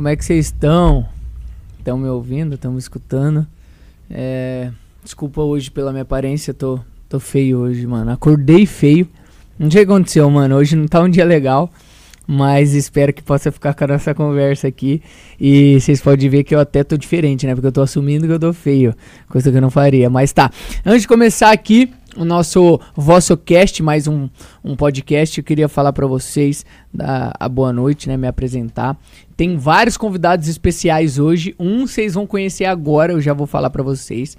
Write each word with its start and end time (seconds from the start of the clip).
como 0.00 0.08
é 0.08 0.16
que 0.16 0.24
vocês 0.24 0.46
estão? 0.46 1.06
Estão 1.78 1.98
me 1.98 2.08
ouvindo? 2.08 2.54
Estão 2.54 2.72
me 2.72 2.78
escutando? 2.78 3.46
É, 4.10 4.70
desculpa 5.04 5.42
hoje 5.42 5.70
pela 5.70 5.90
minha 5.90 6.04
aparência, 6.04 6.54
tô, 6.54 6.80
tô 7.06 7.20
feio 7.20 7.58
hoje, 7.58 7.86
mano. 7.86 8.10
Acordei 8.10 8.64
feio. 8.64 9.06
Não 9.58 9.70
sei 9.70 9.82
o 9.82 9.86
que 9.86 9.92
aconteceu, 9.92 10.30
mano. 10.30 10.56
Hoje 10.56 10.74
não 10.74 10.88
tá 10.88 11.02
um 11.02 11.08
dia 11.10 11.22
legal. 11.22 11.70
Mas 12.26 12.72
espero 12.72 13.12
que 13.12 13.22
possa 13.22 13.52
ficar 13.52 13.74
com 13.74 13.84
a 13.84 13.88
nossa 13.88 14.14
conversa 14.14 14.68
aqui. 14.68 15.02
E 15.38 15.78
vocês 15.78 16.00
podem 16.00 16.30
ver 16.30 16.44
que 16.44 16.54
eu 16.54 16.60
até 16.60 16.82
tô 16.82 16.96
diferente, 16.96 17.46
né? 17.46 17.54
Porque 17.54 17.66
eu 17.66 17.72
tô 17.72 17.82
assumindo 17.82 18.26
que 18.26 18.32
eu 18.32 18.40
tô 18.40 18.54
feio. 18.54 18.94
Coisa 19.28 19.50
que 19.50 19.58
eu 19.58 19.60
não 19.60 19.68
faria. 19.68 20.08
Mas 20.08 20.32
tá. 20.32 20.50
Antes 20.82 21.02
de 21.02 21.08
começar 21.08 21.50
aqui, 21.50 21.92
o 22.16 22.24
nosso 22.24 22.80
vosso 22.94 23.36
cast, 23.36 23.82
mais 23.82 24.06
um, 24.06 24.28
um 24.64 24.74
podcast. 24.74 25.38
Eu 25.38 25.44
queria 25.44 25.68
falar 25.68 25.92
para 25.92 26.06
vocês 26.06 26.64
da 26.92 27.32
a 27.38 27.48
boa 27.48 27.72
noite, 27.72 28.08
né? 28.08 28.16
Me 28.16 28.26
apresentar. 28.26 28.96
Tem 29.36 29.56
vários 29.56 29.96
convidados 29.96 30.48
especiais 30.48 31.18
hoje. 31.18 31.54
Um 31.58 31.86
vocês 31.86 32.14
vão 32.14 32.26
conhecer 32.26 32.64
agora, 32.64 33.12
eu 33.12 33.20
já 33.20 33.32
vou 33.32 33.46
falar 33.46 33.70
para 33.70 33.82
vocês. 33.82 34.36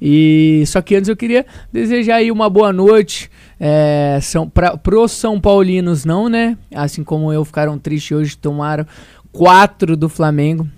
E 0.00 0.64
só 0.66 0.82
que 0.82 0.94
antes 0.94 1.08
eu 1.08 1.16
queria 1.16 1.46
desejar 1.72 2.16
aí 2.16 2.30
uma 2.30 2.50
boa 2.50 2.72
noite. 2.72 3.30
É, 3.58 4.18
são 4.20 4.48
para 4.48 4.76
pros 4.76 5.12
São 5.12 5.40
Paulinos 5.40 6.04
não, 6.04 6.28
né? 6.28 6.58
Assim 6.74 7.02
como 7.02 7.32
eu 7.32 7.44
ficaram 7.44 7.78
tristes 7.78 8.16
hoje, 8.16 8.36
tomaram 8.36 8.86
quatro 9.32 9.96
do 9.96 10.08
Flamengo. 10.08 10.68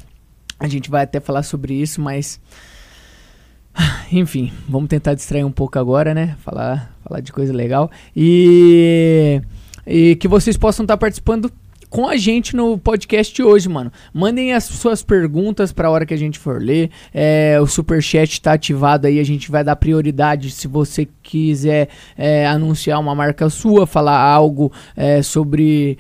A 0.59 0.69
gente 0.69 0.89
vai 0.89 1.05
até 1.05 1.21
falar 1.21 1.43
sobre 1.43 1.75
isso, 1.75 2.01
mas 2.01 2.41
enfim, 4.13 4.53
vamos 4.69 4.89
tentar 4.89 5.15
distrair 5.15 5.45
um 5.45 5.53
pouco 5.53 5.79
agora, 5.79 6.15
né? 6.15 6.37
Falar, 6.41 6.93
falar 7.05 7.21
de 7.21 7.33
coisa 7.33 7.53
legal. 7.53 7.91
E, 8.15 9.41
e 9.87 10.17
que 10.17 10.29
vocês 10.29 10.57
possam 10.57 10.85
estar 10.85 10.97
participando 10.97 11.51
com 11.89 12.09
a 12.09 12.17
gente 12.17 12.57
no 12.57 12.77
podcast 12.77 13.41
hoje, 13.43 13.69
mano. 13.69 13.93
Mandem 14.13 14.53
as 14.53 14.65
suas 14.65 15.03
perguntas 15.03 15.73
para 15.73 15.89
a 15.89 15.91
hora 15.91 16.05
que 16.05 16.15
a 16.15 16.19
gente 16.19 16.39
for 16.39 16.61
ler. 16.61 16.91
É, 17.15 17.59
o 17.61 17.67
super 17.67 18.03
chat 18.03 18.33
está 18.33 18.53
ativado 18.53 19.07
aí, 19.07 19.21
a 19.21 19.25
gente 19.25 19.51
vai 19.51 19.63
dar 19.63 19.77
prioridade 19.77 20.51
se 20.51 20.67
você 20.67 21.09
quiser 21.23 21.89
é, 22.17 22.47
anunciar 22.47 23.01
uma 23.01 23.15
marca 23.15 23.49
sua, 23.49 23.87
falar 23.87 24.19
algo 24.19 24.73
é, 24.97 25.23
sobre 25.23 25.99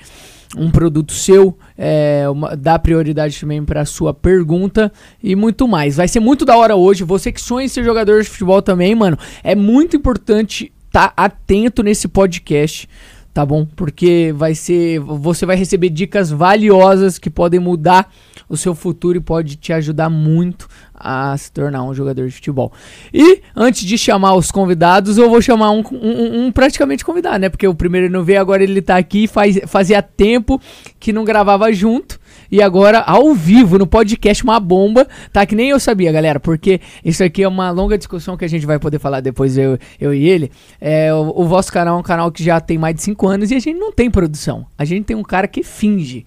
um 0.57 0.71
produto 0.71 1.13
seu, 1.13 1.57
é, 1.77 2.29
uma, 2.29 2.57
dá 2.57 2.79
prioridade 2.79 3.41
também 3.41 3.65
para 3.65 3.85
sua 3.85 4.13
pergunta 4.15 4.93
e 5.23 5.35
muito 5.35 5.67
mais. 5.67 5.97
Vai 5.97 6.09
ser 6.09 6.21
muito 6.21 6.45
da 6.45 6.57
hora 6.57 6.77
hoje. 6.77 7.05
Você 7.05 7.33
que 7.33 7.41
sonha 7.41 7.67
em 7.67 7.69
ser 7.69 7.85
jogador 7.85 8.23
de 8.23 8.29
futebol 8.29 8.63
também, 8.63 8.95
mano, 8.95 9.19
é 9.43 9.55
muito 9.55 9.97
importante 9.97 10.73
estar 10.87 11.09
tá 11.09 11.15
atento 11.17 11.83
nesse 11.83 12.07
podcast 12.07 12.89
tá 13.37 13.45
bom? 13.45 13.67
Porque 13.77 14.33
vai 14.35 14.55
ser, 14.55 14.99
você 14.99 15.45
vai 15.45 15.57
receber 15.57 15.91
dicas 15.91 16.31
valiosas 16.31 17.19
que 17.19 17.29
podem 17.29 17.61
mudar 17.61 18.11
o 18.49 18.57
seu 18.57 18.75
futuro 18.75 19.19
e 19.19 19.21
pode 19.21 19.57
te 19.57 19.75
ajudar 19.75 20.09
muito 20.09 20.67
a 20.99 21.37
se 21.37 21.53
tornar 21.53 21.83
um 21.85 21.95
jogador 21.95 22.27
de 22.27 22.35
futebol. 22.35 22.73
E 23.13 23.41
antes 23.55 23.83
de 23.83 23.97
chamar 23.99 24.35
os 24.35 24.51
convidados, 24.51 25.19
eu 25.19 25.29
vou 25.29 25.41
chamar 25.43 25.71
um, 25.71 25.83
um, 25.93 26.47
um 26.47 26.53
praticamente 26.53 27.05
convidado, 27.05 27.39
né? 27.39 27.49
Porque 27.49 27.67
o 27.67 27.75
primeiro 27.75 28.11
não 28.11 28.25
veio, 28.25 28.41
agora 28.41 28.63
ele 28.63 28.83
tá 28.83 28.97
aqui, 28.97 29.27
faz, 29.27 29.59
fazia 29.67 30.03
tempo 30.03 30.61
que 30.99 31.13
não 31.13 31.25
gravava 31.25 31.73
junto. 31.73 32.19
E 32.51 32.63
agora, 32.63 33.01
ao 33.01 33.35
vivo, 33.35 33.79
no 33.79 33.87
podcast, 33.87 34.45
uma 34.45 34.61
bomba, 34.61 35.07
tá? 35.33 35.45
Que 35.45 35.55
nem 35.55 35.71
eu 35.71 35.81
sabia, 35.81 36.13
galera, 36.13 36.39
porque 36.39 36.81
isso 37.05 37.23
aqui 37.25 37.43
é 37.43 37.49
uma 37.49 37.71
longa 37.71 37.99
discussão 37.99 38.37
que 38.37 38.45
a 38.45 38.49
gente 38.49 38.67
vai 38.67 38.79
poder 38.79 38.99
falar 38.99 39.21
depois, 39.21 39.59
eu, 39.59 39.79
eu 40.01 40.15
e 40.15 40.29
ele. 40.29 40.51
É, 40.81 41.13
o, 41.13 41.33
o 41.37 41.45
vosso 41.45 41.73
canal 41.73 41.97
é 41.97 42.01
um 42.01 42.05
canal 42.05 42.31
que 42.31 42.45
já 42.45 42.61
tem 42.61 42.79
mais 42.79 42.95
de 42.95 43.03
5 43.03 43.27
anos 43.27 43.51
e 43.51 43.57
a 43.57 43.59
gente 43.59 43.79
não 43.79 43.93
tem 43.93 44.11
produção. 44.11 44.67
A 44.79 44.85
gente 44.85 45.05
tem 45.05 45.17
um 45.17 45.23
cara 45.23 45.49
que 45.49 45.63
finge 45.63 46.25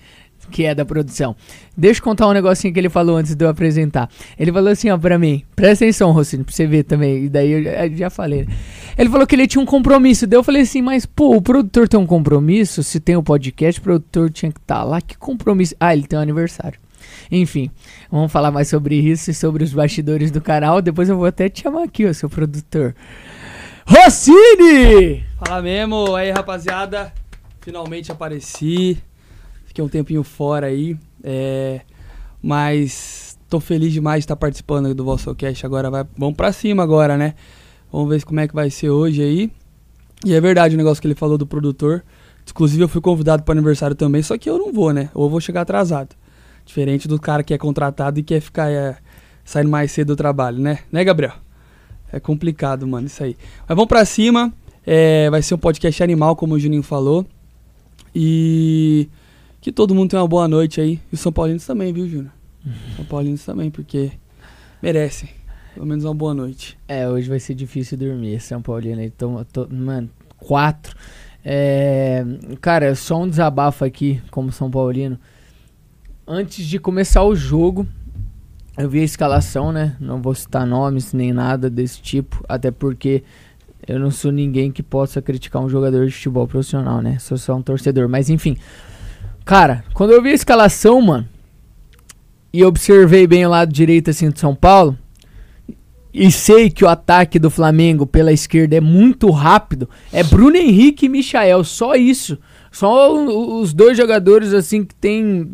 que 0.50 0.66
é 0.66 0.76
da 0.76 0.84
produção. 0.84 1.36
Deixa 1.78 2.00
eu 2.00 2.04
contar 2.04 2.28
um 2.28 2.34
negocinho 2.34 2.74
que 2.74 2.80
ele 2.80 2.90
falou 2.90 3.18
antes 3.18 3.36
de 3.36 3.46
eu 3.46 3.50
apresentar. 3.50 4.10
Ele 4.38 4.52
falou 4.52 4.70
assim, 4.70 4.90
ó, 4.90 4.98
pra 4.98 5.18
mim. 5.18 5.44
Presta 5.56 5.86
atenção, 5.86 6.12
Rocinho, 6.12 6.44
pra 6.44 6.54
você 6.54 6.68
ver 6.68 6.84
também. 6.84 7.26
E 7.26 7.30
daí 7.30 7.52
eu 7.52 7.64
já, 7.64 7.90
já 7.90 8.10
falei. 8.10 8.48
Ele 8.98 9.10
falou 9.10 9.26
que 9.26 9.36
ele 9.36 9.48
tinha 9.48 9.62
um 9.62 9.66
compromisso. 9.66 10.28
Daí 10.28 10.38
eu 10.38 10.44
falei 10.44 10.64
assim, 10.64 10.82
mas, 10.82 11.06
pô, 11.06 11.36
o 11.36 11.42
produtor 11.42 11.88
tem 11.88 12.00
um 12.00 12.06
compromisso? 12.06 12.84
Se 12.84 13.00
tem 13.00 13.16
o 13.16 13.20
um 13.20 13.24
podcast, 13.24 13.80
o 13.80 13.84
produtor 13.84 14.30
tinha 14.30 14.52
que 14.52 14.60
estar 14.60 14.80
tá 14.80 14.84
lá. 14.84 15.00
Que 15.00 15.18
compromisso? 15.18 15.76
Ah, 15.80 15.94
ele 15.94 16.06
tem 16.06 16.20
um 16.20 16.22
aniversário. 16.22 16.80
Enfim, 17.31 17.70
vamos 18.12 18.31
falar 18.31 18.52
mais 18.52 18.68
sobre 18.68 18.96
isso 18.96 19.31
e 19.31 19.34
sobre 19.34 19.64
os 19.64 19.74
bastidores 19.74 20.31
do 20.31 20.42
canal. 20.42 20.81
Depois 20.81 21.10
eu 21.10 21.18
vou 21.18 21.26
até 21.26 21.48
te 21.48 21.62
chamar 21.64 21.84
aqui, 21.84 22.06
ó, 22.06 22.14
seu 22.14 22.30
produtor. 22.30 22.96
Rossini! 23.86 25.24
Fala 25.44 25.62
mesmo, 25.62 26.16
aí 26.16 26.31
rapaziada. 26.31 27.14
Finalmente 27.62 28.12
apareci. 28.12 29.02
Fiquei 29.80 29.86
um 29.86 29.90
tempinho 29.90 30.24
fora 30.24 30.68
aí. 30.68 30.98
É, 31.24 31.80
mas 32.42 33.40
tô 33.48 33.62
feliz 33.62 33.94
demais 33.94 34.20
de 34.20 34.26
estar 34.26 34.36
participando 34.36 34.94
do 34.94 35.06
vosso 35.06 35.34
cast. 35.34 35.66
Agora 35.66 35.90
vai, 35.90 36.06
vamos 36.18 36.36
pra 36.36 36.52
cima 36.52 36.84
agora, 36.84 37.16
né? 37.16 37.34
Vamos 37.90 38.10
ver 38.10 38.24
como 38.26 38.42
é 38.42 38.48
que 38.48 38.54
vai 38.54 38.70
ser 38.70 38.90
hoje 38.90 39.22
aí. 39.22 39.52
E 40.26 40.34
é 40.34 40.42
verdade 40.42 40.76
o 40.76 40.78
negócio 40.78 41.00
que 41.00 41.08
ele 41.08 41.16
falou 41.16 41.38
do 41.38 41.48
produtor. 41.48 42.04
Inclusive 42.50 42.84
eu 42.84 42.90
fui 42.90 43.00
convidado 43.00 43.44
para 43.44 43.54
aniversário 43.54 43.96
também, 43.96 44.22
só 44.22 44.38
que 44.38 44.50
eu 44.50 44.58
não 44.58 44.74
vou, 44.74 44.92
né? 44.92 45.10
Ou 45.14 45.28
eu 45.28 45.30
vou 45.30 45.40
chegar 45.40 45.62
atrasado. 45.62 46.14
Diferente 46.66 47.08
do 47.08 47.18
cara 47.18 47.42
que 47.42 47.54
é 47.54 47.58
contratado 47.58 48.20
e 48.20 48.24
quer 48.24 48.42
ficar 48.42 48.70
é, 48.70 48.98
saindo 49.46 49.70
mais 49.70 49.94
cedo 49.94 50.08
do 50.08 50.16
trabalho, 50.18 50.60
né? 50.60 50.80
Né, 50.92 51.06
Gabriel? 51.06 51.34
É 52.12 52.20
complicado, 52.20 52.86
mano, 52.86 53.08
isso 53.08 53.24
aí. 53.24 53.38
Mas 53.62 53.76
vamos 53.78 53.88
pra 53.88 54.04
cima. 54.04 54.52
É, 54.86 55.30
vai 55.30 55.42
ser 55.42 55.54
um 55.54 55.58
podcast 55.58 56.04
animal, 56.04 56.36
como 56.36 56.56
o 56.56 56.60
Juninho 56.60 56.84
falou. 56.84 57.26
E 58.14 59.08
que 59.62 59.72
todo 59.72 59.94
mundo 59.94 60.09
tenha 60.12 60.22
uma 60.22 60.28
boa 60.28 60.47
noite 60.47 60.80
aí. 60.80 61.00
E 61.12 61.16
os 61.16 61.20
São 61.20 61.31
Paulinos 61.31 61.66
também, 61.66 61.94
viu, 61.94 62.08
Júnior? 62.08 62.31
Uhum. 62.66 62.74
São 62.97 63.06
Paulinos 63.06 63.46
também, 63.46 63.70
porque 63.70 64.12
merecem. 64.81 65.30
Pelo 65.74 65.86
menos 65.86 66.03
uma 66.03 66.16
boa 66.16 66.34
noite. 66.34 66.78
É, 66.88 67.08
hoje 67.08 67.30
vai 67.30 67.40
ser 67.40 67.53
difícil 67.53 67.98
dormir, 67.98 68.40
São 68.42 68.62
Paulino. 68.62 69.02
Tô, 69.12 69.68
mano, 69.69 70.09
quatro. 70.38 70.96
É, 71.44 72.24
cara, 72.59 72.96
só 72.96 73.22
um 73.22 73.30
desabafo 73.30 73.86
aqui, 73.86 74.22
como 74.31 74.52
São 74.52 74.69
Paulino. 74.69 75.18
Antes 76.28 76.66
de 76.66 76.80
começar 76.80 77.24
o 77.24 77.36
jogo, 77.36 77.88
eu 78.78 78.89
vi 78.89 79.00
a 79.00 79.04
escalação, 79.04 79.72
né? 79.72 79.95
Não 80.00 80.22
vou 80.22 80.36
citar 80.36 80.66
nomes 80.66 81.13
nem 81.13 81.34
nada 81.34 81.69
desse 81.69 82.01
tipo, 82.01 82.44
até 82.48 82.72
porque 82.72 83.24
eu 83.88 83.98
não 84.00 84.12
sou 84.12 84.31
ninguém 84.31 84.72
que 84.72 84.84
possa 84.84 85.22
criticar 85.22 85.62
um 85.62 85.69
jogador 85.69 86.06
de 86.06 86.12
futebol 86.12 86.48
profissional, 86.48 87.01
né? 87.01 87.18
Sou 87.19 87.38
só 87.38 87.56
um 87.56 87.62
torcedor. 87.62 88.07
Mas 88.07 88.30
enfim, 88.30 88.57
Cara, 89.45 89.83
quando 89.94 90.12
eu 90.12 90.21
vi 90.21 90.30
a 90.30 90.33
escalação, 90.33 91.01
mano, 91.01 91.27
e 92.51 92.63
observei 92.63 93.27
bem 93.27 93.45
o 93.45 93.50
lado 93.50 93.71
direito 93.71 94.09
assim 94.09 94.30
de 94.30 94.39
São 94.39 94.56
Paulo, 94.56 94.97
e 96.13 96.31
sei 96.31 96.69
que 96.69 96.83
o 96.83 96.89
ataque 96.89 97.38
do 97.38 97.50
Flamengo 97.50 98.06
pela 98.06 98.31
esquerda 98.31 98.75
é 98.75 98.81
muito 98.81 99.30
rápido, 99.30 99.89
é 100.12 100.24
Bruno 100.24 100.56
Henrique 100.56 101.06
e 101.06 101.09
Michael, 101.09 101.63
só 101.63 101.95
isso. 101.95 102.38
Só 102.71 103.13
os 103.62 103.74
dois 103.74 103.97
jogadores 103.97 104.53
assim 104.53 104.83
que 104.83 104.94
tem. 104.95 105.50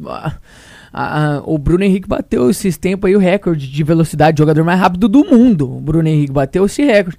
o 1.45 1.57
Bruno 1.57 1.83
Henrique 1.83 2.07
bateu 2.07 2.49
esses 2.49 2.77
tempos 2.77 3.07
aí 3.07 3.15
o 3.15 3.19
recorde 3.19 3.69
de 3.69 3.83
velocidade, 3.83 4.39
jogador 4.39 4.63
mais 4.63 4.79
rápido 4.79 5.07
do 5.07 5.25
mundo. 5.25 5.77
O 5.77 5.79
Bruno 5.79 6.07
Henrique 6.07 6.31
bateu 6.31 6.65
esse 6.65 6.83
recorde. 6.83 7.17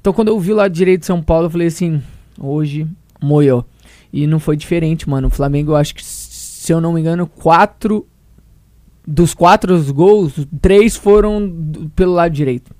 Então 0.00 0.12
quando 0.12 0.28
eu 0.28 0.38
vi 0.38 0.52
o 0.52 0.56
lado 0.56 0.72
direito 0.72 1.00
de 1.00 1.06
São 1.06 1.22
Paulo, 1.22 1.46
eu 1.46 1.50
falei 1.50 1.68
assim: 1.68 2.02
hoje 2.38 2.86
moiou. 3.20 3.64
E 4.12 4.26
não 4.26 4.38
foi 4.38 4.56
diferente, 4.56 5.08
mano. 5.08 5.28
O 5.28 5.30
Flamengo, 5.30 5.72
eu 5.72 5.76
acho 5.76 5.94
que, 5.94 6.04
se 6.04 6.72
eu 6.72 6.80
não 6.80 6.92
me 6.92 7.00
engano, 7.00 7.26
quatro. 7.26 8.06
Dos 9.04 9.34
quatro 9.34 9.82
gols, 9.92 10.32
três 10.60 10.94
foram 10.94 11.52
pelo 11.96 12.12
lado 12.12 12.32
direito. 12.32 12.72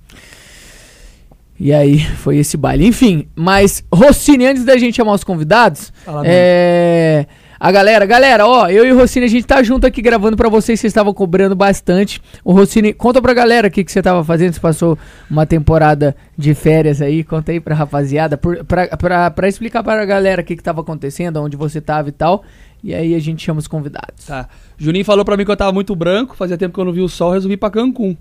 E 1.58 1.72
aí, 1.72 1.98
foi 1.98 2.36
esse 2.36 2.56
baile. 2.56 2.86
Enfim, 2.86 3.26
mas, 3.34 3.84
Rossini, 3.92 4.46
antes 4.46 4.64
da 4.64 4.76
gente 4.76 4.94
chamar 4.94 5.14
os 5.14 5.24
convidados, 5.24 5.92
Fala 6.04 6.22
é. 6.24 7.26
Bem. 7.26 7.36
A 7.64 7.70
galera, 7.70 8.04
galera, 8.04 8.44
ó, 8.44 8.68
eu 8.68 8.84
e 8.84 8.90
o 8.90 8.98
Rossini, 8.98 9.24
a 9.24 9.28
gente 9.28 9.46
tá 9.46 9.62
junto 9.62 9.86
aqui 9.86 10.02
gravando 10.02 10.36
para 10.36 10.48
vocês, 10.48 10.80
vocês 10.80 10.90
estavam 10.90 11.14
cobrando 11.14 11.54
bastante. 11.54 12.20
O 12.44 12.52
Rossini, 12.52 12.92
conta 12.92 13.22
pra 13.22 13.32
galera 13.32 13.68
o 13.68 13.70
que, 13.70 13.84
que 13.84 13.92
você 13.92 14.02
tava 14.02 14.24
fazendo, 14.24 14.52
você 14.52 14.58
passou 14.58 14.98
uma 15.30 15.46
temporada 15.46 16.16
de 16.36 16.54
férias 16.54 17.00
aí, 17.00 17.22
conta 17.22 17.52
aí 17.52 17.60
pra 17.60 17.72
rapaziada, 17.72 18.36
por, 18.36 18.64
pra, 18.64 18.88
pra, 18.96 19.30
pra 19.30 19.46
explicar 19.46 19.84
pra 19.84 20.04
galera 20.04 20.42
o 20.42 20.44
que, 20.44 20.56
que 20.56 20.62
tava 20.62 20.80
acontecendo, 20.80 21.36
onde 21.40 21.56
você 21.56 21.80
tava 21.80 22.08
e 22.08 22.12
tal. 22.12 22.42
E 22.82 22.92
aí 22.92 23.14
a 23.14 23.20
gente 23.20 23.44
chama 23.44 23.60
os 23.60 23.68
convidados. 23.68 24.26
Tá. 24.26 24.48
Juninho 24.76 25.04
falou 25.04 25.24
pra 25.24 25.36
mim 25.36 25.44
que 25.44 25.50
eu 25.52 25.56
tava 25.56 25.70
muito 25.70 25.94
branco, 25.94 26.34
fazia 26.34 26.58
tempo 26.58 26.74
que 26.74 26.80
eu 26.80 26.84
não 26.84 26.92
vi 26.92 27.00
o 27.00 27.08
sol, 27.08 27.30
resolvi 27.30 27.54
ir 27.54 27.58
pra 27.58 27.70
Cancún. 27.70 28.16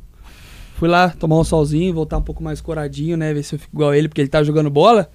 Fui 0.76 0.88
lá 0.88 1.10
tomar 1.10 1.40
um 1.40 1.44
solzinho, 1.44 1.92
voltar 1.96 2.20
um 2.20 2.24
pouco 2.24 2.44
mais 2.44 2.62
coradinho, 2.62 3.18
né? 3.18 3.34
Ver 3.34 3.42
se 3.42 3.56
eu 3.56 3.60
fico 3.60 3.76
igual 3.76 3.92
ele, 3.96 4.08
porque 4.08 4.22
ele 4.22 4.30
tá 4.30 4.44
jogando 4.44 4.70
bola. 4.70 5.10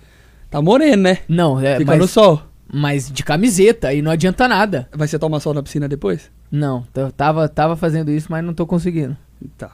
Tá 0.50 0.60
moreno, 0.60 1.04
né? 1.04 1.18
Não, 1.28 1.60
é. 1.60 1.78
Fica 1.78 1.92
mas... 1.92 2.00
no 2.00 2.08
sol. 2.08 2.42
Mas 2.72 3.10
de 3.10 3.22
camiseta 3.22 3.92
e 3.92 4.02
não 4.02 4.10
adianta 4.10 4.48
nada. 4.48 4.88
Vai 4.92 5.06
ser 5.08 5.18
tomar 5.18 5.40
sol 5.40 5.54
na 5.54 5.62
piscina 5.62 5.88
depois? 5.88 6.30
Não, 6.50 6.84
tava, 7.16 7.48
tava 7.48 7.76
fazendo 7.76 8.10
isso, 8.10 8.26
mas 8.30 8.44
não 8.44 8.52
tô 8.54 8.66
conseguindo. 8.66 9.16
Tá. 9.56 9.70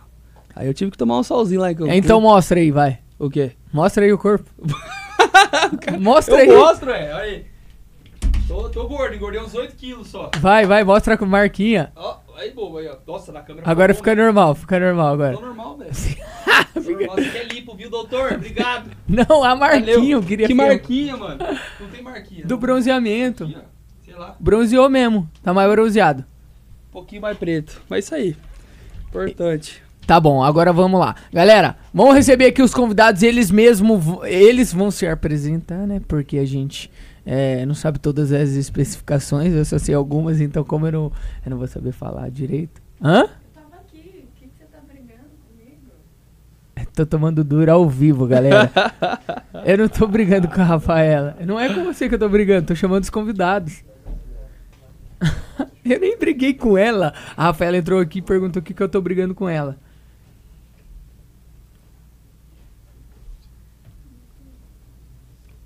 Aí 0.54 0.66
eu 0.66 0.74
tive 0.74 0.90
que 0.90 0.98
tomar 0.98 1.18
um 1.18 1.22
solzinho 1.22 1.60
lá. 1.60 1.72
Então 1.94 2.20
mostra 2.20 2.60
aí, 2.60 2.70
vai. 2.70 2.98
O 3.18 3.30
quê? 3.30 3.52
Mostra 3.72 4.04
aí 4.04 4.12
o 4.12 4.18
corpo. 4.18 4.44
mostra 5.98 6.34
eu 6.34 6.40
aí. 6.40 6.48
Eu 6.48 6.60
mostro, 6.60 6.90
é. 6.90 7.14
Olha 7.14 7.22
aí. 7.22 7.46
Tô, 8.46 8.68
tô 8.68 8.86
gordo, 8.86 9.14
engordei 9.14 9.40
uns 9.40 9.54
8 9.54 9.74
quilos 9.76 10.08
só. 10.08 10.30
Vai, 10.38 10.66
vai, 10.66 10.84
mostra 10.84 11.16
com 11.16 11.24
marquinha. 11.24 11.90
Ó, 11.96 12.16
Aí, 12.42 12.50
bobo, 12.52 12.78
aí, 12.78 12.88
ó. 12.88 12.96
Nossa, 13.06 13.30
na 13.32 13.40
câmera. 13.42 13.68
Agora 13.70 13.94
ficou 13.94 14.10
fica 14.12 14.22
normal, 14.22 14.54
fica 14.54 14.78
normal 14.80 15.06
né? 15.06 15.12
agora. 15.12 15.36
Tô 15.36 15.40
normal, 15.46 15.76
velho. 15.78 15.92
Normal, 16.74 17.16
Você 17.16 17.28
quer 17.30 17.46
lipo, 17.52 17.74
viu, 17.76 17.88
doutor? 17.90 18.32
Obrigado. 18.32 18.90
Não, 19.06 19.44
a 19.44 19.54
Marquinho, 19.54 19.94
Valeu. 20.18 20.22
queria 20.22 20.46
Que 20.46 20.54
marquinha, 20.54 21.16
mano? 21.16 21.38
Não 21.78 21.88
tem 21.88 22.02
marquinha. 22.02 22.46
Do 22.46 22.54
não. 22.54 22.60
bronzeamento. 22.60 23.44
Aqui. 23.44 23.56
Sei 24.04 24.14
lá. 24.14 24.34
Bronzeou 24.40 24.88
mesmo, 24.88 25.28
tá 25.42 25.52
mais 25.54 25.70
bronzeado. 25.70 26.22
Um 26.88 26.92
pouquinho 26.92 27.22
mais 27.22 27.36
preto. 27.38 27.80
Mas 27.88 28.06
isso 28.06 28.14
aí. 28.14 28.36
Importante. 29.08 29.82
Tá 30.06 30.18
bom, 30.18 30.42
agora 30.42 30.72
vamos 30.72 30.98
lá. 30.98 31.14
Galera, 31.32 31.76
vamos 31.94 32.14
receber 32.14 32.46
aqui 32.46 32.62
os 32.62 32.74
convidados, 32.74 33.22
eles 33.22 33.50
mesmos, 33.50 34.04
v- 34.04 34.28
eles 34.28 34.72
vão 34.72 34.90
se 34.90 35.06
apresentar, 35.06 35.86
né? 35.86 36.00
Porque 36.08 36.38
a 36.38 36.44
gente 36.46 36.90
é, 37.24 37.64
não 37.64 37.74
sabe 37.74 37.98
todas 37.98 38.32
as 38.32 38.50
especificações, 38.50 39.52
eu 39.52 39.64
só 39.64 39.78
sei 39.78 39.94
algumas, 39.94 40.40
então 40.40 40.64
como 40.64 40.86
eu 40.86 40.92
não, 40.92 41.12
eu 41.44 41.50
não 41.50 41.58
vou 41.58 41.68
saber 41.68 41.92
falar 41.92 42.28
direito. 42.30 42.82
Hã? 43.00 43.28
Tava 43.54 43.76
aqui, 43.76 44.26
o 44.26 44.38
que, 44.38 44.46
que 44.46 44.56
você 44.56 44.64
tá 44.64 44.78
brigando 44.86 45.28
comigo? 45.46 45.92
Tô 46.94 47.06
tomando 47.06 47.44
duro 47.44 47.70
ao 47.70 47.88
vivo, 47.88 48.26
galera. 48.26 48.70
eu 49.64 49.78
não 49.78 49.88
tô 49.88 50.06
brigando 50.06 50.48
com 50.48 50.60
a 50.60 50.64
Rafaela. 50.64 51.36
Não 51.46 51.58
é 51.58 51.72
com 51.72 51.84
você 51.84 52.08
que 52.08 52.16
eu 52.16 52.18
tô 52.18 52.28
brigando, 52.28 52.66
tô 52.66 52.74
chamando 52.74 53.04
os 53.04 53.10
convidados. 53.10 53.84
eu 55.84 56.00
nem 56.00 56.18
briguei 56.18 56.54
com 56.54 56.76
ela. 56.76 57.14
A 57.36 57.44
Rafaela 57.44 57.76
entrou 57.76 58.00
aqui 58.00 58.18
e 58.18 58.22
perguntou 58.22 58.60
o 58.60 58.64
que, 58.64 58.74
que 58.74 58.82
eu 58.82 58.88
tô 58.88 59.00
brigando 59.00 59.34
com 59.34 59.48
ela. 59.48 59.76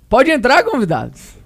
Pode 0.07 0.31
entrar, 0.31 0.63
convidados. 0.63 1.36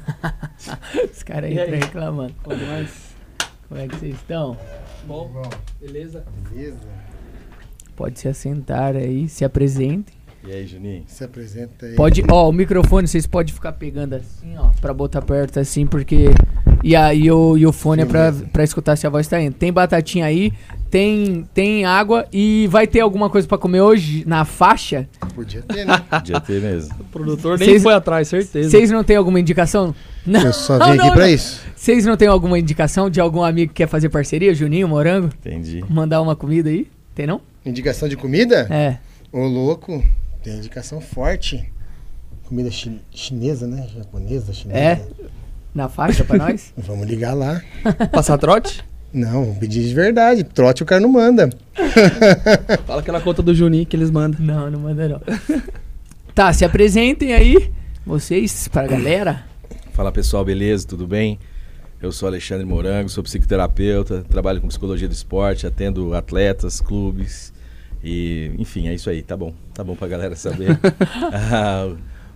Os 1.12 1.22
caras 1.22 1.50
aí? 1.50 1.58
entram 1.58 1.78
reclamando. 1.78 2.34
Demais. 2.48 3.16
Como 3.68 3.80
é 3.80 3.88
que 3.88 3.96
vocês 3.96 4.14
estão? 4.14 4.56
Bom, 5.06 5.42
beleza? 5.80 6.24
Beleza. 6.50 6.78
Pode 7.96 8.18
se 8.18 8.28
assentar 8.28 8.94
aí, 8.94 9.28
se 9.28 9.44
apresentem. 9.44 10.14
E 10.46 10.52
aí, 10.52 10.64
Juninho? 10.64 11.02
Se 11.08 11.24
apresenta 11.24 11.86
aí. 11.86 11.96
Pode, 11.96 12.22
ó, 12.30 12.48
o 12.48 12.52
microfone 12.52 13.08
vocês 13.08 13.26
podem 13.26 13.52
ficar 13.52 13.72
pegando 13.72 14.14
assim, 14.14 14.56
ó, 14.56 14.70
pra 14.80 14.94
botar 14.94 15.20
perto 15.22 15.58
assim, 15.58 15.86
porque. 15.86 16.26
E 16.84 16.94
aí 16.94 17.28
o, 17.32 17.58
e 17.58 17.66
o 17.66 17.72
fone 17.72 18.02
é 18.02 18.06
pra, 18.06 18.32
pra 18.52 18.62
escutar 18.62 18.94
se 18.94 19.06
a 19.06 19.10
voz 19.10 19.26
tá 19.26 19.40
indo. 19.40 19.54
Tem 19.54 19.72
batatinha 19.72 20.24
aí, 20.24 20.52
tem, 20.90 21.48
tem 21.52 21.84
água 21.84 22.26
e 22.32 22.66
vai 22.70 22.86
ter 22.86 23.00
alguma 23.00 23.28
coisa 23.30 23.46
pra 23.46 23.58
comer 23.58 23.80
hoje 23.80 24.24
na 24.26 24.44
faixa? 24.44 25.08
Podia 25.34 25.62
ter, 25.62 25.84
né? 25.84 25.98
Podia 26.10 26.40
ter 26.40 26.60
mesmo. 26.62 26.94
O 27.00 27.04
produtor 27.04 27.58
nem 27.58 27.68
Vocês- 27.68 27.82
foi 27.82 27.94
atrás, 27.94 28.28
certeza. 28.28 28.70
Vocês 28.70 28.90
não 28.90 29.02
tem 29.04 29.16
alguma 29.16 29.38
indicação? 29.40 29.94
Não. 30.26 30.40
Eu 30.42 30.52
só 30.52 30.78
vim 30.78 30.98
aqui 30.98 31.18
não. 31.18 31.26
isso. 31.28 31.60
Vocês 31.76 32.04
não 32.06 32.16
tem 32.16 32.28
alguma 32.28 32.58
indicação 32.58 33.08
de 33.10 33.20
algum 33.20 33.42
amigo 33.42 33.72
que 33.72 33.82
quer 33.82 33.88
fazer 33.88 34.08
parceria? 34.08 34.54
Juninho, 34.54 34.88
Morango? 34.88 35.28
Entendi. 35.40 35.84
Mandar 35.88 36.20
uma 36.22 36.34
comida 36.34 36.68
aí? 36.70 36.88
Tem 37.14 37.26
não? 37.26 37.40
Indicação 37.64 38.08
de 38.08 38.16
comida? 38.16 38.66
É. 38.70 38.98
Ô, 39.32 39.46
louco. 39.46 40.02
Tem 40.42 40.56
indicação 40.56 41.00
forte. 41.00 41.72
Comida 42.44 42.70
chi- 42.70 43.00
chinesa, 43.10 43.66
né? 43.66 43.86
Japonesa, 43.96 44.52
chinesa. 44.52 44.78
É? 44.78 45.02
Na 45.74 45.88
faixa 45.88 46.24
pra 46.24 46.38
nós? 46.50 46.72
Vamos 46.76 47.06
ligar 47.06 47.34
lá. 47.34 47.60
Passar 48.12 48.38
trote? 48.38 48.84
Não, 49.16 49.54
pedir 49.54 49.82
de 49.82 49.94
verdade. 49.94 50.44
Trote 50.44 50.82
o 50.82 50.86
cara 50.86 51.00
não 51.00 51.08
manda. 51.08 51.48
Fala 52.86 53.00
aquela 53.00 53.18
conta 53.18 53.42
do 53.42 53.54
Juninho 53.54 53.86
que 53.86 53.96
eles 53.96 54.10
mandam. 54.10 54.44
Não, 54.44 54.70
não 54.70 54.80
manda 54.80 55.08
não. 55.08 55.20
tá, 56.34 56.52
se 56.52 56.66
apresentem 56.66 57.32
aí, 57.32 57.72
vocês, 58.04 58.68
pra 58.68 58.86
galera. 58.86 59.42
Fala 59.94 60.12
pessoal, 60.12 60.44
beleza? 60.44 60.86
Tudo 60.86 61.06
bem? 61.06 61.38
Eu 62.02 62.12
sou 62.12 62.28
Alexandre 62.28 62.66
Morango, 62.66 63.08
sou 63.08 63.24
psicoterapeuta, 63.24 64.22
trabalho 64.28 64.60
com 64.60 64.68
psicologia 64.68 65.08
do 65.08 65.14
esporte, 65.14 65.66
atendo 65.66 66.12
atletas, 66.12 66.78
clubes 66.78 67.54
e, 68.04 68.52
enfim, 68.58 68.88
é 68.88 68.94
isso 68.94 69.08
aí, 69.08 69.22
tá 69.22 69.34
bom. 69.34 69.54
Tá 69.72 69.82
bom 69.82 69.96
pra 69.96 70.06
galera 70.08 70.36
saber. 70.36 70.78
Ah, 71.32 71.88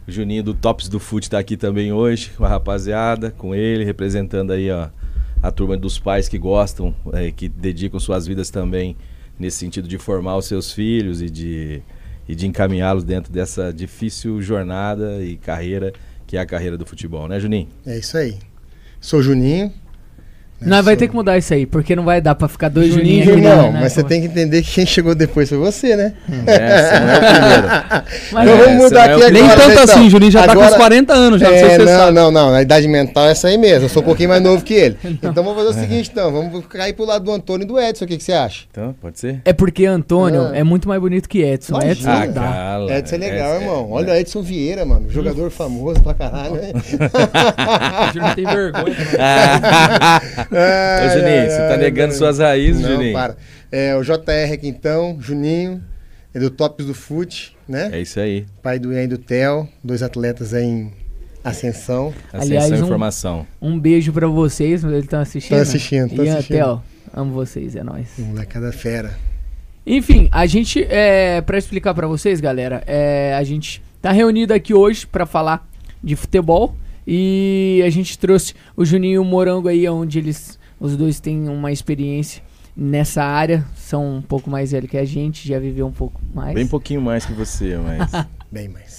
o 0.08 0.10
Juninho 0.10 0.42
do 0.42 0.54
Tops 0.54 0.88
do 0.88 0.98
Fute 0.98 1.28
tá 1.28 1.38
aqui 1.38 1.58
também 1.58 1.92
hoje, 1.92 2.30
com 2.30 2.44
a 2.46 2.48
rapaziada, 2.48 3.30
com 3.30 3.54
ele, 3.54 3.84
representando 3.84 4.52
aí, 4.52 4.70
ó, 4.70 4.88
a 5.42 5.50
turma 5.50 5.76
dos 5.76 5.98
pais 5.98 6.28
que 6.28 6.38
gostam, 6.38 6.94
eh, 7.12 7.30
que 7.30 7.48
dedicam 7.48 7.98
suas 7.98 8.26
vidas 8.26 8.50
também 8.50 8.96
nesse 9.38 9.56
sentido 9.56 9.88
de 9.88 9.96
formar 9.98 10.36
os 10.36 10.44
seus 10.44 10.72
filhos 10.72 11.22
e 11.22 11.30
de, 11.30 11.82
e 12.28 12.34
de 12.34 12.46
encaminhá-los 12.46 13.04
dentro 13.04 13.32
dessa 13.32 13.72
difícil 13.72 14.42
jornada 14.42 15.22
e 15.22 15.36
carreira 15.36 15.92
que 16.26 16.36
é 16.36 16.40
a 16.40 16.46
carreira 16.46 16.78
do 16.78 16.86
futebol, 16.86 17.26
né, 17.26 17.40
Juninho? 17.40 17.68
É 17.84 17.98
isso 17.98 18.16
aí. 18.16 18.38
Sou 19.00 19.18
o 19.18 19.22
Juninho. 20.60 20.70
né? 20.70 20.76
Nós 20.76 20.84
vai 20.84 20.96
ter 20.96 21.08
que 21.08 21.14
mudar 21.14 21.38
isso 21.38 21.52
aí, 21.54 21.66
porque 21.66 21.96
não 21.96 22.04
vai 22.04 22.20
dar 22.20 22.34
pra 22.34 22.48
ficar 22.48 22.68
dois 22.68 22.88
Juninho, 22.92 23.24
Juninhos 23.24 23.28
aqui, 23.38 23.46
irmão, 23.56 23.72
né, 23.72 23.78
mas 23.82 23.92
você 23.92 24.02
né? 24.02 24.08
tem 24.08 24.20
que 24.20 24.26
entender 24.26 24.62
que 24.62 24.70
quem 24.72 24.86
chegou 24.86 25.14
depois 25.14 25.48
foi 25.48 25.58
você, 25.58 25.96
né? 25.96 26.12
É, 26.46 26.82
você 26.82 27.00
não 27.00 27.10
é 27.10 27.16
o 27.16 27.20
primeiro. 27.20 27.70
Mas 28.32 28.48
Então 28.48 28.54
é, 28.60 28.64
vamos 28.66 28.82
mudar 28.84 28.90
não 28.90 29.00
é 29.00 29.04
aqui 29.04 29.12
agora. 29.14 29.30
Nem 29.32 29.48
tanto 29.48 29.70
então. 29.72 29.84
assim, 29.84 30.10
Juninho 30.10 30.30
já 30.30 30.40
tá 30.40 30.46
com 30.46 30.52
Agora- 30.60 30.70
uns 30.70 30.76
40 30.76 31.12
anos 31.14 31.40
já, 31.40 31.50
não 31.50 31.56
sei 31.58 31.66
É, 31.66 31.70
se 31.70 31.76
você 31.76 31.84
não, 31.92 31.98
sabe. 31.98 32.12
não, 32.12 32.30
não. 32.30 32.54
A 32.54 32.62
idade 32.62 32.88
mental 32.88 33.26
é 33.26 33.30
essa 33.32 33.48
aí 33.48 33.58
mesmo. 33.58 33.84
Eu 33.84 33.88
sou 33.88 34.02
um 34.02 34.04
pouquinho 34.06 34.28
mais 34.28 34.42
novo 34.42 34.62
que 34.64 34.74
ele. 34.74 34.96
Então 35.04 35.32
vamos 35.34 35.54
fazer 35.54 35.68
o 35.68 35.72
seguinte, 35.80 36.08
então. 36.12 36.30
Vamos 36.32 36.64
cair 36.66 36.92
pro 36.92 37.04
lado 37.04 37.24
do 37.24 37.32
Antônio 37.32 37.64
e 37.64 37.66
do 37.66 37.78
Edson. 37.78 38.04
O 38.04 38.08
que, 38.08 38.16
que 38.16 38.22
você 38.24 38.32
acha? 38.32 38.64
Então, 38.70 38.94
pode 39.00 39.18
ser? 39.18 39.40
É 39.44 39.52
porque 39.52 39.86
Antônio 39.86 40.50
Ah. 40.52 40.56
é 40.56 40.62
muito 40.62 40.88
mais 40.88 41.00
bonito 41.00 41.28
que 41.28 41.42
Edson. 41.42 41.74
Imagina. 41.80 41.92
Edson 41.92 42.10
Ah, 42.10 42.26
não 42.26 42.32
dá. 42.32 42.40
cala. 42.40 42.98
Edson 42.98 43.14
é 43.14 43.18
legal, 43.18 43.52
Essa- 43.54 43.62
irmão. 43.64 43.88
Olha 43.90 44.12
o 44.12 44.16
Edson 44.16 44.42
Vieira, 44.42 44.84
mano. 44.84 45.06
Jogador 45.10 45.50
famoso 45.50 46.00
pra 46.00 46.14
caralho, 46.14 46.54
né? 46.54 46.72
O 48.10 48.12
Juninho 48.12 48.34
tem 48.34 48.44
vergonha. 48.46 48.96
Ô, 50.50 51.08
Juninho, 51.18 51.50
você 51.50 51.68
tá 51.68 51.76
negando 51.76 52.14
suas 52.14 52.38
raízes, 52.38 52.82
Não, 52.82 52.90
Juninho. 52.90 53.12
para. 53.12 53.36
É, 53.70 53.94
o 53.96 54.02
JR 54.02 54.52
aqui 54.52 54.66
então, 54.68 55.16
Juninho, 55.20 55.82
é 56.34 56.38
do 56.40 56.50
Tops 56.50 56.84
do 56.86 56.94
Fute, 56.94 57.56
né? 57.68 57.90
É 57.92 58.00
isso 58.00 58.18
aí. 58.18 58.46
Pai 58.62 58.78
do 58.78 58.92
Ian 58.92 59.04
e 59.04 59.06
do 59.06 59.18
Theo, 59.18 59.68
dois 59.82 60.02
atletas 60.02 60.52
aí 60.52 60.64
em 60.64 60.92
ascensão. 61.44 62.12
Aliás, 62.32 62.64
Ascensão 62.64 62.78
e 62.78 62.80
um- 62.80 62.84
informação. 62.84 63.46
Um 63.62 63.78
beijo 63.78 64.12
pra 64.12 64.26
vocês, 64.26 64.82
eles 64.84 65.04
estão 65.04 65.20
assistindo. 65.20 65.50
Tão 65.56 65.62
assistindo, 65.62 66.14
tão 66.16 66.24
Ian, 66.24 66.34
assistindo. 66.34 66.56
Theo, 66.56 66.82
amo 67.14 67.32
vocês, 67.32 67.76
é 67.76 67.82
nóis. 67.84 68.08
Molecada 68.18 68.72
fera. 68.72 69.14
Enfim, 69.86 70.28
a 70.30 70.46
gente, 70.46 70.84
é, 70.90 71.40
para 71.40 71.56
explicar 71.58 71.94
pra 71.94 72.06
vocês, 72.06 72.40
galera, 72.40 72.82
é, 72.86 73.34
a 73.38 73.42
gente 73.44 73.82
tá 74.02 74.12
reunido 74.12 74.52
aqui 74.52 74.74
hoje 74.74 75.06
pra 75.06 75.24
falar 75.24 75.66
de 76.02 76.14
futebol 76.16 76.74
e 77.12 77.82
a 77.84 77.90
gente 77.90 78.16
trouxe 78.16 78.54
o 78.76 78.84
Juninho 78.84 79.14
e 79.14 79.18
o 79.18 79.24
Morango 79.24 79.66
aí, 79.66 79.88
onde 79.88 80.20
eles, 80.20 80.56
os 80.78 80.96
dois 80.96 81.18
têm 81.18 81.48
uma 81.48 81.72
experiência 81.72 82.40
nessa 82.76 83.24
área, 83.24 83.66
são 83.74 84.18
um 84.18 84.22
pouco 84.22 84.48
mais 84.48 84.70
velhos 84.70 84.88
que 84.88 84.96
a 84.96 85.04
gente, 85.04 85.48
já 85.48 85.58
viveu 85.58 85.88
um 85.88 85.92
pouco 85.92 86.20
mais. 86.32 86.54
Bem 86.54 86.68
pouquinho 86.68 87.00
mais 87.00 87.26
que 87.26 87.32
você, 87.32 87.76
mas. 87.78 88.12
Bem 88.48 88.68
mais. 88.68 88.96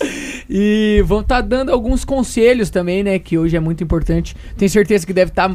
E 0.50 1.02
vão 1.06 1.22
estar 1.22 1.40
dando 1.40 1.72
alguns 1.72 2.04
conselhos 2.04 2.70
também, 2.70 3.02
né? 3.02 3.18
Que 3.18 3.38
hoje 3.38 3.56
é 3.56 3.62
muito 3.62 3.82
importante. 3.82 4.36
Tenho 4.58 4.70
certeza 4.70 5.08
que 5.08 5.14
deve 5.14 5.32
estar. 5.32 5.50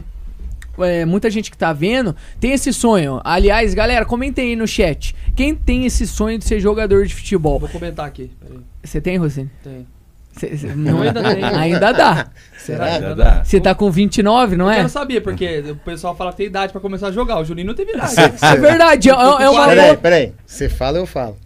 muita 1.06 1.30
gente 1.30 1.50
que 1.50 1.58
tá 1.58 1.74
vendo 1.74 2.16
tem 2.40 2.52
esse 2.52 2.72
sonho. 2.72 3.20
Aliás, 3.22 3.74
galera, 3.74 4.06
comentem 4.06 4.48
aí 4.48 4.56
no 4.56 4.66
chat. 4.66 5.14
Quem 5.34 5.54
tem 5.54 5.84
esse 5.84 6.06
sonho 6.06 6.38
de 6.38 6.46
ser 6.46 6.58
jogador 6.58 7.04
de 7.04 7.14
futebol? 7.14 7.58
Vou 7.58 7.68
comentar 7.68 8.06
aqui. 8.06 8.30
Você 8.82 8.98
tem, 8.98 9.18
Rosine? 9.18 9.50
Tem. 9.62 9.86
Cê- 10.38 10.56
cê- 10.56 10.66
Não, 10.76 11.02
ainda 11.02 11.22
tem. 11.22 11.44
Ainda 11.44 11.92
dá. 11.92 12.26
Será? 12.58 12.84
Ainda 12.86 13.14
dá. 13.14 13.44
Você 13.44 13.60
tá 13.60 13.74
com 13.74 13.90
29, 13.90 14.56
não 14.56 14.66
Eu 14.66 14.70
é? 14.70 14.76
quero 14.76 14.88
saber, 14.88 15.20
porque 15.20 15.64
o 15.70 15.76
pessoal 15.76 16.14
fala 16.16 16.30
que 16.32 16.38
tem 16.38 16.46
idade 16.46 16.72
pra 16.72 16.80
começar 16.80 17.08
a 17.08 17.12
jogar. 17.12 17.38
O 17.40 17.44
Juninho 17.44 17.68
não 17.68 17.74
teve 17.74 17.92
idade. 17.92 18.14
É 18.42 18.56
verdade. 18.56 19.08
É, 19.08 19.12
é 19.12 19.48
uma 19.50 19.66
Peraí, 19.68 19.96
peraí. 19.96 20.32
Você 20.44 20.68
fala, 20.68 20.98
eu 20.98 21.06
falo. 21.06 21.36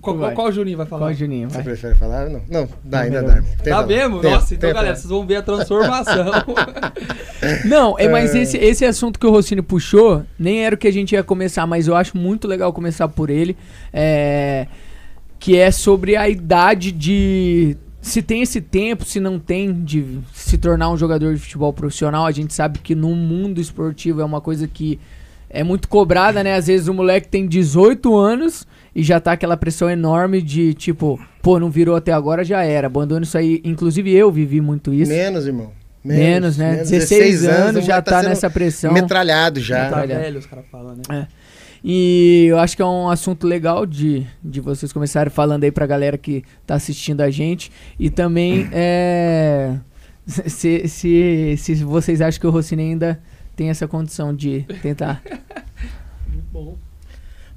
Qual, 0.00 0.18
qual, 0.18 0.32
qual 0.32 0.48
o 0.48 0.52
Juninho 0.52 0.76
vai 0.76 0.86
falar? 0.86 1.06
Qual, 1.06 1.14
Juninho? 1.14 1.48
Você 1.48 1.54
Vai. 1.56 1.64
prefere 1.64 1.94
falar? 1.94 2.28
Não, 2.28 2.42
não 2.50 2.68
dá, 2.84 3.00
ainda 3.00 3.22
dá, 3.22 3.42
Tá 3.64 3.86
mesmo? 3.86 4.20
Tem- 4.20 4.30
Nossa, 4.32 4.48
tem 4.48 4.56
então, 4.58 4.72
galera, 4.72 4.96
vocês 4.96 5.08
vão 5.08 5.24
ver 5.26 5.36
a 5.36 5.42
transformação. 5.42 6.26
Não, 7.64 7.98
é, 7.98 8.08
mas 8.08 8.34
esse, 8.34 8.56
esse 8.58 8.84
assunto 8.84 9.18
que 9.18 9.26
o 9.26 9.30
Rossini 9.30 9.62
puxou, 9.62 10.22
nem 10.38 10.64
era 10.64 10.74
o 10.74 10.78
que 10.78 10.88
a 10.88 10.92
gente 10.92 11.12
ia 11.12 11.22
começar, 11.22 11.66
mas 11.66 11.86
eu 11.86 11.96
acho 11.96 12.16
muito 12.16 12.46
legal 12.48 12.72
começar 12.72 13.08
por 13.08 13.30
ele. 13.30 13.56
É, 13.92 14.66
que 15.38 15.56
é 15.56 15.70
sobre 15.70 16.16
a 16.16 16.28
idade 16.28 16.90
de. 16.92 17.76
Se 18.04 18.20
tem 18.20 18.42
esse 18.42 18.60
tempo, 18.60 19.02
se 19.02 19.18
não 19.18 19.38
tem, 19.38 19.72
de 19.82 20.18
se 20.34 20.58
tornar 20.58 20.90
um 20.90 20.96
jogador 20.96 21.34
de 21.34 21.40
futebol 21.40 21.72
profissional. 21.72 22.26
A 22.26 22.30
gente 22.30 22.52
sabe 22.52 22.78
que 22.78 22.94
no 22.94 23.14
mundo 23.14 23.62
esportivo 23.62 24.20
é 24.20 24.24
uma 24.24 24.42
coisa 24.42 24.68
que 24.68 25.00
é 25.48 25.64
muito 25.64 25.88
cobrada, 25.88 26.44
né? 26.44 26.54
Às 26.54 26.66
vezes 26.66 26.86
o 26.86 26.92
moleque 26.92 27.28
tem 27.28 27.46
18 27.46 28.14
anos 28.14 28.66
e 28.94 29.02
já 29.02 29.18
tá 29.18 29.32
aquela 29.32 29.56
pressão 29.56 29.88
enorme 29.88 30.42
de 30.42 30.74
tipo, 30.74 31.18
pô, 31.40 31.58
não 31.58 31.70
virou 31.70 31.96
até 31.96 32.12
agora, 32.12 32.44
já 32.44 32.62
era. 32.62 32.88
Abandona 32.88 33.24
isso 33.24 33.38
aí. 33.38 33.62
Inclusive 33.64 34.12
eu 34.12 34.30
vivi 34.30 34.60
muito 34.60 34.92
isso. 34.92 35.10
Menos, 35.10 35.46
irmão. 35.46 35.72
Menos, 36.04 36.58
né? 36.58 36.84
16 36.84 37.46
anos, 37.46 37.82
o 37.82 37.86
já 37.86 38.02
tá 38.02 38.20
sendo 38.20 38.28
nessa 38.28 38.50
pressão. 38.50 38.92
Metralhado 38.92 39.60
já. 39.60 39.88
tá 39.88 40.00
Olha. 40.00 40.18
velho, 40.18 40.38
os 40.38 40.44
caras 40.44 40.66
falam, 40.70 40.96
né? 41.08 41.26
E 41.86 42.46
eu 42.48 42.58
acho 42.58 42.74
que 42.74 42.80
é 42.80 42.86
um 42.86 43.10
assunto 43.10 43.46
legal 43.46 43.84
de, 43.84 44.26
de 44.42 44.58
vocês 44.58 44.90
começarem 44.90 45.30
falando 45.30 45.64
aí 45.64 45.70
pra 45.70 45.86
galera 45.86 46.16
que 46.16 46.42
tá 46.66 46.76
assistindo 46.76 47.20
a 47.20 47.30
gente. 47.30 47.70
E 47.98 48.08
também 48.08 48.66
é, 48.72 49.76
se, 50.26 50.88
se, 50.88 51.56
se 51.58 51.74
vocês 51.84 52.22
acham 52.22 52.40
que 52.40 52.46
o 52.46 52.50
Rossini 52.50 52.84
ainda 52.84 53.20
tem 53.54 53.68
essa 53.68 53.86
condição 53.86 54.34
de 54.34 54.62
tentar. 54.80 55.22
Muito 56.26 56.46
bom. 56.50 56.78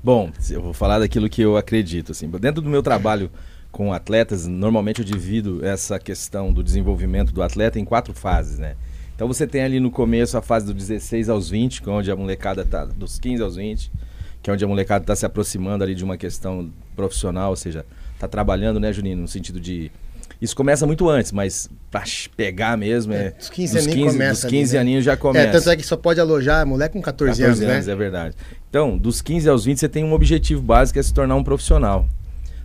Bom, 0.03 0.29
eu 0.51 0.61
vou 0.61 0.73
falar 0.73 0.99
daquilo 0.99 1.29
que 1.29 1.41
eu 1.41 1.55
acredito. 1.55 2.11
Assim. 2.11 2.29
Dentro 2.29 2.61
do 2.61 2.69
meu 2.69 2.83
trabalho 2.83 3.31
com 3.71 3.93
atletas, 3.93 4.45
normalmente 4.45 4.99
eu 4.99 5.05
divido 5.05 5.65
essa 5.65 5.97
questão 5.99 6.51
do 6.51 6.61
desenvolvimento 6.61 7.31
do 7.31 7.41
atleta 7.41 7.79
em 7.79 7.85
quatro 7.85 8.13
fases, 8.13 8.59
né? 8.59 8.75
Então 9.15 9.25
você 9.25 9.47
tem 9.47 9.61
ali 9.63 9.79
no 9.79 9.89
começo 9.89 10.37
a 10.37 10.41
fase 10.41 10.65
dos 10.65 10.75
16 10.75 11.29
aos 11.29 11.49
20, 11.49 11.81
que 11.81 11.89
é 11.89 11.91
onde 11.91 12.11
a 12.11 12.15
molecada 12.15 12.65
tá 12.65 12.85
dos 12.85 13.17
15 13.17 13.41
aos 13.41 13.55
20, 13.55 13.91
que 14.47 14.51
é 14.51 14.53
onde 14.53 14.63
a 14.63 14.67
molecada 14.67 15.03
está 15.03 15.13
se 15.13 15.25
aproximando 15.25 15.83
ali 15.83 15.93
de 15.93 16.05
uma 16.05 16.15
questão 16.15 16.71
profissional, 16.95 17.49
ou 17.49 17.55
seja, 17.57 17.85
tá 18.17 18.29
trabalhando, 18.29 18.79
né, 18.79 18.93
Juninho, 18.93 19.17
no 19.17 19.27
sentido 19.27 19.59
de 19.59 19.91
isso 20.41 20.55
começa 20.55 20.85
muito 20.85 21.09
antes, 21.09 21.33
mas 21.33 21.69
pra 21.91 22.03
pegar 22.37 22.77
mesmo 22.77 23.11
é. 23.11 23.25
É, 23.25 23.31
dos 23.31 23.49
15 23.49 23.75
dos 23.75 23.83
aninhos 23.83 24.03
15, 24.05 24.17
começa 24.17 24.41
dos 24.41 24.49
15 24.49 24.61
ali, 24.63 24.71
né? 24.71 24.79
aninhos 24.79 25.03
já 25.03 25.17
começa. 25.17 25.47
É, 25.49 25.51
tanto 25.51 25.69
é 25.69 25.75
que 25.75 25.83
só 25.83 25.97
pode 25.97 26.21
alojar 26.21 26.65
moleque 26.65 26.93
com 26.93 27.01
14, 27.01 27.43
anos, 27.43 27.59
né? 27.59 27.77
é 27.77 27.95
verdade. 27.95 28.35
Então, 28.69 28.97
dos 28.97 29.21
15 29.21 29.49
aos 29.49 29.65
20, 29.65 29.79
você 29.79 29.89
tem 29.89 30.05
um 30.05 30.13
objetivo 30.13 30.61
básico, 30.61 30.97
é 30.97 31.03
se 31.03 31.13
tornar 31.13 31.35
um 31.35 31.43
profissional. 31.43 32.07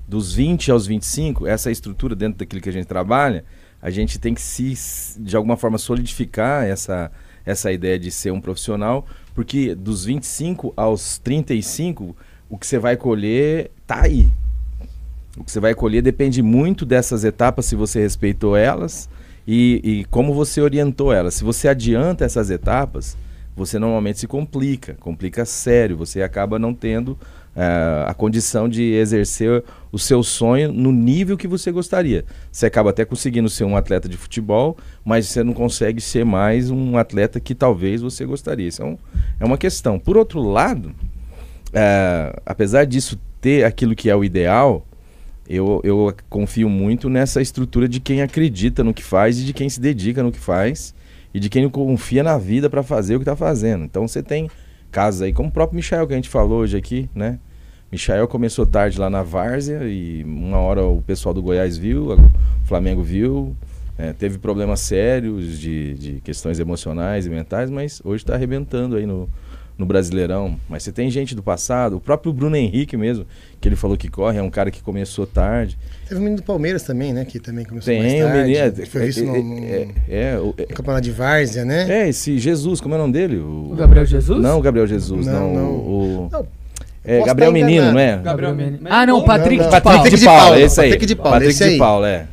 Dos 0.07 0.33
20 0.35 0.71
aos 0.71 0.87
25, 0.87 1.49
essa 1.49 1.69
estrutura 1.69 2.15
dentro 2.15 2.39
daquilo 2.39 2.61
que 2.61 2.69
a 2.69 2.73
gente 2.73 2.87
trabalha, 2.87 3.45
a 3.81 3.91
gente 3.91 4.21
tem 4.21 4.35
que 4.35 4.41
se, 4.41 4.75
de 5.19 5.35
alguma 5.35 5.57
forma, 5.57 5.79
solidificar 5.79 6.65
essa, 6.65 7.11
essa 7.45 7.73
ideia 7.73 7.99
de 7.99 8.11
ser 8.13 8.31
um 8.31 8.41
profissional, 8.41 9.05
porque 9.35 9.75
dos 9.75 10.05
25 10.05 10.73
aos 10.77 11.19
35, 11.19 12.17
o 12.49 12.59
que 12.59 12.67
você 12.67 12.79
vai 12.79 12.97
colher 12.97 13.71
tá 13.87 14.03
aí. 14.03 14.29
O 15.37 15.45
que 15.45 15.51
você 15.51 15.61
vai 15.61 15.75
colher 15.75 16.03
depende 16.03 16.43
muito 16.43 16.85
dessas 16.85 17.25
etapas, 17.25 17.65
se 17.67 17.75
você 17.75 18.01
respeitou 18.01 18.57
elas 18.57 19.09
e, 19.47 19.81
e 19.83 20.05
como 20.07 20.35
você 20.35 20.61
orientou 20.61 21.13
elas. 21.13 21.35
Se 21.35 21.45
você 21.45 21.69
adianta 21.69 22.25
essas 22.25 22.51
etapas, 22.51 23.17
você 23.57 23.79
normalmente 23.79 24.19
se 24.19 24.27
complica, 24.27 24.95
complica 25.01 25.45
sério, 25.45 25.97
você 25.97 26.23
acaba 26.23 26.59
não 26.59 26.75
tendo 26.75 27.19
eh, 27.55 28.05
a 28.07 28.15
condição 28.15 28.69
de 28.69 28.83
exercer 28.95 29.63
o 29.91 29.99
seu 29.99 30.23
sonho 30.23 30.73
no 30.73 30.91
nível 30.91 31.37
que 31.37 31.47
você 31.47 31.71
gostaria. 31.71 32.25
Você 32.51 32.67
acaba 32.67 32.91
até 32.91 33.05
conseguindo 33.05 33.49
ser 33.49 33.65
um 33.65 33.77
atleta 33.77 34.09
de 34.09 34.17
futebol, 34.17 34.77
mas 35.05 35.27
você 35.29 35.43
não 35.45 35.53
consegue 35.53 36.01
ser 36.01 36.25
mais 36.25 36.71
um 36.71 36.97
atleta 36.97 37.39
que 37.41 37.55
talvez 37.55 38.01
você 38.01 38.25
gostaria. 38.25 38.69
Isso 38.69 38.83
é, 38.83 38.87
um- 38.87 38.99
é 39.41 39.45
uma 39.45 39.59
questão. 39.59 39.99
Por 39.99 40.17
outro 40.17 40.41
lado, 40.41 40.95
eh, 41.73 42.33
apesar 42.47 42.85
disso 42.85 43.19
ter 43.41 43.65
aquilo 43.65 43.95
que 43.95 44.09
é 44.09 44.17
o 44.17 44.25
ideal, 44.25 44.87
eu, 45.49 45.81
eu 45.85 46.15
confio 46.31 46.69
muito 46.69 47.11
nessa 47.11 47.43
estrutura 47.43 47.89
de 47.89 48.01
quem 48.01 48.23
acredita 48.23 48.83
no 48.85 48.95
que 48.95 49.03
faz 49.03 49.39
e 49.41 49.45
de 49.45 49.53
quem 49.53 49.69
se 49.69 49.81
dedica 49.81 50.23
no 50.23 50.31
que 50.33 50.39
faz 50.39 50.95
e 51.35 51.41
de 51.41 51.49
quem 51.49 51.69
confia 51.69 52.23
na 52.23 52.39
vida 52.39 52.71
para 52.71 52.83
fazer 52.83 53.17
o 53.17 53.19
que 53.19 53.23
está 53.23 53.35
fazendo. 53.37 53.85
Então 53.85 54.07
você 54.07 54.23
tem 54.23 54.49
casos 54.93 55.23
aí, 55.23 55.33
como 55.33 55.49
o 55.49 55.53
próprio 55.53 55.77
Michael 55.77 56.07
que 56.07 56.13
a 56.13 56.17
gente 56.17 56.29
falou 56.29 56.61
hoje 56.61 56.77
aqui, 56.77 57.11
né? 57.15 57.39
Michael 57.91 58.29
começou 58.29 58.65
tarde 58.65 58.99
lá 58.99 59.11
na 59.11 59.23
Várzea 59.23 59.85
e 59.85 60.23
uma 60.25 60.59
hora 60.59 60.85
o 60.85 61.03
pessoal 61.03 61.35
do 61.35 61.43
Goiás 61.43 61.77
viu, 61.77 62.13
o 62.13 62.67
Flamengo 62.67 63.03
viu, 63.03 63.57
é, 63.99 64.13
teve 64.13 64.39
problemas 64.39 64.81
sérios 64.81 65.59
de, 65.59 65.95
de 65.95 66.21
questões 66.21 66.59
emocionais 66.59 67.27
e 67.27 67.31
mentais, 67.31 67.71
mas 67.71 68.01
hoje 68.05 68.23
está 68.23 68.35
arrebentando 68.35 68.97
aí 68.97 69.05
no, 69.05 69.29
no 69.79 69.87
Brasileirão. 69.87 70.57
Mas 70.69 70.83
você 70.83 70.93
tem 70.93 71.11
gente 71.11 71.35
do 71.35 71.43
passado, 71.43 71.97
o 71.97 72.01
próprio 72.01 72.33
Bruno 72.33 72.57
Henrique 72.57 72.97
mesmo, 72.97 73.27
que 73.61 73.69
ele 73.69 73.77
falou 73.77 73.97
que 73.97 74.09
corre, 74.09 74.39
é 74.39 74.43
um 74.43 74.51
cara 74.51 74.71
que 74.71 74.83
começou 74.83 75.27
tarde. 75.27 75.79
Teve 76.09 76.21
o 76.21 76.23
menino 76.23 76.37
do 76.41 76.45
Palmeiras 76.45 76.83
também, 76.83 77.13
né? 77.13 77.25
Que 77.25 77.39
também 77.41 77.65
começou 77.65 77.93
mais 77.95 78.07
Tem 78.13 78.23
o 78.23 78.27
tarde. 78.27 78.43
menino. 78.53 78.73
que 78.73 78.87
Foi 78.87 79.07
visto 79.07 79.25
no, 79.25 79.43
no- 79.43 79.65
é, 79.65 79.89
é, 80.09 80.39
o- 80.39 80.55
é, 80.59 80.63
no 80.63 80.75
campeonato 80.75 81.05
de 81.05 81.11
Várzea, 81.11 81.65
né? 81.65 82.03
é, 82.05 82.09
esse 82.09 82.39
Jesus, 82.39 82.81
como 82.81 82.95
é 82.95 82.99
o 82.99 83.01
nome 83.01 83.13
dele? 83.13 83.37
O, 83.39 83.71
O 83.73 83.77
Gabriel 83.77 84.05
Jesus? 84.07 84.43
Não, 84.43 84.59
o 84.59 84.63
Gabriel 84.63 84.87
Jesus, 84.87 85.27
Não, 85.27 85.33
não. 85.33 85.55
não. 85.55 85.71
o, 85.71 86.29
Não, 86.31 86.47
é, 87.05 87.15
posso 87.17 87.27
Gabriel 87.27 87.51
Menino, 87.53 87.93
não 87.93 87.99
é? 87.99 88.17
Gabriel 88.19 88.55
Menino. 88.55 88.79
Ah, 88.89 89.05
não, 89.07 89.25
Patrick 89.25 89.57
não, 89.63 89.69
de 89.69 89.75
não. 89.75 89.81
Paula. 89.83 89.99
Patrick 89.99 90.15
de 90.17 90.21
de 90.21 90.25
Paula, 90.27 90.41
Paula, 90.43 90.61
esse 90.61 90.81
aí. 90.81 90.89
Patrick 90.91 91.07
de 91.07 91.17
Paula, 91.17 91.31
Patrick 91.33 91.51
esse 91.51 91.65
de 91.65 91.71
aí. 91.71 91.79
Paula, 91.79 92.09
é. 92.09 92.27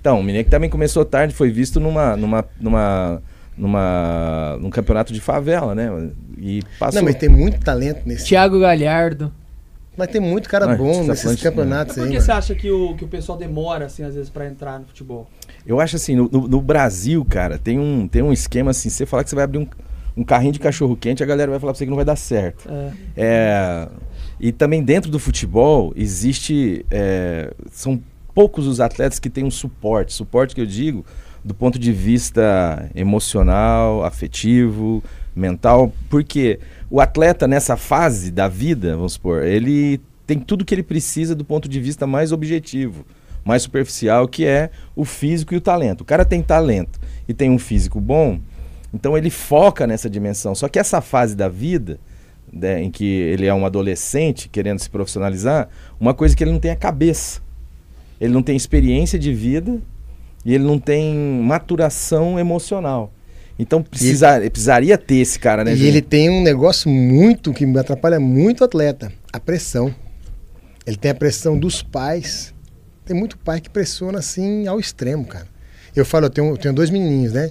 Então, 0.00 0.20
o 0.20 0.22
menino 0.22 0.44
que 0.44 0.50
também 0.50 0.70
começou 0.70 1.04
tarde 1.04 1.34
foi 1.34 1.50
visto 1.50 1.78
numa, 1.80 2.16
numa, 2.16 2.44
numa, 2.60 3.20
numa, 3.56 4.56
num 4.60 4.70
campeonato 4.70 5.12
de 5.12 5.20
favela, 5.20 5.74
né? 5.74 6.10
E 6.38 6.62
passou. 6.78 7.00
Não, 7.00 7.06
mas 7.06 7.16
tem 7.16 7.28
muito 7.28 7.58
talento 7.60 8.02
nesse. 8.06 8.26
Thiago 8.26 8.60
Galhardo. 8.60 9.32
Mas 9.96 10.08
tem 10.08 10.20
muito 10.20 10.46
cara 10.48 10.70
Ah, 10.70 10.76
bom 10.76 11.00
tá 11.06 11.12
nesses 11.12 11.40
campeonatos 11.42 11.94
Por 11.94 12.02
aí. 12.02 12.08
que 12.08 12.14
mano. 12.16 12.26
você 12.26 12.32
acha 12.32 12.54
que 12.54 12.70
o, 12.70 12.94
que 12.96 13.04
o 13.04 13.08
pessoal 13.08 13.38
demora, 13.38 13.86
assim, 13.86 14.02
às 14.02 14.14
vezes, 14.14 14.28
pra 14.28 14.46
entrar 14.46 14.78
no 14.78 14.84
futebol? 14.84 15.26
Eu 15.66 15.80
acho 15.80 15.96
assim, 15.96 16.14
no, 16.14 16.28
no- 16.30 16.46
no 16.46 16.60
Brasil, 16.60 17.24
cara, 17.24 17.56
tem 17.56 17.78
um, 17.78 18.06
tem 18.06 18.20
um 18.20 18.30
esquema 18.30 18.72
assim, 18.72 18.90
você 18.90 19.06
falar 19.06 19.24
que 19.24 19.30
você 19.30 19.36
vai 19.36 19.44
abrir 19.44 19.56
um, 19.58 19.66
um 20.14 20.22
carrinho 20.22 20.52
de 20.52 20.58
cachorro 20.58 20.94
quente, 20.96 21.22
a 21.22 21.26
galera 21.26 21.50
vai 21.50 21.58
falar 21.58 21.72
pra 21.72 21.78
você 21.78 21.84
que 21.86 21.90
não 21.90 21.96
vai 21.96 22.04
dar 22.04 22.16
certo. 22.16 22.68
É, 22.70 22.90
É, 23.16 23.88
e 24.38 24.52
também 24.52 24.82
dentro 24.82 25.10
do 25.10 25.18
futebol 25.18 25.94
existe. 25.96 26.84
é, 26.90 27.54
são 27.72 27.98
poucos 28.34 28.66
os 28.66 28.80
atletas 28.80 29.18
que 29.18 29.30
têm 29.30 29.44
um 29.44 29.50
suporte. 29.50 30.12
Suporte 30.12 30.54
que 30.54 30.60
eu 30.60 30.66
digo 30.66 31.06
do 31.46 31.54
ponto 31.54 31.78
de 31.78 31.92
vista 31.92 32.90
emocional, 32.92 34.04
afetivo, 34.04 35.00
mental. 35.34 35.92
Porque 36.10 36.58
o 36.90 37.00
atleta 37.00 37.46
nessa 37.46 37.76
fase 37.76 38.32
da 38.32 38.48
vida, 38.48 38.96
vamos 38.96 39.12
supor, 39.12 39.44
ele 39.44 40.00
tem 40.26 40.40
tudo 40.40 40.64
que 40.64 40.74
ele 40.74 40.82
precisa 40.82 41.36
do 41.36 41.44
ponto 41.44 41.68
de 41.68 41.80
vista 41.80 42.04
mais 42.04 42.32
objetivo, 42.32 43.06
mais 43.44 43.62
superficial, 43.62 44.26
que 44.26 44.44
é 44.44 44.70
o 44.96 45.04
físico 45.04 45.54
e 45.54 45.56
o 45.56 45.60
talento. 45.60 46.00
O 46.00 46.04
cara 46.04 46.24
tem 46.24 46.42
talento 46.42 46.98
e 47.28 47.32
tem 47.32 47.48
um 47.48 47.60
físico 47.60 48.00
bom, 48.00 48.40
então 48.92 49.16
ele 49.16 49.30
foca 49.30 49.86
nessa 49.86 50.10
dimensão. 50.10 50.52
Só 50.52 50.68
que 50.68 50.80
essa 50.80 51.00
fase 51.00 51.36
da 51.36 51.48
vida 51.48 52.00
né, 52.52 52.82
em 52.82 52.90
que 52.90 53.04
ele 53.04 53.46
é 53.46 53.54
um 53.54 53.64
adolescente 53.64 54.48
querendo 54.48 54.80
se 54.80 54.90
profissionalizar, 54.90 55.68
uma 56.00 56.12
coisa 56.12 56.34
que 56.34 56.42
ele 56.42 56.50
não 56.50 56.58
tem 56.58 56.72
a 56.72 56.76
cabeça. 56.76 57.40
Ele 58.20 58.32
não 58.32 58.42
tem 58.42 58.56
experiência 58.56 59.16
de 59.16 59.32
vida 59.32 59.80
e 60.46 60.54
ele 60.54 60.62
não 60.62 60.78
tem 60.78 61.12
maturação 61.42 62.38
emocional. 62.38 63.12
Então 63.58 63.82
precisa, 63.82 64.38
precisaria 64.38 64.96
ter 64.96 65.16
esse 65.16 65.40
cara, 65.40 65.64
né? 65.64 65.74
E 65.74 65.84
ele 65.84 66.00
tem 66.00 66.30
um 66.30 66.40
negócio 66.40 66.88
muito 66.88 67.52
que 67.52 67.66
me 67.66 67.76
atrapalha 67.76 68.20
muito 68.20 68.60
o 68.60 68.64
atleta, 68.64 69.12
a 69.32 69.40
pressão. 69.40 69.92
Ele 70.86 70.96
tem 70.96 71.10
a 71.10 71.14
pressão 71.14 71.58
dos 71.58 71.82
pais. 71.82 72.54
Tem 73.04 73.16
muito 73.16 73.36
pai 73.38 73.60
que 73.60 73.68
pressiona 73.68 74.20
assim 74.20 74.68
ao 74.68 74.78
extremo, 74.78 75.24
cara. 75.24 75.48
Eu 75.96 76.04
falo, 76.04 76.26
eu 76.26 76.30
tenho, 76.30 76.50
eu 76.50 76.56
tenho 76.56 76.74
dois 76.74 76.90
menininhos, 76.90 77.32
né? 77.32 77.50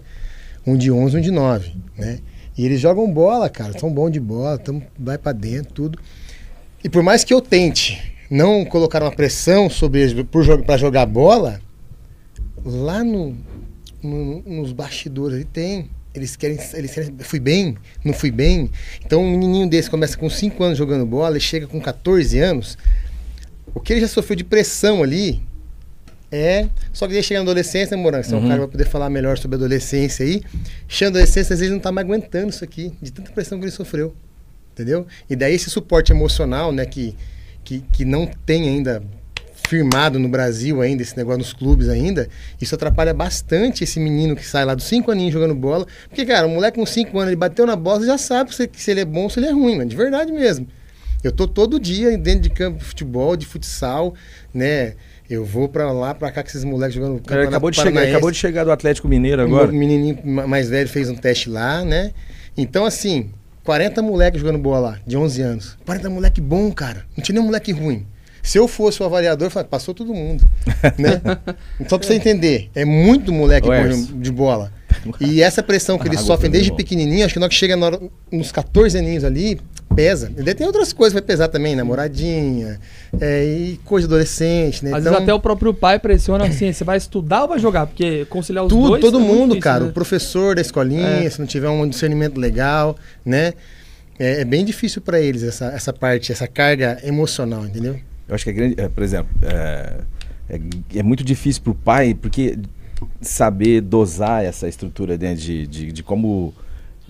Um 0.66 0.78
de 0.78 0.90
11 0.90 1.16
e 1.16 1.20
um 1.20 1.22
de 1.22 1.32
9, 1.32 1.74
né? 1.98 2.20
E 2.58 2.66
eles 2.66 2.80
jogam 2.80 3.12
bola, 3.12 3.50
cara, 3.50 3.78
são 3.78 3.92
bons 3.92 4.12
de 4.12 4.22
bola, 4.22 4.58
tão, 4.58 4.82
vai 4.98 5.18
pra 5.18 5.34
dentro, 5.34 5.74
tudo. 5.74 6.00
E 6.82 6.88
por 6.88 7.04
mais 7.04 7.26
que 7.26 7.34
eu 7.34 7.42
tente 7.42 8.16
não 8.32 8.64
colocar 8.64 9.04
uma 9.04 9.12
pressão 9.12 9.70
sobre 9.70 10.00
eles 10.00 10.26
pra 10.66 10.78
jogar 10.78 11.06
bola, 11.06 11.60
lá 12.66 13.04
no, 13.04 13.38
no- 14.04 14.42
nos 14.42 14.72
bastidores 14.74 15.36
ele 15.38 15.46
tem. 15.46 15.90
Eles 16.14 16.36
querem, 16.36 16.58
eles 16.74 16.94
querem. 16.94 17.14
Fui 17.20 17.40
bem? 17.40 17.78
Não 18.04 18.14
fui 18.14 18.32
bem? 18.32 18.70
Então 19.06 19.22
um 19.22 19.30
menininho 19.32 19.70
desse 19.70 19.90
começa 19.90 20.18
com 20.18 20.30
5 20.30 20.64
anos 20.64 20.78
jogando 20.78 21.06
bola 21.06 21.38
e 21.38 21.42
chega 21.42 21.68
com 21.68 21.80
14 21.80 22.40
anos. 22.40 22.78
O 23.74 23.80
que 23.82 23.92
ele 23.94 24.02
já 24.02 24.08
sofreu 24.08 24.36
de 24.38 24.44
pressão 24.46 25.04
ali 25.04 25.42
é. 26.32 26.70
Só 26.94 27.06
que 27.08 27.14
ele 27.14 27.22
chega 27.22 27.40
na 27.42 27.44
adolescência, 27.44 27.96
né, 27.98 28.02
Morango? 28.02 28.24
Você 28.24 28.34
é 28.34 28.38
um 28.38 28.42
Uhum. 28.42 28.48
cara 28.48 28.56
que 28.56 28.66
vai 28.66 28.72
poder 28.72 28.86
falar 28.90 29.10
melhor 29.10 29.38
sobre 29.38 29.56
a 29.56 29.60
adolescência 29.60 30.26
aí. 30.26 30.42
Chega 30.88 31.12
na 31.12 31.18
adolescência, 31.20 31.54
às 31.54 31.60
vezes 31.60 31.74
não 31.74 31.80
tá 31.82 31.92
mais 31.92 32.08
aguentando 32.08 32.50
isso 32.50 32.64
aqui, 32.64 32.94
de 33.02 33.12
tanta 33.12 33.32
pressão 33.34 33.60
que 33.60 33.66
ele 33.66 33.72
sofreu. 33.72 34.16
Entendeu? 34.74 35.06
E 35.30 35.36
daí 35.36 35.54
esse 35.54 35.70
suporte 35.70 36.12
emocional, 36.14 36.72
né, 36.72 36.86
que, 36.86 37.16
que, 37.64 37.82
que 37.92 38.06
não 38.06 38.26
tem 38.46 38.68
ainda 38.70 39.04
firmado 39.68 40.18
no 40.20 40.28
Brasil 40.30 40.82
ainda, 40.82 41.02
esse 41.02 41.16
negócio 41.18 41.40
nos 41.40 41.54
clubes 41.54 41.90
ainda, 41.90 42.28
isso 42.62 42.76
atrapalha 42.76 43.14
bastante 43.14 43.84
esse 43.84 44.00
menino 44.00 44.36
que 44.36 44.46
sai 44.46 44.66
lá 44.66 44.74
dos 44.76 44.86
5 44.86 45.12
aninhos 45.12 45.34
jogando 45.34 45.56
bola. 45.56 45.86
Porque, 46.08 46.26
cara, 46.26 46.48
o 46.48 46.50
moleque 46.50 46.78
com 46.80 46.86
5 46.86 47.18
anos, 47.18 47.30
ele 47.30 47.36
bateu 47.36 47.66
na 47.66 47.76
bola, 47.76 48.00
você 48.00 48.06
já 48.08 48.18
sabe 48.18 48.54
se, 48.54 48.70
se 48.74 48.92
ele 48.92 49.02
é 49.02 49.06
bom 49.06 49.24
ou 49.24 49.30
se 49.30 49.40
ele 49.40 49.48
é 49.48 49.52
ruim, 49.52 49.78
mano, 49.78 49.90
de 49.90 49.96
verdade 49.96 50.32
mesmo. 50.32 50.68
Eu 51.24 51.32
tô 51.32 51.48
todo 51.48 51.80
dia 51.80 52.16
dentro 52.18 52.42
de 52.42 52.50
campo 52.52 52.78
de 52.80 52.86
futebol, 52.86 53.36
de 53.36 53.46
futsal, 53.48 54.14
né? 54.54 54.94
Eu 55.28 55.44
vou 55.44 55.68
pra 55.68 55.92
lá, 55.92 56.14
pra 56.14 56.32
cá 56.32 56.44
com 56.44 56.50
esses 56.50 56.64
moleques 56.64 56.94
jogando 56.96 57.20
campeonato 57.20 57.48
acabou 57.50 57.72
de 57.72 57.78
chegar, 57.82 58.04
acabou 58.08 58.30
de 58.32 58.38
chegar 58.38 58.64
do 58.64 58.72
Atlético 58.72 59.08
Mineiro 59.08 59.42
O 59.42 59.46
agora. 59.46 59.68
meu 59.72 59.80
menininho 59.80 60.20
ma- 60.24 60.46
mais 60.46 60.70
velho 60.70 60.88
fez 60.88 61.10
um 61.10 61.16
teste 61.16 61.50
lá, 61.50 61.84
né? 61.84 62.12
Então, 62.56 62.86
assim, 62.86 63.32
40 63.64 64.04
moleques 64.04 64.40
jogando 64.40 64.60
bola 64.60 64.80
lá, 64.92 65.00
de 65.08 65.18
11 65.18 65.42
anos. 65.42 65.78
40 65.84 66.12
moleque 66.12 66.40
bom, 66.40 66.72
cara. 66.72 67.06
Não 67.18 67.24
tinha 67.24 67.34
nenhum 67.34 67.48
moleque 67.48 67.72
ruim. 67.72 68.06
Se 68.46 68.58
eu 68.60 68.68
fosse 68.68 69.02
o 69.02 69.06
avaliador, 69.06 69.48
eu 69.48 69.52
falava, 69.52 69.68
passou 69.70 69.94
todo 69.94 70.14
mundo, 70.14 70.46
né? 71.00 71.20
Só 71.88 71.98
pra 71.98 72.08
você 72.08 72.14
entender, 72.14 72.70
é 72.76 72.86
muito 72.86 73.32
moleque 73.34 73.68
de- 74.20 74.32
bola. 74.32 74.72
E 75.20 75.42
essa 75.42 75.62
pressão 75.62 76.00
que 76.00 76.08
eles 76.08 76.20
Água 76.20 76.28
sofrem 76.36 76.50
desde 76.50 76.70
bom. 76.72 76.78
pequenininho, 76.78 77.26
acho 77.26 77.34
que 77.34 77.40
na 77.40 77.44
hora 77.46 77.50
que 77.52 77.56
chega 77.56 77.76
na 77.76 77.86
hora- 77.88 78.00
nos 78.32 78.52
14 78.52 78.98
aninhos 78.98 79.24
ali, 79.24 79.60
pesa. 79.96 80.32
E 80.36 80.42
daí 80.42 80.56
tem 80.56 80.66
outras 80.66 80.94
coisas 80.94 81.14
que 81.14 81.20
vai 81.20 81.28
pesar 81.28 81.48
também, 81.50 81.76
namoradinha, 81.76 82.80
é, 83.20 83.44
e 83.46 83.80
coisa 83.84 84.08
adolescente, 84.08 84.84
né? 84.86 84.92
Às 84.94 85.02
Então, 85.02 85.12
vezes 85.12 85.24
até 85.24 85.34
o 85.34 85.40
próprio 85.40 85.74
pai 85.74 86.00
pressiona 86.00 86.46
assim, 86.48 86.72
você 86.72 86.84
vai 86.84 86.98
estudar 86.98 87.44
ou 87.44 87.50
vai 87.50 87.60
jogar? 87.60 87.86
Porque 87.88 88.26
conciliar 88.26 88.64
os 88.66 88.70
tudo, 88.70 88.88
dois 88.90 89.02
todo 89.02 89.20
é 89.20 89.22
mundo, 89.22 89.50
difícil, 89.50 89.62
cara. 89.62 89.84
né? 89.84 89.90
O 89.90 89.94
professor 89.94 90.56
da 90.56 90.62
escolinha, 90.62 91.06
É. 91.26 91.30
se 91.30 91.40
não 91.40 91.46
tiver 91.46 91.70
um 91.70 91.88
discernimento 91.88 92.40
legal, 92.40 92.96
né? 93.24 93.54
É, 94.18 94.42
é 94.42 94.46
bem 94.46 94.64
difícil 94.66 95.02
pra 95.02 95.20
eles 95.20 95.44
essa, 95.44 95.66
essa 95.68 95.92
parte, 95.94 96.32
essa 96.32 96.48
carga 96.48 96.98
emocional, 97.04 97.66
entendeu? 97.66 98.00
Eu 98.28 98.36
acho 98.36 98.44
que 98.44 98.50
é 98.50 98.54
grande, 98.54 98.76
é, 98.80 98.88
por 98.88 99.04
exemplo, 99.04 99.30
é, 99.44 100.02
é, 100.50 100.60
é 100.96 101.04
muito 101.04 101.24
difícil 101.24 101.62
para 101.62 101.72
o 101.72 101.76
pai, 101.76 102.14
porque 102.14 102.58
saber 103.22 103.82
dosar 103.82 104.44
essa 104.44 104.68
estrutura 104.68 105.18
né, 105.18 105.36
de, 105.36 105.68
de, 105.68 105.92
de 105.92 106.04
como 106.04 106.54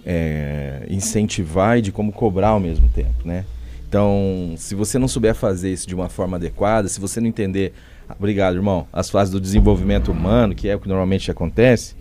é, 0.06 0.86
incentivar 0.90 1.78
e 1.78 1.82
de 1.82 1.92
como 1.92 2.12
cobrar 2.12 2.50
ao 2.50 2.60
mesmo 2.60 2.90
tempo, 2.90 3.26
né? 3.26 3.46
Então, 3.88 4.56
se 4.58 4.76
você 4.76 5.00
não 5.00 5.08
souber 5.08 5.34
fazer 5.36 5.72
isso 5.72 5.88
de 5.88 5.96
uma 5.96 6.10
forma 6.10 6.38
adequada, 6.38 6.88
se 6.88 7.00
você 7.00 7.22
não 7.22 7.28
entender, 7.28 7.72
obrigado, 8.20 8.56
irmão, 8.56 8.88
as 8.92 9.10
fases 9.10 9.32
do 9.32 9.40
desenvolvimento 9.40 10.12
humano, 10.12 10.54
que 10.54 10.68
é 10.68 10.76
o 10.76 10.80
que 10.80 10.88
normalmente 10.88 11.32
acontece, 11.32 11.96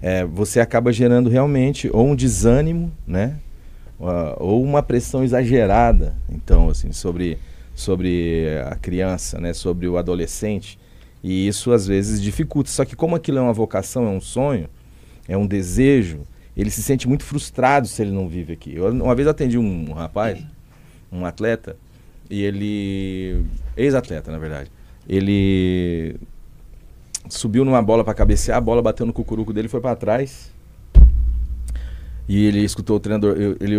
é, 0.00 0.24
você 0.24 0.60
acaba 0.60 0.92
gerando 0.92 1.28
realmente 1.28 1.90
ou 1.92 2.06
um 2.06 2.16
desânimo, 2.16 2.90
né? 3.06 3.36
Ah, 4.00 4.36
ou 4.38 4.62
uma 4.62 4.82
pressão 4.82 5.24
exagerada, 5.24 6.14
então, 6.28 6.68
assim, 6.68 6.92
sobre, 6.92 7.38
sobre 7.76 8.46
a 8.66 8.74
criança, 8.74 9.38
né? 9.38 9.52
Sobre 9.52 9.86
o 9.86 9.98
adolescente. 9.98 10.78
E 11.22 11.46
isso 11.46 11.70
às 11.72 11.86
vezes 11.86 12.20
dificulta. 12.20 12.70
Só 12.70 12.84
que 12.84 12.96
como 12.96 13.14
aquilo 13.14 13.38
é 13.38 13.40
uma 13.40 13.52
vocação, 13.52 14.06
é 14.06 14.10
um 14.10 14.20
sonho, 14.20 14.68
é 15.28 15.36
um 15.36 15.46
desejo, 15.46 16.22
ele 16.56 16.70
se 16.70 16.82
sente 16.82 17.06
muito 17.06 17.22
frustrado 17.22 17.86
se 17.86 18.00
ele 18.00 18.10
não 18.10 18.26
vive 18.26 18.54
aqui. 18.54 18.74
Eu, 18.74 18.90
uma 18.90 19.14
vez 19.14 19.28
atendi 19.28 19.58
um 19.58 19.92
rapaz, 19.92 20.42
um 21.12 21.26
atleta, 21.26 21.76
e 22.30 22.42
ele. 22.42 23.44
ex-atleta, 23.76 24.32
na 24.32 24.38
verdade. 24.38 24.70
Ele 25.06 26.16
subiu 27.28 27.64
numa 27.64 27.82
bola 27.82 28.02
para 28.02 28.14
cabecear, 28.14 28.56
a 28.56 28.60
bola 28.60 28.80
bateu 28.80 29.04
no 29.04 29.12
cucuruco 29.12 29.52
dele 29.52 29.68
foi 29.68 29.80
para 29.80 29.94
trás. 29.94 30.50
E 32.28 32.44
ele 32.46 32.64
escutou 32.64 32.96
o 32.96 33.00
treinador, 33.00 33.36
ele 33.60 33.76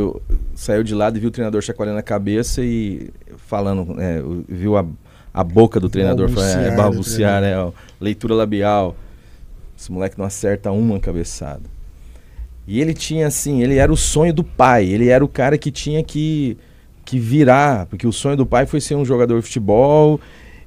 saiu 0.55 0.83
de 0.83 0.95
lado 0.95 1.17
e 1.17 1.19
viu 1.19 1.29
o 1.29 1.31
treinador 1.31 1.61
chacoalhando 1.61 1.99
a 1.99 2.03
cabeça 2.03 2.63
e 2.63 3.09
falando, 3.35 3.99
é, 3.99 4.21
viu 4.47 4.77
a, 4.77 4.85
a 5.33 5.43
boca 5.43 5.79
do 5.79 5.89
treinador, 5.89 6.29
falando, 6.29 6.49
é, 6.49 6.53
Balbuciar 6.53 6.77
balbuciar, 6.77 7.41
né, 7.41 7.59
ó, 7.59 7.71
leitura 7.99 8.33
labial. 8.33 8.95
Esse 9.77 9.91
moleque 9.91 10.17
não 10.17 10.25
acerta 10.25 10.71
uma 10.71 10.99
cabeçada. 10.99 11.63
E 12.65 12.81
ele 12.81 12.93
tinha 12.93 13.27
assim, 13.27 13.61
ele 13.61 13.75
era 13.75 13.91
o 13.91 13.97
sonho 13.97 14.33
do 14.33 14.43
pai, 14.43 14.85
ele 14.85 15.09
era 15.09 15.23
o 15.23 15.27
cara 15.27 15.57
que 15.57 15.69
tinha 15.69 16.03
que, 16.03 16.57
que 17.05 17.19
virar, 17.19 17.85
porque 17.85 18.07
o 18.07 18.11
sonho 18.11 18.35
do 18.35 18.45
pai 18.45 18.65
foi 18.65 18.81
ser 18.81 18.95
um 18.95 19.05
jogador 19.05 19.39
de 19.39 19.45
futebol. 19.45 20.19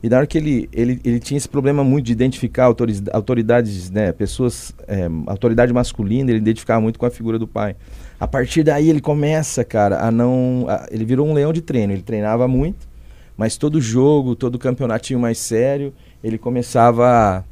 E 0.03 0.09
na 0.09 0.17
hora 0.17 0.27
que 0.27 0.39
ele, 0.39 0.69
ele, 0.73 0.99
ele 1.05 1.21
tinha 1.21 1.37
esse 1.37 1.49
problema 1.49 1.85
muito 1.85 2.07
de 2.07 2.13
identificar 2.13 2.65
autoridades, 3.13 3.91
né, 3.91 4.13
pessoas, 4.13 4.73
é, 4.89 5.07
autoridade 5.27 5.73
masculina, 5.73 6.31
ele 6.31 6.39
identificava 6.39 6.81
muito 6.81 6.99
com 6.99 7.05
a 7.05 7.11
figura 7.11 7.39
do 7.39 7.47
pai. 7.47 7.77
A 8.19 8.27
partir 8.27 8.63
daí 8.63 8.89
ele 8.89 9.01
começa, 9.01 9.63
cara, 9.65 10.01
a 10.05 10.11
não. 10.11 10.65
a- 10.69 10.87
ele 10.91 11.05
virou 11.05 11.27
um 11.27 11.35
leão 11.35 11.53
de 11.53 11.61
treino, 11.61 11.93
ele 11.93 12.03
treinava 12.03 12.49
muito, 12.49 12.89
mas 13.37 13.57
todo 13.59 13.81
jogo, 13.81 14.35
todo 14.35 14.59
campeonatinho 14.59 15.19
mais 15.21 15.39
sério, 15.39 15.93
ele 16.25 16.39
começava 16.39 17.45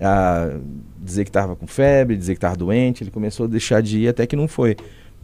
a, 0.00 0.46
a 0.46 0.50
dizer 0.98 1.24
que 1.24 1.30
estava 1.30 1.54
com 1.54 1.66
febre, 1.66 2.16
dizer 2.16 2.32
que 2.34 2.38
estava 2.38 2.56
doente, 2.56 3.02
ele 3.04 3.10
começou 3.10 3.44
a 3.44 3.48
deixar 3.48 3.82
de 3.82 4.00
ir 4.00 4.08
até 4.08 4.26
que 4.26 4.36
não 4.36 4.48
foi 4.48 4.74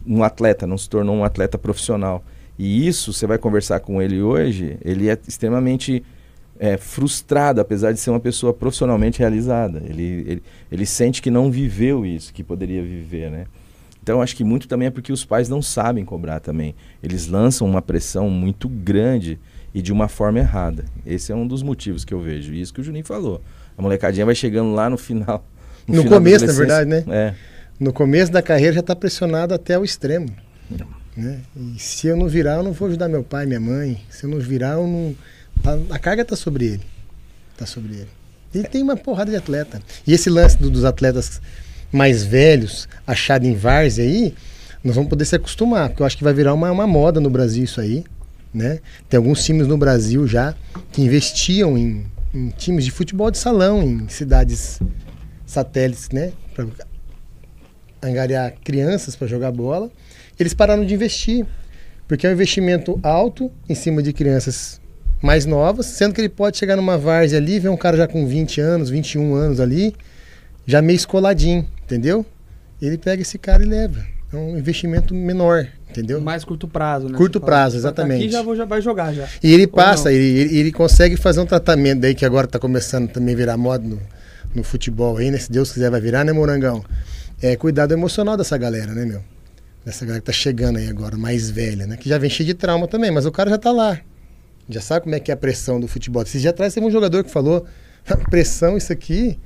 um 0.06 0.22
atleta, 0.22 0.66
não 0.66 0.76
se 0.78 0.88
tornou 0.90 1.16
um 1.16 1.24
atleta 1.24 1.56
profissional. 1.58 2.22
E 2.58 2.86
isso, 2.86 3.12
você 3.12 3.26
vai 3.26 3.38
conversar 3.38 3.80
com 3.80 4.00
ele 4.00 4.20
hoje, 4.22 4.78
ele 4.84 5.08
é 5.10 5.18
extremamente 5.26 6.02
é, 6.58 6.76
frustrado, 6.76 7.60
apesar 7.60 7.92
de 7.92 8.00
ser 8.00 8.10
uma 8.10 8.20
pessoa 8.20 8.52
profissionalmente 8.52 9.18
realizada. 9.18 9.82
Ele, 9.84 10.24
ele, 10.26 10.42
ele 10.70 10.86
sente 10.86 11.22
que 11.22 11.30
não 11.30 11.50
viveu 11.50 12.04
isso, 12.04 12.32
que 12.32 12.42
poderia 12.42 12.82
viver, 12.82 13.30
né? 13.30 13.46
Então, 14.02 14.22
acho 14.22 14.36
que 14.36 14.44
muito 14.44 14.68
também 14.68 14.86
é 14.86 14.90
porque 14.90 15.12
os 15.12 15.24
pais 15.24 15.48
não 15.48 15.60
sabem 15.60 16.04
cobrar 16.04 16.38
também. 16.38 16.76
Eles 17.02 17.26
lançam 17.26 17.66
uma 17.68 17.82
pressão 17.82 18.30
muito 18.30 18.68
grande 18.68 19.36
e 19.74 19.82
de 19.82 19.92
uma 19.92 20.06
forma 20.06 20.38
errada. 20.38 20.84
Esse 21.04 21.32
é 21.32 21.34
um 21.34 21.46
dos 21.46 21.62
motivos 21.62 22.04
que 22.04 22.14
eu 22.14 22.20
vejo. 22.20 22.54
E 22.54 22.60
isso 22.60 22.72
que 22.72 22.80
o 22.80 22.84
Juninho 22.84 23.04
falou. 23.04 23.42
A 23.76 23.82
molecadinha 23.82 24.24
vai 24.24 24.34
chegando 24.34 24.72
lá 24.72 24.88
no 24.88 24.96
final. 24.96 25.44
No 25.88 26.02
final 26.02 26.04
da 26.04 26.16
começo, 26.16 26.46
na 26.46 26.52
verdade, 26.52 27.04
É. 27.10 27.34
No 27.78 27.92
começo 27.92 28.32
da 28.32 28.40
carreira 28.40 28.74
já 28.74 28.80
está 28.80 28.96
pressionado 28.96 29.52
até 29.52 29.78
o 29.78 29.84
extremo. 29.84 30.28
Né? 31.16 31.40
E 31.56 31.78
se 31.78 32.06
eu 32.06 32.16
não 32.16 32.28
virar, 32.28 32.56
eu 32.56 32.62
não 32.62 32.72
vou 32.72 32.88
ajudar 32.88 33.08
meu 33.08 33.24
pai, 33.24 33.44
minha 33.44 33.60
mãe. 33.60 34.00
Se 34.08 34.24
eu 34.24 34.30
não 34.30 34.38
virar, 34.38 34.74
eu 34.74 34.86
não. 34.86 35.16
Tá- 35.62 35.78
a 35.90 35.98
carga 35.98 36.22
está 36.22 36.36
sobre 36.36 36.64
ele. 36.66 36.82
Está 37.52 37.66
sobre 37.66 37.94
ele. 37.94 38.08
Ele 38.54 38.64
tem 38.68 38.82
uma 38.82 38.96
porrada 38.96 39.30
de 39.30 39.36
atleta. 39.36 39.80
E 40.06 40.12
esse 40.12 40.30
lance 40.30 40.56
do- 40.58 40.70
dos 40.70 40.84
atletas 40.84 41.40
mais 41.92 42.22
velhos, 42.24 42.88
achado 43.06 43.44
em 43.46 43.54
várzea 43.54 44.04
aí, 44.04 44.34
nós 44.82 44.94
vamos 44.94 45.10
poder 45.10 45.24
se 45.24 45.34
acostumar, 45.36 45.88
porque 45.88 46.02
eu 46.02 46.06
acho 46.06 46.16
que 46.16 46.24
vai 46.24 46.32
virar 46.32 46.54
uma, 46.54 46.70
uma 46.70 46.86
moda 46.86 47.20
no 47.20 47.28
Brasil 47.30 47.64
isso 47.64 47.80
aí. 47.80 48.04
Né? 48.54 48.80
Tem 49.08 49.18
alguns 49.18 49.44
times 49.44 49.66
no 49.66 49.76
Brasil 49.76 50.26
já 50.26 50.54
que 50.90 51.02
investiam 51.02 51.76
em, 51.76 52.06
em 52.32 52.48
times 52.50 52.84
de 52.86 52.90
futebol 52.90 53.30
de 53.30 53.36
salão, 53.36 53.82
em 53.82 54.08
cidades 54.08 54.80
satélites, 55.44 56.08
né? 56.10 56.32
Pra 56.54 56.66
angariar 58.02 58.54
crianças 58.64 59.14
para 59.16 59.26
jogar 59.26 59.52
bola. 59.52 59.90
Eles 60.38 60.54
pararam 60.54 60.84
de 60.86 60.94
investir, 60.94 61.44
porque 62.08 62.26
é 62.26 62.30
um 62.30 62.32
investimento 62.32 62.98
alto 63.02 63.50
em 63.68 63.74
cima 63.74 64.02
de 64.02 64.12
crianças 64.12 64.80
mais 65.22 65.46
novas, 65.46 65.86
sendo 65.86 66.14
que 66.14 66.20
ele 66.20 66.28
pode 66.28 66.56
chegar 66.56 66.76
numa 66.76 66.98
várzea 66.98 67.38
ali, 67.38 67.58
ver 67.58 67.68
um 67.68 67.76
cara 67.76 67.96
já 67.96 68.06
com 68.06 68.26
20 68.26 68.60
anos, 68.60 68.90
21 68.90 69.34
anos 69.34 69.60
ali, 69.60 69.94
já 70.66 70.82
meio 70.82 70.96
escoladinho, 70.96 71.66
entendeu? 71.84 72.24
Ele 72.80 72.98
pega 72.98 73.22
esse 73.22 73.38
cara 73.38 73.62
e 73.62 73.66
leva. 73.66 74.04
É 74.32 74.36
um 74.36 74.58
investimento 74.58 75.14
menor, 75.14 75.66
entendeu? 75.88 76.20
Mais 76.20 76.44
curto 76.44 76.66
prazo, 76.66 77.08
né? 77.08 77.16
Curto 77.16 77.40
prazo, 77.40 77.76
exatamente. 77.76 78.24
Aqui 78.24 78.32
já, 78.32 78.42
vou, 78.42 78.56
já 78.56 78.64
vai 78.64 78.82
jogar 78.82 79.14
já. 79.14 79.26
E 79.42 79.52
ele 79.52 79.66
passa, 79.66 80.12
ele, 80.12 80.40
ele, 80.40 80.58
ele 80.58 80.72
consegue 80.72 81.16
fazer 81.16 81.40
um 81.40 81.46
tratamento 81.46 82.00
daí 82.00 82.14
que 82.14 82.24
agora 82.24 82.46
está 82.46 82.58
começando 82.58 83.08
também 83.08 83.34
a 83.34 83.38
virar 83.38 83.56
moda 83.56 83.86
no, 83.86 84.00
no 84.54 84.62
futebol 84.62 85.16
aí, 85.16 85.30
né? 85.30 85.38
Se 85.38 85.50
Deus 85.50 85.72
quiser 85.72 85.90
vai 85.90 86.00
virar, 86.00 86.24
né, 86.24 86.32
Morangão? 86.32 86.84
É 87.40 87.54
cuidado 87.56 87.92
emocional 87.92 88.36
dessa 88.36 88.58
galera, 88.58 88.92
né, 88.92 89.04
meu? 89.04 89.22
Dessa 89.84 90.04
galera 90.04 90.20
que 90.20 90.26
tá 90.26 90.32
chegando 90.32 90.78
aí 90.78 90.88
agora, 90.88 91.16
mais 91.16 91.48
velha, 91.48 91.86
né? 91.86 91.96
Que 91.96 92.08
já 92.08 92.18
vem 92.18 92.28
cheio 92.28 92.48
de 92.48 92.54
trauma 92.54 92.88
também, 92.88 93.10
mas 93.10 93.24
o 93.24 93.32
cara 93.32 93.48
já 93.48 93.58
tá 93.58 93.70
lá. 93.70 94.00
Já 94.68 94.80
sabe 94.80 95.04
como 95.04 95.14
é 95.14 95.20
que 95.20 95.30
é 95.30 95.34
a 95.34 95.36
pressão 95.36 95.78
do 95.78 95.86
futebol. 95.86 96.22
Esses 96.22 96.40
dias 96.40 96.52
atrás 96.52 96.74
teve 96.74 96.86
um 96.86 96.90
jogador 96.90 97.22
que 97.22 97.30
falou, 97.30 97.66
pressão 98.30 98.76
isso 98.76 98.92
aqui, 98.92 99.38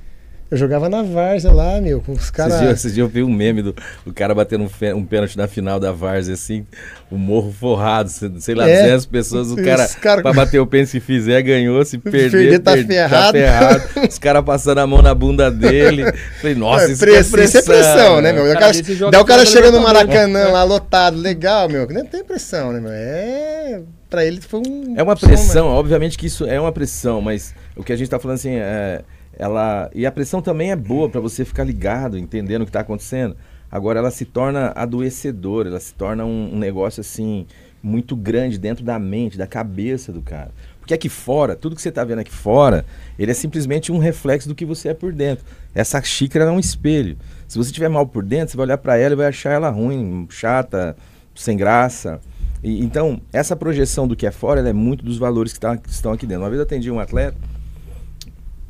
eu 0.51 0.57
jogava 0.57 0.89
na 0.89 1.01
várzea 1.01 1.49
lá, 1.51 1.79
meu, 1.79 2.01
com 2.01 2.11
os 2.11 2.19
Esses, 2.19 2.31
dias, 2.33 2.49
caras... 2.49 2.61
esses 2.79 2.93
dias 2.93 3.05
eu 3.05 3.07
vi 3.07 3.23
um 3.23 3.31
meme 3.33 3.61
do 3.61 3.73
o 4.05 4.13
cara 4.13 4.35
batendo 4.35 4.65
um, 4.65 4.69
fe- 4.69 4.93
um 4.93 5.05
pênalti 5.05 5.37
na 5.37 5.47
final 5.47 5.79
da 5.79 5.91
Várzea, 5.93 6.33
assim, 6.33 6.65
o 7.09 7.17
morro 7.17 7.51
forrado, 7.51 8.09
sei 8.09 8.53
lá, 8.53 8.67
É. 8.67 8.81
200 8.83 9.05
pessoas, 9.05 9.51
o 9.51 9.55
cara, 9.55 9.87
cara- 10.01 10.21
pra 10.21 10.33
bater 10.33 10.59
o 10.59 10.67
pênalti, 10.67 10.89
se 10.89 10.99
fizer, 10.99 11.41
ganhou, 11.41 11.83
se 11.85 11.97
perder, 11.97 12.31
perder, 12.31 12.59
tá 12.59 12.73
per- 12.73 12.85
ferrado. 12.85 13.31
ferrado. 13.31 13.83
Os 14.09 14.19
caras 14.19 14.43
passando 14.43 14.79
a 14.79 14.85
mão 14.87 15.01
na 15.01 15.15
bunda 15.15 15.49
dele. 15.49 16.03
Falei, 16.41 16.55
nossa, 16.55 16.85
É, 16.85 16.91
isso, 16.91 16.99
press- 16.99 17.33
é 17.33 17.43
isso 17.45 17.57
é 17.57 17.61
pressão, 17.61 18.19
né, 18.21 18.33
meu? 18.33 18.43
O 18.43 18.47
Cara, 18.47 18.59
cara, 18.59 18.73
desse 18.73 18.93
joga 18.95 19.11
daí 19.11 19.21
o 19.21 19.25
cara 19.25 19.45
chega 19.45 19.71
no 19.71 19.77
Libertadores, 19.77 20.07
Maracanã 20.09 20.45
né? 20.47 20.51
lá 20.51 20.63
lotado, 20.63 21.17
legal, 21.17 21.69
meu. 21.69 21.87
que 21.87 21.93
Nem 21.93 22.03
tem 22.05 22.23
pressão, 22.23 22.73
né, 22.73 22.79
meu? 22.81 22.91
É. 22.91 23.81
Pra 24.09 24.25
ele 24.25 24.41
foi 24.41 24.59
um. 24.67 24.93
É 24.97 25.01
uma 25.03 25.15
som, 25.15 25.25
né? 25.25 25.33
pressão, 25.33 25.67
obviamente 25.67 26.17
que 26.17 26.27
isso 26.27 26.45
é 26.45 26.59
uma 26.59 26.73
pressão, 26.73 27.21
mas 27.21 27.53
o 27.77 27.83
que 27.83 27.93
a 27.93 27.95
gente 27.95 28.09
tá 28.09 28.19
falando 28.19 28.35
assim, 28.35 28.55
é, 28.55 29.01
ela 29.41 29.89
e 29.95 30.05
a 30.05 30.11
pressão 30.11 30.39
também 30.39 30.69
é 30.69 30.75
boa 30.75 31.09
para 31.09 31.19
você 31.19 31.43
ficar 31.43 31.63
ligado, 31.63 32.15
entendendo 32.15 32.61
o 32.61 32.65
que 32.65 32.71
tá 32.71 32.81
acontecendo. 32.81 33.35
Agora 33.71 33.97
ela 33.97 34.11
se 34.11 34.23
torna 34.23 34.71
adoecedora, 34.75 35.69
ela 35.69 35.79
se 35.79 35.95
torna 35.95 36.23
um, 36.23 36.53
um 36.53 36.59
negócio 36.59 37.01
assim 37.01 37.47
muito 37.81 38.15
grande 38.15 38.59
dentro 38.59 38.85
da 38.85 38.99
mente, 38.99 39.39
da 39.39 39.47
cabeça 39.47 40.11
do 40.11 40.21
cara. 40.21 40.51
Porque 40.79 40.93
aqui 40.93 41.09
fora, 41.09 41.55
tudo 41.55 41.75
que 41.75 41.81
você 41.81 41.91
tá 41.91 42.03
vendo 42.03 42.19
aqui 42.19 42.31
fora, 42.31 42.85
ele 43.17 43.31
é 43.31 43.33
simplesmente 43.33 43.91
um 43.91 43.97
reflexo 43.97 44.47
do 44.47 44.53
que 44.53 44.63
você 44.63 44.89
é 44.89 44.93
por 44.93 45.11
dentro. 45.11 45.43
Essa 45.73 45.99
xícara 46.03 46.45
é 46.45 46.51
um 46.51 46.59
espelho. 46.59 47.17
Se 47.47 47.57
você 47.57 47.71
tiver 47.71 47.89
mal 47.89 48.05
por 48.05 48.23
dentro, 48.23 48.51
você 48.51 48.57
vai 48.57 48.67
olhar 48.67 48.77
para 48.77 48.95
ela 48.97 49.13
e 49.13 49.17
vai 49.17 49.25
achar 49.25 49.51
ela 49.51 49.69
ruim, 49.71 50.27
chata, 50.29 50.95
sem 51.33 51.57
graça. 51.57 52.19
E, 52.63 52.83
então, 52.83 53.19
essa 53.33 53.55
projeção 53.55 54.07
do 54.07 54.15
que 54.15 54.27
é 54.27 54.31
fora, 54.31 54.67
é 54.67 54.73
muito 54.73 55.03
dos 55.03 55.17
valores 55.17 55.51
que, 55.53 55.59
tá- 55.59 55.77
que 55.77 55.89
estão 55.89 56.11
aqui 56.11 56.27
dentro. 56.27 56.43
Uma 56.43 56.49
vez 56.49 56.59
eu 56.59 56.63
atendi 56.63 56.91
um 56.91 56.99
atleta, 56.99 57.37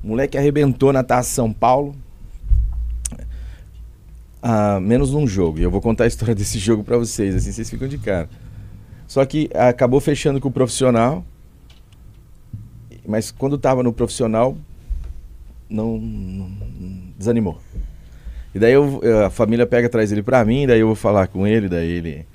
o 0.03 0.07
moleque 0.07 0.37
arrebentou 0.37 0.91
na 0.91 1.03
Taça 1.03 1.29
São 1.29 1.51
Paulo, 1.51 1.95
ah, 4.41 4.79
menos 4.79 5.11
num 5.11 5.27
jogo. 5.27 5.59
E 5.59 5.63
eu 5.63 5.71
vou 5.71 5.81
contar 5.81 6.05
a 6.05 6.07
história 6.07 6.33
desse 6.35 6.57
jogo 6.59 6.83
pra 6.83 6.97
vocês, 6.97 7.35
assim 7.35 7.51
vocês 7.51 7.69
ficam 7.69 7.87
de 7.87 7.97
cara. 7.97 8.29
Só 9.07 9.25
que 9.25 9.49
acabou 9.53 9.99
fechando 9.99 10.39
com 10.39 10.47
o 10.47 10.51
profissional, 10.51 11.25
mas 13.05 13.29
quando 13.31 13.57
tava 13.57 13.83
no 13.83 13.91
profissional, 13.91 14.57
não, 15.69 15.97
não- 15.97 16.51
desanimou. 17.17 17.59
E 18.55 18.59
daí 18.59 18.73
eu- 18.73 19.01
a 19.25 19.29
família 19.29 19.65
pega, 19.65 19.87
traz 19.89 20.11
ele 20.11 20.23
pra 20.23 20.43
mim, 20.43 20.65
daí 20.65 20.79
eu 20.79 20.87
vou 20.87 20.95
falar 20.95 21.27
com 21.27 21.45
ele, 21.45 21.69
daí 21.69 21.89
ele 21.89 22.25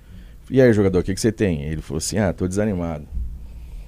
E 0.48 0.60
aí, 0.62 0.72
jogador, 0.72 1.00
o 1.00 1.02
que, 1.02 1.12
que 1.12 1.20
você 1.20 1.32
tem? 1.32 1.62
Ele 1.64 1.82
falou 1.82 1.98
assim: 1.98 2.18
ah, 2.18 2.32
tô 2.32 2.46
desanimado. 2.46 3.04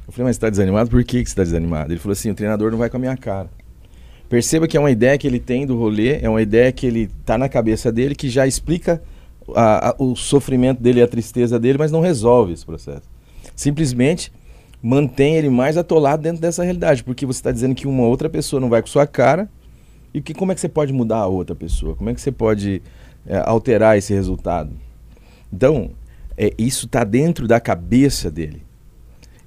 Eu 0.06 0.12
falei, 0.12 0.26
mas 0.26 0.36
você 0.36 0.40
tá 0.40 0.50
desanimado? 0.50 0.90
Por 0.90 1.04
que, 1.04 1.22
que 1.22 1.30
você 1.30 1.36
tá 1.36 1.44
desanimado? 1.44 1.92
Ele 1.92 2.00
falou 2.00 2.14
assim: 2.14 2.30
o 2.30 2.34
treinador 2.34 2.72
não 2.72 2.78
vai 2.78 2.90
com 2.90 2.96
a 2.96 3.00
minha 3.00 3.16
cara. 3.16 3.48
Perceba 4.28 4.68
que 4.68 4.76
é 4.76 4.80
uma 4.80 4.90
ideia 4.90 5.16
que 5.16 5.26
ele 5.26 5.40
tem 5.40 5.66
do 5.66 5.76
rolê, 5.78 6.18
é 6.20 6.28
uma 6.28 6.42
ideia 6.42 6.70
que 6.70 6.86
ele 6.86 7.08
tá 7.24 7.38
na 7.38 7.48
cabeça 7.48 7.90
dele, 7.90 8.14
que 8.14 8.28
já 8.28 8.46
explica 8.46 9.02
a- 9.54 9.90
a- 9.90 9.94
o 9.98 10.14
sofrimento 10.14 10.82
dele 10.82 11.00
a 11.00 11.08
tristeza 11.08 11.58
dele, 11.58 11.78
mas 11.78 11.90
não 11.90 12.00
resolve 12.00 12.52
esse 12.52 12.64
processo. 12.66 13.08
Simplesmente 13.56 14.30
mantém 14.82 15.36
ele 15.36 15.48
mais 15.48 15.76
atolado 15.76 16.22
dentro 16.22 16.40
dessa 16.40 16.62
realidade, 16.62 17.02
porque 17.02 17.24
você 17.24 17.38
está 17.38 17.50
dizendo 17.50 17.74
que 17.74 17.88
uma 17.88 18.04
outra 18.04 18.28
pessoa 18.28 18.60
não 18.60 18.68
vai 18.68 18.82
com 18.82 18.88
sua 18.88 19.06
cara, 19.06 19.48
e 20.12 20.20
que, 20.20 20.32
como 20.34 20.52
é 20.52 20.54
que 20.54 20.60
você 20.60 20.68
pode 20.68 20.92
mudar 20.92 21.18
a 21.18 21.26
outra 21.26 21.54
pessoa? 21.56 21.96
Como 21.96 22.08
é 22.10 22.14
que 22.14 22.20
você 22.20 22.30
pode 22.30 22.82
é, 23.26 23.42
alterar 23.44 23.96
esse 23.98 24.12
resultado? 24.14 24.70
Então, 25.52 25.90
é, 26.36 26.52
isso 26.58 26.86
está 26.86 27.02
dentro 27.02 27.48
da 27.48 27.58
cabeça 27.58 28.30
dele. 28.30 28.62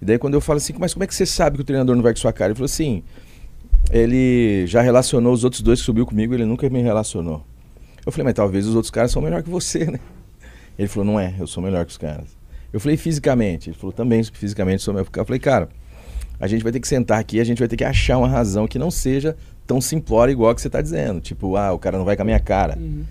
E 0.02 0.06
daí 0.06 0.18
quando 0.18 0.34
eu 0.34 0.42
falo 0.42 0.58
assim, 0.58 0.74
mas 0.80 0.94
como 0.94 1.04
é 1.04 1.08
que 1.08 1.14
você 1.16 1.26
sabe 1.26 1.58
que 1.58 1.62
o 1.62 1.66
treinador 1.66 1.96
não 1.96 2.04
vai 2.04 2.14
com 2.14 2.20
sua 2.20 2.34
cara? 2.34 2.50
Ele 2.52 2.56
falou 2.56 2.66
assim, 2.66 3.04
ele 3.90 4.66
já 4.68 4.82
relacionou 4.82 5.34
os 5.34 5.44
outros 5.44 5.62
dois 5.62 5.80
que 5.80 5.86
subiu 5.86 6.06
comigo, 6.06 6.34
ele 6.34 6.46
nunca 6.46 6.70
me 6.70 6.82
relacionou. 6.82 7.44
Eu 8.06 8.12
falei, 8.12 8.26
mas 8.26 8.34
talvez 8.34 8.68
os 8.68 8.76
outros 8.76 8.92
caras 8.92 9.12
são 9.12 9.22
melhor 9.22 9.44
que 9.44 9.50
você, 9.50 9.86
né? 9.86 10.00
Ele 10.78 10.88
falou, 10.88 11.06
não 11.06 11.20
é, 11.20 11.36
eu 11.40 11.48
sou 11.48 11.62
melhor 11.62 11.86
que 11.86 11.92
os 11.92 11.98
caras. 11.98 12.38
Eu 12.74 12.80
falei, 12.80 12.98
fisicamente? 12.98 13.70
Ele 13.70 13.78
falou, 13.78 13.92
também, 13.92 14.24
fisicamente 14.24 14.82
sou 14.82 14.94
melhor. 14.94 15.08
Eu 15.16 15.26
falei, 15.26 15.40
cara, 15.40 15.70
a 16.40 16.48
gente 16.48 16.64
vai 16.64 16.72
ter 16.72 16.80
que 16.80 16.88
sentar 16.88 17.20
aqui, 17.20 17.40
a 17.40 17.44
gente 17.44 17.60
vai 17.60 17.68
ter 17.68 17.78
que 17.78 17.84
achar 17.84 18.18
uma 18.18 18.28
razão 18.28 18.68
que 18.68 18.80
não 18.80 18.90
seja 18.90 19.36
tão 19.68 19.80
simplória 19.80 20.32
igual 20.32 20.52
a 20.52 20.56
que 20.56 20.62
você 20.62 20.68
está 20.68 20.82
dizendo. 20.82 21.22
Tipo, 21.22 21.56
ah, 21.56 21.72
o 21.72 21.80
cara 21.80 21.98
não 21.98 22.06
vai 22.06 22.16
com 22.16 22.24
a 22.24 22.26
minha 22.26 22.40
cara. 22.40 22.78
Uhum. 22.78 23.04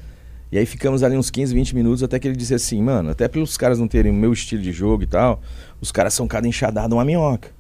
E 0.51 0.59
aí 0.59 0.67
ficamos 0.67 1.05
ali 1.05 1.17
uns 1.17 1.31
15, 1.31 1.55
20 1.55 1.75
minutos 1.77 2.03
até 2.03 2.19
que 2.19 2.27
ele 2.27 2.35
disse 2.35 2.55
assim, 2.55 2.83
mano, 2.83 3.11
até 3.11 3.29
pelos 3.29 3.57
caras 3.57 3.79
não 3.79 3.87
terem 3.87 4.11
o 4.11 4.15
meu 4.15 4.33
estilo 4.33 4.61
de 4.61 4.73
jogo 4.73 5.05
e 5.05 5.07
tal, 5.07 5.41
os 5.81 5.93
caras 5.93 6.13
são 6.13 6.27
cada 6.27 6.49
enxadado 6.49 6.97
uma 6.97 7.05
minhoca. 7.05 7.51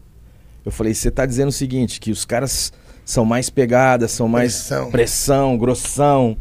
Eu 0.64 0.72
falei, 0.72 0.92
você 0.92 1.10
tá 1.10 1.24
dizendo 1.24 1.48
o 1.48 1.52
seguinte, 1.52 2.00
que 2.00 2.10
os 2.10 2.24
caras 2.24 2.72
são 3.04 3.24
mais 3.24 3.50
pegadas, 3.50 4.10
são 4.12 4.28
mais 4.28 4.52
Pressão. 4.54 4.90
pressão, 4.90 5.58
grossão. 5.58 6.36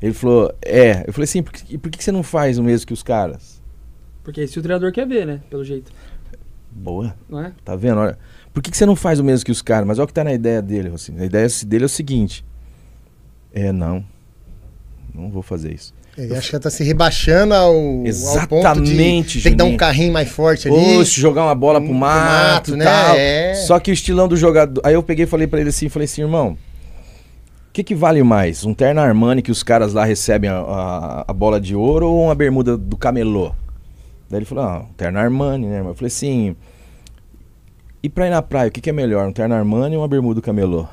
Ele 0.00 0.12
falou, 0.12 0.54
é. 0.62 1.04
Eu 1.06 1.12
falei 1.12 1.24
assim, 1.24 1.42
por 1.42 1.52
que, 1.52 1.78
por 1.78 1.90
que 1.90 1.98
que 1.98 2.04
você 2.04 2.12
não 2.12 2.22
faz 2.22 2.58
o 2.58 2.62
mesmo 2.62 2.86
que 2.86 2.92
os 2.92 3.02
caras? 3.02 3.62
Porque 4.22 4.40
esse 4.40 4.58
o 4.58 4.62
treinador 4.62 4.92
quer 4.92 5.06
ver, 5.06 5.26
né? 5.26 5.40
Pelo 5.48 5.64
jeito. 5.64 5.92
Boa, 6.70 7.14
Não 7.28 7.40
é? 7.40 7.52
tá 7.64 7.74
vendo? 7.74 7.98
Olha, 8.00 8.18
por 8.52 8.62
que, 8.62 8.70
que 8.70 8.76
você 8.76 8.84
não 8.84 8.94
faz 8.96 9.18
o 9.18 9.24
mesmo 9.24 9.46
que 9.46 9.52
os 9.52 9.62
caras? 9.62 9.86
Mas 9.86 9.98
olha 9.98 10.04
o 10.04 10.06
que 10.08 10.12
tá 10.12 10.24
na 10.24 10.32
ideia 10.34 10.60
dele, 10.60 10.88
assim. 10.94 11.18
A 11.18 11.24
ideia 11.24 11.46
dele 11.66 11.84
é 11.84 11.86
o 11.86 11.88
seguinte. 11.88 12.44
É, 13.52 13.72
não. 13.72 14.04
Não 15.14 15.30
vou 15.30 15.42
fazer 15.42 15.72
isso. 15.72 15.94
Ele 16.18 16.34
acha 16.34 16.50
que 16.50 16.58
tá 16.58 16.70
se 16.70 16.82
rebaixando 16.82 17.52
ao, 17.54 17.74
ao 17.74 17.78
ponto 17.82 18.00
de 18.02 18.08
Exatamente, 18.08 19.42
tem 19.42 19.52
que 19.52 19.56
dar 19.58 19.64
um 19.64 19.76
carrinho 19.76 20.12
mais 20.12 20.28
forte 20.30 20.66
ali. 20.66 20.96
Oxe, 20.98 21.20
jogar 21.20 21.42
uma 21.44 21.54
bola 21.54 21.78
pro 21.78 21.88
Pro 21.90 21.94
mato, 21.98 22.70
mato, 22.70 22.76
né? 22.76 22.84
É. 23.18 23.54
Só 23.66 23.78
que 23.78 23.90
o 23.90 23.92
estilão 23.94 24.26
do 24.26 24.36
jogador. 24.36 24.80
Aí 24.84 24.94
eu 24.94 25.02
peguei 25.02 25.24
e 25.24 25.28
falei 25.28 25.46
pra 25.46 25.60
ele 25.60 25.68
assim, 25.68 25.88
falei 25.90 26.06
assim, 26.06 26.22
irmão, 26.22 26.52
o 27.68 27.72
que, 27.72 27.84
que 27.84 27.94
vale 27.94 28.22
mais? 28.22 28.64
Um 28.64 28.72
terno 28.72 29.00
Armani 29.02 29.42
que 29.42 29.50
os 29.50 29.62
caras 29.62 29.92
lá 29.92 30.06
recebem 30.06 30.48
a, 30.48 30.56
a- 30.58 31.24
a 31.28 31.32
bola 31.34 31.60
de 31.60 31.76
ouro 31.76 32.08
ou 32.08 32.24
uma 32.24 32.34
bermuda 32.34 32.78
do 32.78 32.96
camelô? 32.96 33.52
Daí 34.30 34.38
ele 34.38 34.46
falou, 34.46 34.64
ah, 34.64 34.78
um 34.88 34.92
terno 34.94 35.18
Armani, 35.18 35.66
né, 35.66 35.76
irmão? 35.76 35.90
Eu 35.92 35.94
falei 35.96 36.08
assim, 36.08 36.56
e 38.02 38.08
pra 38.08 38.26
ir 38.26 38.30
na 38.30 38.40
praia, 38.40 38.68
o 38.68 38.70
que, 38.70 38.80
que 38.80 38.88
é 38.88 38.92
melhor? 38.92 39.28
Um 39.28 39.32
terno 39.32 39.54
Armani 39.54 39.96
ou 39.96 40.02
uma 40.02 40.08
bermuda 40.08 40.36
do 40.36 40.42
camelô? 40.42 40.84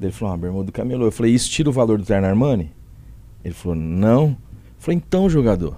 Daí 0.00 0.08
ele 0.08 0.12
falou, 0.12 0.32
ah, 0.32 0.36
uma 0.36 0.40
bermuda 0.42 0.64
do 0.66 0.72
camelô. 0.72 1.04
Eu 1.06 1.12
falei, 1.12 1.32
isso 1.32 1.48
tira 1.48 1.68
o 1.68 1.72
valor 1.72 1.98
do 1.98 2.04
terno 2.04 2.26
Armani? 2.26 2.72
Ele 3.44 3.54
falou, 3.54 3.76
não. 3.76 4.28
Eu 4.28 4.36
falei, 4.78 4.96
então, 5.04 5.28
jogador. 5.28 5.76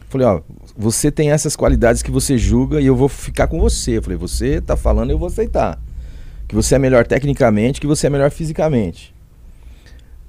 Eu 0.00 0.06
falei, 0.08 0.26
ó, 0.26 0.40
você 0.76 1.10
tem 1.10 1.30
essas 1.30 1.54
qualidades 1.56 2.02
que 2.02 2.10
você 2.10 2.36
julga 2.38 2.80
e 2.80 2.86
eu 2.86 2.94
vou 2.96 3.08
ficar 3.08 3.46
com 3.46 3.60
você. 3.60 3.98
Eu 3.98 4.02
falei, 4.02 4.16
você 4.18 4.60
tá 4.60 4.76
falando, 4.76 5.10
eu 5.10 5.18
vou 5.18 5.28
aceitar. 5.28 5.80
Que 6.48 6.54
você 6.54 6.74
é 6.74 6.78
melhor 6.78 7.06
tecnicamente, 7.06 7.80
que 7.80 7.86
você 7.86 8.06
é 8.06 8.10
melhor 8.10 8.30
fisicamente. 8.30 9.14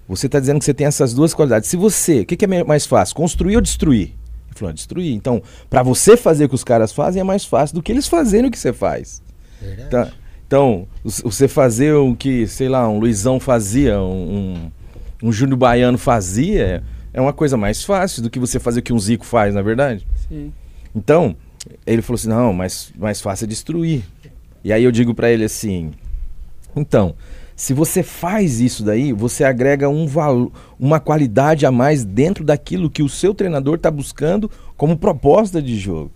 Você 0.08 0.30
tá 0.30 0.40
dizendo 0.40 0.60
que 0.60 0.66
você 0.66 0.74
tem 0.74 0.86
essas 0.88 1.14
duas 1.14 1.34
qualidades. 1.34 1.68
Se 1.70 1.76
você, 1.76 2.22
o 2.22 2.26
que, 2.26 2.36
que 2.38 2.46
é 2.46 2.64
mais 2.64 2.86
fácil? 2.86 3.16
Construir 3.16 3.56
ou 3.56 3.62
destruir? 3.62 4.10
Ele 4.48 4.54
falou, 4.56 4.70
"Ah, 4.70 4.74
destruir. 4.74 5.14
Então, 5.14 5.42
pra 5.70 5.82
você 5.82 6.16
fazer 6.16 6.46
o 6.46 6.50
que 6.50 6.56
os 6.56 6.64
caras 6.64 6.92
fazem 6.94 7.20
é 7.20 7.24
mais 7.24 7.44
fácil 7.44 7.76
do 7.76 7.82
que 7.84 7.92
eles 7.92 8.08
fazerem 8.08 8.48
o 8.48 8.52
que 8.52 8.60
você 8.60 8.72
faz. 8.72 9.22
Verdade. 9.60 9.90
Tá? 9.90 10.12
Então, 10.48 10.88
os- 11.04 11.22
você 11.22 11.48
fazer 11.48 11.94
o 11.94 12.16
que, 12.16 12.46
sei 12.48 12.70
lá, 12.70 12.88
um 12.88 13.00
Luizão 13.00 13.40
fazia, 13.40 14.00
um, 14.00 14.36
um, 14.38 14.72
um 15.22 15.32
Júnior 15.32 15.58
Baiano 15.58 15.98
fazia, 15.98 16.84
é 17.14 17.22
uma 17.22 17.34
coisa 17.34 17.58
mais 17.58 17.84
fácil 17.84 18.22
do 18.22 18.30
que 18.30 18.40
você 18.40 18.60
fazer 18.60 18.80
o 18.80 18.84
que 18.84 18.94
um 18.94 19.00
Zico 19.00 19.26
faz, 19.26 19.54
na 19.54 19.62
é 19.62 19.64
verdade? 19.64 20.08
Sim. 20.28 20.52
Então, 20.94 21.36
ele 21.86 22.02
falou 22.02 22.16
assim: 22.16 22.30
não, 22.30 22.54
mas 22.54 22.92
mais 22.98 23.22
fácil 23.22 23.46
é 23.46 23.48
destruir. 23.48 24.04
E 24.64 24.74
aí 24.74 24.84
eu 24.84 24.92
digo 24.92 25.14
pra 25.14 25.30
ele 25.30 25.44
assim: 25.44 25.92
então, 26.76 27.16
se 27.56 27.74
você 27.74 28.04
faz 28.04 28.60
isso 28.60 28.84
daí, 28.84 29.14
você 29.14 29.44
agrega 29.44 29.88
um 29.88 30.06
valo, 30.06 30.52
uma 30.78 31.00
qualidade 31.00 31.66
a 31.66 31.72
mais 31.72 32.04
dentro 32.04 32.44
daquilo 32.44 32.90
que 32.90 33.02
o 33.02 33.10
seu 33.10 33.34
treinador 33.34 33.76
está 33.76 33.90
buscando 33.90 34.52
como 34.76 34.98
proposta 34.98 35.62
de 35.62 35.78
jogo. 35.78 36.12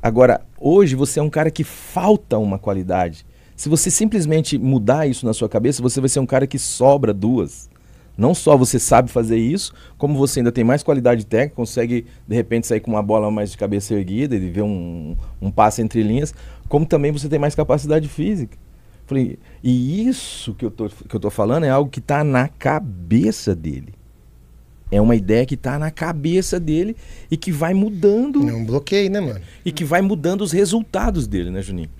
Agora, 0.00 0.42
hoje 0.58 0.94
você 0.94 1.18
é 1.18 1.22
um 1.22 1.28
cara 1.28 1.50
que 1.50 1.64
falta 1.64 2.38
uma 2.38 2.58
qualidade. 2.58 3.26
Se 3.60 3.68
você 3.68 3.90
simplesmente 3.90 4.56
mudar 4.56 5.06
isso 5.06 5.26
na 5.26 5.34
sua 5.34 5.46
cabeça, 5.46 5.82
você 5.82 6.00
vai 6.00 6.08
ser 6.08 6.18
um 6.18 6.24
cara 6.24 6.46
que 6.46 6.58
sobra 6.58 7.12
duas. 7.12 7.68
Não 8.16 8.34
só 8.34 8.56
você 8.56 8.78
sabe 8.78 9.10
fazer 9.10 9.36
isso, 9.36 9.74
como 9.98 10.16
você 10.16 10.40
ainda 10.40 10.50
tem 10.50 10.64
mais 10.64 10.82
qualidade 10.82 11.26
técnica, 11.26 11.56
consegue 11.56 12.06
de 12.26 12.34
repente 12.34 12.66
sair 12.66 12.80
com 12.80 12.90
uma 12.90 13.02
bola 13.02 13.30
mais 13.30 13.50
de 13.50 13.58
cabeça 13.58 13.92
erguida 13.92 14.34
e 14.34 14.38
ver 14.48 14.62
um, 14.62 15.14
um 15.42 15.50
passe 15.50 15.82
entre 15.82 16.02
linhas, 16.02 16.32
como 16.70 16.86
também 16.86 17.12
você 17.12 17.28
tem 17.28 17.38
mais 17.38 17.54
capacidade 17.54 18.08
física. 18.08 18.56
Falei, 19.04 19.38
e 19.62 20.08
isso 20.08 20.54
que 20.54 20.64
eu 20.64 20.70
tô, 20.70 20.88
que 20.88 21.14
eu 21.14 21.20
tô 21.20 21.28
falando 21.28 21.64
é 21.64 21.68
algo 21.68 21.90
que 21.90 22.00
está 22.00 22.24
na 22.24 22.48
cabeça 22.48 23.54
dele. 23.54 23.92
É 24.90 25.02
uma 25.02 25.14
ideia 25.14 25.44
que 25.44 25.54
está 25.54 25.78
na 25.78 25.90
cabeça 25.90 26.58
dele 26.58 26.96
e 27.30 27.36
que 27.36 27.52
vai 27.52 27.74
mudando 27.74 28.42
Não 28.42 28.64
bloqueio, 28.64 29.10
né, 29.10 29.20
mano? 29.20 29.40
e 29.66 29.70
que 29.70 29.84
vai 29.84 30.00
mudando 30.00 30.40
os 30.40 30.50
resultados 30.50 31.26
dele, 31.26 31.50
né, 31.50 31.60
Juninho? 31.60 31.90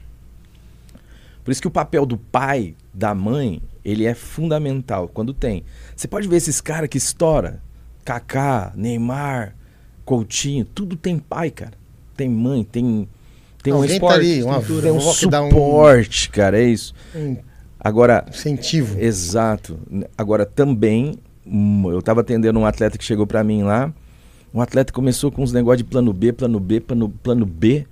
Por 1.44 1.50
isso 1.50 1.60
que 1.60 1.68
o 1.68 1.70
papel 1.70 2.04
do 2.06 2.16
pai, 2.16 2.74
da 2.92 3.14
mãe, 3.14 3.62
ele 3.84 4.04
é 4.04 4.14
fundamental 4.14 5.08
quando 5.08 5.32
tem. 5.32 5.64
Você 5.96 6.06
pode 6.06 6.28
ver 6.28 6.36
esses 6.36 6.60
caras 6.60 6.88
que 6.88 6.98
estoura, 6.98 7.62
Kaká, 8.04 8.72
Neymar, 8.76 9.54
Coutinho, 10.04 10.64
tudo 10.64 10.96
tem 10.96 11.18
pai, 11.18 11.50
cara. 11.50 11.72
Tem 12.16 12.28
mãe, 12.28 12.64
tem 12.64 13.08
tem 13.62 13.72
um 13.72 13.76
Alguém 13.76 13.88
tá 13.90 13.94
esporte, 13.94 14.14
ali, 14.18 14.42
uma 14.42 14.60
tem 14.62 14.90
um 14.90 15.28
dá 15.28 15.42
um- 15.42 15.50
suporte, 15.50 16.30
cara, 16.30 16.58
é 16.58 16.64
isso. 16.64 16.94
Um 17.14 17.36
Agora, 17.78 18.24
incentivo. 18.28 18.98
Exato. 19.00 19.78
Agora 20.16 20.44
também, 20.44 21.14
hum, 21.46 21.90
eu 21.90 22.02
tava 22.02 22.20
atendendo 22.20 22.58
um 22.58 22.66
atleta 22.66 22.98
que 22.98 23.04
chegou 23.04 23.26
pra 23.26 23.42
mim 23.44 23.62
lá. 23.62 23.92
Um 24.52 24.60
atleta 24.60 24.92
começou 24.92 25.30
com 25.30 25.42
uns 25.42 25.52
negócios 25.52 25.78
de 25.78 25.84
plano 25.84 26.12
B, 26.12 26.32
plano 26.32 26.58
B, 26.60 26.80
plano, 26.80 27.08
plano 27.08 27.46
B. 27.46 27.86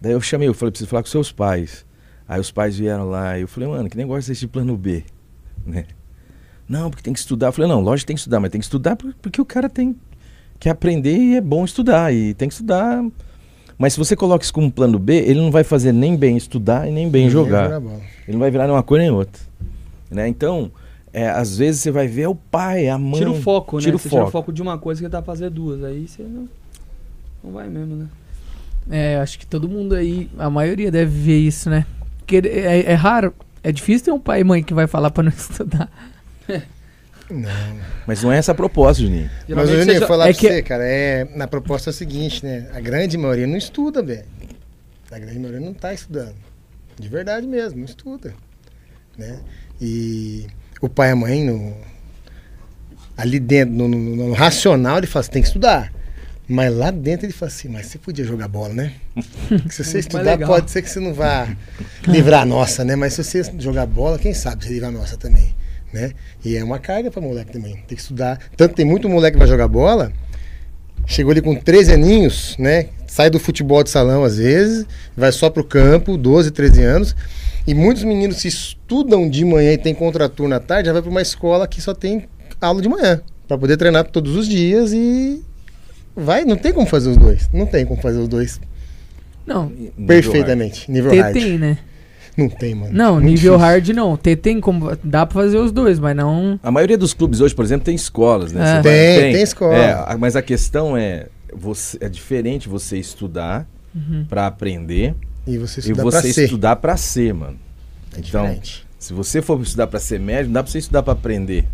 Daí 0.00 0.12
eu 0.12 0.20
chamei, 0.20 0.48
eu 0.48 0.54
falei, 0.54 0.70
preciso 0.70 0.88
falar 0.90 1.02
com 1.02 1.08
seus 1.08 1.30
pais. 1.30 1.84
Aí 2.30 2.38
os 2.40 2.52
pais 2.52 2.78
vieram 2.78 3.10
lá 3.10 3.36
e 3.36 3.40
eu 3.40 3.48
falei, 3.48 3.68
mano, 3.68 3.90
que 3.90 3.96
negócio 3.96 4.30
é 4.30 4.32
esse 4.32 4.42
de 4.42 4.46
plano 4.46 4.76
B? 4.76 5.02
Né? 5.66 5.84
Não, 6.68 6.88
porque 6.88 7.02
tem 7.02 7.12
que 7.12 7.18
estudar. 7.18 7.48
Eu 7.48 7.52
falei, 7.52 7.68
não, 7.68 7.80
lógico 7.80 8.04
que 8.04 8.06
tem 8.06 8.14
que 8.14 8.20
estudar, 8.20 8.38
mas 8.38 8.50
tem 8.52 8.60
que 8.60 8.64
estudar 8.64 8.94
por- 8.94 9.12
porque 9.20 9.40
o 9.40 9.44
cara 9.44 9.68
tem 9.68 9.96
que 10.60 10.68
aprender 10.68 11.16
e 11.16 11.34
é 11.34 11.40
bom 11.40 11.64
estudar. 11.64 12.14
E 12.14 12.32
tem 12.34 12.46
que 12.46 12.54
estudar. 12.54 13.04
Mas 13.76 13.94
se 13.94 13.98
você 13.98 14.14
coloca 14.14 14.44
isso 14.44 14.54
como 14.54 14.70
plano 14.70 14.96
B, 14.96 15.14
ele 15.16 15.40
não 15.40 15.50
vai 15.50 15.64
fazer 15.64 15.90
nem 15.90 16.16
bem 16.16 16.36
estudar 16.36 16.86
e 16.88 16.92
nem 16.92 17.10
bem 17.10 17.22
Ninguém 17.26 17.30
jogar. 17.32 17.82
Ele 17.82 18.34
não 18.34 18.38
vai 18.38 18.48
virar 18.52 18.64
nenhuma 18.68 18.84
coisa 18.84 19.02
nem 19.02 19.10
outra. 19.10 19.42
Né? 20.08 20.28
Então, 20.28 20.70
é, 21.12 21.28
às 21.28 21.56
vezes 21.58 21.80
você 21.80 21.90
vai 21.90 22.06
ver 22.06 22.22
é 22.22 22.28
o 22.28 22.34
pai, 22.36 22.88
a 22.88 22.96
mãe. 22.96 23.18
Tira 23.18 23.30
o 23.32 23.42
foco, 23.42 23.78
né? 23.78 23.82
Tira 23.82 23.96
o 23.96 23.98
você 23.98 24.08
tira 24.08 24.20
o 24.20 24.24
foco. 24.26 24.30
foco 24.30 24.52
de 24.52 24.62
uma 24.62 24.78
coisa 24.78 25.02
que 25.02 25.08
tá 25.08 25.20
fazendo 25.20 25.54
duas. 25.54 25.82
Aí 25.82 26.06
você 26.06 26.22
não, 26.22 26.48
não 27.42 27.50
vai 27.50 27.68
mesmo, 27.68 27.96
né? 27.96 28.06
É, 28.88 29.16
acho 29.16 29.36
que 29.36 29.46
todo 29.46 29.68
mundo 29.68 29.96
aí, 29.96 30.30
a 30.38 30.48
maioria 30.48 30.92
deve 30.92 31.10
ver 31.10 31.38
isso, 31.38 31.68
né? 31.68 31.84
Porque 32.30 32.48
é, 32.48 32.92
é 32.92 32.94
raro, 32.94 33.34
é 33.62 33.72
difícil 33.72 34.04
ter 34.04 34.12
um 34.12 34.20
pai 34.20 34.40
e 34.40 34.44
mãe 34.44 34.62
que 34.62 34.72
vai 34.72 34.86
falar 34.86 35.10
pra 35.10 35.22
não 35.24 35.30
estudar. 35.36 35.90
Não. 37.28 37.50
Mas 38.06 38.22
não 38.22 38.30
é 38.32 38.38
essa 38.38 38.52
a 38.52 38.54
proposta, 38.54 39.02
Juninho. 39.02 39.28
Mas, 39.30 39.46
Geralmente 39.48 39.70
Juninho, 39.78 39.98
você 39.98 40.04
eu 40.04 40.08
falar 40.08 40.28
é 40.28 40.32
pra 40.32 40.40
que- 40.40 40.48
você, 40.48 40.62
cara, 40.62 40.84
é, 40.84 41.24
na 41.36 41.46
proposta 41.48 41.90
é 41.90 41.92
o 41.92 41.94
seguinte, 41.94 42.44
né? 42.44 42.68
A 42.72 42.80
grande 42.80 43.16
maioria 43.18 43.46
não 43.46 43.56
estuda, 43.56 44.02
velho. 44.02 44.24
A 45.10 45.18
grande 45.18 45.38
maioria 45.40 45.60
não 45.60 45.74
tá 45.74 45.92
estudando. 45.92 46.34
De 46.98 47.08
verdade 47.08 47.46
mesmo, 47.46 47.78
não 47.78 47.84
estuda. 47.84 48.32
Né? 49.18 49.40
E 49.80 50.46
o 50.80 50.88
pai 50.88 51.08
e 51.08 51.12
a 51.12 51.16
mãe, 51.16 51.44
no, 51.44 51.76
ali 53.16 53.38
dentro, 53.40 53.74
no, 53.74 53.88
no- 53.88 54.16
no 54.28 54.32
racional, 54.32 54.98
ele 54.98 55.06
fala 55.06 55.20
assim, 55.20 55.30
tem 55.32 55.42
que 55.42 55.48
estudar. 55.48 55.92
Mas 56.50 56.74
lá 56.74 56.90
dentro 56.90 57.26
ele 57.26 57.32
fala 57.32 57.50
assim, 57.50 57.68
mas 57.68 57.86
você 57.86 57.98
podia 57.98 58.24
jogar 58.24 58.48
bola, 58.48 58.74
né? 58.74 58.92
Porque 59.48 59.70
se 59.70 59.84
você 59.84 60.00
estudar, 60.00 60.36
pode 60.38 60.70
ser 60.70 60.82
que 60.82 60.90
você 60.90 60.98
não 60.98 61.14
vá 61.14 61.48
livrar 62.08 62.42
a 62.42 62.44
nossa, 62.44 62.84
né? 62.84 62.96
Mas 62.96 63.14
se 63.14 63.22
você 63.22 63.42
jogar 63.58 63.86
bola, 63.86 64.18
quem 64.18 64.34
sabe 64.34 64.64
você 64.64 64.72
livra 64.72 64.88
a 64.88 64.90
nossa 64.90 65.16
também, 65.16 65.54
né? 65.92 66.12
E 66.44 66.56
é 66.56 66.64
uma 66.64 66.78
carga 66.78 67.10
para 67.10 67.20
moleque 67.20 67.52
também, 67.52 67.74
tem 67.74 67.96
que 67.96 68.02
estudar. 68.02 68.38
Tanto 68.56 68.74
tem 68.74 68.84
muito 68.84 69.08
moleque 69.08 69.34
que 69.34 69.38
vai 69.38 69.48
jogar 69.48 69.68
bola 69.68 70.12
chegou 71.06 71.32
ali 71.32 71.42
com 71.42 71.54
13 71.54 71.94
aninhos, 71.94 72.56
né? 72.58 72.86
Sai 73.06 73.28
do 73.28 73.40
futebol 73.40 73.82
de 73.82 73.90
salão 73.90 74.22
às 74.22 74.38
vezes, 74.38 74.86
vai 75.16 75.32
só 75.32 75.50
pro 75.50 75.64
campo, 75.64 76.16
12, 76.16 76.50
13 76.52 76.82
anos. 76.82 77.16
E 77.66 77.74
muitos 77.74 78.04
meninos 78.04 78.40
que 78.42 78.48
estudam 78.48 79.28
de 79.28 79.44
manhã 79.44 79.72
e 79.72 79.78
tem 79.78 79.94
contraturno 79.94 80.54
à 80.54 80.60
tarde, 80.60 80.86
já 80.86 80.92
vai 80.92 81.02
para 81.02 81.10
uma 81.10 81.22
escola 81.22 81.66
que 81.66 81.80
só 81.80 81.92
tem 81.94 82.28
aula 82.60 82.80
de 82.80 82.88
manhã, 82.88 83.20
para 83.46 83.58
poder 83.58 83.76
treinar 83.76 84.04
todos 84.04 84.36
os 84.36 84.48
dias 84.48 84.92
e 84.92 85.42
vai, 86.20 86.44
não 86.44 86.56
tem 86.56 86.72
como 86.72 86.86
fazer 86.86 87.10
os 87.10 87.16
dois. 87.16 87.48
Não 87.52 87.66
tem 87.66 87.84
como 87.86 88.00
fazer 88.00 88.18
os 88.18 88.28
dois 88.28 88.60
Não, 89.46 89.72
perfeitamente. 90.06 90.90
Nível 90.90 91.14
hard. 91.20 91.32
tem, 91.34 91.58
né? 91.58 91.78
Não 92.36 92.48
tem, 92.48 92.74
mano. 92.74 92.92
Não, 92.92 93.14
Muito 93.14 93.24
nível 93.26 93.52
difícil. 93.54 93.58
hard 93.58 93.88
não. 93.90 94.16
T 94.16 94.36
tem 94.36 94.60
como. 94.60 94.96
Dá 95.02 95.26
pra 95.26 95.42
fazer 95.42 95.58
os 95.58 95.72
dois, 95.72 95.98
mas 95.98 96.16
não. 96.16 96.58
A 96.62 96.70
maioria 96.70 96.96
dos 96.96 97.12
clubes 97.12 97.40
hoje, 97.40 97.54
por 97.54 97.64
exemplo, 97.64 97.84
tem 97.84 97.94
escolas, 97.94 98.52
né? 98.52 98.60
É. 98.62 98.74
Vai- 98.74 98.82
Tem, 98.82 99.32
tem 99.34 99.42
escola. 99.42 99.74
É, 99.76 100.16
mas 100.16 100.36
a 100.36 100.42
questão 100.42 100.96
é, 100.96 101.26
você, 101.52 101.98
é 102.00 102.08
diferente 102.08 102.68
você 102.68 102.96
estudar 102.98 103.66
Uhum. 103.94 104.24
pra 104.28 104.46
aprender 104.46 105.14
E 105.46 105.58
você 105.58 105.80
e 105.80 105.82
estudar 105.82 106.02
você 106.04 106.20
pra 106.22 106.32
ser. 106.32 106.44
estudar 106.44 106.76
pra 106.76 106.96
ser, 106.96 107.34
mano. 107.34 107.58
É 108.16 108.20
Então, 108.20 108.42
diferente. 108.44 108.86
se 108.98 109.12
você 109.12 109.42
for 109.42 109.60
estudar 109.60 109.88
pra 109.88 109.98
ser 109.98 110.20
médico, 110.20 110.46
não 110.46 110.52
dá 110.54 110.62
pra 110.62 110.70
você 110.70 110.78
estudar 110.78 111.02
pra 111.02 111.12
aprender. 111.12 111.64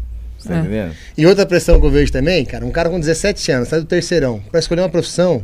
Você 0.46 0.52
tá 0.52 0.58
É. 0.58 0.60
entendendo? 0.60 0.94
E 1.18 1.26
outra 1.26 1.44
pressão 1.44 1.80
que 1.80 1.86
eu 1.86 1.90
vejo 1.90 2.12
também, 2.12 2.44
cara, 2.44 2.64
um 2.64 2.70
cara 2.70 2.88
com 2.88 2.98
17 3.00 3.50
anos, 3.52 3.68
sai 3.68 3.80
do 3.80 3.86
terceirão, 3.86 4.40
pra 4.50 4.60
escolher 4.60 4.82
uma 4.82 4.88
profissão. 4.88 5.42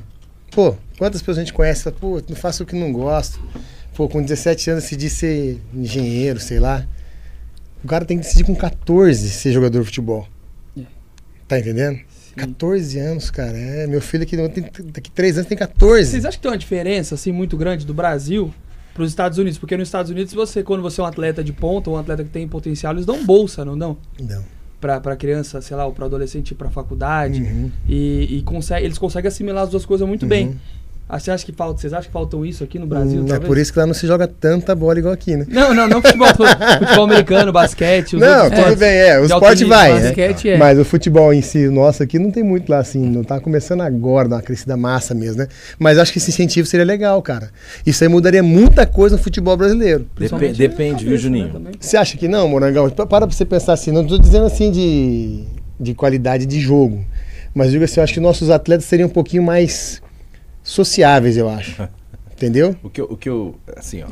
Pô, 0.53 0.77
quantas 0.99 1.21
pessoas 1.21 1.38
a 1.38 1.41
gente 1.41 1.53
conhece? 1.53 1.91
Pô, 1.93 2.23
não 2.29 2.37
faço 2.37 2.62
o 2.62 2.67
que 2.67 2.77
não 2.77 2.93
gosto. 2.93 3.41
Pô, 3.95 4.09
com 4.09 4.23
17 4.23 4.71
anos 4.71 4.85
decidi 4.85 5.11
ser 5.11 5.59
engenheiro, 5.75 6.38
sei 6.41 6.59
lá. 6.61 6.87
O 7.83 7.88
cara 7.88 8.05
tem 8.05 8.17
que 8.19 8.23
decidir 8.25 8.45
com 8.45 8.55
14 8.55 9.29
ser 9.31 9.53
jogador 9.53 9.81
de 9.81 9.87
futebol. 9.87 10.29
É. 10.79 10.83
Tá 11.49 11.59
entendendo? 11.59 11.99
14 12.37 12.99
anos, 12.99 13.31
cara. 13.31 13.57
É, 13.59 13.87
meu 13.87 14.01
filho 14.01 14.23
aqui 14.23 14.37
tem, 14.49 14.65
daqui 14.93 15.11
3 15.11 15.38
anos 15.38 15.49
tem 15.49 15.59
14. 15.59 16.11
Vocês 16.11 16.25
acham 16.25 16.38
que 16.38 16.43
tem 16.43 16.51
uma 16.51 16.57
diferença 16.59 17.15
assim 17.15 17.33
muito 17.33 17.57
grande 17.57 17.85
do 17.85 17.93
Brasil 17.93 18.55
para 18.95 19.03
os 19.03 19.11
Estados 19.11 19.37
Unidos? 19.38 19.59
Porque 19.59 19.77
nos 19.77 19.88
Estados 19.88 20.11
Unidos, 20.11 20.33
você, 20.33 20.62
quando 20.62 20.81
você 20.83 21.01
é 21.01 21.05
um 21.05 21.07
atleta 21.07 21.43
de 21.45 21.53
ponta, 21.53 21.91
um 21.91 21.97
atleta 21.97 22.23
que 22.25 22.31
tem 22.31 22.47
potencial, 22.49 22.93
eles 22.95 23.05
dão 23.05 23.25
bolsa, 23.27 23.65
não 23.65 23.77
dão? 23.77 23.97
Não. 24.21 24.43
Pra 25.01 25.16
criança, 25.16 25.61
sei 25.61 25.77
lá, 25.77 25.87
ou 25.87 25.92
pra 25.92 26.07
adolescente 26.07 26.51
ir 26.51 26.55
pra 26.57 26.68
faculdade. 26.68 27.40
Uhum. 27.40 27.71
E, 27.88 28.38
e 28.38 28.42
consegue, 28.42 28.85
eles 28.85 28.99
conseguem 28.99 29.29
assimilar 29.29 29.62
as 29.62 29.71
duas 29.71 29.87
coisas 29.87 30.07
muito 30.09 30.25
Uhum. 30.25 30.29
bem. 30.29 30.61
Ah, 31.09 31.19
Você 31.19 31.31
acha 31.31 31.45
que 31.45 31.53
falta, 31.53 31.79
vocês 31.79 31.93
acham 31.93 32.07
que 32.07 32.12
faltam 32.12 32.43
isso 32.47 32.65
aqui 32.65 32.79
no 32.79 32.87
Brasil? 32.87 33.21
Hum, 33.23 33.35
é 33.35 33.38
por 33.38 33.59
isso 33.59 33.71
que 33.71 33.79
lá 33.79 33.85
não 33.87 33.93
se 33.93 34.07
joga 34.07 34.27
tanta 34.27 34.75
bola 34.75 34.99
igual 34.99 35.12
aqui, 35.12 35.37
né? 35.37 35.45
Não, 35.47 35.75
não, 35.75 35.87
não 35.87 36.01
futebol, 36.01 36.29
futebol 36.33 37.05
americano, 37.05 37.53
basquete. 37.53 38.17
Não, 38.17 38.45
tudo 38.45 38.55
esportes. 38.55 38.79
bem, 38.79 38.88
é. 38.97 39.21
O 39.21 39.25
esporte 39.27 39.65
vai, 39.67 39.93
né? 39.95 40.01
Basquete 40.07 40.49
é. 40.51 40.57
Mas 40.57 40.79
o 40.79 40.85
futebol 40.87 41.35
em 41.35 41.43
si, 41.43 41.69
nosso 41.69 42.03
aqui, 42.03 42.19
não 42.19 42.31
tem 42.31 42.43
muito 42.43 42.71
lá 42.71 42.79
assim, 42.79 43.01
não 43.11 43.23
tá 43.23 43.38
começando 43.41 43.83
agora, 43.83 44.27
dá 44.27 44.37
uma 44.37 44.43
crescida 44.43 44.75
massa 44.75 45.12
mesmo, 45.15 45.38
né? 45.43 45.49
Mas 45.79 45.99
acho 45.99 46.11
que 46.12 46.19
esse 46.19 46.31
incentivo 46.31 46.67
seria 46.67 46.87
legal, 46.87 47.21
cara. 47.21 47.51
Isso 47.85 48.03
aí 48.03 48.09
mudaria 48.09 48.43
muita 48.43 48.87
coisa 48.87 49.17
no 49.17 49.23
futebol 49.23 49.55
brasileiro. 49.57 50.07
Depende, 50.57 51.05
na 51.05 51.11
viu, 51.11 51.19
Juninho? 51.19 51.59
né. 51.59 51.73
Você 51.79 51.97
acha 51.99 52.17
que 52.17 52.27
não, 52.27 52.49
Morangão? 52.49 52.88
Pa- 52.88 53.05
Para 53.07 53.27
pra 53.27 53.37
você 53.37 53.45
pensar 53.45 53.75
assim, 53.75 53.91
não 53.91 54.07
tô 54.07 54.17
dizendo 54.17 54.47
assim 54.47 54.71
de, 54.71 55.45
de 55.79 55.93
qualidade 55.93 56.47
de 56.47 56.59
jogo, 56.59 57.05
mas 57.55 57.71
digo 57.71 57.85
assim, 57.85 58.01
eu 58.01 58.05
acho 58.05 58.15
que 58.15 58.21
nossos 58.21 58.49
atletas 58.49 58.87
seriam 58.87 59.09
um 59.09 59.12
pouquinho 59.12 59.43
mais 59.43 60.01
sociáveis, 60.72 61.37
eu 61.37 61.48
acho. 61.48 61.88
Entendeu? 62.32 62.76
O 62.82 62.90
que 62.90 63.00
eu, 63.00 63.04
o 63.04 63.16
que 63.16 63.28
eu 63.28 63.56
assim, 63.76 64.02
ó. 64.02 64.08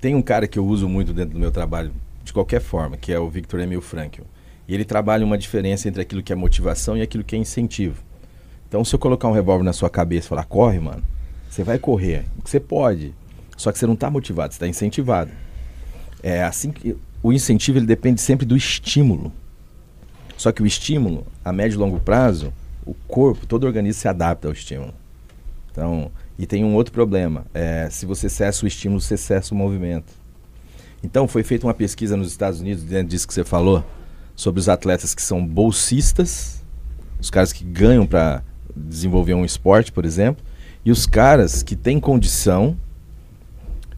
Tem 0.00 0.14
um 0.14 0.22
cara 0.22 0.46
que 0.46 0.58
eu 0.58 0.66
uso 0.66 0.88
muito 0.88 1.12
dentro 1.12 1.34
do 1.34 1.38
meu 1.38 1.50
trabalho, 1.50 1.92
de 2.24 2.32
qualquer 2.32 2.60
forma, 2.60 2.96
que 2.96 3.12
é 3.12 3.18
o 3.18 3.28
Victor 3.28 3.60
Emil 3.60 3.80
Frankl. 3.80 4.22
E 4.66 4.74
ele 4.74 4.84
trabalha 4.84 5.24
uma 5.24 5.36
diferença 5.36 5.88
entre 5.88 6.00
aquilo 6.02 6.22
que 6.22 6.32
é 6.32 6.36
motivação 6.36 6.96
e 6.96 7.02
aquilo 7.02 7.22
que 7.22 7.36
é 7.36 7.38
incentivo. 7.38 8.02
Então, 8.68 8.84
se 8.84 8.94
eu 8.94 8.98
colocar 8.98 9.28
um 9.28 9.32
revólver 9.32 9.64
na 9.64 9.72
sua 9.72 9.90
cabeça 9.90 10.26
e 10.26 10.28
falar, 10.28 10.44
corre, 10.44 10.80
mano, 10.80 11.02
você 11.50 11.62
vai 11.62 11.78
correr. 11.78 12.24
Você 12.42 12.58
pode. 12.58 13.14
Só 13.56 13.70
que 13.70 13.78
você 13.78 13.86
não 13.86 13.94
está 13.94 14.10
motivado, 14.10 14.52
você 14.52 14.56
está 14.56 14.66
incentivado. 14.66 15.30
É 16.22 16.42
assim 16.42 16.70
que. 16.70 16.96
O 17.22 17.32
incentivo 17.32 17.78
ele 17.78 17.86
depende 17.86 18.20
sempre 18.20 18.46
do 18.46 18.56
estímulo. 18.56 19.32
Só 20.36 20.50
que 20.50 20.62
o 20.62 20.66
estímulo, 20.66 21.26
a 21.44 21.52
médio 21.52 21.76
e 21.76 21.78
longo 21.78 22.00
prazo, 22.00 22.52
o 22.84 22.94
corpo, 23.06 23.46
todo 23.46 23.64
organismo 23.64 24.00
se 24.00 24.08
adapta 24.08 24.48
ao 24.48 24.52
estímulo. 24.52 24.92
Então, 25.72 26.12
e 26.38 26.46
tem 26.46 26.64
um 26.64 26.74
outro 26.74 26.92
problema. 26.92 27.46
É, 27.54 27.88
se 27.90 28.04
você 28.04 28.28
cessa 28.28 28.64
o 28.64 28.68
estímulo, 28.68 29.00
você 29.00 29.16
cessa 29.16 29.54
o 29.54 29.56
movimento. 29.56 30.12
Então, 31.02 31.26
foi 31.26 31.42
feita 31.42 31.66
uma 31.66 31.74
pesquisa 31.74 32.16
nos 32.16 32.28
Estados 32.28 32.60
Unidos, 32.60 32.84
dentro 32.84 33.08
disso 33.08 33.26
que 33.26 33.34
você 33.34 33.42
falou, 33.42 33.82
sobre 34.36 34.60
os 34.60 34.68
atletas 34.68 35.14
que 35.14 35.22
são 35.22 35.44
bolsistas, 35.44 36.62
os 37.18 37.30
caras 37.30 37.52
que 37.52 37.64
ganham 37.64 38.06
para 38.06 38.42
desenvolver 38.76 39.34
um 39.34 39.44
esporte, 39.44 39.90
por 39.90 40.04
exemplo, 40.04 40.44
e 40.84 40.90
os 40.90 41.06
caras 41.06 41.62
que 41.62 41.74
têm 41.74 41.98
condição 41.98 42.76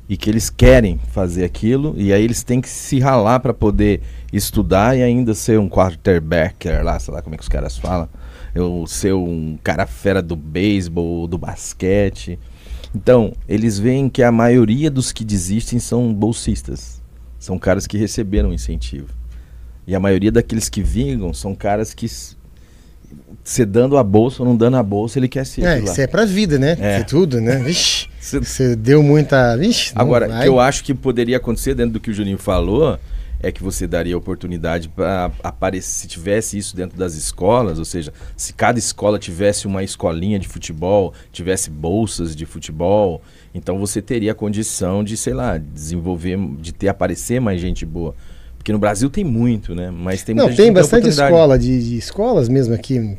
e 0.09 0.17
que 0.17 0.29
eles 0.29 0.51
querem 0.51 0.99
fazer 1.13 1.45
aquilo, 1.45 1.95
e 1.97 2.13
aí 2.13 2.23
eles 2.23 2.43
têm 2.43 2.61
que 2.61 2.69
se 2.69 3.01
ralar 3.01 3.41
para 3.41 3.55
poder 3.55 4.03
estudar 4.33 4.97
e 4.97 5.03
ainda 5.03 5.35
ser 5.35 5.59
um 5.59 5.69
quarterbacker 5.69 6.85
lá, 6.85 6.99
sei 6.99 7.15
lá 7.15 7.23
como 7.23 7.35
é 7.35 7.39
que 7.39 7.43
os 7.43 7.49
caras 7.49 7.79
falam, 7.79 8.09
eu 8.55 8.85
ser 8.87 9.13
um 9.15 9.59
cara 9.63 9.87
fera 9.87 10.23
do 10.23 10.37
beisebol, 10.37 11.27
do 11.27 11.37
basquete. 11.39 12.39
Então, 12.95 13.33
eles 13.49 13.79
veem 13.79 14.09
que 14.09 14.23
a 14.23 14.31
maioria 14.31 14.91
dos 14.91 15.11
que 15.13 15.25
desistem 15.25 15.79
são 15.79 16.13
bolsistas. 16.15 17.03
São 17.39 17.59
caras 17.59 17.87
que 17.87 17.99
receberam 17.99 18.53
incentivo. 18.53 19.09
E 19.87 19.95
a 19.95 20.01
maioria 20.01 20.31
daqueles 20.33 20.69
que 20.69 20.83
vingam 20.83 21.35
são 21.35 21.55
caras 21.55 21.93
que 21.93 22.07
s- 22.07 22.37
você 23.43 23.67
dando 23.67 23.99
a 23.99 24.03
bolsa 24.03 24.43
ou 24.43 24.49
não 24.49 24.57
dando 24.57 24.77
a 24.77 24.83
bolsa, 24.83 25.19
ele 25.19 25.29
quer 25.29 25.45
ser 25.45 25.65
É, 25.65 25.81
isso 25.81 26.01
é 26.01 26.07
pra 26.07 26.25
vida, 26.25 26.59
né? 26.59 26.71
É. 26.81 26.95
Isso 26.95 27.01
é 27.01 27.05
tudo, 27.05 27.41
né? 27.41 27.57
Vixe, 27.65 28.09
Cê- 28.21 28.39
você 28.41 28.75
deu 28.75 29.03
muita. 29.03 29.57
Vixe, 29.57 29.93
Agora, 29.95 30.27
o 30.27 30.41
que 30.41 30.49
eu 30.49 30.59
acho 30.59 30.83
que 30.85 30.95
poderia 30.95 31.37
acontecer 31.37 31.75
dentro 31.75 31.95
do 31.95 32.01
que 32.01 32.11
o 32.11 32.15
Juninho 32.15 32.39
falou 32.39 32.99
é 33.41 33.53
que 33.53 33.63
você 33.63 33.87
daria 33.87 34.17
oportunidade 34.17 34.89
para 34.89 35.31
aparecer, 35.43 36.01
se 36.01 36.07
tivesse 36.09 36.57
isso 36.57 36.75
dentro 36.75 36.99
das 36.99 37.15
escolas, 37.15 37.79
ou 37.79 37.85
seja, 37.85 38.13
se 38.37 38.53
cada 38.53 38.79
escola 38.79 39.19
tivesse 39.19 39.67
uma 39.67 39.83
escolinha 39.83 40.39
de 40.39 40.49
futebol, 40.49 41.13
tivesse 41.31 41.71
bolsas 41.71 42.35
de 42.35 42.47
futebol, 42.47 43.21
então 43.55 43.79
você 43.79 44.01
teria 44.01 44.33
a 44.33 44.35
condição 44.35 45.05
de, 45.05 45.17
sei 45.17 45.35
lá, 45.35 45.59
desenvolver, 45.59 46.39
de 46.59 46.73
ter 46.73 46.89
aparecer 46.89 47.41
mais 47.41 47.61
gente 47.61 47.85
boa. 47.85 48.15
Porque 48.57 48.73
no 48.73 48.79
Brasil 48.79 49.11
tem 49.11 49.25
muito, 49.25 49.75
né? 49.75 49.91
Mas 49.91 50.23
tem 50.23 50.35
muita 50.35 50.49
Não, 50.49 50.57
tem 50.57 50.73
bastante 50.73 51.09
escola 51.09 51.59
de, 51.59 51.91
de 51.91 51.99
escolas 51.99 52.49
mesmo 52.49 52.73
aqui 52.73 53.19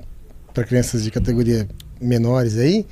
para 0.51 0.63
crianças 0.63 1.04
de 1.04 1.12
categoria 1.12 1.67
menores 2.01 2.58
aí 2.58 2.86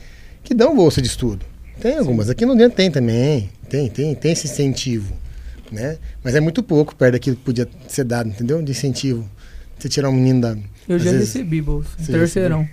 que 0.43 0.53
dão 0.53 0.75
bolsa 0.75 1.01
de 1.01 1.07
estudo. 1.07 1.43
Tem 1.81 1.97
algumas, 1.97 2.29
aqui 2.29 2.45
no 2.45 2.55
dentro 2.55 2.77
tem 2.77 2.91
também, 2.91 3.49
tem, 3.67 3.89
tem, 3.89 4.13
tem 4.13 4.31
esse 4.33 4.45
incentivo, 4.45 5.13
né? 5.73 5.97
Mas 6.23 6.35
é 6.35 6.39
muito 6.39 6.61
pouco 6.63 6.95
perto 6.95 7.13
daquilo 7.13 7.35
que 7.35 7.43
podia 7.43 7.67
ser 7.87 8.03
dado, 8.03 8.29
entendeu? 8.29 8.61
De 8.61 8.71
incentivo. 8.71 9.29
Você 9.77 9.89
tirar 9.89 10.09
um 10.09 10.13
menino 10.13 10.41
da 10.41 10.57
Eu 10.87 10.97
já 10.99 11.11
vezes, 11.11 11.33
recebi 11.33 11.61
bolsa. 11.61 11.89
Terceirão. 12.05 12.67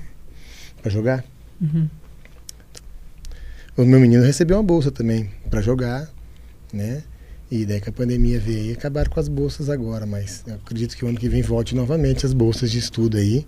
para 0.80 0.90
jogar. 0.90 1.24
Uhum. 1.60 1.88
O 3.76 3.84
meu 3.84 3.98
menino 3.98 4.22
recebeu 4.22 4.56
uma 4.56 4.62
bolsa 4.62 4.90
também 4.90 5.30
para 5.48 5.60
jogar, 5.60 6.08
né? 6.72 7.02
E 7.50 7.64
daí 7.64 7.80
que 7.80 7.88
a 7.88 7.92
pandemia 7.92 8.38
veio 8.38 8.70
e 8.70 8.72
acabaram 8.72 9.10
com 9.10 9.18
as 9.18 9.26
bolsas 9.26 9.68
agora, 9.68 10.06
mas 10.06 10.44
eu 10.46 10.54
acredito 10.54 10.96
que 10.96 11.04
o 11.04 11.08
ano 11.08 11.18
que 11.18 11.28
vem 11.28 11.42
volte 11.42 11.74
novamente 11.74 12.24
as 12.24 12.32
bolsas 12.32 12.70
de 12.70 12.78
estudo 12.78 13.16
aí 13.16 13.44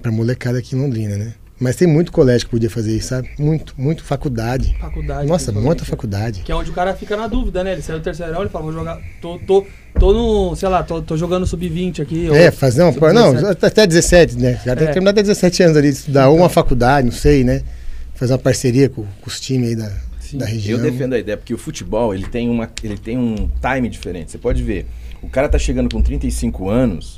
pra 0.00 0.12
molecada 0.12 0.58
aqui 0.58 0.76
em 0.76 0.80
Londrina, 0.80 1.16
né? 1.16 1.34
Mas 1.58 1.76
tem 1.76 1.86
muito 1.86 2.10
colégio 2.10 2.46
que 2.46 2.50
podia 2.50 2.68
fazer 2.68 2.96
isso, 2.96 3.08
sabe? 3.08 3.30
Muito, 3.38 3.74
muito 3.78 4.02
faculdade. 4.02 4.76
Faculdade. 4.80 5.28
Nossa, 5.28 5.52
muita 5.52 5.84
faculdade. 5.84 6.42
Que 6.42 6.50
é 6.50 6.54
onde 6.54 6.70
o 6.70 6.74
cara 6.74 6.94
fica 6.94 7.16
na 7.16 7.28
dúvida, 7.28 7.62
né? 7.62 7.72
Ele 7.74 7.82
sai 7.82 7.96
do 7.96 8.02
terceirão, 8.02 8.40
ele 8.40 8.50
fala, 8.50 8.64
vou 8.64 8.72
jogar. 8.72 9.00
Tô, 9.22 9.38
tô, 9.38 9.64
tô 9.98 10.12
no. 10.12 10.56
Sei 10.56 10.68
lá, 10.68 10.82
tô, 10.82 11.00
tô 11.00 11.16
jogando 11.16 11.46
sub-20 11.46 12.00
aqui. 12.02 12.28
É, 12.34 12.50
fazer 12.50 12.82
uma. 12.82 12.92
sub- 12.92 13.12
Não, 13.12 13.32
17. 13.32 13.64
até 13.66 13.86
17, 13.86 14.36
né? 14.36 14.60
Já 14.66 14.74
tem 14.74 14.84
É. 14.84 14.86
que 14.88 14.92
terminar 14.94 15.12
até 15.12 15.22
17 15.22 15.62
anos 15.62 15.76
ali, 15.76 15.88
estudar 15.90 16.28
ou 16.28 16.36
uma 16.36 16.48
faculdade, 16.48 17.06
não 17.06 17.12
sei, 17.14 17.44
né? 17.44 17.62
Fazer 18.14 18.32
uma 18.32 18.38
parceria 18.40 18.88
com, 18.88 19.02
com 19.02 19.26
os 19.28 19.38
times 19.38 19.68
aí 19.70 19.76
da, 19.76 19.92
Sim. 20.18 20.38
da 20.38 20.46
região. 20.46 20.78
Eu 20.78 20.90
defendo 20.90 21.12
a 21.14 21.18
ideia, 21.20 21.36
porque 21.36 21.54
o 21.54 21.58
futebol 21.58 22.12
ele 22.12 22.26
tem, 22.26 22.48
uma, 22.50 22.68
ele 22.82 22.98
tem 22.98 23.16
um 23.16 23.48
time 23.60 23.88
diferente. 23.88 24.32
Você 24.32 24.38
pode 24.38 24.60
ver, 24.60 24.86
o 25.22 25.28
cara 25.28 25.48
tá 25.48 25.58
chegando 25.58 25.88
com 25.88 26.02
35 26.02 26.68
anos, 26.68 27.14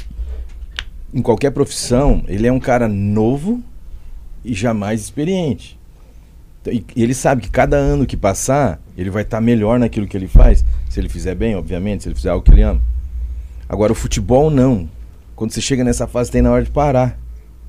em 1.14 1.22
qualquer 1.22 1.50
profissão, 1.52 2.22
ele 2.28 2.46
é 2.46 2.52
um 2.52 2.60
cara 2.60 2.86
novo 2.86 3.62
e 4.46 4.54
jamais 4.54 5.00
experiente. 5.00 5.78
Então, 6.62 6.72
E 6.72 7.02
ele 7.02 7.14
sabe 7.14 7.42
que 7.42 7.50
cada 7.50 7.76
ano 7.76 8.06
que 8.06 8.16
passar, 8.16 8.80
ele 8.96 9.10
vai 9.10 9.22
estar 9.22 9.40
melhor 9.40 9.78
naquilo 9.78 10.06
que 10.06 10.16
ele 10.16 10.28
faz. 10.28 10.64
Se 10.88 10.98
ele 11.00 11.08
fizer 11.08 11.34
bem, 11.34 11.54
obviamente, 11.56 12.02
se 12.04 12.08
ele 12.08 12.14
fizer 12.16 12.30
algo 12.30 12.44
que 12.44 12.50
ele 12.52 12.62
ama. 12.62 12.80
Agora, 13.68 13.92
o 13.92 13.94
futebol 13.94 14.50
não. 14.50 14.88
Quando 15.34 15.50
você 15.50 15.60
chega 15.60 15.84
nessa 15.84 16.06
fase, 16.06 16.30
tem 16.30 16.40
na 16.40 16.50
hora 16.50 16.64
de 16.64 16.70
parar. 16.70 17.18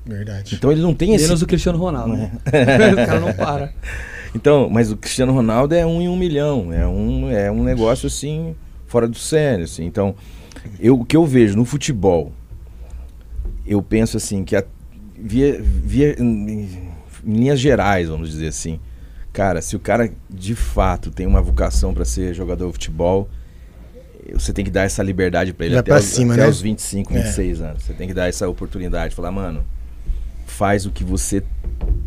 Verdade. 0.06 0.54
Então 0.54 0.72
ele 0.72 0.80
não 0.80 0.94
tem 0.94 1.14
esse. 1.14 1.24
Menos 1.24 1.42
o 1.42 1.46
Cristiano 1.46 1.76
Ronaldo. 1.78 2.14
né? 2.16 2.30
o 2.92 3.06
cara 3.06 3.20
não 3.20 3.32
para. 3.34 3.72
Então, 4.34 4.68
mas 4.70 4.92
o 4.92 4.96
Cristiano 4.96 5.32
Ronaldo 5.32 5.74
é 5.74 5.86
um 5.86 6.02
em 6.02 6.08
um 6.08 6.14
milhão. 6.14 6.70
É 6.70 6.86
um, 6.86 7.30
é 7.30 7.50
um 7.50 7.64
negócio 7.64 8.06
assim, 8.06 8.54
fora 8.86 9.08
do 9.08 9.16
sério. 9.16 9.64
Assim. 9.64 9.86
Então, 9.86 10.14
eu, 10.78 11.00
o 11.00 11.04
que 11.04 11.16
eu 11.16 11.24
vejo 11.24 11.56
no 11.56 11.64
futebol, 11.64 12.30
eu 13.66 13.82
penso 13.82 14.18
assim, 14.18 14.44
que 14.44 14.54
a- 14.54 14.64
via, 15.20 15.60
via 15.62 16.16
em, 16.20 16.50
em 16.50 16.88
linhas 17.24 17.60
gerais, 17.60 18.08
vamos 18.08 18.30
dizer 18.30 18.48
assim. 18.48 18.78
Cara, 19.32 19.60
se 19.60 19.76
o 19.76 19.78
cara 19.78 20.10
de 20.28 20.54
fato 20.54 21.10
tem 21.10 21.26
uma 21.26 21.40
vocação 21.42 21.94
para 21.94 22.04
ser 22.04 22.34
jogador 22.34 22.66
de 22.66 22.72
futebol, 22.72 23.28
você 24.32 24.52
tem 24.52 24.64
que 24.64 24.70
dar 24.70 24.82
essa 24.82 25.02
liberdade 25.02 25.52
para 25.52 25.66
ele 25.66 25.74
Vai 25.74 25.80
até, 25.80 25.90
pra 25.92 26.00
os, 26.00 26.04
cima, 26.04 26.34
até 26.34 26.42
né? 26.42 26.48
os 26.48 26.60
25, 26.60 27.12
É. 27.14 27.22
26 27.22 27.60
anos. 27.60 27.82
Você 27.82 27.92
tem 27.92 28.08
que 28.08 28.14
dar 28.14 28.28
essa 28.28 28.48
oportunidade, 28.48 29.14
falar, 29.14 29.30
mano, 29.30 29.64
faz 30.46 30.86
o 30.86 30.90
que 30.90 31.04
você 31.04 31.42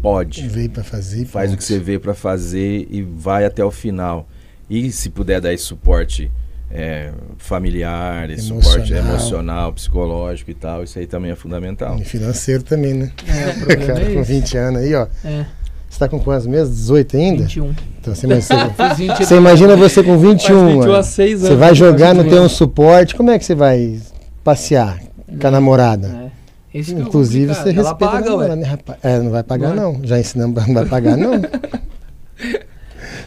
pode. 0.02 0.47
Veio 0.47 0.69
pra 0.69 0.84
fazer. 0.84 1.26
Faz 1.26 1.54
o 1.54 1.58
que 1.58 1.63
você 1.63 1.80
vê 1.80 1.97
pra 1.97 2.13
fazer 2.13 2.88
e 2.89 3.02
vai 3.02 3.45
até 3.45 3.63
o 3.63 3.71
final. 3.71 4.28
E 4.69 4.91
se 4.91 5.10
puder 5.10 5.39
dar 5.41 5.54
esse 5.54 5.63
suporte 5.63 6.32
é, 6.73 7.12
familiar, 7.38 8.29
esse 8.29 8.43
suporte 8.43 8.91
Emocional. 8.93 9.10
emocional, 9.13 9.73
psicológico 9.73 10.51
e 10.51 10.53
tal, 10.53 10.84
isso 10.84 10.97
aí 10.99 11.05
também 11.07 11.31
é 11.31 11.36
fundamental. 11.36 11.97
E 11.99 12.05
financeiro 12.05 12.63
também, 12.63 12.93
né? 12.93 13.12
É, 13.27 13.49
o 13.49 13.53
problema 13.65 13.86
Cara, 13.86 14.01
é 14.01 14.13
com 14.13 14.19
esse. 14.21 14.34
20 14.34 14.57
anos 14.57 14.81
aí, 14.81 14.95
ó. 14.95 15.07
É, 15.25 15.45
Você 15.89 15.99
tá 15.99 16.07
com 16.07 16.19
quantos 16.19 16.47
meses? 16.47 16.73
18 16.75 17.17
ainda? 17.17 17.43
21. 17.43 17.75
Então 17.99 18.15
você, 18.15 18.25
imagina- 18.25 18.69
Fiz 18.89 18.97
20 18.97 19.25
você 19.25 19.36
imagina 19.36 19.75
você 19.75 20.03
com 20.03 20.17
21, 20.17 20.38
Faz 20.39 20.65
21 20.67 20.77
mano. 20.79 20.95
há 20.95 21.03
6 21.03 21.31
anos. 21.39 21.47
Você 21.49 21.55
vai 21.55 21.75
jogar, 21.75 22.13
não 22.13 22.23
tem 22.23 22.31
21 22.31 22.45
um 22.45 22.49
suporte, 22.49 23.15
como 23.15 23.29
é 23.31 23.38
que 23.39 23.45
você 23.45 23.55
vai 23.55 23.99
passear 24.43 24.99
com 25.39 25.47
a 25.47 25.51
namorada? 25.51 26.07
É. 26.27 26.41
É 26.73 26.79
Inclusive, 26.79 27.47
você 27.53 27.69
Ela 27.69 27.71
respeita 27.73 27.95
paga, 27.95 28.17
a 28.17 28.29
namorada, 28.29 28.55
né, 28.55 28.65
rapaz? 28.65 28.97
É, 29.03 29.19
não 29.19 29.29
vai 29.29 29.43
pagar, 29.43 29.75
Não 29.75 29.89
é? 29.89 29.93
não. 29.97 29.99
Já 30.05 30.17
ensinamos, 30.17 30.55
não 30.67 30.73
vai 30.73 30.86
pagar, 30.86 31.17
não. 31.17 31.31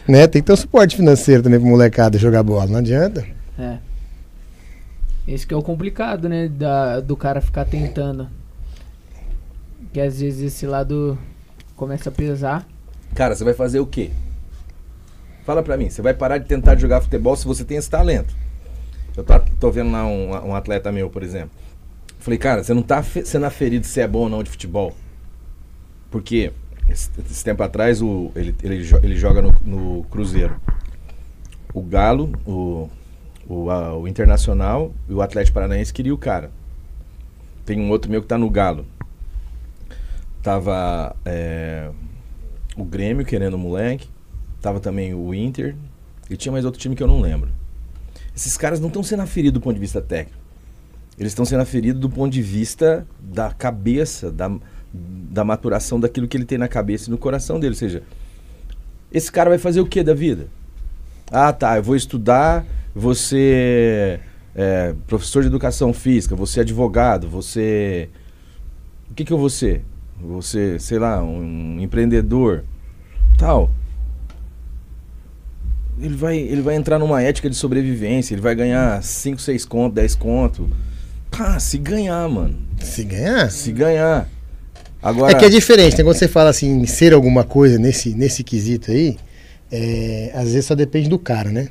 né? 0.07 0.25
Tem 0.27 0.41
que 0.41 0.47
ter 0.47 0.53
um 0.53 0.55
suporte 0.55 0.95
financeiro 0.95 1.43
também 1.43 1.59
pro 1.59 1.69
molecada 1.69 2.17
jogar 2.17 2.41
bola, 2.43 2.65
não 2.65 2.77
adianta. 2.79 3.23
É. 3.57 3.77
Esse 5.27 5.45
que 5.45 5.53
é 5.53 5.57
o 5.57 5.61
complicado, 5.61 6.29
né? 6.29 6.47
Da, 6.47 6.99
do 6.99 7.17
cara 7.17 7.41
ficar 7.41 7.65
tentando. 7.65 8.29
Que 9.91 9.99
às 9.99 10.19
vezes 10.19 10.53
esse 10.53 10.67
lado 10.67 11.17
começa 11.75 12.09
a 12.09 12.11
pesar. 12.11 12.67
Cara, 13.13 13.35
você 13.35 13.43
vai 13.43 13.53
fazer 13.53 13.79
o 13.79 13.87
quê? 13.87 14.11
Fala 15.45 15.63
pra 15.63 15.77
mim, 15.77 15.89
você 15.89 16.01
vai 16.01 16.13
parar 16.13 16.37
de 16.37 16.45
tentar 16.45 16.75
jogar 16.75 17.01
futebol 17.01 17.35
se 17.35 17.45
você 17.45 17.63
tem 17.63 17.77
esse 17.77 17.89
talento. 17.89 18.35
Eu 19.15 19.23
tô, 19.23 19.39
tô 19.59 19.71
vendo 19.71 19.91
lá 19.91 20.05
um, 20.05 20.49
um 20.49 20.55
atleta 20.55 20.91
meu, 20.91 21.09
por 21.09 21.23
exemplo. 21.23 21.51
Falei, 22.19 22.39
cara, 22.39 22.63
você 22.63 22.73
não 22.73 22.81
tá 22.81 23.03
sendo 23.03 23.45
aferido 23.45 23.85
se 23.85 24.01
é 24.01 24.07
bom 24.07 24.21
ou 24.21 24.29
não 24.29 24.43
de 24.43 24.49
futebol. 24.49 24.95
Porque 26.09 26.51
esse, 26.89 27.09
esse 27.19 27.43
tempo 27.43 27.61
atrás 27.63 28.01
o, 28.01 28.31
ele, 28.35 28.55
ele, 28.63 28.75
ele 29.03 29.15
joga 29.15 29.41
no, 29.41 29.55
no 29.63 30.03
Cruzeiro. 30.05 30.59
O 31.73 31.81
Galo, 31.81 32.31
o, 32.45 32.89
o, 33.47 33.69
a- 33.69 33.97
o 33.97 34.07
Internacional 34.07 34.93
e 35.09 35.13
o 35.13 35.21
Atlético 35.21 35.53
Paranaense 35.55 35.93
queria 35.93 36.13
o 36.13 36.17
cara. 36.17 36.51
Tem 37.65 37.79
um 37.79 37.89
outro 37.89 38.09
meu 38.11 38.21
que 38.21 38.27
tá 38.27 38.37
no 38.37 38.49
Galo. 38.49 38.85
Tava 40.41 41.15
é, 41.25 41.89
o 42.77 42.83
Grêmio 42.83 43.25
querendo 43.25 43.55
o 43.55 43.57
moleque. 43.57 44.07
Tava 44.61 44.79
também 44.79 45.13
o 45.13 45.33
Inter. 45.33 45.75
E 46.29 46.37
tinha 46.37 46.51
mais 46.51 46.65
outro 46.65 46.79
time 46.79 46.95
que 46.95 47.01
eu 47.03 47.07
não 47.07 47.19
lembro. 47.21 47.49
Esses 48.35 48.57
caras 48.57 48.79
não 48.79 48.87
estão 48.87 49.01
sendo 49.03 49.21
aferidos 49.21 49.53
do 49.53 49.61
ponto 49.61 49.73
de 49.75 49.79
vista 49.79 50.01
técnico. 50.01 50.39
Eles 51.17 51.31
estão 51.31 51.45
sendo 51.45 51.61
aferidos 51.61 52.01
do 52.01 52.09
ponto 52.09 52.31
de 52.31 52.41
vista 52.41 53.07
da 53.19 53.51
cabeça, 53.51 54.31
da, 54.31 54.51
da 54.93 55.43
maturação 55.43 55.99
daquilo 55.99 56.27
que 56.27 56.35
ele 56.35 56.45
tem 56.45 56.57
na 56.57 56.67
cabeça 56.67 57.07
e 57.07 57.11
no 57.11 57.17
coração 57.17 57.59
dele. 57.59 57.73
Ou 57.73 57.77
seja, 57.79 58.03
esse 59.11 59.31
cara 59.31 59.49
vai 59.49 59.57
fazer 59.57 59.79
o 59.79 59.85
que 59.85 60.03
da 60.03 60.13
vida? 60.13 60.47
Ah, 61.31 61.51
tá, 61.51 61.77
eu 61.77 61.83
vou 61.83 61.95
estudar, 61.95 62.65
vou 62.93 63.15
ser 63.15 64.21
é, 64.55 64.93
professor 65.05 65.41
de 65.41 65.47
educação 65.47 65.93
física, 65.93 66.35
vou 66.35 66.45
ser 66.45 66.61
advogado, 66.61 67.29
ser. 67.41 68.09
O 69.09 69.13
que, 69.13 69.25
que 69.25 69.33
eu 69.33 69.37
vou 69.37 69.49
ser? 69.49 69.83
Ser, 70.41 70.79
sei 70.79 70.97
lá, 70.97 71.21
um 71.21 71.79
empreendedor, 71.79 72.63
tal. 73.37 73.69
Ele 75.99 76.15
vai, 76.15 76.37
ele 76.37 76.61
vai 76.61 76.75
entrar 76.75 76.99
numa 76.99 77.21
ética 77.21 77.49
de 77.49 77.55
sobrevivência, 77.55 78.33
ele 78.33 78.41
vai 78.41 78.53
ganhar 78.55 79.01
5, 79.01 79.39
6 79.39 79.65
conto, 79.65 79.93
10 79.95 80.15
conto. 80.15 80.69
Pá, 81.31 81.59
se 81.59 81.77
ganhar, 81.77 82.27
mano. 82.29 82.57
Se 82.79 83.03
ganhar. 83.03 83.49
Se 83.49 83.71
ganhar. 83.71 84.27
Agora. 85.01 85.31
É 85.31 85.35
que 85.35 85.45
é 85.45 85.49
diferente, 85.49 85.97
né? 85.97 86.03
Quando 86.03 86.17
você 86.17 86.27
fala 86.27 86.49
assim, 86.49 86.85
ser 86.85 87.13
alguma 87.13 87.43
coisa 87.43 87.77
nesse, 87.77 88.13
nesse 88.13 88.43
quesito 88.43 88.91
aí, 88.91 89.17
é, 89.75 90.31
às 90.33 90.45
vezes 90.53 90.65
só 90.65 90.75
depende 90.75 91.09
do 91.09 91.19
cara, 91.19 91.51
né? 91.51 91.67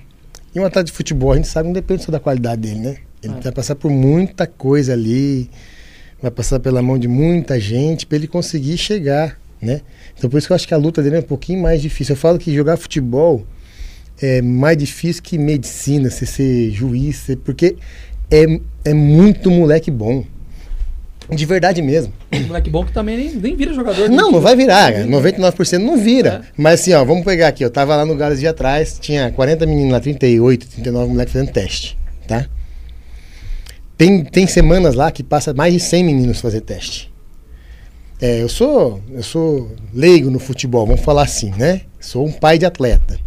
E 0.55 0.61
um 0.61 0.65
atleta 0.65 0.85
de 0.85 0.93
futebol, 0.93 1.33
a 1.33 1.37
gente 1.37 1.49
sabe, 1.49 1.67
não 1.67 1.73
depende 1.73 2.05
só 2.05 2.13
da 2.13 2.21
qualidade 2.21 2.61
dele, 2.61 2.81
né? 2.81 2.97
Ele 3.23 3.35
É. 3.39 3.41
vai 3.41 3.53
passar 3.53 3.75
por 3.75 3.91
muita 3.91 4.47
coisa 4.47 4.93
ali, 4.93 5.51
vai 6.21 6.31
passar 6.31 6.61
pela 6.61 6.83
mão 6.83 6.99
de 6.99 7.09
muita 7.09 7.59
gente 7.59 8.07
para 8.07 8.17
ele 8.17 8.27
conseguir 8.29 8.77
chegar, 8.77 9.39
né? 9.61 9.81
Então 10.17 10.29
por 10.29 10.37
isso 10.39 10.47
que 10.47 10.53
eu 10.53 10.55
acho 10.55 10.69
que 10.69 10.75
a 10.75 10.77
luta 10.77 11.03
dele 11.03 11.17
é 11.17 11.19
um 11.21 11.23
pouquinho 11.23 11.61
mais 11.63 11.81
difícil. 11.81 12.13
Eu 12.13 12.19
falo 12.19 12.39
que 12.39 12.55
jogar 12.55 12.77
futebol 12.77 13.45
é 14.21 14.41
mais 14.43 14.77
difícil 14.77 15.23
que 15.23 15.39
medicina, 15.39 16.11
você 16.11 16.27
ser 16.27 16.71
juiz, 16.71 17.27
porque 17.45 17.77
é, 18.31 18.45
é 18.85 18.95
muito 18.95 19.51
moleque 19.51 19.91
bom. 19.91 20.25
De 21.31 21.47
verdade 21.47 21.81
mesmo. 21.81 22.13
Moleque 22.47 22.69
bom 22.69 22.85
que 22.85 22.93
também 22.93 23.17
nem, 23.17 23.35
nem 23.35 23.57
vira 23.57 23.73
jogador. 23.73 24.09
Não, 24.11 24.31
não 24.31 24.41
vai 24.41 24.55
virar, 24.55 24.93
cara. 24.93 25.07
Não 25.07 25.21
vira. 25.21 25.39
99% 25.39 25.79
não 25.79 25.97
vira. 25.97 26.43
Mas 26.57 26.81
assim, 26.81 26.93
ó, 26.93 27.05
vamos 27.05 27.25
pegar 27.25 27.49
aqui. 27.49 27.65
Eu 27.65 27.71
tava 27.71 27.97
lá 27.97 28.05
no 28.05 28.15
Galo 28.15 28.37
dia 28.37 28.51
atrás, 28.51 28.99
tinha 29.01 29.31
40 29.33 29.65
meninos 29.67 29.93
lá, 29.93 30.01
38, 30.01 30.67
39 30.69 31.11
moleques 31.11 31.33
fazendo 31.33 31.51
teste, 31.51 31.99
tá? 32.29 32.47
Tem, 33.97 34.25
tem 34.25 34.47
semanas 34.47 34.95
lá 34.95 35.11
que 35.11 35.23
passa 35.23 35.55
mais 35.55 35.73
de 35.73 35.81
100 35.81 36.05
meninos 36.05 36.41
fazer 36.41 36.61
teste. 36.61 37.13
É, 38.21 38.43
eu 38.43 38.49
sou 38.49 39.01
eu 39.11 39.23
sou 39.23 39.73
leigo 39.93 40.31
no 40.31 40.39
futebol, 40.39 40.87
vamos 40.87 41.03
falar 41.03 41.23
assim, 41.23 41.53
né? 41.57 41.83
Sou 42.01 42.27
um 42.27 42.33
pai 42.33 42.59
de 42.59 42.67
atleta. 42.67 43.19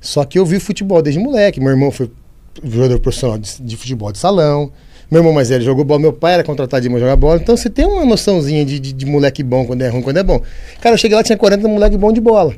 Só 0.00 0.24
que 0.24 0.38
eu 0.38 0.44
vi 0.44 0.58
futebol 0.58 1.00
desde 1.00 1.20
moleque. 1.20 1.60
Meu 1.60 1.70
irmão 1.70 1.90
foi 1.90 2.10
jogador 2.64 2.98
profissional 2.98 3.38
de, 3.38 3.62
de 3.62 3.76
futebol 3.76 4.10
de 4.12 4.18
salão. 4.18 4.72
Meu 5.12 5.20
irmão 5.20 5.34
mais 5.34 5.50
velho 5.50 5.62
jogou 5.62 5.84
bola, 5.84 6.00
meu 6.00 6.12
pai 6.14 6.32
era 6.32 6.42
contratado 6.42 6.80
de 6.80 6.86
irmão 6.86 6.98
jogar 6.98 7.16
bola. 7.16 7.38
Então 7.38 7.54
você 7.54 7.68
tem 7.68 7.84
uma 7.84 8.02
noçãozinha 8.02 8.64
de, 8.64 8.80
de, 8.80 8.94
de 8.94 9.04
moleque 9.04 9.42
bom 9.42 9.66
quando 9.66 9.82
é 9.82 9.88
ruim, 9.88 10.00
quando 10.00 10.16
é 10.16 10.22
bom. 10.22 10.40
Cara, 10.80 10.94
eu 10.94 10.98
cheguei 10.98 11.14
lá, 11.14 11.22
tinha 11.22 11.36
40 11.36 11.68
moleque 11.68 11.98
bom 11.98 12.10
de 12.10 12.18
bola. 12.18 12.54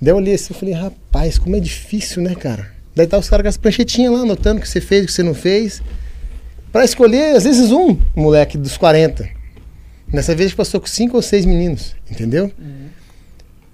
Daí 0.00 0.12
eu 0.12 0.16
olhei 0.16 0.34
assim 0.34 0.52
e 0.52 0.56
falei, 0.56 0.74
rapaz, 0.74 1.38
como 1.38 1.56
é 1.56 1.58
difícil, 1.58 2.22
né, 2.22 2.36
cara? 2.36 2.70
Daí 2.94 3.04
tá 3.04 3.18
os 3.18 3.28
caras 3.28 3.42
com 3.42 3.48
as 3.48 3.56
pranchetinhas 3.56 4.12
lá, 4.12 4.20
anotando 4.20 4.60
o 4.60 4.62
que 4.62 4.68
você 4.68 4.80
fez, 4.80 5.02
o 5.02 5.06
que 5.06 5.12
você 5.12 5.24
não 5.24 5.34
fez. 5.34 5.82
Pra 6.70 6.84
escolher, 6.84 7.34
às 7.34 7.42
vezes, 7.42 7.72
um 7.72 7.98
moleque 8.14 8.56
dos 8.56 8.76
40. 8.76 9.28
Nessa 10.06 10.36
vez 10.36 10.54
passou 10.54 10.80
com 10.80 10.86
cinco 10.86 11.16
ou 11.16 11.22
seis 11.22 11.44
meninos, 11.44 11.96
entendeu? 12.08 12.52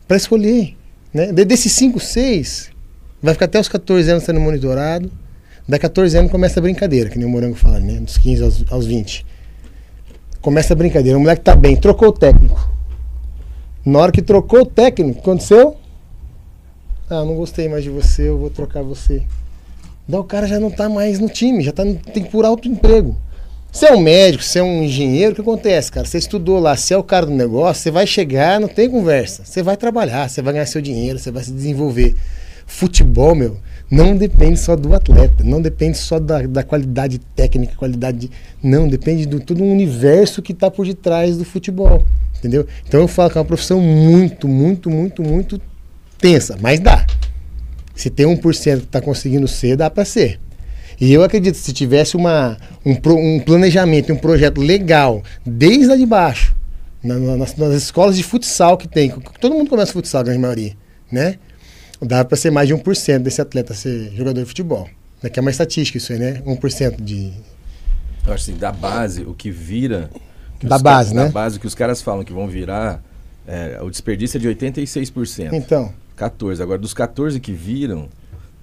Pra 0.07 0.17
escolher. 0.17 0.75
Né? 1.13 1.31
Daí 1.31 1.45
desses 1.45 1.73
5, 1.73 2.01
6, 2.01 2.71
vai 3.23 3.35
ficar 3.35 3.45
até 3.45 3.61
os 3.61 3.69
14 3.69 4.11
anos 4.11 4.25
sendo 4.25 4.41
monitorado. 4.41 5.13
Da 5.69 5.79
14 5.79 6.17
anos 6.17 6.33
começa 6.33 6.59
a 6.59 6.63
brincadeira, 6.63 7.11
que 7.11 7.19
nem 7.19 7.27
o 7.27 7.31
Morango 7.31 7.55
fala, 7.55 7.79
né? 7.79 8.01
Dos 8.01 8.17
15 8.17 8.43
aos, 8.43 8.65
aos 8.73 8.87
20. 8.87 9.27
Começa 10.41 10.73
a 10.73 10.77
brincadeira. 10.77 11.19
O 11.19 11.21
moleque 11.21 11.43
tá 11.43 11.55
bem, 11.55 11.77
trocou 11.77 12.09
o 12.09 12.13
técnico. 12.13 12.73
Na 13.85 13.99
hora 13.99 14.11
que 14.11 14.23
trocou 14.23 14.63
o 14.63 14.67
técnico, 14.67 15.21
aconteceu? 15.21 15.77
Ah, 17.11 17.23
não 17.23 17.35
gostei 17.37 17.69
mais 17.69 17.85
de 17.85 17.91
você, 17.91 18.31
eu 18.31 18.39
vou 18.39 18.49
trocar 18.49 18.83
você. 18.83 19.23
Daí 20.09 20.19
o 20.19 20.25
cara 20.25 20.47
já 20.47 20.59
não 20.59 20.71
tá 20.71 20.89
mais 20.89 21.19
no 21.19 21.29
time, 21.29 21.63
já 21.63 21.73
tá 21.73 21.83
tem 22.15 22.25
por 22.25 22.47
alto 22.47 22.67
emprego. 22.67 23.15
Você 23.71 23.89
é 23.89 23.93
um 23.93 24.01
médico, 24.01 24.43
você 24.43 24.61
é 24.61 24.63
um 24.63 24.83
engenheiro, 24.83 25.33
o 25.33 25.35
que 25.35 25.41
acontece, 25.43 25.93
cara? 25.93 26.07
Você 26.07 26.17
estudou 26.17 26.59
lá, 26.59 26.75
você 26.75 26.95
é 26.95 26.97
o 26.97 27.03
cara 27.03 27.27
do 27.27 27.33
negócio, 27.33 27.83
você 27.83 27.91
vai 27.91 28.07
chegar, 28.07 28.59
não 28.59 28.69
tem 28.69 28.89
conversa. 28.89 29.45
Você 29.45 29.63
vai 29.63 29.77
trabalhar, 29.77 30.31
você 30.31 30.41
vai 30.41 30.55
ganhar 30.55 30.65
seu 30.65 30.81
dinheiro, 30.81 31.19
você 31.19 31.31
vai 31.31 31.45
se 31.45 31.53
desenvolver. 31.53 32.15
Futebol, 32.67 33.35
meu, 33.35 33.59
não 33.91 34.17
depende 34.17 34.59
só 34.61 34.77
do 34.77 34.95
atleta, 34.95 35.43
não 35.43 35.63
depende 35.63 35.97
só 35.97 36.19
da, 36.19 36.43
da 36.43 36.63
qualidade 36.63 37.19
técnica, 37.35 37.75
qualidade. 37.77 38.19
de- 38.19 38.31
não, 38.63 38.87
depende 38.89 39.25
de 39.27 39.41
todo 39.41 39.63
um 39.65 39.73
universo 39.73 40.43
que 40.43 40.53
está 40.53 40.71
por 40.71 40.87
detrás 40.87 41.37
do 41.39 41.45
futebol. 41.45 42.05
Entendeu? 42.39 42.67
Então 42.87 43.01
eu 43.01 43.09
falo 43.09 43.31
que 43.31 43.39
é 43.39 43.41
uma 43.41 43.47
profissão 43.47 43.81
muito, 43.81 44.47
muito, 44.47 44.91
muito, 44.91 45.23
muito 45.23 45.61
tensa, 46.19 46.57
mas 46.61 46.79
dá. 46.81 47.05
Se 47.95 48.11
tem 48.11 48.27
1% 48.27 48.79
que 48.81 48.85
está 48.85 49.01
conseguindo 49.01 49.49
ser, 49.49 49.77
dá 49.77 49.91
para 49.91 50.05
ser. 50.05 50.39
E 51.01 51.13
eu 51.13 51.23
acredito 51.23 51.57
se 51.57 51.73
tivesse 51.73 52.17
uma, 52.17 52.57
um, 52.85 52.93
um 53.37 53.41
planejamento, 53.41 54.13
um 54.13 54.17
projeto 54.17 54.61
legal, 54.61 55.23
desde 55.47 55.87
lá 55.87 55.97
de 55.97 56.07
baixo, 56.07 56.55
na- 57.03 57.19
na- 57.19 57.37
nas, 57.37 57.57
nas 57.57 57.75
escolas 57.75 58.17
de 58.17 58.23
futsal 58.23 58.77
que 58.77 58.87
tem, 58.87 59.11
todo 59.41 59.55
mundo 59.55 59.71
começa 59.71 59.93
futsal, 59.93 60.21
a 60.21 60.25
grande 60.25 60.41
maioria, 60.41 60.73
né? 61.11 61.37
Dá 62.01 62.25
para 62.25 62.37
ser 62.37 62.51
mais 62.51 62.69
de 62.69 62.75
1% 62.75 63.19
desse 63.19 63.41
atleta 63.41 63.75
ser 63.75 64.13
jogador 64.15 64.41
de 64.41 64.47
futebol. 64.47 64.89
Daqui 65.23 65.39
é 65.39 65.43
uma 65.43 65.51
estatística 65.51 65.99
isso 65.99 66.13
aí, 66.13 66.19
né? 66.19 66.43
1% 66.47 67.01
de. 67.03 67.33
Eu 68.27 68.33
acho 68.35 68.51
assim, 68.51 68.57
da 68.59 68.71
base, 68.71 69.23
o 69.23 69.35
que 69.35 69.51
vira. 69.51 70.11
que 70.61 70.67
Da 70.67 70.79
base, 70.79 71.15
né? 71.15 71.25
Da 71.25 71.31
base, 71.31 71.57
o 71.57 71.61
que 71.61 71.67
os 71.67 71.75
caras 71.75 72.01
falam 72.01 72.25
que 72.25 72.33
vão 72.33 72.47
virar. 72.47 73.03
é, 73.47 73.79
o 73.83 73.91
desperdício 73.91 74.37
é 74.37 74.41
de 74.41 74.49
86%. 74.49 75.53
Então, 75.53 75.93
14. 76.15 76.63
Agora, 76.63 76.79
dos 76.79 76.95
14 76.95 77.41
que 77.41 77.53
viram, 77.53 78.09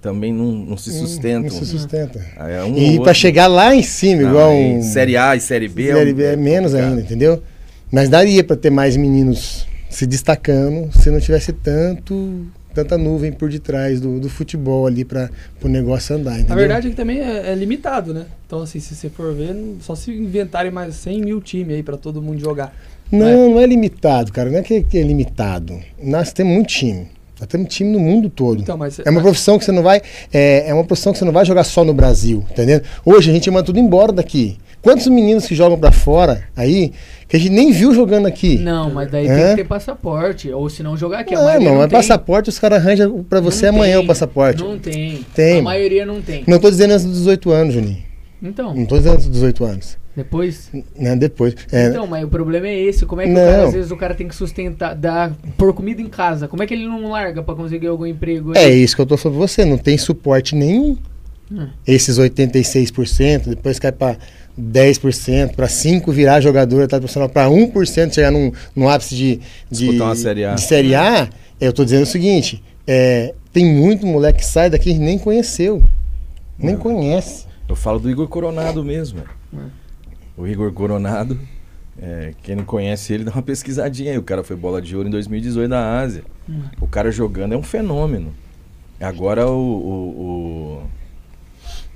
também 0.01 0.31
não, 0.31 0.51
não 0.51 0.77
se 0.77 0.91
sustentam. 0.91 1.49
não 1.49 1.49
se 1.49 1.65
sustenta. 1.65 2.23
É, 2.37 2.63
um 2.63 2.77
E 2.77 2.99
para 3.01 3.13
chegar 3.13 3.47
lá 3.47 3.75
em 3.75 3.81
cima, 3.83 4.21
Não, 4.21 4.29
igual 4.29 4.51
em 4.53 4.77
um. 4.77 4.81
Série 4.81 5.17
A 5.17 5.35
e 5.35 5.41
Série 5.41 5.67
B. 5.67 5.91
Série 5.91 6.13
B 6.13 6.23
é 6.23 6.35
menos 6.35 6.71
complicado. 6.71 6.89
ainda, 6.91 7.01
entendeu? 7.01 7.43
Mas 7.91 8.07
daria 8.07 8.43
para 8.43 8.55
ter 8.55 8.69
mais 8.69 8.95
meninos 8.95 9.67
se 9.89 10.05
destacando 10.05 10.89
se 11.01 11.09
não 11.09 11.19
tivesse 11.19 11.51
tanto 11.53 12.45
tanta 12.75 12.97
nuvem 12.97 13.31
por 13.31 13.49
detrás 13.49 14.01
do, 14.01 14.19
do 14.19 14.29
futebol 14.29 14.85
ali 14.85 15.05
para 15.05 15.29
o 15.63 15.67
negócio 15.67 16.15
andar. 16.15 16.33
Entendeu? 16.33 16.53
A 16.53 16.59
verdade 16.59 16.87
é 16.87 16.89
que 16.89 16.95
também 16.95 17.19
é, 17.19 17.51
é 17.51 17.55
limitado, 17.55 18.13
né? 18.13 18.25
Então, 18.45 18.61
assim, 18.61 18.79
se 18.79 18.93
você 18.93 19.09
for 19.09 19.33
ver, 19.33 19.55
só 19.79 19.95
se 19.95 20.11
inventarem 20.11 20.71
mais 20.71 20.95
100 20.95 21.21
mil 21.21 21.41
times 21.41 21.75
aí 21.75 21.83
pra 21.83 21.95
todo 21.97 22.21
mundo 22.21 22.39
jogar. 22.39 22.75
Não, 23.11 23.51
não 23.51 23.59
é 23.59 23.65
limitado, 23.65 24.31
cara. 24.31 24.49
Não 24.49 24.59
é 24.59 24.63
que 24.63 24.83
é 24.93 25.01
limitado. 25.01 25.79
Nós 26.01 26.33
temos 26.33 26.53
muito 26.53 26.67
time. 26.67 27.14
Nós 27.39 27.47
temos 27.49 27.73
time 27.73 27.91
no 27.91 27.99
mundo 27.99 28.29
todo. 28.29 28.61
Então, 28.61 28.77
mas. 28.77 28.99
É 28.99 29.09
uma 29.09 29.21
profissão 29.21 29.57
que 29.59 29.65
você 29.65 29.71
não 29.71 29.83
vai. 29.83 30.01
É, 30.33 30.69
é 30.69 30.73
uma 30.73 30.83
profissão 30.83 31.11
que 31.11 31.19
você 31.19 31.25
não 31.25 31.33
vai 31.33 31.45
jogar 31.45 31.63
só 31.63 31.83
no 31.83 31.93
Brasil, 31.93 32.43
entendeu? 32.49 32.81
Hoje 33.05 33.29
a 33.29 33.33
gente 33.33 33.49
manda 33.51 33.65
tudo 33.65 33.79
embora 33.79 34.11
daqui. 34.11 34.57
Quantos 34.81 35.07
meninos 35.07 35.47
que 35.47 35.55
jogam 35.55 35.79
pra 35.79 35.91
fora 35.91 36.43
aí 36.55 36.93
que 37.27 37.35
a 37.35 37.39
gente 37.39 37.51
nem 37.51 37.71
viu 37.71 37.91
jogando 37.93 38.27
aqui? 38.27 38.59
Não, 38.59 38.91
mas 38.93 39.09
daí 39.09 39.27
É? 39.27 39.35
tem 39.35 39.49
que 39.49 39.55
ter 39.63 39.67
passaporte. 39.67 40.51
Ou 40.51 40.69
se 40.69 40.83
não 40.83 40.95
jogar 40.95 41.21
aqui. 41.21 41.33
a 41.33 41.37
não, 41.39 41.45
maioria 41.45 41.67
não, 41.67 41.73
não 41.75 41.81
mas 41.81 41.89
tem. 41.89 41.99
passaporte 41.99 42.49
os 42.49 42.59
caras 42.59 42.77
arranjam 42.79 43.23
pra 43.27 43.39
você 43.41 43.65
Não 43.65 43.75
amanhã 43.79 43.95
tem, 43.95 44.03
o 44.03 44.07
passaporte. 44.07 44.63
Não 44.63 44.77
tem. 44.77 45.25
Tem. 45.33 45.59
A 45.59 45.63
maioria 45.63 46.05
não 46.05 46.21
tem. 46.21 46.43
Não 46.47 46.59
tô 46.59 46.69
dizendo 46.69 46.91
antes 46.91 47.03
dos 47.05 47.17
18 47.17 47.51
anos, 47.51 47.73
Juninho. 47.73 47.97
Então, 48.47 48.73
Não 48.73 48.85
tô 48.85 48.97
dizendo 48.97 49.13
antes 49.13 49.25
dos 49.25 49.33
18 49.33 49.65
anos. 49.65 49.97
depois. 50.15 50.69
Né? 50.95 51.15
Depois. 51.15 51.55
É, 51.71 51.87
Então, 51.87 52.07
mas 52.07 52.23
o 52.23 52.27
problema 52.27 52.67
é 52.67 52.79
esse. 52.79 53.05
Como 53.05 53.21
é 53.21 53.27
que 53.27 53.33
cara, 53.33 53.63
às 53.67 53.73
vezes, 53.73 53.91
o 53.91 53.97
cara 53.97 54.13
tem 54.15 54.27
que 54.27 54.35
sustentar, 54.35 54.95
dar, 54.95 55.35
pôr 55.57 55.73
comida 55.73 56.01
em 56.01 56.07
casa? 56.07 56.47
Como 56.47 56.63
é 56.63 56.67
que 56.67 56.73
ele 56.73 56.85
não 56.85 57.09
larga 57.09 57.43
pra 57.43 57.55
conseguir 57.55 57.87
algum 57.87 58.05
emprego? 58.05 58.55
é 58.55 58.65
aí? 58.65 58.83
isso 58.83 58.95
que 58.95 59.01
eu 59.01 59.05
tô 59.05 59.17
falando 59.17 59.37
pra 59.39 59.47
você. 59.47 59.65
Não 59.65 59.77
tem 59.77 59.97
suporte 59.97 60.55
nenhum. 60.55 60.97
Hum. 61.51 61.67
Esses 61.85 62.17
86%, 62.17 63.49
depois 63.49 63.77
cai 63.77 63.91
pra 63.91 64.17
10%, 64.59 65.55
pra 65.55 65.67
5% 65.67 66.11
virar 66.11 66.41
jogador 66.41 66.87
tá 66.87 66.97
profissional, 66.97 67.29
pra 67.29 67.47
1% 67.47 68.13
chegar 68.13 68.31
num, 68.31 68.51
num 68.75 68.89
ápice 68.89 69.15
de, 69.15 69.35
de, 69.69 69.85
Disputar 69.85 70.07
uma 70.07 70.15
Série 70.15 70.45
A. 70.45 70.53
de 70.55 70.61
Série 70.61 70.95
A, 70.95 71.29
eu 71.59 71.71
tô 71.73 71.83
dizendo 71.83 72.03
o 72.03 72.07
seguinte: 72.07 72.63
é, 72.87 73.33
tem 73.53 73.65
muito 73.65 74.05
moleque 74.07 74.39
que 74.39 74.45
sai 74.45 74.69
daqui 74.69 74.91
e 74.91 74.97
nem 74.97 75.17
conheceu. 75.19 75.83
Nem 76.57 76.73
Não. 76.75 76.81
conhece. 76.81 77.45
Eu 77.67 77.75
falo 77.75 77.99
do 77.99 78.09
Igor 78.09 78.27
Coronado 78.27 78.83
mesmo. 78.83 79.19
é. 79.19 79.57
É. 79.57 79.85
O 80.37 80.45
Igor 80.45 80.71
Coronado, 80.73 81.39
é, 81.97 82.33
quem 82.43 82.55
não 82.57 82.65
conhece 82.65 83.13
ele, 83.13 83.23
dá 83.23 83.31
uma 83.31 83.41
pesquisadinha 83.41 84.11
aí. 84.11 84.17
O 84.17 84.23
cara 84.23 84.43
foi 84.43 84.55
bola 84.55 84.81
de 84.81 84.95
ouro 84.95 85.07
em 85.07 85.11
2018 85.11 85.69
na 85.69 85.99
Ásia. 85.99 86.23
Hum. 86.49 86.61
O 86.81 86.87
cara 86.87 87.09
jogando 87.11 87.53
é 87.53 87.57
um 87.57 87.63
fenômeno. 87.63 88.33
Agora 88.99 89.47
o, 89.47 89.51
o- 89.57 90.81
o- 90.83 90.83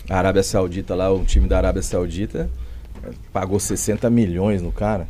a 0.10 0.18
Arábia 0.18 0.42
Saudita 0.42 0.96
lá, 0.96 1.12
o 1.14 1.24
time 1.26 1.48
da 1.48 1.58
Arábia 1.58 1.82
Saudita, 1.82 2.50
é, 3.04 3.10
pagou 3.34 3.60
60 3.60 4.10
milhões 4.10 4.62
no 4.62 4.72
cara. 4.72 5.06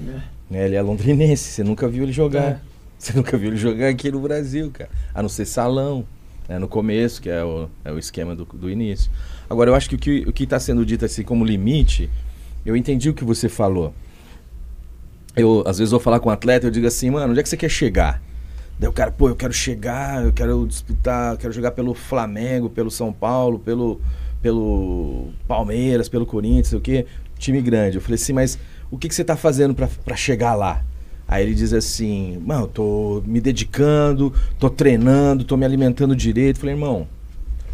É. 0.00 0.20
Né, 0.50 0.64
Ele 0.66 0.74
é 0.74 0.82
londrinense, 0.82 1.50
você 1.50 1.62
nunca 1.62 1.86
viu 1.86 2.02
ele 2.04 2.12
jogar. 2.12 2.42
É. 2.44 2.60
Você 2.98 3.12
nunca 3.12 3.36
viu 3.36 3.48
ele 3.50 3.56
jogar 3.58 3.88
aqui 3.88 4.10
no 4.10 4.20
Brasil, 4.20 4.70
cara. 4.72 4.88
A 5.14 5.20
não 5.20 5.28
ser 5.28 5.44
salão, 5.44 6.04
né, 6.48 6.58
no 6.58 6.68
começo, 6.68 7.20
que 7.20 7.28
é 7.28 7.42
o, 7.42 7.68
é 7.84 7.92
o 7.92 7.98
esquema 7.98 8.34
do, 8.34 8.44
do 8.44 8.70
início. 8.70 9.10
Agora, 9.48 9.70
eu 9.70 9.74
acho 9.74 9.88
que 9.88 9.94
o 9.94 9.98
que 9.98 10.24
o 10.28 10.32
que 10.32 10.44
está 10.44 10.58
sendo 10.58 10.84
dito 10.84 11.04
assim 11.04 11.22
como 11.22 11.44
limite, 11.44 12.10
eu 12.64 12.76
entendi 12.76 13.08
o 13.10 13.14
que 13.14 13.24
você 13.24 13.48
falou. 13.48 13.94
Eu, 15.36 15.64
às 15.66 15.78
vezes, 15.78 15.90
vou 15.90 16.00
falar 16.00 16.20
com 16.20 16.28
um 16.28 16.32
atleta, 16.32 16.66
eu 16.66 16.70
digo 16.70 16.86
assim, 16.86 17.10
mano, 17.10 17.30
onde 17.30 17.40
é 17.40 17.42
que 17.42 17.48
você 17.48 17.56
quer 17.56 17.68
chegar? 17.68 18.22
Daí 18.78 18.88
o 18.88 18.92
cara, 18.92 19.10
pô, 19.10 19.28
eu 19.28 19.36
quero 19.36 19.52
chegar, 19.52 20.24
eu 20.24 20.32
quero 20.32 20.66
disputar, 20.66 21.34
eu 21.34 21.38
quero 21.38 21.52
jogar 21.52 21.72
pelo 21.72 21.94
Flamengo, 21.94 22.68
pelo 22.68 22.90
São 22.90 23.12
Paulo, 23.12 23.58
pelo, 23.58 24.00
pelo 24.42 25.30
Palmeiras, 25.46 26.08
pelo 26.08 26.26
Corinthians, 26.26 26.68
sei 26.68 26.78
o 26.78 26.82
quê, 26.82 27.06
time 27.38 27.60
grande. 27.60 27.96
Eu 27.96 28.02
falei 28.02 28.16
assim, 28.16 28.32
mas 28.32 28.58
o 28.90 28.98
que, 28.98 29.08
que 29.08 29.14
você 29.14 29.24
tá 29.24 29.36
fazendo 29.36 29.74
pra 29.74 30.16
chegar 30.16 30.54
lá? 30.54 30.84
Aí 31.26 31.42
ele 31.42 31.54
diz 31.54 31.72
assim, 31.72 32.38
mano, 32.44 32.66
tô 32.66 33.22
me 33.26 33.40
dedicando, 33.40 34.32
tô 34.58 34.68
treinando, 34.68 35.44
tô 35.44 35.56
me 35.56 35.64
alimentando 35.64 36.14
direito. 36.14 36.58
Falei, 36.58 36.74
irmão, 36.74 37.06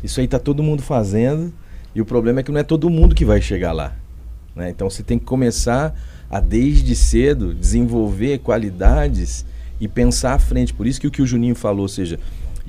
isso 0.03 0.21
aí 0.21 0.29
tá 0.29 0.39
todo 0.39 0.63
mundo 0.63 0.83
fazendo 0.83 1.53
e 1.95 2.01
o 2.01 2.05
problema 2.05 2.41
é 2.41 2.43
que 2.43 2.53
não 2.53 2.61
é 2.61 2.63
todo 2.63 2.89
mundo 2.89 3.15
que 3.15 3.25
vai 3.25 3.41
chegar 3.41 3.73
lá. 3.73 3.97
né? 4.55 4.71
Então 4.71 4.89
você 4.89 5.03
tem 5.03 5.19
que 5.19 5.25
começar 5.25 5.95
a 6.31 6.39
desde 6.39 6.95
cedo 6.95 7.53
desenvolver 7.53 8.39
qualidades 8.39 9.45
e 9.81 9.89
pensar 9.89 10.35
à 10.35 10.39
frente. 10.39 10.73
Por 10.73 10.87
isso 10.87 11.01
que 11.01 11.07
o 11.09 11.11
que 11.11 11.23
o 11.23 11.27
Juninho 11.27 11.57
falou, 11.57 11.83
ou 11.83 11.89
seja, 11.89 12.19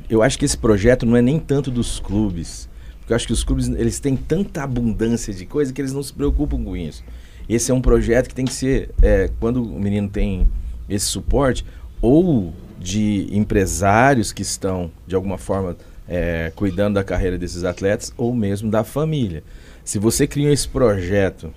eu 0.09 0.23
acho 0.23 0.37
que 0.39 0.45
esse 0.45 0.57
projeto 0.57 1.05
não 1.05 1.15
é 1.15 1.21
nem 1.21 1.39
tanto 1.39 1.69
dos 1.69 1.99
clubes, 1.99 2.67
porque 2.99 3.13
eu 3.13 3.15
acho 3.15 3.27
que 3.27 3.33
os 3.33 3.43
clubes 3.43 3.67
eles 3.69 3.99
têm 3.99 4.15
tanta 4.15 4.63
abundância 4.63 5.33
de 5.33 5.45
coisa 5.45 5.71
que 5.71 5.79
eles 5.79 5.93
não 5.93 6.01
se 6.01 6.11
preocupam 6.11 6.63
com 6.63 6.75
isso. 6.75 7.03
Esse 7.47 7.71
é 7.71 7.73
um 7.73 7.81
projeto 7.81 8.27
que 8.27 8.35
tem 8.35 8.45
que 8.45 8.53
ser, 8.53 8.89
é, 9.01 9.29
quando 9.39 9.61
o 9.61 9.79
menino 9.79 10.09
tem 10.09 10.47
esse 10.89 11.05
suporte, 11.05 11.65
ou 12.01 12.53
de 12.79 13.27
empresários 13.31 14.33
que 14.33 14.41
estão, 14.41 14.91
de 15.05 15.15
alguma 15.15 15.37
forma, 15.37 15.77
é, 16.07 16.51
cuidando 16.55 16.95
da 16.95 17.03
carreira 17.03 17.37
desses 17.37 17.63
atletas, 17.63 18.13
ou 18.17 18.33
mesmo 18.33 18.69
da 18.69 18.83
família. 18.83 19.43
Se 19.83 19.99
você 19.99 20.27
cria 20.27 20.51
esse 20.51 20.67
projeto 20.67 21.53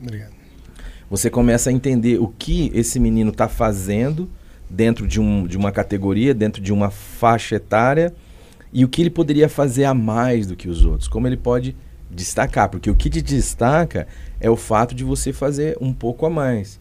Obrigado. 0.00 0.32
você 1.08 1.30
começa 1.30 1.70
a 1.70 1.72
entender 1.72 2.20
o 2.20 2.28
que 2.28 2.70
esse 2.74 3.00
menino 3.00 3.30
está 3.30 3.48
fazendo 3.48 4.28
dentro 4.68 5.06
de, 5.06 5.20
um, 5.20 5.46
de 5.46 5.56
uma 5.56 5.72
categoria, 5.72 6.34
dentro 6.34 6.60
de 6.60 6.72
uma 6.72 6.90
faixa 6.90 7.56
etária 7.56 8.12
e 8.72 8.84
o 8.84 8.88
que 8.88 9.00
ele 9.00 9.10
poderia 9.10 9.48
fazer 9.48 9.84
a 9.84 9.94
mais 9.94 10.46
do 10.46 10.56
que 10.56 10.68
os 10.68 10.84
outros, 10.84 11.08
como 11.08 11.26
ele 11.26 11.36
pode 11.36 11.76
destacar, 12.10 12.68
porque 12.68 12.90
o 12.90 12.94
que 12.94 13.10
te 13.10 13.22
destaca 13.22 14.06
é 14.40 14.50
o 14.50 14.56
fato 14.56 14.94
de 14.94 15.04
você 15.04 15.32
fazer 15.32 15.76
um 15.80 15.92
pouco 15.92 16.26
a 16.26 16.30
mais. 16.30 16.78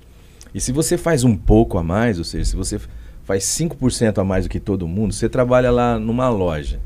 E 0.56 0.62
se 0.62 0.72
você 0.72 0.98
faz 0.98 1.26
um 1.26 1.36
pouco 1.36 1.78
a 1.78 1.84
mais, 1.84 2.18
ou 2.18 2.24
seja, 2.24 2.46
se 2.46 2.56
você 2.56 2.80
faz 3.26 3.44
5% 3.44 4.20
a 4.20 4.24
mais 4.24 4.46
do 4.46 4.50
que 4.50 4.58
todo 4.58 4.88
mundo, 4.88 5.14
você 5.14 5.28
trabalha 5.28 5.70
lá 5.70 6.00
numa 6.00 6.30
loja. 6.30 6.80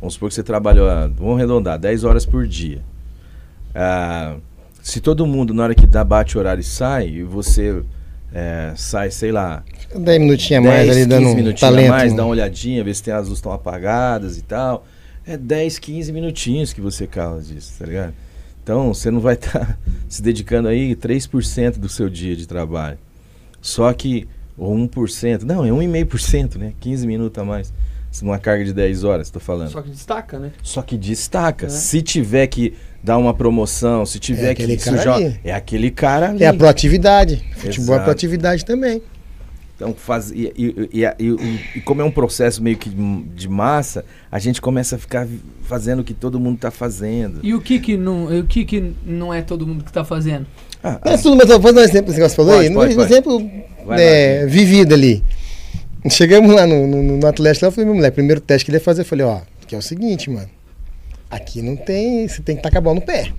Vamos 0.00 0.14
supor 0.14 0.30
que 0.30 0.34
você 0.34 0.42
trabalha, 0.42 1.06
vamos 1.14 1.36
arredondar, 1.36 1.78
10 1.78 2.04
horas 2.04 2.24
por 2.24 2.46
dia. 2.46 2.82
Ah, 3.74 4.36
se 4.82 4.98
todo 5.02 5.26
mundo, 5.26 5.52
na 5.52 5.64
hora 5.64 5.74
que 5.74 5.86
dá 5.86 6.02
bate 6.02 6.38
o 6.38 6.40
horário, 6.40 6.64
sai, 6.64 7.08
e 7.08 7.22
você 7.22 7.82
é, 8.32 8.72
sai, 8.76 9.10
sei 9.10 9.30
lá, 9.30 9.62
10 9.94 10.18
minutinhos 10.18 10.66
a 10.66 10.70
10, 10.70 10.74
mais 10.74 10.88
ali 10.88 10.98
15 11.00 11.06
dando 11.06 11.28
um 11.28 11.34
minutinhos 11.34 11.60
talento. 11.60 11.92
a 11.92 11.96
mais, 11.98 12.14
dá 12.14 12.22
uma 12.22 12.30
olhadinha, 12.30 12.82
ver 12.82 12.94
se 12.94 13.02
tem 13.02 13.12
as 13.12 13.24
luzes 13.24 13.36
estão 13.36 13.52
apagadas 13.52 14.38
e 14.38 14.42
tal. 14.42 14.86
É 15.26 15.36
10, 15.36 15.78
15 15.80 16.12
minutinhos 16.12 16.72
que 16.72 16.80
você 16.80 17.06
causa 17.06 17.52
disso, 17.52 17.74
tá 17.78 17.84
ligado? 17.84 18.14
Então, 18.66 18.92
você 18.92 19.12
não 19.12 19.20
vai 19.20 19.34
estar 19.34 19.78
se 20.08 20.20
dedicando 20.20 20.66
aí 20.66 20.96
3% 20.96 21.78
do 21.78 21.88
seu 21.88 22.10
dia 22.10 22.34
de 22.34 22.48
trabalho. 22.48 22.98
Só 23.62 23.92
que, 23.92 24.26
ou 24.58 24.74
1%, 24.74 25.42
não, 25.42 25.64
é 25.64 25.68
1,5%, 25.68 26.56
né? 26.56 26.72
15 26.80 27.06
minutos 27.06 27.40
a 27.40 27.44
mais. 27.44 27.72
Numa 28.20 28.38
carga 28.40 28.64
de 28.64 28.72
10 28.72 29.04
horas, 29.04 29.30
tô 29.30 29.38
falando. 29.38 29.70
Só 29.70 29.82
que 29.82 29.90
destaca, 29.90 30.38
né? 30.40 30.50
Só 30.64 30.82
que 30.82 30.96
destaca. 30.96 31.66
É. 31.66 31.68
Se 31.68 32.02
tiver 32.02 32.48
que 32.48 32.74
dar 33.04 33.18
uma 33.18 33.32
promoção, 33.32 34.04
se 34.04 34.18
tiver 34.18 34.50
É 34.50 34.54
que 34.56 34.78
sujar, 34.80 35.20
é 35.44 35.52
aquele 35.52 35.92
cara 35.92 36.30
ali. 36.30 36.42
É 36.42 36.48
a 36.48 36.54
proatividade. 36.54 37.44
Futebol 37.56 37.94
é 37.94 37.98
Exato. 37.98 38.04
proatividade 38.04 38.64
também. 38.64 39.00
Então, 39.76 39.92
faz, 39.94 40.30
e, 40.30 40.50
e- 40.56 40.88
e- 41.02 41.04
e- 41.76 41.80
como 41.82 42.00
é 42.00 42.04
um 42.04 42.10
processo 42.10 42.62
meio 42.62 42.78
que 42.78 42.88
de 42.88 43.46
massa, 43.46 44.06
a 44.32 44.38
gente 44.38 44.58
começa 44.58 44.96
a 44.96 44.98
ficar 44.98 45.28
fazendo 45.64 46.00
o 46.00 46.04
que 46.04 46.14
todo 46.14 46.40
mundo 46.40 46.56
está 46.56 46.70
fazendo. 46.70 47.40
E 47.42 47.52
o 47.54 47.60
que 47.60 47.78
que 47.78 47.94
não, 47.94 48.32
e 48.32 48.40
o 48.40 48.44
que 48.46 48.64
que 48.64 48.92
não 49.04 49.34
é 49.34 49.42
todo 49.42 49.66
mundo 49.66 49.84
que 49.84 49.92
tá 49.92 50.02
fazendo? 50.02 50.46
Ah, 50.82 50.98
Mas 51.04 51.22
tudo, 51.22 51.36
mas 51.36 51.50
eu 51.50 51.60
vou 51.60 51.74
dar 51.74 51.82
um 51.82 51.84
exemplo 51.84 52.14
que 52.14 52.18
você 52.18 52.34
falou 52.34 52.54
Pode, 52.54 52.68
aí. 52.68 52.72
pode, 52.74 52.94
um 52.94 52.96
pode. 52.96 53.12
exemplo 53.12 53.50
é, 53.90 54.40
lá, 54.44 54.46
vivido 54.50 54.94
ali. 54.94 55.22
Chegamos 56.08 56.54
lá 56.54 56.66
no, 56.66 56.86
no, 56.86 57.02
no 57.18 57.26
Atlético, 57.26 57.66
lá, 57.66 57.68
eu 57.68 57.72
falei, 57.72 57.84
meu 57.86 57.94
moleque, 57.96 58.14
primeiro 58.14 58.40
teste 58.40 58.64
que 58.64 58.70
ele 58.70 58.76
ia 58.78 58.82
fazer, 58.82 59.02
eu 59.02 59.06
falei, 59.06 59.26
ó, 59.26 59.40
que 59.66 59.74
é 59.74 59.78
o 59.78 59.82
seguinte, 59.82 60.30
mano. 60.30 60.48
Aqui 61.30 61.60
não 61.60 61.76
tem. 61.76 62.26
Você 62.26 62.40
tem 62.40 62.54
que 62.56 62.60
estar 62.60 62.70
com 62.70 62.78
a 62.78 62.80
bola 62.80 62.94
no 62.94 63.02
pé. 63.02 63.30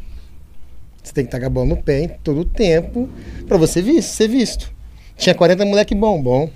Você 1.01 1.13
tem 1.13 1.23
que 1.23 1.29
estar 1.29 1.39
com 1.39 1.45
a 1.45 1.49
bola 1.49 1.65
no 1.65 1.77
pé 1.77 2.01
em 2.01 2.09
todo 2.21 2.41
o 2.41 2.45
tempo 2.45 3.09
pra 3.47 3.57
você 3.57 3.81
ser 4.03 4.27
visto. 4.27 4.71
Tinha 5.18 5.34
40 5.34 5.65
moleque 5.65 5.95
bom, 5.95 6.22
bom. 6.22 6.49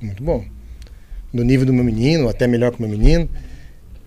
Muito 0.00 0.22
bom. 0.22 0.44
Do 1.34 1.44
nível 1.44 1.66
do 1.66 1.72
meu 1.72 1.84
menino, 1.84 2.28
até 2.28 2.46
melhor 2.46 2.70
que 2.70 2.78
o 2.78 2.88
meu 2.88 2.96
menino. 2.96 3.28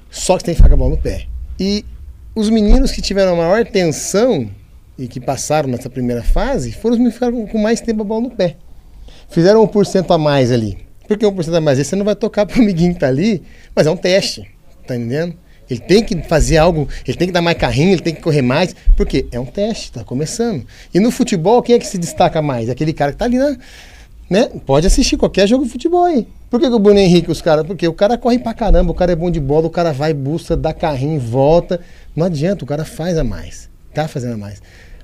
Só 0.09 0.37
que 0.37 0.45
tem 0.45 0.53
que 0.53 0.57
ficar 0.57 0.69
com 0.69 0.75
a 0.75 0.77
bola 0.77 0.95
no 0.95 1.01
pé. 1.01 1.27
E 1.59 1.85
os 2.33 2.49
meninos 2.49 2.91
que 2.91 3.01
tiveram 3.01 3.33
a 3.33 3.35
maior 3.35 3.65
tensão 3.65 4.49
e 4.97 5.07
que 5.07 5.19
passaram 5.19 5.69
nessa 5.69 5.89
primeira 5.89 6.23
fase 6.23 6.71
foram 6.71 6.95
os 6.95 7.03
que 7.03 7.11
ficaram 7.11 7.45
com 7.45 7.57
mais 7.57 7.81
tempo 7.81 8.01
a 8.01 8.05
bola 8.05 8.21
no 8.21 8.31
pé. 8.31 8.55
Fizeram 9.29 9.65
1% 9.67 10.09
a 10.09 10.17
mais 10.17 10.51
ali. 10.51 10.77
Por 11.07 11.17
que 11.17 11.25
1% 11.25 11.53
a 11.53 11.61
mais? 11.61 11.77
Aí 11.77 11.85
você 11.85 11.95
não 11.95 12.05
vai 12.05 12.15
tocar 12.15 12.45
pro 12.45 12.61
amiguinho 12.61 12.93
que 12.93 12.99
tá 13.01 13.07
ali, 13.07 13.43
mas 13.75 13.87
é 13.87 13.91
um 13.91 13.97
teste. 13.97 14.49
Tá 14.87 14.95
entendendo? 14.95 15.35
Ele 15.71 15.79
tem 15.79 16.03
que 16.03 16.21
fazer 16.23 16.57
algo, 16.57 16.85
ele 17.07 17.17
tem 17.17 17.29
que 17.29 17.33
dar 17.33 17.41
mais 17.41 17.57
carrinho, 17.57 17.93
ele 17.93 18.01
tem 18.01 18.13
que 18.13 18.21
correr 18.21 18.41
mais, 18.41 18.75
porque 18.97 19.25
é 19.31 19.39
um 19.39 19.45
teste, 19.45 19.93
tá 19.93 20.03
começando. 20.03 20.65
E 20.93 20.99
no 20.99 21.09
futebol, 21.09 21.61
quem 21.61 21.75
é 21.75 21.79
que 21.79 21.87
se 21.87 21.97
destaca 21.97 22.41
mais? 22.41 22.69
Aquele 22.69 22.91
cara 22.91 23.13
que 23.13 23.17
tá 23.17 23.23
ali 23.23 23.37
na. 23.37 23.55
Né? 24.29 24.49
Pode 24.65 24.85
assistir 24.85 25.15
qualquer 25.15 25.47
jogo 25.47 25.63
de 25.63 25.71
futebol 25.71 26.03
aí. 26.03 26.27
Por 26.49 26.59
que, 26.59 26.67
que 26.67 26.75
o 26.75 26.79
Bruno 26.79 26.99
Henrique, 26.99 27.31
os 27.31 27.41
caras. 27.41 27.65
Porque 27.65 27.87
o 27.87 27.93
cara 27.93 28.17
corre 28.17 28.37
pra 28.37 28.53
caramba, 28.53 28.91
o 28.91 28.93
cara 28.93 29.13
é 29.13 29.15
bom 29.15 29.31
de 29.31 29.39
bola, 29.39 29.67
o 29.67 29.69
cara 29.69 29.93
vai, 29.93 30.13
busca, 30.13 30.57
dá 30.57 30.73
carrinho, 30.73 31.21
volta. 31.21 31.79
Não 32.13 32.25
adianta, 32.25 32.65
o 32.65 32.67
cara 32.67 32.83
faz 32.83 33.17
a 33.17 33.23
mais. 33.23 33.69
Tá 33.93 34.09
fazendo 34.09 34.33
a 34.33 34.37
mais. 34.37 34.61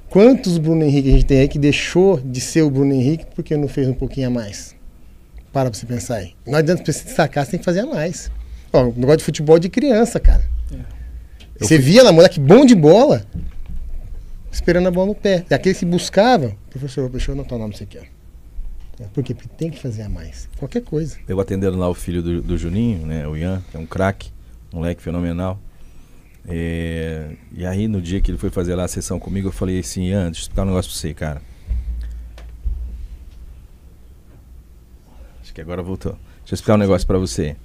Quantos 0.10 0.58
Bruno 0.58 0.84
Henrique 0.84 1.08
a 1.08 1.12
gente 1.14 1.26
tem 1.26 1.40
aí 1.40 1.48
que 1.48 1.58
deixou 1.58 2.20
de 2.20 2.42
ser 2.42 2.64
o 2.64 2.70
Bruno 2.70 2.94
Henrique 2.94 3.26
porque 3.34 3.56
não 3.56 3.70
fez 3.70 3.88
um 3.88 3.94
pouquinho 3.94 4.28
a 4.28 4.32
mais? 4.32 4.76
Para 5.54 5.70
pra 5.70 5.80
você 5.80 5.86
pensar 5.86 6.16
aí. 6.16 6.34
Não 6.46 6.58
adianta 6.60 6.84
pra 6.84 6.92
você 6.92 7.06
destacar, 7.06 7.46
você 7.46 7.52
tem 7.52 7.60
que 7.60 7.66
fazer 7.66 7.82
a 7.82 7.86
mais. 7.86 8.30
Ó, 8.74 8.84
o 8.84 8.94
negócio 8.98 9.20
de 9.20 9.24
futebol 9.24 9.58
de 9.58 9.70
criança, 9.70 10.20
cara. 10.20 10.57
Você 11.60 11.78
via 11.78 12.04
lá, 12.04 12.12
moleque 12.12 12.40
bom 12.40 12.66
de 12.66 12.76
bola, 12.76 13.26
esperando 14.52 14.88
a 14.88 14.92
bola 14.92 15.08
no 15.08 15.16
pé. 15.16 15.46
E 15.50 15.54
aquele 15.54 15.74
que 15.74 15.86
buscava, 15.86 16.56
professor, 16.70 17.10
deixa 17.10 17.32
eu 17.32 17.34
anotar 17.34 17.58
o 17.58 17.62
nome 17.62 17.72
disso 17.72 17.84
aqui, 17.84 17.98
ó. 17.98 19.04
É, 19.04 19.08
Por 19.08 19.24
quê? 19.24 19.34
Porque 19.34 19.50
tem 19.50 19.70
que 19.70 19.80
fazer 19.80 20.04
a 20.04 20.10
mais. 20.10 20.50
Qualquer 20.58 20.82
coisa. 20.82 21.18
Eu 21.28 21.40
atendendo 21.40 21.78
lá 21.78 21.88
o 21.88 21.94
filho 21.94 22.22
do, 22.22 22.42
do 22.42 22.58
Juninho, 22.58 23.06
né? 23.06 23.28
O 23.28 23.36
Ian, 23.36 23.64
que 23.70 23.78
é 23.78 23.80
um 23.80 23.86
craque, 23.86 24.32
moleque 24.74 25.02
fenomenal. 25.02 25.60
É, 26.48 27.32
e 27.52 27.66
aí, 27.66 27.88
no 27.88 28.02
dia 28.02 28.22
que 28.22 28.32
ele 28.32 28.38
foi 28.38 28.50
fazer 28.50 28.74
lá 28.74 28.86
a 28.86 28.88
sessão 28.88 29.20
comigo, 29.20 29.50
eu 29.50 29.52
falei 29.52 29.80
assim, 29.80 30.06
Ian, 30.06 30.26
deixa 30.26 30.40
eu 30.40 30.44
explicar 30.44 30.64
um 30.64 30.68
negócio 30.68 30.92
pra 30.92 31.00
você, 31.00 31.14
cara. 31.14 31.42
Acho 35.42 35.54
que 35.54 35.62
agora 35.62 35.84
voltou. 35.84 36.14
Deixa 36.14 36.54
eu 36.54 36.56
explicar 36.56 36.76
um 36.76 36.78
negócio 36.78 37.06
pra 37.06 37.18
você. 37.18 37.56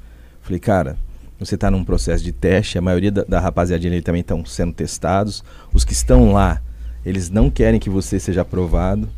Falei, 0.42 0.59
cara, 0.59 0.98
você 1.45 1.57
tá 1.57 1.70
num 1.70 1.84
processo 1.84 2.22
de 2.22 2.32
teste, 2.32 2.78
a 2.78 2.80
maioria 2.80 3.11
da, 3.11 3.24
da 3.24 3.40
rapaziadinha 3.40 3.93
ali 3.93 4.03
também 4.03 4.20
estão 4.20 4.45
sendo 4.45 4.72
testados. 4.72 5.43
Os 5.72 5.84
que 5.84 5.93
estão 5.93 6.32
lá, 6.32 6.61
eles 7.05 7.30
não 7.30 7.51
querem 7.51 7.80
que 7.80 7.90
você 7.90 8.20
seja 8.20 8.43
aprovado. 8.43 9.09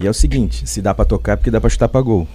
E 0.00 0.06
é 0.06 0.10
o 0.10 0.14
seguinte, 0.14 0.68
se 0.68 0.82
dá 0.82 0.94
pra 0.94 1.04
tocar 1.04 1.32
é 1.32 1.36
porque 1.36 1.50
dá 1.50 1.60
pra 1.60 1.70
chutar 1.70 1.88
pra 1.88 2.00
gol. 2.00 2.26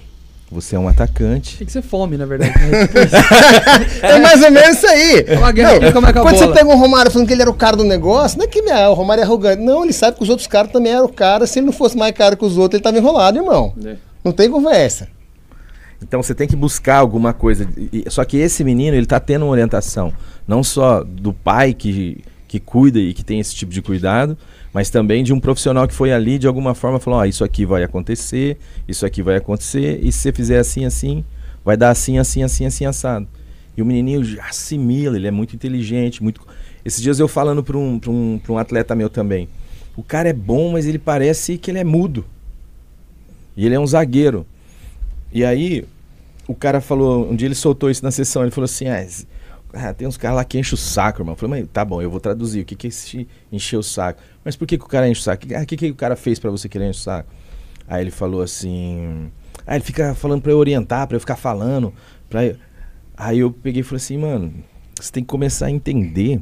Você 0.52 0.76
é 0.76 0.80
um 0.80 0.88
atacante. 0.88 1.58
Tem 1.58 1.66
que 1.66 1.72
ser 1.72 1.82
fome, 1.82 2.18
na 2.18 2.26
verdade. 2.26 2.52
né? 2.60 2.88
Tipo. 2.88 3.00
É 4.06 4.20
mais 4.20 4.44
ou 4.44 4.52
menos 4.52 4.78
isso 4.78 4.88
aí. 4.88 5.24
É 5.26 5.38
uma 5.38 5.52
guerra 5.52 5.80
Não, 5.80 5.92
como 5.94 6.08
é 6.08 6.10
a 6.10 6.14
quando 6.14 6.38
você 6.38 6.48
pega 6.50 6.68
o 6.68 6.76
Romário 6.76 7.10
falando 7.10 7.28
que 7.28 7.34
ele 7.34 7.42
era 7.42 7.50
o 7.50 7.54
cara 7.54 7.78
do 7.78 7.86
negócio, 7.86 8.38
não 8.38 8.46
é 8.46 8.48
que 8.50 8.60
ah, 8.70 8.90
o 8.90 8.94
Romário 8.94 9.22
é 9.22 9.24
arrogante. 9.24 9.62
Não, 9.62 9.86
ele 9.86 9.94
sabe 9.94 10.18
que 10.18 10.24
os 10.24 10.30
outros 10.30 10.48
caras 10.48 10.72
também 10.72 10.92
eram 10.92 11.06
o 11.06 11.14
cara. 11.14 11.48
Se 11.48 11.60
ele 11.60 11.68
não 11.68 11.74
fosse 11.74 11.96
mais 11.96 12.14
caro 12.14 12.36
que 12.36 12.44
os 12.44 12.58
outros, 12.58 12.78
ele 12.78 12.84
tava 12.84 12.98
enrolado, 12.98 13.38
irmão. 13.38 13.74
É. 13.86 13.96
Não 14.26 14.34
tem 14.34 14.52
conversa. 14.52 15.08
Então 16.02 16.22
você 16.22 16.34
tem 16.34 16.48
que 16.48 16.56
buscar 16.56 16.98
alguma 16.98 17.34
coisa. 17.34 17.68
Só 18.08 18.26
que 18.26 18.38
esse 18.38 18.64
menino, 18.64 18.96
ele 18.96 19.06
tá 19.06 19.20
tendo 19.20 19.44
uma 19.46 19.52
orientação, 19.52 20.14
não 20.48 20.64
só 20.64 21.04
do 21.04 21.32
pai 21.32 21.74
que, 21.74 22.24
que 22.48 22.60
cuida 22.60 23.00
e 23.00 23.14
que 23.14 23.24
tem 23.24 23.40
esse 23.40 23.54
tipo 23.54 23.72
de 23.72 23.82
cuidado, 23.82 24.38
mas 24.74 24.90
também 24.90 25.24
de 25.24 25.32
um 25.32 25.40
profissional 25.40 25.88
que 25.88 25.94
foi 25.94 26.12
ali 26.12 26.40
de 26.40 26.48
alguma 26.48 26.74
forma 26.74 27.00
falou: 27.00 27.20
ó, 27.20 27.26
isso 27.26 27.44
aqui 27.44 27.66
vai 27.66 27.84
acontecer, 27.84 28.58
isso 28.88 29.06
aqui 29.06 29.22
vai 29.22 29.36
acontecer, 29.36 30.00
e 30.02 30.12
se 30.12 30.20
você 30.20 30.32
fizer 30.32 30.60
assim, 30.60 30.86
assim, 30.86 31.24
vai 31.64 31.78
dar 31.78 31.92
assim, 31.92 32.18
assim, 32.18 32.44
assim, 32.44 32.66
assim, 32.66 32.86
assado. 32.86 33.28
E 33.78 33.82
o 33.82 33.86
menininho 33.86 34.24
já 34.24 34.46
assimila, 34.46 35.16
ele 35.16 35.28
é 35.28 35.32
muito 35.32 35.56
inteligente, 35.56 36.22
muito. 36.22 36.42
Esses 36.84 37.02
dias 37.02 37.20
eu 37.20 37.28
falando 37.28 37.64
para 37.64 37.78
um, 37.78 38.02
um, 38.08 38.42
um 38.50 38.58
atleta 38.58 38.96
meu 38.96 39.10
também. 39.10 39.48
O 39.96 40.04
cara 40.04 40.30
é 40.30 40.34
bom, 40.34 40.72
mas 40.72 40.86
ele 40.86 40.98
parece 40.98 41.58
que 41.58 41.70
ele 41.70 41.80
é 41.80 41.84
mudo. 41.84 42.26
E 43.56 43.66
ele 43.66 43.76
é 43.76 43.80
um 43.80 43.86
zagueiro. 43.86 44.46
E 45.32 45.46
aí, 45.46 45.86
o 46.48 46.54
cara 46.56 46.82
falou, 46.82 47.30
um 47.32 47.36
dia 47.36 47.48
ele 47.48 47.56
soltou 47.56 47.90
isso 47.90 48.04
na 48.04 48.12
sessão, 48.12 48.42
ele 48.42 48.52
falou 48.52 48.66
assim, 48.66 48.88
ah, 48.88 49.06
ah, 49.74 49.94
tem 49.94 50.08
uns 50.08 50.18
caras 50.18 50.36
lá 50.38 50.44
que 50.44 50.60
enchem 50.60 50.74
o 50.74 50.78
saco, 50.78 51.22
irmão. 51.22 51.34
Eu 51.34 51.38
falei, 51.38 51.62
mas 51.62 51.70
tá 51.72 51.86
bom, 51.86 52.02
eu 52.02 52.10
vou 52.10 52.20
traduzir, 52.20 52.62
o 52.62 52.66
que 52.66 52.76
que 52.76 52.88
é 52.88 52.90
esse 52.90 53.28
encher 53.52 53.78
o 53.78 53.84
saco? 53.84 54.22
Mas 54.44 54.56
por 54.56 54.68
que, 54.68 54.78
que 54.78 54.84
o 54.84 54.88
cara 54.88 55.08
enche 55.08 55.22
o 55.22 55.24
saco? 55.24 55.46
Ah, 55.56 55.62
O 55.62 55.66
que, 55.66 55.78
que 55.78 55.90
o 55.90 55.96
cara 55.96 56.16
fez 56.16 56.40
pra 56.40 56.52
você 56.52 56.68
querer 56.68 56.90
encher 56.90 57.00
o 57.00 57.04
saco? 57.04 57.30
Aí 57.88 58.04
ele 58.04 58.12
falou 58.12 58.42
assim, 58.42 59.32
ah, 59.66 59.76
ele 59.76 59.84
fica 59.84 60.14
falando 60.14 60.42
pra 60.42 60.52
eu 60.52 60.58
orientar, 60.58 61.08
pra 61.08 61.16
eu 61.16 61.20
ficar 61.20 61.36
falando, 61.36 61.94
pra... 62.30 62.46
eu-" 62.46 62.58
Aí 63.16 63.40
eu 63.40 63.52
peguei 63.52 63.82
e 63.82 63.84
falei 63.84 63.98
assim, 63.98 64.18
mano, 64.18 64.54
você 65.00 65.12
tem 65.12 65.24
que 65.24 65.30
começar 65.30 65.68
a 65.68 65.72
entender 65.72 66.42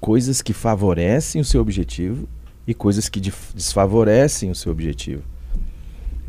coisas 0.00 0.40
que 0.40 0.52
favorecem 0.52 1.40
o 1.40 1.44
seu 1.44 1.60
objetivo 1.60 2.28
e 2.66 2.72
coisas 2.72 3.08
que 3.08 3.20
desfavorecem 3.20 4.50
o 4.50 4.54
seu 4.54 4.72
objetivo 4.72 5.22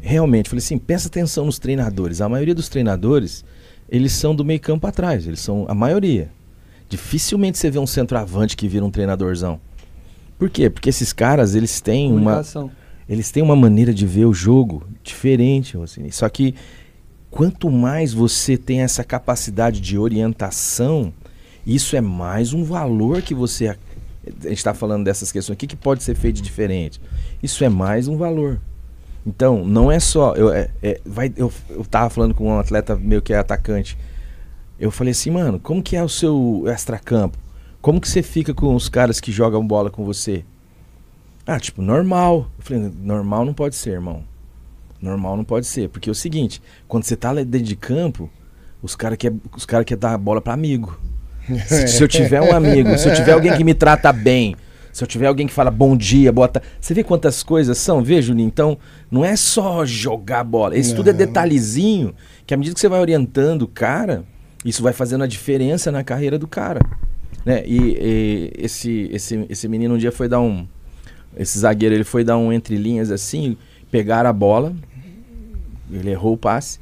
realmente, 0.01 0.49
falei 0.49 0.63
assim, 0.63 0.77
presta 0.77 1.07
atenção 1.07 1.45
nos 1.45 1.59
treinadores. 1.59 2.21
A 2.21 2.29
maioria 2.29 2.55
dos 2.55 2.69
treinadores, 2.69 3.43
eles 3.89 4.13
são 4.13 4.35
do 4.35 4.45
meio 4.45 4.59
campo 4.59 4.87
atrás, 4.87 5.27
eles 5.27 5.39
são 5.39 5.65
a 5.67 5.73
maioria. 5.73 6.29
Dificilmente 6.89 7.57
você 7.57 7.69
vê 7.69 7.79
um 7.79 7.87
centroavante 7.87 8.55
que 8.55 8.67
vira 8.67 8.85
um 8.85 8.91
treinadorzão. 8.91 9.59
Por 10.37 10.49
quê? 10.49 10.69
Porque 10.69 10.89
esses 10.89 11.11
caras, 11.11 11.55
eles 11.55 11.81
têm 11.81 12.13
uma 12.13 12.43
eles 13.09 13.31
têm 13.31 13.41
uma 13.41 13.55
maneira 13.55 13.93
de 13.93 14.05
ver 14.05 14.25
o 14.25 14.33
jogo 14.33 14.83
diferente. 15.01 15.77
Só 16.11 16.27
que 16.27 16.53
quanto 17.31 17.71
mais 17.71 18.13
você 18.13 18.57
tem 18.57 18.81
essa 18.81 19.03
capacidade 19.03 19.79
de 19.79 19.97
orientação, 19.97 21.13
isso 21.65 21.95
é 21.95 22.01
mais 22.01 22.53
um 22.53 22.63
valor 22.63 23.21
que 23.21 23.33
você. 23.33 23.69
A 23.69 23.75
gente 24.49 24.57
está 24.57 24.73
falando 24.73 25.05
dessas 25.05 25.31
questões. 25.31 25.55
O 25.55 25.57
que, 25.57 25.67
que 25.67 25.75
pode 25.75 26.03
ser 26.03 26.15
feito 26.15 26.37
de 26.37 26.41
diferente? 26.41 26.99
Isso 27.41 27.63
é 27.63 27.69
mais 27.69 28.09
um 28.09 28.17
valor. 28.17 28.59
Então, 29.27 29.65
não 29.65 29.91
é 29.91 29.99
só. 29.99 30.33
Eu, 30.35 30.53
é, 30.53 30.69
é, 30.81 31.01
vai, 31.05 31.29
eu, 31.35 31.51
eu 31.69 31.83
tava 31.83 32.09
falando 32.09 32.33
com 32.33 32.47
um 32.47 32.59
atleta 32.59 32.95
meu 32.95 33.21
que 33.21 33.33
é 33.33 33.37
atacante. 33.37 33.97
Eu 34.79 34.89
falei 34.89 35.11
assim, 35.11 35.29
mano, 35.29 35.59
como 35.59 35.83
que 35.83 35.97
é 35.97 36.03
o 36.03 36.07
seu 36.07 36.63
extracampo? 36.65 37.37
Como 37.81 37.99
que 37.99 38.07
você 38.07 38.23
fica 38.23 38.53
com 38.53 38.73
os 38.73 38.87
caras 38.87 39.19
que 39.19 39.29
jogam 39.29 39.67
bola 39.67 39.89
com 39.89 40.05
você? 40.05 40.45
Ah, 41.45 41.59
tipo, 41.59 41.81
normal. 41.81 42.49
Eu 42.57 42.63
falei, 42.63 42.91
normal 43.01 43.43
não 43.43 43.53
pode 43.53 43.75
ser, 43.75 43.91
irmão. 43.91 44.23
Normal 45.01 45.35
não 45.35 45.43
pode 45.43 45.67
ser. 45.67 45.89
Porque 45.89 46.09
é 46.09 46.11
o 46.11 46.15
seguinte, 46.15 46.61
quando 46.87 47.03
você 47.03 47.17
tá 47.17 47.29
lá 47.33 47.43
dentro 47.43 47.67
de 47.67 47.75
campo, 47.75 48.29
os 48.81 48.95
caras 48.95 49.17
querem 49.17 49.41
cara 49.67 49.83
quer 49.83 49.97
dar 49.97 50.13
a 50.13 50.17
bola 50.17 50.41
pra 50.41 50.53
amigo. 50.53 50.97
Se, 51.67 51.87
se 51.87 52.03
eu 52.03 52.07
tiver 52.09 52.41
um 52.41 52.53
amigo, 52.53 52.97
se 52.97 53.07
eu 53.07 53.15
tiver 53.15 53.31
alguém 53.31 53.55
que 53.55 53.63
me 53.63 53.73
trata 53.73 54.11
bem, 54.11 54.53
se 54.97 55.03
eu 55.03 55.07
tiver 55.07 55.27
alguém 55.27 55.45
que 55.45 55.53
fala 55.53 55.69
bom 55.69 55.95
dia, 55.95 56.31
boa 56.31 56.47
tarde. 56.47 56.67
Você 56.81 56.91
vê 56.91 57.03
quantas 57.03 57.43
coisas 57.43 57.77
são? 57.77 58.01
Vê, 58.03 58.19
Juninho? 58.19 58.47
Então, 58.47 58.79
não 59.11 59.23
é 59.23 59.35
só 59.35 59.85
jogar 59.85 60.43
bola. 60.43 60.75
Isso 60.75 60.95
tudo 60.95 61.09
é 61.09 61.11
Não. 61.11 61.19
detalhezinho 61.19 62.15
que 62.47 62.53
à 62.55 62.57
medida 62.57 62.73
que 62.73 62.79
você 62.79 62.89
vai 62.89 62.99
orientando 62.99 63.61
o 63.61 63.67
cara, 63.67 64.23
isso 64.65 64.81
vai 64.81 64.93
fazendo 64.93 65.23
a 65.23 65.27
diferença 65.27 65.91
na 65.91 66.03
carreira 66.03 66.39
do 66.39 66.47
cara. 66.47 66.79
Né? 67.45 67.61
E, 67.67 67.77
e 67.77 68.51
esse, 68.57 69.07
esse, 69.11 69.45
esse 69.47 69.67
menino 69.67 69.93
um 69.93 69.97
dia 69.99 70.11
foi 70.11 70.27
dar 70.27 70.39
um. 70.39 70.65
Esse 71.37 71.59
zagueiro 71.59 71.93
ele 71.93 72.03
foi 72.03 72.23
dar 72.23 72.35
um 72.39 72.51
entre 72.51 72.75
linhas 72.75 73.11
assim, 73.11 73.55
pegaram 73.91 74.27
a 74.27 74.33
bola, 74.33 74.73
ele 75.91 76.09
errou 76.09 76.33
o 76.33 76.37
passe, 76.37 76.79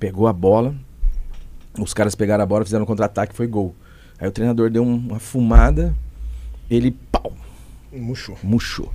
pegou 0.00 0.26
a 0.26 0.32
bola, 0.32 0.74
os 1.78 1.94
caras 1.94 2.16
pegaram 2.16 2.42
a 2.42 2.46
bola, 2.46 2.64
fizeram 2.64 2.82
um 2.82 2.86
contra-ataque, 2.86 3.32
foi 3.32 3.46
gol. 3.46 3.76
Aí 4.18 4.26
o 4.26 4.32
treinador 4.32 4.70
deu 4.70 4.82
um- 4.82 4.96
uma 4.96 5.20
fumada, 5.20 5.94
ele 6.68 6.90
pau, 7.12 7.32
Murchou. 8.00 8.36
murchou. 8.42 8.92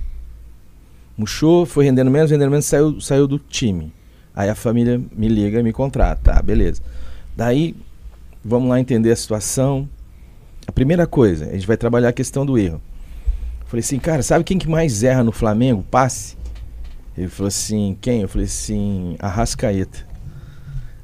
Murchou, 1.16 1.66
foi 1.66 1.84
rendendo 1.84 2.10
menos, 2.10 2.30
rendendo 2.30 2.50
menos, 2.50 2.66
saiu, 2.66 3.00
saiu 3.00 3.26
do 3.26 3.38
time. 3.38 3.92
Aí 4.34 4.48
a 4.48 4.54
família 4.54 5.00
me 5.12 5.28
liga 5.28 5.60
e 5.60 5.62
me 5.62 5.72
contrata. 5.72 6.34
Tá, 6.34 6.42
beleza. 6.42 6.80
Daí, 7.36 7.74
vamos 8.44 8.68
lá 8.68 8.80
entender 8.80 9.10
a 9.10 9.16
situação. 9.16 9.88
A 10.66 10.72
primeira 10.72 11.06
coisa, 11.06 11.46
a 11.46 11.52
gente 11.52 11.66
vai 11.66 11.76
trabalhar 11.76 12.08
a 12.08 12.12
questão 12.12 12.46
do 12.46 12.58
erro. 12.58 12.80
Falei 13.66 13.80
assim, 13.80 13.98
cara, 13.98 14.22
sabe 14.22 14.44
quem 14.44 14.58
que 14.58 14.68
mais 14.68 15.02
erra 15.02 15.22
no 15.22 15.32
Flamengo? 15.32 15.84
Passe. 15.90 16.36
Ele 17.16 17.28
falou 17.28 17.48
assim, 17.48 17.96
quem? 18.00 18.22
Eu 18.22 18.28
falei 18.28 18.46
assim, 18.46 19.16
Arrascaeta. 19.18 20.08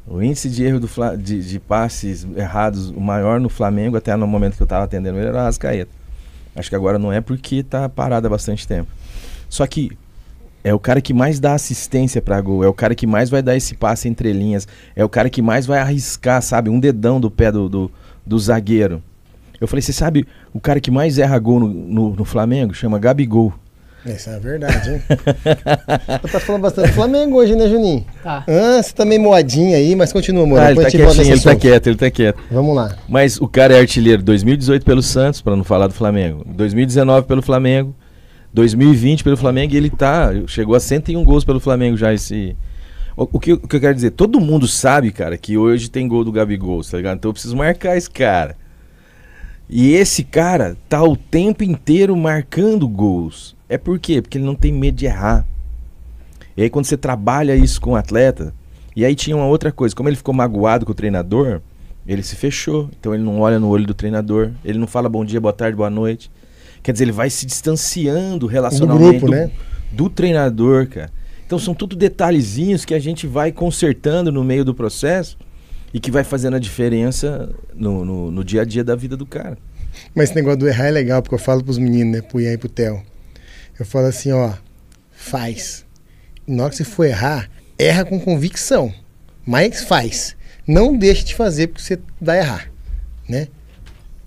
O 0.07 0.23
índice 0.23 0.49
de 0.49 0.65
erro 0.65 0.81
do 0.81 0.89
de, 1.17 1.43
de 1.43 1.59
passes 1.59 2.27
errados, 2.37 2.91
o 2.91 3.01
maior 3.01 3.41
no 3.41 3.49
Flamengo, 3.49 3.97
até 3.97 4.15
no 4.17 4.27
momento 4.27 4.57
que 4.57 4.63
eu 4.63 4.67
estava 4.67 4.85
atendendo 4.85 5.19
ele, 5.19 5.29
era 5.29 5.43
Arrascaeta. 5.43 5.91
Acho 6.57 6.71
que 6.71 6.77
agora 6.77 6.99
não 6.99 7.13
é 7.13 7.21
porque 7.21 7.63
tá 7.63 7.89
parado 7.89 8.27
há 8.27 8.31
bastante 8.31 8.67
tempo. 8.67 8.91
Só 9.49 9.67
que 9.67 9.97
é 10.65 10.75
o 10.75 10.79
cara 10.79 11.01
que 11.01 11.15
mais 11.15 11.39
dá 11.39 11.55
assistência 11.55 12.21
pra 12.21 12.41
gol, 12.41 12.65
é 12.65 12.69
o 12.69 12.75
cara 12.75 12.95
que 12.95 13.07
mais 13.07 13.31
vai 13.31 13.41
dar 13.41 13.55
esse 13.55 13.77
passe 13.77 14.09
entre 14.09 14.33
linhas, 14.33 14.67
é 14.97 15.05
o 15.05 15.09
cara 15.09 15.31
que 15.31 15.41
mais 15.41 15.65
vai 15.65 15.79
arriscar, 15.79 16.43
sabe, 16.43 16.69
um 16.69 16.81
dedão 16.81 17.21
do 17.21 17.31
pé 17.31 17.53
do, 17.53 17.69
do, 17.69 17.91
do 18.27 18.39
zagueiro. 18.39 19.01
Eu 19.61 19.69
falei, 19.69 19.81
você 19.81 19.93
sabe 19.93 20.27
o 20.53 20.59
cara 20.59 20.81
que 20.81 20.91
mais 20.91 21.19
erra 21.19 21.39
gol 21.39 21.61
no, 21.61 21.69
no, 21.69 22.17
no 22.17 22.25
Flamengo? 22.25 22.75
Chama 22.75 22.99
Gabigol. 22.99 23.55
Isso 24.07 24.31
é 24.31 24.39
verdade, 24.39 24.91
hein? 24.91 25.03
Você 26.23 26.33
tá 26.33 26.41
falando 26.41 26.63
bastante 26.63 26.89
do 26.89 26.95
Flamengo 26.95 27.37
hoje, 27.37 27.57
né, 27.57 27.69
Juninho? 27.69 28.05
Tá. 28.23 28.45
Ah, 28.47 28.83
você 28.83 28.93
tá 28.93 29.05
meio 29.05 29.21
moadinho 29.21 29.77
aí, 29.77 29.97
mas 29.97 30.13
continua, 30.13 30.45
amor. 30.45 30.61
Ah, 30.61 30.71
ele 30.71 30.81
tá 30.81 30.91
quietinho, 30.91 31.33
ele 31.33 31.41
tá 31.41 31.57
quieto, 31.57 31.87
ele 31.89 31.97
tá 31.97 32.11
quieto. 32.11 32.39
Vamos 32.51 32.77
lá. 32.77 32.97
Mas 33.09 33.41
o 33.41 33.49
cara 33.49 33.75
é 33.75 33.81
artilheiro 33.81 34.23
2018 34.23 34.85
pelo 34.85 35.03
Santos, 35.03 35.41
pra 35.41 35.57
não 35.57 35.65
falar 35.65 35.89
do 35.89 35.95
Flamengo. 35.95 36.45
2019 36.47 37.27
pelo 37.27 37.43
Flamengo. 37.43 37.95
2020 38.53 39.25
pelo 39.25 39.37
Flamengo 39.37 39.75
e 39.75 39.77
ele 39.77 39.91
tá. 39.91 40.31
Chegou 40.47 40.75
a 40.75 40.81
101 40.81 41.23
gols 41.25 41.45
pelo 41.45 41.61
Flamengo 41.61 41.97
já 41.97 42.15
esse. 42.15 42.57
O, 43.17 43.29
o 43.33 43.41
que, 43.41 43.53
o 43.53 43.59
que 43.59 43.77
eu 43.77 43.81
quero 43.81 43.95
dizer? 43.95 44.11
Todo 44.13 44.41
mundo 44.41 44.69
sabe, 44.69 45.11
cara, 45.11 45.37
que 45.37 45.59
hoje 45.59 45.91
tem 45.91 46.07
gol 46.07 46.25
do 46.25 46.33
Gabigol, 46.33 46.83
tá 46.83 46.97
ligado? 46.97 47.19
Então 47.19 47.29
eu 47.31 47.33
preciso 47.33 47.57
marcar 47.57 47.97
esse 47.97 48.09
cara. 48.09 48.57
E 49.69 49.95
esse 49.95 50.23
cara 50.23 50.77
tá 50.89 51.03
o 51.03 51.17
tempo 51.17 51.65
inteiro 51.65 52.17
marcando 52.17 52.89
gols. 52.89 53.56
É 53.69 53.77
por 53.77 53.99
quê? 53.99 54.23
Porque 54.23 54.39
ele 54.39 54.45
não 54.45 54.55
tem 54.55 54.73
medo 54.73 54.97
de 54.97 55.07
errar. 55.07 55.47
E 56.57 56.63
aí 56.63 56.71
quando 56.71 56.87
você 56.87 56.97
trabalha 56.97 57.55
isso 57.55 57.81
com 57.81 57.93
o 57.93 57.97
atleta, 57.97 58.55
e 58.95 59.05
aí 59.05 59.15
tinha 59.15 59.37
uma 59.37 59.47
outra 59.47 59.71
coisa, 59.71 59.95
como 59.95 60.09
ele 60.09 60.17
ficou 60.17 60.35
magoado 60.35 60.87
com 60.87 60.93
o 60.93 60.95
treinador, 60.95 61.61
ele 62.07 62.23
se 62.23 62.37
fechou. 62.37 62.89
Então 62.99 63.13
ele 63.13 63.23
não 63.23 63.41
olha 63.41 63.59
no 63.59 63.69
olho 63.69 63.87
do 63.87 63.95
treinador, 63.95 64.53
ele 64.65 64.79
não 64.79 64.87
fala 64.87 65.09
bom 65.09 65.25
dia, 65.25 65.41
boa 65.41 65.53
tarde, 65.53 65.77
boa 65.77 65.91
noite. 65.91 66.31
Quer 66.83 66.93
dizer, 66.93 67.05
ele 67.05 67.13
vai 67.13 67.29
se 67.29 67.45
distanciando 67.45 68.41
Do 68.41 68.47
relacionalmente 68.47 69.19
grupo, 69.19 69.33
né? 69.33 69.51
do 69.93 70.09
treinador, 70.09 70.87
cara. 70.87 71.11
Então 71.45 71.59
são 71.59 71.75
tudo 71.75 71.95
detalhezinhos 71.95 72.85
que 72.85 72.95
a 72.95 72.99
gente 72.99 73.27
vai 73.27 73.53
consertando 73.53 74.33
no 74.33 74.43
meio 74.43 74.65
do 74.65 74.75
processo 74.75 75.37
e 75.93 76.01
que 76.01 76.11
vai 76.11 76.25
fazendo 76.25 76.57
a 76.57 76.59
diferença 76.59 77.51
no, 77.75 78.05
no, 78.05 78.31
no 78.31 78.45
dia 78.45 78.63
a 78.63 78.65
dia 78.65 78.83
da 78.83 78.97
vida 78.97 79.17
do 79.17 79.27
cara. 79.27 79.59
Mas 80.15 80.29
esse 80.31 80.37
negócio 80.37 80.59
do 80.59 80.69
errar 80.69 80.87
é 80.87 80.91
legal, 80.91 81.23
porque 81.23 81.35
eu 81.35 81.39
falo 81.39 81.63
pros 81.63 81.79
meninos, 81.79 82.13
né? 82.15 82.23
Pro 82.23 82.41
Ian 82.41 82.53
e 82.53 82.59
pro 82.59 82.69
Theo. 82.69 83.03
Eu 83.79 83.85
falo 83.87 84.07
assim, 84.07 84.33
ó, 84.33 84.53
faz. 85.13 85.85
E 86.47 86.53
na 86.53 86.65
hora 86.65 86.71
que 86.71 86.77
você 86.77 86.85
for 86.85 87.05
errar, 87.05 87.51
erra 87.79 88.05
com 88.05 88.19
convicção. 88.21 88.93
Mas 89.47 89.85
faz. 89.85 90.37
Não 90.67 90.97
deixe 90.97 91.25
de 91.25 91.35
fazer 91.35 91.69
porque 91.69 91.83
você 91.83 91.99
vai 92.21 92.39
errar, 92.39 92.69
né? 93.29 93.49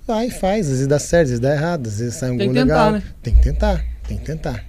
Vai, 0.07 0.29
faz. 0.29 0.65
Às 0.67 0.71
vezes 0.71 0.87
dá 0.87 0.99
certo, 0.99 1.23
às 1.25 1.29
vezes 1.29 1.39
dá 1.39 1.53
errado, 1.53 1.87
às 1.87 1.99
vezes 1.99 2.15
sai 2.15 2.31
um 2.31 2.37
Tem 2.37 2.47
gol 2.47 2.55
tentar, 2.55 2.85
legal. 2.85 2.91
né? 2.93 3.03
Tem 3.21 3.33
que 3.35 3.41
tentar, 3.41 3.85
tem 4.07 4.17
que 4.17 4.25
tentar. 4.25 4.65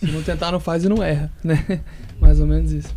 Se 0.00 0.06
não 0.06 0.22
tentar, 0.22 0.50
não 0.50 0.60
faz 0.60 0.84
e 0.84 0.88
não 0.88 1.02
erra, 1.02 1.30
né? 1.44 1.80
Mais 2.20 2.40
ou 2.40 2.46
menos 2.46 2.72
isso. 2.72 2.94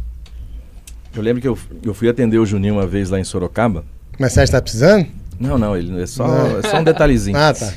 Eu 1.13 1.21
lembro 1.21 1.41
que 1.41 1.47
eu, 1.47 1.57
eu 1.83 1.93
fui 1.93 2.09
atender 2.09 2.39
o 2.39 2.45
Juninho 2.45 2.75
uma 2.75 2.87
vez 2.87 3.09
lá 3.09 3.19
em 3.19 3.23
Sorocaba. 3.23 3.85
Mas 4.17 4.33
você 4.33 4.39
acha 4.41 4.47
que 4.47 4.57
tá 4.57 4.61
precisando? 4.61 5.07
Não, 5.39 5.57
não, 5.57 5.77
ele 5.77 6.01
é 6.01 6.07
só, 6.07 6.27
Não. 6.27 6.59
é 6.59 6.61
só 6.63 6.79
um 6.79 6.83
detalhezinho. 6.83 7.37
Ah, 7.37 7.53
tá. 7.53 7.71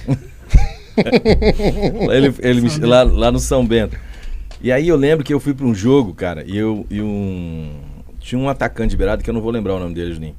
ele, 2.13 2.35
ele 2.41 2.61
me- 2.61 2.79
lá, 2.87 3.03
lá 3.03 3.33
no 3.33 3.39
São 3.39 3.67
Bento. 3.67 3.97
E 4.61 4.73
aí 4.73 4.89
eu 4.89 4.97
lembro 4.97 5.25
que 5.25 5.33
eu 5.35 5.41
fui 5.41 5.55
pra 5.55 5.67
um 5.67 5.75
jogo, 5.75 6.15
cara, 6.15 6.43
e 6.47 6.57
eu 6.57 6.87
e 6.91 7.01
um 7.01 7.71
tinha 8.19 8.39
um 8.39 8.49
atacante 8.49 8.91
de 8.91 8.97
beirada 8.97 9.23
que 9.23 9.31
eu 9.31 9.35
não 9.35 9.41
vou 9.41 9.51
lembrar 9.53 9.75
o 9.75 9.79
nome 9.81 9.95
dele, 9.95 10.13
Juninho. 10.15 10.35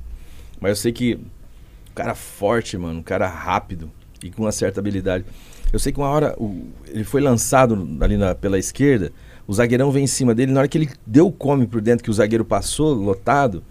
Mas 0.59 0.69
eu 0.71 0.75
sei 0.75 0.91
que 0.91 1.15
um 1.15 1.93
cara 1.95 2.13
forte, 2.15 2.77
mano, 2.77 2.99
um 2.99 3.03
cara 3.03 3.27
rápido 3.27 3.89
e 4.23 4.29
com 4.31 4.43
uma 4.43 4.51
certa 4.51 4.79
habilidade. 4.79 5.23
Eu 5.71 5.79
sei 5.79 5.91
que 5.93 5.99
uma 5.99 6.09
hora 6.09 6.35
o- 6.37 6.65
ele 6.87 7.03
foi 7.03 7.21
lançado 7.21 7.97
ali 8.01 8.17
na- 8.17 8.33
pela 8.35 8.57
esquerda, 8.57 9.11
o 9.47 9.53
zagueirão 9.53 9.91
veio 9.91 10.03
em 10.03 10.07
cima 10.07 10.33
dele, 10.35 10.51
na 10.51 10.59
hora 10.61 10.67
que 10.67 10.77
ele 10.77 10.89
deu 11.05 11.27
o 11.27 11.31
come 11.31 11.65
por 11.67 11.79
dentro 11.79 12.03
que 12.03 12.09
o 12.09 12.13
zagueiro 12.13 12.43
passou 12.43 12.93
lotado, 12.93 13.63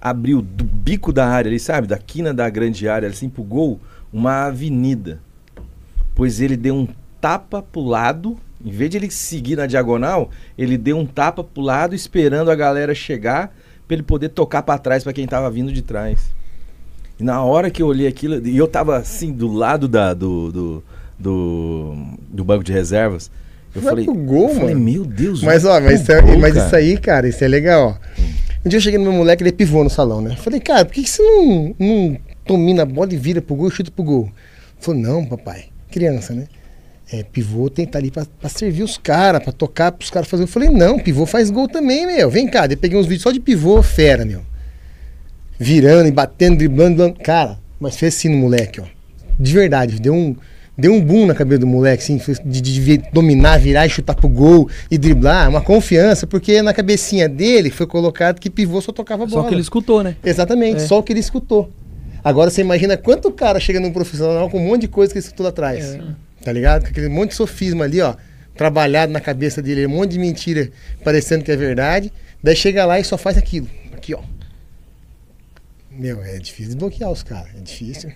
abriu 0.00 0.40
do 0.42 0.62
bico 0.64 1.12
da 1.12 1.26
área 1.26 1.48
ali, 1.48 1.58
sabe, 1.58 1.86
da 1.88 1.96
quina 1.98 2.32
da 2.34 2.48
grande 2.50 2.86
área, 2.88 3.08
assim 3.08 3.28
pro 3.28 3.42
gol, 3.42 3.80
uma 4.12 4.44
avenida 4.46 5.20
pois 6.14 6.40
ele 6.40 6.56
deu 6.56 6.74
um 6.74 6.88
tapa 7.20 7.62
pro 7.62 7.82
lado, 7.82 8.36
em 8.64 8.70
vez 8.70 8.90
de 8.90 8.96
ele 8.98 9.10
seguir 9.10 9.56
na 9.56 9.66
diagonal, 9.66 10.30
ele 10.56 10.76
deu 10.78 10.98
um 10.98 11.06
tapa 11.06 11.42
pro 11.42 11.62
lado 11.62 11.94
esperando 11.94 12.50
a 12.50 12.54
galera 12.54 12.94
chegar 12.94 13.54
pra 13.86 13.94
ele 13.94 14.02
poder 14.02 14.28
tocar 14.30 14.62
pra 14.62 14.78
trás 14.78 15.02
pra 15.04 15.12
quem 15.12 15.26
tava 15.26 15.50
vindo 15.50 15.72
de 15.72 15.82
trás. 15.82 16.20
E 17.18 17.22
na 17.22 17.42
hora 17.42 17.70
que 17.70 17.80
eu 17.82 17.86
olhei 17.86 18.06
aquilo, 18.06 18.46
e 18.46 18.56
eu 18.56 18.66
tava 18.66 18.96
assim 18.96 19.32
do 19.32 19.52
lado 19.52 19.86
da, 19.86 20.12
do, 20.14 20.50
do, 20.50 20.84
do, 21.18 21.94
do 22.28 22.44
banco 22.44 22.64
de 22.64 22.72
reservas, 22.72 23.30
eu 23.74 23.80
Vai 23.82 23.90
falei, 23.90 24.04
pro 24.04 24.14
gol, 24.14 24.48
eu 24.50 24.54
falei, 24.54 24.74
mano. 24.74 24.84
meu 24.84 25.04
Deus, 25.04 25.42
Mas, 25.42 25.62
vai 25.64 25.80
ó, 25.80 25.84
mas, 25.84 26.08
é- 26.08 26.20
gol, 26.22 26.38
mas 26.38 26.54
cara." 26.54 26.66
isso 26.66 26.76
aí, 26.76 26.96
cara, 26.98 27.28
isso 27.28 27.44
é 27.44 27.48
legal, 27.48 27.88
ó. 28.00 28.22
Um 28.64 28.68
dia 28.68 28.78
eu 28.78 28.80
cheguei 28.80 28.98
no 28.98 29.04
meu 29.04 29.12
moleque, 29.12 29.42
ele 29.42 29.52
pivô 29.52 29.84
no 29.84 29.90
salão, 29.90 30.20
né? 30.22 30.36
Falei, 30.36 30.58
cara, 30.60 30.84
por 30.84 30.94
que, 30.94 31.02
que 31.02 31.10
você 31.10 31.22
não, 31.22 31.74
não 31.78 32.16
domina 32.46 32.82
a 32.82 32.86
bola 32.86 33.12
e 33.12 33.16
vira 33.16 33.42
pro 33.42 33.54
gol 33.56 33.68
e 33.68 33.70
chuta 33.70 33.90
pro 33.90 34.04
gol? 34.04 34.24
Ele 34.24 34.32
falou, 34.80 35.00
não, 35.00 35.24
papai, 35.26 35.64
criança, 35.94 36.34
né? 36.34 36.46
É, 37.12 37.22
pivô 37.22 37.68
tem 37.70 37.84
que 37.84 37.90
estar 37.90 37.98
ali 37.98 38.10
pra, 38.10 38.26
pra 38.40 38.48
servir 38.48 38.82
os 38.82 38.96
caras, 38.96 39.42
pra 39.42 39.52
tocar 39.52 39.92
pros 39.92 40.10
caras 40.10 40.28
fazer. 40.28 40.42
Eu 40.44 40.48
falei, 40.48 40.68
não, 40.70 40.98
pivô 40.98 41.24
faz 41.26 41.50
gol 41.50 41.68
também, 41.68 42.06
meu. 42.06 42.28
Vem 42.30 42.48
cá, 42.48 42.66
eu 42.68 42.76
peguei 42.76 42.98
uns 42.98 43.06
vídeos 43.06 43.22
só 43.22 43.30
de 43.30 43.40
pivô 43.40 43.82
fera, 43.82 44.24
meu. 44.24 44.40
Virando 45.58 46.08
e 46.08 46.12
batendo, 46.12 46.56
driblando, 46.56 46.96
driblando. 46.96 47.20
Cara, 47.22 47.58
mas 47.78 47.96
fez 47.96 48.14
assim 48.16 48.28
no 48.28 48.38
moleque, 48.38 48.80
ó. 48.80 48.84
De 49.38 49.52
verdade, 49.52 50.00
deu 50.00 50.12
um, 50.14 50.34
deu 50.76 50.92
um 50.92 51.00
boom 51.00 51.26
na 51.26 51.34
cabeça 51.34 51.60
do 51.60 51.66
moleque, 51.66 52.02
assim, 52.02 52.20
de, 52.44 52.60
de 52.60 52.80
vi- 52.80 53.02
dominar, 53.12 53.58
virar 53.58 53.86
e 53.86 53.90
chutar 53.90 54.14
pro 54.14 54.28
gol 54.28 54.68
e 54.90 54.96
driblar, 54.98 55.48
uma 55.48 55.60
confiança, 55.60 56.26
porque 56.26 56.62
na 56.62 56.72
cabecinha 56.72 57.28
dele 57.28 57.70
foi 57.70 57.86
colocado 57.86 58.40
que 58.40 58.48
pivô 58.50 58.80
só 58.80 58.92
tocava 58.92 59.26
bola. 59.26 59.42
Só 59.42 59.48
que 59.48 59.54
ele 59.54 59.60
escutou, 59.62 60.02
né? 60.02 60.16
Exatamente, 60.24 60.82
É. 60.82 60.86
só 60.86 60.98
o 60.98 61.02
que 61.02 61.12
ele 61.12 61.20
escutou. 61.20 61.70
Agora 62.24 62.50
você 62.50 62.62
imagina 62.62 62.96
quanto 62.96 63.30
cara 63.30 63.60
chega 63.60 63.78
num 63.78 63.92
profissional 63.92 64.48
com 64.50 64.58
um 64.58 64.66
monte 64.66 64.80
de 64.82 64.88
coisa 64.88 65.12
que 65.12 65.18
ele 65.18 65.24
escutou 65.24 65.44
lá 65.44 65.50
atrás. 65.50 65.94
É. 65.94 66.02
Tá 66.42 66.50
ligado? 66.52 66.82
Com 66.82 66.88
aquele 66.88 67.08
monte 67.10 67.30
de 67.30 67.36
sofisma 67.36 67.84
ali, 67.84 68.00
ó, 68.00 68.14
trabalhado 68.56 69.12
na 69.12 69.20
cabeça 69.20 69.60
dele, 69.60 69.86
um 69.86 69.90
monte 69.90 70.12
de 70.12 70.18
mentira 70.18 70.70
parecendo 71.04 71.44
que 71.44 71.52
é 71.52 71.56
verdade. 71.56 72.10
Daí 72.42 72.56
chega 72.56 72.84
lá 72.86 72.98
e 72.98 73.04
só 73.04 73.18
faz 73.18 73.36
aquilo. 73.36 73.68
Aqui, 73.94 74.14
ó. 74.14 74.20
Meu, 75.90 76.22
é 76.22 76.38
difícil 76.38 76.72
desbloquear 76.72 77.10
os 77.10 77.22
caras. 77.22 77.54
É 77.56 77.60
difícil. 77.60 78.12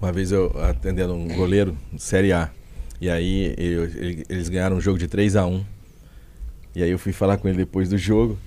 Uma 0.00 0.12
vez 0.12 0.30
eu 0.32 0.52
atendendo 0.62 1.14
um 1.14 1.26
goleiro 1.28 1.76
de 1.92 2.02
Série 2.02 2.32
A. 2.32 2.50
E 3.00 3.08
aí 3.08 3.54
eu- 3.56 3.84
ele- 3.84 4.24
eles 4.28 4.48
ganharam 4.48 4.76
um 4.76 4.80
jogo 4.80 4.98
de 4.98 5.06
3 5.08 5.34
a 5.36 5.46
1 5.46 5.64
E 6.74 6.82
aí 6.82 6.90
eu 6.90 6.98
fui 6.98 7.12
falar 7.12 7.36
com 7.38 7.48
ele 7.48 7.56
depois 7.58 7.88
do 7.88 7.96
jogo. 7.98 8.38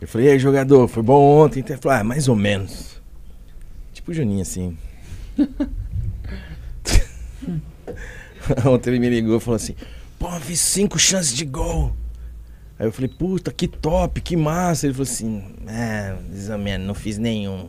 Eu 0.00 0.08
falei, 0.08 0.28
e 0.28 0.30
aí, 0.30 0.38
jogador, 0.38 0.88
foi 0.88 1.02
bom 1.02 1.20
ontem? 1.44 1.60
Ele 1.68 1.76
falou, 1.76 1.98
ah, 1.98 2.02
mais 2.02 2.26
ou 2.26 2.34
menos. 2.34 2.99
Tipo 4.00 4.12
o 4.12 4.14
Juninho, 4.14 4.40
assim. 4.40 4.78
ontem 8.66 8.90
ele 8.90 8.98
me 8.98 9.10
ligou 9.10 9.36
e 9.36 9.40
falou 9.40 9.56
assim, 9.56 9.74
pô, 10.18 10.30
fiz 10.40 10.58
cinco 10.58 10.98
chances 10.98 11.34
de 11.34 11.44
gol. 11.44 11.94
Aí 12.78 12.86
eu 12.86 12.92
falei, 12.92 13.10
puta, 13.10 13.52
que 13.52 13.68
top, 13.68 14.22
que 14.22 14.38
massa. 14.38 14.86
Ele 14.86 14.94
falou 14.94 15.10
assim, 15.10 15.44
é, 15.68 16.16
menos, 16.56 16.86
não 16.86 16.94
fiz 16.94 17.18
nenhum. 17.18 17.68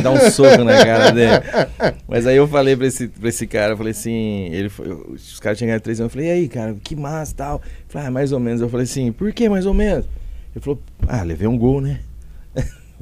Dar 0.00 0.12
um 0.12 0.30
soco 0.30 0.62
na 0.62 0.84
cara 0.84 1.10
dele. 1.10 1.32
Mas 2.06 2.24
aí 2.24 2.36
eu 2.36 2.46
falei 2.46 2.76
pra 2.76 2.86
esse, 2.86 3.08
pra 3.08 3.28
esse 3.28 3.44
cara, 3.48 3.72
eu 3.72 3.76
falei 3.76 3.90
assim, 3.90 4.44
ele 4.52 4.68
foi, 4.68 4.92
os 4.92 5.40
caras 5.40 5.58
tinham 5.58 5.66
ganhado 5.66 5.82
três 5.82 5.98
anos, 5.98 6.14
eu 6.14 6.20
falei, 6.20 6.28
e 6.28 6.30
aí, 6.30 6.48
cara, 6.48 6.76
que 6.84 6.94
massa 6.94 7.34
tal. 7.34 7.60
Ele 7.64 7.86
falou, 7.88 8.06
ah, 8.06 8.10
mais 8.12 8.30
ou 8.30 8.38
menos. 8.38 8.60
Eu 8.60 8.68
falei 8.68 8.84
assim, 8.84 9.10
por 9.10 9.32
que 9.32 9.48
mais 9.48 9.66
ou 9.66 9.74
menos? 9.74 10.06
Ele 10.54 10.64
falou, 10.64 10.80
ah, 11.08 11.24
levei 11.24 11.48
um 11.48 11.58
gol, 11.58 11.80
né? 11.80 11.98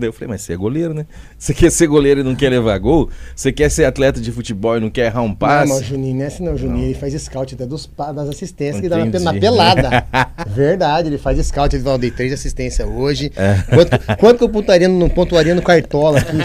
Daí 0.00 0.08
eu 0.08 0.12
falei, 0.12 0.28
mas 0.28 0.42
você 0.42 0.54
é 0.54 0.56
goleiro, 0.56 0.92
né? 0.94 1.06
Você 1.38 1.54
quer 1.54 1.70
ser 1.70 1.86
goleiro 1.86 2.20
e 2.20 2.22
não 2.24 2.34
quer 2.34 2.48
levar 2.50 2.76
gol? 2.78 3.08
Você 3.36 3.52
quer 3.52 3.70
ser 3.70 3.84
atleta 3.84 4.20
de 4.20 4.32
futebol 4.32 4.76
e 4.76 4.80
não 4.80 4.90
quer 4.90 5.06
errar 5.06 5.22
um 5.22 5.28
Não, 5.28 5.34
passe? 5.34 5.68
mas 5.72 5.80
o 5.82 5.84
Juninho 5.84 6.16
não 6.16 6.24
é 6.24 6.26
assim, 6.26 6.44
não. 6.44 6.54
O 6.54 6.56
Juninho 6.58 6.78
Não. 6.78 6.84
ele 6.86 6.94
faz 6.94 7.14
scout 7.22 7.54
até 7.54 7.66
dos, 7.66 7.88
das 8.14 8.28
assistências 8.28 8.80
que 8.80 8.88
dá 8.88 8.96
na, 8.98 9.06
Entendi. 9.06 9.24
na 9.24 9.34
pelada. 9.34 10.04
Verdade, 10.48 11.08
ele 11.08 11.18
faz 11.18 11.38
scout. 11.46 11.74
Ele 11.76 11.82
fala, 11.84 11.98
dei 11.98 12.10
três 12.10 12.32
assistências 12.32 12.88
hoje. 12.88 13.30
É. 13.36 13.56
Quanto, 13.74 14.16
quanto 14.16 14.38
que 14.38 14.44
eu 14.44 14.48
pontuaria, 14.48 14.88
não 14.88 15.08
pontuaria 15.08 15.54
no 15.54 15.62
cartola 15.62 16.18
aqui? 16.18 16.36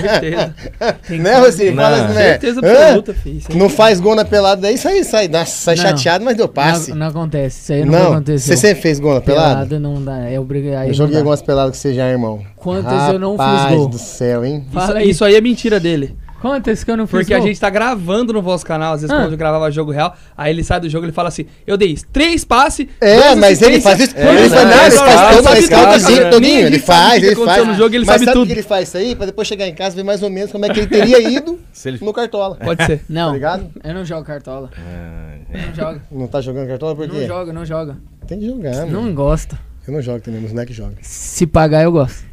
Certeza. 0.00 0.54
né, 1.22 1.40
você 1.40 1.70
Não. 1.70 1.82
fala 1.82 1.96
assim, 2.04 2.14
né? 2.14 2.22
Certeza 2.30 2.60
absoluta, 2.60 3.14
filho. 3.14 3.42
Não 3.54 3.68
faz 3.68 4.00
gol 4.00 4.14
na 4.14 4.24
pelada, 4.24 4.60
daí 4.62 4.76
sai, 4.78 5.02
sai, 5.04 5.28
nossa, 5.28 5.50
sai 5.52 5.76
Não. 5.76 5.82
chateado, 5.82 6.24
mas 6.24 6.36
deu 6.36 6.48
passe. 6.48 6.90
Não, 6.90 6.98
não 6.98 7.06
acontece. 7.08 7.60
Isso 7.62 7.72
aí 7.72 7.84
não, 7.84 7.92
Não, 7.92 7.98
vai 8.00 8.12
acontecer. 8.12 8.46
você 8.48 8.56
sempre 8.56 8.82
fez 8.82 8.98
gol 9.00 9.14
na 9.14 9.20
pelada? 9.20 9.54
Pelada 9.54 9.80
não 9.80 10.02
dá. 10.02 10.18
É 10.28 10.38
obrigado. 10.38 10.88
Eu 10.88 10.94
joguei 10.94 11.16
algumas 11.16 11.42
peladas 11.42 11.76
com 11.76 11.83
você 11.88 11.94
já, 11.94 12.08
irmão. 12.08 12.44
Quantas 12.56 13.12
eu 13.12 13.18
não 13.18 13.32
fiz 13.32 13.46
Rapaz 13.46 13.76
gol? 13.76 13.88
do 13.88 13.98
céu, 13.98 14.44
hein? 14.44 14.64
Isso, 14.66 14.72
Fala 14.74 14.98
aí. 14.98 15.10
isso 15.10 15.24
aí 15.24 15.34
é 15.34 15.40
mentira 15.40 15.78
dele. 15.80 16.16
Quantas 16.40 16.84
que 16.84 16.90
eu 16.90 16.96
não 16.98 17.06
fiz 17.06 17.20
Porque 17.20 17.32
a 17.32 17.38
gol? 17.38 17.46
gente 17.46 17.58
tá 17.58 17.70
gravando 17.70 18.30
no 18.30 18.42
vosso 18.42 18.66
canal, 18.66 18.92
às 18.92 19.00
vezes 19.00 19.16
Ah. 19.16 19.20
quando 19.22 19.32
eu 19.32 19.38
gravava 19.38 19.70
jogo 19.70 19.90
real, 19.90 20.14
aí 20.36 20.52
ele 20.52 20.62
sai 20.62 20.78
do 20.78 20.90
jogo 20.90 21.04
e 21.04 21.06
ele 21.06 21.12
fala 21.14 21.28
assim: 21.30 21.46
Eu 21.66 21.74
dei 21.78 21.96
três 22.12 22.44
passes. 22.44 22.86
É, 23.00 23.34
mas 23.34 23.62
ele 23.62 23.80
faz 23.80 23.98
isso. 23.98 24.14
É, 24.14 24.28
ele 24.28 24.42
não, 24.42 24.50
faz, 24.50 24.94
não, 24.94 25.06
ele 25.06 25.42
faz 25.42 25.68
todo, 25.70 26.00
sabe 26.00 26.12
ele 26.18 26.30
todinho. 26.30 26.80
Faz, 26.82 27.22
ele 27.22 27.34
faz. 27.34 27.66
no 27.66 27.74
jogo, 27.74 27.94
ele 27.94 28.04
mas 28.04 28.14
sabe 28.16 28.24
sabe 28.26 28.32
tudo. 28.36 28.44
o 28.44 28.46
que 28.46 28.52
ele 28.52 28.62
faz 28.62 28.88
isso 28.88 28.96
aí? 28.98 29.16
Pra 29.16 29.24
depois 29.24 29.48
chegar 29.48 29.66
em 29.66 29.74
casa 29.74 29.96
ver 29.96 30.02
mais 30.02 30.22
ou 30.22 30.28
menos 30.28 30.52
como 30.52 30.66
é 30.66 30.68
que 30.68 30.80
ele 30.80 30.86
teria 30.86 31.18
ido 31.32 31.58
Se 31.72 31.88
ele... 31.88 31.98
no 32.02 32.12
Cartola. 32.12 32.56
Pode 32.56 32.84
ser. 32.84 33.02
Não, 33.08 33.28
Tá 33.28 33.32
ligado? 33.34 33.70
eu 33.82 33.94
não 33.94 34.04
jogo 34.04 34.24
cartola. 34.24 34.68
Ah, 34.76 35.36
Não 35.68 35.74
joga. 35.74 36.02
Não 36.12 36.26
tá 36.26 36.40
jogando 36.42 36.68
Cartola 36.68 36.94
por 36.94 37.08
Não 37.08 37.14
quê? 37.14 37.26
joga, 37.26 37.52
não 37.54 37.64
joga. 37.64 37.96
Tem 38.26 38.38
que 38.38 38.46
jogar, 38.46 38.84
Não 38.86 39.02
mano. 39.02 39.14
Eu 39.86 39.92
não 39.92 40.00
jogo 40.00 40.20
também, 40.20 40.40
meus 40.40 40.52
moleques 40.52 40.74
jogam. 40.74 40.96
Se 41.02 41.46
pagar, 41.46 41.82
eu 41.82 41.92
gosto. 41.92 42.24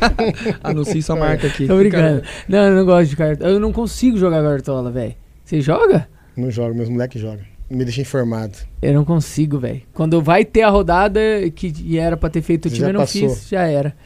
Anuncie 0.62 1.02
sua 1.02 1.16
marca 1.16 1.46
aqui. 1.46 1.66
Tô 1.66 1.78
brincando. 1.78 2.22
Não, 2.46 2.58
eu 2.66 2.76
não 2.76 2.84
gosto 2.84 3.10
de 3.10 3.16
cartola. 3.16 3.50
Eu 3.50 3.58
não 3.58 3.72
consigo 3.72 4.18
jogar 4.18 4.42
cartola, 4.42 4.90
velho. 4.90 5.14
Você 5.42 5.60
joga? 5.62 6.06
Não 6.36 6.50
jogo, 6.50 6.74
meus 6.74 6.90
moleques 6.90 7.20
jogam. 7.20 7.44
Me 7.70 7.84
deixa 7.84 8.02
informado. 8.02 8.52
Eu 8.82 8.92
não 8.92 9.04
consigo, 9.04 9.58
velho. 9.58 9.80
Quando 9.94 10.20
vai 10.20 10.44
ter 10.44 10.62
a 10.62 10.68
rodada 10.68 11.20
que 11.54 11.98
era 11.98 12.16
pra 12.16 12.28
ter 12.28 12.42
feito 12.42 12.66
o 12.66 12.68
Já 12.68 12.76
time, 12.76 12.88
eu 12.88 12.92
não 12.92 13.00
passou. 13.00 13.30
fiz, 13.30 13.48
já 13.48 13.62
era. 13.62 13.96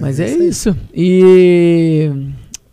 Mas 0.00 0.18
é 0.18 0.24
aí. 0.24 0.48
isso. 0.48 0.76
E 0.92 2.10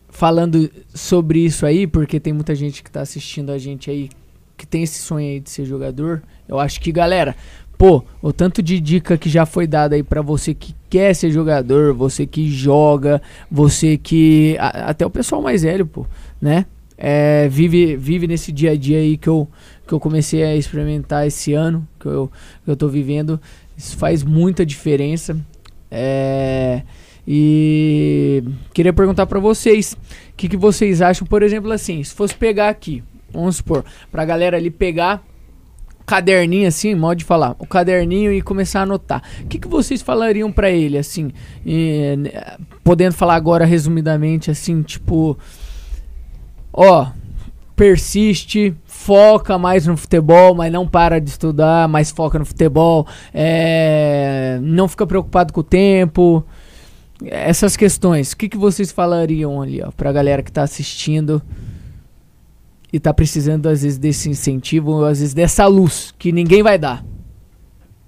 falando 0.09 0.71
sobre 0.93 1.39
isso 1.39 1.65
aí, 1.65 1.85
porque 1.85 2.19
tem 2.19 2.33
muita 2.33 2.55
gente 2.55 2.81
que 2.81 2.89
tá 2.89 3.01
assistindo 3.01 3.51
a 3.51 3.57
gente 3.59 3.91
aí 3.91 4.09
que 4.57 4.65
tem 4.65 4.83
esse 4.83 4.99
sonho 4.99 5.27
aí 5.27 5.39
de 5.39 5.49
ser 5.49 5.65
jogador. 5.65 6.23
Eu 6.47 6.59
acho 6.59 6.79
que, 6.79 6.91
galera, 6.91 7.35
pô, 7.77 8.03
o 8.21 8.31
tanto 8.33 8.61
de 8.63 8.79
dica 8.79 9.17
que 9.17 9.29
já 9.29 9.45
foi 9.45 9.67
dada 9.67 9.95
aí 9.95 10.03
pra 10.03 10.21
você 10.21 10.53
que 10.53 10.73
quer 10.89 11.13
ser 11.13 11.31
jogador, 11.31 11.93
você 11.93 12.25
que 12.25 12.49
joga, 12.49 13.21
você 13.51 13.97
que 13.97 14.55
a- 14.59 14.89
até 14.89 15.05
o 15.05 15.09
pessoal 15.09 15.41
mais 15.41 15.63
velho, 15.63 15.85
pô, 15.85 16.05
né? 16.41 16.65
É, 16.97 17.49
vive 17.49 17.97
vive 17.97 18.25
nesse 18.27 18.51
dia 18.53 18.71
a 18.71 18.75
dia 18.77 18.99
aí 18.99 19.17
que 19.17 19.27
eu 19.27 19.47
que 19.85 19.93
eu 19.93 19.99
comecei 19.99 20.43
a 20.43 20.55
experimentar 20.55 21.27
esse 21.27 21.53
ano, 21.53 21.85
que 21.99 22.05
eu 22.07 22.31
que 22.63 22.71
eu 22.71 22.75
tô 22.77 22.87
vivendo. 22.87 23.39
Isso 23.77 23.97
faz 23.97 24.23
muita 24.23 24.65
diferença. 24.65 25.37
É, 25.91 26.81
E 27.27 28.43
queria 28.73 28.93
perguntar 28.93 29.25
pra 29.25 29.39
vocês, 29.39 29.93
o 29.93 29.97
que, 30.37 30.47
que 30.47 30.55
vocês 30.57 31.01
acham, 31.01 31.25
por 31.27 31.41
exemplo, 31.43 31.71
assim, 31.71 32.03
se 32.03 32.13
fosse 32.13 32.35
pegar 32.35 32.69
aqui, 32.69 33.03
vamos 33.33 33.57
supor, 33.57 33.83
pra 34.11 34.23
galera 34.25 34.57
ali 34.57 34.69
pegar 34.69 35.23
caderninho 36.05 36.67
assim, 36.67 36.93
modo 36.93 37.17
de 37.17 37.25
falar, 37.25 37.55
o 37.57 37.65
caderninho 37.65 38.31
e 38.31 38.41
começar 38.41 38.81
a 38.81 38.83
anotar. 38.83 39.23
O 39.41 39.47
que, 39.47 39.57
que 39.59 39.67
vocês 39.67 40.01
falariam 40.01 40.51
pra 40.51 40.69
ele, 40.69 40.97
assim, 40.97 41.31
e, 41.65 42.15
né, 42.17 42.31
podendo 42.83 43.13
falar 43.13 43.35
agora 43.35 43.65
resumidamente, 43.65 44.51
assim, 44.51 44.81
tipo, 44.81 45.37
ó, 46.71 47.07
persiste, 47.75 48.73
foca 48.85 49.57
mais 49.57 49.85
no 49.85 49.97
futebol, 49.97 50.55
mas 50.55 50.71
não 50.71 50.87
para 50.87 51.19
de 51.19 51.29
estudar, 51.29 51.87
mas 51.87 52.11
foca 52.11 52.39
no 52.39 52.45
futebol, 52.45 53.07
é, 53.33 54.59
não 54.61 54.87
fica 54.87 55.05
preocupado 55.05 55.51
com 55.51 55.59
o 55.59 55.63
tempo, 55.63 56.45
essas 57.25 57.75
questões. 57.75 58.31
O 58.31 58.37
que, 58.37 58.49
que 58.49 58.57
vocês 58.57 58.91
falariam 58.91 59.61
ali, 59.61 59.81
ó, 59.81 59.91
pra 59.91 60.11
galera 60.11 60.43
que 60.43 60.51
tá 60.51 60.63
assistindo 60.63 61.41
e 62.95 62.99
tá 62.99 63.13
precisando, 63.13 63.67
às 63.67 63.81
vezes, 63.81 63.97
desse 63.97 64.29
incentivo, 64.29 64.91
ou 64.91 65.05
às 65.05 65.19
vezes 65.19 65.33
dessa 65.33 65.67
luz 65.67 66.13
que 66.17 66.31
ninguém 66.31 66.63
vai 66.63 66.77
dar? 66.77 67.05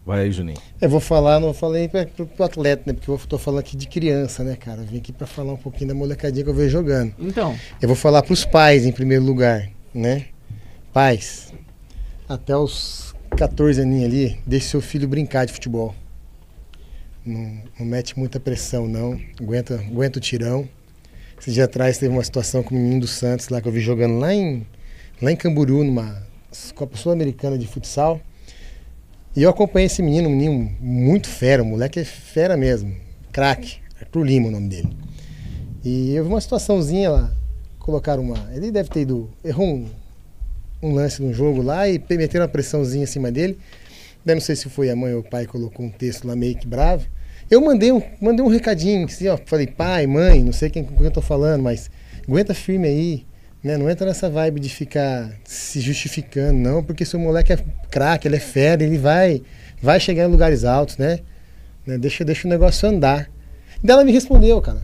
Vai 0.05 0.21
aí, 0.21 0.31
Juninho. 0.31 0.57
Eu 0.79 0.89
vou 0.89 1.01
falar, 1.01 1.41
não 1.41 1.53
falei 1.53 1.89
pro, 1.89 2.25
pro 2.25 2.45
atleta, 2.45 2.83
né? 2.85 2.93
Porque 2.93 3.11
eu 3.11 3.17
tô 3.27 3.37
falando 3.37 3.59
aqui 3.59 3.75
de 3.75 3.85
criança, 3.85 4.45
né, 4.45 4.55
cara? 4.55 4.79
Eu 4.79 4.85
vim 4.85 4.99
aqui 4.99 5.11
pra 5.11 5.27
falar 5.27 5.51
um 5.51 5.57
pouquinho 5.57 5.89
da 5.89 5.93
molecadinha 5.93 6.41
que 6.41 6.49
eu 6.49 6.53
vejo 6.53 6.69
jogando. 6.69 7.13
Então, 7.19 7.53
Eu 7.81 7.89
vou 7.89 7.97
falar 7.97 8.23
pros 8.23 8.45
pais 8.45 8.85
em 8.85 8.93
primeiro 8.93 9.25
lugar, 9.25 9.69
né? 9.93 10.27
Pais, 10.93 11.53
até 12.29 12.55
os 12.55 13.13
14 13.35 13.81
aninhos 13.81 14.05
ali, 14.05 14.39
deixe 14.47 14.69
seu 14.69 14.79
filho 14.79 15.05
brincar 15.05 15.45
de 15.45 15.51
futebol. 15.51 15.93
Não, 17.25 17.61
não 17.77 17.85
mete 17.85 18.17
muita 18.17 18.39
pressão, 18.39 18.87
não. 18.87 19.19
Aguenta, 19.37 19.75
aguenta 19.75 20.17
o 20.17 20.21
tirão. 20.21 20.65
Esse 21.37 21.51
dia 21.51 21.65
atrás 21.65 21.97
teve 21.97 22.13
uma 22.13 22.23
situação 22.23 22.63
com 22.63 22.73
o 22.73 22.77
menino 22.77 23.01
do 23.01 23.07
Santos 23.07 23.49
lá 23.49 23.61
que 23.61 23.67
eu 23.67 23.71
vi 23.73 23.81
jogando 23.81 24.17
lá 24.17 24.33
em, 24.33 24.65
lá 25.21 25.31
em 25.31 25.35
Camburu, 25.35 25.83
numa 25.83 26.23
Copa 26.75 26.97
Sul-Americana 26.97 27.57
de 27.57 27.67
futsal. 27.67 28.21
E 29.35 29.43
eu 29.43 29.49
acompanhei 29.49 29.85
esse 29.85 30.01
menino, 30.01 30.29
um 30.29 30.31
menino 30.31 30.71
muito 30.79 31.27
fera, 31.27 31.61
o 31.61 31.65
moleque 31.65 31.99
é 31.99 32.03
fera 32.03 32.57
mesmo. 32.57 32.95
Craque, 33.31 33.77
Arthur 33.99 34.23
Lima 34.23 34.47
o 34.47 34.51
nome 34.51 34.67
dele. 34.67 34.89
E 35.83 36.15
eu 36.15 36.23
vi 36.23 36.29
uma 36.29 36.41
situaçãozinha 36.41 37.09
lá, 37.09 37.31
colocaram 37.79 38.23
uma. 38.23 38.49
Ele 38.53 38.71
deve 38.71 38.89
ter 38.89 39.01
ido. 39.01 39.29
Errou 39.43 39.67
um, 39.67 39.85
um 40.81 40.93
lance 40.93 41.21
num 41.21 41.33
jogo 41.33 41.61
lá 41.61 41.87
e 41.87 42.01
meteram 42.09 42.45
uma 42.45 42.51
pressãozinha 42.51 43.03
em 43.03 43.07
cima 43.07 43.31
dele. 43.31 43.57
Daí 44.25 44.35
não 44.35 44.41
sei 44.41 44.55
se 44.55 44.69
foi 44.69 44.89
a 44.89 44.95
mãe 44.95 45.13
ou 45.13 45.21
o 45.21 45.23
pai 45.23 45.45
colocou 45.45 45.85
um 45.85 45.89
texto 45.89 46.27
lá 46.27 46.35
meio 46.35 46.55
que 46.55 46.67
bravo. 46.67 47.07
Eu 47.49 47.61
mandei 47.61 47.91
um, 47.91 48.01
mandei 48.19 48.43
um 48.43 48.49
recadinho, 48.49 49.05
assim, 49.05 49.27
ó, 49.29 49.37
falei, 49.45 49.67
pai, 49.67 50.05
mãe, 50.05 50.43
não 50.43 50.51
sei 50.51 50.69
quem, 50.69 50.83
com 50.83 50.95
quem 50.95 51.05
eu 51.05 51.11
tô 51.11 51.21
falando, 51.21 51.61
mas 51.61 51.89
aguenta 52.27 52.53
firme 52.53 52.87
aí, 52.87 53.25
né? 53.67 53.77
Não 53.77 53.89
entra 53.89 54.07
nessa 54.07 54.29
vibe 54.29 54.61
de 54.61 54.69
ficar 54.69 55.31
se 55.43 55.81
justificando, 55.81 56.57
não, 56.57 56.81
porque 56.83 57.03
seu 57.05 57.19
moleque 57.19 57.51
é 57.53 57.59
craque, 57.91 58.27
ele 58.27 58.37
é 58.37 58.39
fera, 58.39 58.83
ele 58.83 58.97
vai, 58.97 59.43
vai 59.81 59.99
chegar 59.99 60.23
em 60.23 60.31
lugares 60.31 60.63
altos, 60.63 60.97
né? 60.97 61.19
Né, 61.85 61.97
Deixa, 61.97 62.23
deixa 62.23 62.47
o 62.47 62.49
negócio 62.49 62.87
andar. 62.87 63.29
Daí 63.83 63.93
ela 63.93 64.05
me 64.05 64.11
respondeu, 64.11 64.59
cara. 64.61 64.81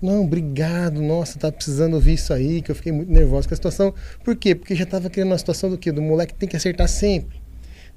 Não, 0.00 0.24
obrigado, 0.24 1.02
nossa, 1.02 1.38
tá 1.38 1.52
precisando 1.52 1.94
ouvir 1.94 2.14
isso 2.14 2.32
aí, 2.32 2.62
que 2.62 2.70
eu 2.70 2.74
fiquei 2.74 2.90
muito 2.90 3.12
nervoso 3.12 3.46
com 3.46 3.54
a 3.54 3.56
situação. 3.56 3.92
Por 4.24 4.34
quê? 4.34 4.54
Porque 4.54 4.74
já 4.74 4.86
tava 4.86 5.10
criando 5.10 5.28
uma 5.28 5.38
situação 5.38 5.68
do 5.68 5.76
quê? 5.76 5.92
Do 5.92 6.00
moleque 6.00 6.32
que 6.32 6.38
tem 6.38 6.48
que 6.48 6.56
acertar 6.56 6.88
sempre. 6.88 7.38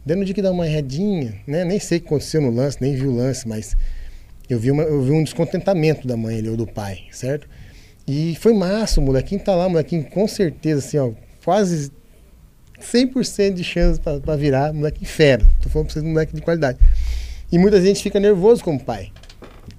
Daí 0.06 0.18
no 0.18 0.26
dia 0.26 0.34
que 0.34 0.42
dá 0.42 0.52
uma 0.52 0.66
redinha, 0.66 1.36
né? 1.48 1.64
Nem 1.64 1.80
sei 1.80 2.00
o 2.00 2.02
que 2.02 2.08
aconteceu 2.08 2.42
no 2.42 2.52
lance, 2.52 2.78
nem 2.82 2.94
vi 2.94 3.08
o 3.08 3.16
lance, 3.16 3.48
mas 3.48 3.78
eu 4.50 4.60
vi, 4.60 4.70
uma, 4.70 4.84
eu 4.84 5.02
vi 5.02 5.12
um 5.12 5.24
descontentamento 5.24 6.06
da 6.06 6.18
mãe 6.18 6.40
ali, 6.40 6.50
ou 6.50 6.58
do 6.58 6.68
pai, 6.68 7.04
certo? 7.12 7.48
E 8.08 8.36
foi 8.36 8.54
massa, 8.54 9.00
o 9.00 9.04
molequinho 9.04 9.42
tá 9.42 9.56
lá, 9.56 9.68
o 9.68 9.70
molequinho 9.70 10.04
com 10.06 10.28
certeza, 10.28 10.80
assim, 10.80 10.98
ó, 10.98 11.12
quase 11.44 11.92
100% 12.80 13.54
de 13.54 13.64
chance 13.64 14.00
pra 14.00 14.36
virar 14.36 14.74
moleque 14.74 15.06
fera. 15.06 15.46
Tô 15.62 15.70
falando 15.70 15.88
pra 15.88 15.94
vocês, 15.94 16.06
moleque 16.06 16.36
de 16.36 16.42
qualidade. 16.42 16.80
E 17.52 17.58
muita 17.58 17.82
gente 17.82 18.04
fica 18.04 18.20
nervoso 18.20 18.64
como 18.64 18.80
pai. 18.80 19.12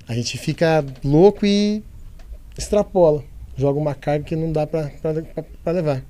A 0.09 0.15
gente 0.15 0.39
fica 0.39 0.85
louco 1.05 1.45
e 1.45 1.83
extrapola. 2.57 3.23
Joga 3.57 3.79
uma 3.79 3.95
carga 3.95 4.25
que 4.25 4.37
não 4.37 4.53
dá 4.53 4.67
pra 4.67 4.91
levar. 5.67 6.03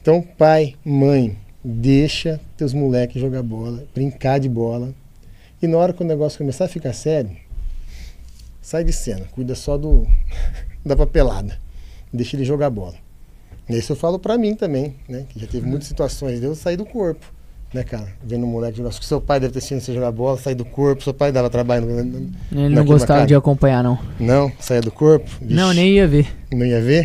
Então, 0.00 0.22
pai, 0.22 0.74
mãe, 0.84 1.36
deixa 1.62 2.40
teus 2.56 2.72
moleques 2.72 3.20
jogar 3.20 3.42
bola, 3.42 3.86
brincar 3.94 4.38
de 4.38 4.48
bola. 4.48 4.94
E 5.60 5.66
na 5.66 5.76
hora 5.76 5.92
que 5.92 6.02
o 6.02 6.06
negócio 6.06 6.38
começar 6.38 6.64
a 6.64 6.68
ficar 6.68 6.92
sério, 6.92 7.36
sai 8.62 8.84
de 8.84 8.92
cena, 8.92 9.26
cuida 9.32 9.54
só 9.54 9.76
do 9.76 10.06
da 10.84 10.96
papelada. 10.96 11.58
Deixa 12.12 12.36
ele 12.36 12.44
jogar 12.44 12.70
bola. 12.70 12.94
Isso 13.68 13.92
eu 13.92 13.96
falo 13.96 14.18
pra 14.18 14.38
mim 14.38 14.54
também, 14.54 14.94
né? 15.08 15.26
Que 15.28 15.38
já 15.40 15.46
teve 15.46 15.66
muitas 15.66 15.86
situações 15.88 16.40
de 16.40 16.46
eu 16.46 16.54
sair 16.54 16.76
do 16.78 16.86
corpo, 16.86 17.26
né, 17.74 17.84
cara? 17.84 18.08
Vendo 18.24 18.46
um 18.46 18.50
moleque 18.50 18.78
jogar. 18.78 18.88
Acho 18.88 19.00
que 19.00 19.04
seu 19.06 19.20
pai 19.20 19.38
deve 19.38 19.52
ter 19.52 19.58
assistido 19.58 19.80
você 19.82 19.92
jogar 19.92 20.10
bola, 20.10 20.38
sair 20.38 20.54
do 20.54 20.64
corpo, 20.64 21.02
seu 21.02 21.12
pai 21.12 21.30
dava 21.30 21.50
trabalho. 21.50 21.84
No, 21.86 22.02
no- 22.04 22.30
ele 22.52 22.74
não 22.74 22.84
gostava 22.86 23.26
de 23.26 23.34
acompanhar, 23.34 23.84
não. 23.84 23.98
Não, 24.18 24.50
saia 24.58 24.80
do 24.80 24.90
corpo. 24.90 25.30
Vixe, 25.40 25.52
Não, 25.54 25.72
nem 25.74 25.92
ia 25.96 26.08
ver. 26.08 26.26
Não 26.50 26.64
ia 26.64 26.80
ver? 26.80 27.04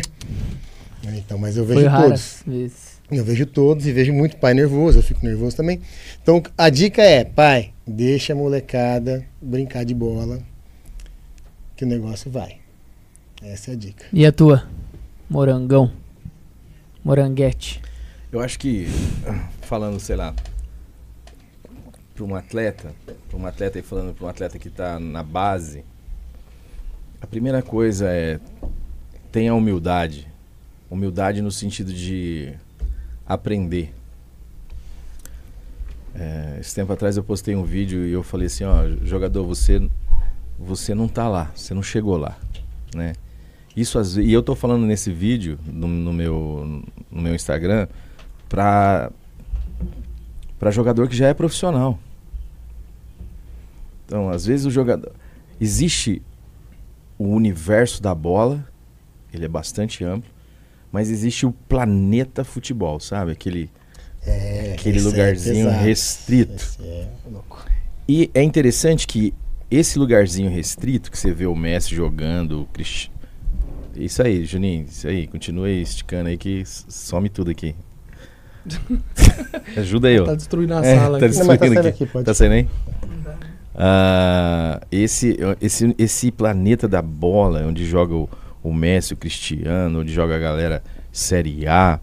Então, 1.16 1.36
mas 1.36 1.56
eu 1.58 1.66
Foi 1.66 1.74
vejo 1.76 1.86
todos. 1.90 2.00
raras 2.02 2.42
vezes. 2.46 2.94
Eu 3.10 3.22
vejo 3.22 3.44
todos 3.44 3.86
e 3.86 3.92
vejo 3.92 4.12
muito 4.14 4.38
pai 4.38 4.54
nervoso, 4.54 4.98
eu 4.98 5.02
fico 5.02 5.24
nervoso 5.24 5.54
também. 5.54 5.80
Então 6.22 6.42
a 6.56 6.70
dica 6.70 7.02
é, 7.02 7.22
pai, 7.24 7.72
deixa 7.86 8.32
a 8.32 8.36
molecada 8.36 9.22
brincar 9.42 9.84
de 9.84 9.94
bola, 9.94 10.40
que 11.76 11.84
o 11.84 11.86
negócio 11.86 12.30
vai. 12.30 12.56
Essa 13.44 13.72
é 13.72 13.74
a 13.74 13.76
dica. 13.76 14.06
E 14.10 14.24
a 14.24 14.32
tua? 14.32 14.66
Morangão. 15.28 15.92
Moranguete. 17.04 17.82
Eu 18.32 18.40
acho 18.40 18.58
que, 18.58 18.86
falando, 19.60 20.00
sei 20.00 20.16
lá, 20.16 20.34
para 22.14 22.24
um 22.24 22.34
atleta, 22.34 22.94
para 23.28 23.38
um 23.38 23.46
atleta 23.46 23.78
e 23.78 23.82
falando 23.82 24.14
para 24.14 24.24
um 24.24 24.28
atleta 24.28 24.58
que 24.58 24.68
está 24.68 24.98
na 24.98 25.22
base, 25.22 25.84
a 27.20 27.26
primeira 27.26 27.60
coisa 27.60 28.08
é 28.08 28.40
tenha 29.30 29.54
humildade. 29.54 30.26
Humildade 30.90 31.42
no 31.42 31.50
sentido 31.52 31.92
de 31.92 32.54
aprender. 33.26 33.92
É, 36.14 36.58
esse 36.60 36.74
tempo 36.74 36.90
atrás 36.94 37.18
eu 37.18 37.22
postei 37.22 37.54
um 37.54 37.64
vídeo 37.64 38.06
e 38.06 38.12
eu 38.12 38.22
falei 38.22 38.46
assim, 38.46 38.64
ó, 38.64 38.88
jogador, 39.04 39.44
você 39.44 39.86
você 40.58 40.94
não 40.94 41.08
tá 41.08 41.28
lá, 41.28 41.52
você 41.54 41.74
não 41.74 41.82
chegou 41.82 42.16
lá, 42.16 42.38
né? 42.94 43.12
Isso 43.76 43.98
às 43.98 44.16
e 44.16 44.32
eu 44.32 44.42
tô 44.42 44.54
falando 44.54 44.86
nesse 44.86 45.12
vídeo 45.12 45.58
no, 45.66 45.88
no 45.88 46.12
meu 46.12 46.82
no 47.10 47.22
meu 47.22 47.34
Instagram 47.34 47.88
para 48.48 49.10
para 50.58 50.70
jogador 50.70 51.08
que 51.08 51.16
já 51.16 51.28
é 51.28 51.34
profissional. 51.34 51.98
Então, 54.06 54.28
às 54.28 54.46
vezes 54.46 54.66
o 54.66 54.70
jogador 54.70 55.12
existe 55.60 56.22
o 57.18 57.28
universo 57.28 58.02
da 58.02 58.14
bola, 58.14 58.66
ele 59.32 59.44
é 59.44 59.48
bastante 59.48 60.04
amplo, 60.04 60.30
mas 60.92 61.10
existe 61.10 61.46
o 61.46 61.52
planeta 61.52 62.44
futebol, 62.44 63.00
sabe? 63.00 63.32
Aquele 63.32 63.70
É, 64.26 64.74
Aquele 64.78 64.98
é 64.98 65.02
lugarzinho 65.02 65.66
pesado. 65.66 65.84
restrito. 65.84 66.76
É 66.80 67.08
louco. 67.30 67.64
E 68.08 68.30
é 68.34 68.42
interessante 68.42 69.06
que 69.06 69.34
esse 69.70 69.98
lugarzinho 69.98 70.50
restrito 70.50 71.10
que 71.10 71.18
você 71.18 71.32
vê 71.32 71.46
o 71.46 71.56
Messi 71.56 71.94
jogando, 71.94 72.62
o 72.62 72.66
Cristi... 72.66 73.10
Isso 73.96 74.22
aí, 74.22 74.44
Juninho, 74.44 74.86
isso 74.88 75.06
aí, 75.06 75.26
continua 75.26 75.66
aí 75.66 75.80
esticando 75.82 76.28
aí 76.28 76.36
que 76.36 76.62
some 76.66 77.28
tudo 77.28 77.50
aqui. 77.50 77.74
Ajuda 79.76 80.08
aí, 80.08 80.18
ó. 80.18 80.24
Tá 80.24 80.34
destruindo 80.34 80.74
a 80.74 80.84
É, 80.84 80.96
sala 80.96 81.18
tá 81.18 81.26
aqui. 81.26 81.38
Não, 81.38 81.46
mas 81.46 81.58
tá 81.58 81.66
destruindo 81.66 81.74
saindo 81.74 81.78
aqui. 81.88 81.88
aqui, 82.04 82.06
pode. 82.12 82.24
Tá 82.24 82.34
saindo 82.34 82.52
aí? 82.52 82.68
Ah, 83.74 84.80
esse, 84.90 85.36
esse, 85.60 85.94
esse 85.98 86.30
planeta 86.30 86.86
da 86.86 87.02
bola, 87.02 87.64
onde 87.66 87.84
joga 87.84 88.14
o, 88.14 88.28
o 88.62 88.72
Messi, 88.72 89.14
o 89.14 89.16
Cristiano, 89.16 90.00
onde 90.00 90.12
joga 90.12 90.36
a 90.36 90.38
galera 90.38 90.82
Série 91.12 91.66
A. 91.66 92.00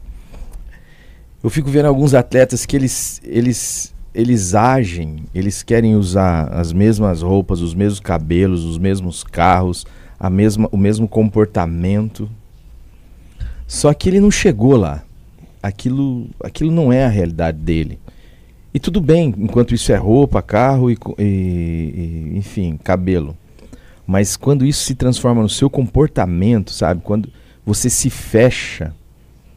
Eu 1.43 1.49
fico 1.49 1.69
vendo 1.69 1.85
alguns 1.87 2.13
atletas 2.13 2.65
que 2.65 2.75
eles, 2.75 3.19
eles, 3.23 3.95
eles 4.13 4.53
agem, 4.53 5.23
eles 5.33 5.63
querem 5.63 5.95
usar 5.95 6.49
as 6.49 6.71
mesmas 6.71 7.21
roupas, 7.21 7.61
os 7.61 7.73
mesmos 7.73 7.99
cabelos, 7.99 8.63
os 8.63 8.77
mesmos 8.77 9.23
carros, 9.23 9.85
a 10.21 10.29
mesma, 10.29 10.69
o 10.71 10.77
mesmo 10.77 11.07
comportamento. 11.07 12.29
Só 13.65 13.91
que 13.91 14.07
ele 14.07 14.19
não 14.19 14.29
chegou 14.29 14.75
lá. 14.77 15.03
Aquilo, 15.63 16.29
aquilo 16.43 16.71
não 16.71 16.93
é 16.93 17.03
a 17.05 17.09
realidade 17.09 17.57
dele. 17.57 17.97
E 18.71 18.79
tudo 18.79 19.01
bem, 19.01 19.33
enquanto 19.35 19.73
isso 19.73 19.91
é 19.91 19.95
roupa, 19.95 20.39
carro 20.39 20.91
e, 20.91 20.97
e, 21.17 22.33
enfim, 22.35 22.77
cabelo. 22.83 23.35
Mas 24.05 24.37
quando 24.37 24.63
isso 24.63 24.83
se 24.83 24.93
transforma 24.93 25.41
no 25.41 25.49
seu 25.49 25.71
comportamento, 25.71 26.71
sabe? 26.71 27.01
Quando 27.03 27.27
você 27.65 27.89
se 27.89 28.09
fecha, 28.11 28.93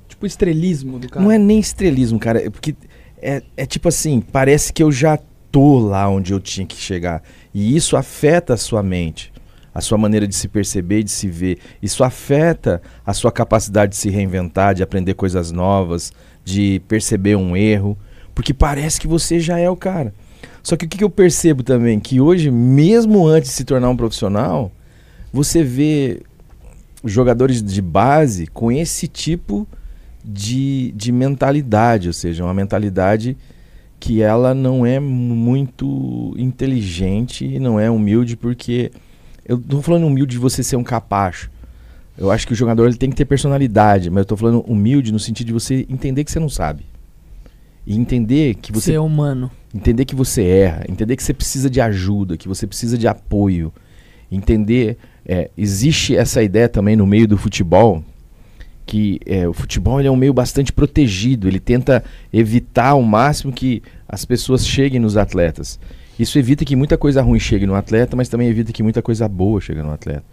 Tipo 0.09 0.25
estrelismo 0.27 0.99
do 0.99 1.11
cara. 1.11 1.23
não 1.23 1.31
é 1.31 1.37
nem 1.37 1.59
estrelismo, 1.59 2.19
cara. 2.19 2.43
É 2.43 2.49
porque 2.49 2.75
é, 3.21 3.43
é 3.55 3.67
tipo 3.67 3.89
assim, 3.89 4.21
parece 4.21 4.73
que 4.73 4.83
eu 4.83 4.91
já 4.91 5.19
tô 5.53 5.79
lá 5.79 6.09
onde 6.09 6.33
eu 6.33 6.41
tinha 6.41 6.67
que 6.67 6.77
chegar. 6.77 7.23
E 7.53 7.77
isso 7.77 7.99
afeta 7.99 8.55
a 8.55 8.57
sua 8.57 8.83
mente. 8.83 9.34
A 9.75 9.81
sua 9.81 9.99
maneira 9.99 10.27
de 10.27 10.35
se 10.35 10.47
perceber 10.47 11.01
e 11.01 11.05
de 11.05 11.11
se 11.11 11.29
ver. 11.29 11.59
Isso 11.83 12.05
afeta 12.05 12.81
a 13.05 13.13
sua 13.13 13.33
capacidade 13.33 13.91
de 13.91 13.97
se 13.97 14.09
reinventar, 14.09 14.75
de 14.75 14.83
aprender 14.83 15.15
coisas 15.15 15.51
novas, 15.51 16.13
de 16.45 16.81
perceber 16.87 17.35
um 17.37 17.57
erro, 17.57 17.99
porque 18.35 18.55
parece 18.55 19.01
que 19.01 19.09
você 19.09 19.41
já 19.41 19.59
é 19.59 19.69
o 19.69 19.77
cara. 19.77 20.15
Só 20.63 20.77
que 20.77 20.87
o 20.87 20.89
que 20.89 21.03
eu 21.03 21.11
percebo 21.11 21.63
também? 21.63 21.99
Que 21.99 22.21
hoje, 22.21 22.51
mesmo 22.51 23.27
antes 23.27 23.51
de 23.51 23.57
se 23.57 23.65
tornar 23.65 23.91
um 23.91 23.97
profissional, 23.97 24.71
você 25.33 25.63
vê 25.63 26.23
jogadores 27.05 27.63
de 27.63 27.83
base 27.83 28.47
com 28.47 28.71
esse 28.71 29.09
tipo 29.09 29.67
de, 30.25 30.93
de 30.93 31.13
mentalidade, 31.13 32.09
ou 32.09 32.15
seja, 32.15 32.45
uma 32.45 32.55
mentalidade 32.55 33.37
que 34.01 34.23
ela 34.23 34.55
não 34.55 34.87
é 34.87 34.99
muito 35.01 36.35
inteligente 36.37 37.45
e 37.45 37.59
não 37.59 37.79
é 37.79 37.91
humilde, 37.91 38.37
porque 38.37 38.91
eu 39.45 39.57
não 39.57 39.65
tô 39.65 39.83
falando 39.83 40.07
humilde 40.07 40.33
de 40.33 40.39
você 40.39 40.63
ser 40.63 40.77
um 40.77 40.85
capacho. 40.85 41.51
Eu 42.17 42.31
acho 42.31 42.47
que 42.47 42.53
o 42.53 42.57
jogador 42.57 42.87
ele 42.87 42.97
tem 42.97 43.11
que 43.11 43.17
ter 43.17 43.25
personalidade, 43.25 44.09
mas 44.09 44.21
eu 44.21 44.25
tô 44.25 44.37
falando 44.37 44.61
humilde 44.61 45.13
no 45.13 45.19
sentido 45.19 45.49
de 45.49 45.53
você 45.53 45.85
entender 45.89 46.25
que 46.25 46.31
você 46.31 46.39
não 46.39 46.49
sabe. 46.49 46.85
E 47.87 47.97
entender 47.97 48.55
que 48.55 48.73
você 48.73 48.93
Ser 48.93 48.99
humano. 48.99 49.51
entender 49.75 50.05
que 50.05 50.15
você 50.15 50.43
erra, 50.43 50.85
entender 50.89 51.17
que 51.17 51.23
você 51.23 51.35
precisa 51.35 51.69
de 51.69 51.81
ajuda, 51.81 52.37
que 52.37 52.49
você 52.49 52.67
precisa 52.67 52.97
de 52.97 53.07
apoio, 53.07 53.73
entender 54.31 54.97
é, 55.27 55.51
existe 55.57 56.17
essa 56.17 56.43
ideia 56.43 56.69
também 56.69 56.97
no 56.97 57.07
meio 57.07 57.27
do 57.27 57.37
futebol 57.37 58.03
que 58.87 59.19
é, 59.25 59.49
o 59.49 59.53
futebol 59.53 59.99
ele 59.99 60.09
é 60.09 60.11
um 60.11 60.17
meio 60.17 60.35
bastante 60.35 60.73
protegido, 60.73 61.49
ele 61.49 61.61
tenta 61.61 62.05
evitar 62.33 62.91
ao 62.91 63.03
máximo 63.03 63.53
que 63.53 63.83
as 64.09 64.25
pessoas 64.25 64.67
cheguem 64.67 65.01
nos 65.01 65.17
atletas. 65.17 65.79
Isso 66.19 66.39
evita 66.39 66.65
que 66.65 66.77
muita 66.77 66.97
coisa 66.97 67.23
ruim 67.23 67.41
chegue 67.41 67.67
no 67.67 67.75
atleta, 67.75 68.17
mas 68.17 68.29
também 68.29 68.49
evita 68.49 68.73
que 68.73 68.83
muita 68.83 69.03
coisa 69.03 69.29
boa 69.29 69.61
chegue 69.61 69.83
no 69.83 69.93
atleta. 69.93 70.25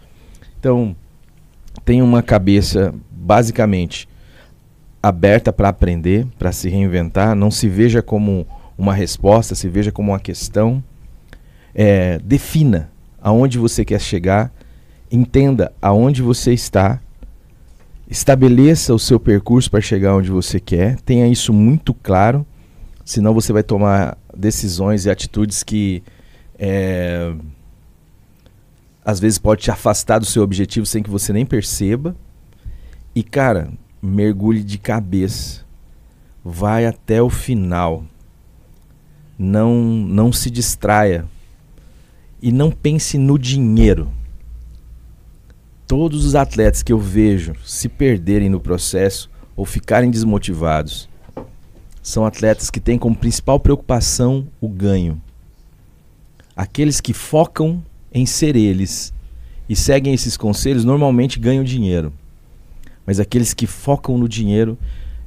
Então, 0.58 0.94
tenha 1.84 2.04
uma 2.04 2.22
cabeça 2.22 2.94
basicamente 3.10 4.08
aberta 5.02 5.52
para 5.52 5.68
aprender, 5.68 6.26
para 6.38 6.52
se 6.52 6.68
reinventar, 6.68 7.34
não 7.34 7.50
se 7.50 7.68
veja 7.68 8.00
como 8.00 8.46
uma 8.78 8.94
resposta, 8.94 9.54
se 9.54 9.68
veja 9.68 9.90
como 9.90 10.12
uma 10.12 10.20
questão. 10.20 10.82
É, 11.74 12.18
defina 12.18 12.90
aonde 13.20 13.58
você 13.58 13.84
quer 13.84 14.00
chegar, 14.00 14.52
entenda 15.10 15.72
aonde 15.80 16.22
você 16.22 16.52
está, 16.52 17.00
estabeleça 18.08 18.94
o 18.94 18.98
seu 18.98 19.18
percurso 19.18 19.70
para 19.70 19.80
chegar 19.80 20.14
onde 20.14 20.30
você 20.30 20.60
quer, 20.60 21.00
tenha 21.00 21.26
isso 21.26 21.52
muito 21.52 21.94
claro, 21.94 22.46
senão 23.04 23.32
você 23.32 23.52
vai 23.52 23.62
tomar 23.62 24.18
decisões 24.36 25.04
e 25.04 25.10
atitudes 25.10 25.62
que 25.62 26.02
é, 26.58 27.34
às 29.04 29.18
vezes 29.18 29.38
pode 29.38 29.62
te 29.62 29.70
afastar 29.70 30.18
do 30.18 30.26
seu 30.26 30.42
objetivo 30.42 30.86
sem 30.86 31.02
que 31.02 31.10
você 31.10 31.32
nem 31.32 31.44
perceba. 31.44 32.14
E 33.14 33.22
cara, 33.22 33.70
mergulhe 34.00 34.62
de 34.62 34.78
cabeça. 34.78 35.62
Vai 36.44 36.86
até 36.86 37.22
o 37.22 37.30
final. 37.30 38.04
Não 39.38 39.74
não 39.82 40.32
se 40.32 40.50
distraia. 40.50 41.26
E 42.40 42.50
não 42.50 42.70
pense 42.70 43.18
no 43.18 43.38
dinheiro. 43.38 44.10
Todos 45.86 46.24
os 46.24 46.34
atletas 46.34 46.82
que 46.82 46.92
eu 46.92 46.98
vejo 46.98 47.54
se 47.64 47.88
perderem 47.88 48.48
no 48.48 48.60
processo 48.60 49.30
ou 49.54 49.66
ficarem 49.66 50.10
desmotivados 50.10 51.08
são 52.02 52.26
atletas 52.26 52.68
que 52.68 52.80
têm 52.80 52.98
como 52.98 53.14
principal 53.14 53.60
preocupação 53.60 54.48
o 54.60 54.68
ganho. 54.68 55.22
Aqueles 56.56 57.00
que 57.00 57.12
focam 57.12 57.80
em 58.12 58.26
ser 58.26 58.56
eles 58.56 59.14
e 59.68 59.76
seguem 59.76 60.12
esses 60.12 60.36
conselhos 60.36 60.84
normalmente 60.84 61.38
ganham 61.38 61.62
dinheiro. 61.64 62.12
Mas 63.06 63.20
aqueles 63.20 63.54
que 63.54 63.66
focam 63.66 64.18
no 64.18 64.28
dinheiro. 64.28 64.76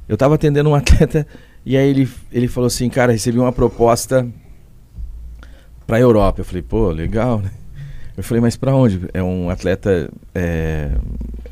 Eu 0.08 0.14
estava 0.14 0.36
atendendo 0.36 0.70
um 0.70 0.74
atleta 0.74 1.26
e 1.64 1.76
aí 1.76 1.88
ele, 1.88 2.08
ele 2.30 2.46
falou 2.46 2.68
assim: 2.68 2.88
Cara, 2.88 3.10
recebi 3.10 3.38
uma 3.38 3.50
proposta 3.52 4.24
para 5.86 5.96
a 5.96 6.00
Europa. 6.00 6.42
Eu 6.42 6.44
falei: 6.44 6.62
Pô, 6.62 6.90
legal, 6.90 7.40
né? 7.40 7.50
Eu 8.16 8.22
falei: 8.22 8.40
Mas 8.40 8.56
para 8.56 8.72
onde? 8.74 9.00
É 9.12 9.20
um 9.22 9.50
atleta 9.50 10.08
é, 10.34 10.92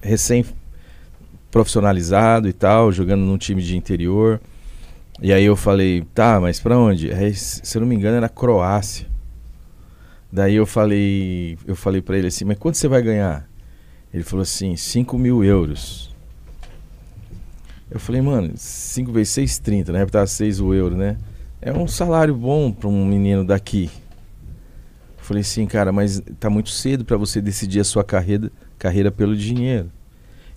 recém-profissionalizado 0.02 2.48
e 2.48 2.52
tal, 2.52 2.92
jogando 2.92 3.22
num 3.22 3.36
time 3.36 3.60
de 3.60 3.76
interior. 3.76 4.40
E 5.24 5.32
aí 5.32 5.46
eu 5.46 5.56
falei: 5.56 6.02
Tá, 6.12 6.38
mas 6.38 6.60
para 6.60 6.78
onde? 6.78 7.10
Aí, 7.10 7.34
se 7.34 7.74
eu 7.74 7.80
não 7.80 7.88
me 7.88 7.94
engano, 7.94 8.18
era 8.18 8.28
Croácia. 8.28 9.06
Daí 10.30 10.54
eu 10.56 10.66
falei, 10.66 11.56
eu 11.66 11.74
falei 11.74 12.02
para 12.02 12.18
ele 12.18 12.26
assim, 12.26 12.44
mas 12.44 12.58
quanto 12.58 12.76
você 12.76 12.88
vai 12.88 13.00
ganhar? 13.00 13.48
Ele 14.12 14.22
falou 14.22 14.42
assim, 14.42 14.76
5 14.76 15.16
mil 15.16 15.42
euros. 15.42 16.14
Eu 17.90 17.98
falei, 17.98 18.20
mano, 18.20 18.52
5 18.54 19.12
vezes 19.12 19.32
6, 19.32 19.58
30, 19.60 19.92
né? 19.92 20.00
Porque 20.00 20.12
tava 20.12 20.26
6 20.26 20.60
o 20.60 20.74
euro, 20.74 20.94
né? 20.94 21.16
É 21.62 21.72
um 21.72 21.88
salário 21.88 22.34
bom 22.34 22.70
para 22.70 22.88
um 22.88 23.06
menino 23.06 23.46
daqui. 23.46 23.90
Eu 25.16 25.24
falei 25.24 25.40
assim, 25.40 25.66
cara, 25.66 25.90
mas 25.90 26.20
tá 26.38 26.50
muito 26.50 26.68
cedo 26.68 27.02
para 27.02 27.16
você 27.16 27.40
decidir 27.40 27.80
a 27.80 27.84
sua 27.84 28.04
carreira, 28.04 28.52
carreira 28.78 29.10
pelo 29.10 29.34
dinheiro. 29.34 29.90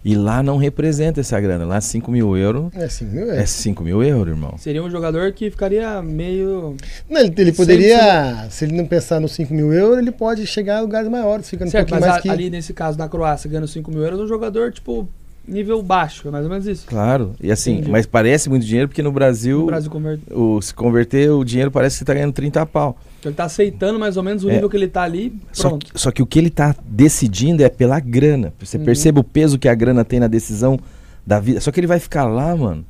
E 0.10 0.16
lá 0.16 0.42
não 0.42 0.56
representa 0.56 1.20
essa 1.20 1.38
grana. 1.40 1.66
Lá 1.66 1.82
5 1.82 2.10
mil 2.10 2.38
euros 2.38 2.74
É 2.74 2.86
assim, 2.86 3.04
meu 3.06 3.30
é 3.32 3.46
5 3.46 3.84
mil 3.84 4.02
euros, 4.02 4.34
irmão. 4.34 4.56
Seria 4.58 4.82
um 4.82 4.90
jogador 4.90 5.34
que 5.34 5.52
ficaria 5.52 6.02
meio. 6.02 6.76
Não, 7.10 7.20
ele, 7.22 7.34
ele 7.38 7.52
poderia, 7.52 8.48
se 8.50 8.64
ele 8.64 8.76
não 8.78 8.86
pensar 8.86 9.20
nos 9.20 9.34
5 9.34 9.54
mil 9.54 9.74
euros, 9.74 9.98
ele 9.98 10.12
pode 10.12 10.48
chegar 10.48 10.78
a 10.78 10.82
lugares 10.82 11.10
maiores, 11.10 11.50
ficando 11.50 11.68
um 11.68 11.72
Certo, 11.72 11.90
pouquinho 11.90 12.00
mas 12.02 12.10
mais 12.10 12.20
a- 12.20 12.22
que. 12.24 12.30
ali 12.30 12.50
nesse 12.50 12.74
caso 12.74 12.98
da 12.98 13.10
Croácia 13.10 13.50
ganhando 13.50 13.68
5 13.68 13.92
mil 13.92 14.02
euros, 14.02 14.20
um 14.22 14.28
jogador, 14.28 14.72
tipo, 14.72 15.08
nível 15.48 15.82
baixo, 15.84 16.28
é 16.28 16.32
mais 16.32 16.46
ou 16.46 16.50
menos 16.52 16.66
isso. 16.68 16.86
Claro. 16.88 17.34
E 17.42 17.52
assim, 17.52 17.74
Entendi. 17.76 17.92
mas 17.92 18.06
parece 18.06 18.50
muito 18.50 18.66
dinheiro 18.66 18.88
porque 18.88 19.02
no 19.04 19.12
Brasil, 19.12 19.64
O 19.64 19.66
Brasil 19.68 19.92
converte. 19.92 20.24
o, 20.32 20.62
se 20.62 20.74
converter 20.74 21.30
o 21.32 21.44
dinheiro 21.44 21.70
parece 21.72 21.96
que 21.96 22.00
você 22.00 22.06
tá 22.06 22.14
ganhando 22.14 22.34
30 22.34 22.66
pau. 22.66 22.98
Então 23.28 23.30
ele 23.30 23.36
tá 23.36 23.44
aceitando 23.46 24.00
mais 24.00 24.16
ou 24.18 24.24
menos 24.24 24.44
o 24.44 24.50
É. 24.50 24.54
nível 24.54 24.70
que 24.70 24.78
ele 24.78 24.88
tá 24.88 25.04
ali. 25.04 25.38
Só 25.52 25.78
que, 25.78 25.92
só 25.96 26.12
que 26.12 26.22
o 26.22 26.26
que 26.26 26.40
ele 26.40 26.50
tá 26.50 26.74
decidindo 26.86 27.62
é 27.64 27.70
pela 27.70 28.00
grana. 28.00 28.54
Você 28.60 28.78
Uhum. 28.78 28.86
percebe 28.86 29.20
o 29.20 29.24
peso 29.24 29.60
que 29.60 29.68
a 29.68 29.76
grana 29.76 30.06
tem 30.06 30.20
na 30.20 30.28
decisão 30.28 30.80
da 31.26 31.40
vida. 31.40 31.60
Só 31.60 31.72
que 31.72 31.80
ele 31.80 31.88
vai 31.88 32.00
ficar 32.00 32.26
lá, 32.26 32.56
mano. 32.56 32.86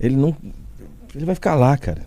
Ele 0.00 0.16
não. 0.16 0.36
Ele 1.14 1.24
vai 1.24 1.34
ficar 1.34 1.54
lá, 1.54 1.76
cara. 1.76 2.02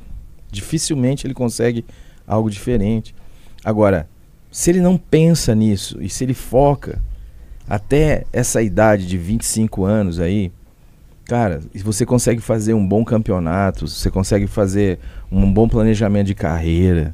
Dificilmente 0.51 1.27
ele 1.27 1.33
consegue 1.33 1.83
algo 2.27 2.49
diferente. 2.49 3.13
Agora, 3.63 4.07
se 4.51 4.69
ele 4.69 4.79
não 4.79 4.97
pensa 4.97 5.53
nisso 5.53 6.01
e 6.01 6.09
se 6.09 6.23
ele 6.23 6.33
foca 6.33 7.01
até 7.67 8.23
essa 8.31 8.61
idade 8.61 9.05
de 9.07 9.17
25 9.17 9.83
anos 9.83 10.19
aí, 10.19 10.51
cara, 11.25 11.59
você 11.83 12.05
consegue 12.05 12.39
fazer 12.41 12.73
um 12.73 12.87
bom 12.87 13.03
campeonato, 13.03 13.87
você 13.87 14.09
consegue 14.09 14.47
fazer 14.47 14.99
um 15.31 15.51
bom 15.51 15.67
planejamento 15.67 16.27
de 16.27 16.35
carreira, 16.35 17.13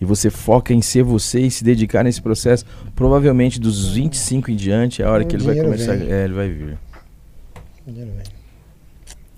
e 0.00 0.04
você 0.04 0.30
foca 0.30 0.72
em 0.74 0.82
ser 0.82 1.02
você 1.02 1.40
e 1.40 1.50
se 1.50 1.62
dedicar 1.64 2.02
nesse 2.04 2.20
processo, 2.20 2.64
provavelmente 2.94 3.60
dos 3.60 3.88
25 3.94 4.50
em 4.50 4.56
diante 4.56 5.02
é 5.02 5.04
a 5.04 5.10
hora 5.10 5.22
O 5.22 5.26
que 5.26 5.36
ele 5.36 5.44
vai 5.44 5.56
começar. 5.56 5.96
vem. 5.96 6.10
É, 6.12 6.24
ele 6.24 6.34
vai 6.34 6.48
vir. 6.48 6.78
Dinheiro, 7.86 8.10
velho. 8.12 8.28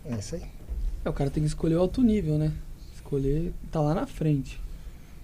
É 0.06 0.18
isso 0.18 0.34
aí. 0.36 0.42
É, 1.04 1.08
o 1.08 1.12
cara 1.12 1.30
tem 1.30 1.42
que 1.42 1.48
escolher 1.48 1.76
o 1.76 1.80
alto 1.80 2.02
nível, 2.02 2.38
né? 2.38 2.52
Escolher. 2.94 3.52
Tá 3.70 3.80
lá 3.80 3.94
na 3.94 4.06
frente. 4.06 4.60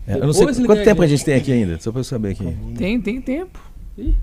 É, 0.07 0.14
eu 0.16 0.26
não 0.26 0.33
sei 0.33 0.47
quanto 0.47 0.83
tempo 0.85 1.03
a 1.03 1.07
gente 1.07 1.24
tem 1.24 1.35
aqui 1.35 1.53
ainda, 1.53 1.78
só 1.80 1.91
pra 1.93 2.01
eu 2.01 2.05
saber 2.05 2.30
aqui. 2.30 2.57
Tem, 2.76 3.01
tem 3.01 3.20
tempo. 3.20 3.59
Ih. 3.97 4.14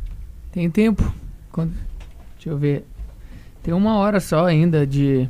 Tem 0.52 0.70
tempo. 0.70 1.14
Quando- 1.52 1.74
Deixa 2.36 2.50
eu 2.50 2.58
ver. 2.58 2.86
Tem 3.64 3.74
uma 3.74 3.96
hora 3.98 4.20
só 4.20 4.46
ainda 4.46 4.86
de. 4.88 5.28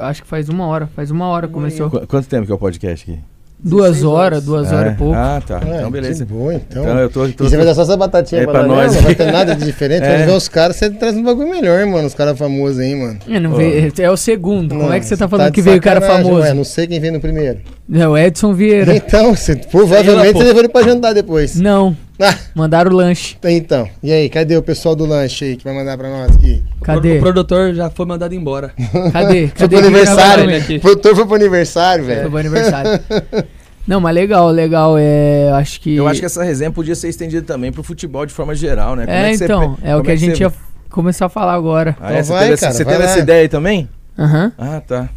Acho 0.00 0.22
que 0.22 0.28
faz 0.28 0.48
uma 0.48 0.66
hora. 0.66 0.86
Faz 0.86 1.10
uma 1.10 1.26
hora 1.26 1.46
Uma 1.46 1.52
começou. 1.54 1.90
Qu- 1.90 2.06
quanto 2.06 2.28
tempo 2.28 2.46
que 2.46 2.52
é 2.52 2.54
o 2.54 2.58
podcast 2.58 3.10
aqui? 3.10 3.20
Duas 3.64 3.92
16 3.92 4.04
horas, 4.04 4.44
duas 4.44 4.72
horas 4.72 4.90
é? 4.90 4.94
e 4.94 4.96
pouco. 4.96 5.14
Ah, 5.14 5.40
tá. 5.46 5.60
Ah, 5.62 5.76
então, 5.78 5.90
beleza. 5.90 6.26
Que 6.26 6.32
boa, 6.32 6.52
então. 6.54 6.82
Então 6.82 6.98
eu 6.98 7.08
tô. 7.08 7.28
tô- 7.28 7.44
E 7.44 7.48
você 7.48 7.56
vai 7.56 7.64
dar 7.64 7.74
só 7.74 7.82
essa 7.82 7.96
batatinha 7.96 8.40
É 8.40 8.44
pra, 8.44 8.52
pra 8.54 8.66
nós. 8.66 8.94
Não 8.94 9.02
vai 9.02 9.14
ter 9.14 9.30
nada 9.30 9.54
de 9.54 9.64
diferente. 9.64 10.02
É. 10.12 10.16
Vai 10.18 10.26
ver 10.26 10.32
os 10.32 10.48
caras, 10.48 10.76
você 10.76 10.90
traz 10.90 11.16
um 11.16 11.22
bagulho 11.22 11.48
melhor, 11.48 11.80
hein, 11.80 11.90
mano. 11.90 12.06
Os 12.06 12.14
caras 12.14 12.36
famosos 12.36 12.78
aí, 12.80 12.94
mano. 12.94 13.18
É, 13.28 13.38
não 13.38 13.52
Ó. 13.52 13.56
veio- 13.56 13.92
é 13.96 14.10
o 14.10 14.16
segundo. 14.16 14.74
Como 14.74 14.92
é 14.92 14.98
que 14.98 15.06
você 15.06 15.16
tá 15.16 15.28
falando 15.28 15.52
que 15.52 15.62
veio 15.62 15.76
o 15.78 15.80
cara 15.80 16.00
famoso? 16.00 16.40
Ué, 16.40 16.52
não 16.54 16.64
sei 16.64 16.86
quem 16.88 16.98
veio 16.98 17.12
no 17.12 17.20
primeiro. 17.20 17.58
É 17.92 18.08
o 18.08 18.16
Edson 18.18 18.52
Vieira. 18.54 18.96
Então, 18.96 19.34
você, 19.34 19.54
provavelmente 19.56 20.32
você 20.32 20.44
levou 20.44 20.60
ele 20.62 20.68
pra 20.68 20.82
jantar 20.82 21.14
depois. 21.14 21.54
Não, 21.56 21.96
Ah, 22.20 22.36
mandaram 22.54 22.90
o 22.92 22.94
lanche. 22.94 23.36
então. 23.44 23.88
E 24.02 24.12
aí, 24.12 24.28
cadê 24.28 24.56
o 24.56 24.62
pessoal 24.62 24.94
do 24.94 25.04
lanche 25.06 25.44
aí 25.44 25.56
que 25.56 25.64
vai 25.64 25.74
mandar 25.74 25.96
pra 25.96 26.08
nós 26.08 26.36
aqui? 26.36 26.62
Cadê? 26.82 27.16
O 27.18 27.20
produtor 27.20 27.74
já 27.74 27.90
foi 27.90 28.06
mandado 28.06 28.34
embora. 28.34 28.72
Cadê? 29.12 29.48
Foi 29.54 29.68
Cadê 29.68 29.68
pro 29.68 29.68
que 29.68 29.76
aniversário. 29.76 30.76
O 30.76 30.80
produtor 30.80 31.16
foi 31.16 31.26
pro 31.26 31.34
aniversário, 31.34 32.04
Foi 32.04 32.14
velho. 32.14 32.28
pro 32.30 32.38
aniversário. 32.38 33.00
Não, 33.86 34.00
mas 34.00 34.14
legal, 34.14 34.48
legal. 34.50 34.96
É, 34.96 35.48
eu 35.50 35.54
acho 35.56 35.80
que. 35.80 35.96
Eu 35.96 36.06
acho 36.06 36.20
que 36.20 36.26
essa 36.26 36.44
resenha 36.44 36.70
podia 36.70 36.94
ser 36.94 37.08
estendida 37.08 37.42
também 37.44 37.72
pro 37.72 37.82
futebol 37.82 38.24
de 38.24 38.32
forma 38.32 38.54
geral, 38.54 38.94
né? 38.94 39.06
Como 39.06 39.16
É, 39.16 39.34
você 39.34 39.44
então. 39.44 39.74
pe- 39.74 39.80
É 39.82 39.90
o 39.90 39.98
como 39.98 40.04
que 40.04 40.10
a 40.12 40.16
você- 40.16 40.26
gente 40.26 40.40
ia 40.40 40.52
começar 40.88 41.26
a 41.26 41.28
falar 41.28 41.54
agora. 41.54 41.96
Ah, 42.00 42.10
é? 42.12 42.20
Então 42.20 42.24
Você 42.24 42.32
vai, 42.32 42.40
teve, 42.42 42.54
essa- 42.54 42.66
cara, 42.66 42.74
você 42.74 42.84
teve 42.84 43.02
essa 43.04 43.18
ideia 43.18 43.40
aí 43.42 43.48
também? 43.48 43.88
Aham. 44.16 44.52
Ah, 44.56 44.80
tá. 44.86 45.08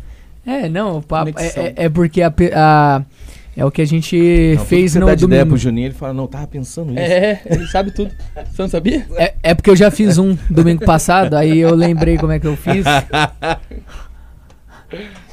É, 0.47 0.67
não, 0.69 0.97
o 0.97 1.01
papo. 1.03 1.31
É, 1.37 1.45
é- 1.47 1.73
é 1.85 1.89
porque 1.89 2.21
a, 2.23 2.33
a- 2.55 3.01
É 3.57 3.63
o 3.63 3.71
que 3.71 3.81
a 3.81 3.85
gente 3.85 4.55
Não, 4.57 4.65
fez 4.65 4.95
no 4.95 5.05
dá 5.05 5.15
de 5.15 5.23
ideia 5.23 5.43
domingo. 5.43 5.55
pro 5.55 5.63
Juninho, 5.63 5.87
ele 5.87 5.93
fala, 5.93 6.13
não, 6.13 6.27
tava 6.27 6.45
pensando 6.47 6.91
nisso. 6.91 6.99
É, 7.01 7.41
ele 7.45 7.65
sabe 7.67 7.91
tudo. 7.91 8.11
Você 8.51 8.61
não 8.61 8.69
sabia? 8.69 9.05
É, 9.15 9.33
é 9.41 9.55
porque 9.55 9.69
eu 9.69 9.75
já 9.75 9.89
fiz 9.89 10.17
um 10.17 10.37
domingo 10.49 10.83
passado, 10.85 11.35
aí 11.35 11.59
eu 11.59 11.73
lembrei 11.73 12.17
como 12.17 12.33
é 12.33 12.39
que 12.39 12.47
eu 12.47 12.57
fiz. 12.57 12.85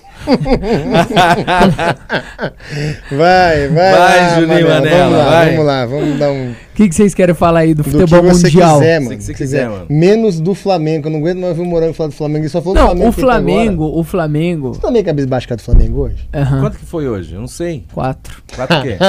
Vai, 3.11 3.69
vai. 3.69 3.69
Vai, 3.69 3.99
lá, 3.99 4.29
Juninho 4.41 4.69
Manela, 4.69 4.81
Manela, 4.81 5.09
Vamos 5.09 5.19
lá, 5.19 5.31
vai. 5.31 5.51
vamos 5.51 5.67
lá, 5.67 5.87
vamos 5.87 6.19
dar 6.19 6.31
um. 6.31 6.51
O 6.51 6.55
que, 6.75 6.89
que 6.89 6.95
vocês 6.95 7.15
querem 7.15 7.35
falar 7.35 7.61
aí 7.61 7.75
do 7.75 7.83
Do 7.83 7.91
futebol 7.91 8.23
que 8.23 8.29
você 8.29 8.47
mundial? 8.47 8.79
quiser, 8.79 9.01
mano. 9.01 9.17
que 9.17 9.23
você 9.25 9.35
quiser, 9.35 9.69
mano. 9.69 9.87
Menos 9.91 10.41
do 10.41 10.55
Flamengo. 10.55 11.09
Eu 11.09 11.13
não 11.13 11.19
aguento 11.19 11.37
mais 11.39 11.49
ouvir 11.51 11.61
o 11.61 11.65
Morango 11.67 11.93
falar 11.93 12.09
do 12.09 12.15
Flamengo. 12.15 12.45
Ele 12.45 12.49
só 12.49 12.63
falou 12.63 12.75
do 12.75 12.81
Não, 12.81 12.87
Flamengo. 12.89 13.09
o. 13.09 13.13
Flamengo, 13.13 13.85
o 14.01 14.05
Flamengo. 14.05 14.69
Você 14.75 14.81
também 14.81 15.05
cabisbaixo 15.05 15.47
com 15.47 15.55
a 15.55 15.57
do 15.59 15.63
Flamengo 15.63 16.01
hoje? 16.01 16.29
Aham, 16.35 16.61
Quanto 16.61 16.79
que 16.79 16.87
foi 16.87 17.07
hoje? 17.09 17.35
Eu 17.35 17.41
não 17.41 17.49
sei. 17.49 17.85
quatro. 17.93 18.43
Quatro 18.55 18.79
o 18.79 18.83
quê? 18.83 18.97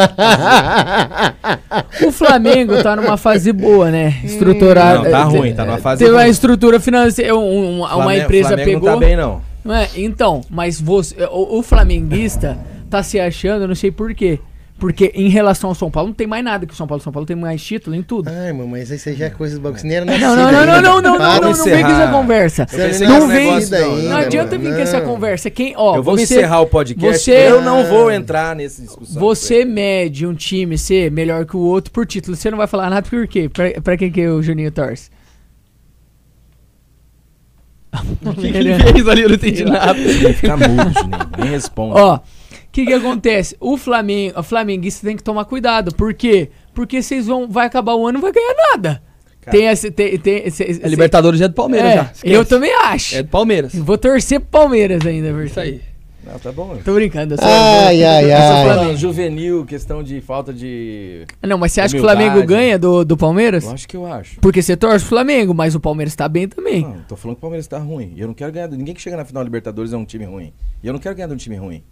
O 2.06 2.12
Flamengo 2.12 2.82
tá 2.84 2.96
numa 2.96 3.18
fase 3.18 3.52
boa, 3.54 3.90
né? 3.92 4.16
Estruturada. 4.24 5.04
Não, 5.04 5.12
tá 5.12 5.24
ruim, 5.24 5.54
tá 5.54 5.64
numa 5.66 5.78
fase 5.78 6.04
Teve 6.04 6.16
uma 6.16 6.28
estrutura 6.28 6.80
financeira, 6.80 7.36
um- 7.36 7.80
uma, 7.80 7.96
uma 7.96 8.18
empresa 8.18 8.50
Flamengo 8.50 8.70
pegou. 8.72 8.90
não 8.90 9.00
tá 9.00 9.06
bem, 9.06 9.16
não. 9.16 9.42
Não 9.64 9.74
é? 9.76 9.88
Então, 9.96 10.42
mas 10.50 10.80
você, 10.80 11.16
o, 11.32 11.60
o 11.60 11.64
flamenguista 11.64 12.58
tá 12.90 13.02
se 13.04 13.20
achando, 13.20 13.64
eu 13.64 13.68
não 13.68 13.76
sei 13.76 13.92
por 13.92 14.14
quê. 14.14 14.40
Porque 14.80 15.12
em 15.16 15.30
relação 15.30 15.70
ao 15.70 15.76
São 15.76 15.90
Paulo, 15.90 16.10
não 16.10 16.16
tem 16.16 16.28
mais 16.28 16.44
nada 16.44 16.66
que 16.66 16.74
o 16.74 16.76
São 16.76 16.86
Paulo. 16.88 17.02
São 17.02 17.14
Paulo 17.14 17.26
tem 17.26 17.36
mais 17.38 17.64
título 17.64 17.96
em 17.96 18.02
tudo. 18.02 18.28
Ai, 18.30 18.52
mamãe, 18.52 18.82
isso 18.82 19.08
aí 19.08 19.16
já 19.16 19.28
é 19.28 19.30
coisa 19.30 19.56
do 19.56 19.62
bagulho. 19.62 19.80
Você 19.80 19.88
nem 19.88 19.98
era 19.98 20.06
Não, 20.06 20.12
nascido 20.18 20.36
não, 20.36 20.52
não, 20.52 20.52
não, 20.52 20.66
não, 20.66 20.82
não, 20.82 21.02
não, 21.02 21.42
não, 21.42 21.52
não 21.52 21.64
vem 21.64 21.82
com 21.84 21.90
essa 21.92 22.12
conversa. 22.12 22.68
Não 23.08 23.28
vem, 23.30 23.48
não, 23.70 23.80
não 23.96 24.04
mano. 24.04 24.18
adianta 24.18 24.58
vir 24.58 24.74
com 24.74 24.82
essa 24.82 25.00
Não. 25.00 25.06
conversa. 25.06 25.50
Quem, 25.50 25.74
ó, 25.78 25.96
eu 25.96 26.04
vou 26.04 26.18
você, 26.18 26.24
encerrar 26.24 26.60
o 26.62 26.66
podcast. 26.68 27.24
você- 27.24 27.32
Eu 27.50 27.62
não 27.62 27.86
vou 27.86 28.12
entrar 28.12 28.56
nessa 28.58 28.82
discussão. 28.82 29.22
Você 29.22 29.64
mede 29.64 30.26
um 30.28 30.34
time 30.34 30.78
ser 30.78 31.10
melhor 31.12 31.46
que 31.46 31.56
o 31.56 31.62
outro 31.62 31.92
por 31.92 32.06
título. 32.06 32.36
Você 32.36 32.52
não 32.52 32.58
vai 32.58 32.68
falar 32.68 32.90
nada 32.90 33.08
por 33.08 33.26
quê? 33.28 33.48
Pra, 33.48 33.80
pra 33.80 33.96
quem 33.96 34.12
que 34.12 34.28
o 34.28 34.42
Juninho 34.44 34.72
torce? 34.72 35.10
O 38.26 38.34
que, 38.34 38.52
que 38.52 38.58
ele 38.58 38.76
fez 38.76 39.08
ali? 39.08 39.22
Eu 39.22 39.30
não 39.30 39.36
entendi 39.36 39.66
nada. 39.66 39.94
Fica 39.94 40.58
mudo, 40.58 40.94
Juninho. 40.94 41.30
Nem 41.38 41.50
responde. 41.52 42.00
Ó, 42.00 42.16
o 42.16 42.22
que 42.72 42.86
que 42.86 42.94
acontece? 42.94 43.56
O 43.60 43.78
Flamengo, 43.78 44.40
o 44.40 44.44
flamenguista 44.44 45.06
tem 45.06 45.16
que 45.16 45.24
tomar 45.24 45.46
cuidado. 45.46 45.94
Por 45.94 46.14
quê? 46.14 46.50
Porque 46.74 47.02
vocês 47.02 47.28
vão, 47.28 47.48
vai 47.48 47.68
acabar 47.68 47.94
o 47.94 48.08
ano 48.08 48.18
e 48.18 48.22
não 48.22 48.22
vai 48.22 48.32
ganhar 48.32 48.56
nada. 48.72 49.02
Cara. 49.42 49.58
tem 49.58 49.68
esse, 49.68 49.92
tem, 49.92 50.18
tem, 50.18 50.42
esse, 50.46 50.64
A 50.82 50.88
Libertadores 50.88 51.42
é 51.42 51.50
do 51.50 51.54
Palmeiras 51.54 51.92
é, 51.92 51.96
já. 51.96 52.04
esquece. 52.14 52.34
eu 52.34 52.46
também 52.46 52.74
acho. 52.74 53.16
É 53.18 53.24
do 53.24 53.30
Palmeiras. 53.30 53.76
Vou 53.76 53.98
torcer 53.98 54.40
pro 54.40 54.50
Palmeiras 54.62 55.06
ainda, 55.06 55.28
Isso 55.28 55.36
verdade. 55.36 55.60
aí. 55.60 55.82
Não, 56.26 56.40
tá 56.40 56.52
bom. 56.52 56.78
Tô 56.84 56.94
brincando. 56.94 57.34
Eu 57.34 57.38
sou, 57.38 57.48
Ai, 57.48 58.04
ai, 58.04 58.24
eu 58.24 58.30
sou 58.30 58.38
ai. 58.38 58.64
Flamengo. 58.66 58.92
Não, 58.92 58.98
juvenil, 58.98 59.66
questão 59.66 60.02
de 60.02 60.22
falta 60.22 60.54
de. 60.54 61.26
Não, 61.42 61.58
mas 61.58 61.74
você 61.74 61.82
acha 61.82 61.94
que 61.94 62.00
o. 62.00 62.04
Flamengo 62.04 62.46
ganha 62.46 62.80
do, 62.80 63.04
do 63.04 63.18
Palmeiras? 63.18 63.66
Lógico 63.66 63.90
que 63.92 63.98
eu 63.98 64.06
acho. 64.06 64.40
Porque 64.40 64.62
você 64.62 64.78
torce 64.78 65.00
pro 65.00 65.10
Flamengo, 65.10 65.54
mas 65.54 65.76
o 65.76 65.80
Palmeiras 65.80 66.16
tá 66.16 66.30
bem 66.30 66.48
também. 66.48 66.84
Não, 66.84 67.02
tô 67.08 67.16
falando 67.16 67.36
que 67.36 67.40
o 67.40 67.42
Palmeiras 67.42 67.68
tá 67.68 67.78
ruim. 67.78 68.14
E 68.16 68.22
eu 68.22 68.28
não 68.28 68.34
quero 68.34 68.52
ganhar. 68.52 68.70
Ninguém 68.70 68.94
que 68.96 69.02
chega 69.02 69.18
na 69.18 69.26
final 69.26 69.44
da 69.44 69.46
Libertadores 69.46 69.92
é 69.92 69.98
um 69.98 70.06
time 70.06 70.24
ruim. 70.26 70.54
E 70.82 70.88
eu 70.88 70.94
não 70.94 71.00
quero 71.00 71.14
ganhar 71.16 71.28
de 71.28 71.34
um 71.34 71.38
time 71.38 71.58
ruim. 71.58 71.84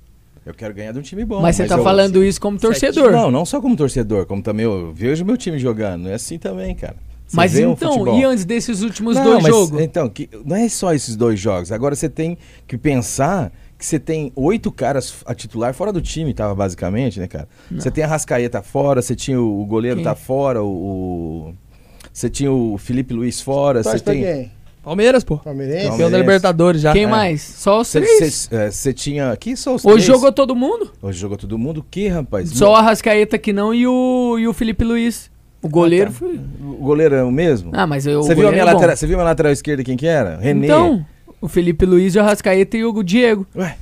Eu 0.46 0.54
quero 0.54 0.74
ganhar 0.74 0.92
de 0.92 1.00
um 1.00 1.02
time 1.04 1.24
bom. 1.24 1.42
mas 1.42 1.56
você 1.56 1.66
tá 1.66 1.78
eu- 1.78 1.84
falando 1.84 2.24
isso 2.24 2.40
como 2.42 2.58
torcedor. 2.58 3.12
Não, 3.12 3.30
não 3.30 3.46
só 3.46 3.62
como 3.62 3.76
torcedor, 3.76 4.26
como 4.26 4.42
também 4.42 4.64
eu 4.66 4.92
vejo 4.94 5.24
meu 5.24 5.38
time 5.38 5.60
jogando. 5.60 6.08
É 6.10 6.16
assim 6.16 6.40
também, 6.40 6.74
cara. 6.74 6.96
Você 7.28 7.38
mas 7.38 7.56
um 7.56 7.72
então, 7.72 7.94
futebol. 7.94 8.20
e 8.20 8.24
antes 8.26 8.44
desses 8.44 8.82
últimos 8.82 9.16
Não, 9.16 9.24
dois 9.24 9.44
mas, 9.44 9.54
jogos? 9.56 9.80
Então, 9.82 10.10
que, 10.10 10.30
não 10.44 10.56
é 10.56 10.68
só 10.68 10.94
esses 10.94 11.16
dois 11.16 11.40
jogos. 11.40 11.72
Agora 11.72 11.96
você 11.96 12.10
tem 12.10 12.38
que 12.68 12.78
pensar 12.78 13.54
que 13.82 13.86
você 13.88 14.00
tem 14.00 14.32
oito 14.36 14.72
caras 14.72 15.24
a 15.26 15.34
titular 15.34 15.74
fora 15.74 15.92
do 15.92 16.00
time, 16.00 16.34
tava 16.36 16.54
basicamente, 16.54 17.20
né, 17.20 17.28
cara? 17.28 17.48
Você 17.72 17.90
tem 17.90 18.04
a 18.04 18.08
Rascaeta 18.08 18.62
fora, 18.62 19.02
você 19.02 19.16
tinha 19.16 19.42
o, 19.42 19.66
goleiro 19.66 19.98
Quem? 19.98 20.04
tá 20.04 20.14
fora, 20.14 20.64
o, 20.64 21.54
Você 22.14 22.30
tinha 22.30 22.52
o 22.52 22.78
Felipe 22.78 23.12
Luiz 23.12 23.42
fora, 23.42 23.82
você 23.82 24.00
tem. 24.00 24.22
quem? 24.22 24.52
Palmeiras, 24.84 25.24
pô. 25.24 25.38
Palmeirense? 25.38 25.90
Campeão 25.90 26.12
da. 26.12 26.18
Libertadores 26.20 26.82
já. 26.82 26.94
Quem 26.94 27.04
É. 27.06 27.08
mais? 27.08 27.42
Só 27.42 27.82
os 27.82 27.88
Você 27.88 28.02
três. 28.02 28.50
você- 28.72 28.90
é, 28.90 28.94
tinha. 28.94 29.32
Aqui 29.32 29.56
só 29.56 29.76
os 29.76 29.84
Hoje 29.84 29.94
três. 29.96 30.06
jogou 30.08 30.32
todo 30.32 30.56
mundo. 30.56 30.92
Hoje 31.02 31.20
jogou 31.20 31.38
todo 31.38 31.58
mundo. 31.58 31.80
O 31.80 31.84
que, 31.84 32.08
rapaz? 32.08 32.50
Só 32.52 32.72
o 32.72 32.76
Arrascaeta 32.76 33.38
que 33.38 33.52
não 33.52 33.74
e 33.74 33.86
o, 33.88 34.38
e 34.40 34.48
o 34.48 34.54
Felipe 34.54 34.84
Luiz. 34.84 35.30
O 35.62 35.70
goleiro 35.70 36.12
tá. 36.12 36.18
foi. 36.18 36.40
O 36.60 36.78
goleiro 36.84 37.14
é 37.16 37.24
o 37.24 37.32
mesmo? 37.32 37.72
Ah, 37.74 37.86
mas 37.86 38.08
eu. 38.08 38.24
você, 38.24 38.34
viu 38.34 38.48
a 38.48 38.52
minha 38.52 38.66
lateral, 38.66 38.96
você 38.96 39.06
viu 39.06 39.16
a 39.16 39.20
minha 39.20 39.30
lateral 39.30 39.52
esquerda 39.52 39.84
quem 39.84 39.96
que 39.96 40.08
era? 40.08 40.38
René. 40.38 40.66
Então, 40.66 41.06
o 41.42 41.48
Felipe 41.48 41.86
Luiz, 41.86 42.16
o 42.16 42.20
Arrascaeta 42.20 42.78
e 42.78 42.86
o 42.86 43.04
Diego. 43.04 43.46
Ué, 43.56 43.76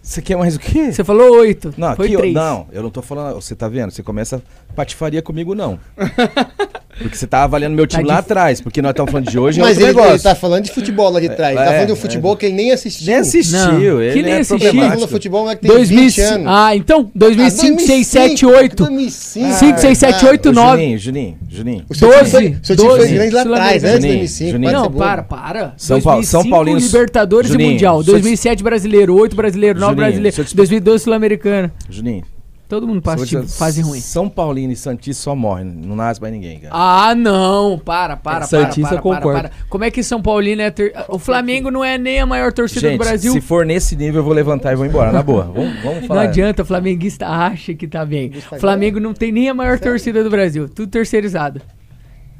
você 0.00 0.22
quer 0.22 0.36
mais 0.36 0.56
o 0.56 0.58
quê? 0.58 0.92
Você 0.92 1.04
falou 1.04 1.38
oito. 1.38 1.74
Não, 1.76 1.94
foi 1.94 2.06
aqui, 2.06 2.16
três. 2.16 2.34
não, 2.34 2.66
eu 2.72 2.82
não 2.82 2.90
tô 2.90 3.02
falando. 3.02 3.34
Você 3.34 3.54
tá 3.54 3.68
vendo? 3.68 3.90
Você 3.90 4.02
começa 4.02 4.42
patifaria 4.74 5.22
comigo, 5.22 5.54
não. 5.54 5.78
Porque 6.98 7.16
você 7.16 7.26
tá 7.26 7.42
avaliando 7.44 7.74
meu 7.74 7.86
time 7.86 8.04
Tá 8.04 8.12
lá 8.14 8.18
atrás. 8.20 8.60
Porque 8.60 8.80
nós 8.82 8.90
estamos 8.90 9.10
falando 9.10 9.28
de 9.30 9.38
hoje 9.38 9.60
é 9.60 9.62
Mas 9.62 9.70
outro 9.76 9.84
ele, 9.84 9.94
negócio. 9.96 10.12
ele 10.14 10.22
tá 10.22 10.34
falando 10.34 10.64
de 10.64 10.70
futebol 10.72 11.10
lá 11.10 11.20
de 11.20 11.28
trás. 11.30 11.56
ele 11.56 11.64
tá 11.64 11.64
é, 11.64 11.72
falando 11.72 11.86
de 11.86 11.92
um 11.92 11.96
é. 11.96 11.98
futebol 11.98 12.36
que 12.36 12.46
ele 12.46 12.54
nem 12.54 12.70
assistiu. 12.72 13.06
Nem 13.06 13.14
assistiu. 13.16 13.58
Não, 13.58 14.02
ele 14.02 14.12
que 14.12 14.22
nem 14.22 14.32
é 14.34 14.38
assistiu. 14.38 14.56
Ele 14.56 14.64
tá 14.64 14.70
falando 14.70 14.72
problemático. 14.72 15.06
de 15.06 15.12
futebol 15.12 15.46
né, 15.46 15.54
que 15.56 15.60
tem 15.62 15.70
2005. 15.70 16.20
20 16.28 16.32
anos. 16.34 16.46
Ah, 16.48 16.76
então, 16.76 17.10
2005, 17.14 17.80
6, 17.80 18.06
7, 18.06 18.46
8. 18.46 18.76
2005. 18.84 19.52
5, 19.54 19.78
6, 19.80 19.98
7, 19.98 20.26
8, 20.26 20.48
Ô, 20.48 20.52
9. 20.52 20.76
Juninho, 20.82 20.98
Juninho, 20.98 21.38
Juninho. 21.48 21.84
O 21.88 21.94
seu 21.94 22.08
time 22.08 22.20
12, 22.20 22.30
foi- 22.30 22.48
o 22.48 22.66
seu 22.66 22.76
time 22.76 22.88
foi 22.88 22.98
12, 22.98 23.14
grande 23.14 23.34
lá 23.34 23.40
atrás, 23.42 23.64
antes 23.64 23.80
de 23.82 23.88
Juninho, 23.94 24.18
2005. 24.18 24.50
Juninho. 24.52 24.72
Não, 24.72 24.92
para, 24.92 25.22
para. 25.22 25.74
São 25.76 26.00
Paulo- 26.00 26.22
São 26.24 26.40
2005, 26.42 26.50
Paulinos- 26.50 26.84
Libertadores 26.84 27.50
Juninho, 27.50 27.68
e 27.68 27.72
Mundial. 27.72 27.94
se 28.02 28.10
eu 28.10 28.14
te- 28.14 28.20
2007 28.20 28.62
brasileiro, 28.62 29.14
8 29.18 29.34
brasileiro, 29.34 29.78
9 29.80 29.92
Juninho, 29.92 30.06
brasileiro, 30.06 30.34
se 30.34 30.40
eu 30.40 30.44
te- 30.44 30.56
2012 30.56 31.04
sul-americana. 31.04 31.72
Juninho. 31.90 32.22
Todo 32.72 32.88
mundo 32.88 33.02
passa 33.02 33.26
tipo, 33.26 33.46
fase 33.46 33.82
ruim. 33.82 34.00
São 34.00 34.30
Paulino 34.30 34.72
e 34.72 34.76
Santista 34.76 35.24
só 35.24 35.36
morrem. 35.36 35.66
Não 35.66 35.94
nasce 35.94 36.18
mais 36.18 36.32
ninguém, 36.32 36.58
cara. 36.58 36.72
Ah, 36.74 37.14
não. 37.14 37.78
Para, 37.78 38.16
para, 38.16 38.36
para, 38.36 38.46
Santista, 38.46 38.88
para, 38.94 39.02
para, 39.02 39.02
concordo. 39.02 39.40
para. 39.42 39.50
Como 39.68 39.84
é 39.84 39.90
que 39.90 40.02
São 40.02 40.22
Paulino 40.22 40.62
é... 40.62 40.70
ter- 40.70 40.94
O 41.06 41.18
Flamengo 41.18 41.70
não 41.70 41.84
é 41.84 41.98
nem 41.98 42.18
a 42.18 42.24
maior 42.24 42.50
torcida 42.50 42.88
Gente, 42.88 42.98
do 42.98 43.04
Brasil. 43.04 43.30
se 43.34 43.42
for 43.42 43.66
nesse 43.66 43.94
nível, 43.94 44.20
eu 44.20 44.24
vou 44.24 44.32
levantar 44.32 44.72
e 44.72 44.76
vou 44.76 44.86
embora. 44.86 45.12
Na 45.12 45.22
boa. 45.22 45.44
Vamos, 45.54 45.82
vamos 45.82 46.00
Não 46.00 46.08
falar. 46.08 46.22
adianta, 46.22 46.62
o 46.62 46.64
flamenguista 46.64 47.28
acha 47.28 47.74
que 47.74 47.86
tá 47.86 48.06
bem. 48.06 48.32
O 48.50 48.58
Flamengo 48.58 48.98
não 48.98 49.12
tem 49.12 49.30
nem 49.30 49.50
a 49.50 49.54
maior 49.54 49.78
torcida 49.78 50.24
do 50.24 50.30
Brasil. 50.30 50.66
Tudo 50.66 50.88
terceirizado. 50.90 51.60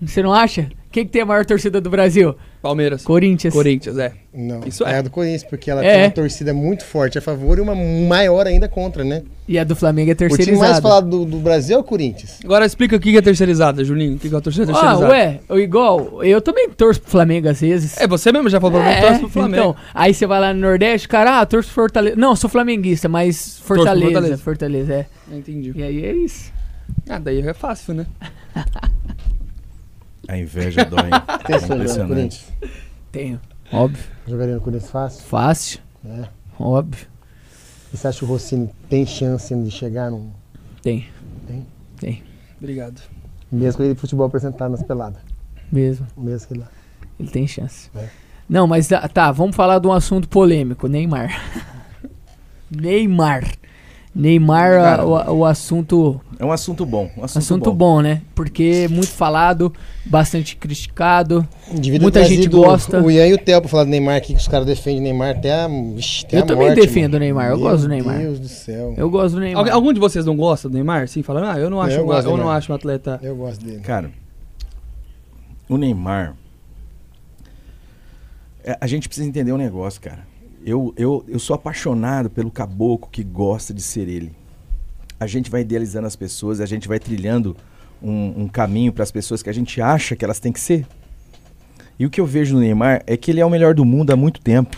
Você 0.00 0.22
não 0.22 0.32
acha? 0.32 0.70
Quem 0.92 1.06
que 1.06 1.10
tem 1.10 1.22
a 1.22 1.26
maior 1.26 1.46
torcida 1.46 1.80
do 1.80 1.88
Brasil? 1.88 2.36
Palmeiras. 2.60 3.02
Corinthians. 3.02 3.52
Corinthians, 3.54 3.98
é. 3.98 4.12
Não, 4.32 4.60
Isso 4.66 4.84
é 4.86 4.92
é. 4.92 4.98
a 4.98 5.02
do 5.02 5.10
Corinthians, 5.10 5.42
porque 5.42 5.70
ela 5.70 5.84
É. 5.84 5.94
tem 5.94 6.02
uma 6.04 6.10
torcida 6.10 6.52
muito 6.54 6.84
forte 6.84 7.16
a 7.18 7.20
favor 7.22 7.56
e 7.58 7.60
uma 7.62 7.74
maior 7.74 8.46
ainda 8.46 8.68
contra, 8.68 9.02
né? 9.02 9.22
E 9.48 9.58
a 9.58 9.64
do 9.64 9.74
Flamengo 9.74 10.10
é 10.10 10.12
O 10.12 10.16
time 10.16 10.28
mais 10.28 10.36
terceirizada. 10.44 10.82
falado 10.82 11.08
do, 11.10 11.24
do 11.24 11.38
Brasil 11.38 11.76
é 11.76 11.80
o 11.80 11.82
Corinthians. 11.82 12.38
Agora 12.44 12.64
explica 12.66 12.94
o 12.94 13.00
que 13.00 13.16
é 13.16 13.22
terceirizada, 13.22 13.82
Juninho. 13.82 14.16
O 14.16 14.18
que 14.18 14.32
é 14.32 14.36
a 14.36 14.40
torcida 14.40 14.64
Ah, 14.70 14.74
terceirizada? 14.74 15.08
ué, 15.08 15.40
o 15.48 15.58
igual, 15.58 16.22
eu 16.22 16.40
também 16.40 16.68
torço 16.68 17.00
pro 17.00 17.10
Flamengo 17.10 17.48
às 17.48 17.60
vezes. 17.60 17.96
É, 17.98 18.06
você 18.06 18.30
mesmo 18.30 18.48
já 18.50 18.60
falou 18.60 18.78
pra 18.80 18.88
mim 18.88 18.94
que 18.96 19.00
torce 19.06 19.20
pro 19.20 19.28
Flamengo. 19.30 19.54
Então, 19.70 19.76
aí 19.94 20.12
você 20.14 20.26
vai 20.26 20.40
lá 20.40 20.52
no 20.54 20.60
Nordeste, 20.60 21.08
cara, 21.08 21.40
ah, 21.40 21.46
torço 21.46 21.68
pro 21.68 21.74
Fortaleza. 21.82 22.16
Não, 22.16 22.36
sou 22.36 22.48
flamenguista, 22.50 23.08
mas 23.08 23.58
Fortaleza. 23.64 24.04
Fortaleza. 24.12 24.36
Fortaleza, 24.38 24.92
é. 24.94 25.06
Entendi. 25.34 25.72
E 25.74 25.82
aí 25.82 26.04
é 26.04 26.12
isso. 26.12 26.52
Ah, 27.08 27.18
daí 27.18 27.40
é 27.40 27.54
fácil, 27.54 27.94
né? 27.94 28.06
A 30.28 30.36
inveja 30.36 30.84
dói. 30.84 31.10
Tem 31.46 31.56
É 31.56 31.58
impressionante. 31.58 32.46
Tenho. 33.10 33.40
Óbvio. 33.72 34.04
Jogaria 34.26 34.54
no 34.54 34.60
Corinthians 34.60 34.90
fácil. 34.90 35.24
Fácil. 35.24 35.80
É. 36.04 36.28
Óbvio. 36.58 37.06
E 37.92 37.96
você 37.96 38.08
acha 38.08 38.18
que 38.18 38.24
o 38.24 38.28
Rossini 38.28 38.70
tem 38.88 39.04
chance 39.04 39.54
de 39.54 39.70
chegar 39.70 40.10
num. 40.10 40.30
Tem. 40.82 41.06
Tem? 41.46 41.66
Tem. 41.98 42.22
Obrigado. 42.58 43.00
Mesmo 43.50 43.76
com 43.76 43.82
ele 43.82 43.94
de 43.94 44.00
futebol 44.00 44.26
apresentado 44.26 44.70
nas 44.70 44.82
peladas. 44.82 45.20
Mesmo. 45.70 46.06
Mesmo 46.16 46.48
que 46.48 46.54
ele 46.54 46.60
lá. 46.60 46.68
Ele 47.20 47.28
tem 47.28 47.46
chance. 47.46 47.90
É. 47.94 48.08
Não, 48.48 48.66
mas 48.66 48.88
tá, 48.88 49.06
tá, 49.08 49.30
vamos 49.32 49.54
falar 49.56 49.78
de 49.78 49.86
um 49.86 49.92
assunto 49.92 50.28
polêmico. 50.28 50.88
Neymar. 50.88 51.30
Neymar. 52.70 53.44
Neymar, 54.14 54.72
Cara. 54.72 55.06
o, 55.06 55.38
o 55.38 55.44
assunto 55.46 56.20
É 56.38 56.44
um 56.44 56.52
assunto 56.52 56.84
bom. 56.84 57.10
Um 57.16 57.24
assunto, 57.24 57.38
Assunto 57.38 57.72
bom. 57.72 58.02
né? 58.02 58.20
Porque 58.34 58.86
muito 58.90 59.08
falado, 59.08 59.72
bastante 60.04 60.54
criticado. 60.54 61.48
Devia 61.72 61.98
Muita 61.98 62.22
gente 62.24 62.46
gosta. 62.46 63.00
O 63.00 63.10
Ian 63.10 63.26
e 63.28 63.32
o 63.32 63.38
Theo 63.38 63.60
pra 63.62 63.70
falar 63.70 63.84
do 63.84 63.90
Neymar 63.90 64.16
aqui, 64.16 64.34
que 64.34 64.40
os 64.40 64.46
caras 64.48 64.66
defendem 64.66 65.00
o 65.00 65.02
Neymar 65.04 65.30
até 65.38 65.52
a. 65.64 65.66
Vixe, 65.66 66.26
até 66.26 66.36
Eu 66.38 66.42
a 66.42 66.46
também 66.46 66.66
morte, 66.66 66.80
defendo 66.82 67.14
o 67.14 67.18
Neymar, 67.18 67.46
eu 67.46 67.56
Meu 67.56 67.60
gosto 67.70 67.82
do 67.84 67.88
Neymar. 67.88 68.16
Meu 68.18 68.24
Deus 68.26 68.40
do 68.40 68.48
céu. 68.48 68.94
Eu 68.98 69.08
gosto 69.08 69.34
do 69.36 69.40
Neymar. 69.40 69.60
Algu- 69.64 69.72
Algum 69.74 69.92
de 69.94 70.00
vocês 70.00 70.26
não 70.26 70.36
gosta 70.36 70.68
do 70.68 70.74
Neymar? 70.74 71.08
Sim, 71.08 71.22
falando, 71.22 71.46
ah, 71.46 71.58
eu 71.58 71.70
não 71.70 71.80
acho, 71.80 71.96
Eu 71.96 72.06
um- 72.06 72.12
eu 72.12 72.36
não 72.36 72.50
acho 72.50 72.70
um 72.70 72.74
atleta. 72.74 73.18
Eu 73.22 73.34
gosto 73.34 73.64
dele. 73.64 73.80
Cara, 73.80 74.10
o 75.70 75.78
Neymar. 75.78 76.34
é, 78.62 78.76
A 78.78 78.86
gente 78.86 79.08
precisa 79.08 79.26
entender 79.26 79.52
um 79.52 79.56
negócio, 79.58 80.00
cara. 80.02 80.30
Eu, 80.64 80.94
eu, 80.96 81.24
eu 81.28 81.38
sou 81.38 81.54
apaixonado 81.54 82.30
pelo 82.30 82.50
caboclo 82.50 83.08
que 83.10 83.22
gosta 83.22 83.74
de 83.74 83.82
ser 83.82 84.08
ele. 84.08 84.32
A 85.18 85.26
gente 85.26 85.50
vai 85.50 85.62
idealizando 85.62 86.06
as 86.06 86.16
pessoas, 86.16 86.60
a 86.60 86.66
gente 86.66 86.88
vai 86.88 86.98
trilhando 86.98 87.56
um, 88.02 88.42
um 88.42 88.48
caminho 88.48 88.92
para 88.92 89.02
as 89.02 89.10
pessoas 89.10 89.42
que 89.42 89.50
a 89.50 89.52
gente 89.52 89.80
acha 89.80 90.16
que 90.16 90.24
elas 90.24 90.40
têm 90.40 90.52
que 90.52 90.60
ser. 90.60 90.86
E 91.98 92.06
o 92.06 92.10
que 92.10 92.20
eu 92.20 92.26
vejo 92.26 92.54
no 92.54 92.60
Neymar 92.60 93.02
é 93.06 93.16
que 93.16 93.30
ele 93.30 93.40
é 93.40 93.46
o 93.46 93.50
melhor 93.50 93.74
do 93.74 93.84
mundo 93.84 94.10
há 94.10 94.16
muito 94.16 94.40
tempo. 94.40 94.76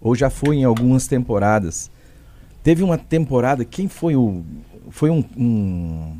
Ou 0.00 0.14
já 0.14 0.30
foi 0.30 0.56
em 0.56 0.64
algumas 0.64 1.06
temporadas. 1.06 1.90
Teve 2.62 2.82
uma 2.82 2.98
temporada, 2.98 3.64
quem 3.64 3.88
foi 3.88 4.16
o. 4.16 4.42
Foi 4.90 5.10
um. 5.10 5.24
um 5.36 6.16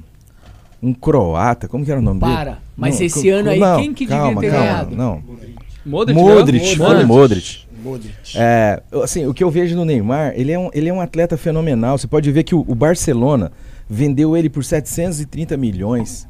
um 0.80 0.94
croata, 0.94 1.66
como 1.66 1.84
que 1.84 1.90
era 1.90 2.00
o 2.00 2.02
nome 2.02 2.20
dele? 2.20 2.32
Para. 2.32 2.58
Mas 2.76 2.98
Não, 2.98 3.06
esse 3.06 3.28
ano 3.30 3.50
aí, 3.50 3.58
não, 3.58 3.80
quem 3.80 3.92
que 3.92 4.06
devia 4.06 4.22
calma, 4.22 4.40
ter 4.40 4.50
calma, 4.50 4.64
ganhado? 4.64 4.96
Não. 4.96 5.22
Modric, 5.84 6.20
Modric, 6.20 6.76
ganhou? 6.76 6.94
foi 6.94 7.04
Modric. 7.04 7.67
Modric. 7.82 8.14
É, 8.36 8.82
assim, 9.02 9.26
o 9.26 9.32
que 9.34 9.42
eu 9.42 9.50
vejo 9.50 9.74
no 9.76 9.84
Neymar, 9.84 10.32
ele 10.36 10.52
é 10.52 10.58
um, 10.58 10.70
ele 10.74 10.88
é 10.88 10.92
um 10.92 11.00
atleta 11.00 11.36
fenomenal. 11.36 11.96
Você 11.98 12.06
pode 12.06 12.30
ver 12.32 12.42
que 12.44 12.54
o, 12.54 12.64
o 12.66 12.74
Barcelona 12.74 13.50
vendeu 13.88 14.36
ele 14.36 14.48
por 14.50 14.64
730 14.64 15.56
milhões. 15.56 16.26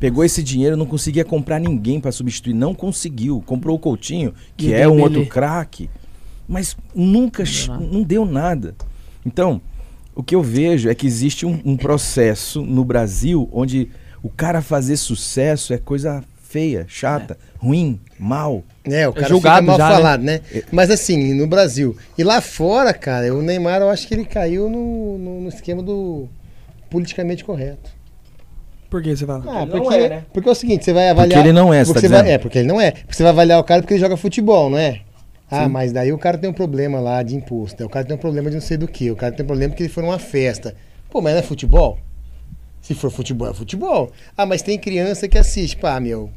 Pegou 0.00 0.24
esse 0.24 0.42
dinheiro, 0.42 0.76
não 0.76 0.86
conseguia 0.86 1.24
comprar 1.24 1.58
ninguém 1.58 2.00
para 2.00 2.12
substituir, 2.12 2.52
não 2.54 2.74
conseguiu. 2.74 3.42
Comprou 3.46 3.76
o 3.76 3.78
Coutinho, 3.78 4.34
que 4.56 4.68
E 4.68 4.74
é 4.74 4.88
um 4.88 5.00
outro 5.00 5.24
craque, 5.26 5.88
mas 6.48 6.76
nunca 6.94 7.44
che- 7.44 7.68
nada. 7.68 7.84
não 7.86 8.02
deu 8.02 8.24
nada. 8.26 8.74
Então, 9.24 9.60
o 10.14 10.22
que 10.22 10.34
eu 10.34 10.42
vejo 10.42 10.88
é 10.90 10.94
que 10.94 11.06
existe 11.06 11.46
um, 11.46 11.60
um 11.64 11.76
processo 11.76 12.60
no 12.62 12.84
Brasil 12.84 13.48
onde 13.52 13.88
o 14.22 14.28
cara 14.28 14.60
fazer 14.60 14.96
sucesso 14.96 15.72
é 15.72 15.78
coisa 15.78 16.22
feia, 16.54 16.86
chata, 16.88 17.36
ruim, 17.58 17.98
mal. 18.16 18.62
É, 18.84 19.08
o 19.08 19.12
cara 19.12 19.26
julgado 19.26 19.62
fica 19.62 19.66
mal 19.66 19.76
já, 19.76 19.88
né? 19.88 19.94
falado, 19.96 20.22
né? 20.22 20.40
Mas 20.70 20.88
assim, 20.88 21.34
no 21.34 21.48
Brasil. 21.48 21.96
E 22.16 22.22
lá 22.22 22.40
fora, 22.40 22.94
cara, 22.94 23.34
o 23.34 23.42
Neymar, 23.42 23.80
eu 23.80 23.90
acho 23.90 24.06
que 24.06 24.14
ele 24.14 24.24
caiu 24.24 24.70
no, 24.70 25.18
no, 25.18 25.40
no 25.40 25.48
esquema 25.48 25.82
do 25.82 26.28
politicamente 26.88 27.44
correto. 27.44 27.90
Por 28.88 29.02
que 29.02 29.16
você 29.16 29.26
fala? 29.26 29.42
Ah, 29.48 29.62
ele 29.62 29.72
não 29.72 29.82
porque, 29.82 29.96
é, 29.96 30.08
né? 30.08 30.24
porque 30.32 30.48
é 30.48 30.52
o 30.52 30.54
seguinte, 30.54 30.84
você 30.84 30.92
vai 30.92 31.10
avaliar... 31.10 31.40
ele 31.40 31.52
não 31.52 31.74
é, 31.74 31.84
você 31.84 31.92
porque 31.92 32.08
tá 32.08 32.16
você 32.16 32.22
vai-? 32.22 32.32
É, 32.32 32.38
porque 32.38 32.58
ele 32.58 32.68
não 32.68 32.80
é. 32.80 32.92
Porque 32.92 33.14
você 33.14 33.24
vai 33.24 33.32
avaliar 33.32 33.58
o 33.58 33.64
cara 33.64 33.82
porque 33.82 33.94
ele 33.94 34.00
joga 34.00 34.16
futebol, 34.16 34.70
não 34.70 34.78
é? 34.78 35.00
Ah, 35.50 35.68
mas 35.68 35.90
daí 35.92 36.12
o 36.12 36.18
cara 36.18 36.38
tem 36.38 36.48
um 36.48 36.54
problema 36.54 37.00
lá 37.00 37.20
de 37.24 37.34
imposto. 37.34 37.84
O 37.84 37.88
cara 37.88 38.06
tem 38.06 38.14
um 38.14 38.18
problema 38.18 38.48
de 38.48 38.56
não 38.56 38.62
sei 38.62 38.76
do 38.76 38.86
que. 38.86 39.10
O 39.10 39.16
cara 39.16 39.32
tem 39.32 39.42
um 39.42 39.46
problema 39.46 39.70
porque 39.70 39.82
ele 39.82 39.92
foi 39.92 40.04
numa 40.04 40.18
festa. 40.20 40.74
Pô, 41.10 41.20
mas 41.20 41.32
não 41.32 41.40
é 41.40 41.42
futebol? 41.42 41.98
Se 42.80 42.94
for 42.94 43.10
futebol, 43.10 43.50
é 43.50 43.54
futebol. 43.54 44.12
Ah, 44.36 44.46
mas 44.46 44.62
tem 44.62 44.78
criança 44.78 45.26
que 45.28 45.38
assiste. 45.38 45.76
Pá, 45.76 45.98
meu, 45.98 46.30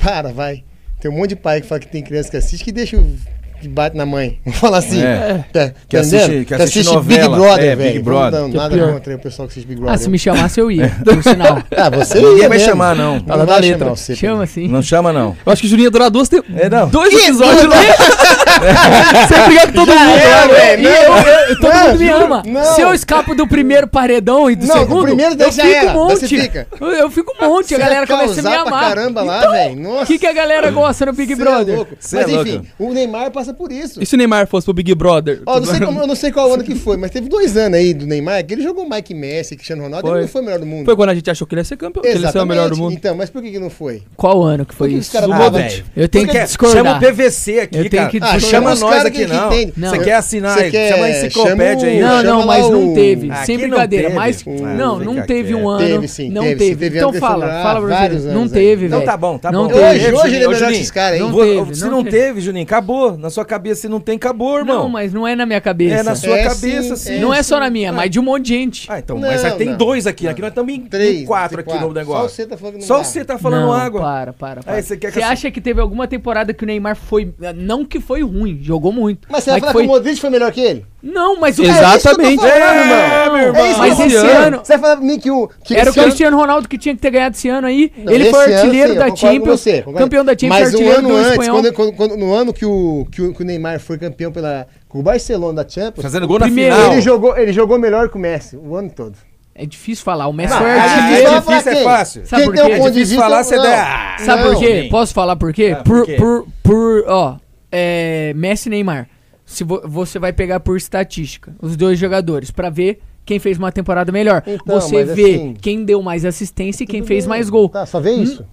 para, 0.00 0.32
vai. 0.32 0.64
Tem 1.00 1.10
um 1.10 1.14
monte 1.14 1.30
de 1.30 1.36
pai 1.36 1.60
que 1.60 1.66
fala 1.66 1.80
que 1.80 1.88
tem 1.88 2.02
criança 2.02 2.30
que 2.30 2.36
assiste 2.36 2.62
que 2.64 2.72
deixa 2.72 2.96
o. 2.96 3.16
que 3.60 3.68
bate 3.68 3.96
na 3.96 4.04
mãe. 4.06 4.38
Vamos 4.44 4.58
falar 4.60 4.78
assim. 4.78 5.02
É. 5.02 5.44
Tá, 5.52 5.68
Que 5.88 5.96
tá 5.96 6.00
assiste- 6.00 6.44
que 6.46 6.54
assiste 6.54 6.98
Big. 7.00 7.20
Brother, 7.28 7.64
É, 7.64 7.76
velho. 7.76 7.92
Big 7.92 8.02
Brother. 8.04 8.40
Não, 8.40 8.50
Que 8.50 8.56
é 8.56 8.60
nada 8.60 8.74
pior. 8.74 8.92
contra 8.94 9.14
o 9.14 9.18
pessoal 9.18 9.48
que 9.48 9.52
assiste 9.52 9.66
Big 9.66 9.80
Brother. 9.80 9.94
Ah, 9.94 9.98
se 9.98 10.08
me 10.10 10.18
chamasse 10.18 10.58
eu 10.60 10.70
ia, 10.70 10.88
por 11.04 11.22
sinal. 11.22 11.62
Ah, 11.76 11.90
você 11.90 12.14
Ninguém 12.20 12.38
ia 12.42 12.48
vai 12.48 12.56
mesmo. 12.58 12.70
chamar, 12.70 12.94
não. 12.96 13.14
Não 13.18 13.24
Fala 13.26 13.46
da 13.46 13.52
vai 13.52 13.60
letra. 13.62 13.78
chamar 13.78 13.96
você. 13.96 14.16
Chama 14.16 14.44
assim. 14.44 14.68
Não 14.68 14.82
chama, 14.82 15.12
não. 15.12 15.36
Eu 15.44 15.52
acho 15.52 15.60
que 15.62 15.66
o 15.66 15.70
Juninho 15.70 15.86
ia 15.86 15.90
durar 15.90 16.10
duas 16.10 16.28
te... 16.28 16.42
É, 16.56 16.68
não. 16.70 16.88
dois 16.88 17.12
episódios. 17.14 17.62
Você 19.28 19.46
brigar 19.46 19.66
com 19.68 19.72
todo 19.72 19.92
Já 19.92 19.98
mundo. 20.04 20.50
velho. 20.54 20.82
E 20.82 20.86
eu, 20.86 20.92
eu- 20.92 21.60
todo 21.60 21.72
Não, 21.72 21.86
mundo 21.88 21.98
me 21.98 22.08
ama. 22.08 22.42
não. 22.46 22.64
Se 22.74 22.80
eu 22.80 22.94
escapo 22.94 23.34
do 23.34 23.46
primeiro 23.46 23.86
paredão 23.86 24.50
e 24.50 24.56
do 24.56 24.66
Não, 24.66 24.74
do 24.76 24.80
segundo, 24.80 25.02
primeiro 25.04 25.34
daí 25.34 25.48
eu 25.48 25.52
fico 25.52 25.66
era, 25.66 25.90
um 25.90 25.94
monte. 25.94 26.26
fica. 26.28 26.66
Eu, 26.80 26.88
eu 26.88 27.10
fico 27.10 27.32
um 27.40 27.48
monte, 27.48 27.74
a 27.74 27.78
galera 27.78 28.06
começa 28.06 28.40
a 28.40 28.42
me 28.50 28.56
amar. 28.56 28.88
caramba 28.88 29.22
lá, 29.22 29.38
Então, 29.38 29.52
velho. 29.52 30.00
O 30.02 30.06
que, 30.06 30.18
que 30.18 30.26
a 30.26 30.32
galera 30.32 30.70
gosta 30.70 31.06
no 31.06 31.12
Big 31.12 31.34
Cê 31.34 31.40
é 31.40 31.44
Brother? 31.44 31.86
Mas 31.88 32.12
é 32.14 32.26
louco. 32.26 32.48
enfim, 32.48 32.62
o 32.78 32.92
Neymar 32.92 33.30
passa 33.30 33.52
por 33.54 33.72
isso. 33.72 34.02
E 34.02 34.06
se 34.06 34.14
o 34.14 34.18
Neymar 34.18 34.46
fosse 34.46 34.64
pro 34.64 34.74
Big 34.74 34.94
Brother? 34.94 35.42
Ó, 35.46 35.58
não 35.58 35.66
sei 35.66 35.80
como- 35.84 36.00
eu 36.00 36.06
não 36.06 36.14
sei 36.16 36.30
qual 36.32 36.52
ano 36.52 36.62
que 36.64 36.74
foi, 36.74 36.96
mas 36.96 37.10
teve 37.10 37.28
dois 37.28 37.56
anos 37.56 37.78
aí 37.78 37.92
do 37.94 38.06
Neymar 38.06 38.44
que 38.44 38.54
ele 38.54 38.62
jogou 38.62 38.88
Mike 38.88 39.14
Messi, 39.14 39.54
Cristiano 39.56 39.82
Ronaldo, 39.82 40.06
Foi. 40.06 40.16
ele 40.18 40.22
não 40.22 40.28
foi 40.28 40.40
o 40.42 40.44
melhor 40.44 40.60
do 40.60 40.66
mundo. 40.66 40.84
Foi 40.84 40.96
quando 40.96 41.10
a 41.10 41.14
gente 41.14 41.30
achou 41.30 41.46
que 41.46 41.54
ele 41.54 41.60
ia 41.60 41.64
ser 41.64 41.76
campeão, 41.76 42.02
que 42.02 42.08
ele 42.08 42.20
ia 42.24 42.32
ser 42.32 42.38
o 42.38 42.46
melhor 42.46 42.68
do 42.70 42.76
mundo. 42.76 42.92
Então, 42.92 43.14
mas 43.16 43.30
por 43.30 43.42
que, 43.42 43.50
que 43.50 43.58
não 43.58 43.70
foi? 43.70 44.02
Qual 44.16 44.42
ano 44.42 44.64
que 44.66 44.74
foi 44.74 44.90
que 44.90 44.94
isso? 44.96 45.12
caras 45.12 45.30
Ah. 45.30 45.50
Eu 45.96 46.08
tenho 46.08 46.28
que 46.28 46.38
discordar. 46.38 46.76
Chama 46.84 46.96
o 46.96 47.00
PVC 47.00 47.60
aqui, 47.60 47.78
Eu 47.78 47.88
tenho 47.90 48.02
cara. 48.02 48.10
que 48.10 48.16
Ah, 48.18 48.36
discordar. 48.36 48.49
Chama 48.50 48.72
os 48.72 48.80
nós 48.80 48.90
caras 48.90 49.06
aqui, 49.06 49.26
não. 49.26 49.50
Você 49.90 49.98
quer 49.98 50.14
assinar 50.14 50.56
Você 50.58 50.64
aí? 50.64 50.70
quer- 50.70 50.92
Chama 50.92 51.04
a 51.04 51.10
enciclopédia 51.10 51.88
aí. 51.88 52.00
Não, 52.00 52.22
não, 52.22 52.46
mas 52.46 52.68
não 52.70 52.94
teve. 52.94 53.30
Sem 53.44 53.58
brincadeira. 53.58 54.10
Mas 54.10 54.44
não, 54.76 54.98
não 54.98 55.22
teve 55.22 55.54
um 55.54 55.68
ano. 55.68 55.86
Teve 55.86 56.08
sim, 56.08 56.30
não 56.30 56.42
teve, 56.56 56.86
Então 56.88 57.12
fala, 57.12 57.46
fala 57.62 57.80
pra 57.80 57.88
vários 57.88 58.22
você. 58.22 58.28
anos 58.28 58.40
Não 58.40 58.48
teve, 58.48 58.86
Então 58.86 58.98
velho. 59.00 59.10
tá 59.10 59.16
bom, 59.16 59.38
tá 59.38 59.52
bom. 59.52 59.66
Hoje, 59.66 60.34
ele 60.36 60.44
é 60.44 60.48
melhor 60.48 60.66
que 60.68 60.72
esses 60.74 60.90
caras 60.90 61.18
teve, 61.18 61.74
se 61.74 61.84
não 61.86 62.04
teve. 62.04 62.40
Juninho, 62.40 62.64
acabou. 62.64 63.16
Na 63.16 63.30
sua 63.30 63.44
cabeça, 63.44 63.82
se 63.82 63.88
não 63.88 64.00
tem, 64.00 64.16
acabou, 64.16 64.58
irmão. 64.58 64.82
Não, 64.82 64.88
mas 64.88 65.12
não 65.12 65.26
é 65.26 65.34
na 65.36 65.44
minha 65.46 65.60
cabeça. 65.60 65.96
É 65.96 66.02
na 66.02 66.14
sua 66.14 66.38
É 66.38 66.44
cabeça, 66.44 66.96
sim. 66.96 67.18
Não 67.18 67.32
é 67.32 67.42
só 67.42 67.58
na 67.60 67.70
minha, 67.70 67.92
mas 67.92 68.10
de 68.10 68.18
um 68.18 68.22
monte 68.22 68.44
de 68.46 68.48
gente. 68.54 68.86
Ah, 68.90 68.98
então, 68.98 69.18
mas 69.18 69.42
tem 69.54 69.74
dois 69.76 70.06
aqui. 70.06 70.26
Aqui 70.28 70.40
nós 70.40 70.50
estamos 70.50 70.72
em, 70.72 71.24
quatro 71.24 71.60
aqui 71.60 71.74
no 71.74 71.80
Só 71.88 71.92
negócio. 71.92 72.28
você 72.36 72.46
tá 72.46 72.56
falando 72.56 72.82
Só 72.82 73.02
você 73.04 73.24
tá 73.24 73.38
falando 73.38 73.72
água. 73.72 74.00
Para, 74.00 74.32
para, 74.32 74.62
para. 74.62 74.82
Você 74.82 75.22
acha 75.22 75.50
que 75.50 75.60
teve 75.60 75.80
alguma 75.80 76.06
temporada 76.06 76.52
que 76.54 76.64
o 76.64 76.66
Neymar 76.66 76.96
foi. 76.96 77.32
Não 77.56 77.84
que 77.84 78.00
foi 78.00 78.22
ruim, 78.22 78.39
jogou 78.60 78.92
muito. 78.92 79.26
Mas 79.30 79.44
você 79.44 79.50
vai 79.50 79.60
que 79.60 79.66
falar 79.66 79.72
foi... 79.72 79.82
que 79.82 79.88
o 79.88 79.92
Modric 79.92 80.20
foi 80.20 80.30
melhor 80.30 80.52
que 80.52 80.60
ele? 80.60 80.84
Não, 81.02 81.40
mas 81.40 81.58
o 81.58 81.62
Exatamente. 81.62 81.90
É 81.90 81.96
isso 81.96 82.40
que 82.40 82.46
eu 82.46 82.50
tô 82.52 82.58
falando, 82.60 82.62
É, 82.62 82.80
irmão. 83.24 83.36
meu 83.36 83.46
irmão. 83.46 83.62
É 83.64 83.70
isso 83.70 83.78
Mas 83.78 83.96
que 83.96 84.02
esse 84.02 84.16
ano- 84.16 84.58
Você 84.58 84.72
vai 84.74 84.78
falar 84.78 84.96
pra 84.96 85.04
mim 85.06 85.18
que 85.18 85.30
o... 85.30 85.48
Que 85.64 85.74
Era 85.76 85.86
o 85.86 85.90
esse 85.90 85.98
ano- 85.98 86.08
Cristiano 86.08 86.36
Ronaldo 86.36 86.68
que 86.68 86.76
tinha 86.78 86.94
que 86.94 87.00
ter 87.00 87.10
ganhado 87.10 87.34
esse 87.36 87.48
ano 87.48 87.66
aí. 87.66 87.92
Não, 87.96 88.12
ele 88.12 88.30
foi 88.30 88.44
ano, 88.44 88.54
artilheiro 88.54 88.92
sim, 88.92 88.98
da 88.98 89.16
Champions. 89.16 89.60
você, 89.60 89.82
campeão 89.96 90.24
da 90.24 90.32
Champions, 90.32 90.50
Mas 90.50 90.60
um 90.60 90.76
artilheiro 90.76 90.98
ano 90.98 91.08
do 91.08 91.14
antes, 91.16 91.30
espanhol. 91.32 91.54
quando, 91.62 91.72
quando- 91.72 91.92
quando- 91.94 92.16
no 92.16 92.34
ano 92.34 92.52
que 92.52 92.66
o, 92.66 93.06
que, 93.10 93.22
o, 93.22 93.34
que 93.34 93.42
o 93.42 93.46
Neymar 93.46 93.80
foi 93.80 93.96
campeão 93.98 94.30
pela, 94.30 94.66
com 94.88 94.98
o 94.98 95.02
Barcelona 95.02 95.64
da 95.64 95.68
Champions, 95.68 96.02
Fazendo 96.02 96.26
gol 96.28 96.38
na 96.38 96.46
Primeiro, 96.46 96.74
final. 96.76 96.92
ele, 96.92 97.00
jogou, 97.00 97.36
ele 97.38 97.52
jogou 97.52 97.78
melhor 97.78 98.08
que 98.08 98.16
o 98.16 98.20
Messi 98.20 98.56
o 98.56 98.76
ano 98.76 98.90
todo. 98.90 99.16
É 99.54 99.66
difícil 99.66 100.02
falar. 100.04 100.26
O 100.26 100.32
Messi 100.32 100.54
Não, 100.54 100.60
foi 100.60 100.70
é 100.70 100.78
Ah, 100.78 100.82
artilheiro. 100.82 101.28
É 101.28 101.40
falar 101.40 101.40
difícil, 101.58 101.72
é 101.72 101.74
quem? 101.74 101.84
fácil. 101.84 102.22
Sabe 102.26 102.42
Quem 102.42 102.50
por 102.50 102.56
tem 102.56 102.64
quê? 102.66 102.70
um 102.70 102.74
É 102.74 102.78
ponto 102.78 102.90
de 102.90 102.94
difícil 102.98 103.18
falar, 103.18 103.42
você 103.44 103.56
dá. 103.56 104.16
Sabe 104.20 104.42
Não, 104.44 104.50
por 104.52 104.58
quê? 104.60 104.68
nem. 104.74 104.88
Posso 104.88 105.12
falar 105.14 105.36
por 105.36 105.52
quê? 105.52 105.76
Ah, 105.78 105.82
por 105.82 105.96
por, 105.98 106.06
quê? 106.06 106.16
por, 106.16 106.46
por, 106.62 107.04
ó, 107.08 107.36
é, 107.70 108.32
Messi 108.36 108.68
e 108.68 108.70
Neymar. 108.70 109.08
Se 109.44 109.64
vo- 109.64 109.82
você 109.84 110.18
vai 110.18 110.32
pegar 110.32 110.60
por 110.60 110.76
estatística 110.76 111.52
os 111.60 111.76
dois 111.76 111.98
jogadores 111.98 112.50
pra 112.50 112.70
ver 112.70 113.00
quem 113.24 113.38
fez 113.38 113.58
uma 113.58 113.72
temporada 113.72 114.12
melhor. 114.12 114.42
Então, 114.46 114.80
você 114.80 115.04
mas 115.04 115.14
vê 115.16 115.34
assim- 115.34 115.54
quem 115.60 115.84
deu 115.84 116.00
mais 116.02 116.24
assistência 116.24 116.84
e 116.84 116.86
quem 116.86 117.02
fez 117.02 117.24
bem. 117.24 117.28
mais 117.30 117.50
gol. 117.50 117.68
Tá, 117.68 117.84
só 117.86 117.98
vê 118.00 118.12
isso? 118.12 118.44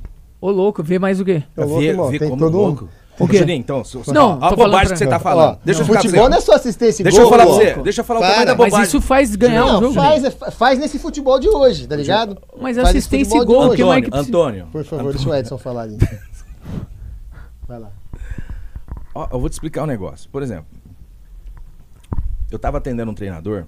Ô 0.42 0.50
louco, 0.52 0.82
vê 0.84 0.98
mais 1.00 1.20
o 1.20 1.26
quê? 1.26 1.44
Ô, 1.56 1.62
louco, 1.62 1.80
Vê- 1.80 1.86
irmão, 1.88 2.10
vê 2.10 2.20
tem 2.20 2.30
como 2.30 2.42
todo 2.42 2.58
um- 2.58 2.62
louco. 2.62 2.90
O 3.20 3.28
quê? 3.28 3.38
Juninho, 3.40 3.58
então, 3.58 3.84
so- 3.84 4.04
Não, 4.14 4.34
a 4.34 4.52
bobagem 4.52 4.90
pra- 4.90 4.94
que 4.94 4.98
você 4.98 5.08
tá 5.08 5.16
Ó, 5.16 5.20
falando. 5.20 5.58
Deixa 5.66 5.82
eu 5.82 5.86
pra 5.88 5.96
futebol 5.96 6.24
você. 6.26 6.30
não 6.30 6.38
é 6.38 6.42
só 6.42 6.54
assistência 6.54 7.02
e 7.02 7.04
Deixa 7.04 7.18
eu 7.18 7.24
gol, 7.24 7.32
falar 7.32 7.46
pra 7.48 7.54
você. 7.56 7.74
Deixa 7.82 8.02
eu 8.02 8.06
falar 8.06 8.20
o 8.20 8.22
Para. 8.22 8.30
tamanho 8.32 8.48
da 8.48 8.56
Mas 8.56 8.70
bobagem. 8.72 8.88
isso 8.88 9.02
faz 9.02 9.36
ganhar 9.36 9.66
o 9.66 9.68
Não, 9.74 9.80
jogo. 9.82 9.94
faz, 9.96 10.24
é- 10.24 10.32
faz 10.52 10.78
nesse 10.80 11.00
futebol 11.00 11.40
de 11.40 11.50
hoje, 11.50 11.88
tá 11.88 11.96
ligado? 11.96 12.38
Mas 12.62 12.76
Faz 12.78 12.90
assistência 12.90 13.36
e 13.42 13.46
gol, 13.46 13.70
hoje. 13.70 13.78
que 13.78 13.84
mais 13.84 14.02
que 14.02 14.08
Antônio, 14.10 14.22
precisa? 14.22 14.38
Antônio. 14.38 14.68
Por 14.72 14.84
favor, 14.86 15.14
deixa 15.14 15.30
o 15.30 15.36
Edson 15.36 15.58
falar 15.58 15.82
ali. 15.82 15.98
Vai 17.68 17.80
lá. 17.80 17.90
Ó, 19.18 19.28
eu 19.32 19.40
vou 19.40 19.50
te 19.50 19.54
explicar 19.54 19.84
um 19.84 19.88
negócio. 19.88 20.30
Por 20.30 20.44
exemplo, 20.44 20.68
eu 22.52 22.60
tava 22.60 22.78
atendendo 22.78 23.10
um 23.12 23.16
treinador 23.16 23.66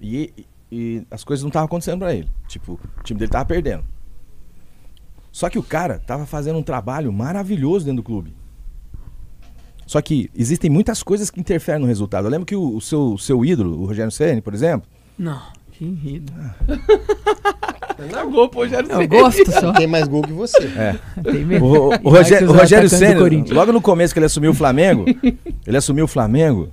e, 0.00 0.32
e- 0.36 0.46
e 0.70 1.06
as 1.10 1.24
coisas 1.24 1.42
não 1.42 1.48
estavam 1.48 1.66
acontecendo 1.66 1.98
pra 2.00 2.14
ele. 2.14 2.28
Tipo, 2.48 2.74
o 2.98 3.02
time 3.02 3.18
dele 3.18 3.30
tava 3.30 3.44
perdendo. 3.44 3.84
Só 5.32 5.50
que 5.50 5.58
o 5.58 5.62
cara 5.62 5.98
tava 5.98 6.24
fazendo 6.24 6.58
um 6.58 6.62
trabalho 6.62 7.12
maravilhoso 7.12 7.84
dentro 7.84 8.02
do 8.02 8.06
clube. 8.06 8.34
Só 9.86 10.00
que 10.00 10.30
existem 10.34 10.70
muitas 10.70 11.02
coisas 11.02 11.30
que 11.30 11.38
interferem 11.40 11.80
no 11.80 11.86
resultado. 11.86 12.26
Eu 12.26 12.30
lembro 12.30 12.46
que 12.46 12.56
o, 12.56 12.76
o 12.76 12.80
seu, 12.80 13.16
seu 13.18 13.44
ídolo, 13.44 13.80
o 13.80 13.86
Rogério 13.86 14.10
Ceni, 14.10 14.40
por 14.40 14.54
exemplo, 14.54 14.88
Não, 15.18 15.40
que 15.76 15.84
rido. 15.84 16.32
Largou, 18.12 18.48
pô, 18.50 18.66
já 18.66 18.80
Eu 18.80 19.06
gosto 19.08 19.50
só. 19.50 19.72
Tem 19.72 19.86
mais 19.86 20.08
gol 20.08 20.22
que 20.22 20.32
você. 20.32 20.64
é, 20.76 20.96
Tem 21.22 21.44
O, 21.44 21.46
mesmo. 21.46 21.66
o- 21.66 21.88
o 21.88 22.08
Rogé- 22.10 22.12
mais 22.12 22.38
que 22.38 22.44
o 22.44 22.52
Rogério 22.52 22.88
Senna, 22.88 23.20
logo 23.54 23.72
no 23.72 23.80
começo 23.80 24.12
que 24.14 24.18
ele 24.18 24.26
assumiu 24.26 24.50
o 24.50 24.54
Flamengo, 24.54 25.04
ele 25.66 25.76
assumiu 25.76 26.04
o 26.04 26.08
Flamengo, 26.08 26.70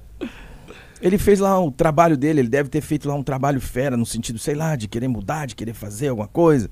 ele 1.01 1.17
fez 1.17 1.39
lá 1.39 1.59
o 1.59 1.71
trabalho 1.71 2.15
dele, 2.17 2.39
ele 2.41 2.47
deve 2.49 2.69
ter 2.69 2.81
feito 2.81 3.07
lá 3.07 3.15
um 3.15 3.23
trabalho 3.23 3.59
fera, 3.59 3.97
no 3.97 4.05
sentido, 4.05 4.39
sei 4.39 4.55
lá, 4.55 4.75
de 4.75 4.87
querer 4.87 5.07
mudar, 5.07 5.47
de 5.47 5.55
querer 5.55 5.73
fazer 5.73 6.07
alguma 6.09 6.27
coisa. 6.27 6.69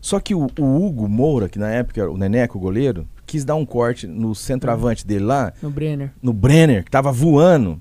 Só 0.00 0.20
que 0.20 0.34
o, 0.34 0.46
o 0.58 0.86
Hugo 0.86 1.08
Moura, 1.08 1.48
que 1.48 1.58
na 1.58 1.68
época 1.70 2.00
era 2.00 2.10
o 2.10 2.16
Neneco, 2.16 2.58
o 2.58 2.60
goleiro, 2.60 3.06
quis 3.26 3.44
dar 3.44 3.56
um 3.56 3.66
corte 3.66 4.06
no 4.06 4.34
centroavante 4.34 5.06
dele 5.06 5.24
lá, 5.24 5.52
No 5.60 5.70
Brenner. 5.70 6.12
no 6.22 6.32
Brenner, 6.32 6.84
que 6.84 6.90
tava 6.90 7.10
voando. 7.10 7.80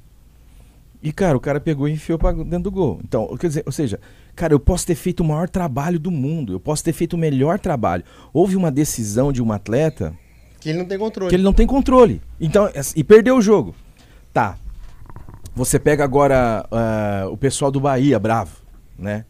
E, 1.06 1.12
cara, 1.12 1.38
o 1.38 1.40
cara 1.40 1.60
pegou 1.60 1.88
e 1.88 1.92
enfiou 1.94 2.18
pra 2.18 2.32
dentro 2.32 2.64
do 2.64 2.72
gol. 2.72 3.00
Então, 3.04 3.28
quer 3.38 3.48
dizer, 3.48 3.64
ou 3.66 3.72
seja, 3.72 4.00
cara, 4.36 4.54
eu 4.54 4.60
posso 4.60 4.88
ter 4.88 4.96
feito 4.96 5.20
o 5.20 5.24
maior 5.24 5.48
trabalho 5.48 6.00
do 6.00 6.10
mundo, 6.10 6.54
eu 6.54 6.60
posso 6.60 6.84
ter 6.84 6.94
feito 6.94 7.14
o 7.14 7.18
melhor 7.18 7.60
trabalho. 7.60 8.04
Houve 8.34 8.56
uma 8.56 8.72
decisão 8.72 9.32
de 9.32 9.40
um 9.42 9.52
atleta 9.52 10.14
Que 10.60 10.70
ele 10.70 10.80
não 10.80 10.86
tem 10.86 10.98
controle. 10.98 11.30
que 11.30 11.36
ele 11.36 11.44
não 11.44 11.54
tem 11.54 11.68
controle. 11.68 12.22
Então, 12.42 12.68
es- 12.74 12.92
e 12.96 13.04
perdeu 13.04 13.38
o 13.38 13.42
jogo. 13.42 13.76
Tá. 14.34 14.58
Você 15.56 15.78
pega 15.78 16.04
agora 16.04 16.66
ah, 16.72 17.28
o 17.32 17.38
pessoal 17.38 17.70
do 17.70 17.80
Bahia, 17.80 18.18
bravo, 18.20 18.58
né? 18.98 19.26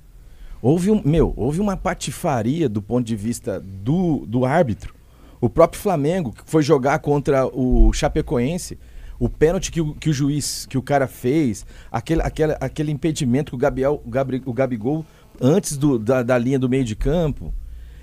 Houve 0.61 0.89
um, 0.89 1.01
meu, 1.05 1.33
houve 1.35 1.59
uma 1.59 1.75
patifaria 1.77 2.67
do 2.69 2.81
ponto 2.81 3.05
de 3.05 3.15
vista 3.17 3.59
do, 3.59 4.25
do 4.25 4.45
árbitro. 4.45 4.95
O 5.41 5.49
próprio 5.49 5.79
Flamengo, 5.81 6.31
que 6.31 6.41
foi 6.49 6.63
jogar 6.63 6.97
contra 6.99 7.45
o 7.45 7.91
Chapecoense, 7.93 8.79
o 9.19 9.29
pênalti 9.29 9.71
que 9.71 9.81
o, 9.81 9.93
que 9.93 10.09
o 10.09 10.13
juiz, 10.13 10.65
que 10.65 10.77
o 10.77 10.81
cara 10.81 11.07
fez, 11.07 11.65
aquele, 11.91 12.21
aquele, 12.21 12.55
aquele 12.59 12.91
impedimento 12.91 13.51
que 13.51 13.55
o, 13.55 13.59
Gabriel, 13.59 14.01
o, 14.05 14.09
Gabri, 14.09 14.41
o 14.45 14.53
Gabigol 14.53 15.05
antes 15.41 15.77
do, 15.77 15.97
da, 15.97 16.23
da 16.23 16.37
linha 16.37 16.59
do 16.59 16.69
meio 16.69 16.83
de 16.83 16.95
campo. 16.95 17.53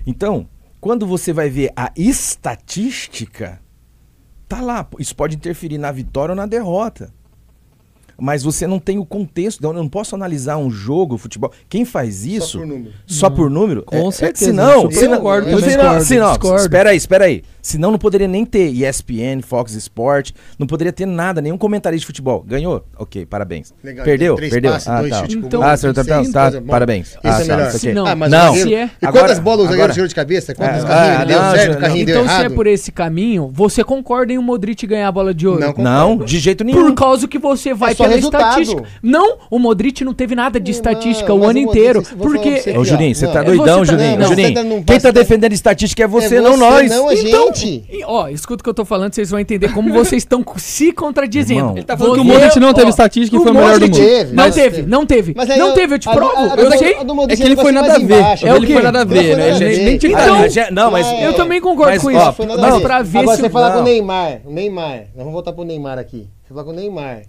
Então, 0.05 0.47
quando 0.79 1.07
você 1.07 1.31
vai 1.31 1.49
ver 1.49 1.71
a 1.75 1.91
estatística, 1.95 3.61
tá 4.47 4.61
lá. 4.61 4.87
Isso 4.99 5.15
pode 5.15 5.35
interferir 5.35 5.77
na 5.77 5.91
vitória 5.91 6.33
ou 6.33 6.35
na 6.35 6.45
derrota. 6.45 7.13
Mas 8.19 8.43
você 8.43 8.65
não 8.67 8.79
tem 8.79 8.97
o 8.97 9.05
contexto. 9.05 9.59
então 9.59 9.71
Eu 9.71 9.77
não 9.77 9.89
posso 9.89 10.15
analisar 10.15 10.57
um 10.57 10.69
jogo, 10.69 11.17
futebol. 11.17 11.51
Quem 11.69 11.85
faz 11.85 12.25
isso 12.25 12.47
Só 12.47 12.57
por 12.59 12.67
número. 12.67 12.91
só 13.05 13.29
por 13.29 13.49
número? 13.49 13.83
Com 13.83 14.09
é, 14.09 14.11
certeza, 14.11 14.45
É, 14.45 14.47
senão, 14.47 14.81
super 14.83 14.95
senão, 14.95 15.17
concordo 15.17 15.45
senão, 15.45 15.59
também. 15.59 15.69
senão, 15.71 15.83
Discordo, 15.83 16.05
senão, 16.05 16.29
discordo. 16.31 16.61
espera 16.61 16.89
aí, 16.91 16.97
espera 16.97 17.25
aí. 17.25 17.43
Senão 17.61 17.91
não 17.91 17.97
poderia 17.97 18.27
nem 18.27 18.43
ter 18.45 18.69
ESPN, 18.73 19.41
Fox 19.41 19.73
Sport, 19.73 20.31
não 20.59 20.67
poderia 20.67 20.91
ter 20.91 21.05
nada, 21.05 21.41
nenhum 21.41 21.57
comentarista 21.57 22.01
de 22.01 22.05
futebol. 22.07 22.43
Ganhou? 22.45 22.83
Ok, 22.97 23.25
parabéns. 23.25 23.73
Legal, 23.81 24.03
Perdeu? 24.03 24.35
três 24.35 24.51
Perdeu? 24.51 24.71
passes, 24.73 24.87
ah, 24.89 24.99
dois 24.99 25.11
tá. 25.11 25.25
Então- 25.29 25.63
ah, 25.63 25.77
senhor 25.77 25.93
tá, 25.93 26.03
coisa 26.03 26.59
boa. 26.59 26.71
parabéns. 26.71 27.11
Esse 27.11 27.19
Ah, 27.23 27.41
é 27.41 27.45
tá. 27.45 27.71
Se 27.71 27.93
não. 27.93 28.05
Ah, 28.05 28.15
mas 28.15 28.29
Não. 28.29 28.47
zagueiro- 28.47 28.69
Se 28.69 28.75
é- 28.75 28.89
E 29.01 29.05
Agora- 29.05 29.23
quantas 29.25 29.39
bolas 29.39 29.59
o 29.59 29.63
zagueiro 29.63 29.81
agora- 29.83 29.93
tirou 29.93 30.07
de 30.09 30.15
cabeça? 30.15 30.53
Quantos 30.53 30.83
Ah, 30.83 30.87
carrinhos 30.87 31.21
ah, 31.21 31.25
deu 31.25 31.41
não, 31.41 31.51
certo, 31.51 31.73
não. 31.73 31.79
carrinho 31.79 32.05
deu 32.05 32.15
Então, 32.15 32.27
se 32.27 32.33
é 32.33 32.39
errado? 32.41 32.53
por 32.55 32.67
esse 32.67 32.91
caminho, 32.91 33.49
você 33.53 33.83
concorda 33.83 34.33
em 34.33 34.37
o 34.37 34.41
Modric 34.43 34.85
ganhar 34.85 35.07
a 35.07 35.11
bola 35.11 35.33
de 35.33 35.47
ouro? 35.47 35.61
Não. 35.61 35.73
Não, 35.77 36.17
de 36.17 36.39
jeito 36.39 36.63
nenhum. 36.65 36.83
Por 36.83 36.93
causa 36.95 37.27
que 37.29 37.39
você 37.39 37.73
vai 37.73 37.93
É 37.93 37.95
só 38.09 38.15
resultado. 38.15 38.85
Não, 39.01 39.37
o 39.49 39.59
Modric 39.59 40.03
não 40.03 40.13
teve 40.13 40.35
nada 40.35 40.59
de 40.59 40.71
Não, 40.71 40.75
estatística 40.77 41.33
o 41.33 41.37
ano 41.43 41.59
o 41.59 41.63
Modric, 41.63 41.69
inteiro. 41.69 42.03
Porque. 42.17 42.57
você. 42.61 42.77
Ô, 42.77 42.83
Juninho, 42.83 43.15
você 43.15 43.25
Não, 43.25 43.33
tá 43.33 43.39
é 43.39 43.43
doidão, 43.43 43.79
você 43.79 43.91
tá- 43.91 43.97
Juninho. 43.97 44.19
não, 44.19 44.27
Juninho, 44.27 44.53
tá- 44.53 44.63
não 44.63 44.83
quem 44.83 44.99
tá 44.99 45.11
defendendo 45.11 45.53
estatística 45.53 46.03
é 46.03 46.07
você, 46.07 46.35
É 46.37 46.41
não 46.41 46.51
você, 46.53 46.59
nós. 46.59 46.89
não 46.91 47.09
a 47.09 47.13
Então, 47.15 47.53
gente. 47.53 47.83
ó, 48.05 48.27
escuta 48.29 48.61
o 48.61 48.63
que 48.63 48.69
eu 48.69 48.73
tô 48.73 48.85
falando, 48.85 49.13
vocês 49.13 49.29
vão 49.29 49.39
entender 49.39 49.71
como 49.73 49.91
vocês 49.93 50.21
estão 50.23 50.43
se 50.57 50.91
contradizendo. 50.91 51.59
Irmão. 51.59 51.77
Ele 51.77 51.83
tá 51.85 51.97
falando 51.97 52.15
que 52.15 52.21
o 52.21 52.23
Modric 52.23 52.59
não 52.59 52.73
teve 52.73 52.87
ó, 52.87 52.89
estatística 52.89 53.35
e 53.37 53.39
foi 53.39 53.51
o 53.51 53.53
melhor 53.55 53.79
do 53.79 53.85
mundo. 53.87 53.97
Não 54.33 54.51
teve, 54.51 54.81
não 54.83 55.05
teve. 55.05 55.35
Não 55.57 55.73
teve, 55.73 55.95
eu 55.95 55.99
te 55.99 56.09
provo. 56.09 56.33
eu 56.57 56.71
sei. 56.77 56.93
É 57.29 57.35
que 57.35 57.43
ele 57.43 57.55
foi 57.55 57.71
nada 57.71 57.95
a 57.95 57.99
ver. 57.99 58.23
É 58.43 58.53
o 58.53 58.57
Ele 58.57 58.67
quê? 58.67 58.73
foi 58.73 58.81
nada 58.83 59.01
a 59.01 59.03
ver, 59.05 59.37
Não 59.37 59.59
né? 59.59 59.59
nem 59.59 59.99
não, 60.71 60.91
mas 60.91 61.05
É. 61.07 61.27
Eu 61.27 61.33
também 61.33 61.61
concordo 61.61 61.99
com 61.99 62.11
isso. 62.11 62.35
Mas 62.59 62.75
ver. 62.75 62.81
pra 62.81 63.01
ver 63.01 63.19
Agora 63.19 63.35
se. 63.37 63.43
você 63.43 63.49
falar 63.49 63.69
não. 63.69 63.75
com 63.77 63.81
o 63.81 63.83
Neymar, 63.83 64.39
o 64.45 64.51
Neymar, 64.51 64.97
nós 64.97 65.17
vamos 65.17 65.33
voltar 65.33 65.53
pro 65.53 65.63
Neymar 65.63 65.97
aqui. 65.99 66.27
Você 66.43 66.53
falar 66.53 66.63
com 66.65 66.71
o 66.71 66.73
Neymar, 66.73 67.21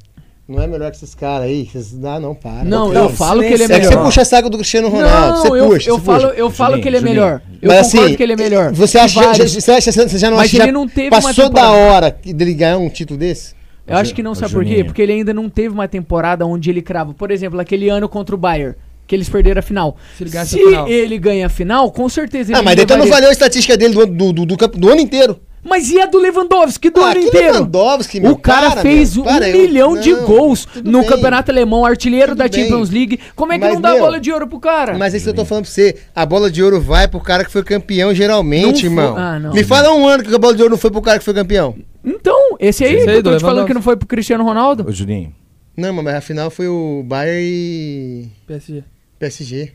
não 0.46 0.62
é 0.62 0.66
melhor 0.66 0.90
que 0.90 0.96
esses 0.98 1.14
caras 1.14 1.46
aí? 1.46 1.64
Vocês, 1.72 1.94
ah, 2.04 2.20
não, 2.20 2.34
para. 2.34 2.64
Não, 2.64 2.92
Não, 2.92 3.04
eu 3.04 3.08
falo 3.08 3.40
que 3.40 3.46
ele 3.46 3.62
é 3.62 3.66
É 3.66 3.68
que 3.68 3.84
você 3.84 3.90
melhor. 3.90 4.04
puxa 4.04 4.24
saco 4.24 4.50
do 4.50 4.58
Cristiano 4.58 4.88
Ronaldo, 4.88 5.38
você 5.38 5.48
Não, 5.48 5.56
eu, 5.56 5.68
puxa, 5.70 5.88
eu 5.90 5.98
você 5.98 6.04
falo, 6.04 6.22
puxa. 6.28 6.34
eu 6.40 6.50
falo 6.50 6.70
Juninho, 6.72 6.82
que 6.82 6.88
ele 6.88 6.96
é 6.96 7.00
Juninho. 7.00 7.14
melhor. 7.16 7.42
Eu 7.62 7.68
Mas 7.70 7.86
concordo 7.86 8.04
assim, 8.06 8.16
que 8.16 8.22
ele 8.22 8.32
é 8.32 8.36
melhor. 8.36 8.72
Você 8.74 8.98
acha, 8.98 9.20
você, 9.48 9.70
acha, 9.72 9.92
você 9.92 10.18
já 10.18 10.30
não 10.30 10.36
Mas 10.36 10.46
acha 10.48 10.56
ele 10.58 10.66
já 10.66 10.72
não 10.72 10.86
teve 10.88 11.08
uma 11.08 11.22
passou 11.22 11.48
da 11.48 11.70
hora 11.72 12.16
dele 12.24 12.52
ganhar 12.54 12.76
um 12.78 12.88
título 12.90 13.18
desse? 13.18 13.54
Eu 13.86 13.96
acho 13.96 14.14
que 14.14 14.22
não, 14.22 14.34
sabe 14.34 14.52
por 14.52 14.64
quê? 14.64 14.82
Porque 14.84 15.02
ele 15.02 15.12
ainda 15.12 15.32
não 15.34 15.48
teve 15.48 15.68
uma 15.74 15.86
temporada 15.88 16.46
onde 16.46 16.70
ele 16.70 16.80
crava. 16.82 17.12
Por 17.14 17.30
exemplo, 17.30 17.58
aquele 17.60 17.88
ano 17.88 18.08
contra 18.08 18.34
o 18.34 18.38
Bayern, 18.38 18.74
que 19.06 19.14
eles 19.14 19.28
perderam 19.28 19.58
a 19.58 19.62
final. 19.62 19.96
Se 20.16 20.22
ele 20.24 20.30
ganhasse 20.30 20.50
Se 20.52 20.60
a 20.62 20.66
final. 20.66 20.88
ele 20.88 21.18
ganha 21.18 21.46
a 21.46 21.48
final, 21.50 21.90
com 21.90 22.08
certeza 22.08 22.52
ele 22.52 22.58
Ah, 22.58 22.62
mas 22.62 22.78
então 22.78 22.96
não 22.96 23.06
valeu 23.06 23.28
a 23.28 23.32
estatística 23.32 23.76
dele 23.76 23.92
do, 23.94 24.06
do, 24.06 24.32
do, 24.32 24.46
do 24.46 24.56
do 24.56 24.90
ano 24.90 25.00
inteiro. 25.00 25.38
Mas 25.64 25.90
e 25.90 26.00
a 26.00 26.06
do 26.06 26.18
Lewandowski 26.18 26.90
do 26.90 27.00
Ah, 27.00 27.10
ano 27.12 27.20
inteiro? 27.20 27.54
Lewandowski, 27.54 28.20
meu, 28.20 28.32
o 28.32 28.38
cara 28.38 28.70
para, 28.72 28.82
fez 28.82 29.14
meu, 29.16 29.24
um 29.24 29.26
para, 29.26 29.48
eu- 29.48 29.56
milhão 29.58 29.98
de 29.98 30.12
não, 30.12 30.24
gols 30.26 30.64
tudo 30.66 30.90
no 30.90 31.00
bem. 31.00 31.08
campeonato 31.08 31.50
alemão, 31.50 31.84
artilheiro 31.86 32.34
da 32.34 32.46
bem. 32.48 32.62
Champions 32.62 32.90
League. 32.90 33.18
Como 33.34 33.52
é 33.52 33.58
que 33.58 33.64
Mas, 33.64 33.74
não 33.74 33.80
dá 33.80 33.92
meu, 33.92 34.00
bola 34.00 34.20
de 34.20 34.30
ouro 34.30 34.46
pro 34.46 34.60
cara? 34.60 34.96
Mas 34.98 35.14
é 35.14 35.16
isso 35.16 35.24
que 35.24 35.30
eu 35.30 35.34
tô 35.34 35.44
falando 35.44 35.64
pra 35.64 35.72
você. 35.72 35.96
A 36.14 36.26
bola 36.26 36.50
de 36.50 36.62
ouro 36.62 36.80
vai 36.80 37.08
pro 37.08 37.18
cara 37.20 37.44
que 37.44 37.50
foi 37.50 37.62
campeão 37.64 38.14
geralmente, 38.14 38.66
Não 38.66 38.74
foi- 38.74 38.84
irmão. 39.04 39.16
Ah, 39.16 39.38
não. 39.40 39.52
Me 39.54 39.64
fala 39.64 39.92
um 39.94 40.06
ano 40.06 40.22
que 40.22 40.34
a 40.34 40.38
bola 40.38 40.54
de 40.54 40.62
ouro 40.62 40.72
não 40.72 40.78
foi 40.78 40.90
pro 40.90 41.00
cara 41.02 41.18
que 41.18 41.24
foi 41.24 41.34
campeão. 41.34 41.74
Então, 42.04 42.56
esse 42.60 42.84
aí, 42.84 42.96
Esse 42.96 43.08
aí 43.08 43.16
eu 43.16 43.22
do 43.22 43.30
tô 43.30 43.36
te 43.38 43.40
falando 43.40 43.66
que 43.66 43.72
não 43.74 43.80
foi 43.82 43.96
pro 43.96 44.06
Cristiano 44.06 44.44
Ronaldo. 44.44 44.86
Ô, 44.86 44.92
Juninho. 44.92 45.32
Não, 45.76 45.92
mas 45.94 46.14
afinal 46.14 46.50
foi 46.50 46.68
o 46.68 47.02
Bayern 47.04 47.40
e 47.42 48.28
PSG. 48.46 48.84
PSG. 49.24 49.72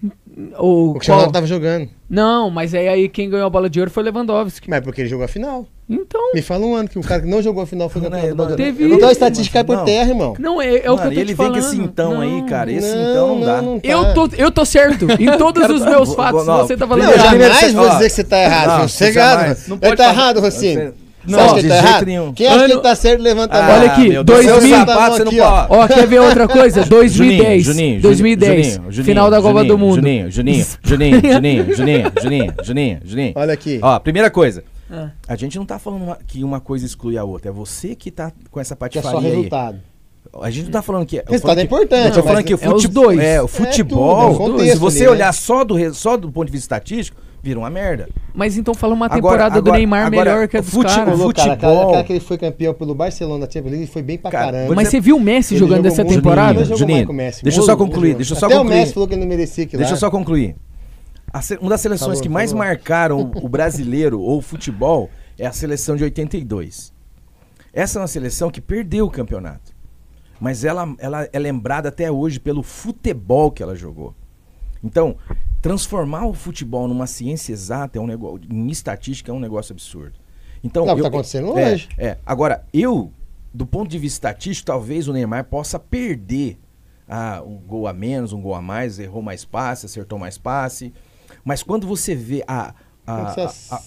Ou 0.57 0.91
O 0.91 0.93
Cristiano 0.93 1.01
qual? 1.01 1.17
Ronaldo 1.17 1.33
tava 1.33 1.47
jogando. 1.47 1.89
Não, 2.09 2.49
mas 2.49 2.73
aí, 2.73 2.87
aí 2.87 3.09
quem 3.09 3.29
ganhou 3.29 3.45
a 3.47 3.49
bola 3.49 3.69
de 3.69 3.79
ouro 3.79 3.91
foi 3.91 4.03
o 4.03 4.05
Lewandowski. 4.05 4.69
Mas 4.69 4.77
é 4.77 4.81
porque 4.81 5.01
ele 5.01 5.09
jogou 5.09 5.25
a 5.25 5.27
final. 5.27 5.65
Então, 5.89 6.21
Me 6.35 6.41
fala 6.43 6.65
um 6.65 6.75
ano 6.75 6.87
que 6.87 6.99
o 6.99 7.01
cara 7.01 7.21
que 7.21 7.27
não 7.27 7.41
jogou 7.41 7.63
a 7.63 7.65
final 7.67 7.89
foi 7.89 8.01
Não, 8.01 8.09
campeão 8.11 8.29
não, 8.29 8.35
da 8.35 8.43
bola 8.43 8.55
de 8.55 8.61
ouro. 8.63 8.75
teve- 8.77 8.93
Então 8.95 9.09
a 9.09 9.11
estatística 9.11 9.53
cai 9.59 9.63
por 9.63 9.75
Não. 9.77 9.85
terra, 9.85 10.09
irmão. 10.09 10.35
não, 10.39 10.61
é, 10.61 10.67
é 10.67 10.77
o 10.77 10.81
que 10.81 10.87
eu 10.87 10.95
Mano, 10.97 11.03
tô 11.03 11.11
e 11.11 11.15
te 11.15 11.19
ele 11.21 11.35
falando. 11.35 11.53
vem 11.53 11.61
com 11.61 11.67
esse 11.67 11.77
então 11.81 12.21
aí, 12.21 12.29
Não. 12.41 12.45
cara. 12.45 12.71
Esse 12.71 12.87
então 12.89 13.27
não 13.35 13.41
dá. 13.41 13.61
não 13.61 13.79
Eu 13.83 14.03
tá. 14.03 14.13
tô, 14.13 14.29
eu 14.37 14.51
tô 14.51 14.65
certo 14.65 15.07
em 15.19 15.37
todos 15.37 15.67
os 15.69 15.83
meus 15.83 16.13
fatos. 16.13 16.45
não, 16.45 16.57
você 16.59 16.77
tá 16.77 16.87
falando 16.87 17.05
Não, 17.05 17.13
errado. 17.13 17.31
jamais 17.31 17.57
você- 17.59 17.71
vou 17.73 17.89
dizer 17.89 18.03
que 18.03 18.09
você 18.11 18.23
tá 18.23 18.43
errado. 18.43 18.79
não, 18.81 18.87
você 18.87 19.11
jamais. 19.11 19.67
Não 19.67 19.75
Ele 19.77 19.81
pode 19.87 19.97
tá 19.97 20.09
errado, 20.09 20.39
Rocinho. 20.39 20.93
Não, 21.31 21.39
acha 21.39 21.55
que 21.55 21.61
de 21.61 21.67
tá 21.67 21.75
jeito 21.75 21.87
errado? 21.87 22.05
nenhum. 22.05 22.33
Quem 22.33 22.47
acha 22.47 22.57
que 22.57 22.63
Ano- 22.65 22.73
ele 22.73 22.81
tá 22.81 22.95
certo, 22.95 23.21
levanta 23.21 23.55
a 23.55 23.59
Ah, 23.59 23.67
mão. 23.67 23.77
Olha 23.79 23.91
aqui, 23.91 24.09
meu 24.09 24.23
Deus, 24.23 24.45
dois 24.45 24.61
seu 24.63 24.69
sapato, 24.77 25.15
você 25.17 25.23
não 25.23 25.31
Aqui, 25.31 25.39
ó. 25.41 25.63
pode. 25.65 25.81
Ó, 25.81 25.87
quer 25.95 26.07
ver 26.07 26.19
outra 26.19 26.47
coisa? 26.47 26.83
2010. 26.89 27.63
Juninho, 27.63 27.73
Juninho, 27.75 28.01
2010. 28.01 28.49
Juninho, 28.73 28.91
Juninho, 28.91 29.03
final 29.05 29.29
da 29.31 29.37
Copa 29.37 29.49
Juninho, 29.59 29.67
do 29.67 29.77
Mundo. 29.77 29.95
Juninho, 29.95 30.31
Juninho, 30.31 30.65
Juninho, 30.83 31.21
Juninho, 31.33 31.75
Juninho, 31.75 32.11
Juninho, 32.21 32.53
Juninho, 32.63 32.99
Juninho. 33.03 33.33
Olha 33.35 33.53
aqui. 33.53 33.79
Ó, 33.81 33.99
primeira 33.99 34.29
coisa. 34.29 34.63
Ah. 34.91 35.09
A 35.27 35.35
gente 35.35 35.57
não 35.57 35.65
tá 35.65 35.77
falando 35.77 36.01
uma- 36.03 36.17
que 36.25 36.43
uma 36.43 36.59
coisa 36.59 36.85
exclui 36.85 37.17
a 37.17 37.23
outra. 37.23 37.49
É 37.49 37.51
você 37.53 37.95
que 37.95 38.09
tá 38.09 38.31
com 38.49 38.59
essa 38.59 38.75
Que 38.75 38.83
é 38.97 39.01
patifaria 39.01 39.11
só 39.11 39.25
aí. 39.25 39.35
resultado. 39.35 39.79
A 40.41 40.49
gente 40.51 40.65
não 40.65 40.71
tá 40.71 40.81
falando 40.81 41.05
que... 41.05 41.17
eu 41.17 41.23
Resultado 41.27 41.41
falando 41.41 41.57
é 41.57 41.61
que- 41.61 41.65
importante, 41.75 42.07
Eu 42.07 42.13
tô 42.13 42.23
falando 42.27 42.43
que 42.43 42.53
o 42.53 42.59
é 42.61 42.67
os 42.67 42.73
futebol... 42.83 43.03
dois. 43.05 43.19
É, 43.19 43.41
o 43.41 43.47
tudo, 43.47 43.55
futebol... 43.65 44.21
é 44.21 44.25
o 44.31 44.35
contexto 44.35 44.73
se 44.73 44.77
você 44.79 44.97
ali, 44.99 45.05
né? 45.05 45.11
olhar 45.11 45.33
só 45.33 45.63
do, 45.63 45.73
re- 45.75 45.93
só 45.93 46.17
do 46.17 46.31
ponto 46.31 46.45
de 46.47 46.51
vista 46.51 46.65
estatístico, 46.75 47.19
vira 47.41 47.57
uma 47.59 47.69
merda. 47.69 48.09
Mas 48.33 48.57
então 48.57 48.73
fala 48.73 48.93
uma 48.93 49.05
Agora- 49.05 49.21
temporada 49.21 49.55
do 49.61 49.67
agora- 49.69 49.77
Neymar 49.77 50.05
agora, 50.07 50.31
melhor 50.31 50.47
que 50.47 50.57
a 50.57 50.61
dos 50.61 50.69
fute- 50.69 50.93
caras. 50.93 51.19
Ô, 51.19 51.33
cara, 51.33 51.51
futebol- 51.53 51.87
aquela 51.89 52.03
que 52.03 52.13
ele 52.13 52.19
foi 52.19 52.37
campeão 52.37 52.73
pelo 52.73 52.93
Barcelona 52.93 53.45
da 53.45 53.51
Champions 53.51 53.71
League 53.71 53.87
foi 53.87 54.01
bem 54.01 54.17
pra 54.17 54.29
Cara, 54.31 54.51
caramba. 54.51 54.75
Mas 54.75 54.89
você 54.89 54.99
viu 54.99 55.17
o 55.17 55.19
Messi 55.19 55.53
Ele 55.53 55.59
jogando 55.59 55.85
essa 55.85 56.03
temporada? 56.05 56.63
Juninho, 56.65 57.11
Messi, 57.13 57.43
deixa 57.43 57.59
eu 57.59 57.63
só 57.63 57.75
concluir, 57.75 58.15
deixa 58.15 58.33
eu 58.33 58.37
só 58.37 58.45
Até 58.45 58.55
concluir. 58.55 58.75
o 58.75 58.79
Messi 58.79 58.93
falou 58.93 59.07
que 59.07 59.13
ele 59.15 59.21
não 59.21 59.27
merecia 59.27 59.63
aquilo 59.63 59.79
Deixa 59.79 59.93
eu 59.93 59.97
só 59.97 60.09
concluir. 60.11 60.55
Uma 61.61 61.69
das 61.69 61.81
seleções 61.81 62.07
Falou, 62.09 62.21
que 62.23 62.29
mais 62.29 62.51
falou. 62.51 62.65
marcaram 62.65 63.31
o 63.41 63.47
brasileiro 63.47 64.19
ou 64.19 64.39
o 64.39 64.41
futebol 64.41 65.09
é 65.37 65.45
a 65.45 65.51
seleção 65.51 65.95
de 65.95 66.03
82. 66.03 66.91
Essa 67.71 67.99
é 67.99 68.01
uma 68.01 68.07
seleção 68.07 68.49
que 68.49 68.59
perdeu 68.59 69.05
o 69.05 69.11
campeonato. 69.11 69.71
Mas 70.41 70.63
ela, 70.63 70.91
ela 70.97 71.29
é 71.31 71.37
lembrada 71.37 71.89
até 71.89 72.11
hoje 72.11 72.39
pelo 72.39 72.63
futebol 72.63 73.51
que 73.51 73.61
ela 73.61 73.75
jogou. 73.75 74.15
Então, 74.83 75.15
transformar 75.61 76.25
o 76.25 76.33
futebol 76.33 76.87
numa 76.87 77.07
ciência 77.07 77.51
exata 77.51 77.97
é 77.97 78.01
um 78.01 78.07
negócio, 78.07 78.41
em 78.49 78.69
estatística 78.69 79.31
é 79.31 79.33
um 79.33 79.39
negócio 79.39 79.73
absurdo. 79.73 80.13
Então, 80.63 80.85
Não, 80.85 80.93
o 80.93 80.95
que 80.95 81.01
eu- 81.01 81.03
tá 81.03 81.09
acontecendo 81.09 81.57
é, 81.57 81.73
hoje. 81.73 81.89
É. 81.97 82.17
Agora, 82.25 82.65
eu, 82.73 83.11
do 83.53 83.65
ponto 83.65 83.89
de 83.89 83.97
vista 83.97 84.27
estatístico, 84.29 84.67
talvez 84.67 85.07
o 85.07 85.13
Neymar 85.13 85.45
possa 85.45 85.77
perder 85.79 86.57
ah, 87.07 87.41
um 87.45 87.57
gol 87.57 87.87
a 87.87 87.93
menos, 87.93 88.33
um 88.33 88.41
gol 88.41 88.53
a 88.55 88.61
mais, 88.61 88.99
errou 88.99 89.21
mais 89.21 89.43
passe, 89.43 89.85
acertou 89.85 90.19
mais 90.19 90.37
passe. 90.37 90.93
Mas 91.43 91.63
quando 91.63 91.87
você 91.87 92.13
vê 92.13 92.43
a, 92.47 92.73
a, 93.07 93.31
a, 93.71 93.75
a- 93.75 93.81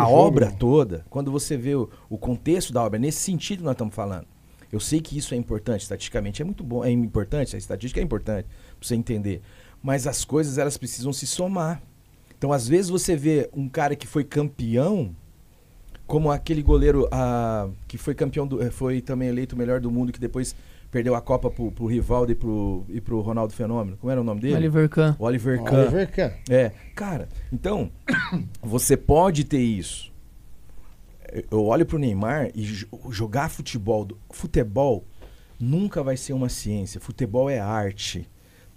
a 0.00 0.08
obra 0.08 0.50
toda, 0.50 1.04
quando 1.10 1.30
você 1.30 1.56
vê 1.56 1.74
o, 1.74 1.90
o 2.08 2.16
contexto 2.16 2.72
da 2.72 2.82
obra, 2.82 2.98
nesse 2.98 3.18
sentido 3.20 3.62
nós 3.62 3.72
estamos 3.72 3.94
falando. 3.94 4.26
Eu 4.72 4.80
sei 4.80 5.02
que 5.02 5.18
isso 5.18 5.34
é 5.34 5.36
importante, 5.36 5.82
estatisticamente 5.82 6.40
é 6.40 6.44
muito 6.46 6.64
bom, 6.64 6.82
é 6.82 6.90
importante, 6.90 7.54
a 7.54 7.58
estatística 7.58 8.00
é 8.00 8.02
importante 8.02 8.46
para 8.46 8.88
você 8.88 8.94
entender. 8.94 9.42
Mas 9.82 10.06
as 10.06 10.24
coisas 10.24 10.58
elas 10.58 10.76
precisam 10.76 11.12
se 11.12 11.26
somar. 11.26 11.82
Então, 12.38 12.52
às 12.52 12.66
vezes 12.68 12.90
você 12.90 13.16
vê 13.16 13.48
um 13.52 13.68
cara 13.68 13.94
que 13.96 14.06
foi 14.06 14.24
campeão, 14.24 15.14
como 16.06 16.30
aquele 16.30 16.62
goleiro 16.62 17.08
ah, 17.10 17.68
que 17.86 17.96
foi 17.96 18.14
campeão, 18.14 18.46
do, 18.46 18.62
eh, 18.62 18.70
foi 18.70 19.00
também 19.00 19.28
eleito 19.28 19.54
o 19.54 19.58
melhor 19.58 19.80
do 19.80 19.90
mundo, 19.90 20.12
que 20.12 20.20
depois 20.20 20.54
perdeu 20.90 21.14
a 21.14 21.20
Copa 21.22 21.50
pro, 21.50 21.72
pro 21.72 21.86
Rivaldo 21.86 22.32
e 22.32 22.34
pro, 22.34 22.84
e 22.88 23.00
pro 23.00 23.20
Ronaldo 23.20 23.54
Fenômeno. 23.54 23.96
Como 23.96 24.10
era 24.10 24.20
o 24.20 24.24
nome 24.24 24.40
dele? 24.40 24.56
Oliver 24.56 24.88
Kahn. 24.88 25.16
Oliver 25.18 25.62
Kahn. 25.62 25.78
Oliver 25.80 26.10
Kahn. 26.10 26.30
É, 26.50 26.70
cara, 26.94 27.28
então, 27.52 27.90
você 28.60 28.96
pode 28.96 29.44
ter 29.44 29.60
isso. 29.60 30.12
Eu 31.50 31.64
olho 31.64 31.86
pro 31.86 31.98
Neymar 31.98 32.50
e 32.54 32.62
jo- 32.62 32.88
jogar 33.10 33.48
futebol, 33.48 34.06
futebol 34.30 35.02
nunca 35.58 36.02
vai 36.02 36.16
ser 36.16 36.34
uma 36.34 36.50
ciência. 36.50 37.00
Futebol 37.00 37.48
é 37.48 37.58
arte. 37.58 38.28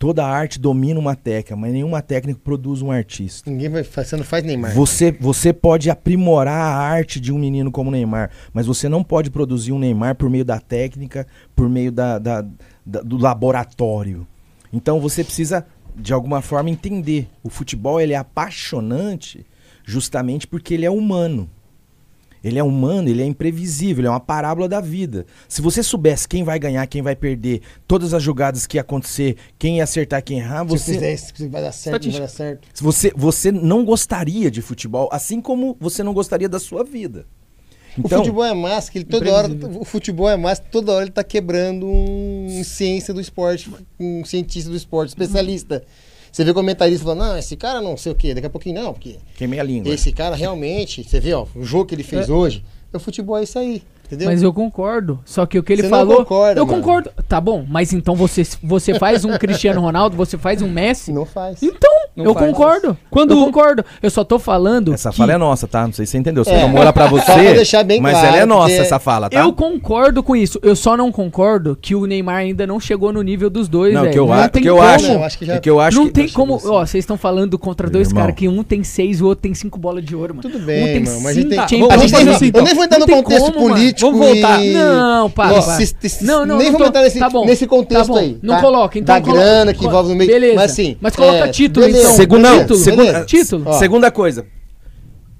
Toda 0.06 0.24
arte 0.24 0.60
domina 0.60 1.00
uma 1.00 1.16
técnica, 1.16 1.56
mas 1.56 1.74
nenhuma 1.74 2.00
técnica 2.00 2.40
produz 2.44 2.80
um 2.84 2.92
artista. 2.92 3.50
Ninguém 3.50 3.70
vai, 3.70 3.82
você 3.82 4.16
não 4.16 4.24
faz 4.24 4.44
Neymar. 4.44 4.72
Você, 4.76 5.12
você 5.12 5.52
pode 5.52 5.90
aprimorar 5.90 6.54
a 6.62 6.78
arte 6.78 7.20
de 7.20 7.34
um 7.34 7.40
menino 7.40 7.72
como 7.72 7.90
Neymar, 7.90 8.30
mas 8.54 8.68
você 8.68 8.88
não 8.88 9.04
pode 9.04 9.32
produzir 9.32 9.72
um 9.72 9.80
Neymar 9.80 10.14
por 10.14 10.30
meio 10.30 10.46
da 10.46 10.60
técnica, 10.60 11.26
por 11.56 11.68
meio 11.68 11.92
da, 11.92 12.20
da- 12.20 12.46
da- 12.86 13.02
do 13.02 13.18
laboratório. 13.18 14.28
Então 14.72 15.00
você 15.00 15.24
precisa, 15.24 15.66
de 15.96 16.14
alguma 16.14 16.40
forma, 16.40 16.70
entender. 16.70 17.28
O 17.44 17.50
futebol 17.50 18.00
ele 18.00 18.14
é 18.14 18.18
apaixonante 18.18 19.44
justamente 19.84 20.46
porque 20.46 20.76
ele 20.76 20.86
é 20.86 20.92
humano. 20.92 21.50
Ele 22.46 22.60
é 22.60 22.64
humano, 22.64 23.10
ele 23.10 23.24
é 23.24 23.26
imprevisível, 23.26 24.02
ele 24.02 24.08
é 24.08 24.12
uma 24.12 24.20
parábola 24.20 24.70
da 24.70 24.80
vida. 24.80 25.26
Se 25.50 25.64
você 25.64 25.82
soubesse 25.82 26.28
quem 26.28 26.44
vai 26.44 26.60
ganhar, 26.60 26.86
quem 26.86 27.02
vai 27.02 27.16
perder, 27.16 27.62
todas 27.88 28.14
as 28.14 28.22
jogadas 28.22 28.68
que 28.68 28.78
ia 28.78 28.82
acontecer, 28.82 29.36
quem 29.58 29.78
ia 29.78 29.84
acertar, 29.84 30.24
quem 30.24 30.38
errar, 30.38 30.64
Se 30.64 30.70
você. 30.70 30.94
fizer 30.94 31.14
isso, 31.16 31.34
vai 31.50 31.64
dar 31.64 31.72
certo, 31.72 32.06
não 32.06 32.12
vai 32.12 32.22
dar 32.22 32.28
certo. 32.28 32.68
Se 32.72 32.84
Você, 32.84 33.12
você 33.16 33.52
não 33.52 33.84
gostaria 33.84 34.52
de 34.52 34.62
futebol, 34.62 35.10
assim 35.12 35.42
como 35.42 35.76
você 35.80 36.04
não 36.04 36.14
gostaria 36.14 36.48
da 36.48 36.60
sua 36.60 36.84
vida. 36.84 37.26
Então, 37.98 38.20
o 38.20 38.24
futebol 38.24 38.46
é 38.46 38.54
massa, 38.54 38.92
que 38.92 39.00
ele 39.00 39.06
toda 39.06 39.32
hora. 39.34 39.50
O 39.80 39.86
futebol 39.86 40.30
é 40.30 40.38
massa, 40.38 40.62
toda 40.62 40.92
hora 40.92 41.06
ele 41.06 41.12
tá 41.12 41.24
quebrando 41.24 41.88
um 41.88 42.62
ciência 42.64 43.12
do 43.12 43.20
esporte, 43.20 43.72
um 44.00 44.24
cientista 44.24 44.70
do 44.70 44.76
esporte, 44.76 45.10
especialista. 45.10 45.84
Você 46.36 46.44
vê 46.44 46.54
comentarista 46.54 47.06
falando, 47.06 47.20
não, 47.20 47.38
esse 47.38 47.56
cara 47.56 47.80
não 47.80 47.96
sei 47.96 48.12
o 48.12 48.16
quê, 48.16 48.34
daqui 48.34 48.46
a 48.46 48.50
pouquinho 48.50 48.76
não, 48.76 48.92
porque 48.92 49.16
queimei 49.38 49.58
a 49.58 49.64
língua. 49.64 49.94
esse 49.94 50.12
cara 50.12 50.36
realmente, 50.36 51.02
você 51.02 51.18
vê, 51.18 51.34
ó, 51.34 51.46
o 51.56 51.64
jogo 51.64 51.86
que 51.86 51.96
ele 51.96 52.04
fez 52.04 52.30
hoje, 52.30 52.62
o 52.92 53.00
futebol 53.00 53.38
é 53.38 53.44
isso 53.44 53.58
aí. 53.58 53.82
Entendeu? 54.06 54.28
Mas 54.30 54.44
eu 54.44 54.54
concordo. 54.54 55.18
Só 55.24 55.46
que 55.46 55.58
o 55.58 55.64
que 55.64 55.72
ele 55.72 55.84
Você 55.84 55.88
não 55.88 55.98
falou. 55.98 56.18
concorda, 56.18 56.60
eu 56.60 56.66
mano. 56.66 56.78
concordo. 56.78 57.10
Tá 57.26 57.40
bom, 57.40 57.66
mas 57.66 57.94
então 57.94 58.16
você, 58.16 58.44
você 58.62 59.00
faz 59.00 59.24
um 59.24 59.36
Cristiano 59.40 59.80
Ronaldo, 59.80 60.18
você 60.18 60.38
faz 60.38 60.62
um 60.62 60.70
Messi. 60.70 61.14
Não 61.14 61.26
faz. 61.26 61.64
Então, 61.64 62.05
Não 62.16 62.26
eu 62.26 62.34
concordo. 62.36 62.98
Quando- 63.10 63.32
Eu 63.34 63.46
concordo. 63.46 63.84
Eu 64.02 64.10
só 64.10 64.24
tô 64.24 64.40
falando. 64.40 64.94
Essa 64.94 65.10
que 65.12 65.18
fala 65.18 65.34
é 65.34 65.38
nossa, 65.38 65.68
tá? 65.68 65.86
Não 65.86 65.92
sei 65.94 66.06
se 66.06 66.14
você 66.14 66.18
entendeu. 66.18 66.44
Você 66.46 66.52
É. 66.52 66.62
tomou 66.62 66.82
ela 66.82 66.94
pra 66.94 67.08
você, 67.08 67.26
Só 67.26 67.34
pra 67.34 67.54
deixar 67.54 67.84
bem 67.84 68.00
mas 68.00 68.14
claro, 68.14 68.28
ela 68.28 68.38
é 68.38 68.46
nossa, 68.46 68.68
porque 68.70 68.82
essa 68.82 69.00
fala, 69.00 69.30
tá? 69.30 69.40
Eu 69.40 69.52
concordo 69.52 70.24
com 70.24 70.36
isso. 70.36 70.60
Eu 70.64 70.76
só 70.76 70.96
não 70.96 71.12
concordo 71.12 71.78
que 71.82 71.94
o 71.94 72.06
Neymar 72.06 72.38
ainda 72.38 72.66
não 72.66 72.80
chegou 72.80 73.12
no 73.12 73.22
nível 73.22 73.50
dos 73.50 73.68
dois, 73.68 73.94
Não, 73.94 74.10
que 74.10 74.18
eu, 74.18 74.28
não 74.28 74.34
a- 74.34 74.48
tem 74.48 74.62
que 74.62 74.70
eu 74.70 74.76
como. 74.78 74.88
acho, 74.88 75.12
Eu 75.12 75.24
acho 75.24 75.38
que 75.38 75.46
já- 75.46 75.56
é 75.56 75.60
que 75.60 75.70
eu 75.70 75.80
acho 75.80 75.98
não 75.98 76.06
que- 76.08 76.14
tem 76.14 76.30
como. 76.30 76.56
assim. 76.56 76.68
Ó, 76.70 76.86
vocês 76.86 77.02
estão 77.04 77.18
falando 77.18 77.58
contra 77.60 77.90
dois 77.90 78.14
caras 78.14 78.34
que 78.36 78.48
um 78.48 78.64
tem 78.64 78.84
seis 78.84 79.20
e 79.20 79.24
o 79.24 79.28
outro 79.28 79.42
tem 79.42 79.54
cinco 79.54 79.78
bolas 79.78 80.04
de 80.06 80.16
ouro, 80.16 80.36
mano. 80.36 80.42
Tudo 80.50 80.62
um 80.62 80.66
bem, 80.66 80.86
tem 80.86 81.04
mano, 81.04 81.22
mas 81.22 81.38
a 81.38 81.42
gente 81.42 81.50
tem- 81.50 81.68
cinco 81.68 81.88
Tá, 81.90 81.96
A 81.96 81.98
gente 81.98 82.14
nem- 82.14 82.30
assim, 82.36 82.46
eu 82.46 82.50
então. 82.50 82.64
nem 82.64 82.74
vou 82.74 82.84
entrar 82.84 83.00
Não 83.00 83.08
no 83.08 83.14
tem 83.14 83.24
contexto 83.24 83.46
como, 83.52 83.60
mano. 83.68 83.76
político. 83.76 84.12
Vamos 84.12 84.28
voltar. 84.28 84.64
e- 84.64 84.74
Não, 84.74 85.30
para, 85.30 85.50
Não, 86.22 86.46
não, 86.46 86.58
nem 86.58 86.72
não 86.72 86.78
vou 86.80 86.88
entrar 86.88 87.02
nesse, 87.02 87.20
tá 87.20 87.30
bom, 87.30 87.46
nesse 87.46 87.68
contexto 87.68 88.14
tá 88.14 88.20
aí. 88.20 88.38
Não 88.42 88.56
tá? 88.56 88.62
coloca, 88.62 88.98
então 89.00 89.16
Da 89.16 89.20
grana 89.20 89.74
que 89.74 89.86
envolve 89.86 90.10
no 90.10 90.16
meio. 90.16 90.30
Beleza. 90.32 90.56
Mas. 90.56 90.76
Mas 91.02 91.16
coloca 91.16 91.48
título, 91.50 91.86
beleza, 91.86 92.04
então. 92.04 92.05
Segundo, 92.14 92.42
não, 92.42 92.76
segunda. 92.76 93.26
Título. 93.26 93.64
Ó. 93.68 93.74
segunda 93.74 94.12
coisa. 94.12 94.46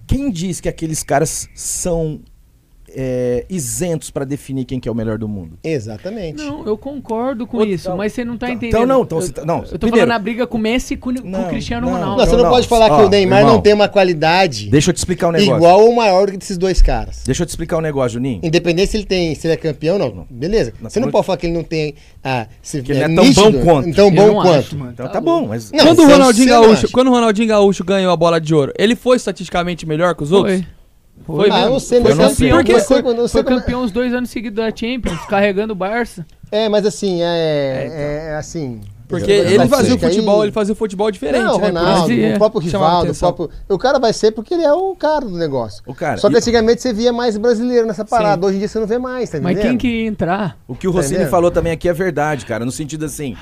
Quem 0.08 0.32
diz 0.32 0.62
que 0.62 0.70
aqueles 0.70 1.04
caras 1.04 1.50
são 1.56 2.22
é, 2.96 3.46
isentos 3.50 4.10
pra 4.10 4.24
definir 4.26 4.66
quem 4.66 4.80
que 4.80 4.88
é 4.88 4.92
o 4.92 4.96
melhor 4.96 5.18
do 5.18 5.28
mundo? 5.28 5.58
Exatamente. 5.64 6.38
Não, 6.44 6.66
eu 6.66 6.78
concordo 6.78 7.46
com 7.46 7.58
Outro- 7.58 7.72
isso, 7.74 7.88
então- 7.88 7.98
mas 7.98 8.14
você 8.14 8.24
não 8.24 8.38
tá 8.38 8.48
então- 8.48 8.56
entendendo. 8.56 8.76
então 8.84 8.86
não, 8.88 9.02
então 9.04 9.18
eu, 9.18 9.22
você 9.22 9.34
tá- 9.34 9.46
não, 9.46 9.58
eu 9.58 9.64
tô 9.64 9.70
primeiro- 9.80 9.98
falando 9.98 10.08
na 10.10 10.20
briga 10.20 10.48
com 10.48 10.58
o 10.58 10.62
Messi 10.62 10.94
e 10.94 10.98
com, 10.98 11.14
com 11.14 11.28
Não, 11.28 11.46
o 11.46 11.50
Cristiano 11.50 11.88
não. 11.88 11.94
Ronaldo. 11.94 12.18
Não, 12.18 12.26
você 12.26 12.36
não, 12.36 12.44
não. 12.44 12.50
pode 12.52 12.68
falar 12.68 12.92
Ó, 12.92 12.98
que 13.00 13.04
o 13.06 13.10
Neymar 13.10 13.40
irmão. 13.40 13.54
não 13.56 13.62
tem 13.62 13.74
uma 13.74 13.88
qualidade 13.88 14.70
Deixa 14.70 14.90
eu 14.90 14.94
te 14.94 14.98
explicar 14.98 15.28
um 15.28 15.32
negócio. 15.32 15.56
igual 15.56 15.82
ou 15.82 15.94
maior 15.94 16.26
do 16.28 16.32
que 16.34 16.38
desses 16.38 16.58
dois 16.58 16.82
caras. 16.82 17.22
Deixa 17.26 17.44
eu 17.44 17.46
te 17.46 17.50
explicar 17.50 17.78
um 17.78 17.82
negócio, 17.82 18.14
Juninho. 18.14 18.40
Independente 18.44 18.92
se 18.92 18.98
ele 18.98 19.06
tem, 19.06 19.36
se 19.36 19.46
ele 19.48 19.54
é 19.54 19.58
campeão 19.58 20.00
ou 20.00 20.16
não. 20.16 20.28
Beleza. 20.30 20.74
Não, 20.82 20.90
Você 20.90 21.00
não 21.00 21.08
não- 21.08 21.12
pode 21.12 21.26
falar 21.26 21.38
que 21.38 21.46
ele 21.48 21.54
não 21.54 21.64
tem. 21.64 21.96
Ah, 22.24 22.48
se 22.62 22.82
Que 22.82 22.92
ele 22.92 23.02
é 23.04 23.08
tão 23.08 23.34
bom 23.34 23.64
quanto. 23.64 23.96
Tão 23.96 24.12
bom 24.12 24.28
não 24.28 24.34
quanto. 24.36 24.50
acho, 24.54 24.78
mano. 24.78 24.92
Então 24.94 25.06
Tá 25.08 25.14
tá 25.14 25.22
bom, 25.22 25.48
mas 25.48 25.72
Não, 25.72 25.86
quando, 25.86 26.00
o 26.00 26.08
Ronaldinho 26.08 26.50
Gaúcho, 26.50 26.92
quando 26.92 27.08
o 27.08 27.12
Ronaldinho 27.12 27.48
Gaúcho 27.48 27.84
ganhou 27.84 28.12
a 28.12 28.16
bola 28.16 28.40
de 28.42 28.54
ouro, 28.54 28.74
ele 28.78 28.96
foi 28.96 29.18
estatisticamente 29.18 29.86
melhor 29.86 30.16
que 30.16 30.24
os 30.24 30.32
outros? 30.32 30.56
Foi. 30.58 30.66
Foi 31.26 31.50
Ah, 31.50 31.54
eu 31.54 31.54
mesmo? 31.56 31.70
não 31.72 31.80
sei, 31.80 32.02
Foi 32.02 32.12
Eu 32.12 32.16
não 32.16 32.30
sei. 32.30 32.50
campeão, 32.50 32.58
Porque 32.58 32.80
foi, 32.80 33.02
não 33.14 33.28
sei 33.28 33.42
foi 33.42 33.44
como 33.44 33.58
é- 33.58 33.60
campeão 33.62 33.84
os 33.84 33.92
dois 33.92 34.14
anos 34.14 34.30
seguidos 34.30 34.58
da 34.58 34.70
Champions, 34.76 35.20
carregando 35.28 35.74
o 35.74 35.76
Barça. 35.76 36.26
É, 36.52 36.70
mas 36.70 36.86
assim, 36.86 37.22
é, 37.24 38.30
é, 38.32 38.36
assim. 38.36 38.82
Porque 39.08 39.32
ele 39.32 39.44
fazia 39.46 39.62
o 39.62 39.66
estatística 39.66 40.08
aí- 40.08 40.14
futebol, 40.16 40.44
ele 40.44 40.52
fazia 40.52 40.74
o 40.74 40.76
futebol 40.76 41.12
diferente, 41.12 41.44
Não, 41.44 41.60
né? 41.60 41.68
Ronaldo, 41.68 42.12
é. 42.12 42.34
o 42.34 42.38
próprio 42.40 42.60
Rivaldo, 42.62 43.12
o 43.12 43.16
próprio. 43.16 43.50
O 43.70 43.78
cara 43.78 44.00
vai 44.00 44.12
ser 44.12 44.32
porque 44.32 44.54
ele 44.56 44.64
é 44.64 44.74
o 44.74 44.96
cara 44.96 45.26
do 45.26 45.38
negócio. 45.38 45.84
O 45.86 45.94
cara, 45.94 46.18
Só 46.18 46.28
que 46.28 46.34
e- 46.36 46.38
antigamente 46.38 46.82
você 46.82 46.92
via 46.92 47.14
mais 47.14 47.38
brasileiro 47.38 47.86
nessa 47.86 48.04
parada. 48.04 48.46
Hoje 48.46 48.56
em 48.56 48.60
dia 48.60 48.68
você 48.68 48.80
não 48.80 48.88
vê 48.88 48.98
mais, 48.98 49.30
tá 49.30 49.40
Mas 49.40 49.54
entendendo? 49.54 49.70
quem 49.70 49.78
que 49.78 49.88
ia 50.04 50.08
entrar? 50.08 50.58
o 50.68 50.74
que 50.76 50.88
o 50.88 50.92
Tá 50.92 50.98
Rossini 50.98 51.16
entendendo? 51.16 51.32
falou 51.32 51.52
também 51.52 51.72
aqui 51.72 51.88
é 51.88 51.94
verdade, 51.94 52.46
cara. 52.48 52.66
No 52.66 52.72
sentido 52.72 53.06
assim, 53.06 53.36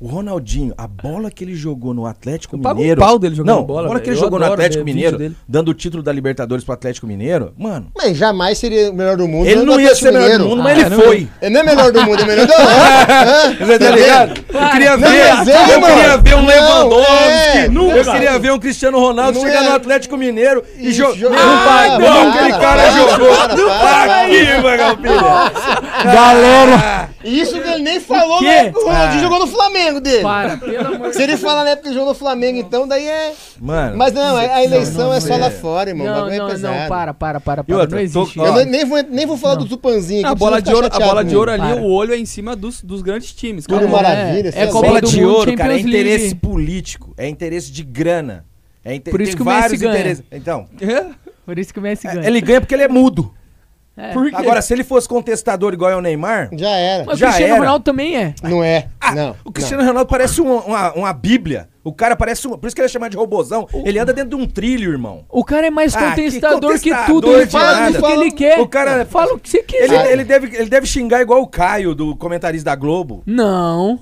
o 0.00 0.06
Ronaldinho, 0.06 0.74
a 0.76 0.86
bola 0.86 1.30
que 1.30 1.42
ele 1.42 1.54
jogou 1.54 1.94
no 1.94 2.04
Atlético 2.06 2.56
Eu 2.56 2.60
pago 2.60 2.76
um 2.78 2.82
Mineiro. 2.82 3.00
pau 3.00 3.18
dele 3.18 3.34
jogando 3.34 3.56
não, 3.56 3.62
bola, 3.64 3.82
a 3.82 3.88
bola 3.88 4.00
que 4.00 4.10
ele 4.10 4.16
jogou 4.16 4.38
no 4.38 4.44
Atlético 4.44 4.84
vídeo 4.84 4.94
Mineiro, 5.16 5.34
dando 5.48 5.68
o 5.70 5.74
título 5.74 6.02
da 6.02 6.12
Libertadores 6.12 6.64
pro 6.64 6.74
Atlético 6.74 7.06
Mineiro, 7.06 7.52
mano. 7.56 7.86
Mas 7.96 8.16
jamais 8.16 8.58
seria 8.58 8.90
o 8.90 8.94
melhor 8.94 9.16
do 9.16 9.26
mundo. 9.26 9.46
Ele 9.46 9.62
não 9.62 9.80
ia 9.80 9.94
ser 9.94 10.12
melhor 10.12 10.38
do 10.38 10.48
mundo, 10.48 10.62
mas 10.62 10.78
Ah, 10.78 10.80
ele 10.82 10.90
não- 10.96 11.00
foi. 11.02 11.28
Ele 11.40 11.50
não 11.54 11.60
é 11.60 11.64
melhor 11.64 11.92
do 11.92 12.02
mundo, 12.02 12.20
é 12.22 12.24
melhor 12.26 12.46
do 12.46 12.52
mundo. 12.58 13.58
Você 13.66 13.78
tá 13.78 13.90
ligado? 13.90 14.40
Eu 14.52 14.70
queria 14.70 14.96
Não, 14.96 15.08
ver, 15.08 15.34
mas 15.34 15.48
é, 15.48 15.74
eu 15.74 15.80
mano. 15.80 15.94
queria 15.94 16.16
ver 16.18 16.34
um 16.34 16.42
Não, 16.42 16.46
Lewandowski, 16.46 17.12
é, 17.12 17.66
eu 17.98 18.12
queria 18.12 18.38
ver 18.38 18.52
um 18.52 18.58
Cristiano 18.58 18.98
Ronaldo 18.98 19.40
chegar 19.40 19.64
é. 19.64 19.68
no 19.68 19.74
Atlético 19.76 20.16
Mineiro 20.16 20.62
e 20.78 20.92
jogar. 20.92 21.14
jogar. 21.16 21.36
Não 21.46 21.64
vai, 21.64 21.88
Ah, 21.88 21.98
não, 21.98 22.06
para, 22.06 22.28
aquele 22.30 22.52
cara 22.58 22.90
jogou. 22.90 23.32
aqui, 23.32 24.62
Magalpilha. 24.62 25.22
Galera! 26.04 27.15
Isso 27.28 27.60
que 27.60 27.68
ele 27.68 27.82
nem 27.82 28.00
falou 28.00 28.38
quê? 28.38 28.44
na 28.46 28.52
época 28.52 28.78
que 28.78 28.84
o 28.84 28.88
Ronaldinho 28.88 29.18
Ah. 29.18 29.22
jogou 29.22 29.38
no 29.40 29.46
Flamengo 29.46 30.00
dele. 30.00 30.22
Para, 30.22 30.56
pelo 30.56 30.94
amor 30.94 31.12
Se 31.14 31.22
ele 31.22 31.36
falar 31.36 31.64
na 31.64 31.70
época 31.70 31.82
que 31.82 31.88
ele 31.88 31.94
jogou 31.94 32.12
no 32.12 32.18
Flamengo, 32.18 32.58
então 32.58 32.86
daí 32.86 33.06
é. 33.06 33.34
Mano, 33.60 33.96
Mas 33.96 34.12
não, 34.12 34.36
a 34.36 34.64
eleição 34.64 35.06
não, 35.08 35.14
é 35.14 35.20
só 35.20 35.30
não, 35.34 35.38
lá 35.40 35.46
é. 35.46 35.50
fora, 35.50 35.90
irmão. 35.90 36.06
o 36.06 36.10
Não, 36.10 36.16
bagulho 36.16 36.34
é 36.34 36.38
não, 36.38 36.46
não, 36.48 36.88
para, 36.88 37.14
para, 37.14 37.40
para, 37.40 37.64
para. 37.64 37.76
outra, 37.76 37.96
não 37.96 38.02
existe 38.04 38.34
tô- 38.34 38.46
Eu 38.46 38.64
nem, 38.66 38.84
vou, 38.84 39.02
nem 39.02 39.26
vou 39.26 39.36
falar 39.36 39.54
do 39.56 39.66
Tupanzinho 39.66 40.20
aqui. 40.20 40.32
A 40.32 40.34
bola 40.34 40.60
de 40.62 40.68
não 40.70 40.76
ouro, 40.76 40.88
a 40.92 40.98
bola 41.00 41.24
de 41.24 41.36
ouro 41.36 41.50
ali, 41.50 41.62
Para. 41.62 41.82
o 41.82 41.90
olho 41.90 42.14
é 42.14 42.18
em 42.18 42.26
cima 42.26 42.54
dos, 42.54 42.82
dos 42.82 43.02
grandes 43.02 43.32
times. 43.32 43.64
Tudo 43.66 43.80
cara. 43.80 43.90
maravilha, 43.90 44.52
é 44.54 44.62
é 44.62 44.66
Copa 44.68 44.86
bola 44.88 45.00
de 45.02 45.24
ouro, 45.24 45.56
cara, 45.56 45.74
é 45.74 45.80
interesse 45.80 46.34
político, 46.34 47.12
é 47.16 47.28
interesse 47.28 47.70
de 47.70 47.82
grana. 47.82 48.44
É 48.84 48.94
inter... 48.94 49.10
Por 49.10 49.20
isso 49.20 49.36
tem 49.36 49.36
que 49.36 49.42
o 49.42 49.46
Messi 49.52 49.76
ganha. 49.76 49.92
interesses. 49.94 50.24
Então, 50.30 50.66
É? 50.80 51.06
Por 51.44 51.58
isso 51.58 51.72
que 51.72 51.78
o 51.78 51.82
Messi 51.82 52.06
ganha. 52.08 52.26
ele 52.26 52.40
ganha 52.40 52.60
porque 52.60 52.74
ele 52.74 52.82
é 52.84 52.88
mudo. 52.88 53.32
É. 53.96 54.12
Por 54.12 54.28
quê? 54.28 54.36
Agora, 54.36 54.60
se 54.60 54.74
ele 54.74 54.84
fosse 54.84 55.08
contestador 55.08 55.72
igual 55.72 55.90
é 55.90 55.96
o 55.96 56.00
Neymar, 56.02 56.50
Já 56.52 56.68
era. 56.70 57.04
Mas 57.04 57.14
o 57.14 57.18
já 57.18 57.26
Cristiano 57.28 57.52
era. 57.54 57.60
Ronaldo 57.62 57.84
também 57.84 58.16
é. 58.16 58.34
Não 58.42 58.62
é. 58.62 58.88
Ah, 59.00 59.14
não. 59.14 59.36
o 59.44 59.50
Cristiano 59.50 59.82
Ronaldo 59.84 60.08
parece 60.08 60.40
uma, 60.40 60.62
uma, 60.64 60.92
uma 60.92 61.12
bíblia. 61.14 61.68
O 61.82 61.92
cara 61.92 62.14
parece 62.16 62.46
um. 62.46 62.58
Por 62.58 62.66
isso 62.66 62.74
que 62.76 62.82
ele 62.82 62.86
é 62.86 62.90
chamado 62.90 63.12
de 63.12 63.16
robozão. 63.16 63.66
Ele 63.84 63.98
anda 63.98 64.12
dentro 64.12 64.36
de 64.36 64.42
um 64.42 64.46
trilho, 64.46 64.90
irmão. 64.92 65.24
O 65.30 65.42
cara 65.44 65.68
é 65.68 65.70
mais 65.70 65.94
Ah, 65.96 66.10
contestador 66.10 66.72
que 66.74 66.80
que, 66.80 66.90
contestador 66.90 67.06
tudo. 67.22 67.36
Ele 67.36 67.46
fala 67.46 67.86
tudo 67.86 68.02
que 68.02 68.12
ele 68.12 68.30
quer. 68.32 68.60
O 68.60 68.68
cara- 68.68 69.06
Fala 69.06 69.32
o 69.34 69.38
que 69.38 69.48
você 69.48 69.58
Ele, 69.58 69.66
quiser. 69.66 70.12
ele 70.12 70.24
deve, 70.24 70.56
ele 70.56 70.68
deve 70.68 70.86
xingar 70.86 71.22
igual 71.22 71.40
o 71.40 71.46
Caio, 71.46 71.94
do 71.94 72.14
comentarista 72.16 72.68
da 72.70 72.74
Globo. 72.76 73.22
Não. 73.24 73.98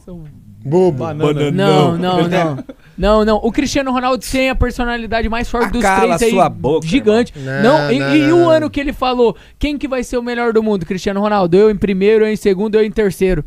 Bobo. 0.64 1.04
Banana. 1.04 1.50
Não, 1.50 1.96
não, 1.98 2.26
não. 2.26 2.64
Não, 2.96 3.24
não. 3.24 3.36
O 3.36 3.50
Cristiano 3.50 3.90
Ronaldo 3.92 4.24
tem 4.30 4.50
a 4.50 4.54
personalidade 4.54 5.28
mais 5.28 5.48
forte 5.48 5.72
dos 5.72 5.82
Cala 5.82 6.16
três 6.16 6.22
aí. 6.22 6.30
sua 6.30 6.48
boca, 6.48 6.86
gigante. 6.86 7.32
Não, 7.36 7.62
Não, 7.62 7.92
e, 7.92 7.98
não, 7.98 8.16
e 8.16 8.18
não, 8.20 8.44
o 8.44 8.48
ano 8.50 8.70
que 8.70 8.78
ele 8.80 8.92
falou, 8.92 9.36
quem 9.58 9.76
que 9.76 9.88
vai 9.88 10.02
ser 10.04 10.16
o 10.18 10.22
melhor 10.22 10.52
do 10.52 10.62
mundo? 10.62 10.86
Cristiano 10.86 11.20
Ronaldo. 11.20 11.56
Eu 11.56 11.70
em 11.70 11.76
primeiro, 11.76 12.24
eu 12.24 12.32
em 12.32 12.36
segundo, 12.36 12.76
eu 12.76 12.84
em 12.84 12.90
terceiro. 12.90 13.44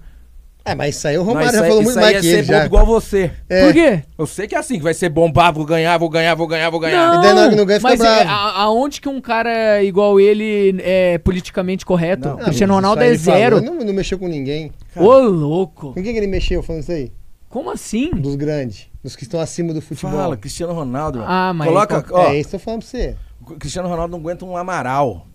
É, 0.66 0.76
mas 0.76 0.98
isso 0.98 1.08
aí 1.08 1.18
o 1.18 1.24
Romário 1.24 1.48
isso 1.48 1.56
já 1.60 1.64
aí- 1.64 1.68
falou 1.70 1.82
isso 1.82 1.92
muito 1.94 2.06
aí 2.06 2.14
mais 2.14 2.26
é 2.26 2.30
que 2.30 2.36
ele. 2.36 2.44
Já. 2.44 2.54
bobo 2.56 2.66
igual 2.66 2.86
você. 2.86 3.32
É. 3.48 3.64
Por 3.66 3.74
quê? 3.74 4.04
Eu 4.20 4.28
sei 4.28 4.48
que 4.50 4.54
é 4.54 4.58
assim, 4.58 4.76
que 4.76 4.84
vai 4.84 4.94
ser 4.94 5.08
bombar, 5.08 5.54
vou 5.54 5.64
ganhar, 5.64 5.98
vou 5.98 6.10
ganhar, 6.10 6.36
vou 6.36 6.46
ganhar, 6.46 6.70
vou 6.70 6.78
ganhar. 6.82 7.08
Não, 7.14 7.20
E 7.20 7.24
daí 7.24 7.34
na 7.34 7.42
hora 7.44 7.50
que 7.52 7.56
não 7.56 7.66
ganha, 7.66 7.80
fica 7.80 7.90
mas 7.90 8.00
bravo. 8.02 8.20
é, 8.20 8.26
a- 8.26 8.62
aonde 8.64 9.00
que 9.00 9.08
um 9.08 9.22
cara 9.22 9.82
igual 9.82 10.20
ele 10.20 10.76
é 10.84 11.18
politicamente 11.20 11.86
correto? 11.86 12.28
Não. 12.28 12.36
O 12.36 12.40
Cristiano 12.40 12.74
Ronaldo 12.74 13.02
isso 13.02 13.32
aí 13.32 13.42
é 13.42 13.46
ele 13.46 13.50
falou, 13.56 13.62
zero. 13.62 13.78
Não, 13.78 13.86
não 13.86 13.94
mexeu 13.94 14.20
com 14.20 14.28
ninguém. 14.28 14.74
Ô, 14.94 15.18
louco. 15.20 15.94
Com 15.94 16.04
quem 16.04 16.12
que 16.12 16.20
ele 16.20 16.28
mexeu 16.28 16.62
falando 16.62 16.82
isso 16.82 16.92
aí? 16.92 17.14
Como 17.48 17.72
assim? 17.72 18.12
Dos 18.12 18.36
grandes. 18.36 18.88
Dos 19.08 19.16
que 19.16 19.24
estão 19.24 19.40
acima 19.40 19.74
do 19.74 19.82
futebol. 19.82 20.12
Fala, 20.20 20.36
Cristiano 20.36 20.74
Ronaldo. 20.74 21.24
Ah, 21.26 21.54
mas 21.54 21.70
Coloca, 21.70 22.04
qual- 22.04 22.26
ó, 22.26 22.28
É 22.28 22.38
isso 22.38 22.50
que 22.50 22.56
eu 22.58 22.60
tô 22.60 22.66
falando 22.66 22.82
pra 22.82 22.90
você. 22.90 23.16
o 23.40 23.46
Cristiano 23.56 23.88
Ronaldo 23.88 24.12
não 24.12 24.20
aguenta 24.20 24.44
um 24.44 24.58
Amaral. 24.58 25.26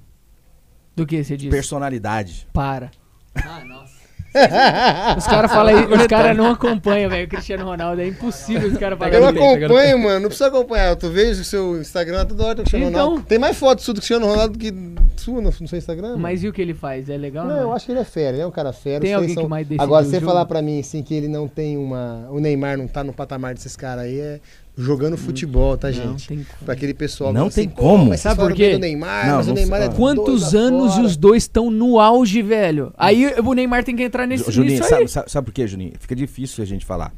Do 0.95 1.07
que 1.07 1.25
você 1.25 1.39
disse? 1.39 1.49
Personalidade. 1.49 2.47
Para. 2.53 2.91
Ah, 3.35 3.65
nossa. 3.65 3.92
Os 5.17 5.27
caras 5.27 5.53
falam 5.53 5.77
aí, 5.77 5.85
os 5.85 6.07
caras 6.07 6.37
não 6.37 6.51
acompanham, 6.53 7.11
velho, 7.11 7.27
o 7.27 7.29
Cristiano 7.29 7.65
Ronaldo. 7.65 8.01
É 8.01 8.07
impossível 8.07 8.69
os 8.69 8.79
caras 8.79 8.99
Eu 9.01 9.21
falarem. 9.21 9.41
no 9.41 9.55
acompanho, 9.55 9.99
mano. 9.99 10.21
Não 10.21 10.29
precisa 10.29 10.49
acompanhar. 10.49 10.97
Tu 10.97 11.11
vês 11.11 11.39
o 11.39 11.45
seu 11.45 11.79
Instagram 11.81 12.25
toda 12.27 12.45
hora 12.45 12.55
do 12.57 12.63
Cristiano 12.63 12.87
Então. 12.89 13.05
Ronaldo. 13.07 13.27
Tem 13.27 13.39
mais 13.39 13.57
fotos 13.57 13.85
sua 13.85 13.95
do 13.95 13.99
Cristiano 13.99 14.27
Ronaldo 14.27 14.53
do 14.55 14.59
que 14.59 14.73
sua 15.17 15.41
no, 15.41 15.51
no 15.61 15.69
seu 15.69 15.79
Instagram? 15.79 16.17
Mas 16.17 16.41
mano? 16.41 16.47
e 16.47 16.49
o 16.49 16.53
que 16.53 16.63
ele 16.63 16.75
faz? 16.75 17.09
É 17.09 17.17
legal? 17.17 17.47
Não, 17.47 17.57
né? 17.57 17.63
eu 17.63 17.73
acho 17.73 17.87
que 17.87 17.93
ele 17.93 18.01
é 18.01 18.05
fera, 18.05 18.37
ele 18.37 18.43
é 18.43 18.47
um 18.47 18.51
cara 18.51 18.73
fera. 18.73 19.01
Tem 19.01 19.15
alguém 19.15 19.35
que 19.35 19.47
mais 19.47 19.67
Agora, 19.79 20.05
você 20.05 20.15
jogo? 20.15 20.27
falar 20.27 20.45
pra 20.47 20.63
mim 20.63 20.81
assim 20.81 21.03
que 21.03 21.15
ele 21.15 21.29
não 21.29 21.47
tem 21.47 21.77
uma. 21.77 22.27
O 22.31 22.41
Neymar 22.41 22.77
não 22.79 22.89
tá 22.89 23.05
no 23.05 23.13
patamar 23.13 23.55
desses 23.55 23.77
caras 23.77 24.05
aí, 24.05 24.19
é 24.19 24.41
jogando 24.77 25.17
futebol, 25.17 25.77
tá, 25.77 25.91
Não, 25.91 26.17
gente? 26.19 26.47
Pra 26.65 26.75
aquele 26.75 26.95
pessoal 26.95 27.33
Não 27.33 27.49
que 27.49 27.55
tem 27.57 27.69
fala 27.69 27.81
como. 27.81 28.09
mas 28.09 28.21
Sabe 28.21 28.41
por 28.41 28.53
quê? 28.55 28.73
do 28.73 28.79
Neymar, 28.79 29.27
Não, 29.27 29.37
mas 29.37 29.49
o 29.49 29.53
Neymar 29.53 29.83
é 29.83 29.89
doido 29.89 29.97
Quantos 29.97 30.55
anos 30.55 30.95
fora. 30.95 31.07
os 31.07 31.17
dois 31.17 31.43
estão 31.43 31.71
no 31.71 32.01
auge, 32.01 32.43
velho? 32.43 32.93
Aí 32.97 33.27
o 33.45 33.53
Neymar 33.53 33.85
tem 33.85 33.95
que 33.95 34.03
entrar 34.03 34.27
nesse 34.27 34.51
Juninho, 34.51 34.77
nisso 34.79 34.89
sabe, 34.89 35.03
aí. 35.03 35.09
sabe, 35.09 35.31
sabe 35.31 35.45
por 35.45 35.53
quê, 35.53 35.67
Juninho? 35.67 35.93
Fica 35.99 36.17
difícil 36.17 36.63
a 36.63 36.67
gente 36.67 36.85
falar. 36.85 37.13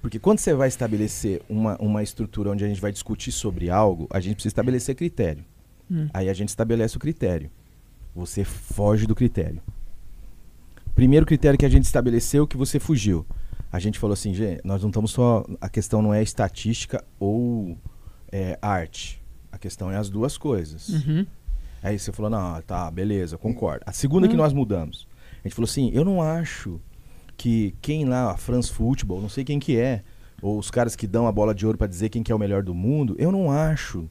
Porque 0.00 0.18
quando 0.18 0.38
você 0.40 0.52
vai 0.52 0.68
estabelecer 0.68 1.42
uma, 1.48 1.76
uma 1.80 2.02
estrutura 2.02 2.50
onde 2.50 2.64
a 2.64 2.68
gente 2.68 2.80
vai 2.80 2.90
discutir 2.92 3.30
sobre 3.32 3.70
algo, 3.70 4.06
a 4.10 4.18
gente 4.20 4.34
precisa 4.34 4.50
estabelecer 4.52 4.94
critério. 4.94 5.44
Hum. 5.90 6.08
Aí 6.12 6.28
a 6.28 6.34
gente 6.34 6.48
estabelece 6.48 6.96
o 6.96 7.00
critério. 7.00 7.50
Você 8.14 8.44
foge 8.44 9.06
do 9.06 9.14
critério. 9.14 9.60
Primeiro 10.94 11.24
critério 11.24 11.58
que 11.58 11.64
a 11.64 11.68
gente 11.68 11.84
estabeleceu 11.84 12.46
que 12.46 12.56
você 12.56 12.78
fugiu. 12.78 13.24
A 13.72 13.78
gente 13.78 13.98
falou 13.98 14.12
assim, 14.12 14.34
gente, 14.34 14.60
nós 14.64 14.82
não 14.82 14.90
estamos 14.90 15.10
só. 15.12 15.44
A 15.60 15.68
questão 15.68 16.02
não 16.02 16.12
é 16.12 16.22
estatística 16.22 17.02
ou 17.18 17.76
é, 18.30 18.58
arte. 18.60 19.22
A 19.50 19.56
questão 19.58 19.90
é 19.90 19.96
as 19.96 20.10
duas 20.10 20.36
coisas. 20.36 20.88
Uhum. 20.90 21.26
Aí 21.82 21.98
você 21.98 22.12
falou, 22.12 22.30
não, 22.30 22.60
tá, 22.62 22.90
beleza, 22.90 23.38
concordo. 23.38 23.82
A 23.86 23.92
segunda 23.92 24.28
que 24.28 24.34
Hum. 24.34 24.38
nós 24.38 24.52
mudamos. 24.52 25.08
A 25.42 25.48
gente 25.48 25.54
falou 25.56 25.68
assim, 25.68 25.90
eu 25.92 26.04
não 26.04 26.22
acho 26.22 26.80
que 27.36 27.74
quem 27.82 28.04
lá, 28.04 28.30
a 28.30 28.36
France 28.36 28.70
Football, 28.70 29.20
não 29.22 29.28
sei 29.28 29.42
quem 29.42 29.58
que 29.58 29.76
é, 29.78 30.02
ou 30.40 30.58
os 30.58 30.70
caras 30.70 30.94
que 30.94 31.06
dão 31.06 31.26
a 31.26 31.32
bola 31.32 31.54
de 31.54 31.64
ouro 31.66 31.76
pra 31.78 31.86
dizer 31.86 32.08
quem 32.10 32.22
que 32.22 32.30
é 32.30 32.34
o 32.34 32.38
melhor 32.38 32.62
do 32.62 32.74
mundo, 32.74 33.16
eu 33.18 33.32
não 33.32 33.50
acho 33.50 34.08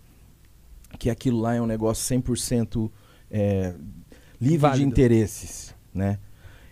que 1.00 1.10
aquilo 1.10 1.40
lá 1.40 1.56
é 1.56 1.62
um 1.62 1.66
negócio 1.66 2.04
100% 2.18 2.92
é, 3.30 3.74
livre 4.40 4.56
de 4.56 4.58
Válido. 4.58 4.90
interesses, 4.90 5.74
né? 5.94 6.20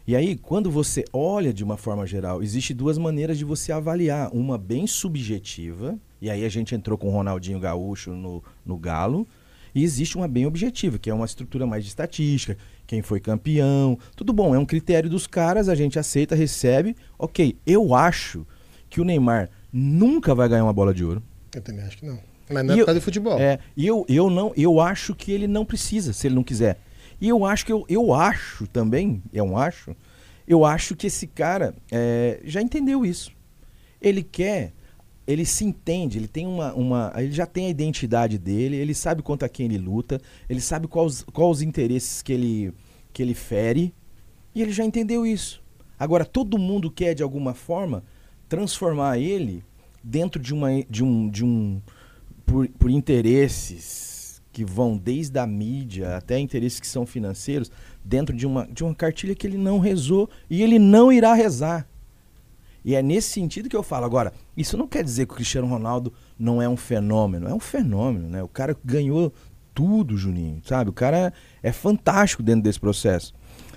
E 0.09 0.15
aí, 0.15 0.35
quando 0.35 0.71
você 0.71 1.05
olha 1.13 1.53
de 1.53 1.63
uma 1.63 1.77
forma 1.77 2.03
geral, 2.07 2.41
existe 2.41 2.73
duas 2.73 2.97
maneiras 2.97 3.37
de 3.37 3.45
você 3.45 3.71
avaliar. 3.71 4.31
Uma 4.33 4.57
bem 4.57 4.87
subjetiva, 4.87 5.99
e 6.19 6.31
aí 6.31 6.43
a 6.43 6.49
gente 6.49 6.73
entrou 6.73 6.97
com 6.97 7.09
o 7.09 7.11
Ronaldinho 7.11 7.59
Gaúcho 7.59 8.09
no, 8.13 8.43
no 8.65 8.75
Galo, 8.75 9.27
e 9.75 9.83
existe 9.83 10.17
uma 10.17 10.27
bem 10.27 10.47
objetiva, 10.47 10.97
que 10.97 11.11
é 11.11 11.13
uma 11.13 11.27
estrutura 11.27 11.67
mais 11.67 11.83
de 11.83 11.89
estatística, 11.89 12.57
quem 12.87 13.03
foi 13.03 13.19
campeão. 13.19 13.99
Tudo 14.15 14.33
bom, 14.33 14.55
é 14.55 14.57
um 14.57 14.65
critério 14.65 15.11
dos 15.11 15.27
caras, 15.27 15.69
a 15.69 15.75
gente 15.75 15.99
aceita, 15.99 16.33
recebe. 16.33 16.95
Ok, 17.19 17.55
eu 17.63 17.93
acho 17.93 18.47
que 18.89 18.99
o 18.99 19.03
Neymar 19.05 19.47
nunca 19.71 20.33
vai 20.33 20.49
ganhar 20.49 20.63
uma 20.63 20.73
bola 20.73 20.91
de 20.91 21.05
ouro. 21.05 21.21
Eu 21.53 21.61
também 21.61 21.85
acho 21.85 21.99
que 21.99 22.07
não. 22.07 22.17
Mas 22.49 22.65
não 22.65 22.73
é 22.73 22.77
E 22.77 22.77
por 22.77 22.79
eu- 22.79 22.85
causa 22.87 22.99
do 22.99 23.03
futebol. 23.03 23.39
É, 23.39 23.59
e 23.77 23.85
eu, 23.85 24.03
eu 24.09 24.27
não, 24.27 24.51
eu 24.57 24.79
acho 24.79 25.13
que 25.13 25.31
ele 25.31 25.45
não 25.47 25.63
precisa, 25.63 26.13
se 26.13 26.25
ele 26.25 26.33
não 26.33 26.43
quiser. 26.43 26.79
E 27.21 27.27
eu 27.27 27.45
acho 27.45 27.65
que 27.65 27.71
eu, 27.71 27.85
eu 27.89 28.13
acho 28.13 28.65
também, 28.67 29.21
é 29.33 29.43
um 29.43 29.57
acho, 29.57 29.95
eu 30.47 30.63
acho 30.63 30.95
que 30.95 31.07
esse 31.07 31.27
cara 31.27 31.75
é, 31.91 32.39
já 32.45 32.61
entendeu 32.61 33.05
isso. 33.05 33.31
Ele 34.01 34.23
quer, 34.23 34.73
ele 35.27 35.45
se 35.45 35.65
entende, 35.65 36.17
ele 36.17 36.27
tem 36.27 36.47
uma, 36.47 36.73
uma. 36.73 37.13
Ele 37.17 37.31
já 37.31 37.45
tem 37.45 37.65
a 37.67 37.69
identidade 37.69 38.37
dele, 38.37 38.77
ele 38.77 38.93
sabe 38.93 39.21
contra 39.21 39.49
quem 39.49 39.65
ele 39.65 39.77
luta, 39.77 40.19
ele 40.49 40.61
sabe 40.61 40.87
quais, 40.87 41.23
quais 41.23 41.57
os 41.57 41.61
interesses 41.61 42.21
que 42.21 42.31
ele, 42.31 42.73
que 43.11 43.21
ele 43.21 43.33
fere, 43.33 43.93
e 44.55 44.61
ele 44.61 44.71
já 44.71 44.85
entendeu 44.85 45.25
isso. 45.25 45.61
Agora, 45.99 46.23
todo 46.23 46.57
mundo 46.57 46.89
quer, 46.89 47.13
de 47.13 47.21
alguma 47.21 47.53
forma, 47.53 48.03
transformar 48.47 49.19
ele 49.19 49.63
dentro 50.01 50.41
de 50.41 50.53
uma. 50.53 50.69
De 50.89 51.03
um, 51.03 51.29
de 51.29 51.43
um 51.43 51.81
por, 52.45 52.67
por 52.69 52.89
interesses 52.89 54.18
que 54.51 54.65
vão 54.65 54.97
desde 54.97 55.37
a 55.39 55.45
mídia 55.45 56.17
até 56.17 56.39
interesses 56.39 56.79
que 56.79 56.87
são 56.87 57.05
financeiros, 57.05 57.71
dentro 58.03 58.35
de 58.35 58.47
uma, 58.47 58.67
de 58.67 58.83
uma 58.83 58.95
cartilha 58.95 59.35
que 59.35 59.45
ele 59.45 59.57
não 59.57 59.79
rezou 59.79 60.29
e 60.49 60.61
ele 60.63 60.79
não 60.79 61.11
irá 61.11 61.33
rezar. 61.33 61.87
E 62.83 62.95
é 62.95 63.01
nesse 63.01 63.29
sentido 63.29 63.69
que 63.69 63.75
eu 63.75 63.83
falo. 63.83 64.05
Agora, 64.05 64.33
isso 64.55 64.77
não 64.77 64.87
quer 64.87 65.03
dizer 65.03 65.25
que 65.25 65.33
o 65.33 65.35
Cristiano 65.35 65.67
Ronaldo 65.67 66.13
não 66.37 66.61
é 66.61 66.67
um 66.67 66.77
fenômeno. 66.77 67.47
É 67.47 67.53
um 67.53 67.59
fenômeno, 67.59 68.29
né? 68.29 68.41
O 68.41 68.47
cara 68.47 68.75
ganhou 68.83 69.33
tudo, 69.73 70.17
Juninho, 70.17 70.61
sabe? 70.65 70.89
O 70.89 70.93
cara 70.93 71.33
é 71.61 71.71
fantástico 71.71 72.41
dentro 72.41 72.63
desse 72.63 72.79
processo. 72.79 73.33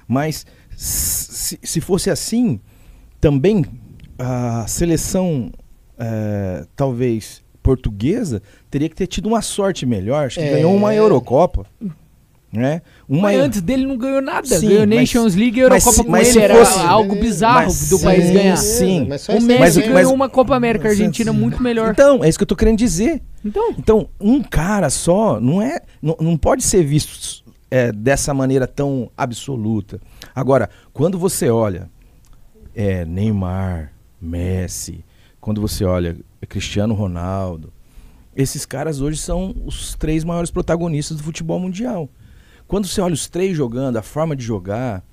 Mas 0.07 0.47
se, 0.77 1.59
se 1.62 1.81
fosse 1.81 2.11
assim, 2.11 2.61
também 3.20 3.65
a 4.19 4.66
seleção, 4.66 5.53
eh, 5.99 6.66
talvez 6.77 7.41
portuguesa, 7.62 8.43
teria 8.70 8.89
que 8.89 8.97
ter 8.97 9.06
tido 9.06 9.26
uma 9.26 9.40
sorte 9.43 9.86
melhor. 9.86 10.26
Acho 10.26 10.39
que 10.40 10.44
É. 10.47 10.52
ganhou 10.55 10.74
uma 10.74 10.94
Eurocopa. 10.94 11.66
Né? 12.52 12.82
Uma 13.09 13.22
Mas 13.22 13.40
antes 13.40 13.62
dele 13.62 13.86
não 13.86 13.97
ganhou 13.97 14.20
nada. 14.20 14.47
Sim, 14.47 14.68
ganhou 14.68 14.86
mas- 14.86 14.98
Nations 15.01 15.34
League 15.34 15.59
e 15.59 15.62
mas 15.62 15.70
Eurocopa 15.72 15.93
se- 15.97 16.05
com 16.05 16.10
mas 16.10 16.28
ele. 16.36 16.44
Era 16.44 16.55
fosse- 16.66 16.80
algo 16.86 17.14
bizarro 17.16 17.64
mas 17.64 17.89
do 17.89 17.98
país 18.01 18.24
sim, 18.26 18.32
ganhar. 18.34 18.56
sim. 18.59 19.06
Mas 19.09 19.20
só 19.22 19.32
O 19.32 19.40
Messi 19.40 19.52
aí 19.52 19.59
Mas 19.59 19.76
ganhou 19.78 20.12
uma 20.12 20.28
Copa 20.28 20.55
América 20.55 20.89
Argentina 20.89 21.32
muito 21.32 21.62
melhor. 21.62 21.93
Então, 21.93 22.22
é 22.22 22.28
isso 22.28 22.36
que 22.39 22.43
eu 22.43 22.47
tô 22.47 22.55
querendo 22.55 22.76
dizer. 22.76 23.22
Então, 23.43 23.70
Então, 23.78 24.09
um 24.20 24.43
cara 24.43 24.90
só 24.90 25.40
não 25.40 25.62
é, 25.62 25.80
não, 26.02 26.14
não 26.20 26.36
pode 26.36 26.62
ser 26.62 26.84
visto 26.84 27.43
é, 27.70 27.90
dessa 27.90 28.34
maneira 28.34 28.66
tão 28.66 29.10
absoluta. 29.16 29.98
Agora, 30.34 30.68
quando 30.93 31.18
você 31.18 31.48
olha 31.48 31.89
é, 32.74 33.06
Neymar, 33.06 33.93
Messi, 34.20 35.02
quando 35.40 35.59
você 35.59 35.86
olha 35.86 36.16
Cristiano 36.47 36.94
Ronaldo, 36.94 37.73
esses 38.35 38.64
caras 38.64 39.01
hoje 39.01 39.19
são 39.19 39.55
os 39.64 39.94
três 39.94 40.24
maiores 40.24 40.51
protagonistas 40.51 41.16
do 41.19 41.23
futebol 41.23 41.59
mundial. 41.60 42.09
Quando 42.66 42.86
você 42.86 43.01
olha 43.01 43.14
os 43.14 43.28
três 43.28 43.56
jogando, 43.56 43.97
a 43.98 44.02
forma 44.02 44.35
de 44.35 44.43
jogar, 44.44 45.05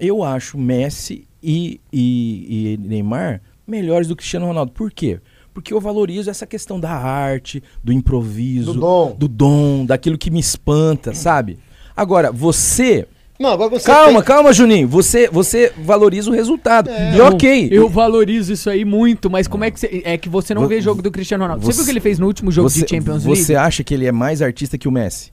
eu 0.00 0.22
acho 0.24 0.56
Messi 0.58 1.28
e, 1.42 1.80
e- 1.92 2.74
e 2.74 2.86
Neymar 2.88 3.42
melhores 3.66 4.08
do 4.08 4.14
que 4.16 4.20
Cristiano 4.22 4.46
Ronaldo. 4.46 4.72
Por 4.72 4.90
quê? 4.90 5.20
Porque 5.52 5.72
eu 5.72 5.80
valorizo 5.80 6.28
essa 6.30 6.46
questão 6.46 6.80
da 6.80 6.90
arte, 6.90 7.62
do 7.82 7.92
improviso, 7.92 8.72
Do 8.74 8.80
dom. 8.80 9.16
do 9.16 9.28
dom, 9.28 9.86
daquilo 9.86 10.18
que 10.18 10.30
me 10.30 10.40
espanta, 10.40 11.14
sabe? 11.14 11.58
Agora, 11.96 12.32
você. 12.32 13.06
Não, 13.38 13.50
agora 13.50 13.68
você 13.70 13.84
calma, 13.84 14.20
tem- 14.20 14.22
calma, 14.22 14.52
Juninho. 14.52 14.86
Você, 14.88 15.28
você 15.28 15.72
valoriza 15.76 16.30
o 16.30 16.32
resultado. 16.34 16.88
E 17.16 17.20
ok. 17.20 17.68
eu 17.72 17.88
valorizo 17.88 18.52
isso 18.52 18.70
aí 18.70 18.84
muito, 18.84 19.28
mas 19.28 19.48
como 19.48 19.64
é 19.64 19.70
que 19.70 19.80
você. 19.80 20.02
É 20.04 20.16
que 20.16 20.28
você 20.28 20.54
não 20.54 20.62
Vo- 20.62 20.68
vê 20.68 20.80
jogo 20.80 21.02
do 21.02 21.10
Cristiano 21.10 21.42
Ronaldo. 21.42 21.64
Você, 21.64 21.72
você- 21.72 21.76
viu 21.78 21.82
o 21.82 21.86
que 21.86 21.90
ele 21.92 22.00
fez 22.00 22.18
no 22.18 22.26
último 22.26 22.52
jogo 22.52 22.68
você, 22.70 22.82
de 22.84 22.88
Champions 22.90 23.24
League? 23.24 23.42
Você 23.42 23.56
acha 23.56 23.82
que 23.82 23.92
ele 23.92 24.06
é 24.06 24.12
mais 24.12 24.40
artista 24.40 24.78
que 24.78 24.86
o 24.86 24.92
Messi? 24.92 25.32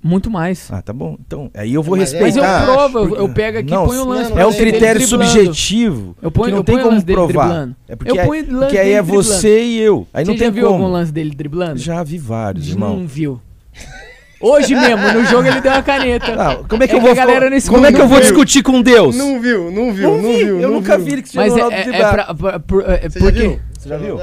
Muito 0.00 0.30
mais. 0.30 0.68
Ah, 0.70 0.80
tá 0.80 0.92
bom. 0.92 1.16
Então, 1.26 1.50
aí 1.54 1.74
eu 1.74 1.82
vou 1.82 1.96
Mas 1.96 2.12
é- 2.12 2.20
Mas 2.20 2.36
eu 2.36 2.42
respeitar. 2.42 2.64
provo, 2.72 2.98
eu, 2.98 3.16
eu 3.16 3.28
pego 3.30 3.58
aqui 3.58 3.68
e 3.68 3.74
Não, 3.74 3.86
ponho 3.88 4.02
o 4.02 4.08
lance. 4.08 4.30
não, 4.30 4.38
É 4.38 4.46
um 4.46 4.52
critério 4.52 5.00
subjetivo 5.04 6.14
Eu 6.22 6.30
ponho, 6.30 6.44
que 6.46 6.50
não 6.52 6.58
eu 6.58 6.64
tem 6.64 6.78
como 6.78 6.90
lance 6.90 7.04
dele 7.04 7.16
provar. 7.16 7.46
driblando. 7.48 7.76
É 7.88 7.96
porque, 7.96 8.10
Eu 8.12 8.20
é- 8.20 8.26
ponho 8.26 8.42
o 8.44 8.52
lance 8.52 8.58
porque 8.66 8.78
aí 8.78 8.92
é 8.92 9.02
driblando. 9.02 9.22
você 9.24 9.64
e 9.64 9.80
eu. 9.80 10.06
Aí 10.14 10.24
não 10.24 10.34
Você 10.34 10.38
tem 10.38 10.46
já 10.48 10.52
viu 10.52 10.66
como. 10.68 10.82
algum 10.84 10.92
lance 10.92 11.10
dele 11.12 11.30
driblando? 11.34 11.78
Já 11.80 12.02
vi 12.04 12.16
vários, 12.18 12.68
irmão. 12.68 12.96
Não 13.00 13.06
viu. 13.08 13.40
Hoje 14.40 14.74
mesmo, 14.74 15.12
no 15.12 15.24
jogo 15.24 15.48
ele 15.48 15.60
deu 15.60 15.72
uma 15.72 15.82
caneta. 15.82 16.34
Não, 16.36 16.64
como 16.64 16.82
é 16.82 16.86
que 16.88 16.94
É 16.94 16.96
eu 16.96 17.00
que 17.00 17.06
vou 17.06 17.14
não 17.14 17.60
Como 17.68 17.86
é 17.86 17.92
que 17.92 18.00
eu 18.00 18.06
vou 18.06 18.08
Não 18.08 18.16
viu. 18.16 18.20
discutir 18.20 18.62
com 18.62 18.80
Deus? 18.82 19.16
Não 19.16 19.40
viu, 19.40 19.70
não 19.70 19.92
viu, 19.92 20.10
Não 20.10 20.22
não, 20.22 20.30
vi, 20.30 20.44
viu. 20.44 20.60
eu 20.60 20.68
não 20.68 20.76
nunca 20.76 20.96
viu. 20.96 21.06
vi 21.06 21.12
ele 21.12 21.22
Cristiano 21.22 21.46
Mas 21.48 21.56
é, 21.56 21.62
Ronaldo 21.62 21.76
é, 21.94 21.96
é 22.00 22.10
pra, 22.10 22.34
pra- 22.34 22.60
por- 22.60 22.84
é, 22.88 23.08
Você 23.08 23.20
já 23.20 23.30
viu? 23.30 23.60
Você 23.78 23.88
já 23.88 23.96
viu? 23.96 24.16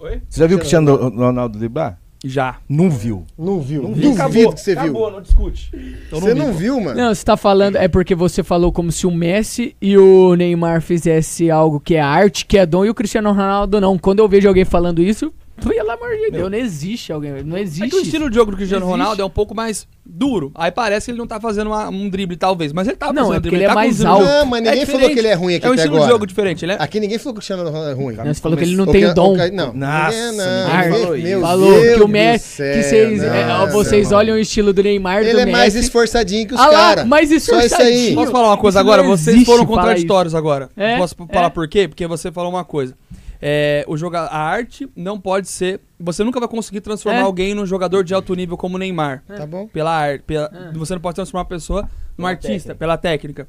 Oi? 0.00 0.22
Você 0.28 0.40
já 0.40 0.46
viu 0.46 0.56
o 0.56 0.60
Cristiano 0.60 0.96
Ronaldo 1.10 1.58
driblar? 1.58 1.98
Já. 2.24 2.56
Não 2.68 2.90
viu. 2.90 3.24
Não 3.38 3.60
viu. 3.60 3.82
Não 3.82 3.90
Duvido 3.92 4.12
Acabou, 4.14 4.52
que 4.52 4.60
você 4.60 4.72
acabou, 4.72 5.04
viu. 5.06 5.12
não 5.14 5.22
discute. 5.22 5.70
Então 6.06 6.20
Você 6.20 6.34
não 6.34 6.46
pô. 6.46 6.52
viu, 6.52 6.80
mano? 6.80 6.96
Não, 7.00 7.14
você 7.14 7.24
tá 7.24 7.36
falando, 7.36 7.76
é 7.76 7.86
porque 7.86 8.12
você 8.14 8.42
falou 8.42 8.72
como 8.72 8.90
se 8.90 9.06
o 9.06 9.10
Messi 9.10 9.76
e 9.80 9.96
o 9.96 10.34
Neymar 10.34 10.82
fizesse 10.82 11.48
algo 11.48 11.78
que 11.78 11.94
é 11.94 12.00
arte, 12.00 12.44
que 12.44 12.58
é 12.58 12.66
dom, 12.66 12.84
e 12.84 12.90
o 12.90 12.94
Cristiano 12.94 13.28
Ronaldo 13.30 13.80
não. 13.80 13.96
Quando 13.96 14.18
eu 14.18 14.28
vejo 14.28 14.48
alguém 14.48 14.64
falando 14.64 15.00
isso, 15.00 15.32
pelo 15.60 15.90
amor 15.90 16.10
de 16.16 16.30
Deus, 16.30 16.50
não 16.50 16.58
existe 16.58 17.12
alguém, 17.12 17.42
não 17.44 17.56
existe. 17.58 17.84
É 17.84 17.88
que 17.88 17.96
o 17.96 18.00
estilo 18.00 18.28
de 18.30 18.36
jogo 18.36 18.50
do 18.52 18.56
Cristiano 18.56 18.84
Existe. 18.84 18.98
Ronaldo 18.98 19.22
é 19.22 19.24
um 19.24 19.30
pouco 19.30 19.54
mais 19.54 19.86
duro. 20.04 20.50
Aí 20.54 20.70
parece 20.70 21.06
que 21.06 21.10
ele 21.12 21.18
não 21.18 21.26
tá 21.26 21.38
fazendo 21.40 21.66
uma- 21.68 21.88
um 21.88 22.08
drible, 22.08 22.36
talvez. 22.36 22.72
Mas 22.72 22.88
ele 22.88 22.96
tá 22.96 23.06
Não, 23.12 23.14
fazendo 23.28 23.32
é 23.32 23.40
porque 23.40 23.48
drible, 23.50 23.56
ele 23.58 23.64
é 23.64 23.68
tá 23.68 23.72
com 23.74 23.78
mais 23.80 23.92
os 23.92 23.98
dribles. 23.98 24.20
alto. 24.20 24.32
Não, 24.38 24.46
mas 24.46 24.62
ninguém 24.62 24.80
É 24.82 24.86
falou 24.86 25.10
que 25.10 25.18
ele 25.18 25.28
é 25.28 25.34
ruim 25.34 25.54
aqui 25.56 25.66
É 25.66 25.68
um 25.68 25.72
até 25.72 25.80
estilo 25.82 25.96
agora. 25.96 26.06
de 26.08 26.12
jogo 26.14 26.26
diferente, 26.26 26.64
ele 26.64 26.72
é... 26.72 26.76
Aqui 26.78 27.00
ninguém 27.00 27.18
falou 27.18 27.34
que 27.34 27.38
o 27.38 27.40
Cristiano 27.40 27.64
Ronaldo 27.64 27.90
é 27.90 27.92
ruim. 27.92 28.14
Não, 28.16 28.24
você 28.34 28.40
falou 28.40 28.56
que 28.58 28.64
ele 28.64 28.76
não 28.76 28.86
tem 28.86 29.04
o 29.04 29.14
dom. 29.14 29.34
que- 29.36 29.50
Não, 29.50 29.72
Nossa, 29.74 30.32
não, 30.32 30.92
falou 30.92 31.16
meu 31.18 31.40
Falou 31.40 31.72
Deus 31.80 31.96
que 31.96 32.02
o 32.02 32.08
Messi, 32.08 32.48
céu, 32.56 32.74
que 32.76 32.82
vocês, 32.82 33.22
é, 33.22 33.66
vocês 33.70 34.12
olham 34.12 34.36
o 34.36 34.38
estilo 34.38 34.72
do 34.72 34.82
Neymar, 34.82 35.22
Ele 35.22 35.32
do 35.32 35.38
é 35.40 35.46
mais 35.46 35.74
esforçadinho 35.74 36.46
que 36.48 36.54
os 36.54 36.60
Ah 36.60 36.68
caras. 36.70 37.06
mais 37.06 37.28
Só 37.28 37.34
isso 37.36 37.54
aí. 37.54 37.66
esforçadinho. 37.66 38.14
Posso 38.14 38.32
falar 38.32 38.48
uma 38.48 38.56
coisa 38.58 38.80
agora? 38.80 39.02
não 39.02 39.10
Vocês 39.10 39.44
foram 39.44 39.66
contraditórios 39.66 40.34
agora. 40.34 40.68
É, 40.76 40.96
Posso 40.98 41.14
é. 41.28 41.34
falar 41.34 41.50
por 41.50 41.68
quê? 41.68 41.86
Porque 41.88 42.06
você 42.06 42.30
falou 42.32 42.50
uma 42.50 42.64
coisa. 42.64 42.94
É, 43.40 43.84
o 43.86 43.96
joga 43.96 44.20
a 44.22 44.36
arte 44.38 44.88
não 44.96 45.18
pode 45.20 45.48
ser. 45.48 45.80
Você 46.00 46.24
nunca 46.24 46.40
vai 46.40 46.48
conseguir 46.48 46.80
transformar 46.80 47.20
É. 47.20 47.22
alguém 47.22 47.54
num 47.54 47.64
jogador 47.66 48.02
de 48.02 48.12
alto 48.12 48.34
nível 48.34 48.56
como 48.56 48.76
o 48.76 48.78
Neymar. 48.78 49.22
Tá 49.26 49.46
bom. 49.46 49.68
Pela 49.68 49.92
arte. 49.92 50.22
Pela, 50.24 50.50
É. 50.52 50.72
Você 50.76 50.94
não 50.94 51.00
pode 51.00 51.14
transformar 51.16 51.42
uma 51.42 51.48
pessoa 51.48 51.82
num 51.82 51.88
Pela 52.24 52.28
artista, 52.30 52.50
técnica. 52.50 52.74
pela 52.74 52.96
técnica. 52.98 53.48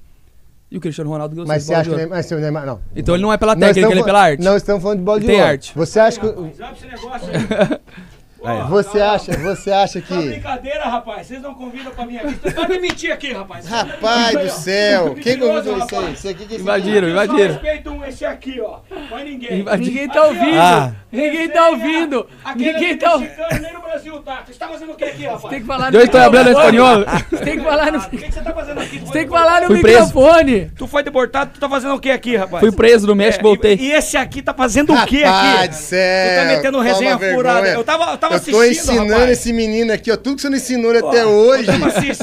E 0.72 0.78
o 0.78 0.80
Cristiano 0.80 1.10
Ronaldo 1.10 1.34
ganhou 1.36 1.48
Mas 1.48 1.64
você 1.64 1.74
acha 1.74 1.90
que 1.90 1.96
o. 1.96 1.98
Neymar, 1.98 2.18
mas 2.20 2.30
o 2.32 2.36
Neymar 2.36 2.66
não. 2.68 2.80
Então 2.96 3.16
ele 3.16 3.24
não 3.24 3.34
é 3.34 3.38
pela 3.38 3.56
técnica, 3.56 3.90
ele 3.90 4.02
é 4.02 4.04
pela 4.04 4.22
arte. 4.22 4.44
Não 4.44 4.56
estamos 4.56 4.84
falando 4.84 5.00
de 5.00 5.04
bola 5.04 5.20
de 5.20 5.26
Tem 5.26 5.36
ouro. 5.38 5.48
arte. 5.48 5.74
Você 5.76 6.00
acha 6.00 6.20
que 6.20 6.28
Sabe 6.56 6.74
esse 6.78 6.86
negócio 6.86 7.28
aí? 8.48 8.62
Você 8.70 9.02
acha, 9.02 9.32
você 9.38 9.72
acha 9.72 10.02
Tá 10.02 10.08
que 10.08 10.28
brincadeira, 10.28 10.84
rapaz. 10.86 11.28
Vocês 11.28 11.42
não 11.42 11.54
convidam 11.54 11.92
pra 11.92 12.06
mim 12.06 12.18
aqui. 12.18 12.36
Você 12.42 12.52
tá 12.52 12.68
me 12.68 12.80
mentir 12.80 13.12
aqui, 13.12 13.34
rapaz. 13.34 13.66
Rapaz 13.68 14.38
do 14.40 14.50
céu, 14.50 15.16
quem 15.16 15.38
convidou 15.38 15.78
isso 15.78 15.96
aí? 15.96 16.02
rapaz. 16.02 16.18
Isso 16.20 16.30
aqui 16.30 16.46
que 16.46 16.54
é 16.54 16.56
esse 16.56 16.62
Invadiram, 16.64 17.08
Eu 17.08 17.16
só 17.16 17.24
invadiram. 17.24 17.54
respeito 17.54 17.90
um 17.92 18.06
esse 18.06 18.26
aqui, 18.26 18.62
ó. 18.62 18.80
Mas 19.12 19.26
ninguém. 19.26 19.60
Invadiram. 19.60 19.88
Ninguém 19.92 20.08
tá 20.10 20.24
ouvindo. 20.26 20.60
Ah. 20.60 20.92
Ninguém 21.12 21.50
tá 21.50 21.70
ouvindo. 21.70 22.28
Aquele 22.46 22.72
Ninguém 22.74 22.90
aqui 22.92 22.96
tá 23.00 23.14
ouvindo. 23.14 23.30
mexicano 23.30 23.62
nem 23.62 23.74
no 23.74 23.82
Brasil 23.82 24.20
tá. 24.22 24.44
Você 24.46 24.54
tá 24.54 24.68
fazendo 24.68 24.92
o 24.92 24.96
que 24.96 25.04
aqui, 25.06 25.26
rapaz? 25.26 25.50
Tem 25.50 25.60
que 25.62 25.66
falar 25.68 25.94
Eu 25.94 26.02
estou 26.02 26.22
falando 26.22 26.46
microfone. 26.48 26.78
espanhol. 26.78 27.06
Você 27.30 27.38
tem 27.46 27.58
que 27.58 27.64
falar 27.64 27.92
no, 27.92 27.98
O 28.00 28.10
que, 28.10 28.18
você 28.32 28.42
tá 28.42 28.54
fazendo 28.54 28.80
aqui? 28.80 29.00
você 29.00 29.12
tem 29.14 29.24
que 29.26 29.30
falar 29.30 29.62
no 29.62 29.68
Fui 29.68 29.82
preso. 29.82 30.06
microfone. 30.06 30.72
Tu 30.78 30.88
foi 30.88 31.04
deportado, 31.04 31.52
tu 31.54 31.60
tá 31.60 31.70
fazendo 31.70 31.96
o 31.96 32.00
que 32.00 32.12
aqui, 32.12 32.36
rapaz? 32.38 32.60
Fui 32.60 32.72
preso 32.72 33.08
no 33.08 33.16
México, 33.16 33.40
É, 33.42 33.44
voltei. 33.44 33.76
E, 33.76 33.92
esse 33.92 34.18
aqui 34.18 34.42
tá 34.42 34.54
fazendo 34.54 34.94
o 34.94 35.06
que 35.06 35.24
Rapaz 35.24 35.60
aqui? 35.60 35.68
do 35.70 35.76
céu. 35.76 36.30
Tu 36.30 36.36
tá 36.42 36.46
metendo 36.56 36.80
resenha 36.80 37.18
furada. 37.18 37.68
Eu 37.70 37.84
tava, 37.84 38.18
tava 38.30 38.44
Eu 38.50 38.52
tô 38.54 38.64
ensinando 38.64 39.12
rapaz. 39.14 39.30
esse 39.32 39.52
menino 39.54 39.92
aqui, 39.94 40.12
ó. 40.12 40.16
Tudo 40.18 40.36
que 40.36 40.42
você 40.42 40.50
não 40.50 40.58
ensinou 40.58 40.92
ele 40.92 41.06
até 41.06 41.26
hoje. 41.26 41.68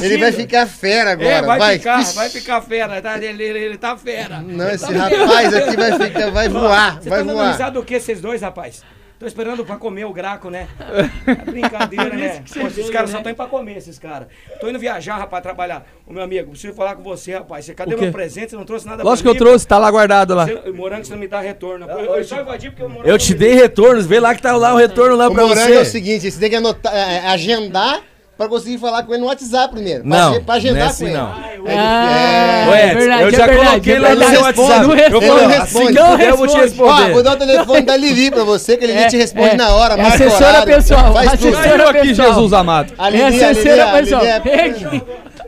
Ele 0.03 0.19
vai 0.19 0.33
ficar 0.33 0.67
fera 0.67 1.13
agora. 1.13 1.29
É, 1.29 1.43
vai, 1.43 1.79
ficar, 1.79 2.01
Ixi. 2.01 2.15
vai 2.15 2.29
ficar 2.31 2.61
fera. 2.63 3.03
Tá? 3.03 3.17
Ele, 3.17 3.43
ele, 3.43 3.59
ele 3.59 3.79
tá 3.79 3.97
fera. 3.97 4.41
Não, 4.41 4.69
esse 4.71 4.93
rapaz 4.93 5.55
aqui 5.55 5.77
vai 5.77 5.99
ficar, 5.99 6.31
vai 6.31 6.49
voar, 6.49 7.01
Você 7.03 7.09
vai 7.09 7.19
tá 7.19 7.25
dando 7.25 7.37
voar. 7.37 7.53
risada 7.53 7.71
do 7.73 7.85
que 7.85 7.95
esses 7.95 8.21
dois, 8.21 8.41
rapaz? 8.43 8.83
Tô 9.19 9.25
esperando 9.27 9.65
pra 9.65 9.77
comer 9.77 10.05
o 10.05 10.13
graco, 10.13 10.51
né? 10.51 10.69
É 11.27 11.51
brincadeira, 11.51 12.15
né? 12.15 12.43
que 12.45 12.51
você 12.51 12.61
Pô, 12.61 12.67
esses 12.67 12.91
caras 12.91 13.11
né? 13.11 13.13
só 13.13 13.19
estão 13.19 13.31
indo 13.33 13.37
pra 13.37 13.47
comer, 13.47 13.79
esses 13.79 13.99
caras. 13.99 14.29
Tô 14.61 14.69
indo 14.69 14.79
viajar, 14.79 15.17
rapaz, 15.17 15.43
trabalhar. 15.43 15.87
Ô, 16.07 16.13
meu 16.13 16.23
amigo, 16.23 16.51
preciso 16.51 16.75
falar 16.75 16.95
com 16.97 17.03
você, 17.03 17.33
rapaz. 17.33 17.65
Você, 17.65 17.75
cadê 17.75 17.95
O 17.95 17.99
meu 18.01 18.13
presente? 18.13 18.51
Você 18.51 18.57
não 18.57 18.65
trouxe 18.65 18.87
nada 18.87 19.03
Lógico 19.03 19.17
que 19.17 19.23
pra 19.23 19.31
eu 19.31 19.35
mim? 19.35 19.51
trouxe, 19.51 19.67
tá 19.67 19.79
lá 19.79 19.91
guardado 19.91 20.35
lá. 20.35 20.45
Você, 20.47 20.71
morango, 20.71 21.05
você 21.05 21.13
não 21.13 21.19
me 21.19 21.29
dá 21.29 21.41
retorno. 21.41 21.89
Eu, 21.89 22.17
eu 22.17 22.25
só 22.25 22.41
invadi 22.41 22.71
porque 22.71 22.83
o 22.83 22.89
morango... 22.91 23.09
Eu 23.09 23.17
te 23.19 23.33
dei 23.35 23.55
retornos, 23.55 24.05
vê 24.07 24.21
lá 24.21 24.35
que 24.35 24.43
tá 24.43 24.55
lá 24.55 24.75
o 24.75 24.77
retorno 24.77 25.17
lá 25.17 25.29
O 25.29 25.33
pra 25.35 25.47
morango 25.47 25.73
é 25.73 25.81
o 25.81 25.85
você. 25.85 25.91
seguinte, 25.93 26.31
você 26.31 26.39
tem 26.39 26.51
que 26.51 26.57
anotar, 26.57 26.95
é, 26.95 27.17
é, 27.17 27.27
agendar 27.29 28.03
pra 28.37 28.49
conseguir 28.49 28.79
falar 28.79 29.03
com 29.05 29.13
ele 29.13 29.21
no 29.23 29.27
WhatsApp 29.29 29.73
primeiro. 29.75 30.03
Pra 30.05 30.11
Não, 30.19 30.31
age- 30.33 30.41
pra 30.41 30.55
agendar 30.57 30.75
não 30.79 30.83
é 30.83 30.85
com 30.87 30.91
assim, 30.93 31.05
ele. 31.07 31.15
não. 31.15 31.57
Ah, 31.69 32.67
Ô, 32.69 32.75
é 32.75 32.95
verdade, 32.95 33.23
eu 33.23 33.29
é 33.29 33.31
já 33.33 33.47
verdade, 33.47 33.69
coloquei 33.71 33.95
é 33.95 33.99
lá 33.99 34.15
no 34.15 34.25
seu 34.25 34.41
WhatsApp. 34.43 34.85
Eu 34.85 34.91
responde. 34.95 35.27
falei, 35.27 35.43
Não 35.43 35.49
responde. 35.49 35.87
que 35.87 35.93
Não 35.95 36.11
puder, 36.13 36.29
eu 36.29 36.37
vou 36.37 36.47
te. 36.47 36.57
Ó, 36.57 36.61
responder. 36.61 37.13
vou 37.13 37.23
dar 37.23 37.33
o 37.33 37.37
telefone 37.37 37.83
da 37.83 37.97
Lili 37.97 38.31
pra 38.31 38.45
você, 38.45 38.77
que 38.77 38.85
a 38.85 38.89
Lili 38.89 38.99
É, 39.01 39.07
te 39.09 39.17
responde 39.17 39.49
é. 39.51 39.57
na 39.57 39.75
hora. 39.75 39.95
É 39.95 39.97
marca 39.97 40.15
assessora 40.15 40.49
horário, 40.49 40.75
pessoal, 40.75 41.13
faz 41.13 41.31
tudo. 41.41 41.57
assessora 41.57 41.83
Eu 41.83 41.89
aqui. 41.89 42.15
Jesus 42.15 42.53
amado. 42.53 42.93
A 42.99 43.09
É 43.09 43.11
Lili, 43.11 43.23
a 43.23 43.29
Lili, 43.31 43.45
assessora 43.45 43.85
a 43.85 44.01
Lili 44.01 44.03
pessoal. 44.05 44.25
é- 44.25 44.41
Vem 44.41 44.61
aqui. 44.61 45.03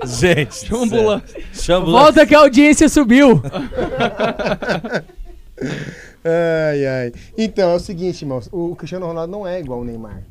Gente. 0.05 0.73
A 0.74 0.77
ambulância. 0.77 1.40
Chama 1.52 1.86
Volta 1.86 2.24
que 2.27 2.35
a 2.35 2.39
audiência 2.39 2.89
subiu. 2.89 3.43
Ai, 6.24 6.86
ai. 6.86 7.12
Então, 7.36 7.70
é 7.70 7.74
o 7.74 7.78
seguinte, 7.81 8.23
irmãos. 8.23 8.48
O 8.52 8.74
Cristiano 8.77 9.06
Ronaldo 9.06 9.31
não 9.32 9.47
é 9.47 9.59
igual 9.60 9.81
o 9.81 9.85
Neymar. 9.85 10.23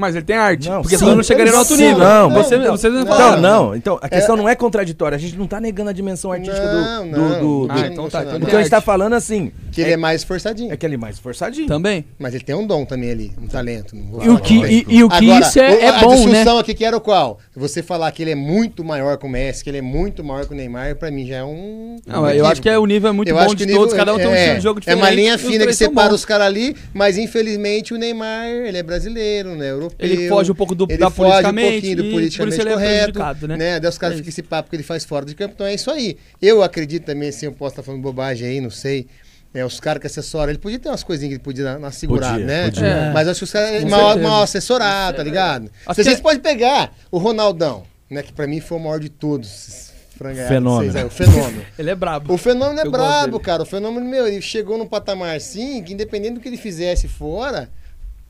Mas 0.00 0.16
ele 0.16 0.24
tem 0.24 0.34
arte. 0.36 0.68
Não, 0.68 0.80
porque 0.82 0.96
sim, 0.96 1.04
senão 1.04 1.14
não 1.16 1.22
chegaria 1.22 1.52
no 1.52 1.58
alto 1.58 1.76
nível. 1.76 1.98
não, 1.98 2.30
você, 2.30 2.56
não, 2.56 2.70
você 2.76 2.88
não, 2.88 3.04
não. 3.04 3.40
Não. 3.40 3.76
Então, 3.76 3.98
a 4.00 4.08
questão 4.08 4.34
não 4.36 4.48
é 4.48 4.54
contraditória. 4.56 5.14
A 5.14 5.18
gente 5.18 5.36
não 5.36 5.46
tá 5.46 5.60
negando 5.60 5.90
a 5.90 5.92
dimensão 5.92 6.32
artística 6.32 6.66
do- 6.66 6.80
Não, 6.80 7.08
do. 7.10 7.18
não, 7.18 7.28
do- 7.28 7.34
não, 7.34 7.66
do- 7.66 7.72
Ah, 7.72 7.86
então 7.86 8.08
tá, 8.08 8.22
então 8.22 8.36
O 8.36 8.40
tem 8.40 8.48
que 8.48 8.56
a 8.56 8.60
gente 8.60 8.70
tá 8.70 8.80
falando 8.80 9.12
assim. 9.12 9.52
Que 9.72 9.80
ele 9.82 9.92
é 9.92 9.96
mais 9.96 10.20
esforçadinho. 10.22 10.72
É 10.72 10.76
que 10.76 10.84
ele 10.84 10.94
é 10.94 10.98
mais 10.98 11.18
forçadinho. 11.18 11.66
Também. 11.66 12.04
Mas 12.18 12.34
ele 12.34 12.44
tem 12.44 12.54
um 12.54 12.66
dom 12.66 12.84
também 12.84 13.10
ali, 13.10 13.32
um 13.40 13.46
talento. 13.46 13.94
Não 13.94 14.04
vou 14.10 14.24
E 14.24 14.28
o 14.28 14.38
que, 14.38 14.54
e, 14.54 14.86
e 14.88 15.04
o 15.04 15.08
que 15.08 15.30
Agora, 15.30 15.46
isso 15.46 15.58
é, 15.60 15.70
o- 15.70 15.80
é 15.80 15.88
a 15.88 16.00
bom, 16.00 16.10
né? 16.10 16.16
discussão 16.32 16.58
aqui 16.58 16.74
que 16.74 16.84
era 16.84 16.96
o 16.96 17.00
qual? 17.00 17.38
Você 17.54 17.82
falar 17.82 18.10
que 18.12 18.22
ele 18.22 18.30
é 18.32 18.34
muito 18.34 18.82
maior 18.84 19.16
que 19.16 19.26
o 19.26 19.28
Messi, 19.28 19.62
que 19.62 19.70
ele 19.70 19.78
é 19.78 19.82
muito 19.82 20.24
maior 20.24 20.46
que 20.46 20.52
o 20.52 20.56
Neymar, 20.56 20.96
pra 20.96 21.10
mim 21.10 21.26
já 21.26 21.36
é 21.36 21.44
um. 21.44 21.96
Não, 22.06 22.22
um 22.24 22.28
eu 22.30 22.46
acho 22.46 22.60
que 22.60 22.68
é, 22.68 22.78
o 22.78 22.86
nível 22.86 23.10
é 23.10 23.12
muito 23.12 23.28
Eu 23.28 23.34
bom 23.36 23.40
acho 23.42 23.50
que 23.50 23.56
de 23.58 23.66
nível- 23.66 23.80
todos, 23.82 23.94
cada 23.94 24.14
um 24.14 24.18
tem 24.18 24.26
um 24.26 24.30
é, 24.32 24.38
estilo 24.40 24.56
de 24.56 24.62
jogo 24.62 24.78
É 24.78 24.80
diferente. 24.80 25.02
uma 25.02 25.10
linha 25.10 25.38
fina 25.38 25.66
que 25.66 25.72
separa 25.74 26.12
os 26.14 26.24
caras 26.24 26.46
ali, 26.46 26.76
mas 26.92 27.16
infelizmente 27.18 27.94
o 27.94 27.96
Neymar, 27.98 28.46
ele 28.48 28.76
é 28.78 28.82
brasileiro, 28.82 29.54
né? 29.54 29.70
Europeu. 29.70 29.96
Ele 29.98 30.28
foge 30.28 30.50
um 30.50 30.54
pouco 30.54 30.74
do, 30.74 30.86
ele 30.88 30.98
da 30.98 31.10
foge 31.10 31.46
um 31.46 31.54
pouquinho 31.54 31.96
do 31.96 32.04
e 32.04 32.10
politicamente 32.10 32.56
por 32.58 32.68
é 32.68 32.72
correto, 32.72 33.46
né? 33.48 33.56
né? 33.56 33.80
Daí 33.80 33.88
os 33.88 33.98
caras 33.98 34.14
É 34.14 34.18
ficam 34.18 34.28
esse 34.30 34.42
papo 34.42 34.68
que 34.70 34.76
ele 34.76 34.82
faz 34.82 35.04
fora 35.04 35.24
de 35.24 35.34
campo, 35.34 35.52
então 35.54 35.66
é 35.66 35.74
isso 35.74 35.90
aí. 35.90 36.16
Eu 36.42 36.62
acredito 36.62 37.04
também, 37.04 37.28
assim, 37.28 37.46
eu 37.46 37.52
posso 37.52 37.72
estar 37.74 37.82
falando 37.82 38.02
bobagem 38.02 38.48
aí, 38.48 38.60
não 38.60 38.70
sei. 38.70 39.06
É, 39.52 39.64
os 39.64 39.80
caras 39.80 40.00
que 40.00 40.06
assessoram, 40.06 40.50
ele 40.50 40.58
podia 40.60 40.78
ter 40.78 40.88
umas 40.88 41.02
coisinhas 41.02 41.30
que 41.30 41.34
ele 41.34 41.42
podia 41.42 41.64
dar 41.64 41.78
uma 41.78 41.90
segurada, 41.90 42.34
Podia, 42.34 42.46
né? 42.46 42.64
podia. 42.66 42.86
É. 42.86 43.12
Mas 43.12 43.26
acho 43.28 43.38
que 43.40 43.44
os 43.44 43.50
caras 43.52 43.84
mal, 43.84 44.16
mal 44.18 44.42
assessorado, 44.44 45.16
tá 45.16 45.22
ligado? 45.24 45.70
Acho 45.86 45.94
Se 45.96 46.02
que 46.02 46.04
vocês 46.04 46.18
é- 46.18 46.22
podem 46.22 46.38
pegar 46.40 46.92
o 47.10 47.18
Ronaldão, 47.18 47.82
né? 48.08 48.22
Que 48.22 48.32
pra 48.32 48.46
mim 48.46 48.60
foi 48.60 48.78
o 48.78 48.80
maior 48.80 49.00
de 49.00 49.08
todos. 49.08 49.90
Fenômeno. 50.16 50.70
vocês 50.92 50.94
aí, 50.96 51.04
o 51.04 51.10
fenômeno. 51.10 51.64
Ele 51.78 51.90
é 51.90 51.94
brabo. 51.94 52.32
O 52.32 52.36
fenômeno 52.36 52.78
é 52.80 52.86
Eu 52.86 52.90
brabo, 52.90 53.40
cara. 53.40 53.62
O 53.62 53.66
fenômeno, 53.66 54.06
meu, 54.06 54.28
ele 54.28 54.42
chegou 54.42 54.76
num 54.76 54.86
patamar 54.86 55.34
assim 55.34 55.82
que 55.82 55.94
independente 55.94 56.34
do 56.34 56.40
que 56.40 56.48
ele 56.48 56.58
fizesse 56.58 57.08
fora, 57.08 57.70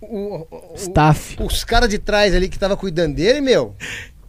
o- 0.00 0.06
o- 0.06 0.46
o- 0.70 0.74
Staff. 0.76 1.36
os 1.42 1.64
caras 1.64 1.88
de 1.88 1.98
trás 1.98 2.32
ali 2.32 2.48
que 2.48 2.56
tava 2.58 2.76
cuidando 2.76 3.16
dele, 3.16 3.40
meu, 3.40 3.74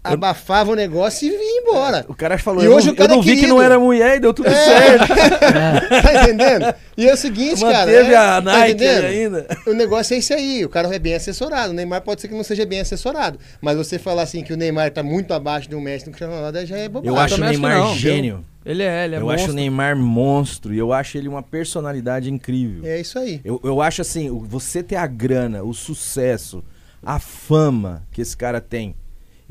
abafava 0.04 0.72
o 0.72 0.76
negócio 0.76 1.28
e 1.28 1.30
vinha 1.30 1.62
embora. 1.62 2.06
O 2.08 2.16
cara 2.16 2.38
falou, 2.38 2.64
E 2.64 2.66
eu, 2.66 2.74
hoje 2.74 2.88
não, 2.88 2.94
o 2.94 2.98
cara 2.98 3.12
eu 3.12 3.16
não 3.18 3.22
é 3.22 3.26
vi 3.26 3.38
que 3.38 3.48
não 3.48 3.62
era 3.62 3.80
mulher 3.80 4.18
e 4.18 4.20
deu 4.20 4.34
tudo 4.34 4.50
É. 4.50 4.54
certo. 4.56 5.08
tá 6.02 6.24
entendendo? 6.24 6.74
E 6.98 7.08
é 7.08 7.14
o 7.14 7.18
seguinte, 7.18 7.62
cara. 7.62 7.86
Manteve 7.92 8.14
é, 8.14 8.18
a 8.18 8.22
tá 8.22 8.42
Nike 8.42 8.72
entendendo? 8.72 9.06
ainda. 9.06 9.48
O 9.68 9.74
negócio 9.74 10.14
é 10.14 10.18
esse 10.18 10.34
aí, 10.34 10.66
o 10.66 10.70
cara 10.70 10.94
é 10.94 11.00
bem 11.00 11.14
assessorado. 11.14 11.72
O 11.72 11.74
Neymar 11.74 12.02
pode 12.02 12.22
ser 12.22 12.28
que 12.28 12.34
não 12.34 12.44
seja 12.44 12.66
bem 12.66 12.80
assessorado. 12.80 13.40
Mas 13.62 13.78
você 13.78 14.00
falar 14.00 14.24
assim 14.24 14.44
que 14.44 14.54
o 14.54 14.58
Neymar 14.58 14.92
tá 14.92 15.04
muito 15.04 15.34
abaixo 15.34 15.70
do 15.70 15.80
Messi 15.80 16.06
no 16.08 16.12
Cristiano 16.12 16.34
Ronaldo 16.34 16.66
já 16.66 16.78
é 16.78 16.90
bobagem. 16.90 17.10
Eu 17.16 17.20
acho 17.22 17.34
o 17.36 17.44
acho 17.44 17.52
Neymar 17.52 17.78
não. 17.78 17.96
gênio. 17.96 18.46
Ele 18.64 18.84
é, 18.84 19.06
ele 19.06 19.16
é 19.16 19.18
eu 19.18 19.22
monstro. 19.24 19.44
acho 19.44 19.52
o 19.52 19.56
Neymar 19.56 19.96
monstro 19.98 20.74
e 20.74 20.78
eu 20.78 20.94
acho 20.94 21.18
ele 21.18 21.28
uma 21.28 21.42
personalidade 21.42 22.32
incrível. 22.32 22.86
É 22.86 23.00
isso 23.00 23.18
aí. 23.18 23.42
Eu, 23.44 23.60
eu 23.64 23.82
acho 23.82 24.02
assim, 24.02 24.30
você 24.48 24.84
ter 24.84 24.98
a 24.98 25.08
grana, 25.08 25.64
o 25.64 25.74
sucesso, 25.74 26.64
a 27.04 27.18
fama 27.20 28.04
que 28.12 28.22
esse 28.22 28.38
cara 28.38 28.62
tem 28.62 28.96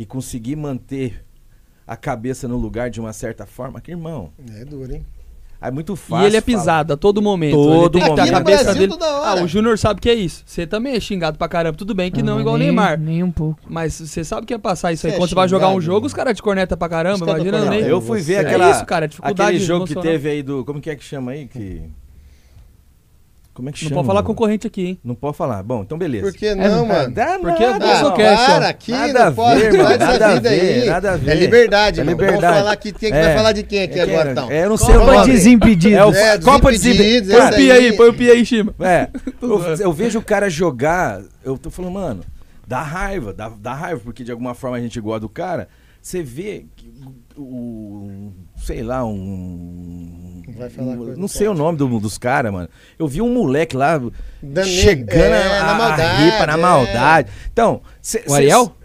e 0.00 0.06
conseguir 0.06 0.56
manter 0.56 1.22
a 1.86 1.94
cabeça 1.94 2.48
no 2.48 2.56
lugar 2.56 2.88
de 2.88 2.98
uma 2.98 3.12
certa 3.12 3.44
forma, 3.44 3.82
que 3.82 3.90
irmão, 3.90 4.30
É 4.58 4.64
duro, 4.64 4.90
hein? 4.94 5.04
é 5.60 5.70
muito 5.70 5.94
fácil. 5.94 6.24
E 6.24 6.26
ele 6.28 6.38
é 6.38 6.40
falar. 6.40 6.58
pisado 6.58 6.92
a 6.94 6.96
todo 6.96 7.20
momento. 7.20 7.52
Todo 7.54 7.98
ele 7.98 8.00
tem 8.00 8.00
que 8.02 8.08
momento. 8.08 8.18
a 8.18 8.22
Aqui 8.22 8.30
no 8.32 8.38
cabeça 8.38 8.64
Brasil, 8.64 8.88
dele. 8.88 8.98
Ah, 9.02 9.42
o 9.44 9.46
Júnior 9.46 9.76
sabe 9.78 10.00
que 10.00 10.08
é 10.08 10.14
isso. 10.14 10.42
Você 10.46 10.66
também 10.66 10.94
é 10.94 11.00
xingado 11.00 11.36
pra 11.36 11.46
caramba. 11.48 11.76
Tudo 11.76 11.94
bem 11.94 12.10
que 12.10 12.22
não, 12.22 12.40
igual 12.40 12.54
o 12.54 12.58
nem, 12.58 12.68
Neymar. 12.68 12.98
Nem 12.98 13.22
um 13.22 13.30
pouco. 13.30 13.60
Mas 13.68 13.92
você 13.92 14.24
sabe 14.24 14.46
que 14.46 14.54
é 14.54 14.58
passar 14.58 14.90
isso 14.94 15.06
aí. 15.06 15.10
Você 15.12 15.16
é 15.16 15.20
Quando 15.20 15.28
você 15.28 15.34
vai 15.34 15.48
jogar 15.48 15.68
um 15.68 15.80
jogo, 15.82 16.00
né? 16.00 16.06
os 16.06 16.14
caras 16.14 16.34
te 16.34 16.42
cornetam 16.42 16.78
pra 16.78 16.88
caramba. 16.88 17.26
Imagina 17.26 17.68
nem. 17.68 17.80
Eu 17.82 18.00
fui 18.00 18.22
ver 18.22 18.36
É 18.36 18.38
aquela, 18.40 18.70
isso, 18.70 18.86
cara, 18.86 19.06
dificuldade 19.06 19.50
aquele 19.50 19.62
jogo 19.62 19.84
que 19.86 19.94
teve 19.96 20.30
aí 20.30 20.42
do. 20.42 20.64
Como 20.64 20.80
que 20.80 20.88
é 20.88 20.96
que 20.96 21.04
chama 21.04 21.32
aí? 21.32 21.46
Que. 21.46 21.82
Como 23.60 23.68
é 23.68 23.72
que 23.72 23.84
Não 23.84 23.88
chama? 23.90 24.00
pode 24.00 24.06
falar 24.06 24.22
concorrente 24.22 24.66
aqui, 24.66 24.86
hein? 24.86 24.98
Não 25.04 25.14
pode 25.14 25.36
falar. 25.36 25.62
Bom, 25.62 25.82
então 25.82 25.98
beleza. 25.98 26.24
Por 26.24 26.32
que 26.32 26.54
não, 26.54 26.86
mano? 26.86 27.12
Dá 27.14 27.38
Porque 27.38 27.66
nada, 27.66 27.84
eu 28.00 28.08
Ah, 28.08 28.46
para 28.46 28.68
aqui, 28.68 28.90
Nada 28.90 29.22
a 29.22 29.24
não 29.26 29.34
pode 29.34 29.60
ver, 29.60 29.72
mano, 29.82 29.98
nada 29.98 30.26
a 30.26 30.34
vida 30.34 30.48
ver, 30.50 30.60
aí. 30.82 30.88
nada 30.88 31.12
a 31.12 31.16
ver. 31.18 31.30
É 31.30 31.34
liberdade, 31.34 32.00
É 32.00 32.04
mano. 32.04 32.16
liberdade. 32.16 32.40
Vamos 32.46 32.58
falar 32.58 32.76
que 32.76 32.92
quem 32.92 33.10
que 33.12 33.16
É. 33.18 33.22
vai 33.22 33.36
falar 33.36 33.52
de 33.52 33.62
quem 33.62 33.82
aqui 33.82 33.98
É 33.98 34.02
agora, 34.02 34.30
então? 34.32 34.50
É, 34.50 34.64
eu 34.64 34.68
não 34.70 34.76
sei 34.78 34.96
o. 34.96 35.00
Copa 35.00 35.12
nome. 35.12 35.32
Desimpedidos. 35.32 35.98
É 35.98 36.04
o 36.04 36.12
É, 36.14 36.38
Copa 36.38 36.72
impedidos, 36.72 36.82
Desimpedidos. 36.98 37.32
Põe 37.36 37.46
o 37.50 37.54
pi 37.56 37.70
aí. 37.70 37.92
põe 37.96 38.08
o 38.08 38.14
pi 38.14 38.30
aí 38.30 38.40
em 38.40 38.44
cima. 38.46 38.74
É, 38.80 39.08
eu, 39.42 39.62
eu 39.76 39.92
vejo 39.92 40.18
o 40.18 40.22
cara 40.22 40.48
jogar, 40.48 41.20
eu 41.44 41.58
tô 41.58 41.70
falando, 41.70 41.92
mano, 41.92 42.20
dá 42.66 42.80
raiva, 42.82 43.32
dá, 43.34 43.48
dá 43.50 43.74
raiva, 43.74 44.00
porque 44.02 44.24
de 44.24 44.30
alguma 44.32 44.54
forma 44.54 44.78
a 44.78 44.80
gente 44.80 44.98
gosta 45.00 45.20
do 45.20 45.28
cara. 45.28 45.68
Você 46.02 46.22
vê 46.22 46.64
que 46.76 46.90
o, 47.36 47.42
o- 47.42 48.32
sei 48.56 48.82
lá, 48.82 49.04
um. 49.04 50.29
Vai 50.56 50.68
falar 50.70 50.92
um- 50.92 50.96
coisa 50.96 51.16
não 51.16 51.28
sei 51.28 51.48
o 51.48 51.54
nome 51.54 51.78
do- 51.78 52.00
dos 52.00 52.18
caras, 52.18 52.52
mano. 52.52 52.68
Eu 52.98 53.06
vi 53.08 53.20
um 53.22 53.32
moleque 53.32 53.76
lá 53.76 54.00
chegando 54.64 55.12
é, 55.34 55.58
a, 55.58 55.64
na 55.64 55.70
a 55.70 55.74
maldade, 55.74 56.24
ripa 56.24 56.46
na 56.46 56.52
é. 56.52 56.56
maldade. 56.56 57.28
Então, 57.52 57.82
cê, 58.00 58.24
O 58.26 58.34
Ariel? 58.34 58.76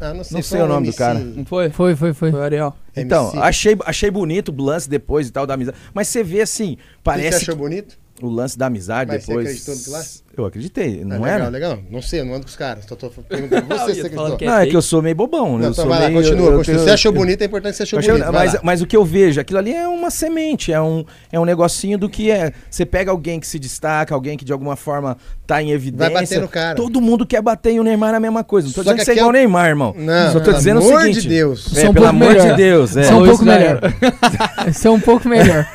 Ah, 0.00 0.12
não 0.12 0.24
sei, 0.24 0.34
Não 0.34 0.42
sei 0.42 0.60
o 0.60 0.64
um 0.64 0.68
nome 0.68 0.80
do 0.86 0.88
MC. 0.88 0.98
cara. 0.98 1.18
Não 1.20 1.44
foi? 1.44 1.70
Foi, 1.70 1.94
foi, 1.94 2.12
foi. 2.12 2.30
Foi 2.32 2.40
o 2.40 2.42
Ariel. 2.42 2.74
Então, 2.96 3.26
MC. 3.26 3.38
achei, 3.38 3.76
achei 3.86 4.10
bonito 4.10 4.52
o 4.56 4.62
lance 4.62 4.88
depois 4.90 5.28
e 5.28 5.30
tal 5.30 5.46
da 5.46 5.54
amizade. 5.54 5.76
Mas 5.94 6.08
você 6.08 6.24
vê 6.24 6.40
assim, 6.40 6.72
O 6.72 6.76
que 6.76 6.82
parece 7.04 7.30
você 7.38 7.42
achou 7.44 7.56
bonito? 7.56 7.96
O 8.26 8.30
lance 8.30 8.56
da 8.58 8.66
amizade 8.66 9.10
Mas 9.12 9.22
você 9.24 9.28
depois. 9.28 9.46
acreditou 9.46 9.74
no 9.76 9.80
que 9.82 9.90
lá? 9.90 10.02
Eu 10.34 10.46
acreditei, 10.46 11.04
não 11.04 11.22
Ah, 11.24 11.28
era? 11.28 11.48
legal, 11.48 11.72
legal. 11.72 11.78
Não 11.90 12.00
sei, 12.00 12.20
eu 12.20 12.24
não 12.24 12.32
ando 12.32 12.44
com 12.44 12.48
os 12.48 12.56
caras. 12.56 12.86
Só 12.88 12.96
tô 12.96 13.10
perguntando 13.10 13.66
pra 13.66 13.76
Eu 13.76 13.80
você 13.86 13.94
você 14.02 14.08
falando 14.08 14.34
acreditou. 14.34 14.36
que 14.38 14.44
é 14.44 14.48
Não, 14.48 14.56
é 14.58 14.66
que 14.66 14.76
eu 14.76 14.80
sou 14.82 15.02
meio 15.02 15.14
bobão, 15.14 15.44
né? 15.44 15.50
Não, 15.50 15.54
eu 15.56 15.70
então 15.72 15.74
sou 15.74 15.86
vai 15.88 16.00
lá, 16.00 16.08
meio- 16.08 16.22
continua, 16.22 16.46
eu 16.52 16.56
continua. 16.56 16.64
tenho- 16.64 16.78
Você 16.88 16.90
achou 16.90 17.12
bonito, 17.12 17.42
é 17.42 17.44
importante 17.44 17.72
que 17.72 17.76
você 17.76 17.82
achou 17.82 17.96
eu 17.98 18.00
achei- 18.00 18.12
bonito. 18.14 18.32
mas, 18.32 18.56
mas 18.62 18.80
o 18.80 18.86
que 18.86 18.96
eu 18.96 19.04
vejo, 19.04 19.38
aquilo 19.40 19.58
ali 19.58 19.74
é 19.74 19.86
uma 19.86 20.10
semente, 20.10 20.72
é 20.72 20.80
um, 20.80 21.04
é 21.30 21.38
um 21.38 21.44
negocinho 21.44 21.98
do 21.98 22.08
que 22.08 22.30
é. 22.30 22.50
Você 22.70 22.86
pega 22.86 23.10
alguém 23.10 23.38
que 23.38 23.46
se 23.46 23.58
destaca, 23.58 24.14
alguém 24.14 24.38
que 24.38 24.44
de 24.44 24.52
alguma 24.54 24.74
forma 24.74 25.18
tá 25.46 25.62
em 25.62 25.70
evidência. 25.70 26.10
Vai 26.10 26.22
bater 26.22 26.40
no 26.40 26.48
cara. 26.48 26.76
Todo 26.76 26.98
mundo 26.98 27.26
quer 27.26 27.42
bater 27.42 27.74
e 27.74 27.80
o 27.80 27.82
Neymar 27.84 28.14
é 28.14 28.16
a 28.16 28.20
mesma 28.20 28.42
coisa. 28.42 28.68
Não 28.68 28.72
tô 28.72 28.82
Só 28.82 28.90
dizendo 28.92 28.98
que 29.00 29.04
você 29.04 29.10
é 29.10 29.14
igual 29.16 29.26
é 29.26 29.28
o 29.28 29.32
Neymar, 29.34 29.68
irmão. 29.68 29.94
Não, 29.98 30.32
Só 30.32 30.38
tô 30.38 30.44
pelo 30.46 30.56
dizendo 30.56 30.80
o 30.80 30.84
amor 30.88 31.00
seguinte. 31.02 31.20
de 31.20 31.28
Deus. 31.28 31.76
É, 31.76 31.80
São 31.82 31.90
um 31.90 31.92
pelo 31.92 32.06
pouco 32.06 32.24
amor 32.24 32.34
de. 32.40 32.56
Deus. 32.56 32.96
É. 32.96 33.02
São 33.02 33.18
um 33.18 33.20
Ou 33.20 33.26
pouco 33.26 33.44
melhor. 33.44 33.80
Isso 34.70 34.88
é 34.88 34.90
um 34.90 35.00
pouco 35.00 35.28
melhor. 35.28 35.68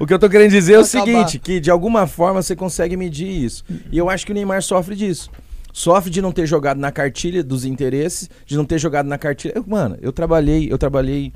O 0.00 0.06
que 0.06 0.14
eu 0.14 0.18
tô 0.18 0.28
querendo 0.30 0.50
dizer 0.50 0.72
é 0.74 0.78
o 0.78 0.80
Acabar. 0.80 1.04
seguinte, 1.04 1.38
que 1.38 1.60
de 1.60 1.70
alguma 1.70 2.06
forma 2.06 2.42
você 2.42 2.56
consegue 2.56 2.96
medir 2.96 3.28
isso. 3.28 3.62
E 3.92 3.98
eu 3.98 4.08
acho 4.08 4.24
que 4.26 4.32
o 4.32 4.34
Neymar 4.34 4.62
sofre 4.62 4.96
disso. 4.96 5.30
Sofre 5.72 6.10
de 6.10 6.20
não 6.22 6.32
ter 6.32 6.46
jogado 6.46 6.78
na 6.78 6.90
cartilha 6.90 7.44
dos 7.44 7.64
interesses, 7.64 8.28
de 8.46 8.56
não 8.56 8.64
ter 8.64 8.78
jogado 8.78 9.06
na 9.06 9.18
cartilha. 9.18 9.52
Eu, 9.54 9.64
mano, 9.66 9.96
eu 10.00 10.10
trabalhei, 10.12 10.66
eu 10.72 10.76
trabalhei 10.78 11.32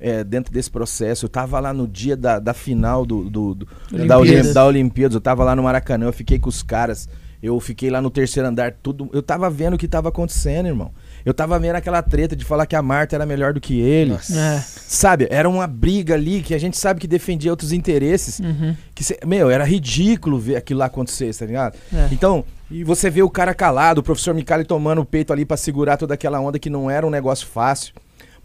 é, 0.00 0.22
dentro 0.24 0.52
desse 0.52 0.70
processo. 0.70 1.24
Eu 1.24 1.28
tava 1.30 1.58
lá 1.60 1.72
no 1.72 1.86
dia 1.88 2.16
da, 2.16 2.38
da 2.38 2.52
final 2.52 3.06
do, 3.06 3.30
do- 3.30 3.54
do- 3.54 3.66
da, 4.06 4.18
Olimpíadas. 4.18 4.46
Olim, 4.46 4.52
da 4.54 4.66
Olimpíadas. 4.66 5.14
Eu 5.14 5.20
tava 5.20 5.44
lá 5.44 5.54
no 5.56 5.62
Maracanã, 5.62 6.06
eu 6.06 6.12
fiquei 6.12 6.38
com 6.38 6.48
os 6.48 6.62
caras. 6.62 7.08
Eu 7.42 7.58
fiquei 7.60 7.88
lá 7.88 8.02
no 8.02 8.10
terceiro 8.10 8.48
andar, 8.48 8.72
tudo. 8.82 9.08
Eu 9.12 9.22
tava 9.22 9.48
vendo 9.48 9.74
o 9.74 9.78
que 9.78 9.86
tava 9.86 10.08
acontecendo, 10.08 10.66
irmão. 10.66 10.90
Eu 11.24 11.34
tava 11.34 11.58
vendo 11.58 11.76
aquela 11.76 12.02
treta 12.02 12.34
de 12.34 12.44
falar 12.44 12.66
que 12.66 12.74
a 12.76 12.82
Marta 12.82 13.14
era 13.16 13.26
melhor 13.26 13.52
do 13.52 13.60
que 13.60 13.78
ele. 13.80 14.12
Nossa. 14.12 14.38
É. 14.38 14.64
Sabe? 14.86 15.26
Era 15.30 15.48
uma 15.48 15.66
briga 15.66 16.14
ali 16.14 16.42
que 16.42 16.54
a 16.54 16.58
gente 16.58 16.76
sabe 16.76 17.00
que 17.00 17.06
defendia 17.06 17.50
outros 17.50 17.72
interesses. 17.72 18.38
Uhum. 18.40 18.74
Que 18.94 19.04
cê- 19.04 19.18
meu, 19.26 19.50
era 19.50 19.64
ridículo 19.64 20.38
ver 20.38 20.56
aquilo 20.56 20.80
lá 20.80 20.86
acontecer, 20.86 21.34
tá 21.34 21.44
ligado? 21.46 21.76
É. 21.94 22.08
Então, 22.12 22.44
e 22.70 22.82
você 22.84 23.10
vê 23.10 23.22
o 23.22 23.30
cara 23.30 23.54
calado, 23.54 24.00
o 24.00 24.02
professor 24.02 24.34
Micali 24.34 24.64
tomando 24.64 25.00
o 25.00 25.04
peito 25.04 25.32
ali 25.32 25.44
pra 25.44 25.56
segurar 25.56 25.96
toda 25.96 26.14
aquela 26.14 26.40
onda 26.40 26.58
que 26.58 26.70
não 26.70 26.90
era 26.90 27.06
um 27.06 27.10
negócio 27.10 27.46
fácil. 27.46 27.92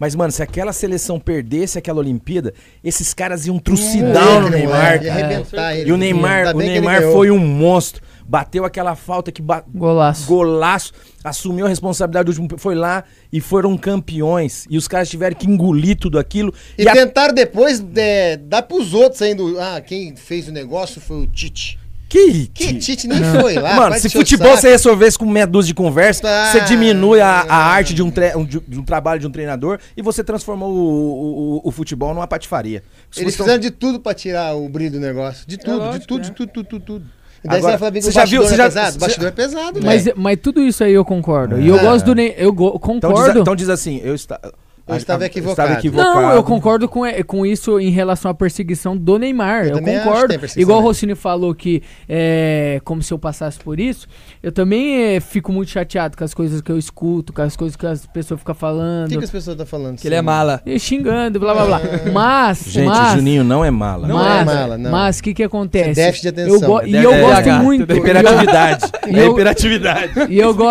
Mas, 0.04 0.14
mano, 0.14 0.30
se 0.30 0.42
aquela 0.42 0.70
seleção 0.70 1.18
perdesse 1.18 1.78
aquela 1.78 1.98
Olimpíada, 1.98 2.52
esses 2.84 3.14
caras 3.14 3.46
iam 3.46 3.58
trucidar 3.58 4.34
no 4.42 4.50
Moleque, 4.50 4.50
Neymar, 4.58 4.84
arrebentar 5.24 5.74
ele. 5.74 5.88
E 5.88 5.92
o 5.92 5.96
Neymar, 5.96 6.54
o 6.54 6.58
Neymar 6.58 7.00
foi 7.14 7.30
um 7.30 7.38
monstro. 7.38 8.02
Bateu 8.28 8.66
aquela 8.66 8.94
falta 8.94 9.32
que 9.32 9.40
ba- 9.40 9.64
Golaço. 9.74 10.26
golaço, 10.26 10.92
assumiu 11.22 11.64
a 11.64 11.70
responsabilidade 11.70 12.26
do 12.26 12.38
último, 12.42 12.58
foi 12.60 12.74
lá 12.74 13.04
e 13.32 13.40
foram 13.40 13.78
campeões. 13.78 14.66
E 14.68 14.76
os 14.76 14.86
caras 14.86 15.08
tiveram 15.08 15.34
que 15.36 15.46
engolir 15.48 15.96
tudo 15.96 16.18
aquilo. 16.18 16.52
E, 16.76 16.86
a- 16.86 16.92
tentaram 16.92 17.32
depois 17.32 17.82
é, 17.96 18.36
dar 18.36 18.60
pros 18.60 18.92
outros 18.92 19.22
ainda. 19.22 19.42
Ah, 19.58 19.80
quem 19.80 20.14
fez 20.16 20.48
o 20.48 20.52
negócio 20.52 21.00
foi 21.00 21.16
o 21.22 21.26
Tite. 21.26 21.78
Que, 22.14 22.46
Que 22.46 22.74
Tite 22.78 23.08
nem 23.08 23.18
foi 23.24 23.54
lá. 23.54 23.74
Mano, 23.74 23.98
se 23.98 24.08
futebol 24.08 24.56
você 24.56 24.68
resolvesse 24.70 25.18
com 25.18 25.26
meia 25.26 25.46
dúzia 25.46 25.68
de 25.68 25.74
conversa, 25.74 26.22
Tá. 26.22 26.52
você 26.52 26.60
diminui 26.60 27.20
a, 27.20 27.40
a 27.48 27.56
arte 27.56 27.92
de 27.92 28.02
um, 28.02 28.10
tre- 28.10 28.36
um- 28.36 28.44
de 28.44 28.60
um 28.78 28.84
trabalho 28.84 29.18
de 29.18 29.26
um 29.26 29.30
treinador 29.30 29.80
e 29.96 30.02
você 30.02 30.22
transformou 30.22 30.70
o, 30.72 31.56
o- 31.56 31.60
o 31.64 31.70
futebol 31.72 32.14
numa 32.14 32.26
patifaria. 32.28 32.84
Se 33.10 33.20
Eles 33.22 33.34
fizeram 33.34 33.58
de 33.58 33.70
tudo 33.70 33.98
pra 33.98 34.14
tirar 34.14 34.54
o 34.54 34.68
brilho 34.68 34.92
do 34.92 35.00
negócio. 35.00 35.44
De 35.46 35.56
tudo, 35.58 35.72
de 35.72 35.78
lógico, 35.86 36.06
tudo, 36.06 36.20
é. 36.20 36.22
de 36.22 36.30
tudo, 36.30 36.48
tudo, 36.52 36.64
tudo, 36.68 36.84
tudo. 36.84 37.04
Daí 37.46 37.58
Agora, 37.58 37.60
você 37.60 37.68
vai 37.72 37.78
falar 37.78 37.90
bem 37.90 38.00
que 38.00 38.06
você 38.06 38.12
já 38.12 38.24
viu- 38.24 38.42
você 38.42 38.54
é 38.54 38.56
já- 38.56 38.64
pesado? 38.64 38.90
você 38.92 38.96
O 38.96 39.00
bastidor 39.00 39.28
é 39.28 39.32
pesado, 39.32 39.80
Mas, 39.82 40.04
velho. 40.04 40.16
mas 40.18 40.38
tudo 40.40 40.62
isso 40.62 40.82
aí 40.84 40.92
eu 40.94 41.04
concordo. 41.04 41.60
E 41.60 41.68
eu 41.68 41.76
É. 41.78 41.82
gosto 41.82 42.04
do 42.06 42.14
Ney. 42.14 42.34
Eu 42.38 42.52
go- 42.52 42.68
então, 42.76 43.10
diz, 43.10 43.18
concordo. 43.18 43.40
então 43.40 43.56
diz 43.56 43.68
assim, 43.68 44.00
eu 44.02 44.14
está, 44.14 44.40
Eu 44.86 44.96
estava 44.96 45.22
a- 45.22 45.26
equivocado. 45.26 45.68
Estava 45.68 45.78
equivocado. 45.80 46.20
Não, 46.20 46.32
eu 46.32 46.42
concordo 46.44 46.86
com, 46.88 47.06
é, 47.06 47.22
com 47.22 47.46
isso 47.46 47.80
em 47.80 47.88
relação 47.90 48.30
à 48.30 48.34
perseguição 48.34 48.94
do 48.96 49.18
Neymar. 49.18 49.64
Eu 49.66 49.78
Eu, 49.78 49.82
concordo. 49.82 50.34
Igual 50.56 50.80
o. 50.80 50.82
Rossini 50.82 51.14
falou 51.14 51.54
que 51.54 51.82
é 52.08 52.80
como 52.84 53.02
se 53.02 53.12
eu 53.12 53.18
passasse 53.18 53.58
por 53.58 53.80
isso. 53.80 54.06
Eu 54.42 54.52
também 54.52 55.14
é, 55.16 55.20
fico 55.20 55.50
muito 55.50 55.70
chateado 55.70 56.16
com 56.18 56.22
as 56.24 56.34
coisas 56.34 56.60
que 56.60 56.70
eu 56.70 56.76
escuto, 56.78 57.32
com 57.32 57.40
as 57.40 57.56
coisas 57.56 57.76
que 57.76 57.86
as 57.86 58.04
pessoas 58.06 58.40
ficam 58.40 58.52
O 58.54 58.58
falando. 58.58 59.08
que, 59.08 59.16
que 59.16 59.24
as 59.24 59.30
pessoas 59.30 59.54
estão 59.54 59.66
falando? 59.66 59.98
Que 59.98 60.06
ele 60.06 60.16
é 60.16 60.22
mala. 60.22 60.60
E 60.66 60.78
xingando, 60.78 61.40
blá 61.40 61.54
blá 61.54 61.64
blá. 61.64 61.80
Mas, 62.12 62.64
Gente, 62.66 62.86
mas, 62.86 63.12
o 63.12 63.16
Juninho 63.16 63.42
não 63.42 63.64
é 63.64 63.70
mala. 63.70 64.06
Não 64.06 64.16
mas, 64.16 64.42
é 64.42 64.44
mala, 64.44 64.76
não. 64.78 64.90
mas 64.90 65.18
o 65.18 65.22
que 65.22 65.32
que 65.32 65.42
acontece? 65.42 65.90
Isso 65.92 66.00
é 66.00 66.04
déficit 66.04 66.32
de 66.32 66.40
Eu 66.42 66.46
atenção. 66.56 66.68
go- 66.68 66.80
É 66.80 66.88
e 66.88 66.94
eu 67.02 67.12
É, 67.14 67.20
gosto 67.22 67.48
é, 67.48 67.58
muito. 67.58 67.90
É 67.92 67.96
hiperatividade. 67.96 68.84
E 69.08 69.16
É 69.18 69.26
eu- 69.26 69.32
hiperatividade. 69.32 70.12
E 70.28 70.38
eu, 70.38 70.54
go 70.54 70.64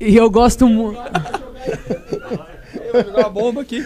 e 0.00 0.16
eu 0.16 0.30
gosto 0.30 0.66
muito. 0.66 0.98
Vou 2.96 3.04
jogar 3.04 3.18
uma 3.20 3.30
bomba 3.30 3.60
aqui. 3.62 3.84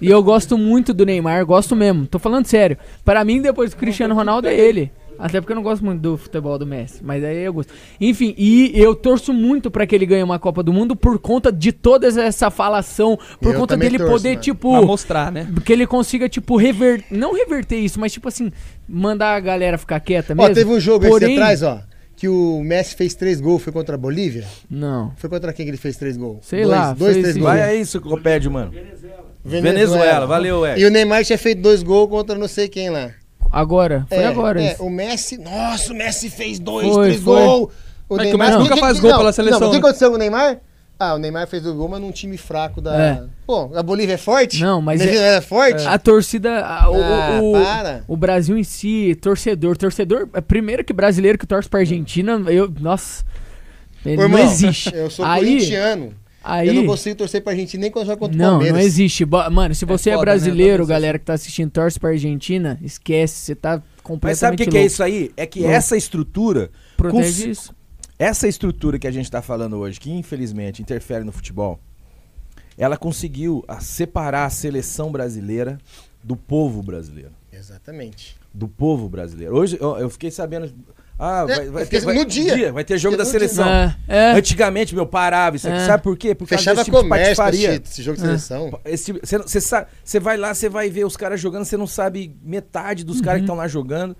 E 0.00 0.10
eu 0.10 0.22
gosto 0.22 0.58
muito 0.58 0.92
do 0.92 1.06
Neymar, 1.06 1.44
gosto 1.46 1.74
mesmo. 1.74 2.06
Tô 2.06 2.18
falando 2.18 2.46
sério. 2.46 2.76
Para 3.04 3.24
mim, 3.24 3.40
depois 3.40 3.70
do 3.70 3.76
Cristiano 3.76 4.14
Ronaldo 4.14 4.46
é 4.48 4.54
ele. 4.54 4.90
Até 5.18 5.38
porque 5.38 5.52
eu 5.52 5.56
não 5.56 5.62
gosto 5.62 5.84
muito 5.84 6.00
do 6.00 6.16
futebol 6.16 6.58
do 6.58 6.66
Messi, 6.66 7.00
mas 7.04 7.22
aí 7.22 7.44
eu 7.44 7.52
gosto. 7.52 7.70
Enfim, 8.00 8.34
e 8.38 8.72
eu 8.74 8.94
torço 8.94 9.34
muito 9.34 9.70
pra 9.70 9.86
que 9.86 9.94
ele 9.94 10.06
ganhe 10.06 10.22
uma 10.22 10.38
Copa 10.38 10.62
do 10.62 10.72
Mundo 10.72 10.96
por 10.96 11.18
conta 11.18 11.52
de 11.52 11.72
toda 11.72 12.06
essa 12.06 12.50
falação, 12.50 13.18
por 13.38 13.52
Eu 13.52 13.60
conta 13.60 13.76
dele 13.76 13.98
torço, 13.98 14.12
poder, 14.14 14.28
mano. 14.30 14.40
tipo, 14.40 14.70
Pra 14.72 14.80
mostrar, 14.80 15.30
né? 15.30 15.46
que 15.62 15.72
ele 15.74 15.86
consiga, 15.86 16.26
tipo, 16.26 16.56
rever... 16.56 17.04
não 17.10 17.34
reverter 17.34 17.76
isso, 17.76 18.00
mas 18.00 18.12
tipo 18.12 18.28
assim, 18.28 18.50
mandar 18.88 19.34
a 19.36 19.40
galera 19.40 19.76
ficar 19.76 20.00
quieta 20.00 20.32
Ó, 20.32 20.36
mesmo. 20.36 20.54
teve 20.54 20.70
um 20.70 20.80
jogo 20.80 21.06
Porém- 21.06 21.32
esse 21.34 21.38
atrás, 21.42 21.62
ó, 21.62 21.80
que 22.20 22.28
o 22.28 22.62
Messi 22.62 22.94
fez 22.94 23.14
três 23.14 23.40
gols, 23.40 23.62
foi 23.62 23.72
contra 23.72 23.94
a 23.94 23.98
Bolívia. 23.98 24.44
Não. 24.68 25.10
Foi 25.16 25.30
contra 25.30 25.54
quem 25.54 25.64
que 25.64 25.70
ele 25.70 25.78
fez 25.78 25.96
três 25.96 26.18
gols? 26.18 26.40
Sei 26.42 26.64
dois, 26.64 26.70
lá, 26.70 26.92
Dois, 26.92 27.16
três 27.16 27.32
sim. 27.32 27.40
gols. 27.40 27.50
Vai 27.50 27.62
aí, 27.62 27.80
enciclopédia, 27.80 28.50
mano. 28.50 28.70
Venezuela. 29.42 30.26
Valeu, 30.26 30.66
Ed. 30.66 30.82
E 30.82 30.84
o 30.84 30.90
Neymar 30.90 31.24
tinha 31.24 31.38
feito 31.38 31.62
dois 31.62 31.82
gols 31.82 32.10
contra 32.10 32.36
não 32.36 32.46
sei 32.46 32.68
quem 32.68 32.90
lá. 32.90 33.10
Agora, 33.50 34.04
foi 34.06 34.18
é, 34.18 34.26
agora 34.26 34.62
é, 34.62 34.72
isso. 34.74 34.84
o 34.84 34.90
Messi, 34.90 35.38
nossa, 35.38 35.94
o 35.94 35.96
Messi 35.96 36.28
fez 36.28 36.58
dois, 36.58 36.86
Foi, 36.86 37.06
três 37.06 37.22
foi. 37.22 37.42
gols. 37.42 37.72
O 38.06 38.16
Mas 38.16 38.28
que 38.28 38.34
o 38.34 38.38
Messi 38.38 38.58
nunca 38.58 38.76
faz 38.76 39.00
gol 39.00 39.10
não, 39.12 39.18
pela 39.18 39.32
seleção, 39.32 39.60
Não, 39.60 39.68
o 39.68 39.70
que 39.70 39.76
né? 39.76 39.82
aconteceu 39.82 40.10
com 40.10 40.16
o 40.16 40.18
Neymar? 40.18 40.58
Ah, 41.02 41.14
o 41.14 41.18
Neymar 41.18 41.48
fez 41.48 41.64
o 41.66 41.72
gol, 41.74 41.88
mas 41.88 41.98
num 41.98 42.10
time 42.12 42.36
fraco 42.36 42.78
da. 42.80 42.94
É. 42.94 43.22
Pô, 43.46 43.70
a 43.74 43.82
Bolívia 43.82 44.12
é 44.14 44.18
forte? 44.18 44.60
Não, 44.62 44.82
mas 44.82 45.00
A 45.00 45.04
Bolívia 45.04 45.24
é- 45.24 45.36
é, 45.36 45.40
forte? 45.40 45.86
A 45.86 45.98
torcida, 45.98 46.60
a- 46.60 46.90
o, 46.90 46.94
Ah, 47.02 47.40
o- 47.42 47.52
para. 47.54 48.04
o 48.06 48.16
Brasil 48.18 48.58
em 48.58 48.62
si, 48.62 49.16
torcedor, 49.20 49.78
torcedor, 49.78 50.28
é 50.34 50.42
primeiro 50.42 50.84
que 50.84 50.92
brasileiro 50.92 51.38
que 51.38 51.46
torce 51.46 51.66
pra 51.70 51.80
Argentina, 51.80 52.32
eu, 52.48 52.70
nossa, 52.80 53.24
ele 54.04 54.16
Ô, 54.16 54.28
não 54.28 54.38
irmão, 54.38 54.52
existe. 54.52 54.94
Eu 54.94 55.08
sou 55.08 55.24
aí, 55.24 55.40
corintiano. 55.54 56.12
aí, 56.44 56.68
Eu 56.68 56.74
não 56.74 56.84
consigo 56.84 57.16
torcer 57.16 57.42
pra 57.42 57.52
Argentina 57.54 57.80
nem 57.80 57.90
quando 57.90 58.04
joga 58.04 58.18
contra 58.18 58.34
o 58.36 58.38
não, 58.38 58.50
Palmeiras. 58.50 58.76
não 58.78 58.84
existe. 58.84 59.24
Bo- 59.24 59.50
Mano, 59.50 59.74
se 59.74 59.86
você 59.86 60.10
é, 60.10 60.12
foda, 60.12 60.26
né? 60.26 60.32
brasileiro, 60.32 60.78
Talvez 60.82 60.88
galera 60.88 61.18
que 61.18 61.24
tá 61.24 61.32
assistindo, 61.32 61.70
torce 61.70 61.98
pra 61.98 62.10
Argentina, 62.10 62.78
esquece, 62.82 63.36
você 63.36 63.54
tá 63.54 63.82
completamente 64.02 64.22
Mas 64.32 64.38
sabe 64.38 64.54
o 64.54 64.58
que, 64.58 64.66
que 64.70 64.76
é 64.76 64.84
isso 64.84 65.02
aí? 65.02 65.30
É 65.34 65.46
que 65.46 65.60
Louco. 65.60 65.74
essa 65.74 65.96
estrutura, 65.96 66.70
Protege 66.96 67.44
com- 67.44 67.50
isso. 67.50 67.74
Essa 68.20 68.46
estrutura 68.46 68.98
que 68.98 69.06
a 69.06 69.10
gente 69.10 69.30
tá 69.30 69.40
falando 69.40 69.78
hoje, 69.78 69.98
que 69.98 70.10
infelizmente 70.12 70.82
interfere 70.82 71.24
no 71.24 71.32
futebol, 71.32 71.80
ela 72.76 72.98
conseguiu 72.98 73.64
a 73.66 73.80
separar 73.80 74.44
a 74.44 74.50
seleção 74.50 75.10
brasileira 75.10 75.78
do 76.22 76.36
povo 76.36 76.82
brasileiro. 76.82 77.30
Exatamente. 77.50 78.36
Do 78.52 78.68
povo 78.68 79.08
brasileiro. 79.08 79.56
Hoje 79.56 79.78
eu, 79.80 79.96
eu 79.96 80.10
fiquei 80.10 80.30
sabendo. 80.30 80.70
Ah, 81.18 81.44
vai, 81.46 81.68
vai 81.70 81.82
eu 81.82 81.86
ter, 81.86 82.00
vai, 82.00 82.14
no 82.14 82.24
dia. 82.26 82.72
vai 82.72 82.84
ter 82.84 82.98
jogo 82.98 83.16
da 83.16 83.24
No 83.24 83.30
dia. 83.30 83.38
seleção. 83.40 83.66
É, 83.68 83.96
é. 84.08 84.32
Antigamente, 84.32 84.94
meu, 84.94 85.06
parava 85.06 85.56
isso 85.56 85.66
aqui. 85.68 85.78
É. 85.78 85.86
Sabe 85.86 86.02
por 86.02 86.16
quê? 86.16 86.34
Por 86.34 86.46
causa 86.46 86.58
Fechava 86.58 86.76
desse 86.76 86.84
tipo 86.86 86.96
de 86.98 87.02
comércio 87.02 87.42
assistir 87.42 87.82
esse 87.82 88.02
jogo 88.02 88.16
de 88.16 88.22
seleção. 88.22 88.80
Esse 88.84 89.12
tipo- 89.14 89.20
Você 89.26 90.20
vai 90.20 90.36
lá, 90.36 90.52
você 90.54 90.68
vai 90.68 90.90
ver 90.90 91.06
os 91.06 91.16
caras 91.16 91.40
jogando, 91.40 91.64
você 91.64 91.76
não 91.76 91.86
sabe 91.86 92.36
metade 92.42 93.02
dos 93.04 93.20
caras 93.22 93.40
que 93.40 93.44
estão 93.44 93.56
lá 93.56 93.66
jogando. 93.68 94.14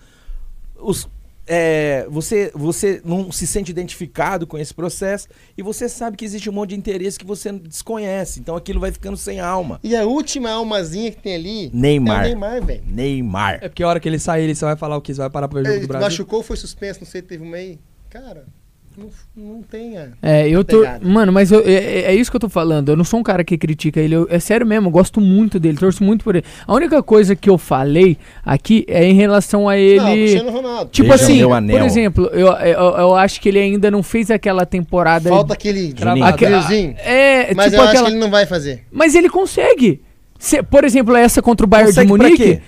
Os, 0.78 1.06
é, 1.46 2.06
você, 2.08 2.50
você 2.54 3.00
não 3.04 3.32
se 3.32 3.46
sente 3.46 3.70
identificado 3.70 4.46
com 4.46 4.56
esse 4.58 4.72
processo 4.72 5.26
e 5.56 5.62
você 5.62 5.88
sabe 5.88 6.16
que 6.16 6.24
existe 6.24 6.48
um 6.48 6.52
monte 6.52 6.70
de 6.70 6.76
interesse 6.76 7.18
que 7.18 7.24
você 7.26 7.50
desconhece. 7.52 8.40
Então 8.40 8.54
aquilo 8.56 8.80
vai 8.80 8.92
ficando 8.92 9.16
sem 9.16 9.40
alma. 9.40 9.80
E 9.82 9.96
a 9.96 10.04
última 10.04 10.50
almazinha 10.50 11.10
que 11.10 11.20
tem 11.20 11.34
ali 11.34 11.70
Neymar. 11.72 12.18
é 12.18 12.20
o 12.20 12.28
Neymar, 12.28 12.64
velho. 12.64 12.82
Neymar. 12.86 13.58
É 13.62 13.68
porque 13.68 13.82
a 13.82 13.88
hora 13.88 13.98
que 14.00 14.08
ele 14.08 14.18
sair, 14.18 14.44
ele 14.44 14.54
só 14.54 14.66
vai 14.66 14.76
falar 14.76 14.96
o 14.96 15.00
quê? 15.00 15.12
Você 15.14 15.20
vai 15.20 15.30
parar 15.30 15.48
pra 15.48 15.60
ver 15.60 15.62
o 15.62 15.66
jogo 15.66 15.76
Ele 15.78 15.86
do 15.86 15.88
Brasil? 15.88 16.06
machucou, 16.06 16.42
foi 16.42 16.56
suspenso, 16.56 17.00
não 17.00 17.06
sei, 17.06 17.22
teve 17.22 17.42
um 17.42 17.48
meio. 17.48 17.78
Cara, 18.08 18.46
não, 18.98 19.06
não 19.36 19.62
tem. 19.62 19.96
a- 19.96 20.08
É, 20.20 20.48
eu 20.48 20.62
tô. 20.64 20.80
Pegada. 20.80 21.06
Mano, 21.08 21.32
mas 21.32 21.50
eu- 21.52 21.62
é, 21.64 22.02
é 22.02 22.14
isso 22.14 22.30
que 22.30 22.36
eu 22.36 22.40
tô 22.40 22.48
falando. 22.48 22.88
Eu 22.90 22.96
não 22.96 23.04
sou 23.04 23.20
um 23.20 23.22
cara 23.22 23.42
que 23.44 23.56
critica 23.56 24.00
ele. 24.00 24.14
eu- 24.14 24.26
é 24.30 24.38
sério 24.38 24.66
mesmo, 24.66 24.88
eu 24.88 24.90
gosto 24.90 25.20
muito 25.20 25.58
dele, 25.60 25.78
torço 25.78 26.02
muito 26.04 26.24
por 26.24 26.34
ele. 26.36 26.44
A 26.66 26.74
única 26.74 27.02
coisa 27.02 27.34
que 27.36 27.48
eu 27.48 27.56
falei 27.56 28.18
aqui 28.44 28.84
é 28.88 29.04
em 29.04 29.14
relação 29.14 29.68
a 29.68 29.72
Não, 29.72 29.78
ele. 29.78 30.38
Ronaldo. 30.50 30.90
tipo 30.90 31.08
Veja 31.10 31.22
assim, 31.24 31.40
por 31.70 31.80
exemplo, 31.82 32.26
eu, 32.32 32.48
eu, 32.48 32.80
eu 32.98 33.14
acho 33.14 33.40
que 33.40 33.48
ele 33.48 33.58
ainda 33.58 33.90
não 33.90 34.02
fez 34.02 34.30
aquela 34.30 34.66
temporada. 34.66 35.28
Falta 35.30 35.54
aquele 35.54 35.92
travadorzinho. 35.94 36.94
É, 36.98 37.54
Mas 37.54 37.66
tipo 37.70 37.76
eu 37.76 37.88
aquela. 37.88 37.92
acho 37.92 38.04
que 38.04 38.10
ele 38.10 38.18
não 38.20 38.30
vai 38.30 38.44
fazer. 38.46 38.84
Mas 38.90 39.14
ele 39.14 39.28
consegue. 39.30 40.02
Se- 40.38 40.62
por 40.62 40.84
exemplo, 40.84 41.14
essa 41.14 41.40
contra 41.40 41.64
o 41.64 41.68
Bayern 41.68 41.90
Consegue 41.90 42.10
de 42.10 42.18
pra 42.18 42.26
Munique. 42.28 42.44
quê? 42.56 42.60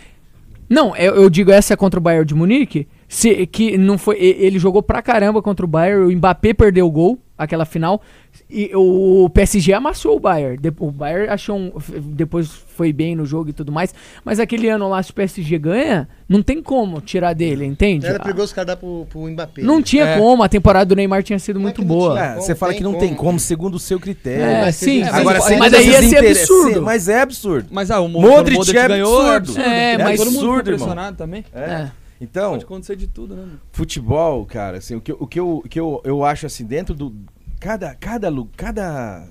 Não, 0.69 0.97
eu, 0.97 1.16
eu 1.16 1.28
digo 1.31 1.51
essa 1.51 1.77
contra 1.77 1.99
o 1.99 2.03
Bayern 2.03 2.24
de 2.27 2.35
Munique. 2.35 2.86
Se, 3.15 3.47
que 3.47 3.77
não 3.77 3.99
foi, 3.99 4.17
ele 4.19 4.59
jogou 4.59 4.83
pra 4.83 5.03
caramba 5.03 5.43
contra 5.43 5.67
o 5.67 5.69
Bayern. 5.69 6.07
O 6.15 6.17
Mbappé 6.17 6.55
perdeu 6.55 6.87
o 6.87 6.91
gol, 6.91 7.19
aquela 7.37 7.67
final. 7.67 8.01
E 8.49 8.71
o 8.75 9.29
PSG 9.29 9.75
amassou 9.75 10.17
o 10.17 10.19
Bayern. 10.21 10.59
O 10.79 10.91
Bayern 10.91 11.29
achou 11.29 11.59
um, 11.59 11.73
depois 12.05 12.49
foi 12.49 12.91
bem 12.91 13.15
no 13.15 13.27
jogo 13.27 13.51
e 13.51 13.53
tudo 13.53 13.71
mais. 13.71 13.95
Mas 14.25 14.41
aquele 14.41 14.67
ano 14.71 14.89
lá, 14.89 15.03
se 15.03 15.11
o 15.11 15.15
PSG 15.15 15.59
ganha, 15.59 16.09
não 16.27 16.43
tem 16.43 16.63
como 16.63 17.03
tirar 17.03 17.35
dele, 17.35 17.67
entende? 17.67 18.07
Era 18.07 18.19
perigoso 18.19 18.47
os 18.47 18.53
caras 18.55 18.69
dar 18.69 18.77
pro, 18.79 19.07
pro 19.11 19.29
Mbappé. 19.29 19.61
Não 19.61 19.83
tinha 19.83 20.05
É. 20.07 20.19
como, 20.19 20.43
a 20.43 20.49
temporada 20.49 20.87
do 20.87 20.97
Neymar 20.97 21.23
tinha 21.23 21.39
sido 21.39 21.57
Como 21.57 21.67
é 21.67 21.69
muito 21.69 21.83
não 21.83 21.89
boa. 21.89 22.15
tinha? 22.15 22.25
É, 22.25 22.35
você 22.37 22.55
fala 22.55 22.73
que 22.73 22.83
não 22.83 22.95
tem 22.95 23.09
como? 23.11 23.19
como, 23.33 23.39
segundo 23.41 23.75
o 23.75 23.79
seu 23.79 24.01
critério. 24.01 24.43
É, 24.43 24.61
mas 24.63 24.77
sim, 24.77 25.03
Agora, 25.03 25.39
mas 25.39 25.59
mas 25.59 25.73
daí 25.73 25.87
ia 25.91 26.03
ser 26.03 26.27
absurdo. 26.27 26.81
Mas 26.81 27.09
é 27.11 27.21
absurdo. 27.21 27.69
Mas 27.71 27.91
ah, 27.91 28.01
o 28.01 28.09
Mo- 28.09 28.23
Modric 28.23 28.59
o 28.59 28.71
é 28.79 28.89
ganhou, 28.89 29.21
absurdo. 29.27 29.61
É, 29.61 29.99
mas- 29.99 30.17
todo 30.19 30.31
mundo 30.31 30.39
ficou 30.41 30.55
absurdo, 30.55 30.71
irmão. 30.71 30.87
impressionado 30.89 31.17
também. 31.19 31.45
É. 31.53 31.89
Então, 32.23 32.53
Pode 32.53 32.65
acontecer 32.65 32.94
de 32.97 33.09
tudo, 33.09 33.35
né? 33.35 33.49
futebol, 33.73 34.47
cara, 34.47 34.78
assim, 34.78 34.94
o 34.94 35.01
que, 35.01 35.11
eu- 35.11 35.16
o 35.19 35.27
que, 35.27 35.40
eu, 35.40 35.57
o 35.59 35.62
que 35.69 35.81
eu, 35.81 36.01
eu 36.05 36.24
acho 36.24 36.47
assim, 36.47 36.65
dentro 36.65 36.94
do. 36.94 37.12
Cada, 37.59 37.94
cada, 37.97 38.28
lu- 38.28 38.49
cada, 38.57 39.28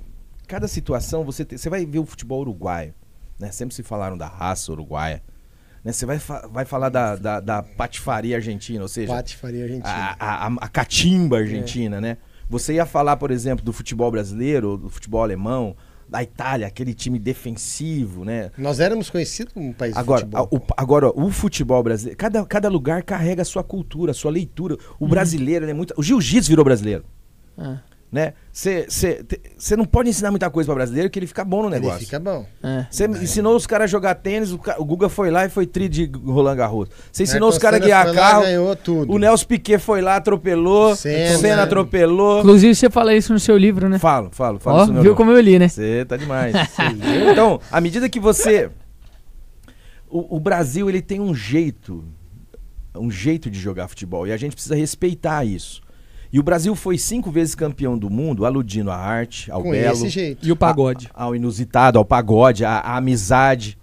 cada 0.47 0.67
situação, 0.67 1.23
você, 1.23 1.45
tem- 1.45 1.57
você 1.57 1.69
vai 1.69 1.85
ver 1.85 1.99
o 1.99 2.05
futebol 2.05 2.41
uruguaio. 2.41 2.93
Né? 3.39 3.49
Sempre 3.51 3.73
se 3.73 3.81
falaram 3.81 4.17
da 4.17 4.27
raça 4.27 4.71
uruguaia. 4.71 5.23
Né? 5.83 5.91
Você 5.93 6.05
vai, 6.05 6.19
fa- 6.19 6.47
vai 6.51 6.65
falar 6.65 6.89
da, 6.89 7.15
da, 7.15 7.39
da 7.39 7.63
patifaria 7.63 8.35
argentina, 8.35 8.81
ou 8.81 8.87
seja, 8.89 9.11
Pati 9.13 9.35
faria 9.37 9.63
Argentina. 9.63 9.89
a, 9.89 10.15
a, 10.19 10.47
a- 10.47 10.55
a 10.61 10.67
catimba 10.67 11.37
argentina, 11.37 11.99
né? 12.01 12.17
Você 12.49 12.73
ia 12.73 12.85
falar, 12.85 13.15
por 13.17 13.31
exemplo, 13.31 13.63
do 13.63 13.71
futebol 13.71 14.11
brasileiro, 14.11 14.77
do 14.77 14.89
futebol 14.89 15.23
alemão, 15.23 15.75
da 16.11 16.21
Itália, 16.21 16.67
aquele 16.67 16.93
time 16.93 17.17
defensivo, 17.17 18.25
né? 18.25 18.51
Nós 18.57 18.81
éramos 18.81 19.09
conhecidos 19.09 19.53
como 19.53 19.69
um 19.69 19.73
país 19.73 19.95
Agora, 19.95 20.25
de 20.25 20.35
a- 20.35 20.39
futebol. 20.39 20.59
o, 20.69 20.73
agora 20.75 21.09
o 21.15 21.31
futebol 21.31 21.81
brasileiro, 21.81 22.17
cada, 22.17 22.45
cada 22.45 22.67
lugar 22.69 23.01
carrega 23.01 23.41
a 23.43 23.45
sua 23.45 23.63
cultura, 23.63 24.11
a 24.11 24.13
sua 24.13 24.29
leitura. 24.29 24.75
O 24.99 25.07
brasileiro, 25.07 25.65
né, 25.65 25.71
muito, 25.73 25.93
o 25.97 26.03
jiu-jitsu 26.03 26.49
virou 26.49 26.65
brasileiro, 26.65 27.05
É, 27.57 27.77
né? 28.11 28.33
Você 28.51 29.75
não 29.77 29.85
pode 29.85 30.09
ensinar 30.09 30.31
muita 30.31 30.49
coisa 30.49 30.67
para 30.67 30.75
brasileiro 30.75 31.09
que 31.09 31.17
ele 31.17 31.27
fica 31.27 31.45
bom 31.45 31.61
no 31.61 31.69
Ele 31.69 31.79
negócio. 31.79 32.01
fica 32.01 32.19
bom. 32.19 32.45
é. 32.61 32.85
Você 32.91 33.05
ensinou 33.05 33.55
os 33.55 33.65
caras 33.65 33.85
a 33.85 33.87
jogar 33.87 34.15
tênis, 34.15 34.51
o, 34.51 34.59
o 34.77 34.83
Guga 34.85 35.07
foi 35.07 35.31
lá 35.31 35.45
e 35.45 35.49
foi 35.49 35.65
tri 35.65 35.87
de 35.87 36.11
Roland 36.25 36.57
Garros. 36.57 36.89
Você 37.09 37.23
ensinou 37.23 37.47
os 37.47 37.57
caras 37.57 37.81
a 37.81 37.83
guiar 37.85 38.13
carro, 38.13 38.41
ganhou 38.41 38.75
tudo. 38.75 39.13
o 39.13 39.17
Nelson 39.17 39.45
Piquet 39.45 39.79
foi 39.79 40.01
lá, 40.01 40.17
atropelou, 40.17 40.93
Senna. 40.95 41.37
Senna, 41.37 41.63
atropelou. 41.63 42.39
Inclusive, 42.39 42.75
você 42.75 42.89
fala 42.89 43.15
isso 43.15 43.31
no 43.31 43.39
seu 43.39 43.57
livro, 43.57 43.87
né? 43.87 43.97
Falo, 43.97 44.29
falo, 44.33 44.59
falo. 44.59 44.91
Meu 44.91 45.03
viu 45.03 45.15
como 45.15 45.31
eu 45.31 45.39
li, 45.39 45.57
né? 45.57 45.69
Você 45.69 46.03
tá 46.05 46.17
demais. 46.17 46.53
então, 47.31 47.61
à 47.71 47.79
medida 47.79 48.09
que 48.09 48.19
você. 48.19 48.69
O, 50.09 50.35
o 50.35 50.39
Brasil, 50.41 50.89
ele 50.89 51.01
tem 51.01 51.21
um 51.21 51.33
jeito. 51.33 52.03
Um 52.93 53.09
jeito 53.09 53.49
de 53.49 53.57
jogar 53.57 53.87
futebol. 53.87 54.27
E 54.27 54.33
a 54.33 54.37
gente 54.37 54.51
precisa 54.53 54.75
respeitar 54.75 55.45
isso. 55.45 55.81
E 56.33 56.39
o 56.39 56.43
Brasil 56.43 56.73
foi 56.75 56.97
cinco 56.97 57.29
vezes 57.29 57.53
campeão 57.55 57.97
do 57.97 58.09
mundo, 58.09 58.45
aludindo 58.45 58.89
à 58.89 58.95
arte, 58.95 59.51
ao 59.51 59.61
Com 59.63 59.71
belo, 59.71 59.93
esse 59.93 60.07
jeito. 60.09 60.47
E 60.47 60.51
o 60.51 60.55
pagode. 60.55 61.09
a- 61.13 61.23
ao 61.25 61.35
inusitado, 61.35 61.97
ao 61.99 62.05
pagode, 62.05 62.63
à, 62.63 62.79
amizade. 62.95 63.77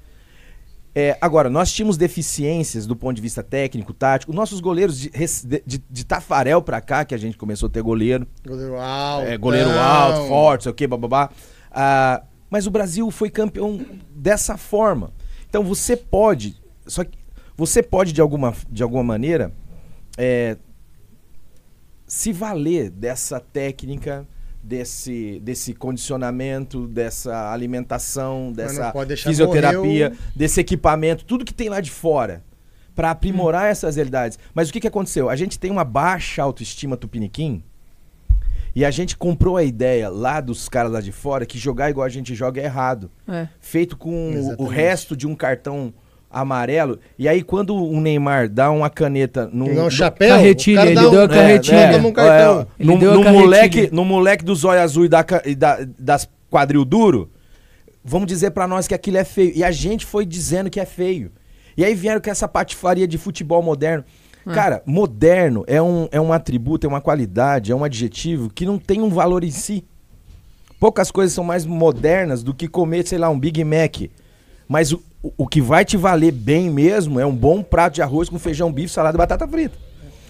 É, 0.94 1.16
agora, 1.20 1.48
nós 1.50 1.70
tínhamos 1.70 1.96
deficiências 1.96 2.86
do 2.86 2.96
ponto 2.96 3.14
de 3.16 3.22
vista 3.22 3.42
técnico, 3.42 3.92
tático. 3.92 4.32
Nossos 4.32 4.60
goleiros 4.60 4.98
de, 4.98 5.10
de, 5.10 5.62
de- 5.66 5.84
de 5.90 6.04
Tafarel 6.06 6.60
pra 6.62 6.80
cá, 6.80 7.04
que 7.04 7.14
a 7.14 7.18
gente 7.18 7.36
começou 7.36 7.66
a 7.68 7.70
ter 7.70 7.82
goleiro, 7.82 8.26
Goleiro 8.44 8.76
alto. 8.80 9.26
é, 9.26 9.36
goleiro 9.36 9.70
alto, 9.70 10.26
forte, 10.28 10.62
sei 10.64 10.72
o 10.72 10.74
que, 10.74 10.86
bababá. 10.86 11.30
Ah, 11.70 12.22
mas 12.50 12.66
o 12.66 12.70
Brasil 12.70 13.10
foi 13.10 13.28
campeão 13.30 13.78
dessa 14.10 14.56
forma. 14.56 15.12
Então 15.48 15.62
você 15.62 15.96
pode, 15.96 16.56
só 16.86 17.04
que 17.04 17.18
você 17.56 17.82
pode 17.82 18.12
de 18.12 18.20
alguma, 18.20 18.54
de 18.70 18.82
alguma 18.82 19.04
maneira 19.04 19.52
é, 20.16 20.56
se 22.08 22.32
valer 22.32 22.90
dessa 22.90 23.38
técnica, 23.38 24.26
desse, 24.62 25.38
desse 25.44 25.72
condicionamento, 25.74 26.88
dessa 26.88 27.52
alimentação, 27.52 28.50
dessa 28.52 28.92
fisioterapia, 29.30 30.08
morrer 30.10 30.12
o- 30.12 30.38
desse 30.38 30.60
equipamento, 30.60 31.24
tudo 31.24 31.44
que 31.44 31.54
tem 31.54 31.68
lá 31.68 31.80
de 31.80 31.90
fora, 31.90 32.42
para 32.94 33.10
aprimorar 33.12 33.66
essas 33.70 33.94
realidades. 33.96 34.38
Mas 34.52 34.68
o 34.68 34.72
que, 34.72 34.80
que 34.80 34.88
aconteceu? 34.88 35.30
A 35.30 35.36
gente 35.36 35.58
tem 35.58 35.70
uma 35.70 35.84
baixa 35.84 36.42
autoestima 36.42 36.96
tupiniquim. 36.96 37.62
E 38.74 38.84
a 38.84 38.90
gente 38.90 39.16
comprou 39.16 39.56
a 39.56 39.62
ideia 39.64 40.08
lá 40.08 40.40
dos 40.40 40.68
caras 40.68 40.92
lá 40.92 41.00
de 41.00 41.10
fora 41.12 41.46
que 41.46 41.58
jogar 41.58 41.90
igual 41.90 42.04
a 42.04 42.08
gente 42.08 42.34
joga 42.34 42.60
é 42.60 42.64
errado 42.64 43.10
É. 43.26 43.48
feito 43.60 43.96
com 43.96 44.54
o- 44.58 44.66
resto 44.66 45.16
de 45.16 45.26
um 45.26 45.34
cartão 45.34 45.92
amarelo. 46.30 46.98
E 47.18 47.26
aí, 47.28 47.42
quando 47.42 47.74
o 47.74 48.00
Neymar 48.00 48.48
dá 48.48 48.70
uma 48.70 48.90
caneta 48.90 49.48
num. 49.52 49.72
Não, 49.74 49.84
do- 49.84 49.90
chapéu. 49.90 50.28
Carretilha, 50.28 50.82
ele 50.82 50.94
dá 50.94 51.08
um- 51.08 51.10
deu 51.10 51.20
a 51.20 51.24
é, 51.24 51.28
carretilha. 51.28 51.76
é, 51.78 51.96
um 51.96 52.12
cartão. 52.12 52.60
é, 52.60 52.66
Ele 52.82 52.92
no, 52.92 52.98
deu 52.98 53.10
a 53.10 53.14
no 53.14 53.22
carretilha. 53.22 53.42
moleque, 53.44 53.88
no 53.92 54.04
moleque 54.04 54.44
do 54.44 54.54
zóio 54.54 54.80
azul 54.80 55.04
e, 55.04 55.08
da, 55.08 55.24
e 55.44 55.54
da- 55.54 55.78
das 55.98 56.28
quadril 56.50 56.84
duro, 56.84 57.30
vamos 58.04 58.26
dizer 58.26 58.50
pra 58.52 58.66
nós 58.68 58.86
que 58.88 58.94
aquilo 58.94 59.16
é 59.18 59.24
feio. 59.24 59.52
E 59.54 59.62
a 59.64 59.70
gente 59.70 60.04
foi 60.06 60.24
dizendo 60.26 60.70
que 60.70 60.80
é 60.80 60.84
feio. 60.86 61.30
E 61.76 61.84
aí 61.84 61.94
vieram 61.94 62.20
com 62.20 62.30
essa 62.30 62.48
patifaria 62.48 63.06
de 63.06 63.16
futebol 63.18 63.62
moderno. 63.62 64.04
Cara, 64.54 64.82
moderno 64.86 65.62
é 65.66 65.80
um, 65.82 66.08
é 66.10 66.18
um 66.18 66.32
atributo, 66.32 66.86
é 66.86 66.88
uma 66.88 67.02
qualidade, 67.02 67.70
é 67.70 67.76
um 67.76 67.84
adjetivo 67.84 68.48
que 68.48 68.64
não 68.64 68.78
tem 68.78 69.02
um 69.02 69.10
valor 69.10 69.44
em 69.44 69.50
si. 69.50 69.84
Poucas 70.80 71.10
coisas 71.10 71.34
são 71.34 71.44
mais 71.44 71.66
modernas 71.66 72.42
do 72.42 72.54
que 72.54 72.66
comer, 72.66 73.06
sei 73.06 73.18
lá, 73.18 73.28
um 73.28 73.38
Big 73.38 73.62
Mac. 73.64 74.08
Mas 74.66 74.90
o, 74.92 75.02
o- 75.22 75.46
que 75.46 75.60
vai 75.60 75.84
te 75.84 75.96
valer 75.96 76.32
bem 76.32 76.70
mesmo 76.70 77.18
é 77.18 77.26
um 77.26 77.34
bom 77.34 77.62
prato 77.62 77.94
de 77.94 78.02
arroz 78.02 78.28
com 78.28 78.38
feijão, 78.38 78.72
bife, 78.72 78.92
salada 78.92 79.16
e 79.16 79.18
batata 79.18 79.46
frita. 79.48 79.76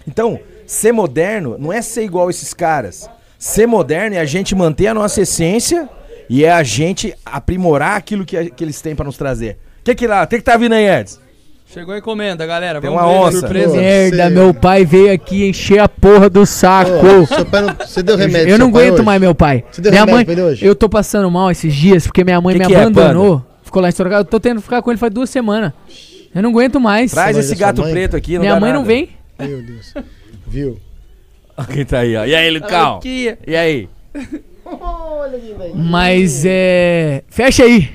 Então, 0.06 0.38
ser 0.66 0.92
moderno 0.92 1.56
não 1.58 1.72
é 1.72 1.82
ser 1.82 2.02
igual 2.04 2.30
esses 2.30 2.54
caras. 2.54 3.08
Ser 3.38 3.66
moderno 3.66 4.16
é 4.16 4.18
a 4.20 4.24
gente 4.24 4.54
manter 4.54 4.86
a 4.88 4.94
nossa 4.94 5.20
essência 5.20 5.88
e 6.28 6.44
é 6.44 6.50
a 6.50 6.62
gente 6.62 7.14
aprimorar 7.24 7.96
aquilo 7.96 8.24
que, 8.24 8.50
que 8.50 8.64
eles 8.64 8.80
têm 8.80 8.94
pra 8.96 9.04
nos 9.04 9.16
trazer. 9.16 9.58
O 9.80 9.84
que 9.84 9.94
que 9.94 10.06
lá? 10.06 10.22
O 10.24 10.26
que 10.26 10.36
que 10.38 10.42
tá 10.42 10.56
vindo 10.56 10.74
aí, 10.74 10.86
Eds? 10.88 11.20
Chegou 11.70 11.94
a 11.94 11.98
encomenda, 11.98 12.46
galera. 12.46 12.80
Tem 12.80 12.88
Vamos 12.88 13.04
uma 13.04 13.12
ver 13.12 13.18
onça. 13.26 13.40
surpresa. 13.40 13.76
Merda, 13.76 14.30
meu 14.30 14.54
pai 14.54 14.86
veio 14.86 15.12
aqui 15.12 15.46
encher 15.46 15.78
a 15.80 15.88
porra 15.88 16.30
do 16.30 16.46
saco. 16.46 16.90
Ô, 17.06 17.26
seu 17.26 17.44
pai 17.44 17.60
não- 17.60 17.76
Você 17.86 18.02
deu 18.02 18.16
remédio 18.16 18.48
eu 18.48 18.56
pro 18.56 18.58
não 18.58 18.66
seu 18.66 18.72
pai 18.72 18.86
aguento 18.88 19.04
mais 19.04 19.20
meu 19.20 19.34
pai. 19.34 19.64
Você 19.70 19.82
deu 19.82 19.92
minha 19.92 20.00
remédio 20.00 20.16
mãe, 20.16 20.24
pra 20.24 20.32
ele 20.32 20.42
hoje? 20.42 20.64
eu 20.64 20.74
tô 20.74 20.88
passando 20.88 21.30
mal 21.30 21.50
esses 21.50 21.74
dias 21.74 22.06
porque 22.06 22.24
minha 22.24 22.40
mãe 22.40 22.54
Que 22.54 22.60
me 22.60 22.66
que 22.68 22.74
é, 22.74 22.80
abandonou. 22.80 23.44
Ficou 23.68 23.80
lá 23.82 23.88
em 23.88 23.92
Sorocaba. 23.92 24.20
Eu 24.20 24.24
tô 24.24 24.40
tendo 24.40 24.56
que 24.56 24.64
ficar 24.64 24.82
com 24.82 24.90
ele 24.90 24.98
faz 24.98 25.12
duas 25.12 25.30
semanas. 25.30 25.72
Eu 26.34 26.42
não 26.42 26.50
aguento 26.50 26.78
mais. 26.80 27.10
Traz 27.12 27.36
Mas 27.36 27.46
esse 27.46 27.56
sua 27.56 27.66
gato 27.66 27.80
mãe? 27.82 27.92
preto 27.92 28.16
aqui. 28.16 28.34
Não 28.34 28.40
minha 28.40 28.54
dá 28.54 28.60
mãe 28.60 28.72
não 28.72 28.80
nada. 28.80 28.92
vem. 28.92 29.08
Meu 29.38 29.62
Deus. 29.62 29.94
Viu? 30.46 30.78
Quem 31.72 31.84
tá 31.84 32.00
aí, 32.00 32.16
ó. 32.16 32.24
E 32.24 32.34
aí, 32.34 32.50
Lucão? 32.50 32.96
Aqui. 32.98 33.36
E 33.46 33.56
aí? 33.56 33.88
Mas 35.74 36.44
é. 36.46 37.22
Fecha 37.28 37.64
aí. 37.64 37.90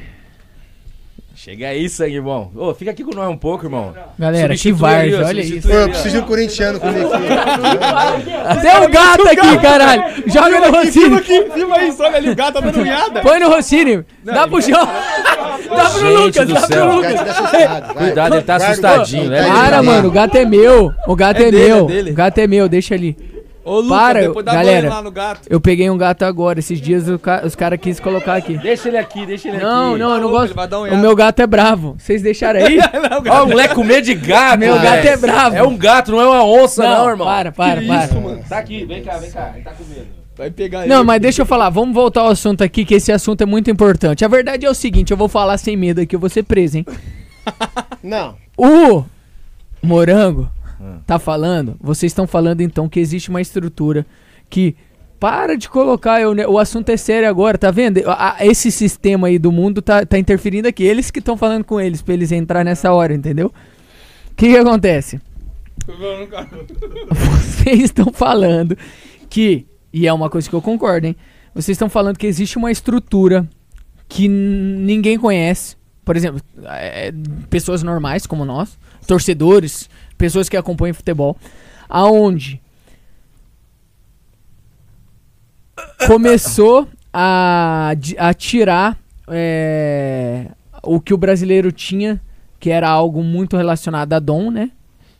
Chega 1.35 1.67
aí, 1.67 1.89
sangue 1.89 2.21
bom. 2.21 2.49
Ô, 2.55 2.73
fica 2.73 2.91
aqui 2.91 3.03
com 3.03 3.13
nós 3.13 3.29
um 3.29 3.35
pouco, 3.35 3.65
irmão. 3.65 3.93
Galera, 4.17 4.53
que 4.53 4.69
Substitui 4.69 4.89
ali, 4.89 5.11
várzea, 5.11 5.25
ó, 5.25 5.27
olha 5.27 5.41
isso. 5.41 5.67
Pô, 5.67 5.73
eu 5.73 5.81
ali, 5.83 5.83
ó. 5.83 5.89
preciso 5.89 6.15
de 6.15 6.23
um 6.23 6.25
corintiano 6.25 6.79
comigo 6.79 7.09
aqui. 7.13 7.25
Tem 8.61 8.77
um 8.87 8.89
gato 8.89 9.27
aqui, 9.27 9.61
caralho. 9.61 10.03
Joga 10.25 10.59
no 10.61 10.77
Rossini. 10.77 11.19
Filma 11.53 11.75
aí, 11.75 11.93
olha 11.99 12.15
ali, 12.17 12.29
o 12.29 12.35
gato 12.35 12.53
tá 12.53 12.59
dando 12.61 12.79
unhada. 12.79 13.21
Põe 13.21 13.39
no 13.41 13.49
Rossini. 13.49 14.05
Dá 14.23 14.47
pro 14.47 14.61
João. 14.61 14.87
Dá 15.75 15.89
pro 15.89 15.99
Gente 15.99 16.39
Lucas, 16.39 16.47
do 16.47 16.53
dá 16.53 16.59
céu. 16.61 16.87
pro 16.87 16.95
Lucas. 16.97 17.13
tá. 17.13 17.93
Cuidado, 17.95 18.35
ele 18.35 18.43
tá 18.43 18.55
assustadinho, 18.55 19.29
né? 19.29 19.43
tá 19.43 19.53
Para, 19.53 19.83
mano, 19.83 20.07
o 20.07 20.11
gato 20.11 20.35
é 20.37 20.45
meu. 20.45 20.91
O 21.07 21.15
gato 21.15 21.39
É 21.41 21.47
é, 21.47 21.51
dele, 21.51 21.63
é 21.63 21.67
meu. 21.75 21.85
dele. 21.85 22.11
O 22.11 22.13
gato 22.15 22.37
é 22.39 22.47
meu, 22.47 22.67
deixa 22.69 22.93
ali. 22.95 23.15
Ô, 23.65 23.75
Lucas, 23.79 23.97
Para, 23.97 24.19
depois 24.23 24.45
dá 24.45 24.53
galera. 24.55 24.81
banho 24.81 24.93
lá 24.93 25.01
no 25.01 25.11
gato. 25.11 25.41
Eu 25.49 25.61
peguei 25.61 25.89
um 25.89 25.97
gato 25.97 26.23
agora. 26.25 26.59
Esses 26.59 26.81
dias 26.81 27.07
o 27.07 27.17
ca- 27.17 27.43
os 27.45 27.55
caras 27.55 27.79
quis 27.79 27.97
colocar 27.97 28.33
aqui. 28.35 28.57
Deixa 28.57 28.89
ele 28.89 28.97
aqui, 28.97 29.25
deixa 29.25 29.47
ele 29.47 29.57
Não, 29.59 29.91
aqui. 29.91 29.99
não, 29.99 30.09
eu 30.15 30.15
não 30.15 30.21
Louco, 30.23 30.31
gosto. 30.33 30.45
ele 30.47 30.53
vai 30.53 30.67
dar 30.67 30.79
um 30.81 30.93
O 30.93 30.97
meu 30.97 31.15
gato 31.15 31.39
é 31.41 31.47
bravo. 31.47 31.95
Vocês 31.97 32.21
deixaram 32.21 32.59
aí? 32.59 32.77
Ó, 33.31 33.43
o 33.45 33.47
moleque 33.47 33.73
com 33.73 33.83
medo 33.85 34.03
de 34.03 34.15
gato, 34.15 34.59
Meu 34.59 34.75
gato 34.75 34.85
velho. 35.03 35.07
é 35.07 35.15
bravo. 35.17 35.55
É 35.55 35.63
um 35.63 35.77
gato, 35.77 36.11
não 36.11 36.19
é 36.19 36.25
uma 36.27 36.43
onça, 36.43 36.83
não, 36.83 37.09
irmão. 37.11 37.25
Para, 37.25 37.53
para, 37.53 37.81
para. 37.81 38.07
Tá 38.49 38.57
aqui, 38.57 38.83
vem 38.85 39.01
cá, 39.01 39.15
vem 39.15 39.31
cá. 39.31 39.51
Ele 39.55 39.63
tá 39.63 39.71
com 39.71 39.83
medo. 39.85 40.22
Vai 40.43 40.51
pegar 40.51 40.85
Não, 40.87 40.97
ele. 40.97 41.03
mas 41.05 41.21
deixa 41.21 41.41
eu 41.41 41.45
falar, 41.45 41.69
vamos 41.69 41.93
voltar 41.95 42.21
ao 42.21 42.27
assunto 42.27 42.63
aqui, 42.63 42.83
que 42.83 42.95
esse 42.95 43.11
assunto 43.11 43.41
é 43.41 43.45
muito 43.45 43.71
importante. 43.71 44.25
A 44.25 44.27
verdade 44.27 44.65
é 44.65 44.69
o 44.69 44.73
seguinte, 44.73 45.11
eu 45.11 45.17
vou 45.17 45.29
falar 45.29 45.57
sem 45.57 45.77
medo 45.77 46.01
aqui, 46.01 46.15
eu 46.15 46.19
vou 46.19 46.29
ser 46.29 46.43
preso, 46.43 46.77
hein? 46.79 46.85
Não. 48.03 48.35
O 48.57 49.03
Morango 49.81 50.49
tá 51.07 51.17
falando, 51.17 51.77
vocês 51.79 52.11
estão 52.11 52.27
falando 52.27 52.59
então 52.61 52.89
que 52.89 52.99
existe 52.99 53.29
uma 53.29 53.39
estrutura 53.41 54.05
que 54.49 54.75
para 55.19 55.55
de 55.55 55.69
colocar, 55.69 56.19
eu, 56.19 56.33
o 56.51 56.59
assunto 56.59 56.89
é 56.89 56.97
sério 56.97 57.29
agora, 57.29 57.57
tá 57.57 57.71
vendo? 57.71 58.01
A- 58.09 58.35
a- 58.39 58.45
esse 58.45 58.69
sistema 58.69 59.27
aí 59.27 59.39
do 59.39 59.49
mundo 59.53 59.81
tá, 59.81 60.05
tá 60.05 60.19
interferindo 60.19 60.67
aqui, 60.67 60.83
eles 60.83 61.09
que 61.09 61.19
estão 61.19 61.37
falando 61.37 61.63
com 61.63 61.79
eles, 61.79 62.01
pra 62.01 62.13
eles 62.13 62.33
entrar 62.33 62.65
nessa 62.65 62.91
hora, 62.91 63.13
entendeu? 63.13 63.47
O 64.31 64.35
que 64.35 64.49
que 64.49 64.57
acontece? 64.57 65.21
Vocês 67.11 67.79
estão 67.83 68.11
falando 68.13 68.77
que, 69.29 69.65
e 69.93 70.07
é 70.07 70.11
uma 70.11 70.29
coisa 70.29 70.49
que 70.49 70.55
eu 70.55 70.61
concordo, 70.61 71.05
hein? 71.05 71.15
Vocês 71.53 71.75
estão 71.75 71.87
falando 71.87 72.17
que 72.17 72.25
existe 72.25 72.57
uma 72.57 72.71
estrutura 72.71 73.47
que 74.09 74.27
ninguém 74.27 75.19
conhece. 75.19 75.77
Por 76.03 76.17
exemplo, 76.17 76.41
é, 76.65 77.13
pessoas 77.49 77.83
normais 77.83 78.25
como 78.25 78.43
nós, 78.43 78.77
torcedores, 79.07 79.89
pessoas 80.17 80.49
que 80.49 80.57
acompanham 80.57 80.95
futebol, 80.95 81.37
aonde 81.87 82.59
começou 86.07 86.87
a, 87.13 87.93
a 88.17 88.33
tirar 88.33 88.97
é, 89.27 90.47
o 90.81 90.99
que 90.99 91.13
o 91.13 91.17
brasileiro 91.17 91.71
tinha, 91.71 92.19
que 92.59 92.69
era 92.69 92.89
algo 92.89 93.23
muito 93.23 93.55
relacionado 93.55 94.13
a 94.13 94.19
dom, 94.19 94.49
né? 94.51 94.71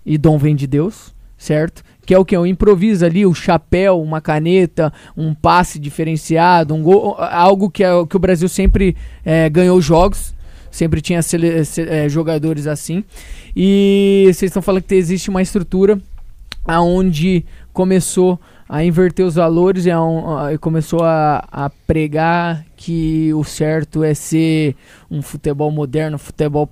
E 0.06 0.18
dom 0.18 0.38
vem 0.38 0.56
de 0.56 0.68
Deus, 0.68 1.14
certo? 1.38 1.84
Que 2.06 2.14
é 2.14 2.20
o 2.20 2.26
que? 2.26 2.36
O 2.38 2.46
improviso 2.46 3.06
ali, 3.06 3.26
o 3.26 3.34
chapéu, 3.34 4.02
uma 4.02 4.20
caneta, 4.20 4.92
um 5.16 5.34
passe 5.34 5.80
diferenciado, 5.80 6.74
um 6.76 6.84
gol, 6.84 7.16
algo 7.18 7.70
que, 7.70 7.84
é, 7.84 7.90
que 8.10 8.16
o 8.16 8.20
Brasil 8.20 8.50
sempre 8.50 8.96
é, 9.24 9.50
ganhou 9.50 9.80
jogos, 9.80 10.34
sempre 10.70 11.00
tinha 11.00 11.22
sele- 11.22 11.64
se- 11.64 11.88
é, 11.88 12.10
jogadores 12.10 12.68
assim. 12.68 13.04
E 13.56 14.24
vocês 14.26 14.50
estão 14.50 14.62
falando 14.62 14.84
que 14.84 14.96
existe 14.96 15.30
uma 15.30 15.42
estrutura 15.42 15.98
aonde 16.66 17.46
começou 17.72 18.40
a 18.68 18.84
inverter 18.84 19.26
os 19.26 19.36
valores 19.36 19.86
e, 19.86 19.92
aon- 19.92 20.38
a- 20.38 20.54
e 20.54 20.58
começou 20.58 21.04
a, 21.04 21.46
a 21.52 21.70
pregar 21.70 22.66
que 22.86 23.34
o 23.34 23.46
certo 23.46 24.04
é 24.04 24.14
ser 24.14 24.76
um 25.10 25.22
futebol 25.22 25.72
moderno, 25.72 26.16
um 26.16 26.20
futebol 26.20 26.68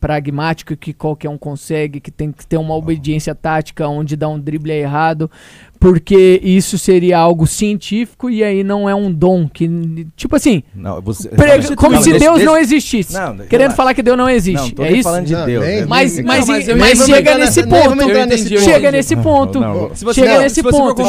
pragmático 0.00 0.76
que 0.76 0.92
qualquer 0.92 1.28
um 1.28 1.38
consegue, 1.38 2.00
que 2.00 2.10
tem 2.10 2.32
que 2.32 2.44
ter 2.44 2.56
uma 2.56 2.74
obediência 2.74 3.36
tática 3.36 3.86
onde 3.86 4.16
dá 4.16 4.28
um 4.28 4.36
drible 4.40 4.72
é 4.72 4.80
errado, 4.80 5.30
porque 5.78 6.40
isso 6.42 6.76
seria 6.76 7.18
algo 7.18 7.46
científico 7.46 8.28
e 8.28 8.42
aí 8.42 8.64
não 8.64 8.88
é 8.88 8.94
um 8.96 9.12
dom 9.12 9.48
que 9.48 9.68
tipo 10.16 10.34
assim, 10.34 10.64
Não, 10.74 11.00
você. 11.00 11.28
prega- 11.28 11.68
Não, 11.68 11.76
como 11.76 11.90
deixa- 11.90 12.02
se 12.04 12.10
deixa- 12.10 12.24
Deus 12.24 12.36
deixa- 12.38 12.50
não 12.50 12.58
existisse. 12.58 13.12
Não, 13.12 13.36
Querendo 13.36 13.50
relaxa. 13.52 13.76
falar 13.76 13.94
que 13.94 14.02
Deus 14.02 14.18
não 14.18 14.24
Não, 14.24 14.30
existe. 14.32 14.74
tô 14.74 14.82
é 14.82 14.90
isso? 14.92 15.02
falando 15.04 15.26
de 15.26 15.32
Não, 15.34 15.46
Deus. 15.46 15.64
nem- 15.64 15.80
né? 15.82 15.86
Mas, 15.86 16.16
Nem- 16.16 16.24
mas, 16.24 16.46
Não, 16.48 16.54
mas 16.76 16.98
mas 16.98 17.06
chega 17.06 17.38
nesse 17.38 17.62
ponto. 17.62 17.94
entendi. 18.02 18.58
Chega 18.58 18.90
nesse 18.90 19.14
Não, 19.14 19.22
ponto. 19.22 19.60
não, 19.60 19.94
Se 19.94 20.04
você 20.04 20.20
Chega 20.20 20.40
nesse 20.40 20.62
ponto. 20.64 21.00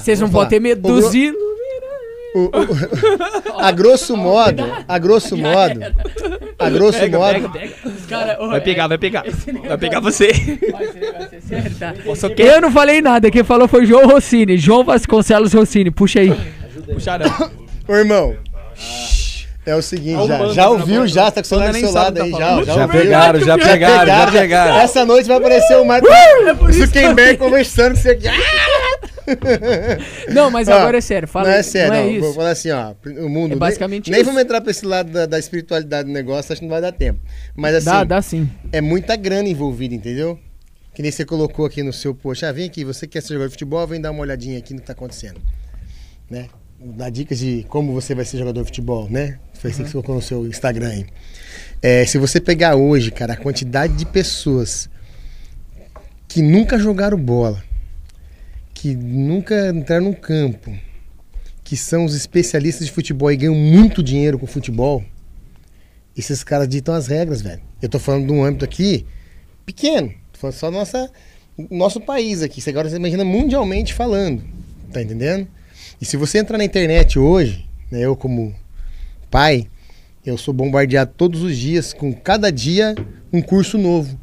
Vocês 0.00 0.20
não 0.20 0.28
vão 0.28 0.46
ter 0.46 0.60
medo 0.60 0.82
dos 0.82 1.12
ídolos. 1.12 1.52
O- 2.34 2.46
o- 2.46 3.60
a 3.60 3.70
grosso 3.72 4.16
modo, 4.16 4.64
a 4.88 4.98
grosso 4.98 5.36
modo, 5.36 5.80
a 6.58 6.70
grosso 6.70 7.08
modo, 7.10 7.50
Cara, 8.08 8.36
Vai 8.46 8.60
pegar, 8.60 8.86
vai 8.88 8.98
pegar. 8.98 9.24
Vai 9.68 9.78
pegar 9.78 10.00
você. 10.00 10.30
Eu 12.38 12.60
não 12.60 12.70
falei 12.70 13.00
nada, 13.00 13.30
quem 13.30 13.42
falou 13.44 13.68
foi 13.68 13.86
João 13.86 14.06
Rossini, 14.06 14.56
João 14.58 14.84
Vasconcelos 14.84 15.52
Rossini, 15.52 15.90
puxa 15.90 16.20
aí. 16.20 16.32
Puxarão. 16.92 17.50
ô 17.88 17.94
irmão, 17.94 18.34
é 19.64 19.76
o 19.76 19.82
seguinte, 19.82 20.26
já, 20.26 20.38
bando 20.38 20.54
já 20.54 20.70
ouviu, 20.70 21.06
já, 21.06 21.30
tá 21.30 21.40
com 21.40 21.46
o 21.46 21.48
celular 21.48 21.72
do 21.72 21.78
seu 21.78 21.92
lado 21.92 22.14
que 22.16 22.20
aí, 22.22 22.32
tá 22.32 22.38
já, 22.38 22.64
já 22.64 22.74
Já 22.74 22.88
pegaram, 22.88 23.40
já 23.40 23.58
pegaram, 23.58 24.06
já 24.06 24.32
pegaram. 24.32 24.76
Essa 24.80 25.04
noite 25.04 25.28
vai 25.28 25.36
aparecer 25.36 25.76
o 25.76 25.84
Marco 25.84 26.08
Zuckerberg 26.72 27.38
conversando 27.38 27.94
com 27.94 28.00
você 28.00 28.10
aqui. 28.10 28.26
Não, 30.32 30.50
mas 30.50 30.66
Ó, 30.68 30.72
agora 30.72 30.98
é 30.98 31.00
sério, 31.00 31.28
fala 31.28 31.48
não 31.48 31.54
é 31.54 31.62
sério, 31.62 31.92
não 31.92 31.96
é 31.96 32.04
não. 32.04 32.20
Vou 32.20 32.28
isso. 32.30 32.34
falar 32.34 32.50
assim, 32.50 32.70
ó. 32.72 32.92
O 33.20 33.28
mundo. 33.28 33.52
É 33.52 33.56
basicamente 33.56 34.10
nem, 34.10 34.18
nem 34.18 34.22
isso. 34.22 34.30
vamos 34.30 34.42
entrar 34.42 34.60
pra 34.60 34.70
esse 34.72 34.84
lado 34.84 35.12
da, 35.12 35.26
da 35.26 35.38
espiritualidade 35.38 36.08
do 36.08 36.12
negócio, 36.12 36.52
acho 36.52 36.60
que 36.60 36.66
não 36.66 36.72
vai 36.72 36.80
dar 36.80 36.92
tempo. 36.92 37.20
Mas 37.54 37.76
assim, 37.76 37.84
Dá, 37.86 38.04
dá 38.04 38.22
sim. 38.22 38.50
é 38.72 38.80
muita 38.80 39.14
grana 39.14 39.48
envolvida, 39.48 39.94
entendeu? 39.94 40.38
Que 40.92 41.02
nem 41.02 41.10
você 41.10 41.24
colocou 41.24 41.64
aqui 41.64 41.82
no 41.82 41.92
seu 41.92 42.14
post. 42.14 42.44
Ah, 42.44 42.52
vem 42.52 42.66
aqui, 42.66 42.84
você 42.84 43.06
quer 43.06 43.22
ser 43.22 43.28
jogador 43.28 43.46
de 43.46 43.52
futebol, 43.52 43.86
vem 43.86 44.00
dar 44.00 44.10
uma 44.10 44.20
olhadinha 44.20 44.58
aqui 44.58 44.74
no 44.74 44.80
que 44.80 44.86
tá 44.86 44.92
acontecendo. 44.92 45.40
Né? 46.28 46.48
Dá 46.84 47.08
dicas 47.08 47.38
de 47.38 47.64
como 47.68 47.92
você 47.92 48.12
vai 48.12 48.24
ser 48.24 48.38
jogador 48.38 48.62
de 48.62 48.66
futebol, 48.66 49.08
né? 49.08 49.38
Foi 49.54 49.70
assim 49.70 49.84
que 49.84 49.88
você 49.88 49.92
colocou 49.92 50.16
no 50.16 50.22
seu 50.22 50.46
Instagram 50.48 50.88
aí. 50.88 51.06
É, 51.80 52.04
se 52.04 52.18
você 52.18 52.40
pegar 52.40 52.74
hoje, 52.74 53.12
cara, 53.12 53.34
a 53.34 53.36
quantidade 53.36 53.94
de 53.94 54.04
pessoas 54.04 54.90
que 56.26 56.42
nunca 56.42 56.78
jogaram 56.78 57.16
bola, 57.16 57.62
que 58.74 58.96
nunca 58.96 59.68
entraram 59.68 60.06
num 60.06 60.12
campo, 60.12 60.76
que 61.62 61.76
são 61.76 62.04
os 62.04 62.16
especialistas 62.16 62.86
de 62.86 62.92
futebol 62.92 63.30
e 63.30 63.36
ganham 63.36 63.54
muito 63.54 64.02
dinheiro 64.02 64.36
com 64.36 64.46
futebol, 64.46 65.04
esses 66.16 66.42
caras 66.42 66.68
ditam 66.68 66.94
as 66.94 67.06
regras, 67.06 67.40
velho. 67.40 67.62
Eu 67.80 67.88
tô 67.88 68.00
falando 68.00 68.26
de 68.26 68.32
um 68.32 68.44
âmbito 68.44 68.64
aqui 68.64 69.06
pequeno. 69.64 70.12
Tô 70.32 70.38
falando 70.40 70.56
só 70.56 70.70
nossa, 70.70 71.10
nosso 71.70 72.00
país 72.00 72.42
aqui. 72.42 72.60
Você 72.60 72.70
agora 72.70 72.90
você 72.90 72.96
imagina 72.96 73.24
mundialmente 73.24 73.94
falando. 73.94 74.42
Tá 74.92 75.00
entendendo? 75.00 75.46
E 76.02 76.04
se 76.04 76.16
você 76.16 76.38
entrar 76.38 76.58
na 76.58 76.64
internet 76.64 77.16
hoje, 77.16 77.64
né, 77.88 78.00
eu 78.00 78.16
como 78.16 78.52
pai, 79.30 79.68
eu 80.26 80.36
sou 80.36 80.52
bombardeado 80.52 81.12
todos 81.16 81.42
os 81.42 81.56
dias 81.56 81.92
com 81.92 82.12
cada 82.12 82.50
dia 82.50 82.96
um 83.32 83.40
curso 83.40 83.78
novo 83.78 84.18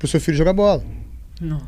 pro 0.00 0.08
seu 0.08 0.20
filho 0.20 0.36
jogar 0.36 0.52
bola. 0.52 0.84
Nossa. 1.40 1.64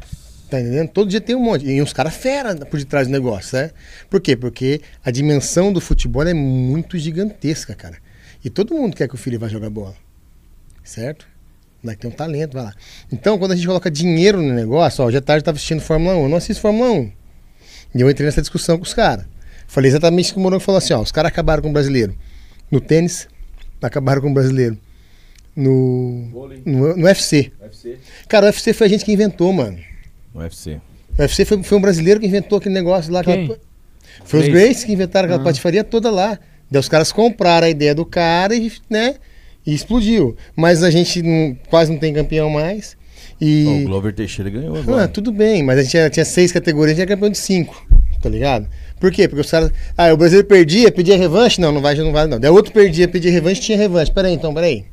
Tá 0.50 0.60
entendendo? 0.60 0.88
Todo 0.88 1.08
dia 1.08 1.20
tem 1.20 1.36
um 1.36 1.40
monte. 1.44 1.64
E 1.66 1.80
uns 1.80 1.92
caras 1.92 2.16
fera 2.16 2.56
por 2.66 2.80
detrás 2.80 3.06
do 3.06 3.12
negócio, 3.12 3.56
né? 3.56 3.70
Por 4.10 4.20
quê? 4.20 4.34
Porque 4.34 4.80
a 5.04 5.12
dimensão 5.12 5.72
do 5.72 5.80
futebol 5.80 6.26
é 6.26 6.34
muito 6.34 6.98
gigantesca, 6.98 7.76
cara. 7.76 7.98
E 8.44 8.50
todo 8.50 8.74
mundo 8.74 8.96
quer 8.96 9.06
que 9.06 9.14
o 9.14 9.18
filho 9.18 9.38
vá 9.38 9.46
jogar 9.46 9.70
bola. 9.70 9.94
Certo? 10.82 11.28
Lá 11.84 11.94
tem 11.94 12.10
um 12.10 12.12
talento, 12.12 12.54
vai 12.54 12.64
lá. 12.64 12.74
Então, 13.12 13.38
quando 13.38 13.52
a 13.52 13.54
gente 13.54 13.68
coloca 13.68 13.88
dinheiro 13.88 14.42
no 14.42 14.52
negócio, 14.52 15.04
ó, 15.04 15.08
à 15.08 15.20
tarde 15.20 15.42
eu 15.42 15.44
tava 15.44 15.54
assistindo 15.54 15.80
Fórmula 15.80 16.16
1. 16.16 16.22
Eu 16.24 16.28
não 16.28 16.38
assisto 16.38 16.60
Fórmula 16.60 16.90
1. 16.90 17.17
E 17.94 18.00
eu 18.00 18.10
entrei 18.10 18.26
nessa 18.26 18.40
discussão 18.40 18.76
com 18.76 18.84
os 18.84 18.94
caras. 18.94 19.24
Falei 19.66 19.90
exatamente 19.90 20.30
o 20.30 20.34
que 20.34 20.38
o 20.38 20.42
Morongo 20.42 20.62
falou 20.62 20.78
assim, 20.78 20.92
ó. 20.94 21.00
Os 21.00 21.12
caras 21.12 21.30
acabaram 21.30 21.62
com 21.62 21.70
o 21.70 21.72
brasileiro. 21.72 22.14
No 22.70 22.80
tênis, 22.80 23.28
acabaram 23.82 24.20
com 24.22 24.30
o 24.30 24.34
brasileiro. 24.34 24.78
No, 25.56 26.60
no, 26.64 26.96
no 26.96 27.04
UFC. 27.06 27.50
UFC. 27.60 27.98
Cara, 28.28 28.46
o 28.46 28.48
UFC 28.48 28.72
foi 28.72 28.86
a 28.86 28.90
gente 28.90 29.04
que 29.04 29.12
inventou, 29.12 29.52
mano. 29.52 29.78
UFC. 30.34 30.80
O 31.18 31.22
UFC 31.22 31.44
foi, 31.44 31.62
foi 31.62 31.78
um 31.78 31.80
brasileiro 31.80 32.20
que 32.20 32.26
inventou 32.26 32.58
aquele 32.58 32.74
negócio 32.74 33.12
lá. 33.12 33.24
Quem? 33.24 33.44
aquela- 33.44 33.58
Foi 34.24 34.40
os. 34.40 34.48
Grace 34.48 34.86
que 34.86 34.92
inventaram 34.92 35.26
aquela 35.26 35.40
Ah. 35.40 35.44
patifaria 35.44 35.82
toda 35.82 36.10
lá. 36.10 36.38
Daí 36.70 36.80
os 36.80 36.88
caras 36.88 37.10
compraram 37.10 37.66
a 37.66 37.70
ideia 37.70 37.94
do 37.94 38.04
cara 38.06 38.54
e, 38.54 38.70
né? 38.88 39.16
E 39.66 39.74
explodiu. 39.74 40.36
Mas 40.54 40.82
a 40.82 40.90
gente 40.90 41.22
não- 41.22 41.56
quase 41.68 41.90
não 41.90 41.98
tem 41.98 42.14
campeão 42.14 42.48
mais. 42.50 42.96
E. 43.40 43.82
o 43.84 43.86
Glover 43.86 44.14
Teixeira 44.14 44.50
ganhou 44.50 44.76
agora. 44.76 45.04
Ah, 45.04 45.08
tudo 45.08 45.30
bem, 45.30 45.62
mas 45.62 45.78
a 45.78 45.82
gente 45.82 45.90
tinha, 45.90 46.10
tinha 46.10 46.24
seis 46.24 46.50
categorias, 46.50 46.96
a 46.96 47.00
gente 47.00 47.08
era 47.08 47.16
campeão 47.16 47.30
de 47.30 47.38
cinco, 47.38 47.86
tá 48.20 48.28
ligado? 48.28 48.68
Por 48.98 49.12
quê? 49.12 49.28
Porque 49.28 49.40
os 49.40 49.50
caras. 49.50 49.72
Ah, 49.96 50.12
o 50.12 50.16
brasileiro 50.16 50.48
perdia, 50.48 50.90
pedia 50.90 51.16
revanche? 51.16 51.60
Não, 51.60 51.70
não 51.70 51.80
vai, 51.80 51.94
não 51.94 52.12
vai, 52.12 52.26
não. 52.26 52.40
Daí 52.40 52.50
outro 52.50 52.72
perdia, 52.72 53.06
pedia 53.06 53.30
revanche, 53.30 53.60
tinha 53.60 53.78
revanche. 53.78 54.10
Peraí, 54.10 54.34
então, 54.34 54.52
peraí. 54.52 54.86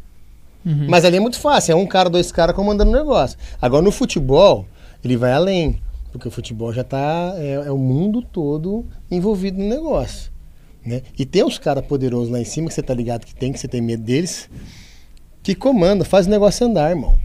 Uhum. 0.65 0.87
Mas 0.87 1.05
ali 1.05 1.17
é 1.17 1.19
muito 1.19 1.39
fácil, 1.39 1.73
é 1.73 1.75
um 1.75 1.85
cara, 1.85 2.09
dois 2.09 2.31
caras 2.31 2.55
comandando 2.55 2.91
o 2.91 2.93
negócio. 2.93 3.37
Agora 3.61 3.83
no 3.83 3.91
futebol, 3.91 4.67
ele 5.03 5.17
vai 5.17 5.31
além. 5.31 5.79
Porque 6.11 6.27
o 6.27 6.31
futebol 6.31 6.71
já 6.71 6.83
tá. 6.83 7.33
É, 7.37 7.53
é 7.65 7.71
o 7.71 7.77
mundo 7.77 8.21
todo 8.21 8.85
envolvido 9.11 9.59
no 9.59 9.67
negócio. 9.67 10.31
Né? 10.85 11.01
E 11.17 11.25
tem 11.25 11.43
uns 11.43 11.57
caras 11.57 11.83
poderosos 11.85 12.29
lá 12.29 12.39
em 12.39 12.45
cima 12.45 12.67
que 12.67 12.73
você 12.73 12.83
tá 12.83 12.93
ligado 12.93 13.25
que 13.25 13.35
tem, 13.35 13.51
que 13.51 13.59
você 13.59 13.67
tem 13.67 13.81
medo 13.81 14.03
deles, 14.03 14.47
que 15.41 15.55
comanda, 15.55 16.05
faz 16.05 16.27
o 16.27 16.29
negócio 16.29 16.65
andar, 16.65 16.91
irmão. 16.91 17.17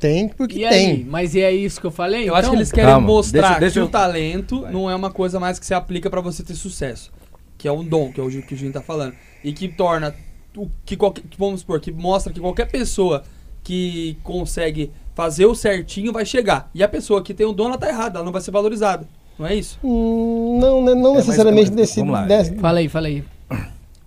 Tem 0.00 0.28
porque 0.28 0.64
E 0.64 0.68
tem. 0.68 0.90
aí? 0.90 1.04
Mas 1.04 1.34
e 1.34 1.40
é 1.40 1.50
isso 1.52 1.80
que 1.80 1.86
eu 1.86 1.90
falei? 1.90 2.28
Eu 2.28 2.34
acho 2.34 2.42
então? 2.44 2.50
que 2.52 2.56
eles 2.58 2.70
querem 2.72 2.90
Calma, 2.90 3.06
mostrar 3.06 3.40
deixa- 3.40 3.60
deixa 3.60 3.72
que 3.74 3.78
eu- 3.80 3.84
o 3.84 3.88
talento 3.88 4.60
Vai. 4.62 4.72
não 4.72 4.90
é 4.90 4.94
uma 4.94 5.10
coisa 5.10 5.40
mais 5.40 5.58
que 5.58 5.64
se 5.66 5.72
aplica 5.74 6.10
pra 6.10 6.20
você 6.20 6.42
ter 6.42 6.54
sucesso. 6.54 7.10
Que 7.58 7.66
é 7.66 7.72
um 7.72 7.82
dom, 7.84 8.12
que 8.12 8.20
é 8.20 8.22
o 8.22 8.28
que 8.42 8.54
o 8.54 8.56
Jim 8.56 8.70
tá 8.70 8.82
falando. 8.82 9.14
E 9.42 9.52
que 9.52 9.68
torna. 9.68 10.14
O, 10.56 10.68
que 10.84 10.96
qualquer, 10.96 11.22
que 11.22 11.38
vamos 11.38 11.60
supor, 11.60 11.80
que 11.80 11.90
mostra 11.92 12.32
que 12.32 12.40
qualquer 12.40 12.66
pessoa 12.70 13.22
que 13.62 14.16
consegue 14.22 14.90
fazer 15.14 15.46
o 15.46 15.54
certinho 15.54 16.12
vai 16.12 16.24
chegar. 16.26 16.70
E 16.74 16.82
a 16.82 16.88
pessoa 16.88 17.22
que 17.22 17.32
tem 17.34 17.46
o 17.46 17.52
dom, 17.52 17.66
ela 17.68 17.78
tá 17.78 17.88
errada, 17.88 18.18
ela 18.18 18.24
não 18.24 18.32
vai 18.32 18.40
ser 18.42 18.50
valorizada. 18.50 19.06
Não 19.38 19.46
é 19.46 19.54
isso? 19.54 19.78
Hum, 19.84 20.58
não, 20.60 20.82
né, 20.84 20.94
não 20.94 21.10
É, 21.12 21.14
mas- 21.16 21.26
necessariamente 21.26 21.68
mas- 21.70 21.76
desse. 21.76 21.98
vamos 22.00 22.12
lá, 22.14 22.24
desse- 22.26 22.54
Fala 22.56 22.78
aí, 22.78 22.88
fala 22.88 23.06
aí. 23.08 23.24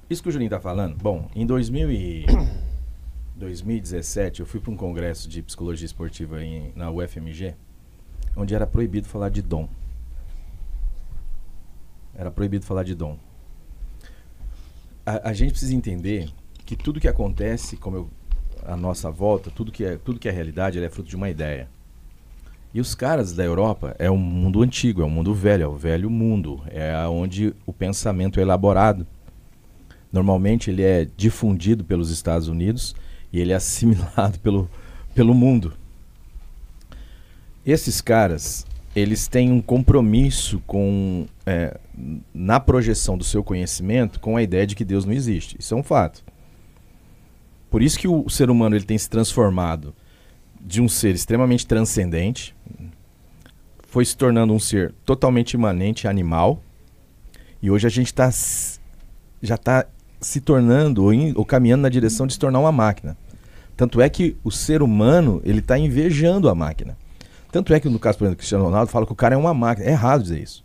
Isso 0.10 0.24
que 0.24 0.30
o 0.30 0.32
Juninho 0.32 0.50
tá 0.50 0.60
falando, 0.60 0.96
bom, 1.02 1.28
em 1.36 1.46
2000 1.46 1.92
e 1.92 2.26
2017 3.40 4.42
eu 4.42 4.46
fui 4.46 4.60
para 4.60 4.72
um 4.72 4.76
congresso 4.76 5.30
de 5.30 5.42
psicologia 5.42 5.86
esportiva 5.86 6.44
em, 6.44 6.74
na 6.76 6.92
UFMG, 6.92 7.56
onde 8.36 8.54
era 8.54 8.68
proibido 8.68 9.08
falar 9.08 9.30
de 9.30 9.42
dom. 9.42 9.68
Era 12.14 12.30
proibido 12.30 12.66
falar 12.66 12.84
de 12.84 12.94
dom. 12.94 13.18
A, 15.06 15.30
a 15.30 15.34
gente 15.34 15.52
precisa 15.52 15.74
entender 15.74 16.30
que 16.66 16.76
tudo 16.76 17.00
que 17.00 17.08
acontece, 17.08 17.78
como 17.78 17.96
eu, 17.96 18.10
a 18.66 18.76
nossa 18.76 19.10
volta, 19.10 19.50
tudo 19.50 19.72
que 19.72 19.86
é, 19.86 19.98
tudo 19.98 20.20
que 20.20 20.28
é 20.28 20.32
realidade, 20.32 20.84
é 20.84 20.90
fruto 20.90 21.10
de 21.10 21.16
uma 21.16 21.30
ideia. 21.30 21.70
E 22.74 22.82
os 22.82 22.94
caras 22.94 23.34
da 23.34 23.44
Europa 23.44 23.96
é 23.98 24.12
um 24.12 24.18
mundo 24.18 24.62
antigo, 24.62 25.02
é 25.02 25.06
um 25.06 25.10
mundo 25.10 25.34
velho, 25.34 25.64
é 25.64 25.68
o 25.68 25.76
velho 25.76 26.10
mundo, 26.10 26.62
é 26.68 26.96
onde 27.08 27.56
o 27.66 27.72
pensamento 27.72 28.40
é 28.40 28.44
elaborado. 28.44 29.08
Normalmente 30.12 30.70
ele 30.70 30.84
é 30.84 31.08
difundido 31.18 31.84
pelos 31.86 32.12
Estados 32.12 32.48
Unidos 32.48 32.96
e 33.32 33.40
ele 33.40 33.54
é 33.54 33.56
assimilado 33.56 34.40
pelo, 34.42 34.70
pelo 35.14 35.34
mundo. 35.34 35.74
Esses 37.66 38.02
caras, 38.02 38.66
eles 38.96 39.28
têm 39.28 39.52
um 39.52 39.62
compromisso 39.62 40.62
com 40.66 41.28
é, 41.46 41.80
na 42.34 42.60
projeção 42.60 43.18
do 43.18 43.24
seu 43.24 43.44
conhecimento 43.44 44.20
com 44.20 44.38
a 44.38 44.44
ideia 44.44 44.66
de 44.66 44.76
que 44.76 44.86
Deus 44.86 45.06
não 45.06 45.14
existe. 45.14 45.58
Isso 45.60 45.74
é 45.74 45.78
um 45.78 45.84
fato. 45.84 46.24
Por 47.70 47.84
isso 47.84 48.00
que 48.00 48.08
o, 48.08 48.28
ser 48.30 48.50
humano 48.50 48.76
ele 48.76 48.86
tem 48.86 48.98
se 48.98 49.10
transformado 49.10 49.94
de 50.60 50.82
um 50.82 50.90
ser 50.90 51.14
extremamente 51.14 51.68
transcendente, 51.68 52.56
foi 53.88 54.04
se 54.04 54.18
tornando 54.18 54.54
um 54.54 54.60
ser 54.60 54.94
totalmente 55.06 55.54
imanente 55.54 56.08
animal, 56.08 56.62
e 57.62 57.70
hoje 57.70 57.86
a 57.86 57.90
gente 57.90 58.14
tá, 58.14 58.30
já 59.42 59.56
está 59.56 59.86
se 60.20 60.42
tornando 60.42 61.04
ou, 61.04 61.14
in- 61.14 61.34
ou 61.36 61.46
caminhando 61.46 61.82
na 61.82 61.90
direção 61.90 62.28
de 62.28 62.34
se 62.34 62.40
tornar 62.40 62.60
uma 62.60 62.72
máquina. 62.72 63.18
Tanto 63.76 64.02
é 64.02 64.10
que 64.10 64.36
o 64.44 64.52
ser 64.52 64.82
humano 64.82 65.42
ele 65.46 65.60
está 65.60 65.78
invejando 65.78 66.50
a 66.50 66.56
máquina. 66.56 66.98
Tanto 67.52 67.74
é 67.74 67.80
que 67.80 67.88
no 67.90 67.98
caso, 67.98 68.18
por 68.18 68.26
exemplo, 68.26 68.36
do 68.36 68.40
Cristiano 68.40 68.66
Ronaldo 68.66 68.92
fala 68.92 69.06
que 69.06 69.12
o 69.12 69.16
cara 69.16 69.36
é 69.36 69.38
uma 69.38 69.54
máquina. 69.54 69.88
É 69.88 69.92
errado 69.92 70.22
dizer 70.22 70.42
isso. 70.42 70.64